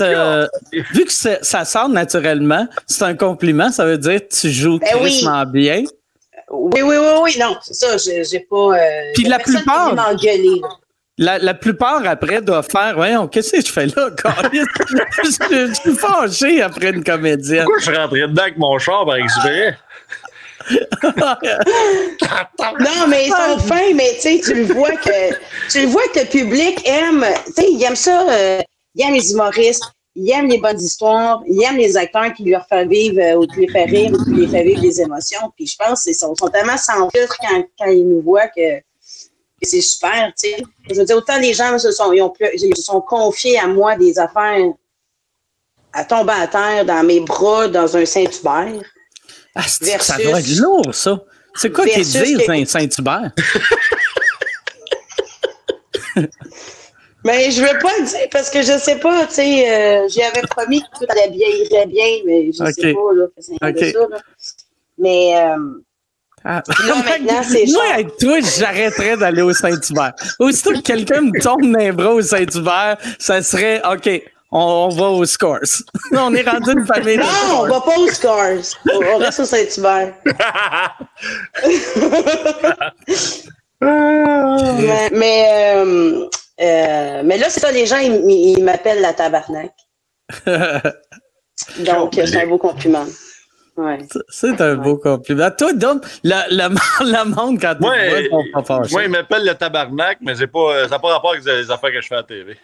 euh, 0.02 0.46
vu 0.92 1.06
que 1.06 1.12
ça 1.12 1.64
sort 1.64 1.88
naturellement, 1.88 2.68
c'est 2.86 3.04
un 3.04 3.14
compliment, 3.14 3.72
ça 3.72 3.86
veut 3.86 3.96
dire 3.96 4.20
que 4.20 4.34
tu 4.34 4.50
joues 4.50 4.78
ben 4.78 5.46
bien. 5.46 5.84
Oui, 6.50 6.82
oui, 6.82 6.96
oui, 6.98 7.06
oui, 7.22 7.36
non, 7.40 7.56
c'est 7.62 7.72
ça, 7.72 7.96
j'ai, 7.96 8.40
pas. 8.40 8.56
Euh, 8.56 9.12
Puis 9.14 9.24
la 9.24 9.38
plupart. 9.38 9.94
La, 11.16 11.38
la, 11.38 11.54
plupart 11.54 12.04
après 12.06 12.42
doivent 12.42 12.68
faire 12.68 12.94
Voyons, 12.96 13.28
qu'est-ce 13.28 13.52
que 13.52 13.64
je 13.64 13.70
fais 13.70 13.86
là, 13.86 14.10
je, 14.52 14.58
je, 15.22 15.74
suis 15.74 15.94
fâché 15.94 16.60
après 16.60 16.90
une 16.90 17.04
comédienne. 17.04 17.62
Pourquoi 17.62 17.78
je 17.78 17.84
suis 17.84 17.96
rentré 17.96 18.20
dedans 18.22 18.42
avec 18.42 18.58
mon 18.58 18.76
char 18.80 19.06
par 19.06 19.14
exprès? 19.14 19.78
Non, 22.80 23.06
mais 23.08 23.26
ils 23.26 23.32
sont 23.32 23.58
fins, 23.58 23.94
mais 23.94 24.16
tu 24.20 24.54
le 24.54 24.64
vois 24.72 24.92
que 24.92 25.34
tu 25.70 25.82
le 25.82 25.86
vois 25.86 26.06
que 26.14 26.20
le 26.20 26.26
public 26.26 26.80
aime, 26.86 27.24
tu 27.46 27.52
sais, 27.52 27.70
il 27.70 27.82
aime 27.82 27.96
ça, 27.96 28.26
euh, 28.30 28.62
il 28.94 29.04
aime 29.04 29.14
les 29.14 29.32
humoristes, 29.32 29.84
il 30.14 30.30
aime 30.30 30.48
les 30.48 30.58
bonnes 30.58 30.80
histoires, 30.80 31.42
il 31.46 31.62
aime 31.62 31.76
les 31.76 31.96
acteurs 31.96 32.32
qui 32.32 32.44
leur 32.48 32.66
font 32.66 32.86
vivre 32.86 33.20
euh, 33.20 33.36
ou 33.36 33.46
qui 33.46 33.60
les 33.60 33.68
font 33.68 33.84
rire 33.84 34.12
ou 34.12 34.24
qui 34.24 34.30
les 34.40 34.46
font 34.46 34.62
vivre 34.62 34.80
des 34.80 35.00
émotions. 35.00 35.52
Puis 35.56 35.66
je 35.66 35.76
pense 35.76 36.04
qu'ils 36.04 36.14
sont, 36.14 36.34
sont, 36.34 36.48
tellement 36.48 36.76
sans 36.76 37.10
filtre 37.10 37.36
quand, 37.40 37.64
quand, 37.78 37.90
ils 37.90 38.08
nous 38.08 38.22
voient 38.22 38.48
que, 38.48 38.80
c'est 39.62 39.80
super, 39.80 40.32
tu 40.38 40.50
sais. 40.50 40.62
Je 40.90 40.94
veux 40.94 41.04
dire, 41.04 41.16
autant 41.16 41.38
les 41.38 41.54
gens 41.54 41.78
se 41.78 41.90
sont, 41.90 42.12
ils 42.12 42.22
ont, 42.22 42.32
ils 42.40 42.76
se 42.76 42.82
sont 42.82 43.00
confiés 43.00 43.58
à 43.58 43.66
moi 43.66 43.96
des 43.96 44.18
affaires 44.18 44.60
à 45.94 46.04
tomber 46.04 46.32
à 46.32 46.46
terre 46.46 46.84
dans 46.84 47.02
mes 47.04 47.20
bras 47.20 47.68
dans 47.68 47.96
un 47.96 48.04
Saint-Hubert. 48.04 48.82
Ah, 49.54 49.62
ça 49.62 50.16
doit 50.18 50.40
être 50.40 50.58
lourd, 50.58 50.94
ça. 50.94 51.20
C'est 51.54 51.70
quoi 51.70 51.86
qu'ils 51.86 52.02
disent, 52.02 52.68
Saint-Hubert? 52.68 53.30
mais 57.24 57.50
je 57.50 57.60
veux 57.60 57.78
pas 57.78 57.90
le 57.98 58.04
dire 58.06 58.28
parce 58.30 58.50
que 58.50 58.62
je 58.62 58.78
sais 58.78 58.98
pas, 58.98 59.26
tu 59.26 59.34
sais, 59.34 59.68
euh, 59.68 60.08
j'avais 60.08 60.46
promis 60.48 60.80
que 60.80 60.98
tout 60.98 61.06
allait 61.08 61.30
bien, 61.30 61.48
irait 61.48 61.86
bien, 61.86 62.06
mais 62.24 62.46
je 62.46 62.64
sais 62.72 62.92
pas, 62.92 63.12
là, 63.14 63.26
c'est 63.38 63.54
okay. 63.62 63.92
ça, 63.92 64.00
là. 64.10 64.18
Mais, 64.98 65.36
euh, 65.36 65.56
ah. 66.44 66.62
Là, 66.86 66.94
maintenant, 67.04 67.42
c'est 67.42 67.64
Moi, 67.72 67.84
avec 67.94 68.16
toi, 68.18 68.38
j'arrêterais 68.40 69.16
d'aller 69.16 69.42
au 69.42 69.52
Saint-Hubert. 69.52 70.12
Aussitôt 70.38 70.72
que 70.72 70.80
quelqu'un 70.80 71.22
me 71.22 71.40
tombe 71.40 71.62
dans 71.72 71.78
les 71.78 71.92
bras 71.92 72.12
au 72.12 72.22
Saint-Hubert, 72.22 72.98
ça 73.18 73.42
serait 73.42 73.80
OK, 73.90 74.22
on, 74.54 74.88
va 74.88 75.10
aux 75.10 75.24
scores. 75.24 75.58
on 76.12 76.34
est 76.34 76.48
rendu 76.48 76.72
une 76.72 76.86
famille. 76.86 77.18
Non, 77.18 77.24
on 77.58 77.66
va 77.66 77.80
pas 77.80 77.98
aux 77.98 78.08
scores. 78.08 78.62
On, 78.92 79.18
reste 79.18 79.40
au 79.40 79.44
Saint-Hubert. 79.44 80.14
mais, 85.12 85.74
euh, 85.76 86.28
euh, 86.60 87.22
mais, 87.24 87.38
là, 87.38 87.50
c'est 87.50 87.60
ça, 87.60 87.72
les 87.72 87.86
gens, 87.86 87.98
ils, 87.98 88.62
m'appellent 88.62 89.00
la 89.00 89.12
tabarnak. 89.12 89.72
Donc, 91.80 92.12
c'est 92.14 92.42
un 92.42 92.46
beau 92.46 92.58
compliment. 92.58 93.06
Ouais. 93.76 93.98
C'est 94.28 94.60
un 94.60 94.76
beau 94.76 94.98
compliment. 94.98 95.50
Toi, 95.50 95.72
donc, 95.72 96.04
le, 96.22 97.34
monde, 97.34 97.60
quand 97.60 97.74
tu 97.74 97.84
ouais, 97.84 98.28
Moi, 98.92 99.04
ils 99.04 99.10
m'appellent 99.10 99.44
le 99.44 99.54
tabarnak, 99.54 100.18
mais 100.20 100.34
pas, 100.46 100.84
ça 100.84 100.90
n'a 100.90 101.00
pas 101.00 101.08
rapport 101.08 101.32
avec 101.32 101.44
les 101.44 101.72
affaires 101.72 101.90
que 101.90 102.00
je 102.00 102.06
fais 102.06 102.14
à 102.14 102.18
la 102.18 102.22
TV. 102.22 102.56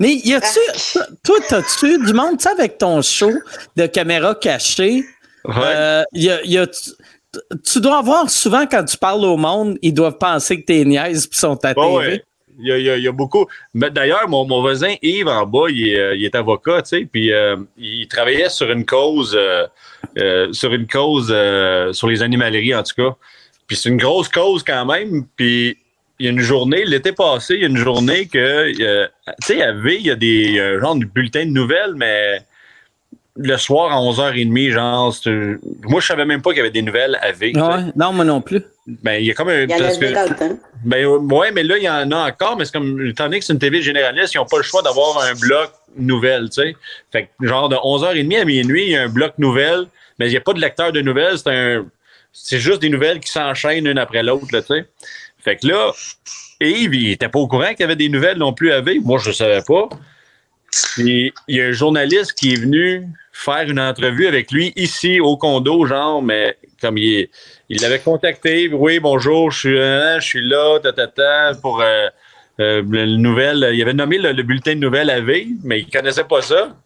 Mais 0.00 0.14
y 0.14 0.34
a-tu, 0.34 0.98
toi, 1.24 1.36
t'as-tu 1.48 1.98
du 2.04 2.12
monde, 2.12 2.38
tu 2.38 2.44
sais, 2.44 2.50
avec 2.50 2.78
ton 2.78 3.02
show 3.02 3.32
de 3.76 3.86
caméra 3.86 4.34
cachée, 4.34 5.04
euh, 5.46 6.02
y 6.12 6.30
a, 6.30 6.44
y 6.44 6.58
a, 6.58 6.66
tu 6.66 7.80
dois 7.80 7.98
avoir 7.98 8.30
souvent, 8.30 8.66
quand 8.66 8.84
tu 8.84 8.96
parles 8.96 9.24
au 9.24 9.36
monde, 9.36 9.78
ils 9.82 9.94
doivent 9.94 10.18
penser 10.18 10.60
que 10.60 10.66
t'es 10.66 10.84
niaise 10.84 11.26
puis 11.26 11.38
sont 11.38 11.62
à 11.64 11.74
TV. 11.74 12.22
Il 12.60 12.66
y, 12.66 12.72
a, 12.72 12.96
il, 12.96 13.04
y 13.04 13.06
a, 13.06 13.12
beaucoup. 13.12 13.46
D'ailleurs, 13.72 14.28
mon, 14.28 14.44
mon, 14.44 14.60
voisin 14.60 14.96
Yves 15.00 15.28
en 15.28 15.46
bas, 15.46 15.66
il 15.68 15.90
est, 15.90 16.18
il 16.18 16.24
est 16.24 16.34
avocat, 16.34 16.82
tu 16.82 16.88
sais, 16.88 17.08
puis 17.10 17.32
euh, 17.32 17.56
il 17.76 18.08
travaillait 18.08 18.48
sur 18.48 18.68
une 18.72 18.84
cause, 18.84 19.38
euh, 19.38 20.52
sur 20.52 20.72
une 20.72 20.88
cause 20.88 21.28
sur 21.92 22.08
les 22.08 22.20
animaleries 22.20 22.74
en 22.74 22.82
tout 22.82 22.96
cas. 22.96 23.16
Puis 23.68 23.76
c'est 23.76 23.90
une 23.90 23.98
grosse 23.98 24.28
cause 24.28 24.64
quand 24.64 24.86
même. 24.86 25.24
Puis 25.36 25.78
il 26.18 26.26
y 26.26 26.28
a 26.28 26.32
une 26.32 26.40
journée, 26.40 26.84
l'été 26.84 27.12
passé, 27.12 27.54
il 27.54 27.60
y 27.60 27.64
a 27.64 27.68
une 27.68 27.76
journée 27.76 28.26
que, 28.26 28.38
euh, 28.38 29.06
tu 29.40 29.46
sais, 29.46 29.54
il 29.54 29.58
y 29.60 29.62
avait, 29.62 29.96
il 29.96 30.06
y 30.06 30.10
a 30.10 30.16
des 30.16 30.58
euh, 30.58 30.80
genre 30.80 30.96
de 30.96 31.04
bulletins 31.04 31.46
de 31.46 31.50
nouvelles, 31.50 31.94
mais 31.94 32.40
le 33.36 33.56
soir 33.56 33.92
à 33.92 34.00
11h30, 34.00 34.70
genre, 34.70 35.14
moi, 35.82 36.00
je 36.00 36.06
savais 36.06 36.24
même 36.24 36.42
pas 36.42 36.50
qu'il 36.50 36.58
y 36.58 36.60
avait 36.60 36.70
des 36.70 36.82
nouvelles 36.82 37.16
à 37.22 37.32
V. 37.32 37.52
non, 37.94 38.12
moi 38.12 38.24
non 38.24 38.40
plus. 38.40 38.62
Ben, 38.86 39.14
il 39.20 39.26
y 39.26 39.30
a 39.30 39.34
comme 39.34 39.48
un. 39.48 39.62
Il 39.62 39.70
y 39.70 39.74
en 39.74 39.84
a 39.84 39.90
ben, 40.84 41.06
ouais, 41.06 41.52
mais 41.52 41.62
là, 41.62 41.76
il 41.76 41.84
y 41.84 41.88
en 41.88 42.10
a 42.10 42.28
encore, 42.28 42.56
mais 42.56 42.64
c'est 42.64 42.72
comme, 42.72 43.04
étant 43.06 43.24
donné 43.24 43.38
que 43.38 43.44
c'est 43.44 43.52
une 43.52 43.58
TV 43.58 43.82
généraliste, 43.82 44.34
ils 44.34 44.38
n'ont 44.38 44.46
pas 44.46 44.56
le 44.56 44.62
choix 44.62 44.82
d'avoir 44.82 45.22
un 45.22 45.34
bloc 45.34 45.70
nouvelles, 45.96 46.48
tu 46.50 46.62
sais. 46.62 46.76
Fait 47.12 47.30
que, 47.40 47.46
genre, 47.46 47.68
de 47.68 47.76
11h30 47.76 48.40
à 48.40 48.44
minuit, 48.44 48.84
il 48.86 48.90
y 48.90 48.96
a 48.96 49.02
un 49.02 49.08
bloc 49.08 49.34
nouvelles, 49.38 49.86
mais 50.18 50.26
il 50.26 50.30
n'y 50.30 50.36
a 50.36 50.40
pas 50.40 50.52
de 50.52 50.60
lecteur 50.60 50.92
de 50.92 51.00
nouvelles, 51.00 51.38
c'est 51.38 51.50
un. 51.50 51.86
C'est 52.32 52.58
juste 52.58 52.82
des 52.82 52.90
nouvelles 52.90 53.20
qui 53.20 53.30
s'enchaînent 53.30 53.86
une 53.86 53.98
après 53.98 54.22
l'autre, 54.22 54.46
tu 54.50 54.60
sais. 54.62 54.86
Fait 55.48 55.56
que 55.56 55.66
là, 55.66 55.92
Yves, 56.60 56.94
il 56.94 57.12
était 57.12 57.30
pas 57.30 57.38
au 57.38 57.48
courant 57.48 57.70
qu'il 57.70 57.80
y 57.80 57.84
avait 57.84 57.96
des 57.96 58.10
nouvelles 58.10 58.36
non 58.36 58.52
plus 58.52 58.70
à 58.70 58.82
V. 58.82 59.00
Moi, 59.02 59.18
je 59.18 59.30
ne 59.30 59.34
savais 59.34 59.62
pas. 59.66 59.88
il 60.98 61.32
y 61.48 61.60
a 61.62 61.64
un 61.64 61.72
journaliste 61.72 62.34
qui 62.34 62.52
est 62.52 62.60
venu 62.60 63.08
faire 63.32 63.62
une 63.62 63.80
entrevue 63.80 64.26
avec 64.26 64.52
lui 64.52 64.74
ici 64.76 65.20
au 65.20 65.38
condo, 65.38 65.86
genre, 65.86 66.20
mais 66.20 66.58
comme 66.82 66.98
il 66.98 67.30
il 67.70 67.80
l'avait 67.80 67.98
contacté, 67.98 68.68
oui, 68.70 69.00
bonjour, 69.00 69.50
je 69.50 69.58
suis, 69.58 69.80
hein, 69.80 70.20
je 70.20 70.26
suis 70.26 70.46
là, 70.46 70.80
ta, 70.80 71.54
pour 71.62 71.80
euh, 71.80 72.08
euh, 72.60 72.82
le 72.86 73.16
nouvelle. 73.16 73.70
Il 73.72 73.80
avait 73.80 73.94
nommé 73.94 74.18
le, 74.18 74.42
bulletin 74.42 74.74
de 74.74 74.80
nouvelles 74.80 75.08
à 75.08 75.22
V, 75.22 75.48
mais 75.64 75.80
il 75.80 75.88
connaissait 75.88 76.24
pas 76.24 76.42
ça. 76.42 76.76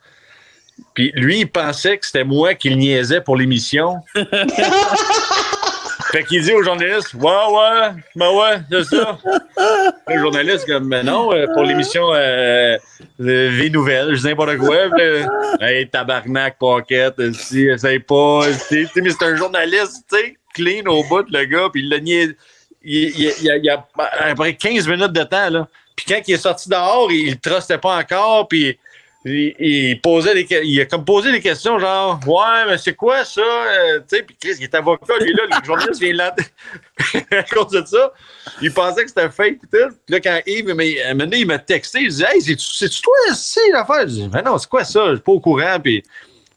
Puis 0.95 1.11
lui, 1.17 1.41
il 1.41 1.51
pensait 1.51 1.99
que 1.99 2.07
c'était 2.07 2.23
moi 2.23 2.55
qui 2.55 2.71
le 2.71 3.21
pour 3.23 3.37
l'émission. 3.37 3.97
Fait 6.13 6.25
qu'il 6.25 6.43
dit 6.43 6.53
au 6.53 6.63
journaliste 6.63 7.15
Ouais, 7.15 7.31
ouais, 7.31 7.89
ben 8.15 8.31
ouais, 8.33 8.61
c'est 8.71 8.97
ça. 8.97 9.19
le 10.09 10.19
journaliste, 10.19 10.67
comme, 10.67 10.87
mais 10.87 11.03
non, 11.03 11.33
euh, 11.33 11.47
pour 11.55 11.63
l'émission 11.63 12.13
euh, 12.13 12.77
Vie 13.19 13.71
Nouvelle, 13.71 14.15
je 14.15 14.21
dis 14.21 14.27
n'importe 14.27 14.59
quoi. 14.59 14.77
hey, 15.61 15.89
tabarnak, 15.89 16.59
pocket, 16.59 17.33
si, 17.33 17.67
essaye 17.67 18.01
pas. 18.01 18.43
mais 18.71 19.11
c'est 19.11 19.23
un 19.23 19.37
journaliste, 19.37 20.05
tu 20.13 20.19
sais, 20.19 20.37
clean 20.53 20.85
au 20.85 21.03
bout, 21.05 21.25
le 21.31 21.47
gars, 21.47 21.71
puis 21.73 21.81
il 21.81 21.89
l'a 21.89 21.99
nié. 21.99 22.37
Il, 22.85 23.09
il, 23.19 23.33
il, 23.41 23.65
y 23.65 23.71
a 23.71 23.87
à 23.97 24.29
peu 24.29 24.35
près 24.35 24.55
15 24.55 24.87
minutes 24.89 25.13
de 25.13 25.23
temps, 25.23 25.49
là. 25.49 25.67
Puis 25.97 26.05
quand 26.07 26.21
il 26.27 26.35
est 26.35 26.39
sorti 26.39 26.69
dehors, 26.69 27.11
il 27.11 27.31
ne 27.31 27.35
trustait 27.37 27.79
pas 27.79 27.97
encore, 27.97 28.49
puis 28.49 28.79
il, 29.25 30.01
posait 30.01 30.35
des, 30.35 30.47
il 30.65 30.81
a 30.81 30.87
comme 30.87 31.05
posé 31.05 31.31
des 31.31 31.41
questions 31.41 31.79
genre 31.79 32.19
Ouais, 32.27 32.67
mais 32.67 32.79
c'est 32.79 32.95
quoi 32.95 33.25
ça? 33.25 33.41
Euh, 33.41 34.01
tu 34.01 34.17
sais, 34.17 34.23
puis 34.23 34.37
Chris, 34.41 34.57
il 34.59 34.65
est 34.65 34.75
avocat, 34.75 35.17
lui 35.21 35.33
là, 35.33 35.45
le 35.49 35.65
journaliste 35.65 36.01
vient 36.01 36.15
là 36.15 36.35
à 37.31 37.43
cause 37.45 37.73
de 37.73 37.85
ça. 37.87 38.13
Il 38.61 38.73
pensait 38.73 39.05
que 39.05 39.09
c'était 39.09 39.31
fake 39.31 39.61
puis 39.71 39.81
là, 40.09 40.21
quand 40.21 40.41
Yves, 40.47 40.75
mais, 40.75 40.97
maintenant, 41.15 41.37
il 41.37 41.47
m'a 41.47 41.59
texté, 41.59 42.01
il 42.03 42.09
dit 42.09 42.25
Hey, 42.25 42.41
c'est-tu 42.41 43.01
toi, 43.01 43.15
c'est 43.35 43.71
l'affaire? 43.73 44.03
Je 44.03 44.15
dis 44.15 44.31
Mais 44.33 44.43
non, 44.43 44.59
c'est 44.59 44.69
quoi 44.69 44.85
ça? 44.85 45.11
Je 45.11 45.15
suis 45.15 45.23
pas 45.23 45.33
au 45.33 45.41
courant. 45.41 45.79
Puis, 45.83 46.03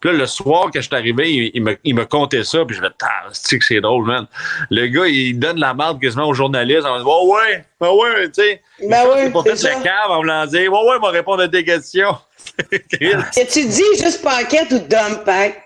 puis 0.05 0.13
là, 0.13 0.19
le 0.19 0.27
soir 0.27 0.69
que 0.69 0.79
je 0.81 0.85
suis 0.85 0.95
arrivé, 0.95 1.51
il, 1.51 1.63
me, 1.63 1.75
il 1.83 1.95
me 1.95 2.05
contait 2.05 2.43
ça, 2.43 2.63
puis 2.63 2.75
je 2.75 2.81
me 2.81 2.89
dis, 2.89 3.57
que 3.57 3.65
c'est 3.65 3.81
drôle, 3.81 4.05
man. 4.05 4.27
Le 4.69 4.85
gars, 4.85 5.07
il 5.07 5.39
donne 5.39 5.59
la 5.59 5.73
marde 5.73 5.99
quasiment 5.99 6.27
au 6.27 6.33
journaliste 6.35 6.85
en 6.85 6.99
disant, 6.99 7.25
ouais, 7.25 7.33
ouais, 7.33 7.65
ben 7.81 7.89
ouais, 7.89 8.27
tu 8.27 8.43
sais. 8.43 8.61
Ben 8.87 9.07
ouais, 9.07 9.31
pas 9.31 9.41
fait 9.41 9.63
la 9.63 9.73
cave 9.79 10.11
en 10.11 10.21
me 10.21 10.45
dire, 10.45 10.71
ouais, 10.71 10.79
ouais, 10.79 10.95
il 10.97 11.01
va 11.01 11.09
répondre 11.09 11.41
à 11.41 11.47
tes 11.47 11.63
questions. 11.63 12.15
As-tu 12.71 13.65
dit 13.65 13.83
juste 13.97 14.21
paquet 14.21 14.67
ou 14.71 14.77
dumb 14.77 15.23
pack? 15.25 15.63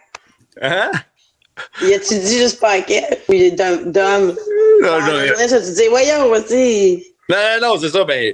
Hein? 0.61 0.91
Y 1.81 1.93
a-tu 1.95 2.17
dit 2.19 2.37
juste 2.37 2.61
paquet 2.61 3.03
ou 3.27 3.33
dumb? 3.33 3.91
dumb? 3.91 4.37
Non, 4.81 5.01
non. 5.01 5.47
Ça, 5.47 5.61
tu 5.61 5.73
dis, 5.73 5.87
voyons, 5.89 6.29
vas-y. 6.29 7.03
Non, 7.27 7.35
non, 7.61 7.77
c'est 7.77 7.89
ça, 7.89 8.05
ben. 8.05 8.33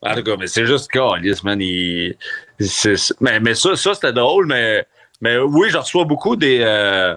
En 0.00 0.14
tout 0.16 0.22
cas, 0.24 0.36
mais 0.36 0.46
c'est 0.46 0.66
juste 0.66 0.90
Carlis, 0.90 1.40
man. 1.44 1.60
Il, 1.60 2.16
mais, 3.20 3.38
mais 3.38 3.54
ça, 3.54 3.76
ça 3.76 3.94
c'était 3.94 4.12
drôle, 4.12 4.46
mais 4.46 4.84
Mais 5.22 5.38
oui, 5.38 5.70
je 5.70 5.78
reçois 5.78 6.04
beaucoup 6.04 6.36
des. 6.36 6.58
Euh, 6.60 7.16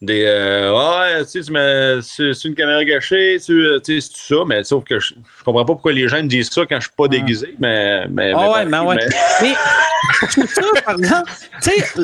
des 0.00 0.24
euh, 0.26 0.72
ouais, 0.72 1.24
tu 1.24 1.42
sais, 1.42 2.32
c'est 2.34 2.48
une 2.48 2.54
caméra 2.54 2.84
gâchée, 2.84 3.38
tu 3.44 3.64
sais, 3.82 4.00
c'est 4.00 4.08
tout 4.10 4.36
ça, 4.38 4.44
mais 4.46 4.62
sauf 4.62 4.84
que 4.84 5.00
je, 5.00 5.14
je, 5.14 5.44
comprends 5.44 5.64
pas 5.64 5.72
pourquoi 5.72 5.92
les 5.92 6.06
gens 6.06 6.22
me 6.22 6.28
disent 6.28 6.50
ça 6.50 6.66
quand 6.66 6.76
je 6.76 6.86
suis 6.86 6.94
pas 6.96 7.08
déguisé, 7.08 7.56
mais. 7.58 8.06
mais, 8.08 8.32
oh, 8.34 8.52
ouais, 8.52 8.64
mais 8.66 8.78
ouais. 8.78 8.96
Mais, 9.40 9.54
mais 10.36 10.46
ça, 10.46 10.62
par 10.84 10.98
exemple, 10.98 11.30
tu 11.62 11.70
sais, 11.70 12.02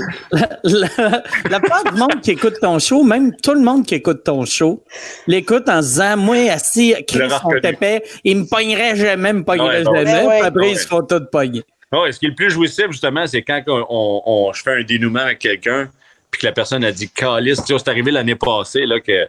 la, 0.62 1.22
la, 1.50 1.60
part 1.60 1.84
du 1.84 1.98
monde 1.98 2.20
qui 2.20 2.32
écoute 2.32 2.54
ton 2.60 2.78
show, 2.78 3.04
même 3.04 3.36
tout 3.36 3.54
le 3.54 3.60
monde 3.60 3.86
qui 3.86 3.94
écoute 3.94 4.24
ton 4.24 4.44
show, 4.44 4.82
l'écoute 5.28 5.68
en 5.68 5.82
se 5.82 5.88
disant, 5.88 6.16
moi, 6.16 6.50
assis, 6.50 6.94
Chris, 7.06 7.28
son 7.42 7.50
épais, 7.62 8.02
il 8.24 8.38
me 8.38 8.44
pognerait 8.46 8.96
jamais, 8.96 9.34
me 9.34 9.44
pognerait 9.44 9.86
ouais, 9.86 10.04
jamais, 10.04 10.26
ouais, 10.26 10.40
après, 10.40 10.72
ils 10.72 10.78
se 10.78 10.86
font 10.88 11.02
tous 11.02 11.22
pogner. 11.30 11.62
Oui, 11.92 12.12
ce 12.12 12.18
qui 12.18 12.26
est 12.26 12.30
le 12.30 12.34
plus 12.34 12.50
jouissif, 12.50 12.86
justement, 12.90 13.26
c'est 13.26 13.42
quand 13.42 13.62
on, 13.66 14.22
on, 14.24 14.52
je 14.52 14.62
fais 14.62 14.80
un 14.80 14.82
dénouement 14.82 15.20
avec 15.20 15.40
quelqu'un, 15.40 15.90
puis 16.30 16.40
que 16.40 16.46
la 16.46 16.52
personne 16.52 16.82
a 16.84 16.92
dit 16.92 17.10
Calice, 17.10 17.60
c'est 17.66 17.88
arrivé 17.88 18.10
l'année 18.10 18.34
passée, 18.34 18.86
là, 18.86 18.98
que 19.00 19.28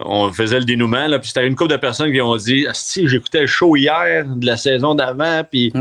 on 0.00 0.32
faisait 0.32 0.60
le 0.60 0.64
dénouement, 0.64 1.08
là, 1.08 1.18
puis 1.18 1.28
c'était 1.28 1.46
une 1.46 1.56
couple 1.56 1.72
de 1.72 1.76
personnes 1.76 2.12
qui 2.12 2.20
ont 2.20 2.36
dit 2.36 2.66
Si, 2.72 3.08
j'écoutais 3.08 3.40
le 3.40 3.46
show 3.48 3.74
hier 3.74 4.24
de 4.24 4.46
la 4.46 4.56
saison 4.56 4.94
d'avant, 4.94 5.42
puis 5.42 5.72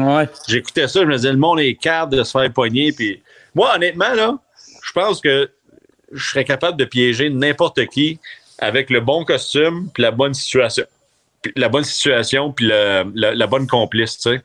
j'écoutais 0.48 0.88
ça, 0.88 1.02
je 1.02 1.06
me 1.06 1.16
disais, 1.16 1.32
le 1.32 1.38
monde 1.38 1.60
est 1.60 1.76
capable 1.76 2.16
de 2.16 2.24
se 2.24 2.32
faire 2.32 2.52
pogner, 2.52 2.92
puis 2.94 3.22
moi, 3.54 3.76
honnêtement, 3.76 4.14
là, 4.16 4.38
je 4.84 4.92
pense 4.92 5.22
que 5.22 5.52
je 6.12 6.30
serais 6.30 6.46
capable 6.46 6.78
de 6.78 6.86
piéger 6.86 7.30
n'importe 7.30 7.86
qui 7.88 8.20
avec 8.58 8.90
le 8.90 9.02
bon 9.02 9.24
costume, 9.24 9.90
puis 9.94 10.02
la 10.02 10.12
bonne 10.12 10.34
situation. 10.34 10.86
Puis 11.44 11.54
la 11.56 11.70
bonne 11.70 11.84
situation, 11.84 12.52
puis 12.52 12.66
le, 12.68 13.04
la 13.14 13.48
bonne 13.48 13.68
complice, 13.68 14.18
tu 14.18 14.32
sais. 14.32 14.42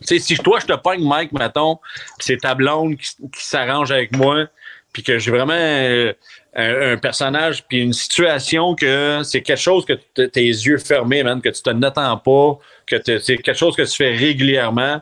Tu 0.00 0.06
sais, 0.06 0.18
si 0.18 0.36
toi, 0.36 0.58
je 0.60 0.66
te 0.66 0.72
pogne, 0.74 1.06
Mike, 1.06 1.32
mettons, 1.32 1.78
c'est 2.18 2.38
ta 2.38 2.54
blonde 2.54 2.96
qui, 2.96 3.08
qui 3.32 3.44
s'arrange 3.44 3.90
avec 3.92 4.16
moi, 4.16 4.46
puis 4.92 5.02
que 5.02 5.18
j'ai 5.18 5.30
vraiment 5.30 5.54
euh, 5.54 6.12
un, 6.54 6.96
personnage, 6.96 7.64
puis 7.68 7.78
une 7.78 7.92
situation 7.92 8.74
que 8.74 9.22
c'est 9.24 9.42
quelque 9.42 9.60
chose 9.60 9.84
que 9.84 9.94
tes 10.26 10.46
yeux 10.46 10.78
fermés, 10.78 11.22
man, 11.22 11.40
que 11.40 11.48
tu 11.48 11.62
te 11.62 11.70
n'attends 11.70 12.16
pas, 12.16 12.58
que 12.86 12.96
c'est 13.20 13.38
quelque 13.38 13.58
chose 13.58 13.76
que 13.76 13.82
tu 13.82 13.96
fais 13.96 14.16
régulièrement, 14.16 15.00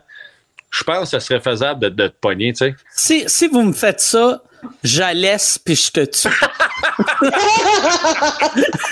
je 0.71 0.83
pense 0.83 1.01
que 1.01 1.05
ça 1.09 1.19
serait 1.19 1.39
faisable 1.39 1.81
de, 1.81 1.89
de 1.89 2.07
te 2.07 2.15
pogner, 2.19 2.53
tu 2.53 2.65
sais. 2.65 2.75
Si, 2.91 3.23
si 3.27 3.47
vous 3.47 3.61
me 3.61 3.73
faites 3.73 3.99
ça, 3.99 4.41
je 4.83 5.13
laisse 5.13 5.59
puis 5.59 5.75
je 5.75 5.91
te 5.91 6.05
tue. 6.05 6.29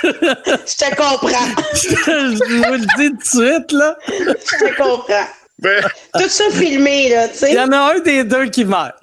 je 0.03 0.75
te 0.77 0.95
comprends. 0.95 1.47
je 1.73 2.55
vous 2.55 2.73
le 2.73 2.85
dis 2.97 3.09
tout 3.09 3.17
de 3.17 3.23
suite, 3.23 3.71
là. 3.71 3.97
Je 4.07 4.65
te 4.65 4.77
comprends. 4.77 5.27
Ben, 5.61 5.83
Tout 6.13 6.29
ça 6.29 6.49
filmé, 6.49 7.09
là, 7.09 7.27
tu 7.27 7.37
sais. 7.37 7.51
Il 7.51 7.55
y 7.55 7.59
en 7.59 7.71
a 7.71 7.93
un 7.93 7.99
des 7.99 8.23
deux 8.23 8.45
qui 8.49 8.65
meurt. 8.65 8.95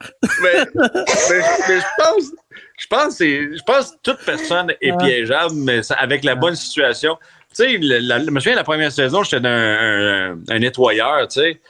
mais, 0.43 0.65
je 0.75 2.03
pense. 2.03 2.33
Je 2.79 2.87
pense, 2.87 3.19
je 3.19 3.63
pense 3.65 3.91
que 3.91 3.97
toute 4.05 4.25
personne 4.25 4.73
est 4.81 4.97
piégeable, 4.99 5.55
mais 5.55 5.81
avec 5.99 6.23
la 6.23 6.37
bonne 6.37 6.55
situation. 6.55 7.19
Tu 7.55 7.65
sais, 7.65 7.73
je 7.73 8.31
me 8.31 8.41
souviens, 8.41 8.55
la 8.55 8.63
première 8.63 8.93
saison, 8.93 9.25
j'étais 9.25 9.45
un, 9.45 10.39
un, 10.49 10.59
nettoyeur, 10.61 11.27
tu 11.27 11.41
sais. 11.41 11.61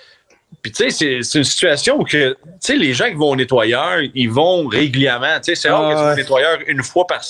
Puis, 0.61 0.73
tu 0.73 0.91
sais, 0.91 1.23
c'est 1.23 1.39
une 1.39 1.45
situation 1.45 1.99
où 1.99 2.05
que, 2.05 2.33
tu 2.33 2.37
sais, 2.61 2.77
les 2.77 2.93
gens 2.93 3.09
qui 3.09 3.15
vont 3.15 3.31
au 3.31 3.37
nettoyeur, 3.37 4.01
ils 4.15 4.31
vont 4.31 4.67
régulièrement. 4.67 5.37
Tu 5.37 5.55
sais, 5.55 5.55
c'est 5.55 5.71
rare 5.71 5.91
que 5.91 5.97
tu 5.97 6.03
vas 6.03 6.13
au 6.13 6.17
nettoyeur 6.17 6.59
une 6.67 6.83
fois 6.83 7.07
par, 7.07 7.23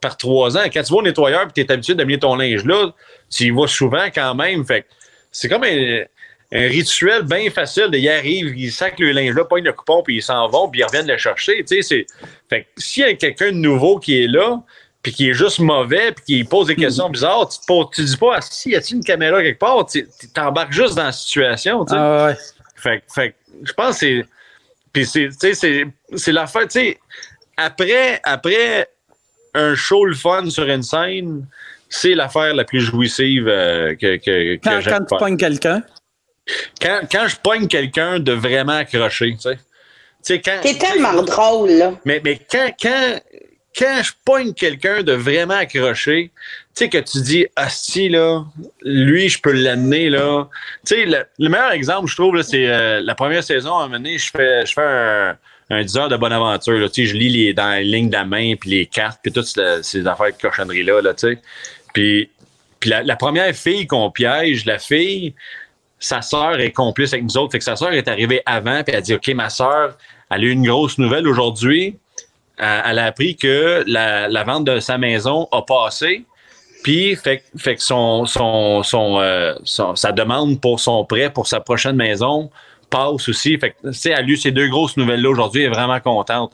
par 0.00 0.16
trois 0.16 0.56
ans. 0.56 0.64
Quand 0.72 0.82
tu 0.82 0.92
vas 0.92 0.98
au 0.98 1.02
nettoyeur 1.02 1.42
et 1.42 1.52
tu 1.52 1.60
es 1.60 1.72
habitué 1.72 1.94
d'amener 1.94 2.18
ton 2.18 2.36
linge 2.36 2.64
là, 2.64 2.92
tu 3.28 3.44
y 3.44 3.50
vas 3.50 3.66
souvent 3.66 4.06
quand 4.14 4.34
même. 4.34 4.64
Fait 4.64 4.86
c'est 5.32 5.48
comme 5.48 5.64
un, 5.64 6.02
un 6.52 6.68
rituel 6.68 7.22
bien 7.22 7.50
facile 7.50 7.88
de 7.90 7.98
y 7.98 8.08
arrive, 8.08 8.56
ils 8.56 8.70
sacent 8.70 8.98
le 8.98 9.12
linge 9.12 9.34
là, 9.34 9.44
pognent 9.44 9.64
le 9.64 9.72
coupon, 9.72 10.02
puis 10.02 10.16
ils 10.16 10.22
s'en 10.22 10.48
vont, 10.48 10.68
puis 10.68 10.80
ils 10.80 10.84
reviennent 10.84 11.08
le 11.08 11.18
chercher. 11.18 11.64
Tu 11.64 11.82
sais, 11.82 12.06
fait 12.48 12.62
que 12.62 12.68
s'il 12.76 13.02
y 13.02 13.06
a 13.06 13.14
quelqu'un 13.14 13.46
de 13.52 13.56
nouveau 13.56 13.98
qui 13.98 14.22
est 14.22 14.28
là, 14.28 14.62
puis 15.02 15.12
qui 15.12 15.30
est 15.30 15.34
juste 15.34 15.58
mauvais, 15.58 16.12
puis 16.12 16.24
qui 16.24 16.44
pose 16.44 16.68
des 16.68 16.76
questions 16.76 17.08
bizarres, 17.08 17.48
tu, 17.48 17.58
tu 17.92 18.04
dis 18.04 18.16
pas, 18.16 18.36
ah, 18.36 18.40
si, 18.40 18.70
y 18.70 18.76
a-t-il 18.76 18.96
une 18.96 19.04
caméra 19.04 19.42
quelque 19.42 19.58
part? 19.58 19.86
Tu 19.86 20.06
t'embarques 20.34 20.72
juste 20.72 20.94
dans 20.94 21.04
la 21.04 21.12
situation. 21.12 21.84
Tu 21.84 21.90
sais. 21.90 21.96
Ah 21.98 22.26
ouais. 22.26 22.36
Fait, 22.76 23.02
fait 23.12 23.34
je 23.62 23.72
pense 23.72 24.00
que 24.00 24.06
c'est. 24.06 24.26
Puis 24.92 25.06
c'est, 25.06 25.28
tu 25.28 25.54
sais, 25.54 25.84
c'est 26.14 26.32
l'affaire, 26.32 26.62
tu 26.62 26.80
sais, 26.80 26.98
après, 27.56 28.20
après 28.24 28.88
un 29.54 29.74
show 29.74 30.04
le 30.04 30.14
fun 30.14 30.48
sur 30.48 30.64
une 30.64 30.82
scène, 30.82 31.46
c'est 31.88 32.14
l'affaire 32.14 32.54
la 32.54 32.64
plus 32.64 32.80
jouissive 32.80 33.46
euh, 33.48 33.94
que, 33.94 34.16
que, 34.16 34.56
que 34.56 34.60
Quand, 34.62 34.80
quand 34.84 35.04
tu 35.04 35.16
pognes 35.18 35.36
quelqu'un? 35.36 35.82
Quand, 36.80 37.00
quand 37.10 37.28
je 37.28 37.36
pogne 37.36 37.66
quelqu'un 37.66 38.18
de 38.20 38.32
vraiment 38.32 38.76
accroché, 38.76 39.34
tu 39.34 39.50
sais. 39.50 39.58
T'es 40.26 40.74
tellement 40.74 41.22
drôle, 41.22 41.70
là. 41.70 41.92
Mais, 42.04 42.20
mais 42.24 42.40
quand, 42.50 42.70
quand, 42.80 43.20
quand 43.76 44.00
je 44.02 44.12
pogne 44.24 44.54
quelqu'un 44.54 45.02
de 45.02 45.12
vraiment 45.12 45.54
accroché, 45.54 46.30
tu 46.74 46.84
sais, 46.84 46.88
que 46.88 46.98
tu 46.98 47.20
dis, 47.20 47.46
ah, 47.54 47.68
si, 47.68 48.08
là, 48.08 48.44
lui, 48.82 49.28
je 49.28 49.40
peux 49.40 49.52
l'amener, 49.52 50.10
là. 50.10 50.48
Tu 50.84 50.96
sais, 50.96 51.06
le, 51.06 51.48
meilleur 51.48 51.70
exemple, 51.70 52.08
je 52.08 52.16
trouve, 52.16 52.40
c'est 52.42 52.66
euh, 52.66 53.00
la 53.02 53.14
première 53.14 53.44
saison, 53.44 53.76
à 53.76 53.84
un 53.84 53.86
moment 53.86 53.98
donné, 53.98 54.18
je 54.18 54.30
fais, 54.30 54.66
je 54.66 54.72
fais 54.72 54.82
un, 54.82 55.36
un 55.70 55.82
10 55.82 55.96
heures 55.96 56.08
de 56.08 56.16
bonne 56.16 56.32
aventure, 56.32 56.74
là. 56.74 56.88
Tu 56.88 57.06
sais, 57.06 57.12
je 57.12 57.16
lis 57.16 57.28
les, 57.28 57.54
dans 57.54 57.76
les 57.78 57.84
lignes 57.84 58.08
de 58.08 58.16
la 58.16 58.24
main, 58.24 58.54
puis 58.56 58.70
les 58.70 58.86
cartes, 58.86 59.20
puis 59.22 59.32
toutes 59.32 59.46
ces 59.82 60.06
affaires 60.06 60.32
de 60.32 60.40
cochonnerie-là, 60.40 61.02
là, 61.02 61.14
tu 61.14 61.28
sais. 61.28 61.38
Puis, 61.92 62.30
puis 62.80 62.90
la, 62.90 63.02
la 63.02 63.16
première 63.16 63.54
fille 63.54 63.86
qu'on 63.86 64.10
piège, 64.10 64.64
la 64.64 64.78
fille, 64.78 65.34
sa 65.98 66.22
sœur 66.22 66.60
est 66.60 66.72
complice 66.72 67.12
avec 67.12 67.24
nous 67.24 67.36
autres. 67.36 67.52
Fait 67.52 67.58
que 67.58 67.64
sa 67.64 67.76
sœur 67.76 67.92
est 67.92 68.08
arrivée 68.08 68.42
avant, 68.46 68.82
puis 68.82 68.92
elle 68.92 68.96
a 68.96 69.00
dit 69.00 69.14
OK, 69.14 69.28
ma 69.28 69.50
sœur, 69.50 69.96
elle 70.30 70.40
a 70.40 70.44
eu 70.44 70.50
une 70.50 70.66
grosse 70.66 70.98
nouvelle 70.98 71.26
aujourd'hui. 71.26 71.98
Elle 72.58 72.98
a 72.98 73.06
appris 73.06 73.36
que 73.36 73.84
la, 73.86 74.44
vente 74.44 74.64
de 74.64 74.80
sa 74.80 74.98
maison 74.98 75.48
a 75.52 75.62
passé. 75.62 76.24
Puis, 76.82 77.16
fait, 77.16 77.44
fait 77.56 77.76
que 77.76 77.82
son, 77.82 78.24
euh, 78.38 79.54
son, 79.64 79.96
sa 79.96 80.12
demande 80.12 80.60
pour 80.60 80.78
son 80.78 81.04
prêt 81.04 81.30
pour 81.30 81.46
sa 81.46 81.60
prochaine 81.60 81.96
maison 81.96 82.50
passe 82.90 83.28
aussi. 83.28 83.58
Fait 83.58 83.72
que, 83.72 83.88
tu 83.88 83.94
sais, 83.94 84.10
elle 84.10 84.18
a 84.18 84.22
lu 84.22 84.36
ces 84.36 84.52
deux 84.52 84.68
grosses 84.68 84.96
nouvelles-là 84.96 85.30
aujourd'hui. 85.30 85.62
Elle 85.62 85.72
est 85.72 85.74
vraiment 85.74 86.00
contente. 86.00 86.52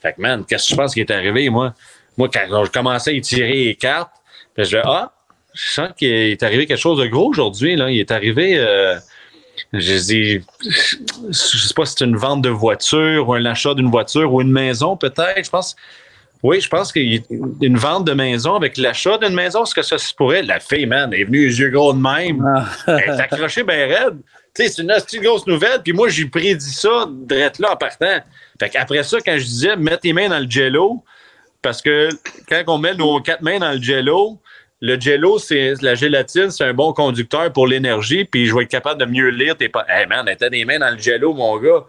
Fait 0.00 0.12
que, 0.12 0.20
man, 0.20 0.44
qu'est-ce 0.44 0.68
que 0.68 0.70
je 0.70 0.76
pense 0.76 0.94
qui 0.94 1.00
est 1.00 1.10
arrivé, 1.10 1.48
moi? 1.50 1.74
Moi, 2.16 2.28
quand 2.32 2.64
je 2.64 2.70
commençais 2.70 3.10
à 3.10 3.14
étirer 3.14 3.64
les 3.64 3.74
cartes, 3.74 4.12
je 4.56 4.64
dis, 4.64 4.76
ah, 4.84 5.11
je 5.54 5.70
sens 5.70 5.88
qu'il 5.96 6.08
est 6.08 6.42
arrivé 6.42 6.66
quelque 6.66 6.78
chose 6.78 6.98
de 6.98 7.06
gros 7.06 7.28
aujourd'hui. 7.28 7.76
Là. 7.76 7.90
Il 7.90 7.98
est 7.98 8.10
arrivé, 8.10 8.58
euh, 8.58 8.96
je 9.72 9.98
dis, 9.98 10.40
je 10.60 11.32
sais 11.32 11.74
pas 11.74 11.84
si 11.84 11.94
c'est 11.98 12.04
une 12.04 12.16
vente 12.16 12.42
de 12.42 12.48
voiture 12.48 13.28
ou 13.28 13.34
un 13.34 13.44
achat 13.44 13.74
d'une 13.74 13.90
voiture 13.90 14.32
ou 14.32 14.40
une 14.40 14.52
maison 14.52 14.96
peut-être. 14.96 15.44
Je 15.44 15.50
pense, 15.50 15.76
oui, 16.42 16.60
je 16.60 16.68
pense 16.68 16.92
qu'il 16.92 17.14
y 17.14 17.18
a 17.18 17.20
une 17.60 17.76
vente 17.76 18.04
de 18.04 18.12
maison 18.12 18.56
avec 18.56 18.76
l'achat 18.76 19.18
d'une 19.18 19.34
maison. 19.34 19.62
Est-ce 19.64 19.74
que 19.74 19.82
ça 19.82 19.98
se 19.98 20.12
pourrait? 20.14 20.42
La 20.42 20.58
fille, 20.58 20.86
man, 20.86 21.12
est 21.12 21.24
venue 21.24 21.46
les 21.46 21.60
yeux 21.60 21.70
gros 21.70 21.92
de 21.92 22.00
même. 22.00 22.44
Ah. 22.44 22.66
elle 22.88 23.14
est 23.14 23.20
accrochée 23.20 23.62
bien 23.62 23.86
raide. 23.86 24.18
Tu 24.54 24.64
sais, 24.64 24.68
c'est 24.68 24.82
une, 24.82 25.22
grosse 25.22 25.46
nouvelle. 25.46 25.80
Puis 25.82 25.92
moi, 25.92 26.08
j'ai 26.08 26.26
prédit 26.26 26.72
ça 26.72 27.08
d'être 27.08 27.58
là 27.58 27.72
en 27.72 27.76
partant. 27.76 28.18
Fait 28.58 28.68
qu'après 28.68 29.02
ça, 29.02 29.18
quand 29.24 29.38
je 29.38 29.44
disais, 29.44 29.76
mets 29.76 29.96
tes 29.96 30.12
mains 30.12 30.28
dans 30.28 30.40
le 30.40 30.50
jello, 30.50 31.02
parce 31.62 31.80
que 31.80 32.08
quand 32.48 32.62
on 32.66 32.78
met 32.78 32.94
nos 32.94 33.20
quatre 33.20 33.40
mains 33.40 33.58
dans 33.58 33.72
le 33.72 33.80
jello, 33.80 34.38
le 34.82 34.98
jello, 34.98 35.38
c'est 35.38 35.74
la 35.80 35.94
gélatine, 35.94 36.50
c'est 36.50 36.64
un 36.64 36.74
bon 36.74 36.92
conducteur 36.92 37.52
pour 37.52 37.68
l'énergie, 37.68 38.24
puis 38.24 38.46
je 38.46 38.54
vais 38.54 38.64
être 38.64 38.68
capable 38.68 39.00
de 39.00 39.06
mieux 39.06 39.28
lire 39.28 39.56
tes 39.56 39.68
pas. 39.68 39.86
Hey 39.88 40.06
man, 40.06 40.28
t'as 40.36 40.50
des 40.50 40.64
mains 40.64 40.80
dans 40.80 40.90
le 40.90 40.98
jello, 40.98 41.32
mon 41.32 41.56
gars. 41.58 41.84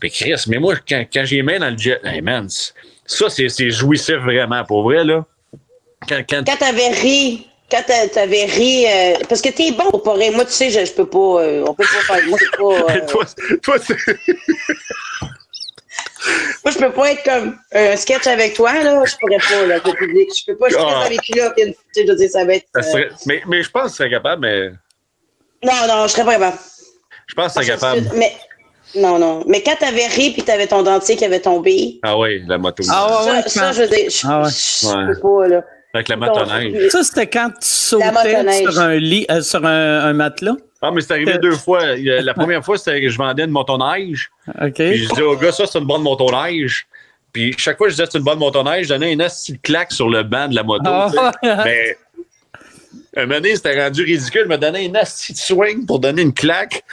Puis 0.00 0.10
Chris, 0.10 0.44
mais 0.46 0.56
moi, 0.56 0.74
quand, 0.88 1.04
quand 1.12 1.24
j'ai 1.26 1.36
les 1.36 1.42
mains 1.42 1.58
dans 1.58 1.68
le 1.68 1.76
jello, 1.76 2.00
hey 2.04 2.22
man, 2.22 2.48
ça, 3.04 3.26
c'est 3.28 3.70
jouissif 3.70 4.16
vraiment, 4.16 4.64
pour 4.64 4.82
vrai, 4.82 5.04
là. 5.04 5.26
Quand, 6.08 6.22
quand... 6.26 6.42
quand 6.46 6.56
t'avais 6.56 6.88
ri, 6.88 7.46
quand 7.70 7.82
t'avais 8.14 8.46
ri, 8.46 8.86
euh, 8.86 9.16
parce 9.28 9.42
que 9.42 9.50
t'es 9.50 9.72
bon 9.72 9.90
pour 9.90 10.14
rire. 10.14 10.32
Moi, 10.32 10.46
tu 10.46 10.52
sais, 10.52 10.70
je, 10.70 10.86
je 10.86 10.92
peux 10.92 11.06
pas, 11.06 11.42
euh, 11.42 11.64
on 11.68 11.74
peut 11.74 11.84
pas 11.84 12.14
faire, 12.14 12.26
moi, 12.28 12.38
pas... 12.56 12.94
Euh... 12.94 13.06
toi, 13.06 13.24
toi 13.62 13.76
c'est... 13.78 13.94
Moi, 16.64 16.72
je 16.72 16.78
peux 16.78 16.92
pas 16.92 17.12
être 17.12 17.22
comme 17.24 17.56
un 17.72 17.96
sketch 17.96 18.26
avec 18.26 18.54
toi, 18.54 18.72
là. 18.82 19.02
Je 19.04 19.16
pourrais 19.16 19.38
pas, 19.38 19.66
là, 19.66 19.76
le 19.84 19.92
public. 19.92 20.28
Je 20.38 20.52
peux 20.52 20.58
pas, 20.58 20.68
je 20.68 20.74
suis 20.74 20.84
ah. 20.86 21.04
avec 21.04 21.28
lui, 21.28 21.40
là, 21.40 21.50
puis 21.56 21.74
je 21.96 22.06
veux 22.06 22.16
dire, 22.16 22.30
ça 22.30 22.44
va 22.44 22.54
être. 22.54 22.66
Euh, 22.76 23.04
mais, 23.26 23.42
mais 23.46 23.62
je 23.62 23.70
pense 23.70 23.84
que 23.84 23.88
tu 23.88 23.94
serais 23.96 24.10
capable, 24.10 24.42
mais. 24.42 24.70
Non, 25.64 25.86
non, 25.88 26.06
je 26.06 26.12
serais 26.12 26.24
pas 26.24 26.32
capable. 26.32 26.58
Je 27.26 27.34
pense 27.34 27.54
que 27.54 27.60
tu 27.60 27.66
serais 27.66 27.78
capable. 27.78 28.10
Mais. 28.14 28.32
Non, 28.94 29.18
non. 29.18 29.44
Mais 29.46 29.62
quand 29.62 29.76
t'avais 29.78 30.06
ri 30.06 30.30
puis 30.32 30.42
t'avais 30.42 30.66
ton 30.66 30.82
dentier 30.82 31.16
qui 31.16 31.24
avait 31.24 31.40
tombé. 31.40 32.00
Ah 32.02 32.18
oui, 32.18 32.42
la 32.46 32.56
moto. 32.56 32.82
Ah 32.90 33.24
ouais, 33.26 33.42
ça, 33.42 33.48
ça 33.48 33.72
je 33.72 33.82
veux 33.82 33.88
dire, 33.88 34.10
je, 34.10 34.26
ah 34.26 34.42
ouais. 34.42 34.48
je 34.50 35.12
peux 35.12 35.20
pas, 35.20 35.48
là. 35.48 35.64
Avec 35.94 36.08
la 36.08 36.16
motoneige. 36.16 36.90
Ça, 36.90 37.02
c'était 37.02 37.26
quand 37.26 37.48
tu 37.48 37.66
sautais 37.66 38.62
sur 38.62 38.78
un 38.78 38.94
lit, 38.96 39.26
euh, 39.30 39.40
sur 39.42 39.64
un, 39.64 40.04
un 40.04 40.12
matelas? 40.12 40.56
Ah, 40.80 40.90
mais 40.92 41.00
c'est 41.00 41.12
arrivé 41.12 41.38
deux 41.38 41.56
fois. 41.56 41.96
La 41.96 42.34
première 42.40 42.64
fois, 42.64 42.78
c'était 42.78 43.00
que 43.00 43.08
je 43.08 43.18
vendais 43.18 43.44
une 43.44 43.50
motoneige. 43.50 44.30
OK. 44.60 44.74
Puis 44.74 44.98
je 44.98 45.08
disais 45.08 45.22
au 45.22 45.36
gars, 45.36 45.52
ça, 45.52 45.66
c'est 45.66 45.78
une 45.78 45.86
bonne 45.86 46.02
motoneige. 46.02 46.86
Puis 47.32 47.54
chaque 47.58 47.76
fois 47.76 47.88
je 47.88 47.94
disais 47.94 48.06
c'est 48.10 48.18
une 48.18 48.24
bonne 48.24 48.38
motoneige, 48.38 48.84
je 48.84 48.94
donnais 48.94 49.12
une 49.12 49.18
de 49.18 49.58
claque 49.62 49.92
sur 49.92 50.08
le 50.08 50.22
banc 50.22 50.48
de 50.48 50.54
la 50.54 50.62
moto. 50.62 50.90
Oh. 50.90 51.30
Mais 51.42 51.96
un 53.16 53.26
moment 53.26 53.40
donné, 53.40 53.56
c'était 53.56 53.82
rendu 53.82 54.02
ridicule. 54.04 54.42
Je 54.44 54.48
me 54.48 54.58
donnais 54.58 54.86
une 54.86 54.96
astuce 54.96 55.34
de 55.34 55.40
swing 55.40 55.86
pour 55.86 55.98
donner 55.98 56.22
une 56.22 56.34
claque. 56.34 56.84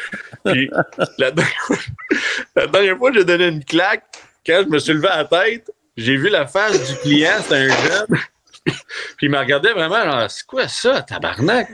Puis 0.43 0.69
la 1.17 1.31
dernière, 1.31 1.69
la 2.55 2.67
dernière 2.67 2.97
fois, 2.97 3.11
j'ai 3.13 3.25
donné 3.25 3.47
une 3.47 3.63
claque. 3.63 4.03
quand 4.45 4.63
je 4.65 4.69
me 4.69 4.79
suis 4.79 4.93
levé 4.93 5.07
à 5.07 5.17
la 5.17 5.25
tête, 5.25 5.71
j'ai 5.97 6.17
vu 6.17 6.29
la 6.29 6.47
face 6.47 6.89
du 6.89 6.97
client, 6.97 7.33
c'était 7.41 7.55
un 7.55 7.67
jeune. 7.67 8.19
puis 8.65 9.27
il 9.27 9.29
m'a 9.29 9.41
regardé 9.41 9.71
vraiment, 9.71 10.03
genre, 10.03 10.29
c'est 10.29 10.45
quoi 10.45 10.67
ça, 10.67 11.01
tabarnak? 11.01 11.69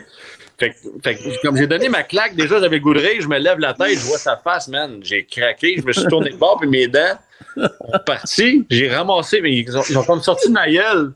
Fait, 0.61 0.75
fait 1.03 1.17
comme 1.41 1.57
j'ai 1.57 1.65
donné 1.65 1.89
ma 1.89 2.03
claque, 2.03 2.35
déjà 2.35 2.59
j'avais 2.59 2.79
goût 2.79 2.93
je 2.93 3.27
me 3.27 3.39
lève 3.39 3.57
la 3.57 3.73
tête, 3.73 3.97
je 3.97 4.05
vois 4.05 4.19
sa 4.19 4.37
face, 4.37 4.67
man. 4.67 4.99
J'ai 5.01 5.25
craqué, 5.25 5.77
je 5.79 5.83
me 5.83 5.91
suis 5.91 6.05
tourné 6.05 6.29
de 6.29 6.35
bord, 6.35 6.59
puis 6.59 6.69
mes 6.69 6.87
dents 6.87 7.17
sont 7.55 7.99
parties. 8.05 8.63
J'ai 8.69 8.87
ramassé, 8.87 9.41
mais 9.41 9.53
ils 9.53 9.97
ont, 9.97 10.03
comme 10.03 10.21
sorti 10.21 10.49
de 10.49 10.53
ma 10.53 10.69
gueule. 10.69 11.13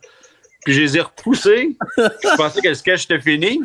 Puis 0.63 0.73
je 0.73 0.81
les 0.81 0.97
ai 0.97 1.01
repoussés. 1.01 1.77
Je 1.95 2.35
pensais 2.37 2.59
que 2.59 2.69
le 2.69 2.73
sketch 2.73 3.03
était 3.03 3.21
fini. 3.21 3.61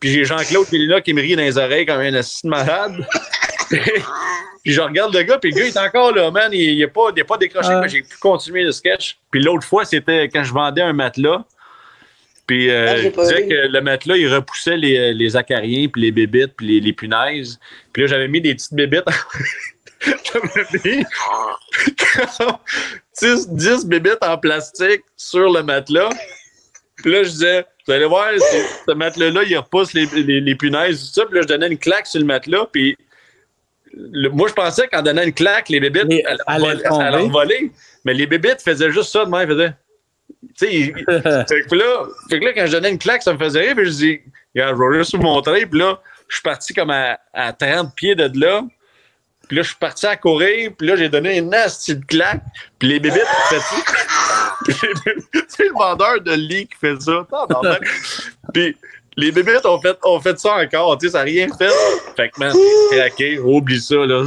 Puis 0.00 0.10
j'ai 0.10 0.24
Jean-Claude 0.24 0.66
qui 0.66 0.74
est 0.74 0.86
là 0.86 1.00
qui 1.00 1.14
me 1.14 1.20
rit 1.20 1.36
dans 1.36 1.42
les 1.42 1.56
oreilles 1.56 1.86
comme 1.86 2.00
un 2.00 2.14
assistant 2.14 2.48
malade. 2.48 3.06
puis 3.70 4.72
je 4.72 4.80
regarde 4.80 5.14
le 5.14 5.22
gars, 5.22 5.38
puis 5.38 5.52
le 5.52 5.56
gars 5.56 5.64
il 5.66 5.68
est 5.68 5.78
encore 5.78 6.12
là, 6.12 6.32
man. 6.32 6.50
Il 6.52 6.78
n'est 6.78 6.88
pas, 6.88 7.12
pas 7.12 7.38
décroché, 7.38 7.70
mais 7.80 7.88
j'ai 7.88 8.02
pu 8.02 8.16
continuer 8.18 8.64
le 8.64 8.72
sketch. 8.72 9.18
Puis 9.30 9.40
l'autre 9.40 9.64
fois, 9.64 9.84
c'était 9.84 10.28
quand 10.28 10.42
je 10.42 10.52
vendais 10.52 10.82
un 10.82 10.92
matelas. 10.92 11.44
Puis 12.52 12.68
euh, 12.68 12.86
ah, 12.86 12.96
je 12.98 13.08
disais 13.08 13.48
que 13.48 13.54
le 13.72 13.80
matelas, 13.80 14.18
il 14.18 14.28
repoussait 14.28 14.76
les, 14.76 15.14
les 15.14 15.36
acariens, 15.36 15.88
puis 15.88 16.02
les 16.02 16.10
bébites, 16.10 16.52
puis 16.54 16.66
les, 16.66 16.80
les 16.80 16.92
punaises. 16.92 17.58
Puis 17.94 18.02
là, 18.02 18.08
j'avais 18.08 18.28
mis 18.28 18.42
des 18.42 18.54
petites 18.54 18.74
bébites. 18.74 19.06
j'avais 20.04 20.66
mis 20.84 21.02
10, 23.22 23.48
10 23.48 23.86
bébites 23.86 24.18
en 24.20 24.36
plastique 24.36 25.00
sur 25.16 25.50
le 25.50 25.62
matelas. 25.62 26.10
Puis 26.96 27.10
là, 27.10 27.22
je 27.22 27.30
disais, 27.30 27.64
vous 27.86 27.94
allez 27.94 28.04
voir, 28.04 28.28
ce 28.36 28.92
matelas-là, 28.92 29.44
il 29.44 29.56
repousse 29.56 29.94
les, 29.94 30.04
les, 30.04 30.42
les, 30.42 30.54
punaises, 30.54 31.06
tout 31.06 31.20
ça. 31.20 31.24
Puis 31.24 31.36
là, 31.36 31.40
je 31.40 31.48
donnais 31.48 31.68
une 31.68 31.78
claque 31.78 32.06
sur 32.06 32.20
le 32.20 32.26
matelas. 32.26 32.66
Puis 32.70 32.98
moi, 34.30 34.46
je 34.46 34.52
pensais 34.52 34.86
qu'en 34.88 35.00
donnant 35.00 35.22
une 35.22 35.32
claque, 35.32 35.70
les 35.70 35.80
bébites 35.80 36.22
allaient 36.46 37.28
voler. 37.28 37.72
Mais 38.04 38.12
les 38.12 38.26
bébites 38.26 38.60
faisaient 38.60 38.92
juste 38.92 39.10
ça 39.10 39.24
de 39.24 39.30
même. 39.30 39.48
Ils 39.48 39.54
faisaient. 39.54 39.72
Tu 40.58 40.66
sais, 40.66 40.92
fait, 41.48 41.66
que 41.68 41.74
là, 41.74 42.04
fait 42.28 42.40
que 42.40 42.44
là, 42.44 42.52
quand 42.54 42.66
je 42.66 42.72
donnais 42.72 42.90
une 42.90 42.98
claque, 42.98 43.22
ça 43.22 43.32
me 43.32 43.38
faisait 43.38 43.60
rire. 43.60 43.76
Puis 43.76 43.86
je 43.86 43.90
dis, 43.90 44.20
regarde, 44.54 44.76
je 44.76 44.82
vais 44.82 44.98
juste 44.98 45.14
vous 45.14 45.22
montrer. 45.22 45.66
Puis 45.66 45.78
là, 45.78 46.00
je 46.28 46.36
suis 46.36 46.42
parti 46.42 46.74
comme 46.74 46.90
à, 46.90 47.18
à 47.32 47.52
30 47.52 47.94
pieds 47.94 48.14
de 48.14 48.30
là. 48.38 48.62
Puis 49.48 49.56
là, 49.56 49.62
je 49.62 49.68
suis 49.68 49.76
parti 49.76 50.06
à 50.06 50.16
courir. 50.16 50.72
Puis 50.76 50.86
là, 50.86 50.96
j'ai 50.96 51.08
donné 51.08 51.38
une 51.38 51.50
nasty 51.50 51.96
de 51.96 52.04
claque. 52.04 52.42
Puis 52.78 52.88
les 52.88 53.00
bébites, 53.00 53.22
fait 53.48 53.60
c'est 55.48 55.64
le 55.64 55.72
vendeur 55.72 56.20
de 56.20 56.32
lit 56.32 56.68
qui 56.68 56.78
fait 56.78 57.00
ça. 57.00 57.26
Puis 58.54 58.76
les 59.16 59.32
bébites 59.32 59.66
ont 59.66 59.80
fait, 59.80 59.98
ont 60.04 60.20
fait 60.20 60.38
ça 60.38 60.56
encore. 60.56 60.96
Tu 60.98 61.06
sais, 61.06 61.12
ça 61.12 61.18
n'a 61.18 61.24
rien 61.24 61.48
fait. 61.56 61.72
Fait 62.16 62.30
que, 62.30 62.38
man, 62.38 62.54
craqué. 62.90 63.38
Oublie 63.38 63.80
ça, 63.80 63.96
là. 63.96 64.24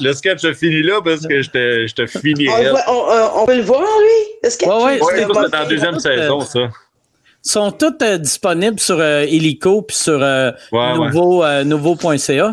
Le 0.00 0.12
sketch 0.12 0.44
a 0.44 0.54
fini 0.54 0.82
là 0.82 1.00
parce 1.02 1.26
que 1.26 1.42
je 1.42 1.50
te, 1.50 1.86
je 1.86 1.94
te 1.94 2.06
finirais. 2.06 2.70
On, 2.86 2.92
on, 2.92 3.42
on, 3.42 3.46
peut 3.46 3.56
le 3.56 3.62
voir, 3.62 3.80
lui? 3.80 4.34
Le 4.42 4.50
sketch? 4.50 4.68
Ouais, 4.68 5.00
ouais, 5.00 5.14
c'est 5.16 5.26
dans 5.26 5.40
la 5.40 5.64
deuxième 5.66 5.98
saison, 5.98 6.40
ça 6.40 6.68
sont 7.42 7.72
toutes 7.72 8.02
euh, 8.02 8.18
disponibles 8.18 8.80
sur 8.80 8.98
euh, 8.98 9.22
Helico 9.22 9.82
puis 9.82 9.96
sur 9.96 10.22
euh, 10.22 10.52
nouveau, 10.72 11.44
euh, 11.44 11.64
nouveau.ca. 11.64 12.52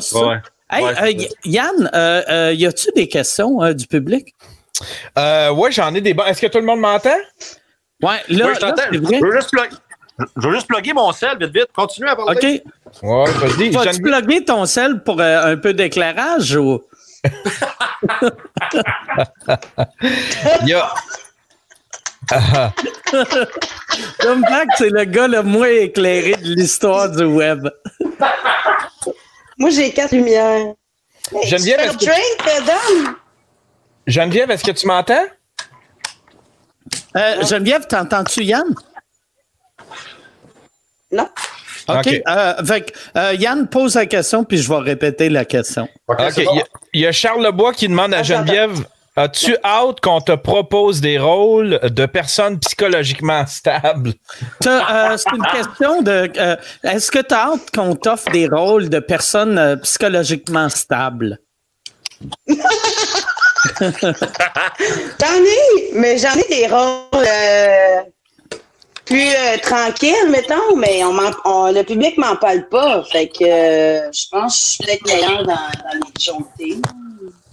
Hey, 0.72 1.30
Yann, 1.45 1.90
y 2.53 2.66
a-tu 2.66 2.91
des 2.95 3.07
questions 3.07 3.74
du 3.74 3.88
public? 3.88 4.36
oui, 5.18 5.72
j'en 5.72 5.94
ai 5.94 6.02
des. 6.02 6.16
Est-ce 6.26 6.41
que 6.41 6.48
tout 6.48 6.60
le 6.60 6.66
monde 6.66 6.80
m'entend? 6.80 7.18
Ouais, 8.02 8.22
là, 8.30 8.53
je 8.53 8.60
t'entends. 8.60 8.84
Je, 8.91 8.98
veux 8.98 9.32
juste 9.36 9.52
je 10.38 10.48
veux 10.48 10.53
juste 10.53 10.68
plugger 10.68 10.94
mon 10.94 11.11
sel, 11.11 11.38
vite, 11.40 11.53
vite. 11.53 11.68
Continue 11.74 12.07
à 12.07 12.16
parler. 12.16 12.61
OK. 12.64 12.74
Ouais, 13.03 13.32
vas-y. 13.32 13.70
Vas-tu 13.72 14.02
plugger 14.02 14.45
ton 14.45 14.66
sel 14.66 15.03
pour 15.03 15.22
un 15.22 15.57
peu 15.57 15.74
d'éclairage 15.74 16.56
ou? 16.56 16.82
Il 20.61 20.68
y 20.68 20.74
a. 20.74 20.94
Tom 24.20 24.41
Pack, 24.48 24.70
c'est 24.78 24.90
le 24.90 25.03
gars 25.06 25.28
le 25.28 25.41
moins 25.44 25.68
éclairé 25.68 26.36
de 26.36 26.53
l'histoire 26.53 27.10
du 27.10 27.24
web. 27.26 27.68
Moi, 29.57 29.70
j'ai 29.72 29.91
quatre 29.91 30.11
lumières. 30.11 30.74
Geneviève, 31.44 31.80
est-ce 31.80 31.98
que... 31.98 32.11
Geneviève, 34.07 34.52
est-ce 34.52 34.64
que 34.64 34.72
tu 34.72 34.88
m'entends? 34.88 35.26
Euh, 37.16 37.44
Geneviève, 37.44 37.86
t'entends-tu 37.88 38.44
Yann? 38.44 38.74
Non. 41.11 41.30
OK. 41.90 42.22
Euh, 42.28 42.53
euh, 43.18 43.34
Yann 43.38 43.68
pose 43.68 43.95
la 43.95 44.06
question, 44.06 44.44
puis 44.44 44.57
je 44.57 44.70
vais 44.70 44.80
répéter 44.80 45.30
la 45.30 45.45
question. 45.45 45.88
OK. 46.07 46.18
Il 46.94 47.02
y, 47.02 47.07
a 47.07 47.11
Charles 47.11 47.44
Lebois 47.44 47.74
qui 47.74 47.88
demande 47.88 48.14
à 48.14 48.24
Geneviève 48.24 48.84
As-tu 49.20 49.57
hâte 49.66 49.99
qu'on 49.99 50.22
te 50.22 50.32
propose 50.32 51.02
des 51.02 51.20
rôles 51.20 51.80
de 51.84 52.06
personnes 52.06 52.57
psychologiquement 52.60 53.45
stables? 53.48 54.14
Euh, 54.66 55.18
c'est 55.18 55.36
une 55.36 55.45
question 55.52 56.02
de. 56.02 56.32
Euh, 56.38 56.56
est-ce 56.84 57.11
que 57.11 57.20
tu 57.20 57.34
as 57.34 57.49
hâte 57.49 57.70
qu'on 57.76 57.95
t'offre 57.95 58.32
des 58.32 58.48
rôles 58.48 58.88
de 58.88 58.99
personnes 58.99 59.57
euh, 59.57 59.76
psychologiquement 59.76 60.70
stables? 60.70 61.40
j'en 63.82 63.88
ai, 65.28 65.91
mais 65.95 66.18
j'en 66.18 66.36
ai 66.36 66.48
des 66.48 66.68
rôles 66.68 67.26
plus 69.10 69.61
tranquilles, 69.61 70.30
mettons, 70.30 70.76
mais 70.77 71.03
on, 71.03 71.72
le 71.72 71.81
public 71.84 72.18
m'en 72.18 72.36
parle 72.36 72.68
pas. 72.69 73.03
Fait 73.03 73.27
que 73.27 73.45
je 73.45 74.30
pense 74.30 74.56
que 74.56 74.60
je 74.60 74.68
suis 74.68 74.84
peut-être 74.84 75.06
meilleure 75.07 75.44
dans, 75.45 75.53
dans 75.53 75.95
les 75.95 76.23
jonctés. 76.23 76.81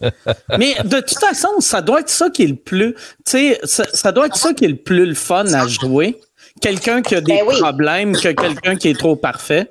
Mais 0.59 0.75
de 0.85 1.01
toute 1.01 1.19
façon, 1.19 1.61
ça 1.61 1.81
doit 1.81 2.01
être 2.01 2.11
ça 2.11 2.31
qui 2.31 2.45
est 2.45 2.49
le 2.49 2.57
plus, 2.57 2.95
tu 2.95 3.01
sais, 3.25 3.61
ça, 3.65 4.13
doit 4.13 4.27
être 4.27 4.37
ça 4.37 4.53
qui 4.53 4.67
est 4.67 4.69
le 4.69 4.77
plus 4.77 5.07
le 5.07 5.15
fun 5.15 5.47
à 5.53 5.67
jouer. 5.67 6.21
Quelqu'un 6.61 7.03
qui 7.03 7.15
a 7.15 7.21
des 7.21 7.43
ben 7.43 7.47
problèmes 7.47 8.13
que 8.15 8.33
quelqu'un 8.33 8.77
qui 8.77 8.89
est 8.89 8.99
trop 8.99 9.17
parfait. 9.17 9.71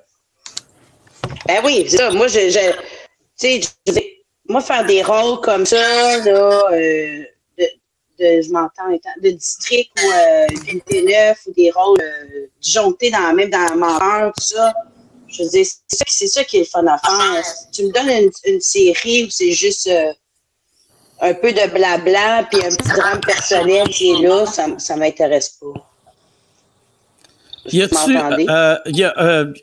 Ben 1.47 1.61
oui, 1.63 1.87
ça. 1.89 2.11
Moi, 2.11 2.27
je, 2.27 2.71
tu 3.39 3.61
sais, 3.87 4.15
moi, 4.47 4.61
faire 4.61 4.85
des 4.85 5.01
rôles 5.01 5.39
comme 5.41 5.65
ça, 5.65 5.77
là, 6.19 6.63
euh, 6.71 7.23
de, 8.19 8.41
je 8.41 8.51
m'entends, 8.51 8.89
de 9.21 9.29
district 9.29 9.91
ou 10.03 10.11
euh, 10.11 10.47
d'unité 10.65 11.33
ou 11.47 11.53
des 11.53 11.71
rôles 11.71 12.01
euh, 12.01 12.47
disjonctés 12.61 13.11
dans, 13.11 13.33
même 13.33 13.49
dans 13.49 13.65
la 13.69 13.75
menteur, 13.75 14.33
tout 14.37 14.45
ça, 14.45 14.73
je 15.35 15.43
veux 15.43 15.49
dire, 15.49 15.65
c'est 15.87 16.27
ça, 16.27 16.43
qui 16.43 16.57
est 16.57 16.59
le 16.61 16.65
fun 16.65 16.85
à 16.87 16.97
faire. 16.97 17.43
tu 17.71 17.83
me 17.83 17.91
donnes 17.91 18.31
une, 18.45 18.61
série 18.61 19.25
où 19.25 19.29
c'est 19.29 19.51
juste 19.51 19.87
euh, 19.87 20.13
un 21.21 21.33
peu 21.33 21.51
de 21.51 21.69
blabla 21.71 22.47
puis 22.49 22.59
un 22.63 22.69
petit 22.69 22.89
drame 22.89 23.19
personnel 23.21 23.87
qui 23.89 24.11
est 24.11 24.21
là, 24.21 24.45
ça, 24.45 24.67
ça 24.77 24.95
m'intéresse 24.95 25.57
pas. 25.59 25.81
Y 27.71 27.81
a-tu, 27.81 28.17
euh, 28.17 28.75
euh, 29.19 29.53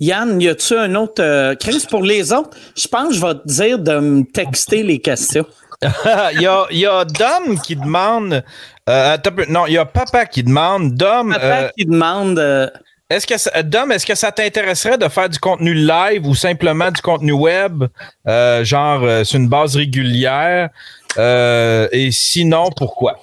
Yann, 0.00 0.40
y 0.40 0.48
a-tu 0.48 0.74
un 0.74 0.94
autre. 0.94 1.54
Chris, 1.56 1.84
pour 1.90 2.02
les 2.02 2.32
autres, 2.32 2.56
je 2.74 2.88
pense 2.88 3.08
que 3.08 3.14
je 3.14 3.20
vais 3.20 3.34
te 3.34 3.46
dire 3.46 3.78
de 3.78 3.98
me 3.98 4.24
texter 4.24 4.82
les 4.82 4.98
questions. 4.98 5.46
Il 5.82 6.40
y, 6.40 6.46
a, 6.46 6.66
y 6.70 6.86
a 6.86 7.04
Dom 7.04 7.58
qui 7.60 7.76
demande. 7.76 8.44
non, 8.86 9.66
il 9.66 9.72
y 9.72 9.78
a 9.78 9.84
Papa 9.84 10.26
qui 10.26 10.42
demande. 10.42 10.94
Dom. 10.94 11.32
Papa 11.32 11.70
qui 11.76 11.84
demande. 11.84 12.70
Est-ce 13.10 13.26
que 13.26 13.62
Dom, 13.62 13.92
est-ce 13.92 14.06
que 14.06 14.14
ça 14.14 14.32
t'intéresserait 14.32 14.96
de 14.96 15.08
faire 15.08 15.28
du 15.28 15.38
contenu 15.38 15.74
live 15.74 16.26
ou 16.26 16.34
simplement 16.34 16.90
du 16.90 17.02
contenu 17.02 17.32
web, 17.32 17.84
euh, 18.26 18.64
genre 18.64 19.02
euh, 19.02 19.24
sur 19.24 19.38
une 19.38 19.48
base 19.48 19.76
régulière? 19.76 20.70
Euh, 21.18 21.86
et 21.92 22.10
sinon, 22.10 22.70
pourquoi? 22.76 23.20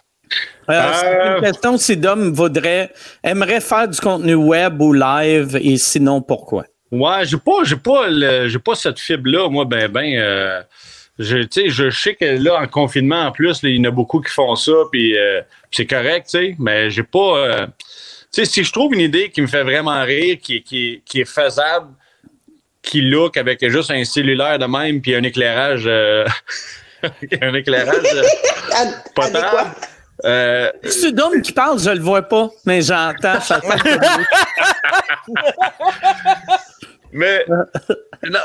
c'est 0.70 0.78
une 0.78 1.42
question 1.42 1.78
si 1.78 1.98
Dom 1.98 2.32
voudrait, 2.32 2.92
aimerait 3.24 3.60
faire 3.60 3.88
du 3.88 4.00
contenu 4.00 4.36
web 4.36 4.80
ou 4.80 4.94
live 4.94 5.58
et 5.60 5.78
sinon 5.78 6.22
pourquoi? 6.22 6.64
Ouais, 6.92 7.26
j'ai 7.26 7.38
pas, 7.38 7.64
j'ai 7.64 7.76
pas, 7.76 8.48
j'ai 8.48 8.60
pas 8.60 8.76
cette 8.76 9.00
fibre-là, 9.00 9.50
moi, 9.50 9.66
ben, 9.66 9.90
ben. 9.90 10.64
Je, 11.22 11.70
je 11.70 11.90
sais 11.90 12.16
que 12.16 12.26
là, 12.26 12.62
en 12.62 12.68
confinement, 12.68 13.28
en 13.28 13.32
plus, 13.32 13.60
il 13.64 13.78
y 13.78 13.80
en 13.80 13.86
a 13.86 13.92
beaucoup 13.92 14.22
qui 14.22 14.32
font 14.32 14.56
ça, 14.56 14.74
puis 14.92 15.16
c'est 15.72 15.86
correct, 15.86 16.28
tu 16.30 16.38
sais, 16.38 16.56
mais 16.60 16.90
j'ai 16.90 17.04
pas 17.04 17.68
sais, 18.32 18.46
si 18.46 18.64
je 18.64 18.72
trouve 18.72 18.94
une 18.94 19.02
idée 19.02 19.30
qui 19.30 19.42
me 19.42 19.48
fait 19.48 19.64
vraiment 19.64 20.02
rire, 20.04 20.38
qui, 20.42 20.64
qui, 20.64 21.04
qui 21.06 21.22
est 21.22 21.26
faisable, 21.26 21.94
qui 22.82 23.02
look 23.02 23.38
avec 23.38 23.68
juste 23.70 23.92
un 23.92 24.04
cellulaire 24.04 24.58
de 24.58 24.66
même, 24.66 25.02
puis 25.02 25.14
un 25.16 25.24
éclairage, 25.24 25.84
euh, 25.86 26.26
un 27.42 27.54
éclairage 27.54 28.04
euh, 28.14 28.24
potable. 29.16 29.72
Euh, 30.24 30.72
c'est 30.84 31.14
Dom 31.14 31.42
qui 31.42 31.52
parle, 31.52 31.80
je 31.80 31.90
le 31.90 32.00
vois 32.00 32.22
pas, 32.22 32.50
mais 32.66 32.82
j'entends. 32.82 33.40
mais 37.12 37.44
non, 37.48 38.40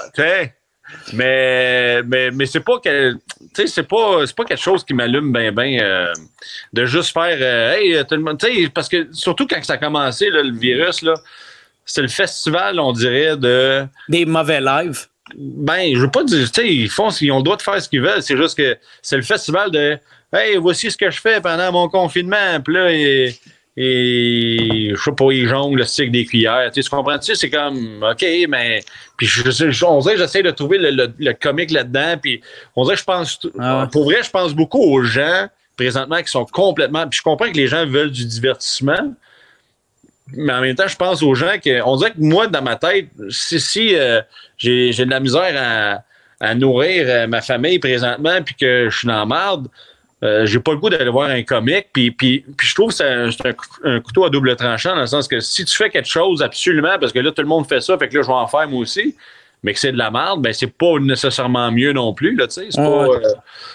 mais 1.12 2.02
mais 2.02 2.30
mais 2.30 2.46
c'est 2.46 2.60
pas 2.60 2.78
que 2.78 3.16
c'est 3.54 3.82
pas, 3.82 4.24
pas 4.36 4.44
quelque 4.44 4.62
chose 4.62 4.84
qui 4.84 4.94
m'allume 4.94 5.32
bien, 5.32 5.52
bien 5.52 5.80
euh, 5.80 6.12
de 6.72 6.84
juste 6.84 7.12
faire 7.12 7.36
euh, 7.40 7.74
Hey, 7.74 8.04
tout 8.04 8.14
le 8.14 8.22
monde. 8.22 8.38
Parce 8.74 8.88
que 8.88 9.08
surtout 9.12 9.46
quand 9.46 9.62
ça 9.64 9.74
a 9.74 9.78
commencé, 9.78 10.28
le 10.30 10.56
virus, 10.56 11.02
là, 11.02 11.14
c'est 11.84 12.02
le 12.02 12.08
festival, 12.08 12.78
on 12.80 12.92
dirait, 12.92 13.36
de. 13.36 13.86
Des 14.08 14.26
mauvais 14.26 14.60
lives. 14.60 15.06
ben, 15.36 15.94
je 15.94 16.00
veux 16.00 16.10
pas 16.10 16.24
dire, 16.24 16.50
tu 16.50 16.60
sais, 16.60 16.68
ils 16.68 16.90
font, 16.90 17.10
ils 17.10 17.32
ont 17.32 17.38
le 17.38 17.42
droit 17.42 17.56
de 17.56 17.62
faire 17.62 17.80
ce 17.80 17.88
qu'ils 17.88 18.02
veulent. 18.02 18.22
C'est 18.22 18.36
juste 18.36 18.56
que 18.56 18.76
c'est 19.02 19.16
le 19.16 19.22
festival 19.22 19.70
de, 19.70 19.98
hey, 20.32 20.56
voici 20.56 20.90
ce 20.90 20.96
que 20.96 21.10
je 21.10 21.20
fais 21.20 21.40
pendant 21.40 21.72
mon 21.72 21.88
confinement. 21.88 22.60
Puis 22.64 22.74
là, 22.74 22.92
et, 22.92 23.38
et 23.76 24.92
je 24.94 25.02
sais 25.02 25.12
pas, 25.12 25.30
ils 25.32 25.46
jonglent 25.46 25.76
le 25.78 25.84
stick 25.84 26.10
des 26.10 26.24
cuillères. 26.24 26.70
Tu, 26.72 26.82
sais, 26.82 26.88
tu 26.88 26.96
comprends? 26.96 27.18
Tu 27.18 27.26
sais, 27.26 27.34
c'est 27.34 27.50
comme, 27.50 28.02
OK, 28.02 28.24
mais. 28.48 28.82
Puis 29.18 29.26
je, 29.26 29.50
je, 29.50 29.84
on 29.84 30.00
dirait 30.00 30.14
que 30.14 30.20
j'essaie 30.20 30.42
de 30.42 30.50
trouver 30.50 30.78
le, 30.78 30.90
le, 30.90 31.12
le 31.18 31.32
comique 31.34 31.70
là-dedans. 31.70 32.16
Puis 32.20 32.40
on 32.74 32.84
dirait 32.84 32.94
que 32.94 33.00
je 33.00 33.04
pense. 33.04 33.38
Ah 33.58 33.86
Pour 33.92 34.04
vrai, 34.04 34.22
je 34.22 34.30
pense 34.30 34.54
beaucoup 34.54 34.80
aux 34.80 35.02
gens 35.02 35.48
présentement 35.76 36.22
qui 36.22 36.30
sont 36.30 36.46
complètement. 36.46 37.06
Puis 37.06 37.18
je 37.18 37.22
comprends 37.22 37.50
que 37.50 37.56
les 37.56 37.66
gens 37.66 37.86
veulent 37.86 38.10
du 38.10 38.24
divertissement. 38.24 39.14
Mais 40.32 40.54
en 40.54 40.62
même 40.62 40.74
temps, 40.74 40.88
je 40.88 40.96
pense 40.96 41.22
aux 41.22 41.34
gens 41.34 41.58
que. 41.62 41.82
On 41.82 41.96
dirait 41.96 42.12
que 42.12 42.20
moi, 42.20 42.46
dans 42.46 42.62
ma 42.62 42.76
tête, 42.76 43.08
si, 43.28 43.60
si 43.60 43.94
euh, 43.94 44.22
j'ai 44.56 44.92
de 44.92 45.10
la 45.10 45.20
misère 45.20 45.54
à, 45.54 46.46
à 46.46 46.54
nourrir 46.54 47.04
euh, 47.08 47.26
ma 47.26 47.42
famille 47.42 47.78
présentement, 47.78 48.40
puis 48.42 48.54
que 48.54 48.88
je 48.88 48.96
suis 48.96 49.06
dans 49.06 49.18
la 49.18 49.26
marde, 49.26 49.68
euh, 50.26 50.46
j'ai 50.46 50.58
pas 50.58 50.72
le 50.72 50.78
goût 50.78 50.90
d'aller 50.90 51.08
voir 51.10 51.30
un 51.30 51.42
comique. 51.42 51.86
Puis, 51.92 52.10
puis, 52.10 52.44
puis 52.56 52.66
je 52.66 52.74
trouve 52.74 52.88
que 52.88 52.94
c'est 52.94 53.04
un, 53.04 53.30
un, 53.84 54.00
couteau 54.00 54.24
à 54.24 54.30
double 54.30 54.56
tranchant, 54.56 54.94
dans 54.94 55.02
le 55.02 55.06
sens 55.06 55.28
que 55.28 55.40
si 55.40 55.64
tu 55.64 55.74
fais 55.74 55.90
quelque 55.90 56.08
chose 56.08 56.42
absolument, 56.42 56.98
parce 57.00 57.12
que 57.12 57.18
là, 57.18 57.30
tout 57.32 57.42
le 57.42 57.48
monde 57.48 57.66
fait 57.66 57.80
ça, 57.80 57.96
fait 57.96 58.08
que 58.08 58.16
là, 58.16 58.22
je 58.22 58.26
vais 58.26 58.32
en 58.32 58.46
faire 58.46 58.68
moi 58.68 58.80
aussi, 58.80 59.14
mais 59.62 59.72
que 59.72 59.78
c'est 59.78 59.92
de 59.92 59.98
la 59.98 60.10
merde, 60.10 60.42
ben 60.42 60.52
c'est 60.52 60.66
pas 60.66 60.98
nécessairement 61.00 61.70
mieux 61.70 61.92
non 61.92 62.12
plus, 62.12 62.34
là, 62.34 62.46
tu 62.46 62.54
sais. 62.54 62.66
C'est 62.70 62.80
pas. 62.80 63.06
Euh, 63.06 63.20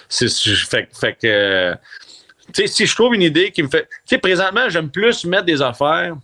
c'est, 0.08 0.28
fait, 0.28 0.88
fait 0.92 1.16
que. 1.20 1.74
si 2.66 2.86
je 2.86 2.94
trouve 2.94 3.14
une 3.14 3.22
idée 3.22 3.50
qui 3.50 3.62
me 3.62 3.68
fait. 3.68 3.82
Tu 3.82 3.88
sais, 4.06 4.18
présentement, 4.18 4.68
j'aime 4.68 4.90
plus 4.90 5.24
mettre 5.24 5.44
des 5.44 5.62
affaires 5.62 6.14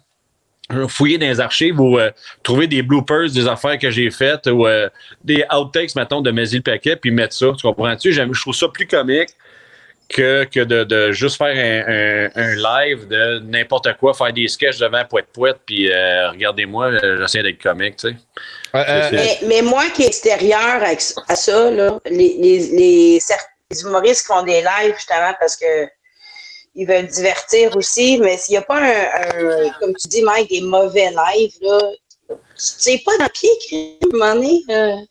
fouiller 0.86 1.16
dans 1.16 1.26
les 1.26 1.40
archives 1.40 1.80
ou 1.80 1.98
euh, 1.98 2.10
trouver 2.42 2.66
des 2.66 2.82
bloopers 2.82 3.30
des 3.30 3.48
affaires 3.48 3.78
que 3.78 3.90
j'ai 3.90 4.10
faites 4.10 4.46
ou 4.46 4.66
euh, 4.66 4.88
des 5.24 5.42
outtakes, 5.50 5.94
mettons, 5.96 6.20
de 6.20 6.30
Maisy 6.30 6.56
le 6.56 6.62
paquet, 6.62 6.94
puis 6.96 7.10
mettre 7.10 7.34
ça. 7.34 7.52
Tu 7.56 7.62
comprends-tu? 7.62 8.12
Je 8.12 8.22
trouve 8.40 8.54
ça 8.54 8.68
plus 8.68 8.86
comique 8.86 9.30
que, 10.08 10.44
que 10.44 10.60
de, 10.60 10.84
de 10.84 11.12
juste 11.12 11.36
faire 11.36 11.48
un, 11.48 12.32
un, 12.34 12.42
un, 12.42 12.54
live 12.56 13.06
de 13.08 13.40
n'importe 13.40 13.94
quoi, 13.98 14.14
faire 14.14 14.32
des 14.32 14.48
sketchs 14.48 14.78
devant 14.78 15.04
Poète 15.04 15.26
Poète, 15.32 15.58
puis 15.66 15.92
euh, 15.92 16.30
regardez-moi, 16.30 16.92
j'essaie 17.18 17.42
d'être 17.42 17.62
comique, 17.62 17.96
tu 17.96 18.08
sais. 18.08 18.16
Mais, 18.72 19.38
mais, 19.46 19.62
moi 19.62 19.84
qui 19.94 20.04
est 20.04 20.06
extérieur 20.06 20.82
à, 20.82 20.92
à 21.28 21.36
ça, 21.36 21.70
là, 21.70 21.98
les, 22.06 22.36
les, 22.38 22.58
les, 22.58 23.18
les 23.70 23.82
humoristes 23.82 24.22
qui 24.22 24.26
font 24.26 24.42
des 24.42 24.62
lives, 24.62 24.94
justement, 24.94 25.34
parce 25.38 25.56
que 25.56 25.86
ils 26.74 26.86
veulent 26.86 27.08
divertir 27.08 27.76
aussi, 27.76 28.18
mais 28.18 28.36
s'il 28.36 28.52
n'y 28.52 28.58
a 28.58 28.62
pas 28.62 28.80
un, 28.80 29.70
comme 29.80 29.94
tu 29.96 30.06
dis, 30.08 30.22
Mike, 30.22 30.48
des 30.48 30.60
mauvais 30.60 31.10
lives, 31.10 31.56
là, 31.60 31.80
c'est 32.54 33.02
pas 33.04 33.16
dans 33.18 33.24
le 33.24 33.30
pied, 33.30 33.50
à 33.72 34.06
un 34.06 34.18
moment 34.18 34.34
donné. 34.34 35.06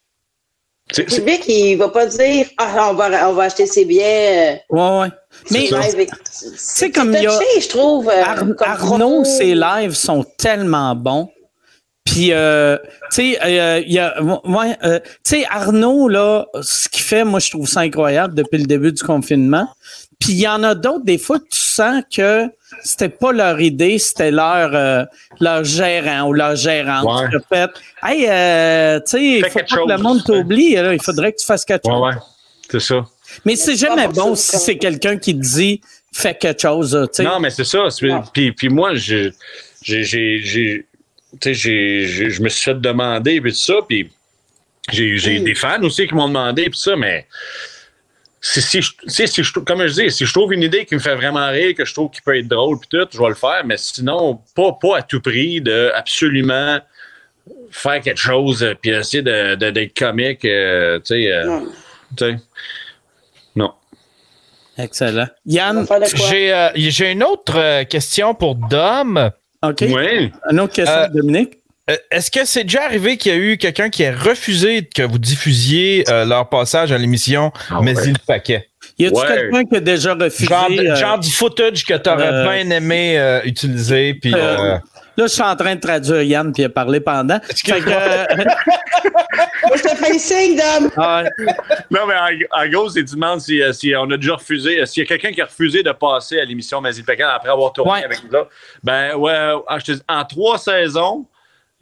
Public, 0.93 1.43
il 1.47 1.75
va 1.75 1.89
pas 1.89 2.05
dire 2.05 2.47
Ah, 2.57 2.89
on 2.91 2.93
va, 2.93 3.29
on 3.29 3.33
va 3.33 3.43
acheter 3.43 3.65
ses 3.65 3.85
billets. 3.85 4.61
Euh, 4.71 4.75
ouais, 4.75 4.99
ouais. 5.01 5.07
Mais 5.51 5.69
c'est 6.55 6.91
comme 6.91 7.13
il 7.13 7.23
y 7.23 7.27
a. 7.27 7.39
Je 7.59 7.67
trouve, 7.67 8.09
euh, 8.09 8.23
Arnaud, 8.65 9.23
ses 9.23 9.53
lives 9.53 9.93
sont 9.93 10.25
tellement 10.37 10.95
bons. 10.95 11.29
Puis, 12.05 12.31
euh, 12.31 12.77
tu 13.11 13.33
sais, 13.33 13.39
euh, 13.43 13.81
il 13.85 13.91
y 13.91 13.99
a, 13.99 14.21
ouais, 14.23 14.77
euh, 14.83 14.99
tu 15.25 15.41
sais, 15.41 15.45
Arnaud, 15.49 16.07
là, 16.07 16.45
ce 16.61 16.87
qu'il 16.87 17.03
fait, 17.03 17.25
moi, 17.25 17.39
je 17.39 17.51
trouve 17.51 17.67
ça 17.67 17.81
incroyable 17.81 18.33
depuis 18.33 18.59
le 18.59 18.65
début 18.65 18.93
du 18.93 19.03
confinement. 19.03 19.67
Puis 20.19 20.33
il 20.33 20.39
y 20.39 20.47
en 20.47 20.63
a 20.63 20.73
d'autres, 20.75 21.05
des 21.05 21.17
fois, 21.17 21.39
tu 21.39 21.59
sens 21.59 22.03
que 22.13 22.47
c'était 22.83 23.09
pas 23.09 23.31
leur 23.31 23.61
idée, 23.61 23.97
c'était 23.99 24.31
leur 24.31 24.73
euh, 24.73 25.03
leur 25.39 25.63
gérant 25.63 26.27
ou 26.29 26.33
leur 26.33 26.55
gérante 26.55 27.05
ouais. 27.05 27.29
qui 27.29 27.35
a 27.35 27.39
fait 27.39 27.71
Hey, 28.03 28.27
euh, 28.27 28.99
tu 28.99 29.11
sais, 29.11 29.23
il 29.23 29.45
faut 29.45 29.59
pas 29.59 29.63
que 29.63 29.89
le 29.89 29.97
monde 29.97 30.23
t'oublie, 30.23 30.75
il 30.75 31.01
faudrait 31.01 31.33
que 31.33 31.37
tu 31.37 31.45
fasses 31.45 31.65
quelque 31.65 31.85
chose. 31.85 32.01
Ouais, 32.01 32.09
ouais. 32.09 32.21
C'est 32.69 32.81
ça. 32.81 33.05
Mais 33.45 33.55
c'est 33.55 33.75
jamais 33.75 34.07
bon 34.07 34.35
si 34.35 34.57
c'est 34.57 34.77
quelqu'un 34.77 35.17
qui 35.17 35.35
te 35.35 35.41
dit 35.41 35.81
fais 36.11 36.35
quelque 36.35 36.61
chose. 36.61 37.07
sais. 37.11 37.23
Non, 37.23 37.39
mais 37.39 37.49
c'est 37.49 37.63
ça. 37.63 37.87
Puis, 38.33 38.51
puis 38.51 38.69
moi, 38.69 38.95
j'ai, 38.95 39.33
j'ai, 39.81 40.03
j'ai, 40.03 40.85
je 41.41 42.41
me 42.41 42.49
suis 42.49 42.63
fait 42.63 42.79
demander 42.81 43.39
puis 43.41 43.51
tout 43.51 43.57
ça, 43.57 43.75
puis 43.87 44.11
j'ai, 44.91 45.17
j'ai 45.17 45.39
des 45.39 45.55
fans 45.55 45.81
aussi 45.83 46.07
qui 46.07 46.15
m'ont 46.15 46.27
demandé 46.27 46.69
puis 46.69 46.79
ça, 46.79 46.95
mais 46.95 47.27
si, 48.49 48.61
si, 48.61 48.81
si, 49.07 49.27
si 49.27 49.43
je, 49.43 49.53
comme 49.59 49.85
je 49.85 49.93
dis, 49.93 50.11
si 50.11 50.25
je 50.25 50.31
trouve 50.31 50.53
une 50.53 50.63
idée 50.63 50.85
qui 50.85 50.95
me 50.95 50.99
fait 50.99 51.15
vraiment 51.15 51.49
rire, 51.49 51.75
que 51.75 51.83
je 51.83 51.93
trouve 51.93 52.09
qui 52.09 52.21
peut 52.21 52.37
être 52.37 52.47
drôle, 52.47 52.79
puis 52.79 52.87
tout, 52.89 53.07
je 53.11 53.17
vais 53.19 53.27
le 53.27 53.35
faire, 53.35 53.63
mais 53.65 53.75
sinon, 53.77 54.39
pas, 54.55 54.71
pas 54.81 54.99
à 54.99 55.01
tout 55.01 55.19
prix 55.19 55.59
de 55.59 55.91
absolument 55.93 56.79
faire 57.71 58.01
quelque 58.01 58.19
chose, 58.19 58.63
euh, 58.63 58.73
puis 58.73 58.91
essayer 58.91 59.21
d'être 59.21 59.59
de, 59.59 59.69
de, 59.69 59.89
comique, 59.97 60.45
euh, 60.45 60.97
tu 60.99 61.05
sais. 61.05 61.31
Euh, 61.31 61.59
non. 62.19 62.37
non. 63.55 63.73
Excellent. 64.77 65.27
Yann, 65.45 65.85
j'ai 66.13 66.53
euh, 66.53 67.11
une 67.11 67.23
autre 67.23 67.83
question 67.83 68.33
pour 68.33 68.55
Dom. 68.55 69.29
OK. 69.61 69.83
Oui. 69.89 70.31
Une 70.49 70.59
autre 70.61 70.73
question, 70.73 71.07
Dominique. 71.13 71.56
Euh, 71.89 71.95
est-ce 72.11 72.29
que 72.29 72.43
c'est 72.45 72.63
déjà 72.65 72.83
arrivé 72.83 73.15
qu'il 73.17 73.31
y 73.31 73.35
a 73.35 73.37
eu 73.37 73.57
quelqu'un 73.57 73.89
qui 73.89 74.03
a 74.05 74.11
refusé 74.13 74.83
que 74.83 75.03
vous 75.03 75.17
diffusiez 75.19 76.03
euh, 76.09 76.25
leur 76.25 76.49
passage 76.49 76.91
à 76.91 76.97
l'émission 76.97 77.51
Ah 77.69 77.79
Mais 77.81 77.95
ouais. 77.95 78.03
il 78.07 78.19
paquet? 78.19 78.67
Y 78.99 79.05
a-tu 79.07 79.15
Ouais. 79.15 79.27
quelqu'un 79.27 79.63
qui 79.63 79.75
a 79.75 79.79
déjà 79.79 80.13
refusé? 80.13 80.47
Genre, 80.47 80.67
euh, 80.69 80.95
genre 80.95 81.19
du 81.19 81.31
footage 81.31 81.85
que 81.85 81.93
tu 81.93 82.09
aurais 82.09 82.27
euh, 82.31 82.43
bien 82.43 82.69
aimé 82.71 83.17
euh, 83.17 83.39
utiliser. 83.45 84.15
Puis, 84.15 84.33
Euh, 84.33 84.37
euh, 84.75 84.77
Là, 85.19 85.25
je 85.25 85.31
suis 85.33 85.41
en 85.41 85.55
train 85.55 85.73
de 85.73 85.79
traduire 85.79 86.21
Yann 86.21 86.51
puis 86.53 86.61
il 86.61 86.65
a 86.67 86.69
parlé 86.69 86.99
pendant. 86.99 87.39
Fait 87.41 87.79
que, 87.81 87.89
euh, 87.89 88.25
Moi, 89.67 89.77
je 89.77 89.81
te 89.81 89.95
fais 89.95 90.13
le 90.13 90.19
signe, 90.19 90.55
Dom. 90.57 90.91
ah, 90.97 91.23
Non, 91.89 92.01
mais 92.07 92.13
en, 92.13 92.63
en 92.63 92.69
gros, 92.69 92.89
c'est 92.89 93.03
tu 93.03 93.15
demandes 93.15 93.41
si, 93.41 93.59
si 93.73 93.93
on 93.95 94.09
a 94.11 94.17
déjà 94.17 94.35
refusé, 94.35 94.85
s'il 94.85 95.03
y 95.03 95.05
a 95.05 95.07
quelqu'un 95.09 95.31
qui 95.31 95.41
a 95.41 95.45
refusé 95.45 95.81
de 95.81 95.91
passer 95.91 96.39
à 96.39 96.45
l'émission 96.45 96.81
Mazie 96.81 97.01
Pécan 97.03 97.29
après 97.33 97.49
avoir 97.49 97.73
tourné 97.73 97.91
Ouais. 97.93 98.03
avec 98.03 98.19
nous 98.23 98.37
autres. 98.37 98.49
Ben, 98.83 99.15
ouais, 99.15 99.53
je 99.79 99.85
te 99.85 99.91
dis, 99.93 100.01
en 100.07 100.23
trois 100.25 100.57
saisons, 100.59 101.25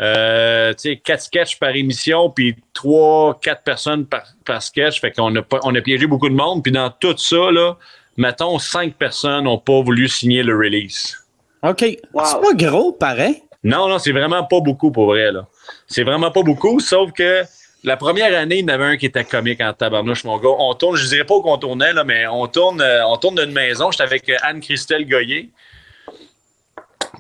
euh, 0.02 0.74
tu 0.74 0.90
sais, 0.90 0.96
quatre 0.98 1.22
sketchs 1.22 1.58
par 1.58 1.76
émission, 1.76 2.30
puis 2.30 2.56
trois, 2.74 3.40
quatre 3.42 3.64
personnes 3.64 4.06
par, 4.06 4.24
par 4.46 4.62
sketch. 4.62 5.00
Fait 5.00 5.12
qu'on 5.12 5.36
a, 5.36 5.42
pas- 5.42 5.60
on 5.64 5.74
a 5.76 5.82
piégé 5.82 6.06
beaucoup 6.08 6.30
de 6.30 6.36
monde. 6.36 6.64
Puis 6.64 6.72
dans 6.72 6.90
tout 6.90 7.16
ça, 7.18 7.52
là, 7.52 7.78
mettons, 8.18 8.60
cinq 8.60 8.96
personnes 8.96 9.46
n'ont 9.46 9.58
pas 9.58 9.82
voulu 9.82 10.08
signer 10.08 10.44
le 10.44 10.56
release. 10.56 11.18
OK. 11.64 11.84
Wow. 12.14 12.24
C'est 12.26 12.42
pas 12.42 12.54
gros, 12.70 12.92
pareil? 12.92 13.42
Non, 13.64 13.88
non, 13.88 13.98
c'est 13.98 14.12
vraiment 14.12 14.44
pas 14.44 14.60
beaucoup 14.60 14.92
pour 14.92 15.06
vrai, 15.08 15.32
là. 15.32 15.48
C'est 15.88 16.04
vraiment 16.04 16.30
pas 16.30 16.44
beaucoup, 16.44 16.80
sauf 16.80 17.12
que 17.12 17.44
la 17.84 17.98
première 17.98 18.38
année, 18.38 18.58
il 18.58 18.62
y 18.62 18.66
en 18.66 18.74
avait 18.74 18.86
un 18.86 18.98
qui 18.98 19.08
était 19.08 19.24
comique 19.24 19.62
en 19.62 19.74
tabarnouche, 19.74 20.24
mon 20.24 20.38
gars. 20.38 20.50
On 20.58 20.74
tourne, 20.76 20.96
je 20.96 21.08
dirais 21.08 21.24
pas 21.24 21.36
où 21.36 21.42
qu'on 21.42 21.58
tournait, 21.58 21.94
là, 21.94 22.04
mais 22.04 22.28
on 22.28 22.46
tourne, 22.48 22.82
euh, 22.82 23.08
on 23.08 23.18
tourne 23.18 23.36
d'une 23.36 23.52
maison. 23.52 23.90
J'étais 23.92 24.04
avec 24.04 24.30
euh, 24.30 24.36
Anne-Christelle 24.44 25.08
Goyer. 25.08 25.50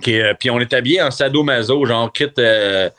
Qui, 0.06 0.20
euh, 0.22 0.36
puis 0.40 0.52
on 0.52 0.60
est 0.60 0.72
habillé 0.72 1.02
en 1.02 1.10
sadomaso, 1.10 1.84
genre 1.84 2.14
kit 2.14 2.28
euh, 2.38 2.92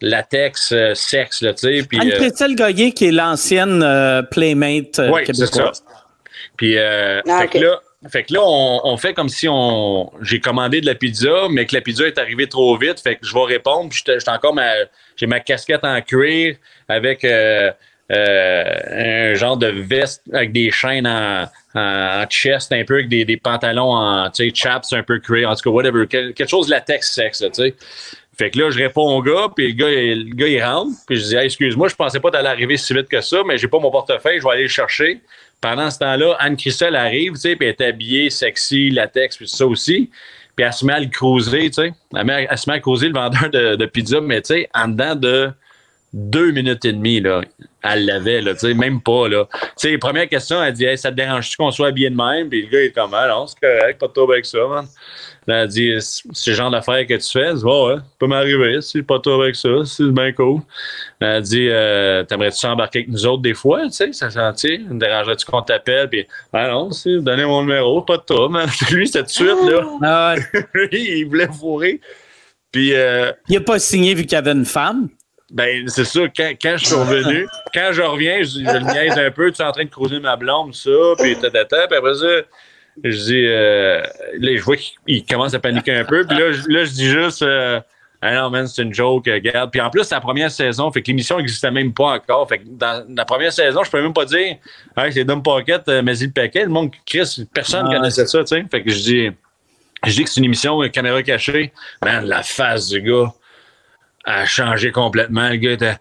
latex, 0.00 0.72
euh, 0.72 0.94
sexe, 0.94 1.42
là, 1.42 1.52
tu 1.52 1.58
sais. 1.80 1.86
Puis, 1.86 2.00
Anne-Christelle 2.00 2.56
Goyer, 2.56 2.92
qui 2.92 3.08
est 3.08 3.12
l'ancienne 3.12 3.82
euh, 3.82 4.22
Playmate 4.22 4.98
euh, 4.98 5.10
Oui, 5.12 5.20
c'est 5.26 5.44
ça. 5.46 5.72
Puis, 6.56 6.78
euh, 6.78 7.20
Ah, 7.28 7.42
fait, 7.42 7.48
que 7.48 7.64
là, 7.64 7.80
fait 8.10 8.22
que 8.24 8.32
là, 8.32 8.40
on, 8.42 8.80
on 8.84 8.96
fait 8.96 9.12
comme 9.12 9.28
si 9.28 9.46
on 9.46 10.10
j'ai 10.22 10.40
commandé 10.40 10.80
de 10.80 10.86
la 10.86 10.94
pizza, 10.94 11.48
mais 11.50 11.66
que 11.66 11.74
la 11.74 11.82
pizza 11.82 12.06
est 12.06 12.16
arrivée 12.16 12.48
trop 12.48 12.76
vite. 12.78 12.98
Fait 12.98 13.16
que 13.16 13.26
je 13.26 13.34
vais 13.34 13.44
répondre. 13.44 13.90
Puis 13.90 13.98
j'étais- 13.98 14.18
j'étais 14.18 14.30
encore 14.30 14.54
ma, 14.54 14.72
j'ai 15.16 15.26
ma 15.26 15.40
casquette 15.40 15.84
en 15.84 16.00
cuir 16.00 16.56
avec 16.88 17.24
euh, 17.24 17.70
euh, 18.12 19.30
un 19.32 19.34
genre 19.34 19.56
de 19.56 19.68
veste 19.68 20.22
avec 20.32 20.52
des 20.52 20.70
chaînes 20.70 21.06
en, 21.06 21.46
en, 21.74 22.26
chest, 22.28 22.72
un 22.72 22.84
peu 22.84 22.94
avec 22.94 23.08
des, 23.08 23.24
des 23.24 23.36
pantalons 23.36 23.92
en 23.92 24.30
chaps 24.54 24.92
un 24.92 25.02
peu 25.02 25.18
cuir, 25.18 25.50
en 25.50 25.54
tout 25.54 25.62
cas, 25.62 25.70
whatever. 25.70 26.06
Quel- 26.08 26.34
quelque 26.34 26.48
chose 26.50 26.66
de 26.66 26.72
latex 26.72 27.12
sexe, 27.12 27.38
tu 27.38 27.48
sais. 27.52 27.74
Fait 28.36 28.50
que 28.50 28.58
là, 28.58 28.70
je 28.70 28.78
réponds 28.78 29.16
au 29.16 29.22
gars, 29.22 29.46
puis 29.54 29.68
le 29.68 29.74
gars, 29.74 29.90
il, 29.90 30.34
gars, 30.34 30.48
il 30.48 30.62
rentre. 30.62 30.90
Puis 31.06 31.16
je 31.16 31.22
dis, 31.24 31.36
excuse-moi, 31.36 31.88
je 31.88 31.94
pensais 31.94 32.18
pas 32.18 32.30
t'aller 32.32 32.48
arriver 32.48 32.76
si 32.76 32.92
vite 32.92 33.08
que 33.08 33.20
ça, 33.20 33.38
mais 33.46 33.56
j'ai 33.58 33.68
pas 33.68 33.78
mon 33.78 33.92
portefeuille, 33.92 34.38
je 34.40 34.44
vais 34.44 34.50
aller 34.50 34.62
le 34.64 34.68
chercher. 34.68 35.20
Pendant 35.60 35.88
ce 35.90 35.98
temps-là, 36.00 36.36
Anne-Christelle 36.40 36.96
arrive, 36.96 37.34
tu 37.34 37.40
sais, 37.40 37.56
puis 37.56 37.68
elle 37.68 37.76
est 37.78 37.88
habillée, 37.88 38.30
sexy, 38.30 38.90
latex, 38.90 39.36
puis 39.36 39.48
ça 39.48 39.64
aussi. 39.66 40.10
Puis 40.56 40.66
elle 40.66 40.72
se 40.72 40.84
met 40.84 40.92
à 40.94 41.00
le 41.00 41.06
cruiser, 41.06 41.70
tu 41.70 41.74
sais. 41.74 41.92
Elle 42.14 42.58
se 42.58 42.68
met 42.68 42.76
à 42.76 42.80
cruiser 42.80 43.06
le 43.08 43.14
vendeur 43.14 43.48
de, 43.50 43.76
de 43.76 43.86
pizza, 43.86 44.20
mais 44.20 44.42
tu 44.42 44.54
sais, 44.54 44.68
en 44.74 44.88
dedans 44.88 45.14
de 45.14 45.52
deux 46.14 46.52
minutes 46.52 46.84
et 46.84 46.92
demie, 46.92 47.20
là, 47.20 47.42
elle 47.82 48.06
l'avait, 48.06 48.40
là, 48.40 48.54
tu 48.54 48.60
sais, 48.60 48.74
même 48.74 49.00
pas, 49.00 49.28
là. 49.28 49.48
Tu 49.50 49.88
sais, 49.88 49.98
première 49.98 50.28
question, 50.28 50.62
elle 50.62 50.72
dit, 50.72 50.84
hey, 50.84 50.96
ça 50.96 51.10
te 51.10 51.16
dérange-tu 51.16 51.56
qu'on 51.56 51.72
soit 51.72 51.88
habillé 51.88 52.08
de 52.08 52.14
même? 52.14 52.48
Puis 52.48 52.62
le 52.62 52.68
gars, 52.68 52.80
il 52.80 52.86
est 52.86 52.92
comme, 52.92 53.12
ah 53.14 53.26
non, 53.26 53.48
c'est 53.48 53.58
correct, 53.58 53.98
pas 53.98 54.06
de 54.06 54.12
trouble 54.12 54.34
avec 54.34 54.46
ça, 54.46 54.64
man. 54.68 54.86
Là, 55.48 55.62
elle 55.62 55.68
dit, 55.68 55.92
c'est 56.00 56.50
le 56.50 56.56
genre 56.56 56.70
d'affaires 56.70 57.04
que 57.04 57.14
tu 57.14 57.30
fais? 57.30 57.46
Elle 57.46 57.56
dit, 57.56 57.64
ouais, 57.64 57.86
ouais, 57.86 57.96
ça 57.96 58.02
peut 58.20 58.26
m'arriver, 58.28 58.80
c'est 58.80 59.02
pas 59.02 59.16
de 59.16 59.22
trouble 59.22 59.42
avec 59.42 59.56
ça, 59.56 59.68
c'est 59.84 60.04
bien 60.04 60.32
cool. 60.32 60.60
Elle 61.18 61.42
dit, 61.42 61.66
euh, 61.68 62.22
t'aimerais-tu 62.22 62.64
embarquer 62.64 63.00
avec 63.00 63.10
nous 63.10 63.26
autres 63.26 63.42
des 63.42 63.54
fois, 63.54 63.82
tu 63.86 63.90
sais, 63.90 64.12
ça 64.12 64.30
sentit, 64.30 64.78
me 64.88 65.00
dérangerait-tu 65.00 65.44
qu'on 65.46 65.62
t'appelle? 65.62 66.08
Puis, 66.08 66.28
ah 66.52 66.68
non, 66.68 66.90
donnez 67.04 67.44
mon 67.44 67.62
numéro, 67.62 68.02
pas 68.02 68.18
de 68.18 68.22
trouble, 68.22 68.52
man. 68.52 68.68
Lui, 68.92 69.08
c'était 69.08 69.24
de 69.24 69.28
suite, 69.28 69.48
là. 69.68 69.82
Ah 70.00 70.34
ouais. 70.36 70.66
Lui, 70.92 71.18
il 71.18 71.24
voulait 71.24 71.48
fourrer. 71.48 72.00
Puis, 72.70 72.94
euh, 72.94 73.32
Il 73.48 73.56
a 73.56 73.60
pas 73.60 73.80
signé 73.80 74.14
vu 74.14 74.22
qu'il 74.22 74.32
y 74.32 74.36
avait 74.36 74.52
une 74.52 74.64
femme? 74.64 75.08
Ben, 75.50 75.86
c'est 75.88 76.04
ça, 76.04 76.20
quand, 76.34 76.52
quand 76.60 76.76
je 76.76 76.86
suis 76.86 76.94
revenu, 76.94 77.46
quand 77.72 77.90
je 77.92 78.02
reviens, 78.02 78.38
je, 78.42 78.60
je 78.64 78.78
le 78.78 78.80
niaise 78.92 79.18
un 79.18 79.30
peu, 79.30 79.52
tu 79.52 79.62
es 79.62 79.64
en 79.64 79.72
train 79.72 79.84
de 79.84 79.90
creuser 79.90 80.18
ma 80.20 80.36
blonde, 80.36 80.74
ça, 80.74 80.90
puis 81.18 81.36
tata, 81.36 81.86
puis 81.86 81.96
après 81.98 82.14
ça, 82.14 82.26
je 83.02 83.16
dis, 83.16 83.44
euh, 83.46 84.00
là, 84.38 84.56
je 84.56 84.62
vois 84.62 84.76
qu'il 84.76 85.24
commence 85.26 85.52
à 85.54 85.58
paniquer 85.58 85.92
un 85.92 86.04
peu, 86.04 86.24
puis 86.26 86.38
là, 86.38 86.52
je- 86.52 86.68
là, 86.68 86.84
je 86.84 86.90
dis 86.92 87.06
juste, 87.08 87.42
euh, 87.42 87.80
ah 88.22 88.34
non, 88.36 88.48
man, 88.50 88.66
c'est 88.66 88.80
une 88.82 88.94
joke, 88.94 89.28
euh, 89.28 89.34
regarde. 89.34 89.70
Puis 89.70 89.80
en 89.82 89.90
plus, 89.90 90.02
c'est 90.04 90.14
la 90.14 90.20
première 90.22 90.50
saison, 90.50 90.90
fait 90.90 91.02
que 91.02 91.08
l'émission 91.08 91.36
n'existait 91.36 91.70
même 91.70 91.92
pas 91.92 92.12
encore. 92.14 92.48
Fait 92.48 92.58
que 92.58 92.64
dans 92.66 93.04
la 93.14 93.24
première 93.26 93.52
saison, 93.52 93.82
je 93.84 93.90
peux 93.90 94.00
même 94.00 94.14
pas 94.14 94.24
dire, 94.24 94.56
hey, 94.96 95.12
c'est 95.12 95.24
Dumb 95.24 95.42
Pocket, 95.42 95.82
euh, 95.88 96.00
mais 96.02 96.16
il 96.18 96.28
le 96.28 96.32
paquet. 96.32 96.62
Le 96.62 96.70
monde, 96.70 96.90
Chris, 97.04 97.46
personne 97.52 97.86
Ouais. 97.86 97.96
connaissait 97.96 98.24
ça, 98.26 98.38
tu 98.40 98.46
sais. 98.56 98.64
Fait 98.70 98.82
que 98.82 98.90
je 98.90 98.98
dis, 98.98 99.30
je 100.06 100.10
dis 100.12 100.24
que 100.24 100.30
c'est 100.30 100.38
une 100.40 100.46
émission, 100.46 100.82
euh, 100.82 100.88
caméra 100.88 101.22
cachée. 101.22 101.70
Man, 102.02 102.24
la 102.24 102.42
face 102.42 102.88
du 102.88 103.02
gars 103.02 103.30
a 104.24 104.46
changé 104.46 104.92
complètement. 104.92 105.48
Le 105.48 105.56
gars 105.56 105.72
était, 105.72 105.96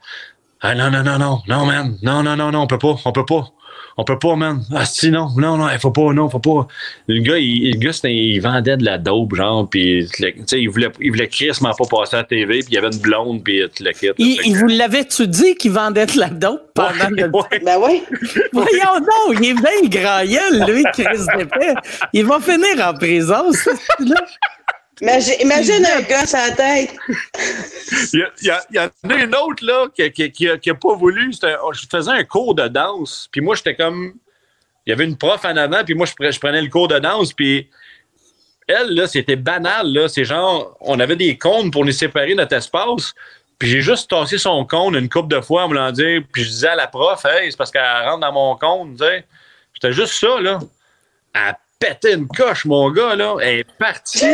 ah 0.62 0.76
non, 0.76 0.90
non, 0.90 1.04
non, 1.04 1.18
non, 1.18 1.42
non, 1.48 1.66
man, 1.66 1.98
non, 2.02 2.24
non, 2.24 2.36
non, 2.36 2.52
non, 2.52 2.62
on 2.62 2.68
peut 2.68 2.78
pas, 2.78 2.96
on 3.06 3.12
peut 3.12 3.26
pas. 3.26 3.50
On 3.96 4.04
peut 4.04 4.18
pas, 4.18 4.36
man. 4.36 4.64
Ah, 4.74 4.86
si, 4.86 5.12
non, 5.12 5.28
non, 5.38 5.58
non, 5.58 5.70
il 5.70 5.78
faut 5.78 5.92
pas, 5.92 6.14
non, 6.14 6.28
faut 6.30 6.40
pas. 6.40 6.68
Le 7.08 7.22
gars, 7.22 7.38
il, 7.38 7.74
le 7.74 7.78
gars, 7.78 8.10
il 8.10 8.40
vendait 8.40 8.78
de 8.78 8.86
la 8.86 8.98
dope, 8.98 9.36
genre, 9.36 9.70
puis, 9.70 10.08
tu 10.12 10.34
sais, 10.48 10.62
il 10.62 10.68
voulait, 10.68 10.90
il 11.00 11.12
voulait 11.12 11.28
crissement 11.28 11.74
pas 11.78 11.86
passer 11.86 12.16
à 12.16 12.20
la 12.20 12.24
TV, 12.24 12.60
puis 12.60 12.70
il 12.70 12.74
y 12.74 12.78
avait 12.78 12.88
une 12.88 13.02
blonde, 13.02 13.44
puis 13.44 13.62
tu 13.76 13.84
le 13.84 13.92
quittes. 13.92 14.16
Il, 14.18 14.40
il 14.46 14.58
vous 14.58 14.68
l'avait-tu 14.68 15.28
dit 15.28 15.56
qu'il 15.56 15.74
vendait 15.74 16.08
de 16.08 16.20
la 16.20 16.30
dope 16.30 16.72
pendant 16.74 16.92
Ouais, 16.92 17.10
le 17.12 17.30
ouais. 17.30 17.60
Ben 17.64 17.78
oui. 17.84 18.04
Voyons 18.54 19.00
donc, 19.00 19.38
il 19.42 19.50
est 19.50 19.54
bien 19.54 19.90
grand 20.02 20.26
gueule, 20.26 20.72
lui, 20.72 20.84
Chris 20.94 21.26
d'épais. 21.38 21.76
Il 22.14 22.26
va 22.26 22.40
finir 22.40 22.88
en 22.88 22.94
prison, 22.94 23.52
ce 23.52 23.70
là 24.04 24.26
Imagine, 25.04 25.34
imagine 25.42 25.86
un 25.86 26.02
gars 26.02 26.26
sur 26.26 26.38
la 26.38 26.52
tête. 26.52 26.96
Il 28.14 28.20
y, 28.20 28.24
a- 28.24 28.32
il 28.42 28.48
y 28.48 28.50
a- 28.50 28.64
il 28.72 28.76
y 28.78 28.80
en 28.80 29.10
a 29.10 29.16
une 29.24 29.36
autre, 29.36 29.66
là, 29.66 29.88
qui, 29.94 30.10
qui, 30.14 30.32
qui 30.32 30.50
a, 30.50 30.58
qui 30.58 30.70
a 30.70 30.76
pas 30.76 30.96
voulu. 30.96 31.30
Je 31.34 31.88
faisais 31.92 32.12
un 32.12 32.24
cours 32.24 32.56
de 32.56 32.70
danse, 32.70 33.28
puis 33.30 33.42
moi, 33.42 33.56
j'étais 33.56 33.76
comme. 33.76 34.14
Il 34.86 34.90
y 34.92 34.94
avait 34.94 35.04
une 35.04 35.18
prof 35.18 35.44
en 35.44 35.56
avant, 35.58 35.84
puis 35.84 35.94
moi, 35.94 36.06
je, 36.06 36.14
pre- 36.14 36.32
je 36.32 36.40
prenais 36.40 36.62
le 36.62 36.70
cours 36.70 36.88
de 36.88 37.00
danse, 37.00 37.34
puis 37.34 37.70
elle, 38.68 38.96
là, 38.96 39.06
c'était 39.08 39.36
banal, 39.36 39.92
là. 39.92 40.08
C'est 40.08 40.24
genre, 40.24 40.78
on 40.80 40.98
avait 41.02 41.18
des 41.18 41.38
cônes 41.38 41.70
pour 41.70 41.84
nous 41.86 41.92
séparer 41.92 42.34
notre 42.34 42.56
espace, 42.56 43.14
puis 43.60 43.70
j'ai 43.70 43.82
juste 43.82 44.10
tassé 44.10 44.38
son 44.38 44.64
cône 44.66 44.96
une 44.96 45.10
couple 45.10 45.36
de 45.36 45.42
fois 45.42 45.64
en 45.66 45.68
me 45.70 45.76
l'en 45.76 45.92
dire, 45.92 46.22
puis 46.32 46.44
je 46.44 46.50
disais 46.50 46.68
à 46.70 46.76
la 46.76 46.88
prof, 46.88 47.26
hey, 47.26 47.52
c'est 47.52 47.58
parce 47.58 47.72
qu'elle 47.72 47.84
rentre 48.06 48.20
dans 48.22 48.32
mon 48.32 48.56
cône. 48.56 48.98
C'était 49.74 49.92
juste 49.94 50.14
ça, 50.14 50.40
là. 50.40 50.60
Elle 51.36 51.56
pétait 51.80 52.14
une 52.14 52.28
coche, 52.28 52.64
mon 52.66 52.90
gars, 52.90 53.16
là. 53.16 53.36
Elle 53.42 53.60
est 53.60 53.72
partie. 53.78 54.26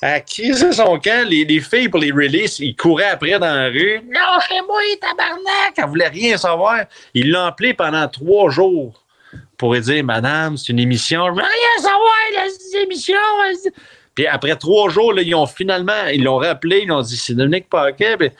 Elle 0.00 0.14
a 0.14 0.20
crissé 0.20 0.72
son 0.72 0.98
camp? 0.98 1.26
Les, 1.28 1.44
les 1.44 1.60
filles, 1.60 1.88
pour 1.88 2.00
les 2.00 2.12
releases, 2.12 2.60
ils 2.60 2.76
couraient 2.76 3.10
après 3.10 3.38
dans 3.38 3.52
la 3.52 3.66
rue. 3.66 4.00
Non, 4.06 4.38
chez 4.48 4.60
moi, 4.62 4.80
tabarnak! 5.00 5.74
Elle 5.76 5.86
voulait 5.86 6.08
rien 6.08 6.36
savoir. 6.36 6.84
Ils 7.14 7.30
l'ont 7.30 7.46
appelé 7.46 7.74
pendant 7.74 8.06
trois 8.08 8.50
jours 8.50 9.04
pour 9.56 9.76
dire 9.76 10.04
Madame, 10.04 10.56
c'est 10.56 10.72
une 10.72 10.78
émission. 10.78 11.26
Je 11.26 11.32
veux 11.32 11.38
rien 11.38 11.82
savoir, 11.82 12.14
là, 12.34 12.42
c'est 12.58 12.78
une 12.78 12.84
émission. 12.84 13.16
vas-y. 13.38 13.72
Puis 14.14 14.26
après 14.26 14.56
trois 14.56 14.88
jours, 14.88 15.12
là, 15.12 15.22
ils 15.22 15.34
ont 15.34 15.46
finalement, 15.46 16.06
ils 16.12 16.22
l'ont 16.24 16.38
rappelé, 16.38 16.82
ils 16.84 16.90
ont 16.92 17.02
dit 17.02 17.16
c'est 17.16 17.34
Dominique 17.34 17.68
Paquet. 17.68 18.16
Puis, 18.16 18.30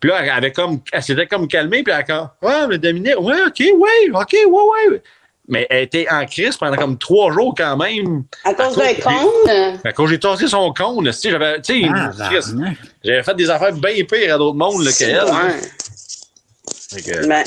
puis 0.00 0.10
là, 0.10 0.22
elle, 0.22 0.30
avait 0.30 0.52
comme, 0.52 0.80
elle 0.92 1.02
s'était 1.02 1.26
comme 1.26 1.48
calmée, 1.48 1.82
puis 1.82 1.92
elle 1.92 2.00
a 2.00 2.02
comme 2.04 2.28
Ouais, 2.42 2.66
mais 2.68 2.78
Dominique, 2.78 3.18
ouais, 3.18 3.42
ok, 3.46 3.58
ouais, 3.58 4.10
ok, 4.14 4.32
ouais, 4.32 4.88
ouais. 4.90 5.02
Mais 5.50 5.66
elle 5.70 5.84
était 5.84 6.06
en 6.10 6.26
crise 6.26 6.56
pendant 6.58 6.76
comme 6.76 6.98
trois 6.98 7.32
jours 7.32 7.54
quand 7.56 7.76
même. 7.78 8.24
À 8.44 8.52
cause 8.52 8.76
d'un 8.76 8.92
que 8.92 9.92
Quand 9.92 10.06
j'ai 10.06 10.20
tassé 10.20 10.46
son 10.46 10.72
cône, 10.74 11.06
tu 11.06 11.12
sais, 11.12 11.30
j'avais, 11.30 11.60
tu 11.62 11.82
sais, 11.84 11.88
Ah, 11.92 12.10
j'avais 13.02 13.22
fait 13.22 13.34
des 13.34 13.48
affaires 13.48 13.72
bien 13.72 14.04
pires 14.04 14.34
à 14.34 14.38
d'autres 14.38 14.58
mondes 14.58 14.86
qu'elle. 14.98 15.20
Fait 16.90 17.02
que- 17.02 17.26
Ben, 17.26 17.44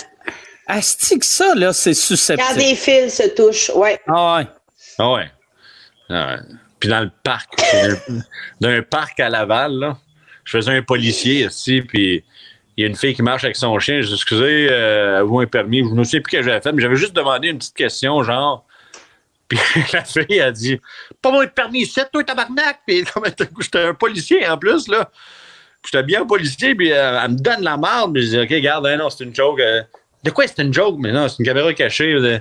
Asti 0.67 1.19
que 1.19 1.25
ça, 1.25 1.53
là, 1.55 1.73
c'est 1.73 1.91
quand 1.93 1.99
susceptible. 1.99 2.59
des 2.59 2.75
fils 2.75 3.15
se 3.17 3.27
touchent, 3.29 3.71
ouais. 3.75 3.99
Ah 4.07 4.37
ouais. 4.37 4.47
Ah 4.97 5.11
ouais. 5.13 5.31
Ah 6.09 6.27
ouais. 6.27 6.39
Puis 6.79 6.89
dans 6.89 7.01
le 7.01 7.11
parc, 7.23 7.53
d'un- 8.61 8.81
parc 8.81 9.19
à 9.19 9.29
Laval, 9.29 9.73
là, 9.73 9.97
je 10.43 10.57
faisais 10.57 10.71
un 10.71 10.81
policier 10.81 11.45
ici, 11.45 11.81
puis 11.81 12.23
il 12.77 12.81
y 12.81 12.85
a 12.85 12.87
une 12.89 12.95
fille 12.95 13.13
qui 13.13 13.21
marche 13.21 13.43
avec 13.43 13.55
son 13.55 13.77
chien. 13.79 14.01
Je 14.01 14.07
dis, 14.07 14.13
excusez, 14.13 14.67
euh, 14.71 15.17
avez-vous 15.19 15.39
un 15.41 15.45
permis? 15.47 15.79
Je 15.79 15.93
ne 15.93 16.03
sais 16.03 16.19
plus 16.21 16.31
ce 16.31 16.37
que 16.37 16.43
j'avais 16.43 16.61
fait, 16.61 16.71
mais 16.71 16.81
j'avais 16.81 16.95
juste 16.95 17.13
demandé 17.15 17.49
une 17.49 17.57
petite 17.57 17.75
question, 17.75 18.23
genre. 18.23 18.65
Puis 19.47 19.59
la 19.91 20.05
fille 20.05 20.39
a 20.39 20.49
dit, 20.51 20.79
pas 21.21 21.29
moi 21.31 21.45
de 21.45 21.51
permis, 21.51 21.85
c'est 21.85 22.09
toi, 22.09 22.23
tabarnak! 22.23 22.79
Puis 22.87 23.03
j'étais 23.59 23.83
un 23.83 23.93
policier 23.93 24.47
en 24.47 24.57
plus, 24.57 24.87
là. 24.87 25.09
Puis 25.81 25.91
J'étais 25.91 26.03
bien 26.03 26.25
policier, 26.25 26.73
puis 26.75 26.93
euh, 26.93 27.19
elle 27.23 27.31
me 27.31 27.35
donne 27.37 27.61
la 27.61 27.75
marde, 27.75 28.13
puis 28.13 28.23
je 28.23 28.27
dis, 28.29 28.39
OK, 28.39 28.49
regarde, 28.49 28.85
hein, 28.87 28.95
non, 28.97 29.09
c'est 29.09 29.23
une 29.25 29.35
joke. 29.35 29.59
euh. 29.59 29.81
de 30.23 30.29
quoi 30.29 30.47
c'est 30.47 30.61
une 30.61 30.73
joke? 30.73 30.95
Mais 30.99 31.11
non, 31.11 31.27
c'est 31.27 31.39
une 31.39 31.45
caméra 31.45 31.73
cachée. 31.73 32.17
dis, 32.21 32.37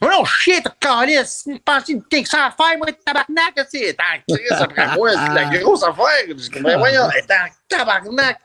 Oh 0.00 0.06
non, 0.06 0.24
shit, 0.24 0.62
calice! 0.78 1.48
Pensais 1.64 1.94
que 1.94 2.02
t'es 2.08 2.24
ça 2.24 2.46
à 2.46 2.50
faire, 2.50 2.76
moi, 2.78 2.88
tabarnak, 3.04 3.66
c'est 3.70 3.96
en 3.98 4.34
crise 4.34 4.52
après 4.52 4.94
moi, 4.96 5.10
c'est 5.10 5.34
la 5.34 5.44
grosse 5.58 5.82
affaire. 5.82 6.04
Je 6.28 6.34
dis, 6.34 6.50
mais 6.60 6.76
voyons, 6.76 7.08
elle 7.16 7.24
est 7.24 7.32
en 7.32 7.46
tabarnak. 7.68 8.38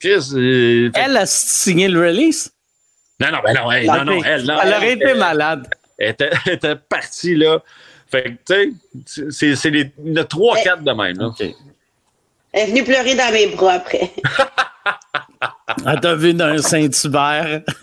Chris, 0.00 0.30
euh, 0.34 0.90
fait- 0.92 1.00
Elle 1.04 1.16
a 1.16 1.26
signé 1.26 1.88
le 1.88 2.00
release? 2.00 2.52
Non, 3.20 3.28
non, 3.32 3.38
ben 3.44 3.54
non, 3.54 3.72
hey, 3.72 3.86
non, 3.86 4.04
non, 4.04 4.22
elle, 4.24 4.44
non. 4.44 4.58
Elle 4.62 4.74
aurait 4.74 4.92
été 4.92 5.04
elle- 5.08 5.18
malade. 5.18 5.66
Elle 5.98 6.10
était, 6.10 6.30
elle 6.46 6.52
était 6.52 6.76
partie, 6.76 7.34
là. 7.34 7.58
Fait 8.10 8.22
que, 8.46 8.54
tu 8.64 8.78
sais, 9.06 9.24
c'est- 9.30 9.56
c'est 9.56 9.70
les, 9.70 9.90
il 10.04 10.12
y 10.12 10.18
en 10.18 10.22
a 10.22 10.24
trois, 10.24 10.56
quatre 10.58 10.82
de 10.82 10.92
même, 10.92 11.18
là. 11.18 11.30
Elle 12.52 12.62
est 12.62 12.66
venue 12.66 12.84
pleurer 12.84 13.14
dans 13.14 13.32
mes 13.32 13.48
bras 13.48 13.72
après. 13.74 14.10
Elle 15.86 16.00
t'a 16.00 16.14
vu 16.14 16.34
d'un 16.34 16.58
Saint-Hubert. 16.58 17.62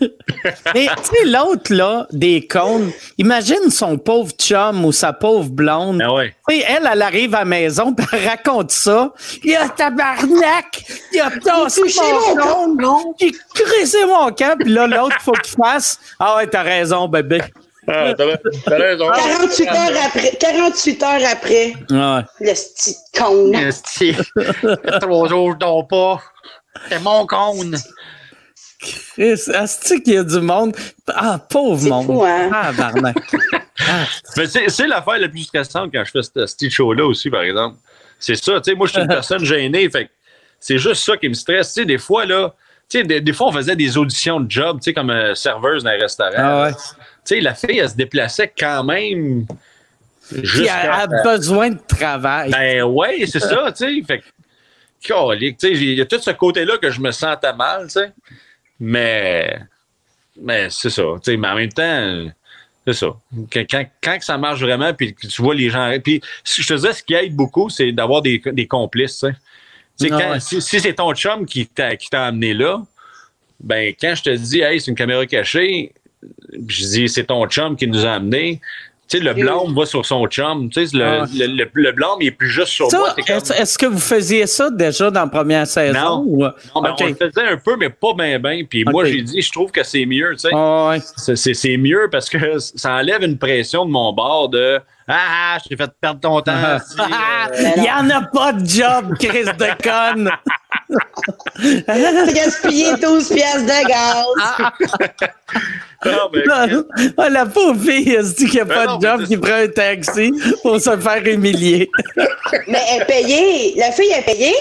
Mais 0.74 0.86
tu 0.86 1.04
sais, 1.04 1.24
l'autre, 1.24 1.72
là, 1.72 2.06
des 2.12 2.46
cônes, 2.46 2.90
imagine 3.18 3.70
son 3.70 3.98
pauvre 3.98 4.32
chum 4.32 4.84
ou 4.84 4.92
sa 4.92 5.12
pauvre 5.12 5.48
blonde. 5.50 6.02
Ah 6.04 6.12
ouais. 6.12 6.34
Elle, 6.48 6.88
elle 6.92 7.02
arrive 7.02 7.34
à 7.34 7.40
la 7.40 7.44
maison, 7.44 7.94
puis 7.94 8.06
elle 8.12 8.28
raconte 8.28 8.70
ça. 8.70 9.12
Il 9.42 9.54
a 9.56 9.68
tabarnak! 9.68 10.84
Il 11.12 11.20
a 11.20 11.30
tassé 11.30 11.82
mon 11.82 12.36
mon 12.36 12.76
cône! 12.76 13.14
J'ai 13.20 13.32
crissé 13.54 14.04
mon 14.04 14.30
camp, 14.32 14.56
puis 14.58 14.72
là, 14.72 14.86
l'autre, 14.86 15.16
faut 15.20 15.32
qu'il 15.32 15.54
fasse. 15.56 15.98
Ah 16.18 16.36
ouais, 16.36 16.46
t'as 16.46 16.62
raison, 16.62 17.08
bébé. 17.08 17.40
Ah, 17.88 18.12
t'as 18.16 18.24
t'as 18.64 18.76
raison. 18.78 19.06
48 19.10 19.68
heures 19.68 20.04
après. 20.06 20.30
48 20.40 21.02
heures 21.04 21.30
après. 21.30 21.74
Ouais. 21.90 22.22
Le 22.40 22.52
petit 22.52 22.96
con. 23.16 23.52
Esti. 23.52 24.16
Trois 25.00 25.28
jours, 25.28 25.52
je 25.52 25.58
dors 25.58 25.86
pas. 25.86 26.20
C'est 26.88 27.00
mon 27.00 27.26
cône. 27.26 27.76
Chris, 28.78 29.30
est-ce 29.48 29.94
qu'il 30.00 30.14
y 30.14 30.16
a 30.18 30.22
du 30.24 30.40
monde? 30.40 30.76
Ah, 31.08 31.38
pauvre 31.38 31.88
monde. 31.88 32.06
fou, 32.06 32.24
hein? 32.24 32.50
Ah, 32.52 32.72
barnac. 32.72 33.16
Mais 34.36 34.46
c'est 34.46 34.86
l'affaire 34.86 35.18
la 35.18 35.28
plus 35.28 35.44
stressante 35.44 35.90
quand 35.92 36.04
je 36.04 36.10
fais 36.10 36.22
ce 36.22 36.30
petit 36.30 36.70
show-là 36.70 37.06
aussi, 37.06 37.30
par 37.30 37.42
exemple. 37.42 37.76
C'est 38.18 38.36
ça, 38.36 38.60
tu 38.60 38.70
sais, 38.70 38.76
moi, 38.76 38.86
je 38.86 38.92
suis 38.92 39.02
une 39.02 39.08
personne 39.08 39.44
gênée, 39.44 39.88
fait 39.90 40.06
que 40.06 40.10
c'est 40.60 40.78
juste 40.78 41.04
ça 41.04 41.16
qui 41.16 41.28
me 41.28 41.34
stresse. 41.34 41.68
Tu 41.68 41.80
sais, 41.80 41.86
des 41.86 41.98
fois, 41.98 42.24
là, 42.26 42.54
tu 42.88 42.98
sais, 42.98 43.04
des, 43.04 43.20
des 43.20 43.32
fois, 43.32 43.48
on 43.48 43.52
faisait 43.52 43.76
des 43.76 43.96
auditions 43.96 44.40
de 44.40 44.50
job, 44.50 44.78
tu 44.78 44.84
sais, 44.84 44.94
comme 44.94 45.10
euh, 45.10 45.34
serveuse 45.34 45.84
dans 45.84 45.90
un 45.90 45.98
restaurant. 45.98 46.32
Ah 46.36 46.62
ouais. 46.64 46.72
Tu 46.72 46.76
sais, 47.24 47.40
la 47.40 47.54
fille, 47.54 47.78
elle 47.78 47.90
se 47.90 47.96
déplaçait 47.96 48.52
quand 48.58 48.84
même. 48.84 49.46
Puis 50.28 50.66
elle 50.66 50.90
a 50.90 51.06
besoin 51.24 51.70
de 51.70 51.78
travail. 51.86 52.50
Ben 52.50 52.82
ouais, 52.82 53.24
c'est 53.26 53.40
ça, 53.40 53.72
tu 53.72 53.84
sais. 53.84 54.02
Fait 54.06 54.18
que, 54.18 54.24
calique, 55.06 55.62
il 55.62 55.94
y 55.94 56.00
a 56.00 56.06
tout 56.06 56.20
ce 56.20 56.30
côté-là 56.30 56.78
que 56.78 56.90
je 56.90 57.00
me 57.00 57.10
sentais 57.10 57.52
mal. 57.52 57.86
Mais, 58.78 59.58
mais 60.40 60.68
c'est 60.70 60.90
ça, 60.90 61.02
mais 61.26 61.48
en 61.48 61.54
même 61.54 61.72
temps, 61.72 62.26
c'est 62.86 62.92
ça. 62.92 63.06
Quand, 63.52 63.84
quand, 64.02 64.18
ça 64.20 64.38
marche 64.38 64.60
vraiment, 64.60 64.92
puis 64.92 65.14
que 65.14 65.26
tu 65.26 65.42
vois 65.42 65.54
les 65.54 65.70
gens. 65.70 65.96
Puis, 66.02 66.20
je 66.44 66.66
te 66.66 66.74
disais, 66.74 66.92
ce 66.92 67.02
qui 67.02 67.14
aide 67.14 67.34
beaucoup, 67.34 67.68
c'est 67.70 67.90
d'avoir 67.92 68.22
des, 68.22 68.40
des 68.44 68.66
complices, 68.66 69.24
Ah 69.24 69.32
quand- 69.98 70.30
ouais. 70.32 70.40
si, 70.40 70.60
si 70.60 70.78
c'est 70.78 70.92
ton 70.94 71.14
chum 71.14 71.46
qui 71.46 71.66
t'a 71.66 71.96
qui 71.96 72.10
t'a 72.10 72.26
amené 72.26 72.52
là, 72.52 72.82
ben 73.58 73.94
quand 73.98 74.14
je 74.14 74.22
te 74.24 74.30
dis, 74.30 74.60
hey, 74.60 74.78
c'est 74.78 74.90
une 74.90 74.96
caméra 74.96 75.24
cachée, 75.24 75.92
je 76.68 76.84
dis, 76.84 77.08
c'est 77.08 77.24
ton 77.24 77.46
chum 77.48 77.76
qui 77.76 77.86
nous 77.86 78.04
a 78.04 78.12
amenés. 78.12 78.60
Tu 79.08 79.18
sais, 79.18 79.22
le 79.24 79.34
blâme 79.34 79.72
va 79.76 79.86
sur 79.86 80.04
son 80.04 80.26
chum. 80.26 80.68
Tu 80.68 80.84
sais, 80.86 80.96
le, 80.96 81.04
Ah. 81.04 81.24
le, 81.32 81.46
le, 81.46 81.70
le 81.74 81.92
blâme, 81.92 82.16
il 82.20 82.26
est 82.26 82.30
plus 82.32 82.48
juste 82.48 82.68
sur 82.72 82.88
moi. 82.92 83.10
Ça, 83.10 83.14
comme- 83.24 83.36
est-ce, 83.36 83.52
est-ce 83.52 83.78
que 83.78 83.86
vous 83.86 84.00
faisiez 84.00 84.46
ça 84.48 84.68
déjà 84.68 85.10
dans 85.12 85.20
la 85.20 85.26
première 85.28 85.66
saison? 85.66 85.98
Non. 86.00 86.24
ou- 86.26 86.42
Non, 86.42 86.82
ben, 86.82 86.90
Ok. 86.90 86.98
on 87.02 87.06
le 87.06 87.14
faisait 87.14 87.46
un 87.48 87.56
peu, 87.56 87.76
mais 87.76 87.88
pas 87.90 88.14
bien, 88.14 88.38
bien. 88.40 88.62
Puis 88.68 88.84
moi, 88.84 89.04
j'ai 89.04 89.22
dit, 89.22 89.40
je 89.40 89.52
trouve 89.52 89.70
que 89.70 89.84
c'est 89.84 90.06
mieux, 90.06 90.30
tu 90.32 90.38
sais. 90.40 90.48
Ah 90.52 90.88
ouais. 90.90 91.00
C'est- 91.16 91.36
C'est 91.36 91.54
c'est 91.54 91.76
mieux 91.76 92.08
parce 92.10 92.28
que 92.28 92.58
ça 92.58 92.94
enlève 92.96 93.22
une 93.22 93.38
pression 93.38 93.84
de 93.86 93.90
mon 93.90 94.12
bord 94.12 94.48
de 94.48 94.80
Ah, 95.08 95.14
ah, 95.54 95.58
je 95.62 95.68
t'ai 95.68 95.76
fait 95.76 95.90
perdre 96.00 96.18
ton 96.18 96.40
temps. 96.40 96.78
si, 96.84 96.98
euh, 97.00 97.70
Il 97.76 97.82
n'y 97.82 97.88
en 97.90 98.10
a 98.10 98.22
pas 98.22 98.52
de 98.52 98.66
job, 98.66 99.14
Chris 99.20 99.44
de 99.44 99.82
conne! 99.82 100.30
T'as 101.86 102.32
gaspillé 102.32 102.94
12 102.96 103.28
piastres 103.30 103.62
de 103.64 103.88
gaz. 103.88 104.26
non, 106.04 106.30
mais- 106.32 107.12
Ah, 107.16 107.28
la 107.28 107.46
pauvre 107.46 107.80
fille, 107.80 108.14
elle 108.14 108.24
se 108.26 108.34
dit 108.36 108.44
qu'il 108.46 108.54
n'y 108.54 108.60
a 108.60 108.64
Ben 108.64 108.74
pas 108.74 108.86
non, 108.86 108.98
de 108.98 109.06
job 109.06 109.26
qui 109.26 109.36
prend 109.36 109.54
un 109.54 109.68
taxi 109.68 110.32
pour 110.62 110.80
se 110.80 110.96
faire 110.96 111.26
humilier. 111.26 111.90
Mais 112.68 112.80
elle 112.92 113.02
est 113.02 113.04
payée. 113.06 113.74
La 113.76 113.90
fille 113.92 114.10
est 114.12 114.24
payée? 114.24 114.54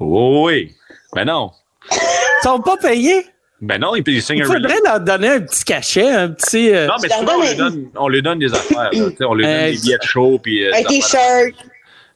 Oui, 0.00 0.42
oui. 0.44 0.74
Ben 1.14 1.24
non. 1.26 1.52
Ils 1.90 1.98
sont 2.42 2.60
pas 2.60 2.76
payés? 2.76 3.26
Ben 3.60 3.78
non, 3.80 3.94
ils, 3.94 4.02
ils 4.08 4.22
signent 4.22 4.38
Il 4.38 4.44
faudrait 4.44 4.80
leur 4.84 4.98
donner 4.98 5.28
un 5.28 5.40
petit 5.40 5.62
cachet, 5.64 6.10
un 6.10 6.30
petit. 6.30 6.70
euh, 6.74 6.86
Non, 6.86 6.94
mais 7.00 7.08
souvent, 7.08 7.32
on 7.38 7.42
lui 7.42 7.54
donne, 7.54 7.88
on 7.96 8.08
lui 8.08 8.22
donne 8.22 8.38
des 8.40 8.52
affaires. 8.52 8.90
là. 8.92 9.08
On 9.20 9.34
lui 9.34 9.44
donne 9.44 9.52
Euh, 9.54 9.70
des 9.70 9.76
billets 9.78 9.98
de 9.98 10.02
show. 10.02 10.38
Puis, 10.42 10.64
euh, 10.66 10.72
Un 10.74 10.82
t-shirt. 10.82 11.52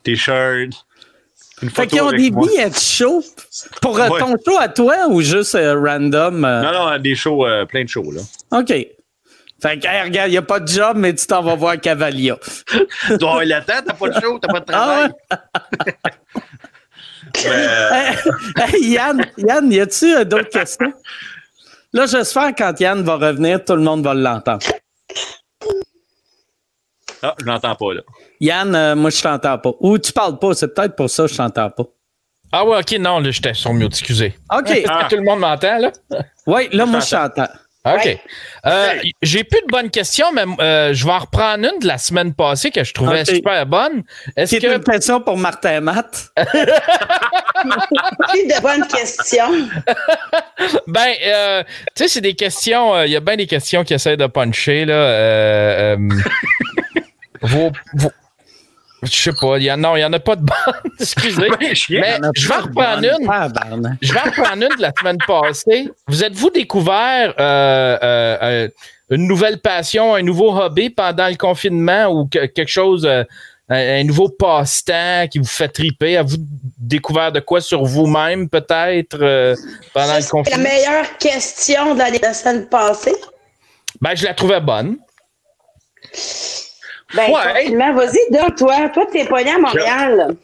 T-shirt. 0.02 0.85
Fait 1.74 1.86
qu'ils 1.86 2.02
ont 2.02 2.10
des 2.12 2.30
moi. 2.30 2.46
billets 2.46 2.68
de 2.70 2.76
show 2.76 3.24
pour 3.80 3.98
euh, 3.98 4.08
Ouais. 4.08 4.20
ton 4.20 4.34
show 4.44 4.58
à 4.58 4.68
toi 4.68 5.06
ou 5.08 5.22
juste 5.22 5.54
euh, 5.54 5.74
random? 5.80 6.44
euh? 6.44 6.62
Non, 6.62 6.72
non, 6.72 6.98
des 6.98 7.14
shows, 7.14 7.46
euh, 7.46 7.64
plein 7.64 7.84
de 7.84 7.88
shows, 7.88 8.10
là. 8.12 8.20
OK. 8.58 8.68
Fait 8.68 9.78
que, 9.78 9.86
hey, 9.86 10.02
regarde, 10.02 10.28
il 10.28 10.32
n'y 10.32 10.36
a 10.36 10.42
pas 10.42 10.60
de 10.60 10.68
job, 10.68 10.98
mais 10.98 11.14
tu 11.14 11.26
t'en 11.26 11.42
vas 11.42 11.54
voir 11.54 11.80
Cavalia. 11.80 12.36
Tu 13.06 13.16
dois 13.16 13.42
le 13.46 13.52
temps, 13.64 13.80
t'as 13.86 13.94
pas 13.94 14.08
de 14.10 14.20
show, 14.20 14.38
t'as 14.38 14.48
pas 14.52 14.60
de 14.60 14.64
travail. 14.66 15.10
Ah 15.30 15.38
Hey, 17.44 18.16
hey, 18.56 18.90
Yann, 18.90 19.26
Yann, 19.38 19.72
y 19.72 19.80
a-tu 19.80 20.24
d'autres 20.26 20.48
questions? 20.50 20.92
Là, 21.92 22.06
j'espère 22.06 22.54
que 22.54 22.62
quand 22.62 22.78
Yann 22.80 23.02
va 23.02 23.16
revenir, 23.16 23.64
tout 23.64 23.74
le 23.74 23.82
monde 23.82 24.04
va 24.04 24.12
l'entendre. 24.14 24.66
Ah, 27.22 27.34
je 27.40 27.44
l'entends 27.46 27.74
pas, 27.74 27.94
là. 27.94 28.00
Yann, 28.40 28.74
euh, 28.74 28.94
moi, 28.94 29.10
je 29.10 29.20
t'entends 29.22 29.58
pas. 29.58 29.72
Ou 29.80 29.98
tu 29.98 30.12
parles 30.12 30.38
pas, 30.38 30.54
c'est 30.54 30.72
peut-être 30.74 30.94
pour 30.96 31.08
ça 31.10 31.24
que 31.24 31.30
je 31.32 31.36
t'entends 31.36 31.70
pas. 31.70 31.84
Ah 32.52 32.64
ouais, 32.64 32.78
ok, 32.78 32.92
non, 33.00 33.18
là, 33.20 33.30
j'étais 33.30 33.54
sur 33.54 33.72
mute, 33.74 33.88
excusez. 33.92 34.34
OK. 34.56 34.70
Ah. 34.88 35.04
que 35.04 35.10
tout 35.14 35.20
le 35.20 35.24
monde 35.24 35.40
m'entend, 35.40 35.78
là? 35.78 35.90
Oui, 36.46 36.68
là, 36.72 36.86
moi, 36.86 37.00
je 37.00 37.10
t'entends. 37.10 37.48
OK. 37.84 38.04
Ouais. 38.04 38.20
Euh, 38.66 38.94
J'ai 39.22 39.44
plus 39.44 39.60
de 39.60 39.66
bonnes 39.68 39.90
questions, 39.90 40.32
mais 40.32 40.42
euh, 40.60 40.92
je 40.92 41.04
vais 41.04 41.12
en 41.12 41.20
reprendre 41.20 41.64
une 41.72 41.78
de 41.78 41.86
la 41.86 41.98
semaine 41.98 42.34
passée 42.34 42.72
que 42.72 42.82
je 42.82 42.92
trouvais 42.92 43.24
super 43.24 43.64
bonne. 43.66 44.02
Est-ce 44.36 44.56
C'est 44.56 44.60
que. 44.60 44.74
une 44.76 44.82
question 44.82 45.20
pour 45.20 45.36
Martin 45.38 45.80
Matt? 45.80 46.30
Plus 46.36 46.46
de 48.46 48.60
bonnes 48.62 48.86
questions. 48.88 49.50
Ben, 50.88 51.12
euh, 51.26 51.62
tu 51.94 52.02
sais, 52.04 52.08
c'est 52.08 52.20
des 52.20 52.34
questions. 52.34 52.94
euh, 52.94 53.06
Il 53.06 53.12
y 53.12 53.16
a 53.16 53.20
bien 53.20 53.36
des 53.36 53.46
questions 53.46 53.84
qui 53.84 53.94
essaient 53.94 54.16
de 54.16 54.26
puncher, 54.26 54.84
là. 54.84 55.96
Vos, 57.46 57.70
vos- 57.94 58.12
je 59.02 59.10
sais 59.14 59.32
pas. 59.40 59.58
il 59.58 59.64
Y 59.64 59.70
a, 59.70 59.76
non, 59.76 59.94
il 59.96 60.00
n'y 60.00 60.04
en 60.04 60.12
a 60.12 60.18
pas 60.18 60.36
de 60.36 60.42
bonnes. 60.42 60.92
Excusez. 61.00 61.48
Mais 61.60 61.74
je 61.74 62.48
vais 62.48 62.54
pas 62.74 62.96
en 62.96 63.00
de 63.00 63.08
reprendre 63.08 63.52
bonne. 63.70 63.86
une. 63.86 63.98
Je 64.02 64.12
vais 64.12 64.20
reprendre 64.20 64.62
une 64.64 64.76
de 64.76 64.82
la 64.82 64.92
semaine 64.98 65.18
passée. 65.26 65.90
Vous 66.08 66.24
êtes-vous 66.24 66.50
découvert 66.50 67.34
euh, 67.38 67.98
euh, 68.02 68.38
euh, 68.42 68.68
une 69.10 69.26
nouvelle 69.28 69.60
passion, 69.60 70.14
un 70.14 70.22
nouveau 70.22 70.50
hobby 70.56 70.90
pendant 70.90 71.28
le 71.28 71.36
confinement 71.36 72.06
ou 72.06 72.26
que- 72.26 72.46
quelque 72.46 72.68
chose, 72.68 73.04
euh, 73.06 73.22
un, 73.68 74.00
un 74.00 74.04
nouveau 74.04 74.28
passe-temps 74.28 75.26
qui 75.30 75.38
vous 75.38 75.44
fait 75.44 75.68
triper? 75.68 76.16
Avez-vous 76.16 76.38
découvert 76.78 77.30
de 77.32 77.40
quoi 77.40 77.60
sur 77.60 77.84
vous-même 77.84 78.48
peut-être 78.48 79.18
euh, 79.20 79.54
pendant 79.92 80.14
le 80.16 80.20
C'est 80.22 80.26
la 80.26 80.30
confinement? 80.30 80.62
meilleure 80.62 81.18
question 81.18 81.94
de 81.94 81.98
la, 81.98 82.10
de 82.10 82.18
la 82.20 82.32
semaine 82.34 82.66
passée. 82.68 83.14
Ben, 84.00 84.14
je 84.16 84.24
la 84.24 84.34
trouvais 84.34 84.60
bonne. 84.60 84.96
Ben, 87.14 87.30
Ouais. 87.30 87.92
vas-y, 87.92 88.18
donne-toi. 88.32 88.88
Toi, 88.90 89.06
t'es 89.12 89.24
pogné 89.26 89.50
à 89.50 89.58
Montréal. 89.58 90.36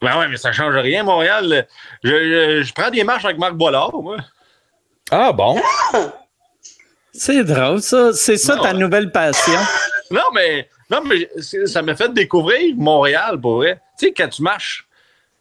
Ben 0.00 0.18
ouais, 0.18 0.28
mais 0.28 0.36
ça 0.36 0.52
change 0.52 0.74
rien, 0.76 1.02
Montréal. 1.02 1.66
Je, 2.02 2.10
je, 2.10 2.62
je 2.62 2.72
prends 2.72 2.90
des 2.90 3.04
marches 3.04 3.24
avec 3.24 3.38
Marc 3.38 3.54
Bollard, 3.54 3.92
moi. 4.00 4.16
Ah 5.10 5.32
bon? 5.32 5.60
C'est 7.12 7.42
drôle, 7.44 7.82
ça. 7.82 8.12
C'est 8.12 8.36
ça 8.36 8.56
Non. 8.56 8.62
ta 8.62 8.72
nouvelle 8.72 9.10
passion. 9.10 9.52
Non, 10.12 10.22
mais, 10.34 10.68
non, 10.90 11.02
mais 11.04 11.28
c'est- 11.40 11.66
ça 11.66 11.82
m'a 11.82 11.94
fait 11.94 12.12
découvrir 12.12 12.74
Montréal, 12.76 13.40
pour 13.40 13.58
vrai. 13.58 13.80
Tu 13.96 14.06
sais, 14.06 14.12
quand 14.12 14.26
tu 14.28 14.42
marches 14.42 14.84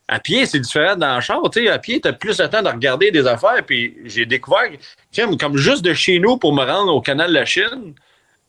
à 0.08 0.20
pied, 0.20 0.46
c'est 0.46 0.60
différent 0.60 0.96
dans 0.96 1.16
le 1.16 1.22
char. 1.22 1.42
Tu 1.52 1.64
sais, 1.66 1.70
à 1.72 1.80
pied, 1.80 2.00
tu 2.00 2.08
as 2.08 2.14
plus 2.14 2.40
le 2.40 2.48
temps 2.48 2.62
de 2.62 2.68
regarder 2.70 3.10
des 3.10 3.26
affaires. 3.26 3.64
Puis 3.66 3.98
j'ai 4.06 4.28
découvert, 4.28 4.70
comme, 5.16 5.38
comme 5.40 5.58
juste 5.58 5.84
de 5.84 5.92
chez 5.96 6.20
nous 6.20 6.38
pour 6.38 6.54
me 6.54 6.64
rendre 6.64 6.94
au 6.94 7.02
canal 7.02 7.30
de 7.30 7.34
la 7.34 7.46
Chine, 7.46 7.96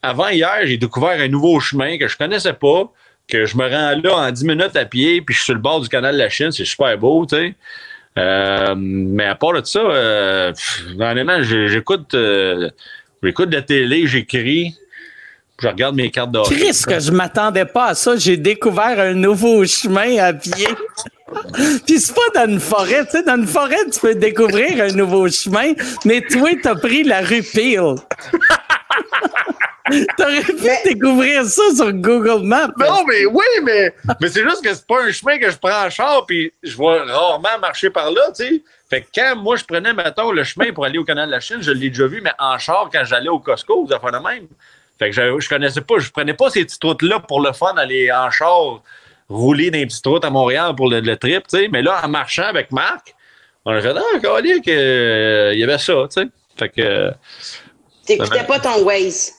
avant 0.02 0.28
hier, 0.28 0.60
j'ai 0.64 0.76
découvert 0.76 1.20
un 1.20 1.28
nouveau 1.28 1.60
chemin 1.60 1.98
que 1.98 2.08
je 2.08 2.16
connaissais 2.16 2.52
pas, 2.52 2.90
que 3.28 3.46
je 3.46 3.56
me 3.56 3.68
rends 3.68 4.00
là 4.02 4.16
en 4.16 4.30
10 4.30 4.44
minutes 4.44 4.76
à 4.76 4.84
pied, 4.84 5.20
puis 5.22 5.34
je 5.34 5.40
suis 5.40 5.46
sur 5.46 5.54
le 5.54 5.60
bord 5.60 5.80
du 5.80 5.88
canal 5.88 6.14
de 6.14 6.18
la 6.18 6.28
Chine. 6.28 6.50
C'est 6.50 6.64
super 6.64 6.96
beau, 6.98 7.26
tu 7.26 7.36
sais. 7.36 7.54
Euh, 8.18 8.74
mais 8.76 9.24
à 9.24 9.34
part 9.36 9.52
de 9.52 9.64
ça, 9.64 9.78
euh, 9.78 10.52
j'écoute 11.68 12.12
euh, 12.14 12.68
j'écoute 13.22 13.52
la 13.52 13.62
télé, 13.62 14.06
j'écris, 14.08 14.74
je 15.60 15.68
regarde 15.68 15.94
mes 15.94 16.10
cartes 16.10 16.32
d'or. 16.32 16.46
Chris, 16.50 16.82
que 16.86 16.98
je 16.98 17.12
m'attendais 17.12 17.66
pas 17.66 17.88
à 17.88 17.94
ça. 17.94 18.16
J'ai 18.16 18.36
découvert 18.36 18.98
un 18.98 19.14
nouveau 19.14 19.64
chemin 19.64 20.18
à 20.18 20.32
pied. 20.32 20.68
Puis 21.86 22.00
c'est 22.00 22.14
pas 22.14 22.44
dans 22.46 22.52
une 22.52 22.60
forêt. 22.60 23.04
Tu 23.04 23.12
sais, 23.12 23.22
dans 23.22 23.36
une 23.36 23.46
forêt, 23.46 23.76
tu 23.92 24.00
peux 24.00 24.16
découvrir 24.16 24.82
un 24.82 24.92
nouveau 24.92 25.28
chemin, 25.28 25.74
mais 26.04 26.22
toi, 26.22 26.50
t'as 26.60 26.74
pris 26.74 27.04
la 27.04 27.20
rue 27.20 27.42
Peel. 27.42 27.94
T'aurais 30.16 30.42
pu 30.42 30.54
découvrir 30.84 31.44
ça 31.44 31.62
sur 31.74 31.92
Google 31.92 32.46
Maps. 32.46 32.68
Non, 32.78 33.04
mais 33.06 33.26
oui, 33.26 33.44
mais, 33.62 33.94
mais 34.20 34.28
c'est 34.28 34.42
juste 34.42 34.62
que 34.62 34.72
c'est 34.74 34.86
pas 34.86 35.02
un 35.02 35.12
chemin 35.12 35.38
que 35.38 35.50
je 35.50 35.56
prends 35.56 35.86
en 35.86 35.90
char, 35.90 36.24
puis 36.26 36.52
je 36.62 36.76
vais 36.76 37.00
rarement 37.12 37.58
marcher 37.60 37.90
par 37.90 38.10
là, 38.10 38.22
tu 38.36 38.44
sais. 38.44 38.62
Fait 38.88 39.02
que 39.02 39.06
quand 39.14 39.36
moi, 39.36 39.56
je 39.56 39.64
prenais, 39.64 39.92
mettons, 39.92 40.32
le 40.32 40.42
chemin 40.44 40.72
pour 40.72 40.84
aller 40.84 40.98
au 40.98 41.04
canal 41.04 41.26
de 41.26 41.32
la 41.32 41.40
Chine, 41.40 41.58
je 41.60 41.70
l'ai 41.70 41.90
déjà 41.90 42.06
vu, 42.06 42.20
mais 42.20 42.32
en 42.38 42.58
char, 42.58 42.90
quand 42.92 43.04
j'allais 43.04 43.28
au 43.28 43.38
Costco, 43.38 43.84
vous 43.84 43.92
affaires 43.92 44.12
de 44.12 44.18
même. 44.18 44.48
Fait 44.98 45.10
que 45.10 45.16
je, 45.16 45.40
je 45.40 45.48
connaissais 45.48 45.80
pas, 45.80 45.98
je 45.98 46.10
prenais 46.10 46.34
pas 46.34 46.50
ces 46.50 46.64
petites 46.64 46.82
routes-là 46.82 47.20
pour 47.20 47.40
le 47.40 47.52
fun, 47.52 47.74
aller 47.76 48.10
en 48.12 48.30
char, 48.30 48.82
rouler 49.28 49.70
dans 49.70 49.78
les 49.78 49.86
petites 49.86 50.06
routes 50.06 50.24
à 50.24 50.30
Montréal 50.30 50.74
pour 50.76 50.90
le, 50.90 51.00
le 51.00 51.16
trip, 51.16 51.46
tu 51.48 51.58
sais. 51.58 51.68
Mais 51.68 51.82
là, 51.82 52.00
en 52.04 52.08
marchant 52.08 52.44
avec 52.44 52.72
Marc, 52.72 53.14
on 53.64 53.72
a 53.72 53.80
fait, 53.80 53.94
ah, 53.96 54.20
que, 54.20 54.70
euh, 54.70 55.52
il 55.54 55.60
y 55.60 55.64
avait 55.64 55.78
ça, 55.78 55.94
tu 56.12 56.20
sais. 56.22 56.28
Fait 56.56 56.68
que 56.68 56.80
euh, 56.80 57.10
T'écoutais 58.06 58.44
pas 58.44 58.58
ton 58.58 58.82
Waze. 58.84 59.32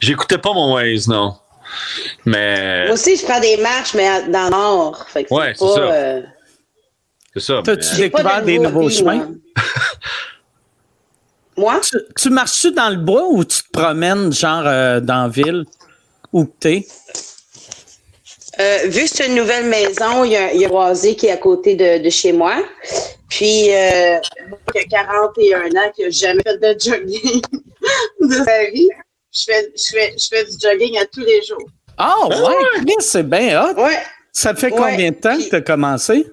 J'écoutais 0.00 0.38
pas 0.38 0.52
mon 0.52 0.74
Waze, 0.74 1.08
non. 1.08 1.34
Mais 2.24 2.86
Moi 2.86 2.94
aussi, 2.94 3.16
je 3.16 3.24
prends 3.24 3.40
des 3.40 3.56
marches, 3.58 3.94
mais 3.94 4.22
dans 4.28 4.44
le 4.44 4.50
nord. 4.50 5.06
Fait 5.08 5.24
que 5.24 5.34
Ouais, 5.34 5.52
c'est 5.54 5.66
ça. 5.66 5.80
euh, 5.80 6.22
c'est 7.34 7.40
ça. 7.40 7.60
T'as-tu 7.64 7.96
découvert 7.96 8.40
de 8.40 8.46
des 8.46 8.58
nouveaux 8.58 8.88
chemins? 8.90 9.28
moi. 11.56 11.80
Tu, 11.82 11.96
tu 12.16 12.30
marches-tu 12.30 12.72
dans 12.72 12.88
le 12.90 12.96
bois 12.96 13.26
ou 13.28 13.44
tu 13.44 13.62
te 13.62 13.70
promènes, 13.72 14.32
genre, 14.32 14.62
euh, 14.66 15.00
dans 15.00 15.24
la 15.24 15.28
ville? 15.28 15.64
Où 16.32 16.44
t'es? 16.44 16.86
Euh, 18.60 18.78
vu 18.86 19.02
que 19.04 19.08
c'est 19.08 19.26
une 19.28 19.36
nouvelle 19.36 19.66
maison, 19.66 20.24
il 20.24 20.32
y 20.32 20.36
a, 20.36 20.52
il 20.52 20.60
y 20.60 20.66
a 20.66 20.68
un 20.68 20.92
qui 20.94 21.26
est 21.26 21.30
à 21.30 21.36
côté 21.36 21.76
de, 21.76 22.02
de 22.02 22.10
chez 22.10 22.32
moi. 22.32 22.56
Puis, 23.28 23.72
euh, 23.72 24.18
moi 24.48 24.58
qui 24.72 24.78
a 24.78 24.84
41 24.84 25.66
ans, 25.76 25.92
qui 25.94 26.02
n'a 26.02 26.10
jamais 26.10 26.42
fait 26.42 26.58
de 26.58 26.80
jogging 26.80 27.40
de 28.20 28.34
sa 28.34 28.64
vie, 28.70 28.88
je 29.38 29.44
fais, 29.44 29.72
je, 29.76 29.82
fais, 29.90 30.14
je 30.18 30.28
fais 30.28 30.44
du 30.44 30.56
jogging 30.60 30.98
à 30.98 31.06
tous 31.06 31.20
les 31.20 31.42
jours. 31.42 31.68
Ah, 31.96 32.14
ouais, 32.28 32.82
Chris, 32.86 32.94
c'est 33.00 33.28
bien 33.28 33.62
hot. 33.62 33.74
Ouais, 33.80 33.98
Ça 34.32 34.54
fait 34.54 34.70
Ouais, 34.72 34.76
combien 34.76 35.10
de 35.10 35.16
temps 35.16 35.34
que 35.36 35.40
puis- 35.40 35.48
t'as 35.50 35.60
commencé? 35.60 36.26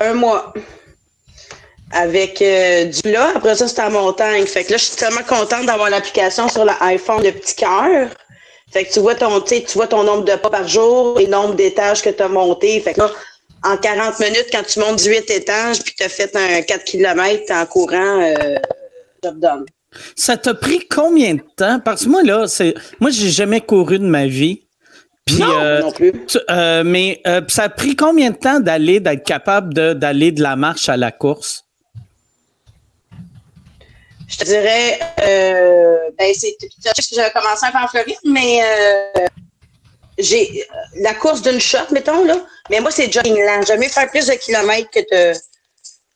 un 0.00 0.14
mois. 0.14 0.52
Avec 1.92 2.40
euh, 2.40 2.84
du 2.84 3.10
là, 3.10 3.32
après 3.34 3.56
ça, 3.56 3.66
c'était 3.66 3.82
en 3.82 3.90
montagne. 3.90 4.46
Fait 4.46 4.64
que 4.64 4.70
là, 4.72 4.76
je 4.78 4.84
suis 4.84 4.96
tellement 4.96 5.24
contente 5.24 5.66
d'avoir 5.66 5.90
l'application 5.90 6.48
sur 6.48 6.64
l'iPhone 6.64 7.20
de 7.22 7.30
petit 7.32 7.56
cœur. 7.56 8.08
Fait 8.72 8.84
que 8.84 8.92
tu 8.92 9.00
vois 9.00 9.16
ton, 9.16 9.40
tu 9.40 9.62
tu 9.64 9.72
vois 9.74 9.88
ton 9.88 10.04
nombre 10.04 10.24
de 10.24 10.36
pas 10.36 10.50
par 10.50 10.68
jour 10.68 11.18
et 11.18 11.24
le 11.24 11.30
nombre 11.32 11.54
d'étages 11.54 12.00
que 12.02 12.10
tu 12.10 12.22
as 12.22 12.28
monté. 12.28 12.78
Fait 12.80 12.94
que 12.94 13.00
là, 13.00 13.10
en 13.64 13.76
40 13.76 14.20
minutes, 14.20 14.46
quand 14.52 14.62
tu 14.62 14.78
montes 14.78 14.96
18 14.96 15.28
étages 15.30 15.80
puis 15.82 15.92
tu 15.96 16.04
as 16.04 16.08
fait 16.08 16.34
un 16.36 16.62
4 16.62 16.84
km 16.84 17.52
en 17.52 17.66
courant, 17.66 18.22
euh, 18.22 18.54
job 19.24 19.40
done. 19.40 19.66
Ça 20.16 20.36
t'a 20.36 20.54
pris 20.54 20.86
combien 20.88 21.34
de 21.34 21.42
temps? 21.56 21.80
Parce 21.80 22.04
que 22.04 22.08
moi, 22.10 22.22
là, 22.22 22.46
c'est. 22.46 22.74
Moi, 23.00 23.10
j'ai 23.10 23.30
jamais 23.30 23.60
couru 23.60 23.98
de 23.98 24.06
ma 24.06 24.26
vie. 24.26 24.62
Puis, 25.26 25.38
non, 25.38 25.60
euh, 25.60 25.80
non 25.80 25.92
plus. 25.92 26.12
tu- 26.26 26.38
euh, 26.50 26.82
mais 26.84 27.20
euh, 27.26 27.40
ça 27.48 27.64
a 27.64 27.68
pris 27.68 27.94
combien 27.96 28.30
de 28.30 28.36
temps 28.36 28.60
d'aller, 28.60 29.00
d'être 29.00 29.24
capable 29.24 29.74
d'aller 29.98 30.32
de 30.32 30.42
la 30.42 30.56
marche 30.56 30.88
à 30.88 30.96
la 30.96 31.10
course? 31.12 31.64
Je 34.28 34.36
te 34.38 34.44
dirais, 34.44 34.98
euh, 35.22 35.96
ben, 36.18 36.32
c'est, 36.34 36.56
j'avais 37.12 37.30
commencé 37.32 37.66
un 37.66 37.72
peu 37.72 37.78
en 37.78 37.88
Floride, 37.88 38.16
mais 38.24 38.60
euh, 38.62 39.26
j'ai 40.18 40.64
la 41.00 41.14
course 41.14 41.42
d'une 41.42 41.60
shot, 41.60 41.78
mettons, 41.90 42.24
là. 42.24 42.36
Mais 42.70 42.78
moi, 42.80 42.92
c'est 42.92 43.12
jogging 43.12 43.36
lent. 43.36 43.62
J'aime 43.66 43.80
mieux 43.80 43.88
faire 43.88 44.08
plus 44.08 44.26
de 44.28 44.34
kilomètres 44.34 44.88
que 44.90 45.00
de 45.00 45.36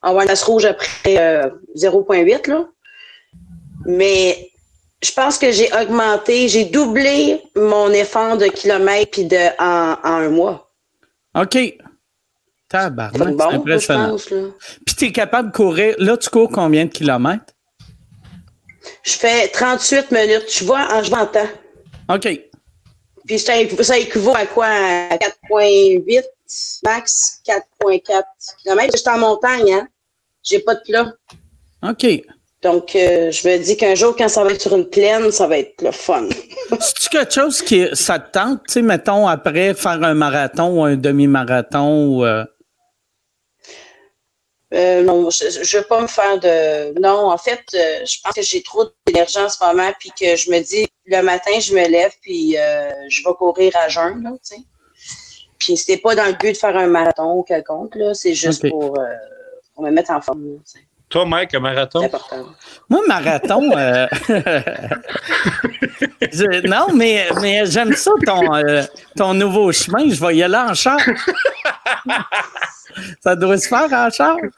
avoir 0.00 0.24
une 0.24 0.32
rouge 0.44 0.64
après 0.64 1.18
euh, 1.18 1.50
0.8, 1.76 2.48
là. 2.48 2.66
Mais 3.86 4.50
je 5.02 5.12
pense 5.12 5.38
que 5.38 5.52
j'ai 5.52 5.70
augmenté, 5.74 6.48
j'ai 6.48 6.64
doublé 6.64 7.42
mon 7.56 7.90
effort 7.90 8.36
de 8.36 8.46
kilomètres 8.46 9.10
puis 9.10 9.24
de, 9.24 9.60
en, 9.60 9.96
en 10.02 10.16
un 10.22 10.28
mois. 10.30 10.70
OK. 11.34 11.58
Tabarnak, 12.68 13.34
bon, 13.34 13.50
c'est 13.50 13.56
impressionnant. 13.56 14.16
Puis, 14.86 14.96
t'es 14.96 15.12
capable 15.12 15.50
de 15.50 15.56
courir. 15.56 15.94
Là, 15.98 16.16
tu 16.16 16.28
cours 16.30 16.50
combien 16.50 16.86
de 16.86 16.90
kilomètres? 16.90 17.54
Je 19.02 19.12
fais 19.12 19.48
38 19.48 20.10
minutes. 20.10 20.46
Je 20.48 20.64
vois 20.64 20.88
en 20.92 21.02
je 21.02 21.10
m'entends. 21.10 21.48
OK. 22.08 22.28
Puis 23.26 23.38
ça, 23.38 23.54
ça 23.82 23.98
équivaut 23.98 24.34
à 24.34 24.46
quoi? 24.46 24.66
À 24.66 25.16
4.8 25.16 26.22
max 26.84 27.40
4,4 27.46 28.22
km. 28.62 28.90
Je 28.92 28.98
suis 28.98 29.08
en 29.08 29.18
montagne, 29.18 29.72
hein. 29.72 29.88
J'ai 30.42 30.58
pas 30.58 30.74
de 30.74 30.80
plat. 30.80 31.12
OK. 31.82 32.06
Donc, 32.64 32.96
euh, 32.96 33.30
je 33.30 33.46
me 33.46 33.58
dis 33.58 33.76
qu'un 33.76 33.94
jour, 33.94 34.16
quand 34.16 34.28
ça 34.28 34.42
va 34.42 34.50
être 34.50 34.62
sur 34.62 34.74
une 34.74 34.88
plaine, 34.88 35.30
ça 35.30 35.46
va 35.46 35.58
être 35.58 35.82
le 35.82 35.90
fun. 35.90 36.26
C'est-tu 36.80 37.08
quelque 37.10 37.34
chose 37.34 37.60
qui 37.60 37.86
ça 37.92 38.18
te 38.18 38.32
tente, 38.32 38.60
tu 38.66 38.72
sais, 38.72 38.82
mettons, 38.82 39.28
après 39.28 39.74
faire 39.74 40.02
un 40.02 40.14
marathon 40.14 40.80
ou 40.80 40.84
un 40.84 40.96
demi-marathon 40.96 42.08
ou. 42.08 42.24
Euh... 42.24 42.42
Euh, 44.72 45.02
non, 45.02 45.28
je 45.28 45.44
ne 45.44 45.78
veux 45.78 45.86
pas 45.86 46.00
me 46.00 46.06
faire 46.06 46.40
de. 46.40 46.98
Non, 46.98 47.30
en 47.30 47.36
fait, 47.36 47.60
je 47.72 48.16
pense 48.24 48.32
que 48.32 48.42
j'ai 48.42 48.62
trop 48.62 48.86
d'énergie 49.06 49.38
en 49.38 49.50
ce 49.50 49.62
moment, 49.62 49.92
puis 50.00 50.10
que 50.18 50.34
je 50.34 50.50
me 50.50 50.58
dis, 50.60 50.88
le 51.04 51.20
matin, 51.20 51.60
je 51.60 51.74
me 51.74 51.86
lève, 51.86 52.12
puis 52.22 52.52
je 52.54 53.28
vais 53.28 53.34
courir 53.34 53.76
à 53.76 53.90
jeun, 53.90 54.22
là, 54.22 54.30
tu 54.30 54.56
sais. 54.56 54.62
Puis 55.58 55.76
c'était 55.76 55.98
pas 55.98 56.14
dans 56.14 56.26
le 56.26 56.32
but 56.32 56.52
de 56.52 56.56
faire 56.56 56.76
un 56.76 56.86
marathon 56.86 57.42
quelconque, 57.42 57.94
là, 57.94 58.14
c'est 58.14 58.34
juste 58.34 58.68
pour, 58.70 58.98
pour, 59.74 59.84
me 59.84 59.90
mettre 59.90 60.10
en 60.10 60.20
forme, 60.22 60.44
là, 60.44 60.58
Toi, 61.08 61.26
Mike, 61.26 61.54
un 61.54 61.60
marathon? 61.60 62.10
Moi, 62.88 63.02
marathon. 63.06 63.60
non, 66.64 66.86
mais, 66.94 67.28
mais 67.40 67.66
j'aime 67.66 67.92
ça, 67.94 68.10
ton, 68.26 68.42
ton 69.16 69.34
nouveau 69.34 69.70
chemin. 69.70 70.08
Je 70.08 70.20
vais 70.24 70.36
y 70.36 70.42
aller 70.42 70.56
en 70.56 70.74
char. 70.74 70.98
ça 73.20 73.36
doit 73.36 73.58
se 73.58 73.68
faire 73.68 73.92
en 73.92 74.10
charge. 74.10 74.48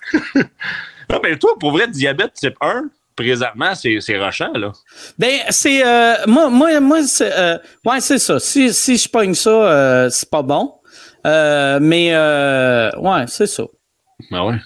non, 1.10 1.20
mais 1.22 1.36
toi, 1.36 1.52
pour 1.58 1.72
vrai, 1.72 1.88
diabète 1.88 2.32
type 2.34 2.56
1, 2.60 2.84
présentement, 3.16 3.74
c'est 3.74 4.18
rochant, 4.18 4.52
là. 4.52 4.72
Ben, 5.18 5.40
c'est. 5.48 5.84
Euh, 5.84 6.14
moi, 6.26 6.50
moi, 6.50 6.78
moi 6.80 7.02
c'est. 7.04 7.32
Euh, 7.32 7.58
ouais, 7.84 8.00
c'est 8.00 8.18
ça. 8.18 8.38
Si, 8.38 8.72
si 8.72 8.96
je 8.96 9.08
pogne 9.08 9.34
ça, 9.34 9.50
euh, 9.50 10.10
c'est 10.10 10.30
pas 10.30 10.42
bon. 10.42 10.74
mais, 11.24 12.14
ouais, 12.96 13.24
c'est 13.26 13.46
ça. 13.46 13.64
Ben 14.30 14.44
ouais. 14.44 14.56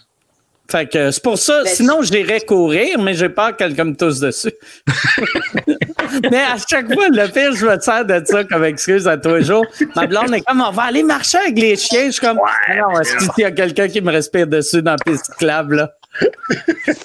Fait 0.70 0.86
que 0.86 1.10
c'est 1.10 1.22
pour 1.22 1.36
ça. 1.36 1.64
Ben, 1.64 1.74
sinon, 1.74 2.02
j'irais 2.02 2.40
courir, 2.40 2.98
mais 3.01 3.14
j'ai 3.14 3.28
peur 3.28 3.52
que 3.52 3.64
quelqu'un 3.64 3.84
me 3.84 3.97
tousse 3.97 4.20
dessus. 4.20 4.52
mais 6.30 6.42
à 6.42 6.56
chaque 6.59 6.92
fois, 6.92 7.09
le 7.09 7.26
pire, 7.28 7.52
je 7.55 7.66
me 7.66 7.80
sers 7.80 8.05
de 8.05 8.22
ça 8.24 8.44
comme 8.44 8.64
excuse 8.64 9.09
à 9.09 9.16
tous 9.16 9.34
les 9.34 9.44
jours. 9.44 9.66
Ma 9.97 10.06
blonde 10.06 10.32
est 10.32 10.42
comme, 10.42 10.60
on 10.60 10.70
va 10.70 10.84
aller 10.84 11.02
marcher 11.02 11.38
avec 11.38 11.59
les 11.59 11.76
chiens. 11.76 12.06
Je 12.06 12.10
suis 12.12 12.20
comme, 12.20 12.36
non, 12.36 13.01
est-ce 13.01 13.30
qu'il 13.30 13.42
y 13.42 13.44
a 13.44 13.51
quelqu'un 13.51 13.88
qui 13.88 14.01
me 14.01 14.12
respire 14.12 14.47
dessus 14.47 14.80
dans 14.80 14.92
la 14.92 14.98
piste 14.98 15.26
cyclable, 15.26 15.76
là? 15.76 15.92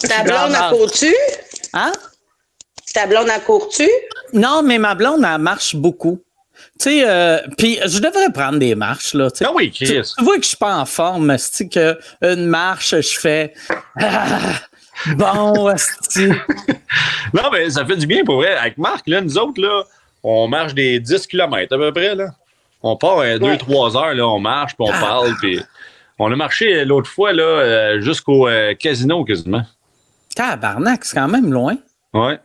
Ta 0.07 0.23
blonde 0.23 0.55
a 0.55 0.69
cours-tu? 0.69 1.13
Hein? 1.73 1.91
Ta 2.93 3.07
blonde 3.07 3.29
a 3.29 3.39
cours-tu? 3.39 3.89
Non, 4.33 4.61
mais 4.63 4.77
ma 4.77 4.93
blonde, 4.93 5.25
elle 5.25 5.41
marche 5.41 5.75
beaucoup. 5.75 6.21
Tu 6.79 6.89
sais, 6.89 7.03
euh, 7.07 7.39
puis 7.57 7.79
je 7.85 7.99
devrais 7.99 8.31
prendre 8.33 8.59
des 8.59 8.75
marches, 8.75 9.13
là. 9.13 9.29
Ah 9.43 9.51
oui, 9.55 9.71
Chris. 9.71 9.87
Tu, 10.17 10.23
vois 10.23 10.35
que 10.35 10.43
je 10.43 10.49
suis 10.49 10.57
pas 10.57 10.75
en 10.75 10.85
forme, 10.85 11.37
c'est 11.37 11.69
que 11.69 11.97
une 12.21 12.47
marche, 12.47 12.93
je 12.93 13.19
fais. 13.19 13.53
Ah, 13.97 14.39
bon, 15.15 15.69
non, 17.33 17.49
mais 17.51 17.69
ça 17.69 17.85
fait 17.85 17.95
du 17.95 18.05
bien 18.05 18.25
pour 18.25 18.37
vrai. 18.37 18.55
Avec 18.57 18.77
Marc, 18.77 19.07
là, 19.07 19.21
nous 19.21 19.37
autres, 19.37 19.61
là, 19.61 19.83
on 20.21 20.49
marche 20.49 20.73
des 20.73 20.99
10 20.99 21.27
km 21.27 21.73
à 21.73 21.77
peu 21.77 21.93
près, 21.93 22.13
là. 22.13 22.31
On 22.83 22.97
part 22.97 23.23
2-3 23.23 23.97
heures, 23.97 24.13
là, 24.13 24.27
on 24.27 24.39
marche, 24.39 24.75
puis 24.75 24.85
on 24.87 24.93
ah. 24.93 24.99
parle, 24.99 25.33
puis 25.39 25.61
on 26.19 26.31
a 26.31 26.35
marché 26.35 26.85
l'autre 26.85 27.09
fois, 27.09 27.33
là, 27.33 27.43
euh, 27.43 28.01
jusqu'au 28.01 28.47
euh, 28.47 28.73
casino, 28.73 29.23
quasiment. 29.23 29.63
Tabarnak, 30.35 31.05
c'est 31.05 31.15
quand 31.15 31.27
même 31.27 31.51
loin. 31.51 31.77
Ouais. 32.13 32.39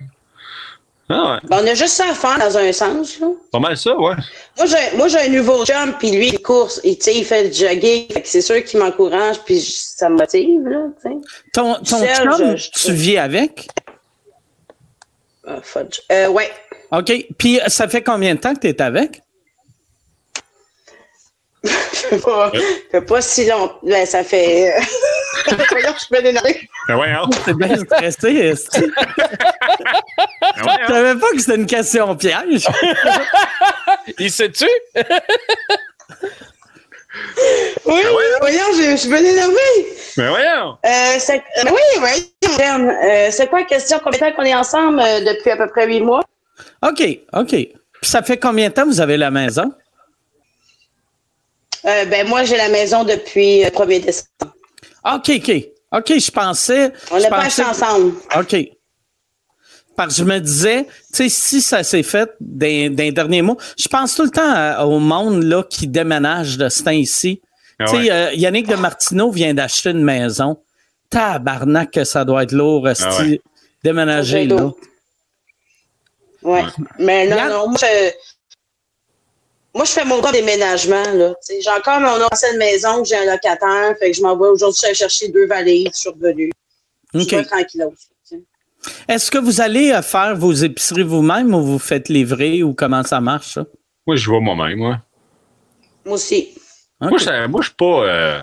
Ah 1.13 1.41
ben, 1.43 1.59
on 1.61 1.67
a 1.67 1.75
juste 1.75 1.95
ça 1.95 2.11
à 2.11 2.15
faire 2.15 2.39
dans 2.39 2.57
un 2.57 2.73
sens. 2.73 3.19
Là. 3.19 3.27
Pas 3.51 3.59
mal 3.59 3.77
ça, 3.77 3.97
ouais. 3.97 4.15
Moi, 4.97 5.09
j'ai 5.09 5.19
un 5.19 5.29
nouveau 5.29 5.65
jump, 5.65 5.97
puis 5.99 6.13
lui, 6.13 6.29
il 6.29 6.41
court, 6.41 6.71
il, 6.85 6.97
il 7.05 7.25
fait 7.25 7.45
le 7.45 7.53
jogging. 7.53 8.07
C'est 8.25 8.43
sûr 8.43 8.63
qu'il 8.63 8.79
m'encourage, 8.79 9.41
puis 9.41 9.61
ça 9.61 10.09
me 10.09 10.17
motive. 10.17 10.63
Là, 10.67 10.87
ton 11.53 11.75
ton 11.75 12.07
chum, 12.07 12.55
tu 12.55 12.93
vis 12.93 13.19
avec? 13.19 13.69
Ah, 15.47 15.59
fudge. 15.63 16.01
Euh, 16.13 16.29
ouais. 16.29 16.51
OK. 16.93 17.13
Puis 17.37 17.61
ça 17.67 17.89
fait 17.89 18.03
combien 18.03 18.35
de 18.37 18.41
temps 18.41 18.55
que 18.55 18.61
tu 18.61 18.69
es 18.69 18.81
avec? 18.81 19.21
pas, 22.25 22.53
fait 22.91 23.01
pas 23.01 23.21
si 23.21 23.47
longtemps. 23.47 23.79
Ben, 23.83 24.07
ça 24.07 24.23
fait. 24.23 24.75
Euh, 25.49 25.57
voyons, 25.71 25.95
je 25.99 26.07
peux 26.09 26.23
m'énerver. 26.23 26.69
Ben 26.89 26.97
voyons. 26.97 27.31
C'est 27.45 27.57
bien 27.57 27.77
stressé. 27.77 28.33
ben 28.43 28.57
Je 30.57 30.93
savais 30.93 31.19
pas 31.19 31.31
que 31.33 31.39
c'était 31.39 31.57
une 31.57 31.67
question 31.67 32.17
piège. 32.17 32.67
Il 34.19 34.31
sait-tu? 34.31 34.67
oui, 37.87 38.03
ben 38.05 38.39
voyons, 38.41 38.65
je, 38.77 38.97
suis 38.97 39.09
bien 39.09 39.25
énervé. 39.25 39.57
Ben 40.17 40.29
voyons. 40.29 40.79
Euh, 40.85 41.17
c'est, 41.19 41.43
ben 41.65 41.73
oui, 41.73 41.99
voyons. 41.99 42.89
Euh, 42.89 43.29
c'est 43.31 43.49
quoi 43.49 43.61
la 43.61 43.67
question? 43.67 44.01
Combien 44.03 44.19
de 44.19 44.25
temps 44.25 44.37
qu'on 44.37 44.45
est 44.45 44.55
ensemble 44.55 45.01
euh, 45.01 45.21
depuis 45.21 45.51
à 45.51 45.57
peu 45.57 45.69
près 45.69 45.87
huit 45.87 46.01
mois? 46.01 46.23
OK, 46.83 47.03
OK. 47.33 47.49
Puis 47.51 48.11
ça 48.11 48.23
fait 48.23 48.39
combien 48.39 48.69
de 48.69 48.75
temps 48.75 48.85
que 48.85 48.89
vous 48.89 49.01
avez 49.01 49.17
la 49.17 49.31
maison? 49.31 49.73
Euh, 51.85 52.05
ben 52.07 52.27
moi, 52.29 52.45
j'ai 52.45 52.57
la 52.57 52.69
maison 52.69 53.05
depuis 53.05 53.61
le 53.61 53.67
euh, 53.67 53.71
1er 53.71 54.05
décembre. 54.05 54.55
OK, 55.05 55.31
OK. 55.37 55.65
OK, 55.93 56.19
je 56.19 56.31
pensais. 56.31 56.93
On 57.11 57.19
n'a 57.19 57.29
pas 57.29 57.39
acheté 57.39 57.65
ensemble. 57.65 58.15
OK. 58.37 58.57
Parce 59.97 60.15
que 60.15 60.21
je 60.21 60.25
me 60.25 60.39
disais, 60.39 60.85
tu 60.85 60.91
sais, 61.13 61.29
si 61.29 61.61
ça 61.61 61.83
s'est 61.83 62.03
fait 62.03 62.31
d'un 62.41 63.11
dernier 63.11 63.43
mois, 63.43 63.57
je 63.77 63.89
pense 63.89 64.15
tout 64.15 64.23
le 64.23 64.31
temps 64.31 64.83
au 64.85 64.99
monde 64.99 65.43
là, 65.43 65.63
qui 65.63 65.89
déménage 65.89 66.57
de 66.57 66.69
ce 66.69 66.83
temps 66.83 66.91
ici. 66.91 67.43
Ah 67.79 67.85
tu 67.87 67.97
sais, 67.97 68.11
euh, 68.11 68.33
Yannick 68.33 68.67
de 68.69 68.77
Martineau 68.77 69.31
vient 69.31 69.53
d'acheter 69.53 69.91
une 69.91 70.03
maison. 70.03 70.59
Tabarnak 71.11 71.91
que 71.91 72.05
ça 72.05 72.25
doit 72.25 72.45
être 72.45 72.53
lourd, 72.53 72.87
ah 72.87 73.23
déménager 73.83 74.47
là. 74.47 74.71
Ouais. 76.43 76.63
Mais 76.99 77.27
non, 77.27 77.49
non, 77.51 77.69
moi, 77.69 77.79
je, 77.81 78.11
moi, 79.75 79.85
je 79.85 79.93
fais 79.93 80.05
mon 80.05 80.21
grand 80.21 80.33
déménagement. 80.33 81.13
Là. 81.15 81.35
J'ai 81.49 81.71
encore 81.71 82.01
mon 82.01 82.23
ancienne 82.25 82.59
maison, 82.59 83.05
j'ai 83.05 83.17
un 83.17 83.25
locataire, 83.25 83.95
fait 83.99 84.11
que 84.11 84.17
je 84.17 84.23
m'envoie 84.23 84.51
aujourd'hui 84.51 84.95
chercher 84.95 85.29
deux 85.29 85.47
valises, 85.47 85.91
je 85.95 86.01
suis 86.01 86.09
revenu. 86.11 86.51
Je 87.15 87.21
suis 87.21 87.47
tranquille 87.47 87.85
Est-ce 89.09 89.31
que 89.31 89.39
vous 89.39 89.61
allez 89.61 89.93
euh, 89.93 90.03
faire 90.03 90.37
vos 90.37 90.53
épiceries 90.53 91.03
vous-même 91.03 91.55
ou 91.55 91.63
vous 91.63 91.79
faites 91.79 92.09
livrer 92.09 92.63
ou 92.63 92.75
comment 92.75 93.03
ça 93.03 93.21
marche, 93.21 93.55
ça? 93.55 93.67
Moi, 94.07 94.17
je 94.17 94.31
vais 94.31 94.41
moi-même, 94.41 94.79
moi. 94.79 94.99
Moi 96.05 96.15
aussi. 96.15 96.55
Moi, 97.01 97.19
je 97.19 97.47
moi, 97.47 97.63
suis 97.63 97.75
pas. 97.75 97.85
Euh, 97.85 98.41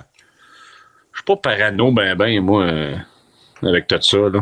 je 1.11 1.17
suis 1.17 1.25
pas 1.25 1.35
parano, 1.35 1.91
ben, 1.91 2.15
ben, 2.15 2.39
moi, 2.41 2.63
euh, 2.63 2.95
avec 3.63 3.87
tout 3.87 4.01
ça, 4.01 4.17
là. 4.17 4.41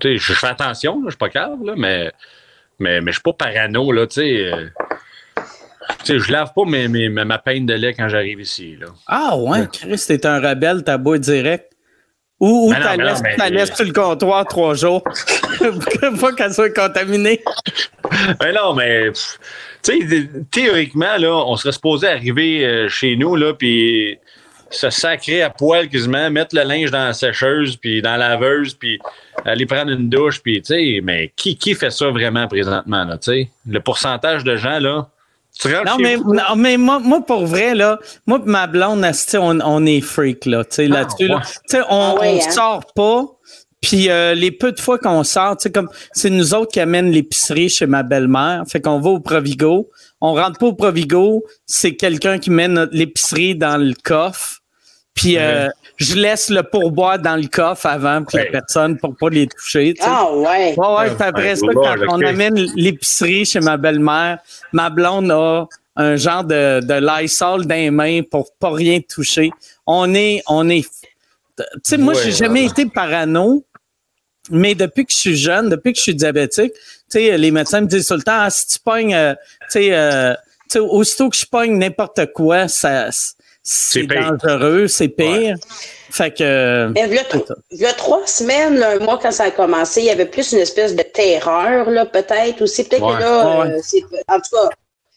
Tu 0.00 0.08
sais, 0.08 0.16
je 0.18 0.32
fais 0.34 0.48
attention, 0.48 1.00
je 1.04 1.10
suis 1.10 1.18
pas 1.18 1.28
calme, 1.28 1.64
là, 1.64 1.74
mais, 1.76 2.12
mais, 2.78 3.00
mais 3.00 3.12
je 3.12 3.16
suis 3.16 3.22
pas 3.22 3.32
parano, 3.32 3.90
là, 3.92 4.06
tu 4.06 4.14
sais. 4.14 4.52
Sais, 6.04 6.18
je 6.18 6.32
lave 6.32 6.52
pas 6.54 6.64
mes, 6.64 6.88
mes, 6.88 7.08
ma 7.08 7.38
peine 7.38 7.66
de 7.66 7.74
lait 7.74 7.94
quand 7.94 8.08
j'arrive 8.08 8.40
ici. 8.40 8.76
Là. 8.80 8.86
Ah 9.06 9.36
ouais, 9.36 9.66
Chris, 9.72 10.02
t'es 10.06 10.26
un 10.26 10.40
rebelle, 10.40 10.82
t'as 10.84 10.98
beau 10.98 11.16
direct. 11.16 11.72
Ou, 12.40 12.70
ou 12.70 12.74
t'as 12.74 12.96
laissé, 12.96 13.22
laisses 13.50 13.72
sur 13.72 13.84
le 13.84 13.92
comptoir 13.92 14.44
trois 14.46 14.74
jours 14.74 15.04
pour 15.04 16.18
pas 16.20 16.32
qu'elle 16.32 16.52
soit 16.52 16.74
contaminée. 16.74 17.40
Ben 18.40 18.52
non, 18.52 18.74
mais 18.74 19.12
tu 19.12 20.08
sais, 20.10 20.28
théoriquement, 20.50 21.16
là, 21.18 21.30
on 21.46 21.54
serait 21.54 21.70
supposé 21.70 22.08
arriver 22.08 22.64
euh, 22.64 22.88
chez 22.88 23.14
nous, 23.14 23.36
là, 23.36 23.54
puis 23.54 24.18
se 24.70 24.90
sacrer 24.90 25.42
à 25.42 25.50
poil 25.50 25.88
quasiment, 25.88 26.30
mettre 26.30 26.56
le 26.56 26.62
linge 26.62 26.90
dans 26.90 27.04
la 27.04 27.12
sécheuse, 27.12 27.76
puis 27.76 28.02
dans 28.02 28.16
la 28.16 28.30
laveuse, 28.30 28.74
puis 28.74 28.98
aller 29.44 29.66
prendre 29.66 29.92
une 29.92 30.08
douche, 30.08 30.42
puis 30.42 30.60
tu 30.62 30.74
sais, 30.74 31.00
mais 31.02 31.32
qui, 31.36 31.56
qui 31.56 31.74
fait 31.74 31.90
ça 31.90 32.10
vraiment 32.10 32.48
présentement, 32.48 33.04
là, 33.04 33.18
tu 33.18 33.32
sais? 33.32 33.50
Le 33.66 33.80
pourcentage 33.80 34.42
de 34.44 34.56
gens, 34.56 34.78
là, 34.78 35.08
non, 35.64 35.96
mais, 35.98 36.16
non, 36.16 36.56
mais 36.56 36.76
moi, 36.76 36.98
moi, 36.98 37.24
pour 37.24 37.46
vrai, 37.46 37.74
là, 37.74 37.98
moi 38.26 38.40
ma 38.44 38.66
blonde, 38.66 39.04
on, 39.34 39.60
on 39.60 39.86
est 39.86 40.00
freak, 40.00 40.46
là, 40.46 40.64
tu 40.64 40.76
sais, 40.76 40.84
ah, 40.86 40.94
là-dessus. 40.94 41.28
Là. 41.28 41.42
On, 41.74 41.80
ah, 41.90 42.14
on 42.20 42.22
hein? 42.22 42.50
sort 42.50 42.84
pas. 42.94 43.26
Puis 43.80 44.10
euh, 44.10 44.34
les 44.34 44.52
peu 44.52 44.70
de 44.72 44.80
fois 44.80 44.96
qu'on 44.96 45.24
sort, 45.24 45.56
tu 45.56 45.64
sais, 45.64 45.72
comme 45.72 45.88
c'est 46.12 46.30
nous 46.30 46.54
autres 46.54 46.70
qui 46.72 46.80
amènent 46.80 47.10
l'épicerie 47.10 47.68
chez 47.68 47.86
ma 47.86 48.04
belle-mère. 48.04 48.62
Fait 48.68 48.80
qu'on 48.80 49.00
va 49.00 49.10
au 49.10 49.20
Provigo. 49.20 49.90
On 50.20 50.34
rentre 50.34 50.58
pas 50.58 50.66
au 50.66 50.72
Provigo, 50.72 51.44
c'est 51.66 51.96
quelqu'un 51.96 52.38
qui 52.38 52.50
mène 52.50 52.88
l'épicerie 52.92 53.56
dans 53.56 53.76
le 53.76 53.94
coffre. 54.04 54.60
Puis 55.14 55.36
euh, 55.36 55.68
je 56.02 56.16
laisse 56.16 56.50
le 56.50 56.62
pourboire 56.62 57.18
dans 57.18 57.36
le 57.36 57.46
coffre 57.46 57.86
avant 57.86 58.22
pour 58.24 58.38
la 58.38 58.46
personne 58.46 58.98
pour 58.98 59.16
pas 59.16 59.28
les 59.30 59.46
toucher. 59.46 59.94
Ah 60.00 60.32
ouais. 60.32 60.74
Ouais, 60.76 60.94
ouais. 60.96 61.10
Puis 61.10 61.24
après 61.24 61.56
ça, 61.56 61.66
quand 61.72 61.96
on 62.08 62.20
amène 62.20 62.54
l'épicerie 62.76 63.44
chez 63.44 63.60
ma 63.60 63.76
belle-mère, 63.76 64.38
ma 64.72 64.90
blonde 64.90 65.30
a 65.30 65.66
un 65.96 66.16
genre 66.16 66.44
de, 66.44 66.80
de 66.80 66.94
Lysol 66.94 67.66
dans 67.66 67.74
les 67.74 67.90
mains 67.90 68.22
pour 68.22 68.52
pas 68.58 68.70
rien 68.70 69.00
toucher. 69.00 69.50
On 69.86 70.14
est, 70.14 70.42
on 70.46 70.68
est. 70.68 70.88
Tu 71.58 71.64
sais, 71.84 71.98
moi, 71.98 72.14
j'ai 72.14 72.32
jamais 72.32 72.64
été 72.64 72.86
parano, 72.86 73.64
mais 74.50 74.74
depuis 74.74 75.04
que 75.04 75.12
je 75.12 75.18
suis 75.18 75.36
jeune, 75.36 75.68
depuis 75.68 75.92
que 75.92 75.98
je 75.98 76.02
suis 76.02 76.14
diabétique, 76.14 76.72
tu 76.72 77.18
sais, 77.18 77.36
les 77.36 77.50
médecins 77.50 77.82
me 77.82 77.86
disent 77.86 78.08
tout 78.08 78.14
le 78.14 78.22
temps, 78.22 78.40
ah, 78.40 78.50
si 78.50 78.66
tu 78.66 78.78
pognes, 78.78 79.14
euh, 79.14 79.34
tu 79.70 79.82
sais, 79.82 79.88
euh, 79.92 80.34
aussitôt 80.80 81.28
que 81.28 81.36
je 81.36 81.44
pogne 81.44 81.76
n'importe 81.76 82.32
quoi, 82.32 82.68
ça 82.68 83.10
c'est 83.62 84.06
dangereux, 84.06 84.88
c'est 84.88 85.08
pire. 85.08 85.56
Fait 86.10 86.32
que. 86.32 86.92
Mais 86.94 87.08
il 87.70 87.78
y 87.78 87.86
a 87.86 87.92
trois 87.92 88.26
semaines, 88.26 88.82
un 88.82 88.98
mois, 88.98 89.18
quand 89.18 89.32
ça 89.32 89.44
a 89.44 89.50
commencé, 89.50 90.00
il 90.00 90.06
y 90.06 90.10
avait 90.10 90.26
plus 90.26 90.52
une 90.52 90.58
espèce 90.58 90.94
de 90.94 91.02
terreur, 91.02 91.88
là, 91.90 92.04
peut-être. 92.04 92.62
Aussi, 92.62 92.84
peut-être 92.84 93.06
que 93.06 93.20
là, 93.20 93.66
euh, 93.66 93.80
en 94.28 94.40
tout 94.40 94.56
cas, 94.56 94.68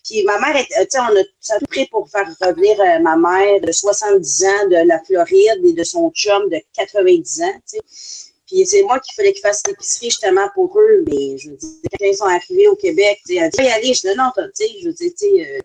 puis 0.06 0.24
ma 0.24 0.40
mère, 0.40 0.56
tu 0.64 0.74
sais, 0.90 1.00
on 1.00 1.18
a 1.18 1.24
ça 1.40 1.56
pris 1.68 1.88
pour 1.88 2.08
faire 2.10 2.28
revenir 2.40 2.80
euh, 2.80 3.00
ma 3.00 3.18
mère 3.18 3.60
de 3.62 3.72
70 3.72 4.46
ans 4.46 4.68
de 4.70 4.88
la 4.88 5.00
Floride 5.04 5.66
et 5.66 5.74
de 5.74 5.84
son 5.84 6.12
chum 6.12 6.48
de 6.50 6.60
90 6.78 7.42
ans, 7.42 7.46
tu 7.68 7.78
sais. 7.78 8.32
Puis 8.46 8.66
c'est 8.68 8.84
moi 8.84 9.00
qui 9.00 9.14
fallait 9.16 9.34
qu'ils 9.34 9.42
fassent 9.42 9.64
l'épicerie 9.68 10.12
justement 10.12 10.48
pour 10.54 10.78
eux. 10.80 11.04
Mais 11.08 11.38
je 11.40 11.50
veux 11.50 11.58
dire, 11.58 11.70
quand 12.00 12.06
ils 12.06 12.16
sont 12.16 12.26
arrivés 12.26 12.68
au 12.68 12.76
Québec, 12.76 13.20
tu 13.28 13.34
sais, 13.34 13.40
elle 13.42 13.50
dit, 13.50 13.64
y 13.64 13.68
aller. 13.68 13.94
Je 13.94 14.02
dis, 14.02 14.16
non, 14.16 14.30
tu 14.36 14.44
sais, 14.54 14.70
je 14.82 14.88
veux 14.88 14.94
dire, 14.94 15.12
tu 15.18 15.26
sais, 15.26 15.42
euh, 15.42 15.60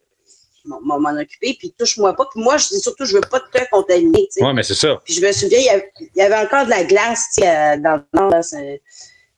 m'en 0.83 1.19
occuper, 1.19 1.57
puis 1.59 1.75
touche-moi 1.79 2.15
pas. 2.15 2.27
Puis 2.33 2.43
moi, 2.43 2.57
je 2.57 2.69
dis 2.69 2.81
surtout, 2.81 3.05
je 3.05 3.15
veux 3.15 3.21
pas 3.21 3.41
te 3.41 3.59
contaminer. 3.71 4.29
Oui, 4.41 4.55
mais 4.55 4.63
c'est 4.63 4.75
ça. 4.75 5.01
Puis 5.05 5.15
je 5.15 5.21
me 5.25 5.33
souviens, 5.33 5.59
il 5.59 6.09
y 6.15 6.23
avait, 6.23 6.37
encore 6.37 6.65
de 6.65 6.71
la 6.71 6.85
glace 6.85 7.27
euh, 7.41 7.77
dans 7.79 7.97
le 7.97 8.19
nord. 8.19 8.31
Là, 8.31 8.41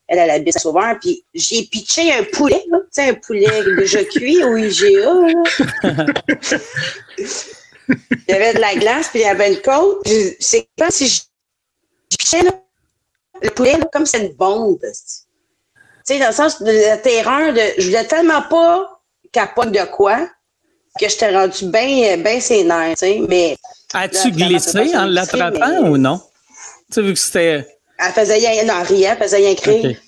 elle, 0.09 0.18
elle 0.18 0.30
habite 0.30 0.56
à 0.56 0.60
Sauveur. 0.60 0.98
Puis 1.00 1.24
j'ai 1.34 1.64
pitché 1.64 2.12
un 2.12 2.24
poulet, 2.24 2.62
tu 2.66 2.78
sais, 2.90 3.09
un 3.09 3.14
poulet 3.14 3.46
déjà 3.76 4.04
cuit 4.04 4.42
au 4.44 4.56
IGA. 4.56 4.90
il 7.88 8.24
y 8.28 8.32
avait 8.32 8.54
de 8.54 8.60
la 8.60 8.74
glace, 8.76 9.09
puis 9.09 9.20
il 9.20 9.22
y 9.22 9.28
avait 9.28 9.54
une 9.54 9.60
côte. 9.60 10.06
C'est 10.38 10.68
comme 10.78 10.90
si 10.90 11.09
je, 11.09 11.22
pitchais 12.10 12.42
le 13.42 13.50
poulet 13.50 13.78
comme 13.92 14.06
c'est 14.06 14.26
une 14.26 14.34
bombe. 14.34 14.78
Tu 14.80 14.88
sais, 16.04 16.18
dans 16.18 16.28
le 16.28 16.32
sens 16.32 16.62
de 16.62 16.70
la 16.70 16.98
terreur 16.98 17.52
de. 17.52 17.60
Je 17.78 17.86
voulais 17.86 18.06
tellement 18.06 18.42
pas 18.42 19.02
capote 19.32 19.72
de 19.72 19.84
quoi 19.90 20.28
que 20.98 21.09
je 21.09 21.16
t'ai 21.16 21.35
rendu 21.35 21.64
bien 21.66 22.19
ben 22.19 22.40
nerfs, 22.66 22.90
tu 22.90 22.97
sais, 22.97 23.23
mais... 23.28 23.56
As-tu 23.94 24.31
glissé 24.31 24.97
en 24.97 25.05
l'attrapant 25.05 25.89
ou 25.89 25.98
non? 25.98 26.19
Tu 26.19 26.94
sais, 26.94 27.02
vu 27.02 27.12
que 27.12 27.19
c'était... 27.19 27.66
Elle 27.98 28.12
faisait 28.12 28.35
rien, 28.35 28.64
non, 28.64 28.82
rien, 28.82 29.12
elle 29.12 29.23
faisait 29.23 29.36
rien 29.39 29.55
crier. 29.55 29.98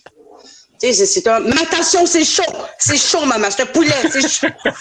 Tu 0.81 0.93
sais, 0.93 1.07
c'est 1.07 1.27
un... 1.29 1.41
Mais 1.41 1.63
attention, 1.63 2.05
c'est 2.07 2.25
chaud! 2.25 2.43
C'est 2.79 2.97
chaud, 2.97 3.25
maman, 3.25 3.47
c'est 3.51 3.63
un 3.63 3.67
poulet, 3.67 3.95
c'est 4.11 4.29
chaud! 4.29 4.49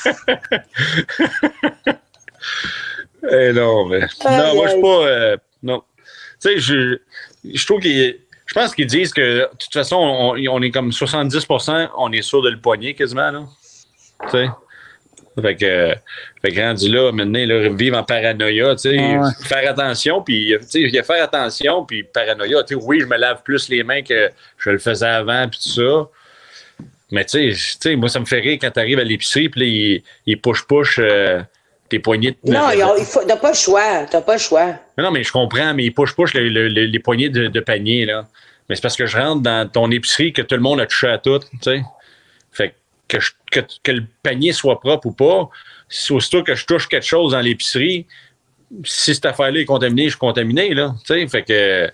eh 3.32 3.54
non, 3.54 3.86
mais... 3.86 4.02
non, 4.26 4.56
moi, 4.56 4.68
je 4.68 4.72
suis 4.72 4.82
pas... 4.82 4.88
Euh, 4.88 5.38
non. 5.62 5.84
Tu 6.42 6.50
sais, 6.50 6.60
je, 6.60 7.00
je 7.46 7.66
trouve 7.66 7.80
qu'il... 7.80 8.20
Je 8.46 8.54
pense 8.54 8.76
qu'ils 8.76 8.88
disent 8.88 9.14
que, 9.14 9.22
de 9.22 9.50
toute 9.58 9.74
façon, 9.74 9.96
on, 9.96 10.36
on 10.36 10.62
est 10.62 10.72
comme 10.72 10.92
70 10.92 11.48
on 11.98 12.12
est 12.12 12.22
sûr 12.22 12.42
de 12.42 12.50
le 12.50 12.60
poignet 12.60 12.94
quasiment, 12.94 13.32
là. 13.32 13.46
Tu 14.24 14.32
sais? 14.32 14.48
Fait 15.42 15.56
que, 15.56 15.96
fait 16.42 16.52
que 16.52 16.62
rendu 16.62 16.90
là, 16.90 17.12
maintenant, 17.12 17.46
là, 17.46 17.70
vivre 17.70 17.98
en 17.98 18.04
paranoïa, 18.04 18.76
tu 18.76 18.90
sais, 18.90 18.98
faire 19.46 19.72
attention, 19.72 20.22
puis, 20.22 20.56
tu 20.72 20.90
sais, 20.90 21.04
faire 21.04 21.24
attention, 21.24 21.86
puis 21.86 22.04
paranoïa, 22.04 22.64
tu 22.64 22.76
sais, 22.76 22.82
oui, 22.82 23.00
je 23.00 23.06
me 23.06 23.18
lave 23.18 23.42
plus 23.44 23.68
les 23.70 23.84
mains 23.84 24.04
que 24.04 24.30
je 24.58 24.70
le 24.70 24.78
faisais 24.78 25.08
avant, 25.08 25.48
puis 25.50 25.60
tout 25.64 25.70
ça. 25.70 26.10
Mais, 27.12 27.26
tu 27.26 27.54
sais, 27.56 27.96
moi, 27.96 28.10
ça 28.10 28.20
me 28.20 28.26
fait 28.26 28.40
rire 28.40 28.60
quand 28.62 28.72
tu 28.72 28.80
arrives 28.80 29.00
à 29.00 29.04
l'épicerie, 29.04 29.50
puis 29.50 29.62
là, 29.62 30.02
il, 30.28 30.38
push-push 30.38 31.00
euh, 31.00 31.42
tes 31.90 32.00
poignées 32.00 32.38
de... 32.44 32.52
Non, 32.52 32.70
t'as 33.28 33.38
pas 33.38 33.50
le 33.50 33.56
choix, 33.56 34.06
t'as 34.10 34.22
pas 34.22 34.34
le 34.34 34.40
choix. 34.40 34.76
non, 34.98 35.10
mais 35.10 35.24
je 35.24 35.32
comprends, 35.32 35.74
mais 35.74 35.86
il 35.86 35.94
push-push 35.94 36.34
les 36.34 37.00
poignées 37.00 37.30
de, 37.30 37.48
de, 37.48 37.60
panier, 37.60 38.06
là. 38.06 38.28
Mais 38.70 38.76
c'est 38.76 38.82
parce 38.82 38.96
que 38.96 39.06
je 39.06 39.18
rentre 39.18 39.42
dans 39.42 39.70
ton 39.70 39.92
épicerie 39.92 40.32
que 40.32 40.42
tout 40.42 40.56
le 40.56 40.62
monde 40.62 40.80
a 40.80 40.86
touché 40.86 41.08
à 41.08 41.18
tout, 41.18 41.40
tu 41.40 41.48
sais. 41.62 41.82
Fait 42.52 42.70
que 42.70 42.74
que, 43.08 43.92
le 43.92 44.06
panier 44.22 44.54
soit 44.54 44.80
propre 44.80 45.08
ou 45.08 45.12
pas, 45.12 45.50
si 45.90 46.12
aussitôt 46.14 46.44
que 46.44 46.56
je 46.56 46.66
touche 46.66 46.88
quelque 46.88 47.06
chose 47.06 47.34
dans 47.34 47.42
l'épicerie, 47.42 48.08
si 48.84 49.14
cette 49.14 49.26
affaire-là 49.26 49.60
est 49.60 49.66
contaminée, 49.66 50.06
je 50.06 50.12
suis 50.12 50.20
contaminé, 50.20 50.74
là. 50.74 50.96
Fait 51.06 51.44
que, 51.44 51.92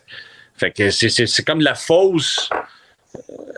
fait 0.56 0.72
que 0.72 0.90
c'est 0.90 1.46
comme 1.46 1.62
la 1.62 1.76
fausse 1.76 2.50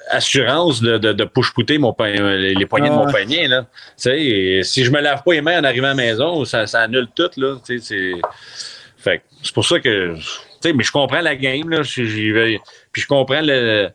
assurance 0.10 0.82
de, 0.82 0.98
de, 0.98 1.24
push-pouter 1.26 1.78
mon 1.78 1.96
les 2.00 2.66
poignées 2.66 2.90
de 2.90 2.96
mon 2.96 3.12
panier. 3.12 3.48
Là. 3.48 3.66
si 3.96 4.84
je 4.84 4.92
me 4.92 5.00
lave 5.00 5.24
pas 5.24 5.34
les 5.34 5.42
mains 5.42 5.60
en 5.60 5.64
arrivant 5.64 5.88
à 5.88 5.90
la 5.90 5.96
maison, 5.96 6.46
ça, 6.46 6.68
ça 6.68 6.82
annule 6.82 7.08
tout. 7.16 7.30
Là. 7.38 7.58
C'est 7.66 9.54
pour 9.54 9.66
ça 9.66 9.80
que. 9.80 10.16
Mais 10.64 10.84
je 10.84 10.92
comprends 10.92 11.22
la 11.22 11.36
game. 11.36 11.70
Là. 11.70 11.82
Puis 11.82 13.02
je 13.02 13.08
comprends 13.08 13.42
le, 13.42 13.90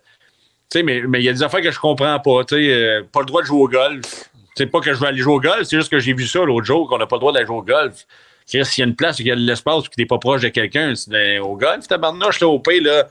sais, 0.70 0.82
mais 0.82 1.02
il 1.14 1.22
y 1.22 1.28
a 1.28 1.32
des 1.32 1.42
affaires 1.42 1.60
que 1.60 1.70
je 1.70 1.78
comprends 1.78 2.18
pas. 2.18 2.44
Tu 2.44 2.56
sais, 2.56 2.72
euh, 2.72 3.02
pas 3.10 3.20
le 3.20 3.26
droit 3.26 3.42
de 3.42 3.46
jouer 3.46 3.60
au 3.60 3.68
golf. 3.68 4.30
C'est 4.56 4.66
pas 4.66 4.80
que 4.80 4.92
je 4.92 4.98
veux 4.98 5.06
aller 5.06 5.18
jouer 5.18 5.34
au 5.34 5.40
golf, 5.40 5.64
c'est 5.64 5.76
juste 5.76 5.90
que 5.90 5.98
j'ai 5.98 6.14
vu 6.14 6.26
ça 6.26 6.42
l'autre 6.42 6.64
jour, 6.64 6.88
qu'on 6.88 6.96
n'a 6.96 7.06
pas 7.06 7.16
le 7.16 7.20
droit 7.20 7.32
d'aller 7.32 7.46
jouer 7.46 7.58
au 7.58 7.62
golf. 7.62 8.06
S'il 8.46 8.60
y 8.60 8.82
a 8.82 8.84
une 8.84 8.94
place, 8.94 9.18
il 9.18 9.26
y 9.26 9.30
a 9.30 9.34
de 9.34 9.40
l'espace, 9.40 9.82
puis 9.82 9.90
que 9.90 9.96
t'es 9.96 10.06
pas 10.06 10.18
proche 10.18 10.40
de 10.40 10.48
quelqu'un, 10.48 10.94
c'est 10.94 11.38
au 11.38 11.56
golf, 11.56 11.86
tabarnouche, 11.86 12.40
là, 12.40 12.48
au 12.48 12.58
pays, 12.58 12.80
là, 12.80 13.06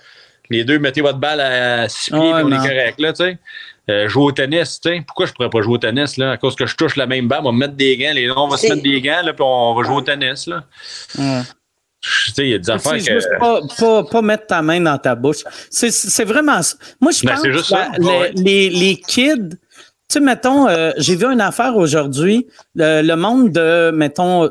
les 0.50 0.64
deux, 0.64 0.80
mettez 0.80 1.02
votre 1.02 1.20
balle 1.20 1.42
à 1.42 1.88
six 1.90 2.10
pieds, 2.10 2.20
on 2.20 2.52
est 2.52 2.58
correct, 2.58 3.00
là, 3.00 3.14
tu 3.14 3.24
sais. 3.24 3.38
Euh, 3.90 4.10
jouer 4.10 4.24
au 4.24 4.32
tennis, 4.32 4.80
tu 4.82 4.90
sais. 4.90 5.04
Pourquoi 5.06 5.28
je 5.28 5.34
pourrais 5.34 5.52
pas 5.52 5.62
jouer 5.62 5.76
au 5.76 5.78
tennis, 5.78 6.18
là? 6.18 6.32
À 6.32 6.38
cause 6.38 6.56
que 6.56 6.66
je 6.66 6.76
touche 6.76 6.96
la 6.96 7.06
même 7.06 7.28
balle, 7.28 7.42
on 7.44 7.52
va 7.52 7.52
mettre 7.52 7.76
des 7.76 7.96
gants, 7.98 8.14
les 8.14 8.32
on 8.32 8.48
va 8.48 8.58
se 8.58 8.68
mettre 8.68 8.82
des 8.82 9.00
gants, 9.02 9.22
là, 9.24 9.34
puis 9.34 9.44
on 9.46 9.76
va 9.76 9.84
jouer 9.84 9.96
au 9.98 10.02
tennis, 10.02 10.48
là. 10.48 10.64
Il 12.38 12.48
y 12.48 12.54
a 12.54 12.58
des 12.58 12.70
affaires 12.70 12.94
que... 12.94 13.00
juste 13.00 13.30
pas, 13.40 13.62
pas, 13.78 14.04
pas, 14.04 14.22
mettre 14.22 14.48
ta 14.48 14.62
main 14.62 14.80
dans 14.80 14.98
ta 14.98 15.16
bouche. 15.16 15.44
C'est 15.70 16.24
vraiment 16.26 16.62
ça. 16.62 16.76
Moi, 17.00 17.12
je 17.12 17.26
ben, 17.26 17.34
pense 17.34 17.44
que 17.44 18.42
les, 18.42 18.70
les, 18.70 18.98
kids, 18.98 19.50
tu 19.50 19.58
sais, 20.10 20.20
mettons, 20.20 20.68
euh, 20.68 20.92
j'ai 20.98 21.16
vu 21.16 21.26
une 21.26 21.42
affaire 21.42 21.76
aujourd'hui, 21.76 22.48
le, 22.76 23.16
monde 23.16 23.52
de, 23.52 23.92
mettons, 23.92 24.50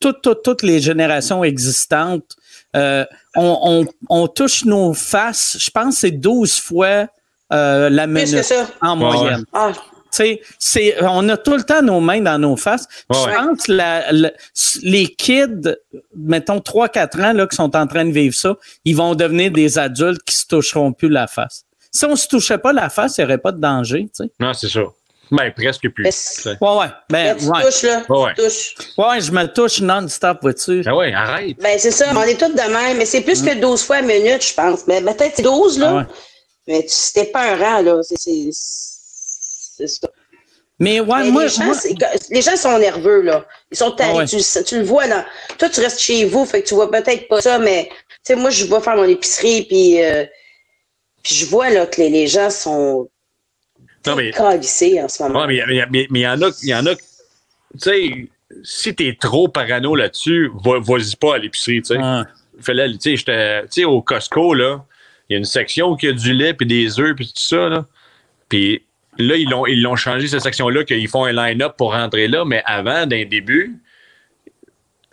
toutes, 0.00 0.22
toutes, 0.22 0.42
toutes 0.42 0.62
les 0.62 0.80
générations 0.80 1.44
existantes, 1.44 2.36
euh, 2.76 3.04
on, 3.36 3.58
on, 3.62 3.86
on, 4.08 4.28
touche 4.28 4.64
nos 4.64 4.94
faces, 4.94 5.56
je 5.60 5.70
pense 5.70 5.98
c'est 5.98 6.10
12 6.10 6.58
fois 6.58 7.06
euh, 7.52 7.90
la 7.90 8.06
minute 8.06 8.54
en 8.80 8.96
moyenne. 8.96 9.44
Ah, 9.52 9.72
c'est, 10.12 10.94
on 11.02 11.28
a 11.28 11.36
tout 11.36 11.56
le 11.56 11.62
temps 11.62 11.82
nos 11.82 12.00
mains 12.00 12.20
dans 12.20 12.38
nos 12.38 12.56
faces. 12.56 12.86
Je 13.10 13.16
pense 13.16 13.62
que 13.64 14.82
les 14.82 15.08
kids, 15.08 15.74
mettons 16.16 16.58
3-4 16.58 17.24
ans 17.24 17.32
là, 17.32 17.46
qui 17.46 17.56
sont 17.56 17.74
en 17.74 17.86
train 17.86 18.04
de 18.04 18.12
vivre 18.12 18.34
ça, 18.34 18.56
ils 18.84 18.96
vont 18.96 19.14
devenir 19.14 19.50
des 19.50 19.78
adultes 19.78 20.22
qui 20.24 20.36
se 20.36 20.46
toucheront 20.46 20.92
plus 20.92 21.08
la 21.08 21.26
face. 21.26 21.64
Si 21.90 22.04
on 22.04 22.16
se 22.16 22.26
touchait 22.28 22.58
pas 22.58 22.72
la 22.72 22.88
face, 22.88 23.18
il 23.18 23.22
n'y 23.22 23.24
aurait 23.26 23.38
pas 23.38 23.52
de 23.52 23.60
danger. 23.60 24.08
Non, 24.40 24.54
c'est 24.54 24.68
ça. 24.68 24.80
Ben, 25.30 25.50
presque 25.50 25.88
plus. 25.88 26.04
Ouais, 26.44 26.54
ouais. 26.60 26.86
Ben, 27.08 27.36
tu 27.36 27.46
touches, 27.46 27.82
là. 27.84 28.02
Ouais. 28.08 28.34
Tu 28.36 28.42
touches. 28.44 28.74
Ouais, 28.98 29.20
je 29.20 29.32
me 29.32 29.46
touche 29.46 29.80
non-stop, 29.80 30.38
vois-tu. 30.42 30.82
Ben 30.82 30.94
ouais, 30.94 31.14
arrête. 31.14 31.56
Ben, 31.58 31.78
c'est 31.78 31.90
ça. 31.90 32.12
On 32.14 32.22
est 32.22 32.38
tous 32.38 32.52
de 32.52 32.70
même. 32.70 32.98
Mais 32.98 33.06
c'est 33.06 33.22
plus 33.22 33.42
que 33.42 33.58
12 33.58 33.82
fois 33.82 33.96
à 33.96 34.02
minute, 34.02 34.46
je 34.46 34.52
pense. 34.52 34.86
Mais 34.86 35.00
peut-être 35.00 35.42
12, 35.42 35.78
là. 35.78 36.06
Ah 36.06 36.12
mais 36.68 36.84
c'était 36.86 37.24
pas 37.24 37.52
un 37.52 37.56
rang, 37.56 37.82
là. 37.82 38.00
C'est 38.02 38.50
mais 40.82 40.98
ouais, 40.98 41.30
moi, 41.30 41.44
les, 42.30 42.42
gens, 42.42 42.56
sont 42.56 42.76
nerveux, 42.76 43.22
là. 43.22 43.46
Ils 43.70 43.76
sont 43.76 43.94
ah 44.00 44.24
tu, 44.26 44.78
le 44.78 44.82
vois 44.82 45.06
là. 45.06 45.24
Toi, 45.56 45.68
tu 45.68 45.80
restes 45.80 46.00
chez 46.00 46.24
vous, 46.24 46.44
fait 46.44 46.62
que 46.62 46.68
tu 46.68 46.74
vois 46.74 46.90
peut-être 46.90 47.28
pas 47.28 47.40
ça, 47.40 47.60
mais 47.60 47.88
tu 47.88 47.94
sais, 48.24 48.34
moi, 48.34 48.50
je 48.50 48.64
vais 48.64 48.80
faire 48.80 48.96
mon 48.96 49.04
épicerie, 49.04 49.62
puis, 49.62 50.02
euh, 50.02 50.24
puis 51.22 51.36
je 51.36 51.46
vois 51.46 51.70
là, 51.70 51.86
que 51.86 52.00
les, 52.00 52.26
gens 52.26 52.50
sont 52.50 53.08
non, 54.06 54.16
mais, 54.16 54.36
en 54.36 54.60
ce 54.60 55.22
moment. 55.22 55.46
mais 55.46 55.56
il 55.56 56.20
y, 56.20 56.26
en 56.26 56.42
a, 56.42 56.50
y 56.62 56.74
en 56.74 56.86
a, 56.86 56.96
tu 56.96 57.02
sais, 57.78 58.28
si 58.64 58.94
t'es 58.94 59.16
trop 59.20 59.46
parano 59.46 59.94
là-dessus, 59.94 60.50
vas-y 60.64 61.14
pas 61.14 61.36
à 61.36 61.38
l'épicerie, 61.38 61.82
tu 61.82 61.94
sais. 61.94 62.00
Fais-le, 62.60 62.96
tu 62.98 63.16
sais, 63.16 63.84
au 63.84 64.02
Costco, 64.02 64.52
là, 64.54 64.84
il 65.28 65.34
y 65.34 65.36
a 65.36 65.38
une 65.38 65.44
section 65.44 65.94
qui 65.94 66.08
a 66.08 66.12
du 66.12 66.32
lait, 66.32 66.54
puis 66.54 66.66
des 66.66 66.98
œufs, 66.98 67.14
puis 67.14 67.26
tout 67.26 67.40
ça, 67.40 67.68
là. 67.68 67.86
Puis 68.48 68.82
Là, 69.18 69.36
ils 69.36 69.48
l'ont, 69.48 69.66
ils 69.66 69.82
l'ont 69.82 69.96
changé, 69.96 70.26
cette 70.26 70.40
section-là, 70.40 70.84
qu'ils 70.84 71.08
font 71.08 71.24
un 71.24 71.32
line-up 71.32 71.74
pour 71.76 71.92
rentrer 71.92 72.28
là, 72.28 72.44
mais 72.44 72.62
avant, 72.64 73.06
d'un 73.06 73.24
début, 73.24 73.78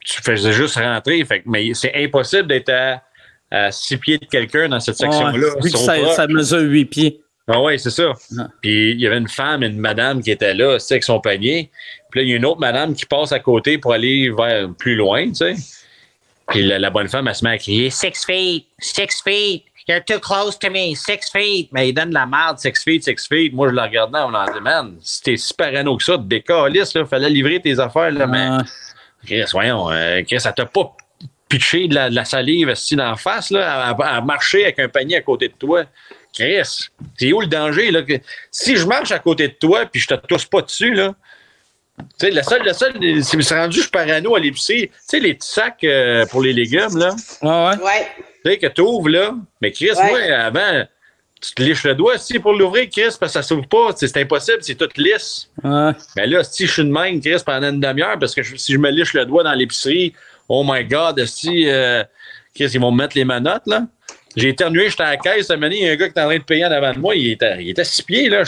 tu 0.05 0.21
faisais 0.21 0.53
juste 0.53 0.75
rentrer. 0.75 1.23
Fait, 1.25 1.43
mais 1.45 1.73
c'est 1.73 1.93
impossible 1.95 2.47
d'être 2.47 2.71
à, 2.71 3.71
six 3.71 3.97
pieds 3.97 4.17
de 4.17 4.25
quelqu'un 4.25 4.69
dans 4.69 4.79
cette 4.79 4.97
section-là. 4.97 5.47
ça, 5.75 6.13
ça, 6.13 6.27
mesure 6.27 6.59
huit 6.59 6.85
pieds. 6.85 7.21
Ah 7.47 7.59
oui, 7.61 7.79
c'est 7.79 7.89
ça. 7.89 8.13
Puis 8.61 8.91
il 8.91 9.01
y 9.01 9.07
avait 9.07 9.17
une 9.17 9.27
femme 9.27 9.63
et 9.63 9.67
une 9.67 9.79
madame 9.79 10.21
qui 10.21 10.29
étaient 10.29 10.53
là, 10.53 10.77
avec 10.89 11.03
son 11.03 11.19
panier. 11.19 11.71
Puis 12.11 12.19
là, 12.19 12.23
il 12.23 12.29
y 12.29 12.33
a 12.33 12.35
une 12.37 12.45
autre 12.45 12.59
madame 12.59 12.93
qui 12.93 13.05
passe 13.05 13.31
à 13.31 13.39
côté 13.39 13.79
pour 13.79 13.91
aller 13.91 14.29
vers 14.29 14.69
plus 14.77 14.95
loin, 14.95 15.27
tu 15.27 15.35
sais. 15.35 15.55
Puis 16.47 16.63
la, 16.63 16.79
la, 16.79 16.89
bonne 16.89 17.07
femme, 17.07 17.27
elle 17.27 17.35
se 17.35 17.43
met 17.43 17.51
à 17.51 17.57
crier 17.57 17.89
Six 17.89 18.25
feet, 18.25 18.65
six 18.79 19.21
feet. 19.23 19.63
You're 19.89 20.01
too 20.01 20.19
close 20.19 20.55
to 20.59 20.69
me, 20.69 20.93
six 20.93 21.31
feet. 21.31 21.69
Mais 21.71 21.89
il 21.89 21.93
donne 21.93 22.09
de 22.09 22.13
la 22.13 22.27
merde, 22.27 22.59
six 22.59 22.83
feet, 22.83 23.03
six 23.03 23.25
feet. 23.27 23.51
Moi, 23.51 23.69
je 23.69 23.73
le 23.73 23.81
regardais, 23.81 24.19
on 24.19 24.35
a 24.35 24.45
dit, 24.53 24.61
man, 24.61 24.95
si 25.01 25.23
t'es 25.23 25.35
super 25.35 25.71
parano 25.71 25.97
que 25.97 26.03
ça, 26.03 26.15
décalisse, 26.15 26.93
là, 26.93 27.05
fallait 27.05 27.31
livrer 27.31 27.59
tes 27.59 27.79
affaires, 27.79 28.11
là, 28.11 28.27
mais. 28.27 28.49
Chris, 29.25 29.45
voyons, 29.51 29.91
euh, 29.91 30.21
Chris, 30.27 30.41
ça 30.41 30.53
t'a 30.53 30.67
pas 30.67 30.95
pitché 31.49 31.87
de 31.87 31.95
la, 31.95 32.23
salive 32.23 32.69
assis 32.69 32.95
d'en 32.95 33.15
face, 33.15 33.49
là, 33.49 33.95
à, 33.99 34.21
marcher 34.21 34.65
avec 34.65 34.77
un 34.77 34.89
panier 34.89 35.17
à 35.17 35.21
côté 35.21 35.47
de 35.47 35.53
toi. 35.53 35.85
Chris, 36.35 36.89
c'est 37.17 37.33
où 37.33 37.41
le 37.41 37.47
danger, 37.47 37.89
là? 37.89 38.01
Si 38.51 38.75
je 38.75 38.85
marche 38.85 39.11
à 39.11 39.17
côté 39.17 39.47
de 39.47 39.53
toi 39.53 39.87
puis 39.87 39.99
je 39.99 40.07
te 40.07 40.13
tousse 40.13 40.45
pas 40.45 40.61
dessus, 40.61 40.93
là, 40.93 41.15
Tu 41.97 42.27
sais, 42.27 42.31
le 42.31 42.43
seul, 42.43 42.61
le 42.63 42.73
seul, 42.73 42.93
c'est 43.23 43.37
me 43.37 43.41
suis 43.41 43.55
rendu, 43.55 43.77
je 43.77 43.81
suis 43.81 43.89
parano 43.89 44.35
à 44.35 44.39
l'épicerie. 44.39 44.89
Tu 44.89 44.93
sais, 44.99 45.19
les 45.19 45.33
petits 45.33 45.49
sacs 45.49 45.83
euh, 45.83 46.27
pour 46.27 46.43
les 46.43 46.53
légumes, 46.53 46.95
là. 46.95 47.15
Ouais, 47.41 47.49
ouais? 47.49 47.83
Ouais. 47.83 48.07
Tu 48.45 48.51
sais, 48.51 48.57
que 48.57 48.67
tu 48.67 48.81
ouvres, 48.81 49.09
là. 49.09 49.35
Mais 49.61 49.71
Chris, 49.71 49.89
Ouais. 49.97 50.09
moi, 50.09 50.19
avant, 50.37 50.83
tu 51.41 51.53
te 51.55 51.61
liches 51.63 51.83
le 51.85 51.95
doigt, 51.95 52.17
si, 52.17 52.39
pour 52.39 52.53
l'ouvrir, 52.53 52.87
Chris, 52.89 53.03
parce 53.03 53.17
que 53.19 53.27
ça 53.27 53.41
s'ouvre 53.41 53.67
pas. 53.67 53.89
C'est 53.95 54.15
impossible, 54.17 54.57
c'est 54.61 54.75
tout 54.75 54.89
lisse. 54.97 55.49
Ouais. 55.63 55.91
Mais 56.15 56.27
là, 56.27 56.43
si 56.43 56.65
je 56.67 56.71
suis 56.71 56.83
de 56.83 56.89
même, 56.91 57.21
Chris, 57.21 57.41
pendant 57.45 57.69
une 57.69 57.79
demi-heure, 57.79 58.17
parce 58.19 58.33
que 58.35 58.43
je- 58.43 58.55
si 58.55 58.73
je 58.73 58.77
me 58.77 58.89
liche 58.91 59.13
le 59.13 59.25
doigt 59.25 59.43
dans 59.43 59.53
l'épicerie, 59.53 60.13
oh 60.47 60.63
my 60.67 60.83
God, 60.85 61.23
si, 61.25 61.69
euh, 61.69 62.03
Chris, 62.55 62.71
ils 62.73 62.79
vont 62.79 62.91
me 62.91 62.97
mettre 63.03 63.15
les 63.17 63.25
manottes, 63.25 63.67
là. 63.67 63.83
J'ai 64.35 64.49
éternué, 64.49 64.89
j'étais 64.89 65.03
à 65.03 65.09
la 65.11 65.17
caisse, 65.17 65.47
il 65.49 65.73
y 65.79 65.87
a 65.89 65.91
un 65.91 65.95
gars 65.95 66.05
qui 66.05 66.11
était 66.11 66.21
en 66.21 66.25
train 66.27 66.37
de 66.37 66.43
payer 66.43 66.65
en 66.65 66.71
avant 66.71 66.93
de 66.93 66.99
moi, 66.99 67.15
il 67.15 67.31
était, 67.31 67.57
il 67.61 67.69
était 67.71 67.81
à 67.81 67.85
six 67.85 68.03
pieds, 68.03 68.29
là. 68.29 68.43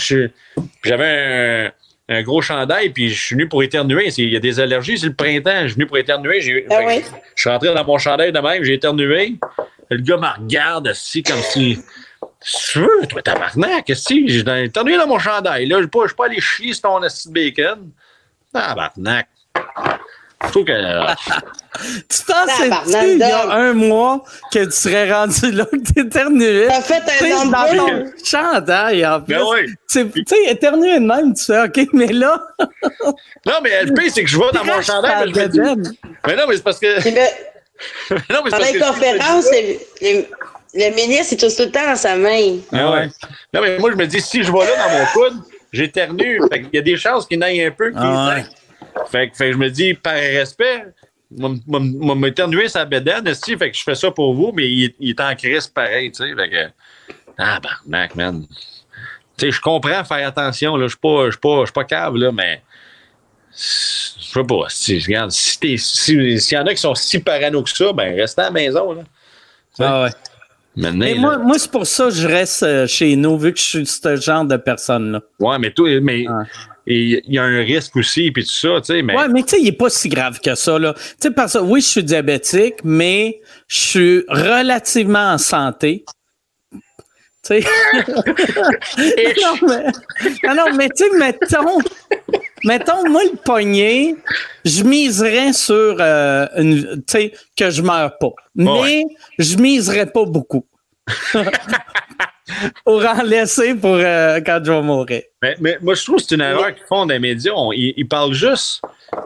J'avais 0.84 1.72
un, 2.10 2.16
un 2.18 2.22
gros 2.24 2.42
chandail, 2.42 2.90
puis 2.90 3.10
je 3.10 3.20
suis 3.20 3.36
venu 3.36 3.48
pour 3.48 3.64
éternuer. 3.64 4.10
Il 4.18 4.30
y 4.30 4.36
a 4.36 4.40
des 4.40 4.60
allergies, 4.60 4.98
c'est 5.00 5.08
le 5.08 5.14
printemps, 5.14 5.62
je 5.64 5.68
suis 5.68 5.76
venu 5.76 5.88
pour 5.88 5.98
éternuer. 5.98 6.66
Ah 6.70 6.80
oui. 6.86 7.02
Je 7.36 7.42
suis 7.42 7.50
rentré 7.50 7.74
dans 7.74 7.84
mon 7.86 7.98
chandail 7.98 8.32
de 8.32 8.40
même, 8.40 8.64
j'ai 8.64 8.74
éternué. 8.76 9.36
Le 9.92 9.98
gars 10.02 10.18
me 10.18 10.42
regarde 10.42 10.88
assis 10.88 11.22
comme 11.22 11.42
si. 11.42 11.80
Tu 12.72 12.80
veux, 12.80 13.06
toi, 13.10 13.22
tabarnak, 13.22 13.86
qu'est-ce 13.86 14.08
que 14.08 14.64
éternué 14.64 14.98
dans 14.98 15.06
mon 15.08 15.20
chandail. 15.20 15.68
Là, 15.68 15.78
je 15.82 15.84
ne 15.86 16.08
suis 16.08 16.16
pas, 16.16 16.26
allé 16.26 16.40
chier 16.40 16.74
sur 16.74 16.84
ton 16.84 17.04
assis 17.04 17.28
de 17.28 17.34
bacon. 17.34 17.92
Tabarnak. 18.54 19.28
Je 20.44 20.50
trouve 20.50 20.66
que. 20.66 20.72
euh, 20.72 21.04
Tu 22.10 22.24
pensais 22.26 22.70
Tabarnak, 22.70 23.04
il 23.06 23.18
y 23.20 23.24
a 23.24 23.52
un 23.54 23.74
mois 23.74 24.24
que 24.52 24.66
tu 24.66 24.72
serais 24.72 25.12
rendu 25.12 25.52
là, 25.52 25.66
que 25.66 25.94
t'éternuais? 25.94 26.68
T'as 26.68 26.82
fait 26.82 27.02
Tu 27.06 27.26
sais, 27.26 27.32
un 27.34 27.46
dans 27.46 27.76
ton 27.76 28.12
chandail, 28.24 29.06
en 29.06 29.22
plus. 29.22 29.36
Ben 29.36 29.42
oui. 29.52 29.66
Tu 29.90 30.12
sais, 30.26 30.44
éternuer 30.48 31.00
de 31.00 31.06
même, 31.06 31.34
tu 31.34 31.46
fais 31.46 31.64
OK, 31.64 31.88
mais 31.94 32.08
là, 32.08 32.42
Non, 33.46 33.60
mais 33.62 33.84
le 33.84 33.94
pire, 33.94 34.12
c'est 34.14 34.24
que 34.24 34.30
je 34.30 34.38
vais 34.38 34.52
dans 34.54 34.64
mon 34.64 34.82
chandail. 34.82 35.26
mais 35.28 35.34
je 35.34 35.40
me 35.42 35.48
dis- 35.48 35.60
bedaine. 35.60 35.94
Mais 36.28 36.36
non, 36.38 36.44
mais 36.48 36.56
c'est 36.56 36.64
parce 36.64 36.80
que. 36.80 36.88
Non, 38.10 38.18
mais 38.18 38.22
c'est 38.30 38.30
Pendant 38.30 38.50
parce 38.52 38.72
une 38.74 38.80
que- 38.80 38.86
conférence, 38.88 39.46
le, 40.74 40.96
ministre, 40.96 41.34
il 41.34 41.38
touche 41.38 41.56
tout 41.56 41.64
le 41.64 41.72
temps 41.72 41.86
dans 41.86 41.96
sa 41.96 42.16
main. 42.16 42.58
Ah 42.72 42.92
ouais. 42.92 43.08
Non, 43.54 43.62
mais 43.62 43.78
moi, 43.80 43.92
je 43.92 43.96
me 43.98 44.06
dis, 44.08 44.22
si 44.22 44.44
je 44.44 44.52
vais 44.52 44.60
là 44.60 44.88
dans 44.88 44.98
mon 45.00 45.06
coude, 45.14 45.42
j'éternue. 45.74 46.40
Qu'il 46.52 46.70
y 46.74 46.78
a 46.78 46.82
des 46.82 46.98
chances 46.98 47.26
qu'il 47.26 47.40
n'aille 47.40 47.64
un 47.64 47.72
peu. 47.72 47.92
Ah 47.96 48.36
ouais. 48.36 48.44
Fait, 49.10 49.30
que- 49.30 49.36
fait 49.38 49.48
que 49.48 49.54
je 49.54 49.58
me 49.58 49.70
dis, 49.70 49.94
par 49.94 50.14
respect, 50.14 50.86
moi, 51.30 52.16
m'éternuer 52.16 52.68
sa 52.70 52.84
bédaine, 52.86 53.26
esti, 53.28 53.56
fait 53.58 53.72
que 53.72 53.78
je 53.78 53.84
fais 53.84 53.96
ça 53.96 54.12
pour 54.12 54.34
vous, 54.34 54.52
mais 54.54 54.68
il, 54.70 54.94
il 55.00 55.10
est 55.12 55.20
en 55.22 55.34
crise 55.36 55.68
pareil, 55.68 56.12
tu 56.12 56.24
sais. 56.24 56.36
Fait 56.36 56.50
que. 56.50 56.68
Ah, 57.38 57.60
barnac, 57.60 58.16
man. 58.16 58.46
Tu 59.38 59.46
sais, 59.46 59.52
je 59.52 59.62
comprends 59.62 60.04
faire 60.04 60.28
attention, 60.28 60.76
là. 60.76 60.86
Je 60.88 60.92
suis 60.92 61.00
pas, 61.00 61.30
pas, 61.42 61.64
pas 61.74 61.84
cave, 61.86 62.16
là, 62.16 62.32
mais. 62.32 62.62
Je 64.34 64.40
sais 64.40 64.46
pas. 64.46 64.66
Si, 64.70 65.00
regarde, 65.00 65.32
si 65.32 65.60
t'es- 65.60 65.78
si- 65.78 66.40
s'il 66.40 66.58
y 66.58 66.60
en 66.60 66.66
a 66.66 66.74
qui 66.74 66.82
sont 66.82 66.96
si 66.96 67.20
parano 67.20 67.62
que 67.64 67.70
ça, 67.70 67.92
ben, 67.94 68.16
restez 68.16 68.42
à 68.42 68.46
la 68.46 68.52
maison, 68.52 68.94
là. 68.94 69.02
Ah 69.80 70.04
ouais. 70.04 70.10
Maintenant, 70.76 71.06
là- 71.06 71.16
moi, 71.16 71.38
moi 71.38 71.60
c'est 71.60 71.72
pour 71.72 71.86
ça 71.86 72.06
que 72.06 72.12
je 72.12 72.28
reste 72.28 72.64
euh, 72.64 72.88
chez 72.88 73.16
nous, 73.18 73.38
vu 73.38 73.52
que 73.54 73.60
je 73.60 73.64
suis 73.66 73.86
ce 73.86 74.16
genre 74.16 74.46
de 74.46 74.56
personne-là. 74.56 75.22
Ouais, 75.40 75.60
mais 75.60 75.72
toi, 75.72 76.00
mais 76.00 76.26
il 76.88 77.22
y 77.28 77.38
a 77.38 77.44
un 77.44 77.60
risque 77.62 77.96
aussi, 77.98 78.32
puis 78.32 78.44
tout 78.46 78.52
ça, 78.52 78.80
tu 78.80 78.94
sais, 78.94 79.02
mais. 79.02 79.16
Ouais, 79.16 79.28
mais 79.28 79.44
tu 79.44 79.50
sais, 79.50 79.60
il 79.60 79.66
n'est 79.66 79.72
pas 79.74 79.90
si 79.90 80.08
grave 80.08 80.40
que 80.40 80.56
ça, 80.56 80.80
là. 80.80 80.94
Tu 80.94 81.02
sais, 81.20 81.32
parce 81.32 81.54
que 81.54 81.60
oui, 81.60 81.82
je 81.82 81.88
suis 81.88 82.04
diabétique, 82.04 82.76
mais 82.86 83.42
je 83.68 83.78
suis 83.80 84.24
relativement 84.30 85.34
en 85.34 85.38
santé. 85.38 86.06
Tu 86.72 86.80
sais? 87.44 87.60
non, 89.42 89.56
mais, 89.68 89.86
non, 90.44 90.56
non, 90.56 90.76
mais 90.76 90.90
tu 90.90 91.04
sais, 91.04 91.18
mettons, 91.18 91.80
mettons, 92.64 93.10
moi, 93.10 93.22
le 93.24 93.38
poignet, 93.38 94.16
je 94.66 94.84
miserais 94.84 95.54
sur, 95.54 95.98
euh, 96.00 96.46
une, 96.58 96.82
tu 96.98 97.04
sais, 97.08 97.34
que 97.58 97.70
je 97.70 97.82
meurs 97.82 98.18
pas. 98.18 98.32
Mais 98.56 98.70
Ouais. 98.82 99.04
je 99.40 99.58
miserais 99.58 100.06
pas 100.06 100.26
beaucoup. 100.26 100.66
pour 102.86 103.06
en 103.06 103.22
laisser 103.24 103.76
pour 103.76 103.96
euh, 103.96 104.40
quand 104.46 104.60
je 104.64 104.72
vais 104.72 104.82
mourir. 104.82 105.22
Mais, 105.42 105.56
mais 105.60 105.78
moi, 105.82 105.96
je 105.96 106.04
trouve 106.04 106.18
que 106.18 106.24
c'est 106.24 106.36
une 106.36 106.42
erreur 106.42 106.74
qu'ils 106.76 106.86
font 106.88 107.06
dans 107.06 107.14
les 107.14 107.20
médias. 107.20 107.54
On- 107.56 107.72
ils, 107.72 107.94
ils 107.98 108.08
parlent 108.08 108.34
juste, 108.34 108.82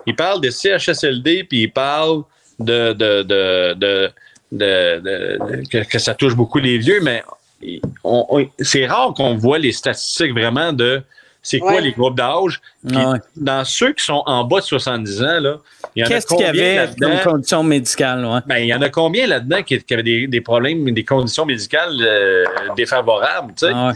ils 0.06 0.16
parlent 0.16 0.42
des 0.42 0.52
CHSLD, 0.52 1.44
puis 1.44 1.64
ils 1.64 1.72
parlent 1.72 2.22
de, 2.60 2.94
de, 2.94 3.24
de, 3.24 3.74
de, 3.74 4.10
de- 4.52 5.00
de- 5.00 5.40
de- 5.40 5.68
que, 5.70 5.84
que 5.90 6.00
ça 6.00 6.14
touche 6.14 6.36
beaucoup 6.36 6.60
les 6.60 6.78
vieux, 6.78 7.00
mais 7.02 7.24
ils- 7.62 7.82
on- 8.04 8.26
on- 8.30 8.48
c'est 8.60 8.86
rare 8.86 9.14
qu'on 9.14 9.36
voit 9.36 9.58
les 9.60 9.72
statistiques 9.72 10.32
vraiment 10.32 10.72
de 10.72 11.02
c'est 11.48 11.60
quoi 11.60 11.74
Ouais. 11.76 11.82
les 11.82 11.92
groupes 11.92 12.18
d'âge? 12.18 12.60
Ah 12.94 13.12
ouais. 13.12 13.20
Dans 13.38 13.64
ceux 13.64 13.94
qui 13.94 14.04
sont 14.04 14.24
en 14.26 14.44
bas 14.44 14.60
de 14.62 14.66
70 14.66 15.22
ans, 15.22 15.40
là, 15.40 15.58
il 15.96 16.00
y 16.00 16.04
en 16.04 16.08
a 16.08 16.10
Qu'est-ce 16.10 16.26
qu'il 16.26 16.40
y 16.40 16.44
avait 16.44 16.76
là-dedans? 16.76 17.10
comme 17.24 17.34
condition 17.34 17.64
médicale, 17.64 18.26
ouais? 18.26 18.40
Ben, 18.48 18.58
il 18.58 18.66
y 18.68 18.74
en 18.74 18.82
a 18.82 18.90
combien 18.90 19.28
là-dedans 19.28 19.62
qui, 19.62 19.78
qui 19.82 19.94
avaient 19.94 20.02
des, 20.04 20.26
des 20.28 20.42
problèmes, 20.42 20.90
des 20.92 21.04
conditions 21.06 21.46
médicales 21.46 21.96
euh, 22.02 22.44
défavorables, 22.76 23.54
tu 23.58 23.68
sais? 23.68 23.72
Ah 23.74 23.94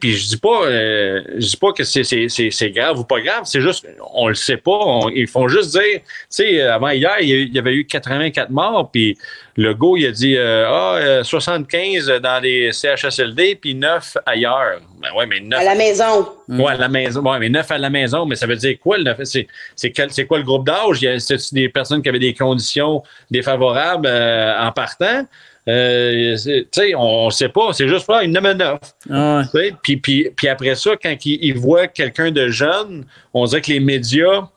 puis 0.00 0.12
je 0.16 0.28
dis 0.28 0.36
pas, 0.36 0.64
euh, 0.66 1.22
je 1.38 1.46
dis 1.46 1.56
pas 1.56 1.72
que 1.72 1.82
c'est, 1.84 2.04
c'est, 2.04 2.28
c'est, 2.28 2.50
c'est 2.52 2.70
grave 2.70 2.98
ou 3.00 3.04
pas 3.04 3.20
grave, 3.20 3.42
c'est 3.44 3.60
juste, 3.60 3.84
on 4.14 4.28
le 4.28 4.34
sait 4.34 4.56
pas, 4.58 4.70
on- 4.72 5.08
ils 5.08 5.26
font 5.26 5.48
juste 5.48 5.72
dire, 5.72 5.98
tu 6.00 6.04
sais, 6.28 6.60
avant 6.62 6.90
hier, 6.90 7.16
il 7.20 7.52
y 7.52 7.58
avait 7.58 7.74
eu 7.74 7.84
84 7.84 8.50
morts, 8.50 8.90
puis 8.92 9.18
le 9.56 9.72
go, 9.74 9.96
il 9.96 10.06
a 10.06 10.10
dit, 10.10 10.36
euh, 10.36 10.66
ah, 10.68 10.96
euh, 10.96 11.22
75 11.24 12.06
dans 12.22 12.42
les 12.42 12.72
CHSLD, 12.72 13.54
puis 13.54 13.74
9 13.74 14.16
ailleurs. 14.26 14.80
Ben 15.00 15.10
ouais, 15.16 15.26
mais 15.26 15.38
9 15.40 15.60
À 15.60 15.64
la 15.64 15.74
maison. 15.76 16.28
Ouais, 16.48 16.72
à 16.72 16.76
la 16.76 16.88
maison. 16.88 17.20
Ouais, 17.22 17.38
mais 17.38 17.48
neuf 17.48 17.70
à 17.70 17.78
la 17.78 17.88
maison, 17.90 18.26
mais 18.26 18.34
ça 18.34 18.46
veut 18.46 18.56
dire 18.56 18.76
quoi 18.80 18.98
le 18.98 19.04
neuf? 19.04 19.18
C'est, 19.24 19.46
c'est, 19.76 19.92
quel- 19.92 20.10
c'est 20.10 20.26
quoi 20.26 20.38
le 20.38 20.44
groupe 20.44 20.66
d'âge? 20.66 21.00
Il 21.02 21.04
y 21.04 21.08
a- 21.08 21.20
C'est 21.20 21.38
des 21.54 21.68
personnes 21.68 22.02
qui 22.02 22.08
avaient 22.08 22.18
des 22.18 22.34
conditions 22.34 23.02
défavorables 23.30 24.06
euh, 24.10 24.58
en 24.60 24.72
partant? 24.72 25.24
Euh, 25.68 26.36
c'est- 26.36 26.66
tu 26.70 26.80
sais, 26.80 26.94
on 26.94 27.26
ne 27.26 27.30
sait 27.30 27.48
pas. 27.48 27.72
C'est 27.72 27.88
juste 27.88 28.06
pas 28.06 28.22
une 28.24 28.32
nomme 28.32 28.52
neuf. 28.52 28.78
Ah 29.10 29.38
ouais. 29.38 29.44
tu 29.44 29.68
sais. 29.68 29.74
Puis, 29.82 29.96
puis, 29.98 30.28
puis 30.36 30.48
après 30.48 30.74
ça, 30.74 30.90
quand 31.00 31.14
ils, 31.24 31.38
ils 31.42 31.56
voient 31.56 31.86
quelqu'un 31.86 32.30
de 32.30 32.48
jeune, 32.48 33.04
on 33.32 33.44
dirait 33.46 33.60
que 33.62 33.70
les 33.72 33.80
médias, 33.80 34.48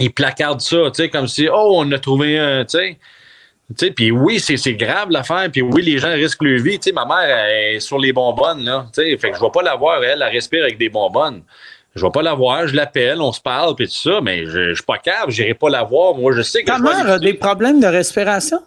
ils 0.00 0.12
placardent 0.12 0.60
ça, 0.60 0.76
tu 0.94 1.02
sais, 1.02 1.08
comme 1.08 1.28
si, 1.28 1.48
oh, 1.48 1.74
on 1.76 1.90
a 1.92 1.98
trouvé 1.98 2.38
un, 2.38 2.64
tu 2.64 2.78
sais. 2.78 2.98
Puis 3.94 4.10
oui, 4.10 4.40
c'est, 4.40 4.74
grave 4.74 5.10
l'affaire, 5.10 5.48
puis 5.50 5.62
oui, 5.62 5.82
les 5.82 5.98
gens 5.98 6.12
risquent 6.12 6.42
leur 6.42 6.60
vie. 6.60 6.78
Tu 6.78 6.90
sais, 6.90 6.92
ma 6.92 7.04
mère 7.04 7.28
elle 7.28 7.76
est 7.76 7.80
sur 7.80 7.98
les 7.98 8.12
bonbonnes, 8.12 8.64
là. 8.64 8.86
Tu 8.94 9.02
sais, 9.02 9.16
fait 9.18 9.30
que 9.30 9.36
je 9.36 9.42
vais 9.42 9.50
pas 9.52 9.62
la 9.62 9.76
voir, 9.76 10.02
elle, 10.02 10.22
elle 10.22 10.32
respire 10.32 10.64
avec 10.64 10.78
des 10.78 10.88
bonbonnes. 10.88 11.42
Je 11.94 12.04
vais 12.04 12.10
pas 12.10 12.22
la 12.22 12.34
voir, 12.34 12.66
je 12.66 12.74
l'appelle, 12.74 13.20
on 13.20 13.32
se 13.32 13.40
parle, 13.40 13.74
puis 13.74 13.86
tout 13.86 13.94
ça, 13.94 14.20
mais 14.22 14.46
je, 14.46 14.70
je 14.70 14.74
suis 14.74 14.84
pas 14.84 14.98
capable, 14.98 15.30
j'irai 15.30 15.54
pas 15.54 15.68
la 15.68 15.82
voir. 15.82 16.14
Moi, 16.14 16.32
je 16.32 16.42
sais 16.42 16.62
que. 16.62 16.66
Ta 16.66 16.78
je 16.78 16.82
mère 16.82 17.08
a 17.08 17.18
des 17.18 17.34
problèmes 17.34 17.80
de 17.80 17.86
respiration? 17.86 18.60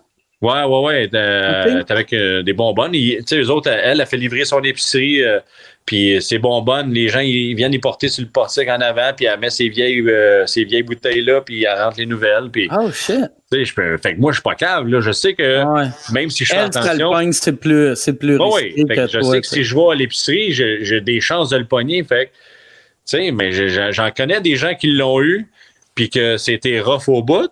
Ouais, 0.46 0.64
ouais, 0.64 0.82
ouais. 0.86 1.08
t'as- 1.10 1.78
Ok. 1.80 1.86
t'as 1.86 1.94
avec 1.94 2.14
euh, 2.14 2.44
des 2.44 2.54
bonbonnes. 2.54 2.92
Tu 2.92 3.22
sais, 3.26 3.40
eux 3.40 3.50
autres, 3.50 3.70
elle, 3.70 4.00
a 4.02 4.06
fait 4.06 4.18
livrer 4.18 4.46
son 4.46 4.62
épicerie. 4.62 5.24
euh, 5.24 5.40
puis 5.86 6.20
ces 6.20 6.40
bonbonnes, 6.40 6.92
les 6.92 7.10
gens, 7.10 7.20
ils 7.20 7.54
viennent 7.54 7.72
les 7.72 7.78
porter 7.80 8.10
sur 8.10 8.24
le 8.24 8.30
portique 8.30 8.68
en 8.70 8.82
avant, 8.82 9.12
puis 9.16 9.26
elle 9.28 9.40
met 9.40 9.52
ses 9.52 9.70
vieilles, 9.70 10.02
euh, 10.10 10.46
ses 10.48 10.64
vieilles 10.64 10.82
bouteilles-là, 10.82 11.42
puis 11.42 11.64
elle 11.64 11.78
rentre 11.80 11.98
les 12.00 12.08
nouvelles. 12.08 12.50
Puis, 12.52 12.68
Oh 12.76 12.90
shit. 12.92 13.18
tu 13.52 13.58
sais, 13.60 13.66
je 13.66 13.74
peux. 13.76 13.96
Fait 13.98 14.16
que 14.16 14.20
moi, 14.20 14.32
je 14.32 14.38
suis 14.38 14.42
pas 14.44 14.56
cave, 14.56 14.88
là. 14.88 15.00
Je 15.00 15.12
sais 15.12 15.36
que 15.36 15.64
ouais. 15.64 15.88
même 16.12 16.32
si 16.32 16.44
je 16.44 16.50
fais 16.54 16.60
Elle, 16.60 16.66
attention. 16.66 17.32
c'est 17.34 17.60
plus, 17.60 17.96
c'est 17.96 18.14
plus 18.18 18.38
risqué 18.38 18.74
ouais. 18.82 18.86
Fait 18.88 18.96
que 18.96 19.08
je 19.08 19.20
toi, 19.20 19.32
sais 19.32 19.42
que 19.42 19.48
si 19.48 19.64
je 19.64 19.76
vais 19.76 19.92
à 19.92 19.96
l'épicerie, 19.96 20.52
j'ai 20.52 21.02
des 21.02 21.22
chances 21.22 21.52
de 21.52 21.58
le 21.58 21.66
pogner. 21.66 22.04
Fait 22.04 22.26
que, 22.26 22.32
tu 22.32 23.18
sais, 23.24 23.32
mais 23.32 23.52
j'en 23.92 24.10
connais 24.10 24.42
des 24.42 24.56
gens 24.56 24.74
qui 24.74 24.88
l'ont 24.88 25.22
eu, 25.22 25.46
puis 25.94 26.10
que 26.10 26.38
c'était 26.38 26.80
rough 26.80 27.08
au 27.08 27.22
bout, 27.22 27.52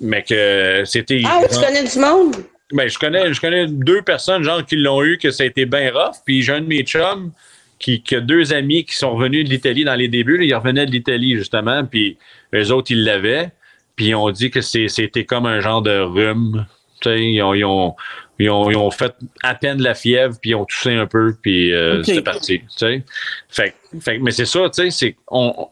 mais 0.00 0.22
que 0.22 0.82
c'était. 0.84 1.22
Ah, 1.24 1.42
tu 1.50 1.58
connais 1.58 1.84
du 1.84 1.98
monde? 1.98 2.36
Ben, 2.72 2.88
je 2.88 2.98
connais, 2.98 3.32
je 3.34 3.40
connais 3.40 3.66
deux 3.66 4.02
personnes, 4.02 4.42
genre, 4.44 4.64
qui 4.64 4.76
l'ont 4.76 5.02
eu, 5.02 5.18
que 5.18 5.30
ça 5.30 5.42
a 5.42 5.46
été 5.46 5.66
bien 5.66 5.90
rough. 5.92 6.16
Puis 6.24 6.42
j'ai 6.42 6.52
un 6.52 6.60
de 6.60 6.66
mes 6.66 6.82
chums 6.84 7.32
qui, 7.78 8.00
qui 8.02 8.14
a 8.14 8.20
deux 8.20 8.52
amis 8.52 8.84
qui 8.84 8.94
sont 8.94 9.14
revenus 9.16 9.44
de 9.44 9.50
l'Italie 9.50 9.84
dans 9.84 9.94
les 9.96 10.06
débuts. 10.08 10.38
là. 10.38 10.44
ils 10.44 10.54
revenaient 10.54 10.86
de 10.86 10.92
l'Italie, 10.92 11.34
justement. 11.36 11.84
Puis 11.84 12.16
eux 12.54 12.70
autres, 12.72 12.92
ils 12.92 13.02
l'avaient. 13.04 13.50
Puis 13.96 14.06
ils 14.06 14.14
ont 14.14 14.30
dit 14.30 14.50
que 14.50 14.60
c'est- 14.60 14.88
c'était 14.88 15.24
comme 15.24 15.46
un 15.46 15.60
genre 15.60 15.82
de 15.82 15.98
rhume. 15.98 16.64
Tu 17.00 17.08
sais, 17.08 17.18
ils 17.20 17.42
ont, 17.42 17.54
ils, 17.54 17.64
ont, 17.64 17.96
ils, 18.38 18.50
ont, 18.50 18.70
ils 18.70 18.76
ont 18.76 18.90
fait 18.90 19.14
à 19.42 19.54
peine 19.54 19.82
la 19.82 19.94
fièvre, 19.94 20.36
puis 20.40 20.50
ils 20.50 20.54
ont 20.54 20.64
toussé 20.66 20.92
un 20.94 21.06
peu, 21.06 21.34
puis 21.42 21.72
euh, 21.72 22.02
c'était 22.04 22.22
parti. 22.22 22.60
Tu 22.60 22.66
sais. 22.76 23.04
Fait, 23.48 23.74
que- 23.92 23.98
fait, 24.00 24.18
mais 24.18 24.30
c'est 24.30 24.44
ça, 24.46 24.70
tu 24.72 24.82
sais, 24.84 24.90
c'est. 24.90 25.16
On, 25.28 25.66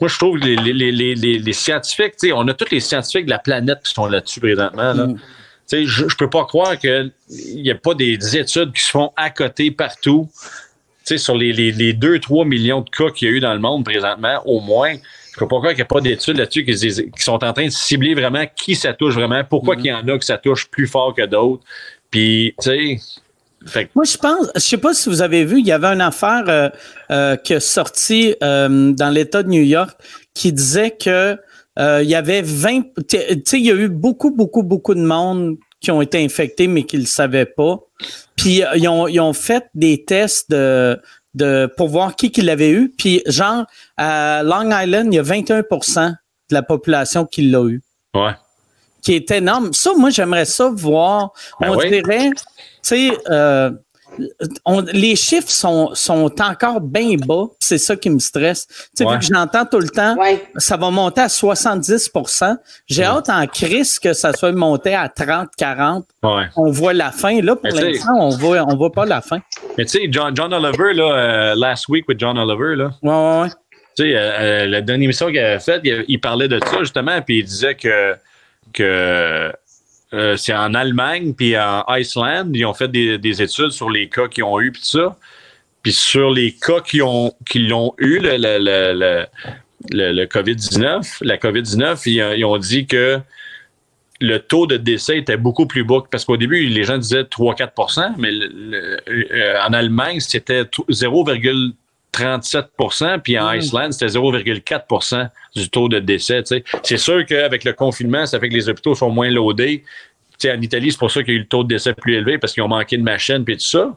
moi, 0.00 0.08
je 0.08 0.18
trouve 0.18 0.38
que 0.38 0.44
les, 0.44 0.56
les, 0.56 0.92
les, 0.92 1.14
les, 1.14 1.38
les 1.38 1.52
scientifiques, 1.52 2.14
on 2.32 2.46
a 2.48 2.54
tous 2.54 2.70
les 2.70 2.80
scientifiques 2.80 3.26
de 3.26 3.30
la 3.30 3.38
planète 3.38 3.80
qui 3.84 3.94
sont 3.94 4.06
là-dessus 4.06 4.40
présentement. 4.40 4.92
Là. 4.92 5.06
Mm. 5.06 5.18
Je 5.70 6.04
ne 6.04 6.16
peux 6.16 6.30
pas 6.30 6.44
croire 6.46 6.78
qu'il 6.78 7.12
n'y 7.28 7.70
a 7.70 7.74
pas 7.74 7.94
des 7.94 8.36
études 8.36 8.72
qui 8.72 8.82
se 8.82 8.90
font 8.90 9.12
à 9.16 9.30
côté 9.30 9.70
partout. 9.70 10.28
Sur 11.04 11.36
les, 11.36 11.54
les, 11.54 11.72
les 11.72 11.94
2-3 11.94 12.46
millions 12.46 12.82
de 12.82 12.90
cas 12.90 13.08
qu'il 13.10 13.28
y 13.28 13.30
a 13.30 13.34
eu 13.34 13.40
dans 13.40 13.54
le 13.54 13.60
monde 13.60 13.82
présentement, 13.82 14.42
au 14.44 14.60
moins, 14.60 14.94
je 15.32 15.38
peux 15.38 15.48
pas 15.48 15.56
croire 15.56 15.70
qu'il 15.70 15.78
n'y 15.78 15.82
a 15.82 15.86
pas 15.86 16.00
d'études 16.02 16.36
là-dessus 16.36 16.66
qui, 16.66 17.22
sont 17.22 17.42
en 17.42 17.52
train 17.54 17.64
de 17.64 17.70
cibler 17.70 18.14
vraiment 18.14 18.44
qui 18.54 18.74
ça 18.74 18.92
touche 18.92 19.14
vraiment, 19.14 19.42
pourquoi 19.42 19.76
qu'il 19.76 19.86
y 19.86 19.92
en 19.92 20.06
a 20.06 20.18
que 20.18 20.24
ça 20.24 20.36
touche 20.36 20.68
plus 20.68 20.86
fort 20.86 21.14
que 21.14 21.24
d'autres. 21.24 21.62
Puis, 22.10 22.54
tu 22.60 22.70
sais, 22.70 23.00
Moi, 23.94 24.04
je 24.04 24.16
pense, 24.16 24.50
je 24.54 24.60
sais 24.60 24.76
pas 24.76 24.94
si 24.94 25.08
vous 25.08 25.22
avez 25.22 25.44
vu, 25.44 25.60
il 25.60 25.66
y 25.66 25.72
avait 25.72 25.88
une 25.88 26.00
affaire 26.00 26.44
euh, 26.48 26.68
euh, 27.10 27.36
qui 27.36 27.54
est 27.54 27.60
sortie 27.60 28.34
euh, 28.42 28.92
dans 28.92 29.10
l'État 29.10 29.42
de 29.42 29.48
New 29.48 29.62
York 29.62 29.98
qui 30.34 30.52
disait 30.52 30.92
que 30.92 31.36
il 31.80 32.08
y 32.08 32.16
avait 32.16 32.42
20, 32.42 32.82
tu 33.08 33.18
sais, 33.44 33.60
il 33.60 33.64
y 33.64 33.70
a 33.70 33.74
eu 33.74 33.88
beaucoup, 33.88 34.32
beaucoup, 34.32 34.64
beaucoup 34.64 34.96
de 34.96 35.00
monde 35.00 35.58
qui 35.80 35.92
ont 35.92 36.02
été 36.02 36.24
infectés 36.24 36.66
mais 36.66 36.82
qui 36.82 36.96
le 36.96 37.06
savaient 37.06 37.46
pas. 37.46 37.78
Puis 38.34 38.62
ils 38.74 38.88
ont, 38.88 39.06
ils 39.06 39.20
ont 39.20 39.32
fait 39.32 39.66
des 39.74 40.04
tests 40.04 40.50
de, 40.50 41.00
de 41.34 41.72
pour 41.76 41.86
voir 41.88 42.16
qui 42.16 42.32
qui 42.32 42.42
l'avait 42.42 42.70
eu. 42.70 42.92
Puis 42.98 43.22
genre 43.26 43.64
à 43.96 44.42
Long 44.42 44.68
Island, 44.76 45.14
il 45.14 45.16
y 45.16 45.18
a 45.20 45.22
21% 45.22 46.10
de 46.10 46.14
la 46.50 46.62
population 46.62 47.26
qui 47.26 47.42
l'a 47.42 47.62
eu. 47.62 47.80
Ouais. 48.14 48.32
Qui 49.02 49.14
est 49.14 49.30
énorme. 49.30 49.72
Ça, 49.72 49.92
moi, 49.96 50.10
j'aimerais 50.10 50.44
ça 50.44 50.70
voir. 50.70 51.32
Ben 51.60 51.70
on 51.70 51.76
oui. 51.76 51.88
dirait, 51.88 52.30
tu 52.82 53.10
sais, 53.10 53.18
euh, 53.30 53.70
on- 54.64 54.80
les 54.92 55.14
chiffres 55.16 55.50
sont, 55.50 55.90
sont 55.94 56.32
encore 56.40 56.80
bien 56.80 57.14
bas. 57.16 57.44
puis 57.48 57.56
C'est 57.60 57.78
ça 57.78 57.94
qui 57.94 58.10
me 58.10 58.18
stresse. 58.18 58.66
Tu 58.66 58.74
sais, 58.94 59.04
Ouais. 59.04 59.12
vu 59.14 59.18
que 59.20 59.26
j'entends 59.32 59.64
tout 59.66 59.78
le 59.78 59.88
temps, 59.90 60.16
Ouais. 60.16 60.42
ça 60.56 60.76
va 60.76 60.90
monter 60.90 61.20
à 61.20 61.28
70% 61.28 62.56
J'ai 62.86 63.04
hâte 63.04 63.28
en 63.28 63.46
crise 63.46 63.98
que 63.98 64.12
ça 64.14 64.32
soit 64.32 64.52
monté 64.52 64.94
à 64.94 65.08
30, 65.08 65.50
40. 65.56 66.06
Ouais. 66.22 66.44
On 66.56 66.70
voit 66.70 66.94
la 66.94 67.12
fin. 67.12 67.40
Là, 67.42 67.54
pour 67.54 67.70
l'instant, 67.70 68.14
on 68.18 68.30
voit, 68.30 68.64
on 68.66 68.76
voit 68.76 68.90
pas 68.92 69.04
la 69.04 69.20
fin. 69.20 69.40
Mais 69.76 69.84
tu 69.84 69.98
sais, 69.98 70.08
John, 70.10 70.34
John 70.34 70.52
Oliver, 70.52 70.94
là, 70.94 71.12
euh, 71.12 71.54
last 71.54 71.88
week 71.88 72.08
with 72.08 72.18
John 72.18 72.38
Oliver, 72.38 72.74
là, 72.76 72.90
Ouais, 73.02 73.10
ouais, 73.12 73.42
ouais. 73.42 73.48
tu 73.96 74.02
sais, 74.04 74.16
euh, 74.16 74.18
euh, 74.20 74.66
la 74.66 74.80
dernière 74.80 75.04
émission 75.04 75.26
qu'il 75.26 75.38
avait 75.38 75.60
faite, 75.60 75.82
il, 75.84 76.04
il 76.08 76.18
parlait 76.20 76.48
de 76.48 76.58
ça, 76.64 76.78
justement, 76.80 77.20
puis 77.22 77.38
il 77.40 77.44
disait 77.44 77.74
que, 77.76 78.16
que 78.72 79.52
euh, 80.14 80.36
c'est 80.36 80.54
en 80.54 80.74
Allemagne 80.74 81.34
puis 81.34 81.58
en 81.58 81.84
Islande. 81.94 82.56
Ils 82.56 82.64
ont 82.64 82.74
fait 82.74 82.88
des, 82.88 83.18
des 83.18 83.42
études 83.42 83.70
sur 83.70 83.90
les 83.90 84.08
cas 84.08 84.28
qu'ils 84.28 84.44
ont 84.44 84.60
eu 84.60 84.72
puis 84.72 84.82
ça. 84.84 85.16
Puis 85.82 85.92
sur 85.92 86.30
les 86.30 86.52
cas 86.52 86.80
qui 86.80 87.02
ont 87.02 87.32
qui 87.46 87.60
l'ont 87.60 87.94
eu 87.98 88.18
le, 88.18 88.36
le, 88.38 89.26
le, 89.92 90.12
le 90.12 90.24
COVID-19, 90.24 91.18
la 91.22 91.36
COVID-19, 91.36 92.02
ils, 92.06 92.20
euh, 92.20 92.36
ils, 92.36 92.44
ont 92.44 92.58
dit 92.58 92.86
que 92.86 93.20
le 94.20 94.38
taux 94.38 94.66
de 94.66 94.76
décès 94.76 95.18
était 95.18 95.36
beaucoup 95.36 95.66
plus 95.66 95.84
bas 95.84 96.02
parce 96.10 96.24
qu'au 96.24 96.36
début, 96.36 96.66
les 96.66 96.84
gens 96.84 96.98
disaient 96.98 97.22
3-4 97.22 98.14
mais 98.18 98.30
euh, 98.32 99.60
en 99.66 99.72
Allemagne, 99.72 100.20
c'était 100.20 100.62
0,3 100.62 101.72
37 102.18 102.66
% 102.94 103.22
puis 103.22 103.38
en 103.38 103.52
mmh. 103.52 103.58
Islande, 103.58 103.92
c'était 103.92 104.18
0,4 104.18 105.30
% 105.30 105.56
du 105.56 105.70
taux 105.70 105.88
de 105.88 106.00
décès. 106.00 106.42
C'est 106.82 106.96
sûr 106.96 107.24
qu'avec 107.24 107.64
le 107.64 107.72
confinement, 107.72 108.26
ça 108.26 108.40
fait 108.40 108.48
que 108.48 108.54
les 108.54 108.68
hôpitaux 108.68 108.94
sont 108.94 109.10
moins 109.10 109.30
loadés. 109.30 109.84
En 110.44 110.60
Italie, 110.60 110.92
c'est 110.92 110.98
pour 110.98 111.10
ça 111.10 111.22
qu'il 111.22 111.34
y 111.34 111.36
a 111.36 111.38
eu 111.38 111.42
le 111.42 111.48
taux 111.48 111.62
de 111.64 111.68
décès 111.68 111.94
plus 111.94 112.14
élevé 112.16 112.38
parce 112.38 112.52
qu'ils 112.52 112.62
ont 112.62 112.68
manqué 112.68 112.96
de 112.96 113.02
machines 113.02 113.44
et 113.46 113.56
tout 113.56 113.64
ça. 113.64 113.96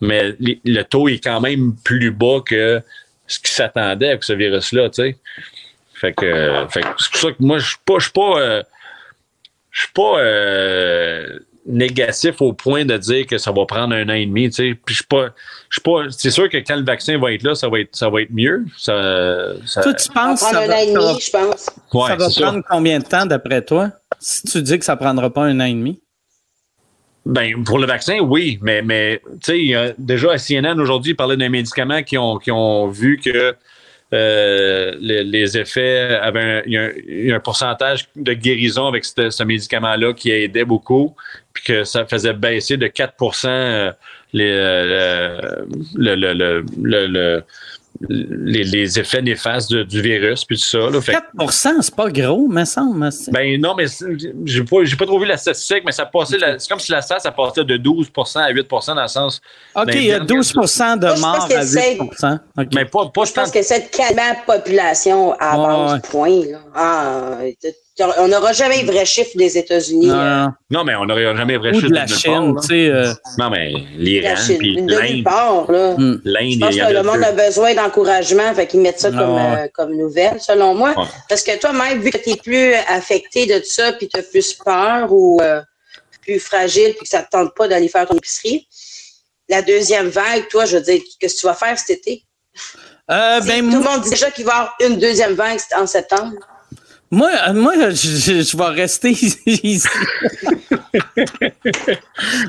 Mais 0.00 0.34
le 0.40 0.82
taux 0.82 1.08
est 1.08 1.22
quand 1.22 1.40
même 1.40 1.74
plus 1.84 2.10
bas 2.10 2.40
que 2.44 2.82
ce 3.26 3.38
qui 3.38 3.50
s'attendait 3.50 4.08
avec 4.08 4.24
ce 4.24 4.32
virus-là. 4.32 4.90
Fait 5.94 6.12
que, 6.12 6.66
c'est 6.70 6.82
pour 6.82 7.00
ça 7.00 7.32
que 7.32 7.36
moi, 7.40 7.58
je 7.58 7.68
suis 7.68 7.78
pas. 7.84 7.98
Je 7.98 8.04
suis 8.04 8.12
pas. 8.18 8.38
Euh, 8.38 8.62
suis 9.72 9.92
pas 9.92 10.18
euh, 10.18 11.38
négatif 11.66 12.42
au 12.42 12.52
point 12.52 12.84
de 12.84 12.96
dire 12.98 13.26
que 13.26 13.38
ça 13.38 13.50
va 13.52 13.64
prendre 13.66 13.94
un 13.94 14.08
an 14.08 14.12
et 14.14 14.26
demi, 14.26 14.50
tu 14.50 14.56
sais. 14.56 14.74
Puis 14.74 14.94
je 14.94 15.00
suis 15.00 15.06
pas, 15.06 15.28
je 15.70 15.76
suis 15.76 15.82
pas, 15.82 16.02
c'est 16.10 16.30
sûr 16.30 16.48
que 16.50 16.58
quand 16.58 16.76
le 16.76 16.84
vaccin 16.84 17.18
va 17.18 17.32
être 17.32 17.42
là, 17.42 17.54
ça 17.54 17.68
va 17.68 17.80
être, 17.80 17.94
ça 17.96 18.10
va 18.10 18.20
être 18.22 18.30
mieux. 18.32 18.64
Ça, 18.76 19.52
ça- 19.66 19.82
Toi, 19.82 19.94
tu 19.94 20.04
Ça 20.04 20.12
va 20.14 20.20
penses 20.28 20.40
que 20.40 20.44
prendre 20.46 20.58
ça 20.58 20.62
un 20.62 20.66
va, 20.66 20.74
an 20.74 20.78
et 20.78 20.92
ça 20.92 20.98
va- 21.00 21.08
demi, 21.08 21.20
je 21.20 21.30
pense. 21.30 21.70
ouais, 21.94 22.08
ça 22.08 22.16
va 22.16 22.28
c'est 22.30 22.40
ça. 22.40 22.46
prendre 22.48 22.64
combien 22.68 22.98
de 22.98 23.04
temps 23.04 23.26
d'après 23.26 23.62
toi? 23.64 23.90
Si 24.20 24.42
tu 24.42 24.62
dis 24.62 24.78
que 24.78 24.84
ça 24.84 24.96
prendra 24.96 25.32
pas 25.32 25.44
un 25.44 25.58
an 25.60 25.64
et 25.64 25.72
demi? 25.74 26.00
Ben, 27.26 27.64
pour 27.64 27.78
le 27.78 27.86
vaccin, 27.86 28.18
oui, 28.20 28.58
mais, 28.60 28.82
mais 28.82 29.22
tu 29.24 29.38
sais, 29.52 29.58
il 29.58 29.68
y 29.68 29.74
a- 29.74 29.94
déjà 29.96 30.32
à 30.32 30.38
CNN 30.38 30.78
aujourd'hui, 30.78 31.12
ils 31.12 31.16
parlaient 31.16 31.38
d'un 31.38 31.48
médicament 31.48 32.02
qui 32.02 32.18
ont, 32.18 32.36
qui 32.36 32.50
ont 32.50 32.88
vu 32.88 33.18
que 33.18 33.54
euh, 34.12 34.92
les, 35.00 35.24
les 35.24 35.58
effets 35.58 36.18
avaient 36.20 36.40
un, 36.40 36.62
il 36.66 36.72
y 36.72 36.76
a 36.78 36.82
un, 36.82 36.90
y 37.06 37.32
a 37.32 37.36
un 37.36 37.40
pourcentage 37.40 38.08
de 38.14 38.32
guérison 38.32 38.86
avec 38.86 39.04
ce, 39.04 39.30
ce 39.30 39.42
médicament-là 39.42 40.12
qui 40.12 40.30
aidait 40.30 40.64
beaucoup, 40.64 41.16
puis 41.52 41.64
que 41.64 41.84
ça 41.84 42.04
faisait 42.06 42.32
baisser 42.34 42.76
de 42.76 42.86
4% 42.86 43.46
euh, 43.48 43.92
les, 44.32 44.50
euh, 44.50 45.64
le, 45.94 46.14
le- 46.14 46.32
le- 47.06 47.44
les, 48.08 48.64
les 48.64 48.98
effets 48.98 49.22
néfastes 49.22 49.70
de- 49.70 49.82
du 49.82 50.00
virus, 50.02 50.44
puis 50.44 50.56
tout 50.56 50.64
ça. 50.64 50.78
Là. 50.90 51.00
Fait 51.00 51.12
que- 51.12 51.18
4 51.18 51.82
c'est 51.82 51.94
pas 51.94 52.10
gros, 52.10 52.48
me 52.48 52.64
semble. 52.64 53.10
c'est- 53.12 53.30
ben 53.30 53.60
non, 53.60 53.74
mais 53.74 53.86
j'ai 54.44 54.64
pas, 54.64 54.76
j'ai 54.84 54.96
pas 54.96 55.06
trop 55.06 55.18
vu 55.18 55.26
la 55.26 55.36
statistique, 55.36 55.82
mais 55.84 55.92
ça 55.92 56.06
passait, 56.06 56.38
la- 56.38 56.58
c'est 56.58 56.68
comme 56.68 56.80
si 56.80 56.92
la 56.92 57.02
stat, 57.02 57.18
ça 57.20 57.32
passait 57.32 57.64
de 57.64 57.76
12% 57.76 58.40
à 58.40 58.50
8% 58.50 58.94
dans 58.94 59.02
le 59.02 59.08
sens. 59.08 59.40
OK, 59.74 59.88
il 59.94 60.04
y 60.04 60.12
a 60.12 60.18
bien, 60.20 60.24
12 60.26 60.52
de 60.96 61.06
Moi, 61.06 61.14
je 61.16 61.20
morts 61.20 61.36
pense 61.38 61.50
à 61.52 61.60
que 61.60 61.66
c'est- 61.66 61.92
8 61.94 62.00
OK. 62.58 62.66
Mais 62.74 62.84
pas, 62.84 63.08
pas 63.08 63.24
Je 63.24 63.32
pense 63.32 63.50
tant- 63.52 63.58
que 63.58 63.62
calmer 63.90 64.22
la 64.46 64.54
population 64.54 65.32
à 65.38 65.58
Ouais, 65.58 65.66
base 65.66 65.92
ouais. 65.92 66.00
du 66.00 66.08
point. 66.08 66.52
Là. 66.52 66.58
Ah, 66.74 67.38
on 68.00 68.28
n'aura 68.28 68.52
jamais 68.52 68.82
le 68.82 68.90
vrai 68.92 69.04
chiffre 69.04 69.30
des 69.36 69.56
États-Unis. 69.56 70.06
Non, 70.08 70.14
euh, 70.18 70.84
mais 70.84 70.94
on 70.96 71.04
n'aurait 71.04 71.36
jamais 71.36 71.56
vrai 71.56 71.70
Ou 71.70 71.74
chiffre 71.74 71.88
de 71.90 71.94
la 71.94 72.06
Chine, 72.06 72.32
part, 72.32 72.54
là. 72.54 72.60
tu 72.60 72.66
sais. 72.66 72.88
euh, 72.88 73.12
Non, 73.38 73.50
mais 73.50 73.72
l'Iran, 73.96 74.28
la 74.30 74.36
Chine. 74.36 74.58
puis 74.58 74.74
l'Inde. 74.76 75.24
hmm. 75.98 76.20
L'Inde, 76.24 76.52
Je 76.52 76.58
pense 76.58 76.76
que 76.76 76.92
le 76.92 77.02
monde 77.02 77.16
deux. 77.18 77.22
a 77.24 77.32
besoin 77.32 77.74
d'encouragement, 77.74 78.54
fait 78.54 78.66
qu'ils 78.66 78.80
mettent 78.80 79.00
ça 79.00 79.10
comme, 79.10 79.34
ouais. 79.34 79.64
euh, 79.64 79.68
comme 79.72 79.96
nouvelle, 79.96 80.40
selon 80.40 80.74
moi. 80.74 80.90
Ouais. 80.96 81.04
Parce 81.28 81.42
que 81.42 81.56
toi, 81.58 81.72
même, 81.72 82.00
vu 82.00 82.10
que 82.10 82.18
tu 82.18 82.30
es 82.30 82.36
plus 82.36 82.74
affecté 82.88 83.46
de 83.46 83.58
tout 83.58 83.64
ça, 83.70 83.92
puis 83.92 84.08
tu 84.08 84.18
as 84.18 84.22
plus 84.22 84.54
peur 84.54 85.12
ou 85.12 85.40
euh, 85.40 85.60
plus 86.22 86.40
fragile, 86.40 86.94
puis 86.94 87.02
que 87.04 87.08
ça 87.08 87.20
ne 87.20 87.24
te 87.24 87.30
tente 87.30 87.54
pas 87.54 87.68
d'aller 87.68 87.88
faire 87.88 88.06
ton 88.08 88.16
épicerie, 88.16 88.66
la 89.48 89.62
deuxième 89.62 90.08
vague, 90.08 90.48
toi, 90.48 90.64
je 90.64 90.78
veux 90.78 90.82
dire, 90.82 91.00
qu'est-ce 91.20 91.34
que 91.36 91.40
tu 91.40 91.46
vas 91.46 91.54
faire 91.54 91.78
cet 91.78 91.90
été? 91.98 92.24
Euh, 93.10 93.40
ben, 93.42 93.60
tout 93.70 93.78
le 93.78 93.84
monde 93.84 94.00
dit 94.02 94.10
déjà 94.10 94.30
qu'il 94.30 94.46
va 94.46 94.50
y 94.52 94.54
avoir 94.54 94.74
une 94.80 94.98
deuxième 94.98 95.34
vague 95.34 95.58
en 95.76 95.86
septembre. 95.86 96.32
Moi, 97.14 97.30
euh, 97.48 97.52
moi, 97.54 97.72
je, 97.90 98.42
je- 98.42 98.56
vais 98.56 98.64
rester 98.64 99.10
ici. 99.62 99.88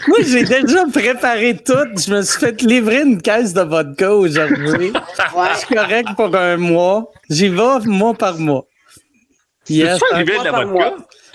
moi, 0.08 0.18
j'ai 0.26 0.44
déjà 0.44 0.86
préparé 0.92 1.58
tout. 1.58 1.74
Je 1.98 2.14
me 2.14 2.22
suis 2.22 2.40
fait 2.40 2.62
livrer 2.62 3.02
une 3.02 3.22
caisse 3.22 3.54
de 3.54 3.62
vodka 3.62 4.14
aujourd'hui. 4.14 4.92
Ouais. 4.92 5.50
Je 5.54 5.60
suis 5.66 5.76
correct 5.76 6.10
pour 6.16 6.36
un 6.36 6.58
mois. 6.58 7.12
J'y 7.30 7.48
vais 7.50 7.80
mois 7.86 8.14
par 8.14 8.38
mois. 8.38 8.66
Yes. 9.70 10.00
Faire 10.00 10.20
livrer 10.20 10.40
de 10.40 10.44
la 10.46 10.52
vodka? 10.66 10.94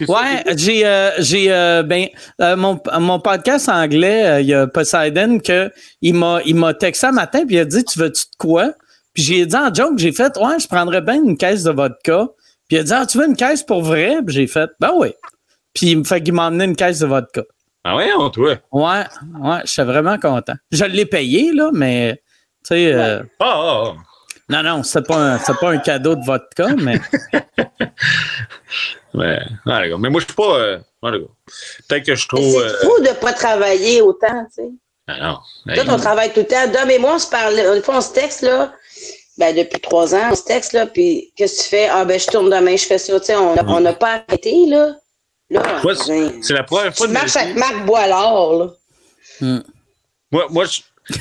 Ouais, 0.08 0.42
j'ai 0.56 0.86
euh, 0.86 1.10
j'ai 1.18 1.52
euh, 1.52 1.82
ben 1.82 2.06
euh, 2.40 2.56
mon, 2.56 2.80
mon 3.00 3.20
podcast 3.20 3.68
anglais, 3.68 4.24
euh, 4.26 4.40
il 4.40 4.46
y 4.46 4.54
a 4.54 4.66
Poseidon 4.66 5.38
que 5.40 5.70
il 6.00 6.14
m'a 6.14 6.40
il 6.46 6.54
m'a 6.54 6.72
texté 6.72 7.06
un 7.08 7.12
matin 7.12 7.40
puis 7.46 7.56
il 7.56 7.58
a 7.58 7.64
dit 7.66 7.84
tu 7.84 7.98
veux 7.98 8.10
tu 8.10 8.22
de 8.22 8.36
quoi 8.38 8.72
Puis 9.12 9.24
j'ai 9.24 9.44
dit 9.44 9.56
en 9.56 9.74
joke, 9.74 9.98
j'ai 9.98 10.12
fait 10.12 10.34
ouais, 10.38 10.58
je 10.58 10.66
prendrais 10.68 11.02
bien 11.02 11.16
une 11.22 11.36
caisse 11.36 11.64
de 11.64 11.70
vodka. 11.72 12.28
Puis 12.70 12.76
il 12.76 12.78
a 12.78 12.82
dit 12.84 12.92
ah, 12.94 13.04
tu 13.04 13.18
veux 13.18 13.26
une 13.26 13.34
caisse 13.36 13.64
pour 13.64 13.82
vrai? 13.82 14.18
Puis 14.24 14.34
j'ai 14.36 14.46
fait 14.46 14.70
ben 14.78 14.92
oui. 14.96 15.12
Puis 15.74 15.88
il 15.88 15.98
me 15.98 16.04
fait 16.04 16.22
qu'il 16.22 16.32
m'a 16.34 16.46
emmené 16.46 16.64
une 16.64 16.76
caisse 16.76 17.00
de 17.00 17.06
vodka. 17.06 17.42
Ah 17.82 17.96
ouais, 17.96 18.10
on, 18.16 18.30
toi. 18.30 18.56
Ouais, 18.70 19.04
ouais, 19.40 19.58
j'étais 19.64 19.84
vraiment 19.84 20.16
content. 20.18 20.54
Je 20.70 20.84
l'ai 20.84 21.04
payé 21.06 21.52
là, 21.52 21.70
mais 21.72 22.22
tu 22.64 22.68
sais 22.74 22.92
euh, 22.94 23.22
Ah, 23.40 23.44
ah, 23.44 23.82
ah. 23.86 23.94
non 24.48 24.62
non, 24.62 24.82
c'est 24.84 25.04
pas 25.04 25.16
un 25.16 25.38
c'est 25.38 25.58
pas 25.58 25.70
un 25.72 25.78
cadeau 25.78 26.14
de 26.14 26.24
vodka 26.24 26.68
mais 26.76 27.00
Ouais. 29.14 29.40
Ah, 29.66 29.80
d'accord. 29.80 29.98
Mais 29.98 30.08
moi, 30.08 30.20
je 30.20 30.26
suis 30.26 30.34
pas. 30.34 30.56
euh. 30.58 30.78
Peut-être 31.02 32.04
que 32.06 32.14
je 32.14 32.28
trouve. 32.28 32.42
C'est 32.52 32.58
euh, 32.58 32.76
fou 32.82 33.02
de 33.02 33.08
ne 33.08 33.14
pas 33.14 33.32
travailler 33.32 34.00
autant, 34.02 34.44
tu 34.54 34.62
sais. 34.62 34.68
Ah 35.08 35.18
non. 35.18 35.38
Toi, 35.74 35.82
Hey. 35.84 35.90
on 35.90 35.96
travaille 35.96 36.32
tout 36.32 36.40
le 36.40 36.46
temps. 36.46 36.68
Dom 36.72 36.88
et 36.90 36.98
moi, 36.98 37.14
on 37.14 37.18
se 37.18 37.28
parle. 37.28 37.54
Une 37.76 37.82
fois, 37.82 37.96
on 37.96 38.00
se 38.00 38.12
texte, 38.12 38.42
là. 38.42 38.72
Ben, 39.38 39.56
depuis 39.56 39.80
trois 39.80 40.14
ans, 40.14 40.28
on 40.32 40.34
se 40.34 40.44
texte, 40.44 40.72
là. 40.72 40.86
Puis, 40.86 41.32
qu'est-ce 41.36 41.58
que 41.58 41.62
tu 41.62 41.68
fais? 41.68 41.88
Ah, 41.88 42.04
ben, 42.04 42.18
je 42.18 42.26
tourne 42.26 42.50
demain, 42.50 42.76
je 42.76 42.84
fais 42.84 42.98
ça. 42.98 43.18
Tu 43.20 43.26
sais, 43.26 43.36
on 43.36 43.54
n'a 43.54 43.64
on 43.66 43.80
n'a 43.80 43.92
pas 43.92 44.22
arrêté, 44.28 44.66
là. 44.66 44.96
Là, 45.50 45.80
ben, 45.82 46.42
c'est 46.42 46.52
la 46.52 46.62
première 46.62 46.94
fois 46.94 47.06
tu 47.06 47.12
de 47.12 47.14
ma 47.14 47.20
marches 47.20 47.32
vie. 47.32 47.38
avec 47.38 47.56
Marc 47.56 47.84
Boilard, 47.84 48.52
là. 48.52 49.62
Moi, 50.30 50.46
moi 50.50 50.64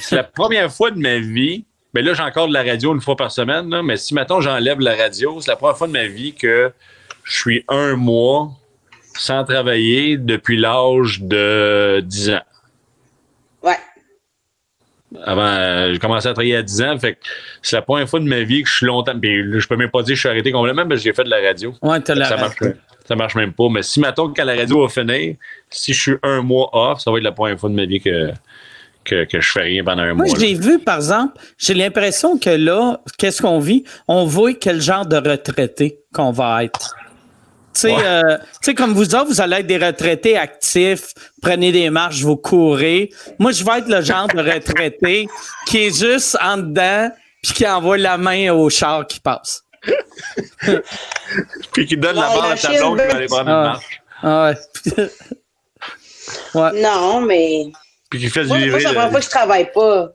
c'est 0.02 0.16
la 0.16 0.24
première 0.24 0.72
fois 0.72 0.92
de 0.92 1.00
ma 1.00 1.18
vie. 1.18 1.66
Mais 1.94 2.04
là, 2.04 2.14
j'ai 2.14 2.22
encore 2.22 2.48
de 2.48 2.54
la 2.54 2.62
radio 2.62 2.94
une 2.94 3.02
fois 3.02 3.16
par 3.16 3.32
semaine. 3.32 3.70
là, 3.70 3.82
mais 3.82 3.98
si 3.98 4.14
maintenant 4.14 4.42
j'enlève 4.42 4.80
la 4.80 4.96
radio, 4.96 5.42
c'est 5.42 5.50
la 5.50 5.56
première 5.56 5.78
fois 5.78 5.88
de 5.88 5.94
ma 5.94 6.06
vie 6.06 6.34
que 6.34 6.72
je 7.24 7.40
suis 7.40 7.66
un 7.68 7.96
mois 7.96 8.52
sans 9.16 9.44
travailler 9.44 10.18
depuis 10.18 10.58
l'âge 10.58 11.22
de 11.22 12.02
10 12.06 12.30
ans. 12.30 12.42
Ouais. 13.64 13.78
Avant, 15.24 15.42
euh, 15.46 15.94
j'ai 15.94 16.00
commencé 16.00 16.28
à 16.28 16.34
travailler 16.34 16.56
à 16.58 16.62
10 16.64 16.82
ans. 16.84 16.98
Fait 17.00 17.14
que 17.14 17.20
c'est 17.62 17.76
la 17.76 17.82
première 17.82 18.08
fois 18.08 18.20
de 18.20 18.26
ma 18.26 18.42
vie 18.42 18.62
que 18.64 18.70
je 18.70 18.76
suis 18.76 18.86
longtemps. 18.86 19.20
Puis 19.20 19.60
je 19.60 19.68
peux 19.68 19.76
même 19.76 19.90
pas 19.90 20.02
dire 20.04 20.10
que 20.12 20.16
je 20.16 20.20
suis 20.20 20.30
arrêté 20.30 20.52
complètement 20.52 20.88
que 20.88 20.96
j'ai 20.98 21.14
fait 21.14 21.24
de 21.24 21.30
la 21.30 21.40
radio. 21.42 21.74
ouais, 21.82 22.00
t'as 22.02 22.16
la 22.16 22.26
Ça 22.26 22.38
marche, 22.38 22.58
ça 23.08 23.16
marche 23.16 23.36
même 23.36 23.54
pas. 23.54 23.70
Mais 23.72 23.82
si, 23.82 24.00
mettons, 24.00 24.32
quand 24.34 24.44
la 24.46 24.56
radio 24.56 24.82
va 24.84 24.90
finir, 24.90 25.36
si 25.70 25.94
je 25.94 26.00
suis 26.02 26.16
un 26.22 26.42
mois 26.42 26.70
off, 26.74 27.00
ça 27.02 27.10
va 27.12 27.18
être 27.18 27.24
la 27.24 27.32
première 27.32 27.60
fois 27.60 27.70
de 27.70 27.76
ma 27.76 27.86
vie 27.86 28.00
que, 28.00 28.32
que, 29.04 29.24
que 29.26 29.42
je 29.42 29.52
fais 29.52 29.62
rien 29.62 29.84
pendant 29.84 30.04
un 30.04 30.14
Moi, 30.14 30.26
mois. 30.26 30.36
je 30.36 30.42
là. 30.42 30.48
l'ai 30.48 30.54
vu, 30.54 30.78
par 30.80 30.98
exemple, 30.98 31.42
j'ai 31.58 31.74
l'impression 31.74 32.38
que 32.38 32.52
là, 32.52 33.00
qu'est-ce 33.18 33.42
qu'on 33.42 33.60
vit? 33.60 33.84
On 34.08 34.26
voit 34.26 34.54
quel 34.54 34.80
genre 34.80 35.08
de 35.08 35.16
retraité 35.18 36.00
qu'on 36.14 36.32
va 36.32 36.64
être. 36.66 36.96
Tu 37.74 37.88
sais, 38.62 38.74
comme 38.74 38.94
vous 38.94 39.16
autres, 39.16 39.28
vous 39.28 39.42
allez 39.42 39.58
être 39.58 39.68
des 39.68 39.78
retraités 39.78 40.38
actifs, 40.38 41.14
prenez 41.42 41.72
des 41.72 41.90
marches, 41.90 42.22
vous 42.22 42.38
courez. 42.38 43.10
Moi, 43.38 43.52
je 43.52 43.64
vais 43.64 43.80
être 43.80 43.88
le 43.88 44.02
genre 44.02 44.28
de 44.28 44.40
retraité 44.40 45.28
qui 45.68 45.86
est 45.86 45.98
juste 45.98 46.38
en 46.42 46.58
dedans 46.58 47.10
puis 47.42 47.54
qui 47.54 47.68
envoie 47.68 47.98
la 47.98 48.18
main 48.18 48.52
au 48.52 48.70
char 48.70 49.08
qui 49.08 49.20
passe. 49.20 49.64
puis 51.72 51.86
qui 51.86 51.96
donne 51.96 52.16
la 52.16 52.28
barre 52.28 52.52
à 52.52 52.56
ta 52.58 52.70
blonde 52.70 53.00
qui 53.00 53.08
va 53.08 53.16
aller 53.16 53.28
prendre 53.28 53.50
une 53.50 53.50
ah. 53.50 53.64
marche. 53.64 54.02
Ah 54.22 54.54
ouais. 56.56 56.82
Non, 56.82 57.22
mais. 57.22 57.72
Puis 58.10 58.20
qui 58.20 58.30
fait 58.30 58.42
du 58.42 58.48
moi, 58.48 58.58
livrer. 58.58 58.82
Moi, 58.82 58.92
ça 58.94 59.06
ne 59.06 59.12
pas 59.12 59.20
que 59.20 59.26
je 59.26 59.30
travaille 59.30 59.72
pas. 59.72 60.10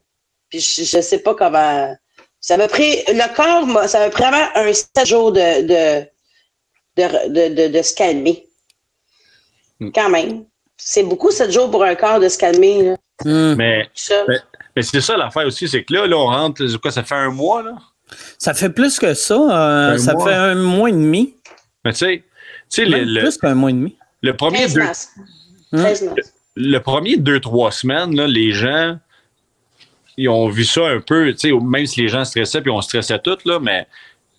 Puis 0.51 0.60
je, 0.60 0.97
ne 0.97 1.02
sais 1.02 1.18
pas 1.18 1.35
comment. 1.35 1.97
Ça 2.40 2.59
m'a 2.59 2.68
pris. 2.68 3.02
Le 3.09 3.35
corps, 3.35 3.89
ça 3.89 4.01
m'a 4.01 4.10
pris 4.10 4.22
vraiment 4.22 4.47
un 4.55 4.72
7 4.72 5.06
jours 5.06 5.32
de, 5.32 5.62
de, 5.66 6.06
de, 6.97 7.49
de, 7.55 7.69
de, 7.69 7.83
se 7.83 7.95
calmer. 7.95 8.47
Hmm. 9.81 9.91
Quand 9.95 10.11
même. 10.11 10.45
C'est 10.77 11.03
beaucoup 11.03 11.31
7 11.31 11.51
jours 11.51 11.71
pour 11.71 11.85
un 11.85 11.95
corps 11.95 12.21
de 12.21 12.29
se 12.29 12.39
calmer. 12.39 12.83
Là. 12.83 12.97
Hmm. 13.25 13.55
Mais, 13.57 13.89
mais, 14.77 14.83
c'est 14.83 15.01
ça 15.01 15.16
l'affaire 15.16 15.47
aussi, 15.47 15.69
c'est 15.69 15.85
que 15.85 15.93
là, 15.93 16.07
là, 16.07 16.16
on 16.16 16.27
rentre. 16.27 16.65
Quoi, 16.79 16.91
ça 16.91 17.05
fait 17.05 17.15
un 17.15 17.31
mois, 17.31 17.62
là? 17.62 17.77
Ça 18.39 18.55
fait 18.55 18.71
plus 18.71 18.99
que 18.99 19.15
ça. 19.15 19.35
Euh, 19.35 19.99
ça 19.99 20.15
fait 20.19 20.35
un 20.35 20.55
mois 20.55 20.91
et 20.91 20.93
demi. 20.93 21.35
Mais 21.85 21.93
tu 21.93 21.99
sais, 21.99 22.25
tu 22.71 22.83
sais, 22.83 22.85
le, 22.85 23.21
plus 23.21 23.39
qu'un 23.39 23.55
mois 23.55 23.71
et 23.71 23.75
demi. 23.75 23.97
Le 24.23 24.35
premier 24.37 24.66
deux, 24.69 24.81
le, 25.73 26.15
le, 26.57 26.79
premier 26.79 27.16
deux, 27.16 27.41
trois 27.41 27.71
semaines, 27.71 28.16
là, 28.16 28.27
les 28.27 28.53
gens, 28.53 28.99
ils 30.16 30.29
ont 30.29 30.49
vu 30.49 30.65
ça 30.65 30.87
un 30.87 31.01
peu, 31.01 31.33
tu 31.33 31.51
sais, 31.51 31.53
même 31.53 31.87
si 31.87 32.01
les 32.01 32.09
gens 32.09 32.25
stressaient, 32.25 32.62
puis 32.62 32.71
on 32.71 32.81
stressait 32.81 33.19
tous, 33.19 33.45
là, 33.45 33.59
mais 33.61 33.87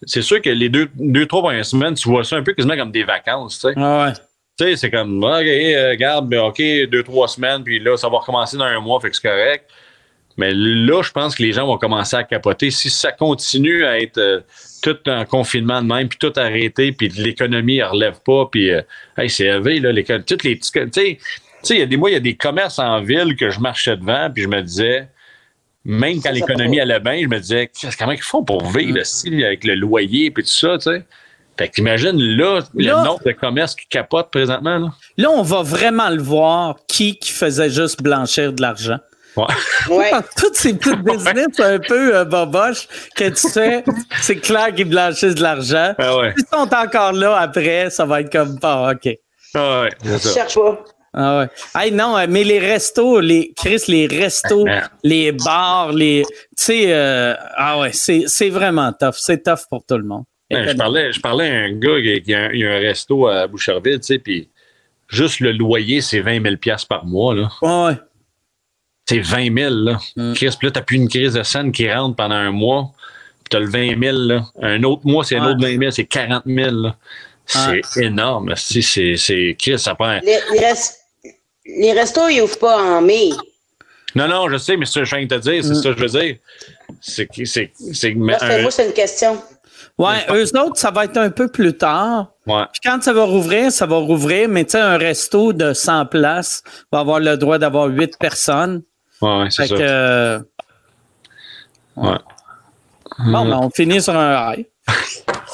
c'est 0.06 0.22
sûr 0.22 0.42
que 0.42 0.50
les 0.50 0.70
deux, 0.70 0.90
deux, 0.96 1.26
trois 1.26 1.42
premières 1.42 1.66
semaines, 1.66 1.96
tu 1.96 2.10
vois 2.10 2.24
ça 2.24 2.38
un 2.38 2.44
peu 2.44 2.54
quasiment 2.54 2.78
comme 2.78 2.92
des 2.92 3.04
vacances, 3.04 3.60
tu 3.60 3.68
sais. 3.68 3.74
Ah 3.78 4.06
ouais. 4.06 4.14
Tu 4.58 4.64
sais, 4.64 4.76
c'est 4.78 4.92
comme, 4.92 5.22
OK, 5.22 5.30
euh, 5.32 5.90
regarde, 5.90 6.30
ben, 6.30 6.40
OK, 6.40 6.62
deux, 6.90 7.04
trois 7.04 7.28
semaines, 7.28 7.64
puis 7.64 7.80
là, 7.80 7.98
ça 7.98 8.08
va 8.08 8.20
recommencer 8.20 8.56
dans 8.56 8.64
un 8.64 8.80
mois, 8.80 9.00
fait 9.02 9.10
que 9.10 9.16
c'est 9.18 9.28
correct. 9.28 9.70
Mais 10.38 10.52
là, 10.54 11.02
je 11.02 11.12
pense 11.12 11.36
que 11.36 11.44
les 11.44 11.54
gens 11.54 11.66
vont 11.66 11.78
commencer 11.78 12.16
à 12.16 12.24
capoter. 12.24 12.72
Si 12.72 12.90
ça 12.90 13.12
continue 13.12 13.86
à 13.86 14.00
être 14.00 14.18
euh, 14.18 14.42
tout 14.82 14.98
en 15.10 15.26
confinement 15.26 15.82
de 15.82 15.88
même, 15.88 16.08
puis 16.08 16.18
tout 16.20 16.34
arrêté, 16.36 16.92
puis 16.92 17.10
l'économie 17.10 17.80
ne 17.80 17.86
relève 17.86 18.20
pas, 18.26 18.48
puis 18.52 18.72
euh, 18.72 18.82
c'est 19.28 19.46
élevé, 19.46 19.80
là, 19.80 19.92
les, 19.92 20.04
toutes 20.04 20.44
les. 20.44 20.60
Tu 20.60 20.90
sais, 20.92 21.18
il 21.70 21.80
y 21.80 21.82
a 21.82 21.86
des 21.86 21.98
mois, 21.98 22.10
il 22.10 22.14
y 22.14 22.18
a 22.18 22.22
des 22.22 22.36
commerces 22.36 22.80
en 22.80 23.02
ville 23.02 23.36
que 23.36 23.50
je 23.50 23.60
marchais 23.60 23.98
devant, 23.98 24.30
puis 24.30 24.44
je 24.44 24.50
me 24.50 24.62
disais, 24.62 25.08
même 25.86 26.20
quand 26.22 26.32
l'économie 26.32 26.80
allait 26.80 27.00
bien, 27.00 27.22
je 27.22 27.28
me 27.28 27.40
disais, 27.40 27.72
comment 27.98 28.12
ils 28.12 28.22
font 28.22 28.44
pour 28.44 28.66
vivre 28.72 28.98
mm. 28.98 29.44
avec 29.44 29.64
le 29.64 29.76
loyer 29.76 30.26
et 30.26 30.34
tout 30.34 30.42
ça, 30.44 30.78
tu 30.78 30.90
sais? 30.90 31.06
Fait 31.58 31.70
qu'imagine 31.70 32.20
là, 32.20 32.60
le 32.74 32.92
nombre 32.92 33.24
de 33.24 33.32
commerces 33.32 33.76
qui 33.76 33.88
capotent 33.88 34.30
présentement. 34.30 34.78
Là. 34.78 34.90
là, 35.18 35.30
on 35.30 35.42
va 35.42 35.62
vraiment 35.62 36.10
le 36.10 36.22
voir 36.22 36.76
qui 36.88 37.18
qui 37.18 37.32
faisait 37.32 37.70
juste 37.70 38.04
blanchir 38.04 38.52
de 38.52 38.62
l'argent. 38.62 38.98
Ouais. 39.38 39.46
ouais. 39.90 40.12
Toutes 40.38 40.56
ces 40.56 40.74
petites 40.74 41.02
business 41.02 41.60
un 41.60 41.80
peu 41.80 42.16
euh, 42.16 42.26
boboches 42.26 42.88
que 43.16 43.30
tu 43.30 43.50
sais, 43.50 43.86
c'est 44.22 44.38
clair 44.38 44.74
qu'ils 44.74 44.90
blanchissent 44.90 45.36
de 45.36 45.44
l'argent. 45.44 45.94
Ah 45.98 46.18
ouais. 46.18 46.34
S'ils 46.38 46.48
sont 46.52 46.74
encore 46.74 47.14
là 47.14 47.38
après, 47.38 47.90
ça 47.90 48.06
va 48.06 48.22
être 48.22 48.32
comme 48.32 48.60
pas, 48.60 48.92
OK. 48.92 49.18
Ah 49.54 49.84
ouais, 49.84 49.90
Je 50.04 50.30
cherche 50.30 50.56
pas. 50.56 50.84
Ah 51.18 51.40
ouais. 51.40 51.82
Hey, 51.82 51.92
non, 51.94 52.18
euh, 52.18 52.26
mais 52.28 52.44
les 52.44 52.60
restos, 52.60 53.22
les 53.22 53.54
Chris, 53.56 53.84
les 53.88 54.06
restos, 54.06 54.66
les 55.02 55.32
bars, 55.32 55.94
les. 55.94 56.24
Tu 56.28 56.38
sais, 56.58 56.94
euh, 56.94 57.34
ah 57.56 57.80
ouais, 57.80 57.92
c'est 57.94 58.50
vraiment 58.50 58.92
tough. 58.92 59.16
C'est 59.16 59.42
tough 59.42 59.62
pour 59.70 59.86
tout 59.86 59.98
le 59.98 60.04
monde. 60.04 60.26
je, 60.52 60.76
parlais, 60.76 61.14
je 61.14 61.22
parlais 61.22 61.50
à 61.50 61.62
un 61.64 61.72
gars 61.72 62.02
qui 62.22 62.34
a, 62.34 62.44
un, 62.44 62.80
resto 62.80 63.28
à 63.28 63.48
Boucherville, 63.48 64.00
tu 64.02 64.08
sais, 64.08 64.20
puis 64.20 64.50
juste 65.08 65.40
le 65.40 65.54
loyer, 65.54 66.02
c'est 66.02 66.20
20 66.20 66.44
000 66.44 66.56
par 66.90 67.06
mois, 67.06 67.34
là. 67.34 67.50
Ouais. 67.62 67.96
C'est 69.08 69.20
20 69.20 69.56
000, 69.58 69.74
là. 69.74 70.00
Mm. 70.18 70.34
Chris, 70.34 70.54
puis 70.60 70.68
là, 70.68 70.72
t'as 70.72 70.82
plus 70.82 70.98
une 70.98 71.08
crise 71.08 71.36
de 71.36 71.44
scène 71.44 71.72
qui 71.72 71.90
rentre 71.90 72.18
pendant 72.18 72.36
un 72.36 72.52
mois, 72.52 72.92
puis 73.38 73.52
t'as 73.52 73.60
le 73.60 73.70
20 73.70 73.98
000, 74.04 74.18
là. 74.18 74.44
Un 74.62 74.84
autre 74.84 75.04
mois, 75.06 75.24
c'est 75.24 75.38
un 75.38 75.48
autre 75.48 75.62
20 75.62 75.80
000, 75.80 75.92
c'est 75.92 76.06
40 76.06 76.44
000, 76.46 76.72
là. 76.72 76.98
C'est 77.46 78.04
énorme. 78.04 78.54
C'est, 78.58 78.82
c'est, 78.82 79.56
Chris, 79.58 79.80
ça 79.80 79.96
prend. 79.96 80.20
Les, 80.24 80.40
les 80.52 80.60
restos, 81.94 82.30
ils 82.30 82.42
ouvrent 82.42 82.60
pas 82.60 82.78
en 82.78 83.02
mai. 83.02 83.30
Non, 84.16 84.28
non, 84.28 84.50
je 84.50 84.58
sais, 84.58 84.78
mais 84.78 84.86
c'est 84.86 84.94
ce 84.94 85.00
que 85.00 85.06
je 85.06 85.16
viens 85.16 85.26
de 85.26 85.36
te 85.36 85.42
dire, 85.42 85.64
c'est 85.64 85.76
ça 85.76 85.92
que 85.92 85.98
je 85.98 86.04
veux 86.06 86.20
dire. 86.22 86.38
C'est 87.02 87.28
c'est 87.46 87.72
c'est 87.94 88.14
moi, 88.16 88.38
c'est 88.72 88.88
une 88.88 88.94
question. 88.94 89.42
Ouais, 89.98 90.26
eux 90.30 90.58
autres, 90.58 90.78
ça 90.78 90.92
va 90.92 91.06
être 91.06 91.18
un 91.18 91.30
peu 91.30 91.48
plus 91.48 91.78
tard. 91.78 92.34
Ouais. 92.46 92.64
Puis 92.74 92.82
quand 92.84 93.02
ça 93.02 93.14
va 93.14 93.24
rouvrir, 93.24 93.72
ça 93.72 93.86
va 93.86 93.96
rouvrir, 93.96 94.50
mais 94.50 94.66
tu 94.66 94.72
sais, 94.72 94.80
un 94.80 94.98
resto 94.98 95.54
de 95.54 95.74
100 95.74 96.08
places 96.08 96.64
va 96.92 97.00
avoir 97.00 97.20
le 97.20 97.38
droit 97.38 97.58
d'avoir 97.58 97.88
8 97.88 98.18
personnes. 98.20 98.84
Ouais, 99.22 99.44
ouais 99.44 99.48
c'est 99.50 99.68
ça. 99.68 99.76
Que, 99.76 100.40
ouais. 101.96 102.18
Bon, 103.20 103.46
ben, 103.46 103.60
on 103.62 103.70
finit 103.70 104.02
sur 104.02 104.16
un 104.16 104.54
high. 104.54 104.66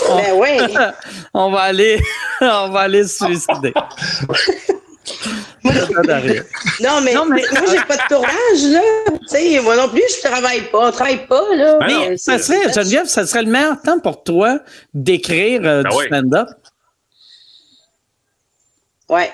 ben 0.07 0.33
oui. 0.35 0.57
on 1.35 1.51
va 1.51 1.61
aller, 1.61 2.01
on 2.41 2.69
va 2.69 2.79
aller 2.81 3.03
se 3.03 3.25
suicider. 3.25 3.73
non, 5.63 7.01
mais, 7.01 7.13
non, 7.13 7.25
mais 7.25 7.43
moi, 7.51 7.65
j'ai 7.71 7.81
pas 7.87 7.97
de 7.97 8.07
tournage, 8.07 8.71
là. 8.71 8.81
sais, 9.25 9.59
moi 9.61 9.75
non 9.75 9.89
plus, 9.89 10.03
je 10.17 10.27
travaille 10.27 10.61
pas. 10.71 10.89
On 10.89 10.91
travaille 10.91 11.25
pas, 11.25 11.55
là. 11.55 11.77
Ben 11.79 11.87
mais 11.87 12.17
ça 12.17 12.37
serait, 12.37 12.71
Geneviève, 12.71 13.07
ça 13.07 13.25
serait 13.25 13.43
le 13.43 13.51
meilleur 13.51 13.81
temps 13.81 13.99
pour 13.99 14.23
toi 14.23 14.59
d'écrire 14.93 15.61
euh, 15.65 15.83
ben 15.83 15.89
du 15.89 16.05
stand-up. 16.05 16.47
Ouais. 19.09 19.31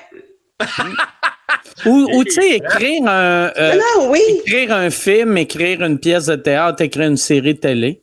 ou, 1.85 2.23
tu 2.23 2.31
sais, 2.31 2.55
écrire 2.55 3.07
un, 3.07 3.51
euh, 3.57 3.75
non, 3.75 4.09
oui. 4.09 4.21
écrire 4.45 4.73
un 4.73 4.89
film, 4.89 5.37
écrire 5.37 5.83
une 5.83 5.99
pièce 5.99 6.25
de 6.25 6.35
théâtre, 6.35 6.81
écrire 6.81 7.07
une 7.07 7.17
série 7.17 7.59
télé. 7.59 8.01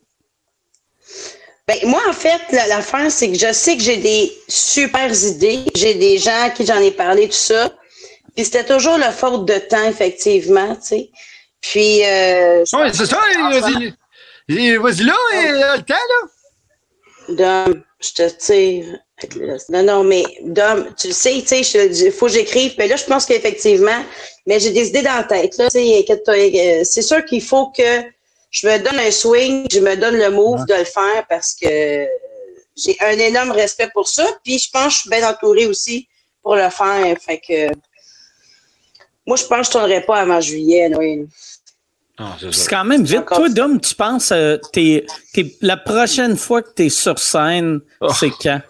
Ben, 1.67 1.77
moi, 1.85 2.01
en 2.07 2.13
fait, 2.13 2.41
l'affaire, 2.51 3.11
c'est 3.11 3.31
que 3.31 3.37
je 3.37 3.51
sais 3.51 3.75
que 3.75 3.81
j'ai 3.81 3.97
des 3.97 4.31
super 4.47 5.11
idées. 5.11 5.61
J'ai 5.75 5.95
des 5.95 6.17
gens 6.19 6.51
qui 6.55 6.65
j'en 6.65 6.79
ai 6.79 6.91
parlé, 6.91 7.27
tout 7.27 7.33
ça. 7.33 7.71
Puis 8.35 8.45
c'était 8.45 8.65
toujours 8.65 8.97
la 8.97 9.11
faute 9.11 9.45
de 9.45 9.57
temps, 9.57 9.87
effectivement, 9.87 10.75
tu 10.75 10.81
sais. 10.87 11.09
Puis. 11.61 12.05
Euh, 12.05 12.63
oui, 12.73 12.89
c'est 12.93 13.05
ça, 13.05 13.19
vas-y. 13.49 14.77
Vas-y 14.77 15.03
là, 15.03 15.15
le 15.77 15.81
temps, 15.81 15.95
là. 15.95 16.27
Dom, 17.29 17.83
je 17.99 18.11
te 18.11 18.29
tire. 18.29 18.99
Non, 19.69 19.81
non, 19.81 20.03
mais 20.03 20.23
Dom, 20.43 20.93
tu 20.99 21.07
le 21.07 21.13
sais, 21.13 21.41
tu 21.41 21.63
sais, 21.63 21.87
il 21.87 22.11
faut 22.11 22.27
que 22.27 22.33
j'écrive. 22.33 22.75
Mais 22.77 22.87
là, 22.87 22.95
je 22.97 23.05
pense 23.05 23.25
qu'effectivement, 23.25 24.03
mais 24.45 24.59
j'ai 24.59 24.71
des 24.71 24.89
idées 24.89 25.01
dans 25.01 25.15
la 25.15 25.23
tête. 25.23 25.57
Là, 25.57 25.67
euh, 25.73 26.81
c'est 26.83 27.01
sûr 27.01 27.23
qu'il 27.25 27.41
faut 27.41 27.71
que 27.71 28.03
je 28.55 28.67
me 28.67 28.77
donne 28.79 28.99
un 28.99 29.11
swing, 29.11 29.67
je 29.69 29.79
me 29.81 29.97
donne 29.97 30.15
le 30.15 30.29
move 30.29 30.65
de 30.65 30.75
le 30.75 30.85
faire 30.85 31.27
parce 31.27 31.53
que 31.53 32.07
j'ai 32.77 32.97
un 33.01 33.19
énorme 33.19 33.51
respect 33.51 33.89
pour 33.93 34.07
ça. 34.07 34.25
Puis 34.45 34.59
je 34.59 34.69
pense 34.71 34.85
que 34.85 34.91
je 34.91 34.97
suis 34.99 35.09
bien 35.09 35.29
entourée 35.29 35.65
aussi 35.65 36.07
pour 36.41 36.55
le 36.55 36.69
faire. 36.69 37.17
Fait 37.19 37.41
que 37.45 37.67
moi, 39.27 39.35
je 39.35 39.43
pense 39.43 39.67
que 39.67 39.73
je 39.73 39.77
ne 39.77 39.81
tournerai 39.83 40.01
pas 40.05 40.21
avant 40.21 40.39
juillet. 40.39 40.89
Oui. 40.97 41.27
Ah, 42.17 42.37
c'est 42.49 42.69
quand 42.69 42.85
même 42.85 43.03
vite. 43.03 43.25
Toi, 43.25 43.49
Dom, 43.49 43.81
tu 43.81 43.93
penses 43.93 44.31
euh, 44.31 44.57
la 45.61 45.75
prochaine 45.75 46.37
fois 46.37 46.61
que 46.61 46.69
tu 46.73 46.85
es 46.85 46.89
sur 46.89 47.19
scène, 47.19 47.81
oh. 47.99 48.07
c'est 48.13 48.31
quand? 48.41 48.61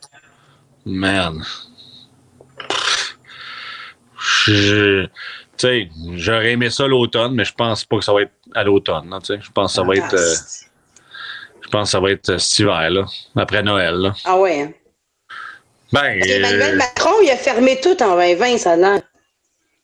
Je, 4.48 5.06
tu 5.06 5.10
sais, 5.58 5.90
j'aurais 6.16 6.54
aimé 6.54 6.72
ça 6.72 6.88
l'automne, 6.88 7.36
mais 7.36 7.46
je 7.46 7.54
pense 7.54 7.86
pas 7.86 7.98
que 8.00 8.04
ça 8.04 8.14
va 8.14 8.24
être 8.24 8.32
à 8.56 8.64
l'automne. 8.64 9.20
Je 9.28 9.52
pense 9.52 9.72
que 9.72 9.76
ça 9.76 9.84
va 9.84 9.96
être. 9.96 10.14
Euh, 10.14 10.36
je 11.62 11.70
pense 11.70 11.92
ça 11.92 12.00
va 12.00 12.12
être 12.12 12.30
euh, 12.30 12.38
cet 12.38 12.60
hiver, 12.60 12.90
là, 12.90 13.06
après 13.36 13.64
Noël. 13.64 13.96
Là. 13.96 14.14
Ah 14.24 14.38
ouais. 14.38 14.62
Hein? 14.62 14.72
Ben, 15.92 16.20
Emmanuel 16.22 16.74
euh, 16.74 16.78
Macron, 16.78 17.14
il 17.24 17.30
a 17.30 17.38
fermé 17.38 17.80
tout 17.82 18.02
en 18.02 18.16
2020, 18.16 18.58
ça 18.58 18.74
a 18.74 19.00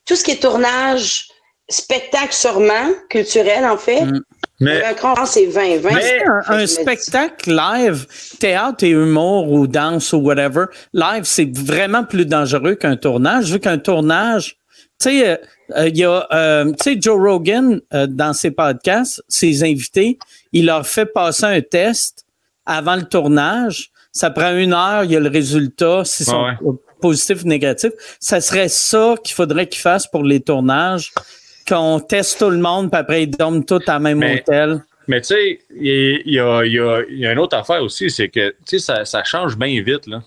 Tout 0.06 0.16
ce 0.16 0.24
qui 0.24 0.32
est 0.32 0.42
tournage, 0.42 1.30
spectacle 1.70 2.34
sûrement, 2.34 2.90
culturel 3.10 3.66
en 3.66 3.78
fait. 3.78 4.06
Mm. 4.06 4.22
Mais, 4.60 4.82
Macron, 4.82 5.26
c'est 5.26 5.48
2020. 5.48 5.90
Mais 5.92 6.24
un, 6.48 6.68
spectacle 6.68 7.52
live, 7.52 8.06
théâtre 8.40 8.84
et 8.84 8.90
humour 8.90 9.52
ou 9.52 9.66
danse 9.66 10.14
ou 10.14 10.18
whatever, 10.18 10.66
live, 10.94 11.24
c'est 11.24 11.50
vraiment 11.58 12.04
plus 12.04 12.28
dangereux 12.28 12.76
qu'un 12.76 12.96
tournage, 12.96 13.52
vu 13.52 13.60
qu'un 13.60 13.80
tournage, 13.80 14.58
tu 15.02 15.10
sais, 15.10 15.30
euh, 15.30 15.38
il 15.78 15.98
y 15.98 16.04
a, 16.04 16.28
euh, 16.32 16.72
tu 16.72 16.94
sais, 16.94 16.98
Joe 17.00 17.20
Rogan, 17.20 17.82
euh, 17.94 18.08
dans 18.08 18.34
ses 18.34 18.52
podcasts, 18.52 19.24
ses 19.28 19.64
invités, 19.64 20.18
il 20.52 20.66
leur 20.66 20.86
fait 20.86 21.06
passer 21.06 21.46
un 21.46 21.62
test 21.62 22.26
avant 22.66 22.96
le 22.96 23.04
tournage. 23.04 23.92
Ça 24.12 24.30
prend 24.30 24.56
une 24.56 24.74
heure, 24.74 25.04
il 25.04 25.12
y 25.12 25.16
a 25.16 25.20
le 25.20 25.30
résultat, 25.30 26.04
si 26.06 26.26
c'est 26.26 26.32
positif 27.00 27.44
ou 27.44 27.48
négatif. 27.48 27.92
Ça 28.20 28.42
serait 28.42 28.70
ça 28.70 29.16
qu'il 29.24 29.34
faudrait 29.34 29.68
qu'ils 29.68 29.82
fassent 29.82 30.08
pour 30.08 30.24
les 30.24 30.40
tournages, 30.40 31.12
qu'on 31.68 32.00
teste 32.00 32.40
tout 32.40 32.50
le 32.50 32.58
monde, 32.58 32.92
puis 32.92 33.00
après 33.00 33.24
ils 33.24 33.32
dorment 33.32 33.66
tous 33.66 33.82
à 33.88 34.00
même 34.00 34.22
hôtel. 34.22 34.84
Mais 35.08 35.22
tu 35.22 35.28
sais, 35.28 35.60
il 35.76 36.22
y, 36.26 36.40
a, 36.40 36.62
une 36.64 37.40
autre 37.40 37.58
affaire 37.58 37.82
aussi, 37.82 38.10
c'est 38.10 38.30
que 38.30 38.56
tu 38.68 38.80
sais, 38.80 39.04
ça, 39.04 39.24
change 39.24 39.58
bien 39.58 39.82
vite. 39.82 40.08
Là. 40.08 40.22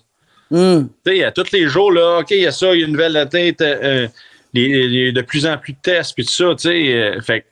Hmm. 0.51 0.89
Tu 1.07 1.19
sais, 1.19 1.33
tous 1.33 1.53
les 1.53 1.69
jours, 1.69 1.93
là, 1.93 2.19
OK, 2.21 2.31
il 2.33 2.43
y 2.43 2.47
a 2.47 2.53
ça, 2.53 2.75
il 2.75 2.81
y 2.81 2.83
a 2.83 2.87
une 2.87 2.93
nouvelle 2.93 3.17
atteinte, 3.17 3.61
euh, 3.61 4.09
les- 4.55 4.89
les- 4.89 5.13
de 5.13 5.21
plus 5.23 5.45
en 5.47 5.59
plus 5.59 5.73
de 5.75 5.79
tests, 5.83 6.15
puis 6.15 6.25
tout 6.25 6.33
ça, 6.33 6.55
tu 6.57 6.69
sais. 6.69 6.93
euh, 6.95 7.21
fait 7.21 7.41
que, 7.41 7.47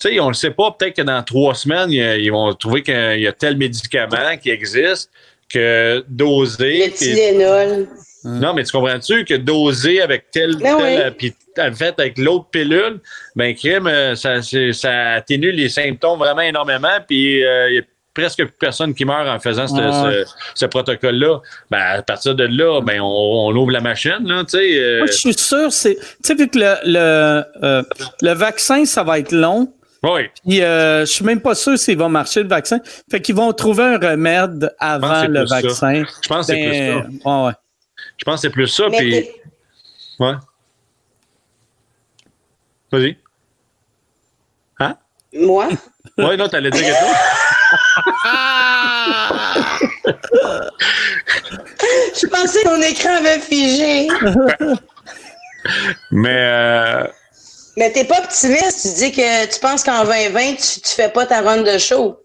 tu 0.00 0.08
sais, 0.08 0.18
on 0.20 0.28
le 0.28 0.34
sait 0.34 0.50
pas, 0.50 0.74
peut-être 0.76 0.96
que 0.96 1.02
dans 1.02 1.22
trois 1.22 1.54
semaines, 1.54 1.90
ils 1.92 2.30
vont 2.32 2.52
trouver 2.54 2.82
qu'il 2.82 3.20
y 3.20 3.26
a 3.26 3.32
tel 3.32 3.56
médicament 3.56 4.36
qui 4.42 4.50
existe 4.50 5.10
que 5.48 5.98
Le 5.98 6.04
doser. 6.08 6.88
puis- 6.96 7.14
Tylenol. 7.14 7.86
non, 8.24 8.54
mais 8.54 8.64
tu 8.64 8.72
comprends-tu 8.72 9.24
que 9.24 9.34
doser 9.34 10.00
avec 10.00 10.30
tel, 10.32 10.56
Ben 10.56 10.78
tel, 10.78 11.06
oui. 11.08 11.14
puis 11.18 11.34
en 11.62 11.72
fait 11.74 11.94
avec 12.00 12.18
l'autre 12.18 12.46
pilule, 12.50 13.00
ben 13.36 13.54
crème, 13.54 13.86
euh, 13.86 14.14
ça, 14.16 14.40
ça 14.42 15.12
atténue 15.12 15.52
les 15.52 15.68
symptômes 15.68 16.18
vraiment 16.18 16.40
énormément, 16.40 16.98
puis 17.06 17.44
euh, 17.44 17.70
il 17.70 17.74
y 17.76 17.78
a 17.78 17.82
presque 18.14 18.44
plus 18.44 18.52
personne 18.58 18.94
qui 18.94 19.04
meurt 19.04 19.26
en 19.28 19.38
faisant 19.40 19.66
ce, 19.66 19.74
Ouais. 19.74 20.24
ce- 20.24 20.32
ce 20.54 20.66
protocole-là. 20.66 21.40
Ben, 21.70 21.80
à 21.80 22.02
partir 22.02 22.34
de 22.34 22.44
là, 22.44 22.80
ben, 22.80 23.00
on, 23.00 23.48
on 23.48 23.56
ouvre 23.56 23.72
la 23.72 23.80
machine, 23.80 24.18
là, 24.22 24.44
tu 24.44 24.50
sais. 24.50 24.78
euh, 24.78 24.98
Moi, 24.98 25.06
je 25.08 25.12
suis 25.12 25.34
sûr, 25.34 25.72
c'est. 25.72 25.96
Tu 25.96 26.02
sais, 26.22 26.34
vu 26.34 26.48
que 26.48 26.58
le, 26.58 26.74
le, 26.84 27.44
euh, 27.64 27.82
le 28.22 28.32
vaccin, 28.32 28.84
ça 28.84 29.02
va 29.02 29.18
être 29.18 29.32
long. 29.32 29.72
oui, 30.04 30.28
Puis, 30.46 30.62
euh, 30.62 31.00
je 31.00 31.10
suis 31.12 31.24
même 31.24 31.40
pas 31.40 31.54
sûr 31.54 31.76
s'il 31.78 31.98
va 31.98 32.08
marcher 32.08 32.42
le 32.42 32.48
vaccin. 32.48 32.78
Fait 33.10 33.20
qu'ils 33.20 33.34
vont 33.34 33.52
trouver 33.52 33.82
un 33.84 33.98
remède 33.98 34.60
pense 34.60 34.70
que 34.70 34.74
avant 34.78 35.20
c'est 35.22 35.28
le 35.28 35.40
plus 35.40 35.48
ça. 35.48 35.60
vaccin. 35.62 36.04
je 36.22 36.28
pense 36.28 36.46
que 36.46 36.52
c'est 36.54 36.62
plus 36.68 36.74
ça. 36.76 37.08
Ben, 37.08 37.18
ouais, 37.24 37.46
ouais. 37.48 37.52
Je 38.18 38.24
pense 38.24 38.34
que 38.36 38.40
c'est 38.42 38.50
plus 38.50 38.68
ça, 38.68 38.84
puis... 38.90 39.28
Ouais. 40.20 40.34
Vas-y. 42.92 43.16
Hein? 44.78 44.96
moi, 45.34 45.68
Ouais, 46.18 46.36
non, 46.36 46.46
t'allais 46.48 46.70
dire 46.70 46.80
quelque 46.82 46.94
chose? 46.98 47.16
je 52.16 52.26
pensais 52.26 52.62
que 52.62 52.68
mon 52.68 52.82
écran 52.82 53.16
avait 53.16 53.38
figé. 53.40 54.08
Mais... 56.10 56.30
euh, 56.30 57.06
Mais 57.76 57.92
t'es 57.92 58.04
pas 58.04 58.18
optimiste. 58.20 58.82
Tu 58.82 58.94
dis 59.04 59.12
que 59.12 59.52
tu 59.52 59.60
penses 59.60 59.82
qu'en 59.84 60.04
2020, 60.04 60.54
tu, 60.56 60.80
tu 60.80 60.88
fais 60.94 61.08
pas 61.08 61.26
ta 61.26 61.40
run 61.40 61.62
de 61.62 61.78
show. 61.78 62.18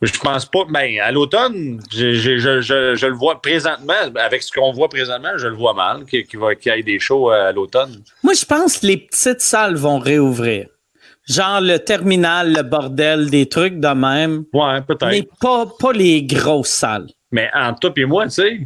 Je 0.00 0.18
pense 0.18 0.46
pas. 0.46 0.64
Ben, 0.68 0.98
à 1.00 1.12
l'automne, 1.12 1.80
j'ai- 1.92 2.14
je, 2.14 2.38
je- 2.38 2.60
je 2.96 3.06
le 3.06 3.14
vois 3.14 3.40
présentement, 3.40 3.94
avec 4.16 4.42
ce 4.42 4.50
qu'on 4.50 4.72
voit 4.72 4.88
présentement, 4.88 5.30
je 5.36 5.46
le 5.46 5.54
vois 5.54 5.74
mal, 5.74 6.04
qu'il 6.06 6.26
qu'il 6.26 6.40
va- 6.40 6.56
qu'il 6.56 6.74
y 6.74 6.80
ait 6.80 6.82
des 6.82 6.98
shows 6.98 7.30
à 7.30 7.52
l'automne. 7.52 8.02
Moi, 8.24 8.34
je 8.34 8.44
pense 8.44 8.78
que 8.78 8.86
les 8.86 8.96
petites 8.96 9.40
salles 9.40 9.76
vont 9.76 10.00
réouvrir. 10.00 10.66
Genre 11.28 11.60
le 11.60 11.78
terminal, 11.78 12.52
le 12.52 12.62
bordel, 12.62 13.30
des 13.30 13.46
trucs 13.48 13.78
de 13.78 13.88
même. 13.88 14.44
Ouais, 14.52 14.80
peut-être. 14.82 15.06
Mais 15.06 15.20
Mais, 15.20 15.28
pas, 15.40 15.66
pas 15.78 15.92
les 15.92 16.22
grosses 16.24 16.68
salles. 16.70 17.06
entre 17.54 17.78
toi 17.80 17.92
et 17.96 18.04
moi, 18.04 18.24
tu 18.24 18.30
sais, 18.32 18.60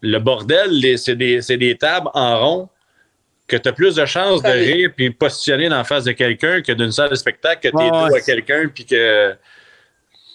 le 0.00 0.18
bordel, 0.18 0.70
c'est 0.98 1.16
des, 1.16 1.42
c'est 1.42 1.56
des 1.56 1.76
tables 1.76 2.08
en 2.14 2.38
rond 2.40 2.68
que 3.46 3.56
tu 3.56 3.68
as 3.68 3.72
plus 3.72 3.94
de 3.94 4.06
chances 4.06 4.42
de 4.42 4.48
rire 4.48 4.90
puis 4.96 5.10
positionner 5.10 5.68
dans 5.68 5.76
la 5.76 5.84
face 5.84 6.04
de 6.04 6.12
quelqu'un 6.12 6.62
que 6.62 6.72
d'une 6.72 6.92
salle 6.92 7.10
de 7.10 7.14
spectacle 7.14 7.60
que 7.60 7.68
tu 7.68 7.76
Ouais, 7.76 7.86
es 7.88 7.90
dos 7.90 8.12
ouais. 8.12 8.18
à 8.18 8.20
quelqu'un 8.22 8.68
puis 8.74 8.86
que. 8.86 9.32
Tu 9.32 9.36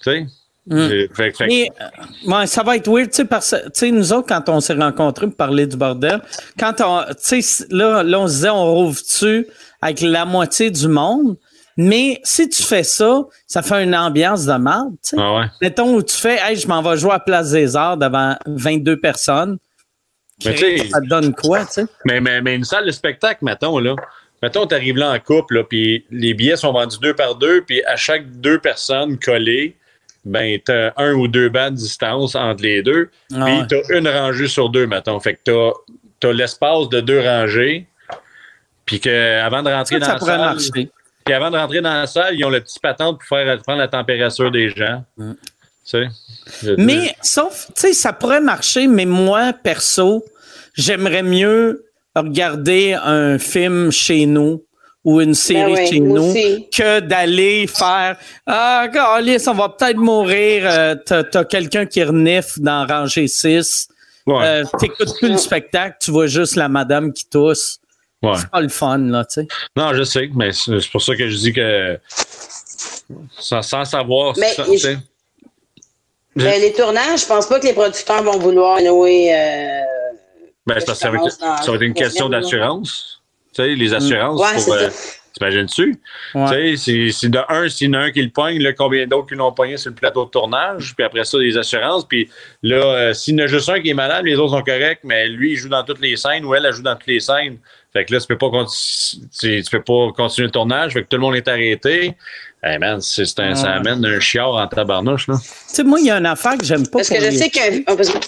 sais? 0.04 0.26
Mm. 0.68 0.88
J'ai- 0.88 1.08
fait- 1.08 1.36
fait- 1.36 1.48
Mais, 1.48 1.70
euh, 1.82 2.32
ouais, 2.32 2.46
ça 2.46 2.62
va 2.62 2.76
être 2.76 2.88
weird, 2.88 3.10
tu 3.10 3.16
sais, 3.18 3.26
parce 3.26 3.50
que, 3.50 3.66
tu 3.66 3.72
sais, 3.74 3.90
nous 3.92 4.14
autres, 4.14 4.28
quand 4.28 4.48
on 4.50 4.60
s'est 4.60 4.74
rencontrés 4.76 5.26
pour 5.26 5.36
parler 5.36 5.66
du 5.66 5.76
bordel, 5.76 6.22
quand 6.60 6.76
on, 6.82 7.04
tu 7.16 7.42
sais, 7.42 7.66
là, 7.72 8.04
là, 8.04 8.20
on 8.20 8.28
se 8.28 8.34
disait, 8.34 8.50
on 8.50 8.72
rouvre-tu? 8.76 9.48
Avec 9.82 10.02
la 10.02 10.26
moitié 10.26 10.72
du 10.72 10.88
monde? 10.88 11.38
Mais 11.78 12.20
si 12.24 12.50
tu 12.50 12.62
fais 12.62 12.84
ça, 12.84 13.24
ça 13.48 13.62
fait 13.62 13.84
une 13.84 13.96
ambiance 13.96 14.46
de 14.46 14.54
merde, 14.54 14.94
tu. 15.02 15.16
Ah 15.18 15.38
ouais. 15.38 15.46
Mettons 15.62 15.96
où 15.96 16.04
tu 16.04 16.16
fais, 16.16 16.38
hey, 16.42 16.58
je 16.58 16.68
m'en 16.68 16.82
vais 16.82 16.98
jouer 16.98 17.14
à 17.14 17.20
Place 17.20 17.52
des 17.52 17.76
Arts 17.78 17.96
devant 17.98 18.36
22 18.48 19.00
personnes. 19.00 19.58
Mais 20.46 20.56
tu 20.56 20.78
ça 20.90 21.02
te 21.02 21.08
donne 21.08 21.34
quoi, 21.34 21.66
tu 21.66 21.74
sais? 21.74 21.86
Mais, 22.06 22.20
mais, 22.22 22.42
mais 22.42 22.56
une 22.56 22.64
salle 22.64 22.86
de 22.86 22.92
spectacle, 22.92 23.44
mettons, 23.44 23.80
là. 23.80 23.96
Mettons, 24.42 24.66
tu 24.66 24.76
arrives 24.76 24.96
là 24.98 25.12
en 25.12 25.20
couple, 25.20 25.66
puis 25.66 26.06
les 26.12 26.34
billets 26.34 26.56
sont 26.56 26.72
vendus 26.72 26.98
deux 27.02 27.14
par 27.14 27.36
deux, 27.36 27.62
puis 27.62 27.84
à 27.84 27.98
chaque 27.98 28.30
deux 28.40 28.58
personnes 28.60 29.20
collées, 29.20 29.76
ben, 30.24 30.58
t'as 30.64 30.92
un 30.96 31.14
ou 31.14 31.28
deux 31.28 31.50
bancs 31.50 31.72
de 31.72 31.76
distance 31.78 32.36
entre 32.36 32.64
les 32.64 32.82
deux, 32.82 33.10
Ah 33.34 33.46
puis 33.46 33.54
ouais. 33.60 33.68
t'as 33.70 33.98
une 33.98 34.08
rangée 34.08 34.48
sur 34.48 34.70
deux, 34.70 34.88
mettons. 34.88 35.20
Fait 35.20 35.34
que 35.36 35.40
t'as, 35.44 35.72
t'as 36.22 36.32
l'espace 36.34 36.88
de 36.88 37.02
deux 37.02 37.20
rangées, 37.20 37.88
puis 38.90 39.00
que 39.00 39.40
avant 39.40 39.62
de 39.62 39.70
rentrer 39.70 39.96
Ça, 39.96 40.00
dans 40.00 40.06
ça 40.08 40.14
la 40.14 40.20
pourrait 40.20 40.32
salle, 40.32 40.40
marcher. 40.42 40.90
puis 41.26 41.34
avant 41.36 41.52
de 41.52 41.58
rentrer 41.58 41.82
dans 41.82 41.94
la 41.94 42.08
salle, 42.08 42.34
ils 42.36 42.44
ont 42.44 42.50
le 42.50 42.60
petit 42.60 42.80
patente 42.80 43.20
pour 43.20 43.28
faire 43.38 43.56
prendre 43.62 43.78
la 43.78 43.88
température 43.88 44.50
des 44.50 44.72
gens. 44.72 45.04
Mm. 45.16 45.34
Tu 45.34 45.40
sais? 45.84 46.08
Je- 46.64 46.72
Mais, 46.80 47.14
sauf, 47.22 47.68
tu 47.76 47.82
sais, 47.82 47.94
ça 47.94 48.14
pourrait 48.14 48.42
marcher, 48.42 48.88
mais 48.88 49.06
moi, 49.06 49.54
perso, 49.54 50.26
j'aimerais 50.74 51.22
mieux 51.22 51.86
regarder 52.16 52.94
un 52.94 53.38
film 53.38 53.92
chez 53.92 54.26
nous 54.26 54.66
ou 55.06 55.22
une 55.22 55.36
série 55.36 55.72
Ben 55.74 55.80
ouais, 55.80 55.86
chez 55.88 56.00
nous 56.00 56.24
aussi. 56.32 56.68
que 56.76 57.00
d'aller 57.00 57.68
faire 57.68 58.18
Ah, 58.48 58.88
Alice, 59.16 59.48
on 59.48 59.54
va 59.54 59.70
peut-être 59.70 59.98
mourir. 59.98 60.64
euh, 60.66 60.96
t'as, 61.06 61.24
t'as 61.24 61.44
quelqu'un 61.44 61.86
qui 61.86 62.04
renifle 62.04 62.60
dans 62.60 62.88
rangée 62.88 63.28
6. 63.28 63.88
Ouais, 64.26 64.44
Euh, 64.46 64.64
t'écoutes 64.80 65.16
plus 65.20 65.30
le 65.30 65.38
spectacle, 65.38 65.98
tu 66.02 66.10
vois 66.10 66.26
juste 66.28 66.56
la 66.56 66.70
madame 66.70 67.14
qui 67.14 67.26
tousse. 67.30 67.78
Ouais. 68.24 68.34
C'est 68.38 68.50
pas 68.50 68.62
le 68.62 68.70
fun, 68.70 68.98
là, 68.98 69.26
tu 69.26 69.42
sais. 69.42 69.48
Non, 69.76 69.94
je 69.94 70.04
sais, 70.04 70.30
mais 70.36 70.52
c'est 70.52 70.90
pour 70.92 71.02
ça 71.02 71.16
que 71.16 71.28
je 71.30 71.36
dis 71.38 71.54
que 71.54 72.00
sans, 73.38 73.62
sans 73.62 73.86
savoir. 73.86 74.34
Mais 74.38 74.54
ça, 74.54 74.64
il- 74.68 74.72
tu 74.74 74.78
sais. 74.80 74.98
Je- 76.36 76.44
Ben, 76.46 76.62
les 76.62 76.72
tournages, 76.74 77.22
je 77.22 77.26
pense 77.26 77.48
pas 77.48 77.60
que 77.60 77.66
les 77.66 77.74
producteurs 77.74 78.24
vont 78.24 78.38
vouloir 78.38 78.80
louer. 78.82 79.34
Euh, 79.34 79.82
ben, 80.66 80.76
c'est 80.76 80.82
je 80.82 80.86
parce 80.86 81.00
que 81.00 81.06
ça 81.06 81.10
va 81.10 81.18
être, 81.18 81.40
dans- 81.40 81.58
ça 81.58 81.72
va 81.72 81.76
être 81.76 81.82
une 81.82 81.94
question 81.94 82.30
d'assurance. 82.30 83.22
Tu 83.54 83.64
sais, 83.64 83.76
les 83.76 83.94
assurances, 83.94 84.40
Ouais, 84.40 84.54
pour, 84.54 84.62
c'est 84.64 84.72
euh, 84.86 84.90
ça. 84.92 85.14
t'imagines-tu? 85.34 86.00
Ouais. 86.36 86.76
Tu 86.78 87.12
sais, 87.12 87.30
de 87.30 87.40
un, 87.50 87.68
s'il 87.68 87.88
y 87.88 87.90
en 87.90 88.00
a 88.00 88.04
un 88.04 88.12
qui 88.12 88.22
le 88.22 88.30
pogne, 88.30 88.60
là, 88.62 88.74
combien 88.74 89.08
d'autres 89.08 89.28
qui 89.30 89.36
l'ont 89.36 89.52
pogné 89.52 89.76
sur 89.78 89.90
le 89.90 89.96
plateau 89.96 90.26
de 90.26 90.30
tournage, 90.30 90.94
puis 90.96 91.04
après 91.04 91.24
ça, 91.26 91.38
les 91.40 91.58
assurances, 91.58 92.08
puis 92.08 92.30
là, 92.62 92.76
euh, 92.78 93.14
s'il 93.14 93.36
y 93.38 93.42
en 93.42 93.46
a 93.46 93.48
juste 93.48 93.68
un 93.70 93.82
qui 93.82 93.90
est 93.90 93.94
malade, 93.96 94.24
les 94.24 94.36
autres 94.36 94.56
sont 94.56 94.64
corrects, 94.64 95.00
mais 95.04 95.28
lui, 95.28 95.54
il 95.54 95.56
joue 95.58 95.68
dans 95.70 95.84
toutes 95.84 96.00
les 96.00 96.16
scènes, 96.16 96.46
ou 96.46 96.54
elle, 96.54 96.66
elle 96.66 96.74
joue 96.74 96.84
dans 96.84 96.96
toutes 96.96 97.08
les 97.08 97.20
scènes. 97.20 97.58
Fait 97.92 98.06
que 98.06 98.14
là, 98.14 98.20
tu 98.20 98.28
peux 98.28 98.38
pas, 98.38 98.50
conti- 98.50 99.20
tu, 99.40 99.64
tu 99.64 99.70
peux 99.72 99.82
pas 99.82 100.12
continuer 100.16 100.48
le 100.48 100.52
tournage, 100.52 100.94
fait 100.94 101.02
que 101.04 101.08
tout 101.08 101.18
le 101.18 101.22
monde 101.22 101.36
est 101.36 101.48
arrêté. 101.48 102.14
Hey 102.62 102.78
man, 102.78 103.02
c'est, 103.02 103.24
un- 103.40 103.56
ça 103.56 103.64
Ouais. 103.64 103.74
amène 103.78 104.06
un 104.06 104.20
chiard 104.20 104.54
en 104.54 104.68
tabarnouche, 104.68 105.28
là. 105.28 105.36
Tu 105.42 105.76
sais, 105.76 105.84
moi, 105.84 106.00
il 106.00 106.06
y 106.08 106.12
a 106.12 106.18
une 106.18 106.26
affaire 106.26 106.58
que 106.58 106.66
j'aime 106.66 106.86
pas. 106.88 107.00
Parce 107.00 107.10
que 107.10 107.16
je 107.20 107.30
les- 107.30 107.38
sais 107.38 107.50
que. 107.50 107.92
oh, 107.92 108.20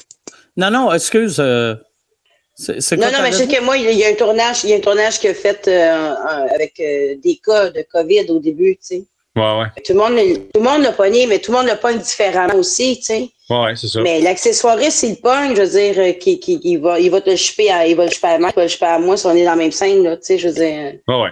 Non, 0.57 0.71
non, 0.71 0.91
excuse. 0.93 1.37
euh, 1.39 1.75
Non, 2.67 2.75
non, 3.11 3.21
mais 3.21 3.31
je 3.31 3.37
sais 3.37 3.47
que 3.47 3.61
moi, 3.63 3.77
il 3.77 3.91
y 3.97 4.03
a 4.03 4.09
un 4.09 4.13
tournage, 4.13 4.63
il 4.63 4.69
y 4.71 4.73
a 4.73 4.77
un 4.77 4.81
tournage 4.81 5.19
qui 5.19 5.27
a 5.27 5.33
fait 5.33 5.67
euh, 5.67 6.13
avec 6.53 6.79
euh, 6.79 7.15
des 7.23 7.39
cas 7.43 7.69
de 7.69 7.83
COVID 7.91 8.25
au 8.29 8.39
début, 8.39 8.73
tu 8.75 8.79
sais. 8.81 9.03
Ouais, 9.35 9.59
ouais. 9.59 9.67
Tout 9.85 9.93
le 9.93 9.99
monde, 9.99 10.17
tout 10.53 10.59
le 10.59 10.69
monde 10.69 10.81
l'a 10.83 10.91
pogné, 10.91 11.25
mais 11.25 11.39
tout 11.39 11.51
le 11.51 11.57
monde 11.57 11.67
l'a 11.67 11.77
pogne 11.77 11.99
différemment 11.99 12.55
aussi, 12.55 12.97
tu 12.97 13.03
sais. 13.03 13.29
Ouais, 13.49 13.63
ouais, 13.63 13.75
c'est 13.77 13.87
ça. 13.87 14.01
Mais 14.01 14.19
l'accessoiriste, 14.19 14.97
s'il 14.99 15.11
le 15.11 15.15
pogne, 15.21 15.55
je 15.55 15.61
veux 15.61 15.69
dire, 15.69 15.93
euh, 15.99 16.11
qui, 16.13 16.39
qui, 16.39 16.59
qui 16.59 16.75
va, 16.77 16.99
il 16.99 17.09
va 17.09 17.21
te 17.21 17.29
le 17.29 17.35
choper 17.37 17.71
à, 17.71 17.87
il 17.87 17.95
va 17.95 18.05
le 18.05 18.11
choper 18.11 18.27
à 18.27 18.39
moi, 18.39 18.49
il 18.49 18.55
va 18.55 18.63
le 18.63 18.67
choper 18.67 18.85
à 18.85 18.99
moi 18.99 19.15
si 19.15 19.25
on 19.25 19.31
est 19.35 19.45
dans 19.45 19.51
la 19.51 19.55
même 19.55 19.71
scène, 19.71 20.03
là, 20.03 20.17
tu 20.17 20.23
sais, 20.23 20.37
je 20.37 20.47
veux 20.49 20.53
dire. 20.53 20.93
Ouais, 21.07 21.21
ouais. 21.21 21.29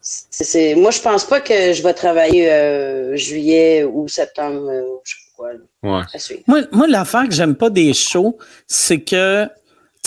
C'est, 0.00 0.44
c'est- 0.44 0.74
moi, 0.74 0.90
je 0.90 1.00
pense 1.00 1.24
pas 1.24 1.40
que 1.40 1.72
je 1.72 1.82
vais 1.82 1.94
travailler 1.94 2.50
euh, 2.50 3.16
juillet 3.16 3.84
ou 3.84 4.06
septembre, 4.08 4.68
euh, 4.68 4.82
je 5.04 5.12
sais 5.12 5.16
pas 5.38 5.50
quoi. 5.82 5.98
Ouais. 5.98 6.02
Moi, 6.46 6.60
moi 6.72 6.86
l'affaire 6.88 7.28
que 7.28 7.34
j'aime 7.34 7.54
pas 7.54 7.70
des 7.70 7.94
shows, 7.94 8.36
c'est 8.66 9.00
que, 9.00 9.44
tu 9.44 9.50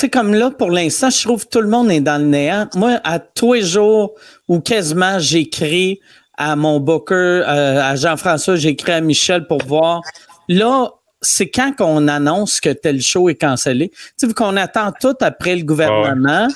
sais, 0.02 0.10
comme 0.10 0.34
là, 0.36 0.52
pour 0.52 0.70
l'instant, 0.72 1.10
je 1.10 1.24
trouve 1.24 1.46
que 1.46 1.50
tout 1.50 1.62
le 1.62 1.70
monde 1.70 1.90
est 1.90 2.02
dans 2.02 2.22
le 2.22 2.28
néant. 2.28 2.68
Moi, 2.76 3.00
à 3.04 3.18
tous 3.20 3.54
les 3.54 3.62
jours 3.64 4.14
où 4.48 4.60
quasiment 4.60 5.18
j'écris 5.20 6.00
à 6.38 6.56
mon 6.56 6.80
booker, 6.80 7.14
euh, 7.16 7.82
à 7.82 7.96
Jean-François, 7.96 8.56
j'écris 8.56 8.92
à 8.92 9.02
Michel 9.02 9.48
pour 9.48 9.64
voir. 9.66 10.02
Là, 10.48 10.92
c'est 11.22 11.50
quand 11.50 11.76
qu'on 11.76 12.08
annonce 12.08 12.62
que 12.62 12.70
tel 12.70 13.02
show 13.02 13.28
est 13.28 13.36
cancellé. 13.42 13.90
Tu 14.20 14.28
sais, 14.28 14.34
qu'on 14.34 14.56
attend 14.56 14.92
tout 15.00 15.16
après 15.22 15.56
le 15.56 15.64
gouvernement, 15.64 16.48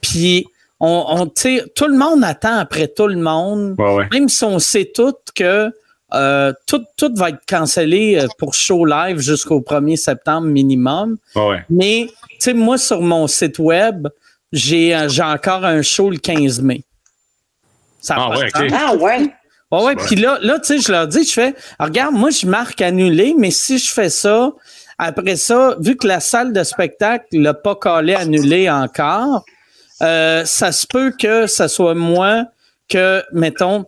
puis 0.00 0.46
on, 0.80 1.04
on 1.08 1.26
tu 1.26 1.32
sais, 1.36 1.64
tout 1.74 1.86
le 1.86 1.96
monde 1.96 2.24
attend 2.24 2.56
après 2.56 2.88
tout 2.88 3.06
le 3.06 3.16
monde 3.16 3.74
Ouais, 3.78 3.94
ouais. 3.94 4.08
même 4.12 4.28
si 4.28 4.44
on 4.44 4.58
sait 4.58 4.90
tout 4.94 5.14
que 5.34 5.70
euh, 6.14 6.52
tout, 6.66 6.84
tout 6.96 7.12
va 7.16 7.30
être 7.30 7.44
cancellé 7.48 8.16
euh, 8.18 8.26
pour 8.38 8.54
show 8.54 8.84
live 8.84 9.18
jusqu'au 9.18 9.60
1er 9.60 9.96
septembre 9.96 10.46
minimum. 10.46 11.16
Ouais. 11.34 11.64
Mais, 11.68 12.06
tu 12.30 12.36
sais, 12.38 12.54
moi, 12.54 12.78
sur 12.78 13.02
mon 13.02 13.26
site 13.26 13.58
web, 13.58 14.08
j'ai 14.52 14.96
j'ai 15.08 15.22
encore 15.22 15.64
un 15.64 15.82
show 15.82 16.08
le 16.08 16.18
15 16.18 16.62
mai. 16.62 16.82
Ça 18.06 18.14
Ah 18.18 18.30
ouais. 18.30 18.48
Ah, 18.72 18.94
ouais? 18.94 19.34
Ouais, 19.72 19.82
ouais. 19.82 19.96
Puis 19.96 20.14
là, 20.14 20.38
là 20.42 20.58
tu 20.60 20.66
sais, 20.66 20.78
je 20.78 20.92
leur 20.92 21.08
dis, 21.08 21.24
je 21.24 21.32
fais, 21.32 21.54
regarde, 21.80 22.14
moi, 22.14 22.30
je 22.30 22.46
marque 22.46 22.80
annulé, 22.80 23.34
mais 23.36 23.50
si 23.50 23.78
je 23.78 23.92
fais 23.92 24.10
ça, 24.10 24.52
après 24.98 25.34
ça, 25.34 25.76
vu 25.80 25.96
que 25.96 26.06
la 26.06 26.20
salle 26.20 26.52
de 26.52 26.62
spectacle 26.62 27.26
l'a 27.32 27.52
pas 27.52 27.74
collé 27.74 28.14
annulé 28.14 28.70
encore, 28.70 29.44
euh, 30.02 30.44
ça 30.44 30.70
se 30.70 30.86
peut 30.86 31.12
que 31.18 31.48
ça 31.48 31.66
soit 31.66 31.94
moi 31.94 32.44
que, 32.88 33.24
mettons, 33.32 33.86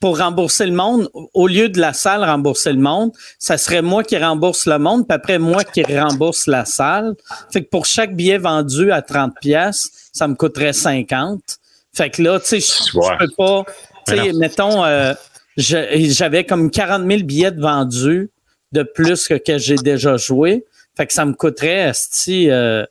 pour 0.00 0.18
rembourser 0.18 0.64
le 0.64 0.72
monde, 0.72 1.10
au 1.34 1.46
lieu 1.46 1.68
de 1.68 1.78
la 1.78 1.92
salle 1.92 2.24
rembourser 2.24 2.72
le 2.72 2.80
monde, 2.80 3.12
ça 3.38 3.58
serait 3.58 3.82
moi 3.82 4.02
qui 4.02 4.16
rembourse 4.16 4.64
le 4.64 4.78
monde, 4.78 5.06
puis 5.06 5.14
après 5.14 5.38
moi 5.38 5.62
qui 5.62 5.82
rembourse 5.82 6.46
la 6.46 6.64
salle. 6.64 7.14
Fait 7.52 7.62
que 7.62 7.68
pour 7.68 7.84
chaque 7.84 8.16
billet 8.16 8.38
vendu 8.38 8.90
à 8.90 9.02
30 9.02 9.34
pièces, 9.38 9.90
ça 10.14 10.26
me 10.26 10.34
coûterait 10.34 10.72
50. 10.72 11.58
Fait 11.94 12.10
que 12.10 12.22
là, 12.22 12.40
tu 12.40 12.60
sais, 12.60 12.60
je 12.60 13.18
peux 13.18 13.34
pas, 13.36 13.64
tu 14.06 14.16
sais, 14.16 14.32
mettons, 14.32 14.84
euh, 14.84 15.14
j'avais 15.56 16.44
comme 16.44 16.70
40 16.70 17.06
000 17.06 17.22
billets 17.22 17.50
vendus 17.50 18.30
de 18.72 18.82
plus 18.82 19.28
que, 19.28 19.34
que 19.34 19.58
j'ai 19.58 19.76
déjà 19.76 20.16
joué. 20.16 20.64
Fait 20.96 21.06
que 21.06 21.12
ça 21.12 21.24
me 21.24 21.34
coûterait, 21.34 21.92
si, 21.94 22.50
euh, 22.50 22.84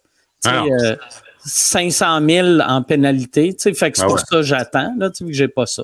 euh, 0.47 0.95
500 1.45 2.21
000 2.27 2.59
en 2.59 2.81
pénalité. 2.83 3.55
Fait 3.59 3.91
que 3.91 3.97
c'est 3.97 4.03
ah 4.03 4.07
pour 4.07 4.19
ça 4.19 4.25
que 4.29 4.41
j'attends, 4.41 4.93
là, 4.97 5.09
tu 5.09 5.17
sais, 5.17 5.25
que 5.25 5.33
j'ai 5.33 5.47
pas 5.47 5.65
ça. 5.65 5.83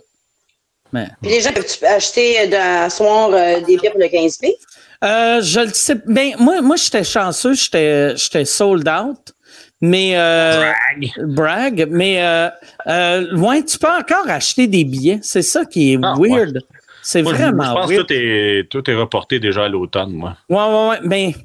Mais, 0.92 1.08
Puis 1.22 1.32
les 1.32 1.42
gens 1.42 1.54
peuvent 1.54 1.66
acheter 1.84 2.48
de 2.48 2.90
soir 2.90 3.30
euh, 3.32 3.60
des 3.62 3.78
billets 3.78 3.92
pour 3.92 4.00
le 4.00 4.08
15 4.08 4.38
p 4.38 4.58
euh, 5.02 5.42
je 5.42 5.62
le 5.62 5.74
sais. 5.74 5.96
Ben, 6.06 6.36
moi, 6.40 6.62
moi 6.62 6.76
j'étais 6.76 7.06
chanceux, 7.06 7.54
j'étais, 7.54 8.18
j'étais 8.18 8.44
sold 8.44 8.86
out. 8.90 9.34
Mais 9.82 10.12
euh, 10.16 10.72
brag. 10.98 11.28
brag. 11.28 11.88
Mais 11.90 12.22
euh, 12.22 12.50
euh, 12.88 13.38
ouais, 13.38 13.64
tu 13.64 13.78
peux 13.78 13.88
encore 13.88 14.30
acheter 14.30 14.68
des 14.68 14.84
billets. 14.84 15.20
C'est 15.22 15.42
ça 15.42 15.66
qui 15.66 15.94
est 15.94 16.00
ah, 16.04 16.16
weird. 16.18 16.60
C'est 17.02 17.22
vraiment 17.22 17.64
je, 17.64 17.70
je 17.70 17.74
pense 17.74 17.90
que 17.90 18.02
tout 18.02 18.14
est, 18.14 18.70
tout 18.70 18.92
est 18.92 18.96
reporté 18.96 19.40
déjà 19.40 19.66
à 19.66 19.70
l'automne, 19.70 20.12
moi. 20.12 20.36
Ouais, 20.50 20.58
ouais, 20.58 20.90
ouais. 20.90 21.00
Mais 21.04 21.34
ben, 21.34 21.44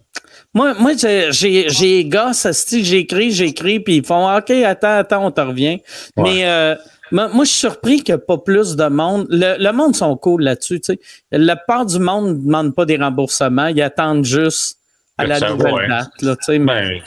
moi, 0.52 0.74
moi 0.74 0.92
j'ai, 1.30 1.68
j'ai 1.68 2.04
gars, 2.04 2.32
j'écris, 2.72 3.30
j'écris, 3.30 3.80
puis 3.80 3.96
ils 3.96 4.04
font 4.04 4.36
OK, 4.36 4.50
attends, 4.50 4.98
attends, 4.98 5.26
on 5.26 5.30
te 5.30 5.40
revient. 5.40 5.80
Mais 6.16 6.46
euh, 6.46 6.74
moi, 7.12 7.44
je 7.44 7.50
suis 7.50 7.58
surpris 7.58 8.02
qu'il 8.02 8.14
n'y 8.14 8.20
ait 8.20 8.24
pas 8.24 8.38
plus 8.38 8.74
de 8.76 8.86
monde. 8.86 9.26
Le, 9.30 9.56
le 9.62 9.72
monde 9.72 9.94
sont 9.94 10.16
cool 10.16 10.42
là-dessus. 10.42 10.80
Tu 10.80 10.94
sais. 10.94 11.00
La 11.30 11.56
part 11.56 11.86
du 11.86 11.98
monde 11.98 12.28
ne 12.28 12.44
demande 12.44 12.74
pas 12.74 12.84
des 12.84 12.96
remboursements. 12.96 13.66
Ils 13.66 13.82
attendent 13.82 14.24
juste 14.24 14.78
à 15.18 15.26
la 15.26 15.40
nouvelle 15.40 15.88
date. 15.88 16.22
Là, 16.22 16.36
tu 16.36 16.44
sais, 16.44 16.58
ben, 16.58 17.00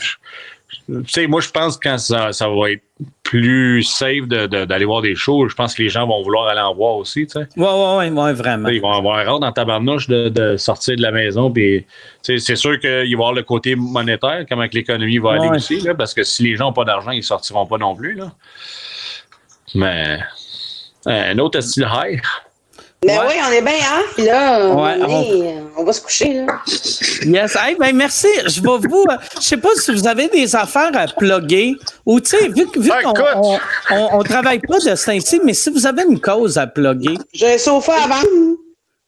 tu 0.70 1.04
sais, 1.08 1.28
moi, 1.28 1.40
je 1.42 1.50
pense 1.50 1.78
que 1.78 1.88
quand 1.88 1.98
ça, 1.98 2.34
ça 2.34 2.50
va 2.50 2.72
être 2.72 2.84
plus 3.24 3.84
safe 3.84 4.28
d'aller 4.28 4.66
de, 4.66 4.86
voir 4.86 5.02
des 5.02 5.16
shows, 5.16 5.48
je 5.48 5.56
pense 5.56 5.74
que 5.74 5.84
les 5.84 5.90
gens 5.90 6.06
vont 6.08 6.22
vouloir 6.24 6.48
aller 6.48 6.60
en 6.60 6.74
voir 6.74 6.96
aussi, 6.96 7.26
tu 7.26 7.34
sais. 7.34 7.48
Ouais, 7.56 7.66
ouais, 7.66 8.10
ouais, 8.10 8.34
vraiment. 8.34 8.68
ils 8.70 8.82
vont 8.82 8.92
avoir 8.92 9.20
hâte 9.20 9.42
dans 9.42 9.52
ta 9.52 9.66
barnouche 9.66 10.08
de, 10.08 10.30
de, 10.30 10.58
sortir 10.58 10.96
de 10.96 11.02
la 11.02 11.12
maison. 11.12 11.52
Puis, 11.52 11.86
c'est 12.22 12.56
sûr 12.56 12.80
qu'il 12.80 12.90
va 12.90 13.06
y 13.06 13.14
avoir 13.14 13.34
le 13.34 13.44
côté 13.44 13.76
monétaire, 13.76 14.46
comment 14.48 14.66
l'économie 14.72 15.20
va 15.20 15.34
aller 15.34 15.50
aussi, 15.50 15.80
là, 15.80 15.94
parce 15.96 16.14
que 16.14 16.24
si 16.24 16.44
les 16.44 16.56
gens 16.56 16.66
n'ont 16.66 16.74
pas 16.74 16.86
d'argent, 16.86 17.12
ils 17.12 17.18
ne 17.18 17.22
sortiront 17.22 17.66
pas 17.66 17.78
non 17.78 17.96
plus. 17.96 18.16
Là. 18.16 18.34
Mais 19.76 20.20
un 21.06 21.38
autre 21.40 21.62
style 21.62 21.88
high. 21.90 22.22
Mais 23.06 23.18
oui, 23.20 23.36
on 23.48 23.52
est 23.52 23.62
bien, 23.62 23.74
hein? 23.74 24.02
Puis 24.16 24.26
là, 24.26 24.60
on, 25.78 25.84
va 25.84 25.94
se 25.94 26.02
coucher, 26.02 26.34
là. 26.34 26.62
Yes. 27.24 27.56
Hey, 27.56 27.76
ben 27.76 27.96
merci. 27.96 28.28
Je 28.48 28.60
vais 28.60 28.88
vous. 28.88 29.06
Je 29.36 29.42
sais 29.42 29.58
pas 29.58 29.70
si 29.76 29.92
vous 29.92 30.08
avez 30.08 30.28
des 30.30 30.56
affaires 30.56 30.90
à 30.96 31.06
plugger 31.06 31.76
ou, 32.06 32.20
tu 32.20 32.30
sais, 32.30 32.48
vu, 32.48 32.66
vu 32.76 32.90
qu'on 33.04 33.14
on, 33.92 34.20
on, 34.20 34.24
travaille 34.24 34.60
pas 34.60 34.80
de 34.80 34.96
ce 34.96 35.44
mais 35.46 35.54
si 35.54 35.70
vous 35.70 35.86
avez 35.86 36.04
une 36.04 36.20
cause 36.20 36.58
à 36.58 36.66
plugger. 36.66 37.18
J'ai 37.34 37.54
un 37.54 37.58
sofa 37.60 37.94
à 37.94 38.08
vendre. 38.08 38.58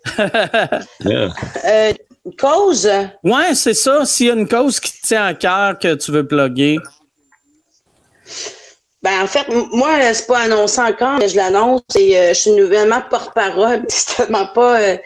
euh, 1.66 1.94
une 2.26 2.36
cause? 2.36 2.90
Ouais, 3.24 3.56
c'est 3.56 3.74
ça. 3.74 4.06
S'il 4.06 4.28
y 4.28 4.30
a 4.30 4.34
une 4.34 4.48
cause 4.48 4.80
qui 4.80 5.02
te 5.02 5.08
tient 5.08 5.26
à 5.26 5.34
cœur 5.34 5.80
que 5.80 5.96
tu 5.96 6.12
veux 6.12 6.28
plugger. 6.28 6.78
Ben, 9.02 9.24
en 9.24 9.28
fait, 9.28 9.48
moi, 9.72 10.14
c'est 10.14 10.28
pas 10.28 10.40
annoncé 10.40 10.82
encore, 10.82 11.20
mais 11.20 11.30
je 11.30 11.38
l'annonce 11.38 11.84
et 11.98 12.18
euh, 12.18 12.30
je 12.30 12.34
suis 12.34 12.52
nouvellement 12.52 13.02
porte-parole. 13.10 13.86
C'est 13.88 14.18
tellement 14.18 14.48
pas 14.48 14.82
euh, 14.82 14.98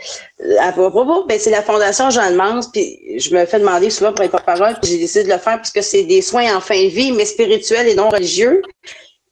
à 0.59 0.71
propos. 0.71 1.25
Ben, 1.25 1.37
c'est 1.39 1.51
la 1.51 1.61
Fondation 1.61 2.09
Jeanne 2.09 2.35
Mans, 2.35 2.61
puis 2.71 3.19
je 3.19 3.35
me 3.35 3.45
fais 3.45 3.59
demander 3.59 3.91
souvent 3.91 4.11
pour 4.11 4.25
être 4.25 4.31
porte-parole, 4.31 4.75
puis 4.81 4.91
j'ai 4.91 4.97
décidé 4.97 5.25
de 5.25 5.29
le 5.29 5.37
faire 5.37 5.61
puisque 5.61 5.83
c'est 5.83 6.03
des 6.03 6.23
soins 6.23 6.55
en 6.55 6.59
fin 6.59 6.81
de 6.81 6.89
vie, 6.89 7.11
mais 7.11 7.25
spirituels 7.25 7.87
et 7.87 7.93
non 7.93 8.09
religieux. 8.09 8.63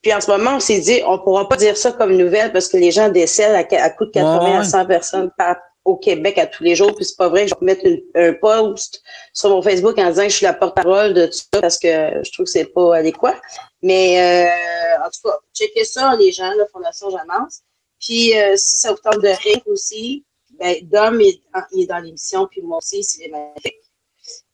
Puis 0.04 0.14
en 0.14 0.22
ce 0.22 0.30
moment, 0.30 0.56
on 0.58 0.60
s'est 0.60 0.80
dit, 0.80 1.02
on 1.08 1.18
pourra 1.18 1.50
pas 1.50 1.58
dire 1.58 1.76
ça 1.76 1.92
comme 1.92 2.16
nouvelle 2.16 2.52
parce 2.52 2.68
que 2.68 2.78
les 2.78 2.92
gens 2.92 3.10
décèdent 3.10 3.56
à, 3.56 3.84
à 3.84 3.90
coup 3.90 4.06
de 4.06 4.12
80 4.12 4.60
à 4.60 4.64
100 4.64 4.86
personnes 4.86 5.32
par, 5.38 5.58
au 5.86 5.96
Québec 5.96 6.38
à 6.38 6.46
tous 6.46 6.64
les 6.64 6.76
jours, 6.76 6.96
puis 6.96 7.06
c'est 7.06 7.18
pas 7.18 7.30
vrai. 7.30 7.48
Je 7.48 7.56
vais 7.60 7.66
mettre 7.66 7.86
un 8.16 8.34
post 8.34 9.02
sur 9.34 9.50
mon 9.50 9.62
Facebook 9.62 9.98
en 9.98 10.10
disant 10.10 10.24
que 10.24 10.30
je 10.30 10.36
suis 10.36 10.46
la 10.46 10.54
porte-parole 10.54 11.14
de 11.16 11.26
tout 11.26 11.40
ça 11.54 11.62
parce 11.62 11.80
que 11.80 11.88
je 11.88 12.32
trouve 12.32 12.46
que 12.46 12.52
c'est 12.52 12.66
pas 12.66 12.98
adéquat. 12.98 13.36
Mais 13.82 14.20
euh, 14.20 15.06
en 15.06 15.10
tout 15.10 15.28
cas, 15.28 15.38
checkez 15.53 15.86
ça, 15.86 16.16
les 16.16 16.32
gens, 16.32 16.52
la 16.58 16.66
Fondation 16.68 17.10
Jamance. 17.10 17.62
Puis 17.99 18.38
euh, 18.38 18.53
si 18.56 18.78
ça 18.78 18.91
vous 18.91 18.99
tente 19.03 19.22
de 19.22 19.28
rire 19.28 19.62
aussi, 19.68 20.26
ben, 20.60 20.76
Dom 20.84 21.20
est, 21.22 21.41
est 21.78 21.86
dans 21.88 21.99
l'émission, 21.99 22.48
puis 22.48 22.62
moi 22.62 22.78
aussi, 22.78 23.03
c'est 23.03 23.28
magnifique. 23.30 23.76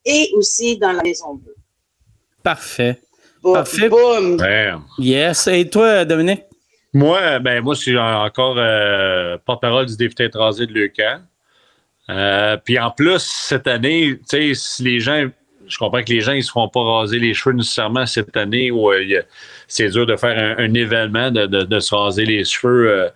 Et 0.05 0.31
aussi 0.35 0.77
dans 0.77 0.93
la 0.93 1.03
Maison 1.03 1.33
Bleue. 1.35 1.55
Parfait. 2.43 3.01
Parfait. 3.43 3.89
Boom. 3.89 4.41
Yes. 4.97 5.47
Et 5.47 5.69
toi, 5.69 6.05
Dominique? 6.05 6.43
Moi, 6.93 7.39
ben 7.39 7.61
moi, 7.61 7.75
je 7.75 7.81
suis 7.81 7.97
encore 7.97 8.55
euh, 8.57 9.37
porte-parole 9.45 9.85
du 9.85 9.97
député 9.97 10.25
étranger 10.25 10.65
de 10.65 10.73
Leucan. 10.73 11.21
Euh, 12.09 12.57
puis 12.57 12.79
en 12.79 12.91
plus, 12.91 13.19
cette 13.19 13.67
année, 13.67 14.17
tu 14.29 14.53
sais, 14.53 14.53
si 14.55 14.83
les 14.83 14.99
gens, 14.99 15.27
je 15.67 15.77
comprends 15.77 16.03
que 16.03 16.11
les 16.11 16.21
gens, 16.21 16.33
ils 16.33 16.37
ne 16.37 16.41
se 16.41 16.51
feront 16.51 16.69
pas 16.69 16.83
raser 16.83 17.19
les 17.19 17.33
cheveux 17.33 17.55
nécessairement 17.55 18.05
cette 18.05 18.35
année 18.35 18.71
où 18.71 18.91
euh, 18.91 19.21
c'est 19.67 19.89
dur 19.89 20.05
de 20.05 20.15
faire 20.15 20.55
un, 20.57 20.73
événement, 20.73 21.31
de, 21.31 21.79
se 21.79 21.95
raser 21.95 22.25
les 22.25 22.43
cheveux 22.43 23.09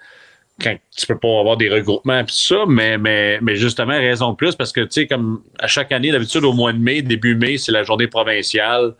quand 0.61 0.77
tu 0.95 1.07
peux 1.07 1.17
pas 1.17 1.39
avoir 1.39 1.57
des 1.57 1.69
regroupements 1.69 2.19
et 2.19 2.25
tout 2.25 2.35
ça, 2.35 2.65
mais, 2.67 2.97
mais, 2.97 3.39
mais 3.41 3.55
justement, 3.55 3.93
raison 3.93 4.31
de 4.31 4.35
plus, 4.35 4.55
parce 4.55 4.71
que, 4.71 4.81
tu 4.81 4.91
sais, 4.91 5.07
comme 5.07 5.41
à 5.59 5.67
chaque 5.67 5.91
année, 5.91 6.11
d'habitude, 6.11 6.43
au 6.43 6.53
mois 6.53 6.73
de 6.73 6.77
mai, 6.77 7.01
début 7.01 7.35
mai, 7.35 7.57
c'est 7.57 7.71
la 7.71 7.83
journée 7.83 8.07
provinciale 8.07 8.93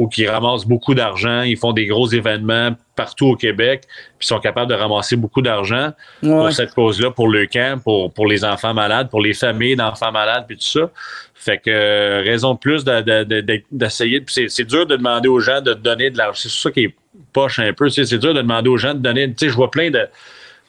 ou 0.00 0.08
qui 0.08 0.26
ramassent 0.26 0.64
beaucoup 0.64 0.94
d'argent. 0.94 1.42
Ils 1.42 1.58
font 1.58 1.74
des 1.74 1.84
gros 1.84 2.08
événements 2.08 2.70
partout 2.96 3.26
au 3.26 3.36
Québec, 3.36 3.82
puis 4.18 4.26
sont 4.26 4.40
capables 4.40 4.70
de 4.70 4.74
ramasser 4.74 5.14
beaucoup 5.14 5.42
d'argent 5.42 5.92
pour 6.22 6.50
cette 6.52 6.72
cause-là, 6.72 7.10
pour 7.10 7.28
le 7.28 7.44
camp, 7.46 7.82
pour, 7.82 8.10
pour 8.10 8.26
les 8.26 8.42
enfants 8.42 8.72
malades, 8.72 9.10
pour 9.10 9.20
les 9.20 9.34
familles 9.34 9.76
d'enfants 9.76 10.10
malades, 10.10 10.46
puis 10.48 10.56
tout 10.56 10.64
ça. 10.64 10.90
Fait 11.34 11.58
que 11.58 11.70
euh, 11.70 12.22
raison 12.24 12.54
de 12.54 12.58
plus 12.58 12.82
d'essayer. 12.82 14.20
De, 14.20 14.26
c'est 14.26 14.64
dur 14.64 14.86
de 14.86 14.96
demander 14.96 15.28
aux 15.28 15.40
gens 15.40 15.60
de 15.60 15.74
donner 15.74 16.08
de 16.08 16.16
l'argent. 16.16 16.40
C'est 16.48 16.50
ça 16.50 16.70
qui 16.70 16.84
est 16.84 16.94
poche 17.34 17.58
un 17.58 17.74
peu. 17.74 17.90
C'est 17.90 18.18
dur 18.18 18.32
de 18.32 18.40
demander 18.40 18.70
aux 18.70 18.78
gens 18.78 18.94
de 18.94 19.00
donner. 19.00 19.28
Tu 19.28 19.34
sais, 19.36 19.48
je 19.50 19.54
vois 19.54 19.70
plein 19.70 19.90
de 19.90 20.08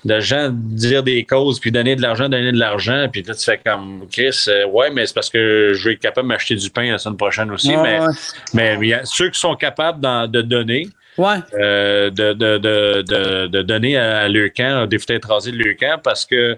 de 0.03 0.19
gens 0.19 0.49
dire 0.51 1.03
des 1.03 1.23
causes, 1.23 1.59
puis 1.59 1.71
donner 1.71 1.95
de 1.95 2.01
l'argent, 2.01 2.27
donner 2.27 2.51
de 2.51 2.57
l'argent, 2.57 3.07
puis 3.11 3.21
là, 3.23 3.35
tu 3.35 3.43
fais 3.43 3.59
comme 3.63 4.07
Chris, 4.11 4.45
euh, 4.47 4.65
ouais, 4.67 4.89
mais 4.89 5.05
c'est 5.05 5.13
parce 5.13 5.29
que 5.29 5.73
je 5.75 5.87
vais 5.87 5.93
être 5.93 5.99
capable 5.99 6.27
de 6.27 6.33
m'acheter 6.33 6.55
du 6.55 6.69
pain 6.69 6.91
la 6.91 6.97
semaine 6.97 7.17
prochaine 7.17 7.51
aussi. 7.51 7.75
mais, 7.75 7.99
mais 8.53 8.77
il 8.81 8.87
y 8.87 8.93
a 8.93 9.05
ceux 9.05 9.29
qui 9.29 9.39
sont 9.39 9.55
capables 9.55 10.01
de 10.01 10.41
donner, 10.41 10.87
ouais. 11.17 11.37
Euh, 11.53 12.09
de, 12.09 12.33
de, 12.33 12.57
de, 12.57 13.47
de, 13.47 13.61
donner 13.61 13.97
à, 13.97 14.27
leur 14.27 14.49
camp, 14.55 14.87
rasées 15.27 15.51
de 15.51 15.57
leur 15.57 15.75
camp, 15.77 16.01
parce 16.03 16.25
que 16.25 16.57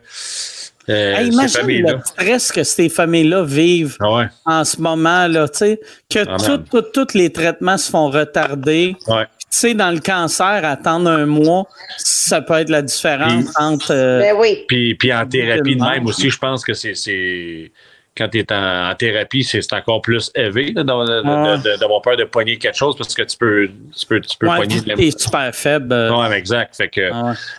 euh, 0.89 1.29
imagine 1.31 1.87
le 1.87 1.99
stress 2.03 2.51
que 2.51 2.63
ces 2.63 2.89
familles-là 2.89 3.43
vivent 3.43 3.95
ah 4.01 4.27
en 4.45 4.65
ce 4.65 4.81
moment, 4.81 5.27
là, 5.27 5.47
tu 5.47 5.59
sais, 5.59 5.79
que 6.09 6.19
ah, 6.27 6.57
tous 6.93 7.13
les 7.13 7.31
traitements 7.31 7.77
se 7.77 7.89
font 7.89 8.09
retarder. 8.09 8.95
Ouais. 9.07 9.25
Tu 9.53 9.59
sais, 9.59 9.73
dans 9.75 9.91
le 9.91 9.99
cancer, 9.99 10.65
attendre 10.65 11.11
un 11.11 11.27
mois, 11.27 11.67
ça 11.99 12.41
peut 12.41 12.55
être 12.55 12.69
la 12.69 12.81
différence 12.81 13.45
entre. 13.55 13.93
Euh, 13.93 14.19
ben 14.19 14.35
oui. 14.35 14.65
Puis, 14.67 14.95
puis 14.95 15.13
en 15.13 15.27
thérapie 15.27 15.75
de 15.75 15.83
même 15.83 16.07
aussi, 16.07 16.31
je 16.31 16.39
pense 16.39 16.65
que 16.65 16.73
c'est 16.73 17.71
quand 18.17 18.29
tu 18.29 18.39
es 18.39 18.51
en, 18.51 18.95
thérapie, 18.95 19.43
c'est 19.43 19.71
encore 19.73 20.01
plus 20.01 20.31
élevé 20.33 20.71
d'avoir 20.71 22.01
peur 22.01 22.17
de 22.17 22.23
poigner 22.23 22.57
quelque 22.57 22.77
chose 22.77 22.95
parce 22.97 23.13
que 23.13 23.21
tu 23.21 23.37
peux, 23.37 23.69
tu 23.95 24.05
peux, 24.07 24.21
tu 24.21 24.37
peux 24.39 24.47
ouais, 24.47 24.55
poigner 24.55 24.81
de 24.81 24.99
es 24.99 25.11
super 25.11 25.53
faible. 25.53 26.11
Oui, 26.11 26.35
exact. 26.35 26.75
Fait 26.75 26.89
que, 26.89 27.11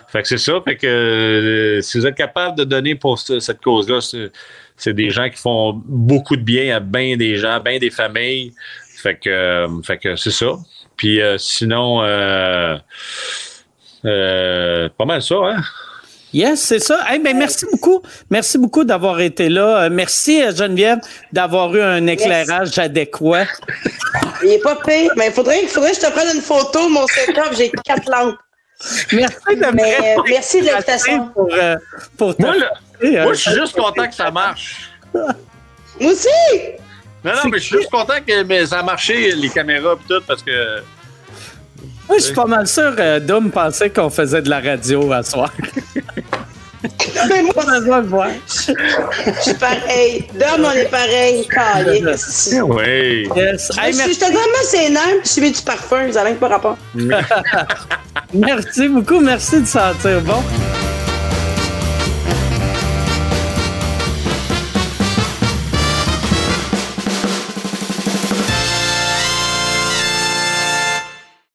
fait 0.09 0.21
que 0.21 0.27
c'est 0.27 0.37
ça. 0.37 0.59
Fait 0.65 0.75
que 0.75 0.87
euh, 0.87 1.81
si 1.81 1.97
vous 1.97 2.05
êtes 2.05 2.15
capable 2.15 2.57
de 2.57 2.65
donner 2.65 2.95
pour 2.95 3.17
cette 3.19 3.61
cause-là, 3.61 3.99
c'est 4.75 4.93
des 4.93 5.11
gens 5.11 5.29
qui 5.29 5.37
font 5.37 5.81
beaucoup 5.85 6.35
de 6.35 6.43
bien 6.43 6.75
à 6.75 6.81
bien 6.81 7.15
des 7.15 7.37
gens, 7.37 7.61
bien 7.61 7.79
des 7.79 7.89
familles. 7.89 8.51
Fait 8.97 9.15
que, 9.15 9.29
euh, 9.29 9.81
fait 9.81 9.97
que 9.97 10.17
c'est 10.17 10.31
ça. 10.31 10.55
Puis 10.97 11.21
euh, 11.21 11.37
sinon, 11.37 11.99
pas 14.01 15.05
mal 15.05 15.21
ça, 15.21 15.35
hein? 15.35 15.61
Yes, 16.35 16.59
c'est 16.59 16.79
ça. 16.79 16.99
ben, 17.23 17.37
merci 17.37 17.65
beaucoup. 17.71 18.01
Merci 18.29 18.57
beaucoup 18.57 18.83
d'avoir 18.83 19.21
été 19.21 19.47
là. 19.47 19.83
Euh, 19.83 19.89
merci, 19.89 20.43
euh, 20.43 20.53
Geneviève, 20.53 20.99
d'avoir 21.31 21.73
eu 21.73 21.81
un 21.81 22.05
éclairage 22.07 22.77
adéquat. 22.77 23.45
Il 24.43 24.49
n'est 24.49 24.59
pas 24.59 24.75
pire, 24.75 25.11
mais 25.15 25.27
il 25.27 25.31
faudrait, 25.31 25.65
faudrait 25.67 25.91
que 25.91 25.95
je 25.95 26.01
te 26.01 26.11
prenne 26.11 26.35
une 26.35 26.41
photo, 26.41 26.89
mon 26.89 27.07
setup. 27.07 27.55
J'ai 27.57 27.71
quatre 27.85 28.09
lampes. 28.11 28.35
Merci 29.13 29.55
de 29.55 29.73
mais, 29.73 30.15
Merci 30.27 30.61
de 30.61 30.65
l'invitation. 30.65 31.29
Pour, 31.29 31.49
euh, 31.53 31.77
pour 32.17 32.35
moi, 32.37 32.53
moi, 33.01 33.33
je 33.33 33.39
suis 33.39 33.51
juste 33.53 33.77
content 33.77 34.05
que 34.05 34.13
ça 34.13 34.29
marche. 34.29 34.91
Moi 35.13 36.11
aussi! 36.11 36.27
Non, 37.25 37.31
non, 37.31 37.49
mais 37.49 37.57
je 37.57 37.63
suis 37.63 37.77
juste 37.77 37.89
content 37.89 38.13
que 38.25 38.65
ça 38.67 38.79
a 38.79 38.83
marché, 38.83 39.31
les 39.31 39.49
caméras 39.49 39.93
et 39.93 40.07
tout, 40.07 40.21
parce 40.27 40.43
que. 40.43 40.81
Moi, 42.07 42.19
je 42.19 42.23
suis 42.25 42.35
pas 42.35 42.45
mal 42.45 42.67
sûr, 42.67 42.93
euh, 42.99 43.19
Dom 43.19 43.49
pensait 43.49 43.89
qu'on 43.89 44.11
faisait 44.11 44.43
de 44.43 44.49
la 44.49 44.59
radio 44.59 45.11
à 45.11 45.23
soir. 45.23 45.51
Mais 47.29 47.41
moi, 47.41 47.53
Pas 47.55 47.79
besoin 47.79 48.01
de 48.03 48.07
voir. 48.07 48.27
je 48.45 49.41
suis 49.41 49.53
pareil. 49.55 50.27
Dom, 50.35 50.65
on 50.65 50.71
est 50.71 50.85
pareil. 50.85 51.47
Oui. 52.61 53.27
Yes. 53.35 53.71
Je 53.71 53.73
suis 53.73 53.97
merci, 53.97 54.13
j'étais 54.13 54.25
tellement 54.27 54.63
sénère, 54.63 55.01
je 55.23 55.27
suis 55.27 55.41
mis 55.41 55.51
du 55.51 55.61
parfum, 55.63 56.05
vous 56.05 56.17
avez 56.17 56.29
même 56.29 56.39
pas 56.39 56.49
rapport. 56.49 56.77
merci 58.35 58.87
beaucoup. 58.87 59.19
Merci 59.19 59.61
de 59.61 59.65
sentir 59.65 60.21
bon. 60.21 60.43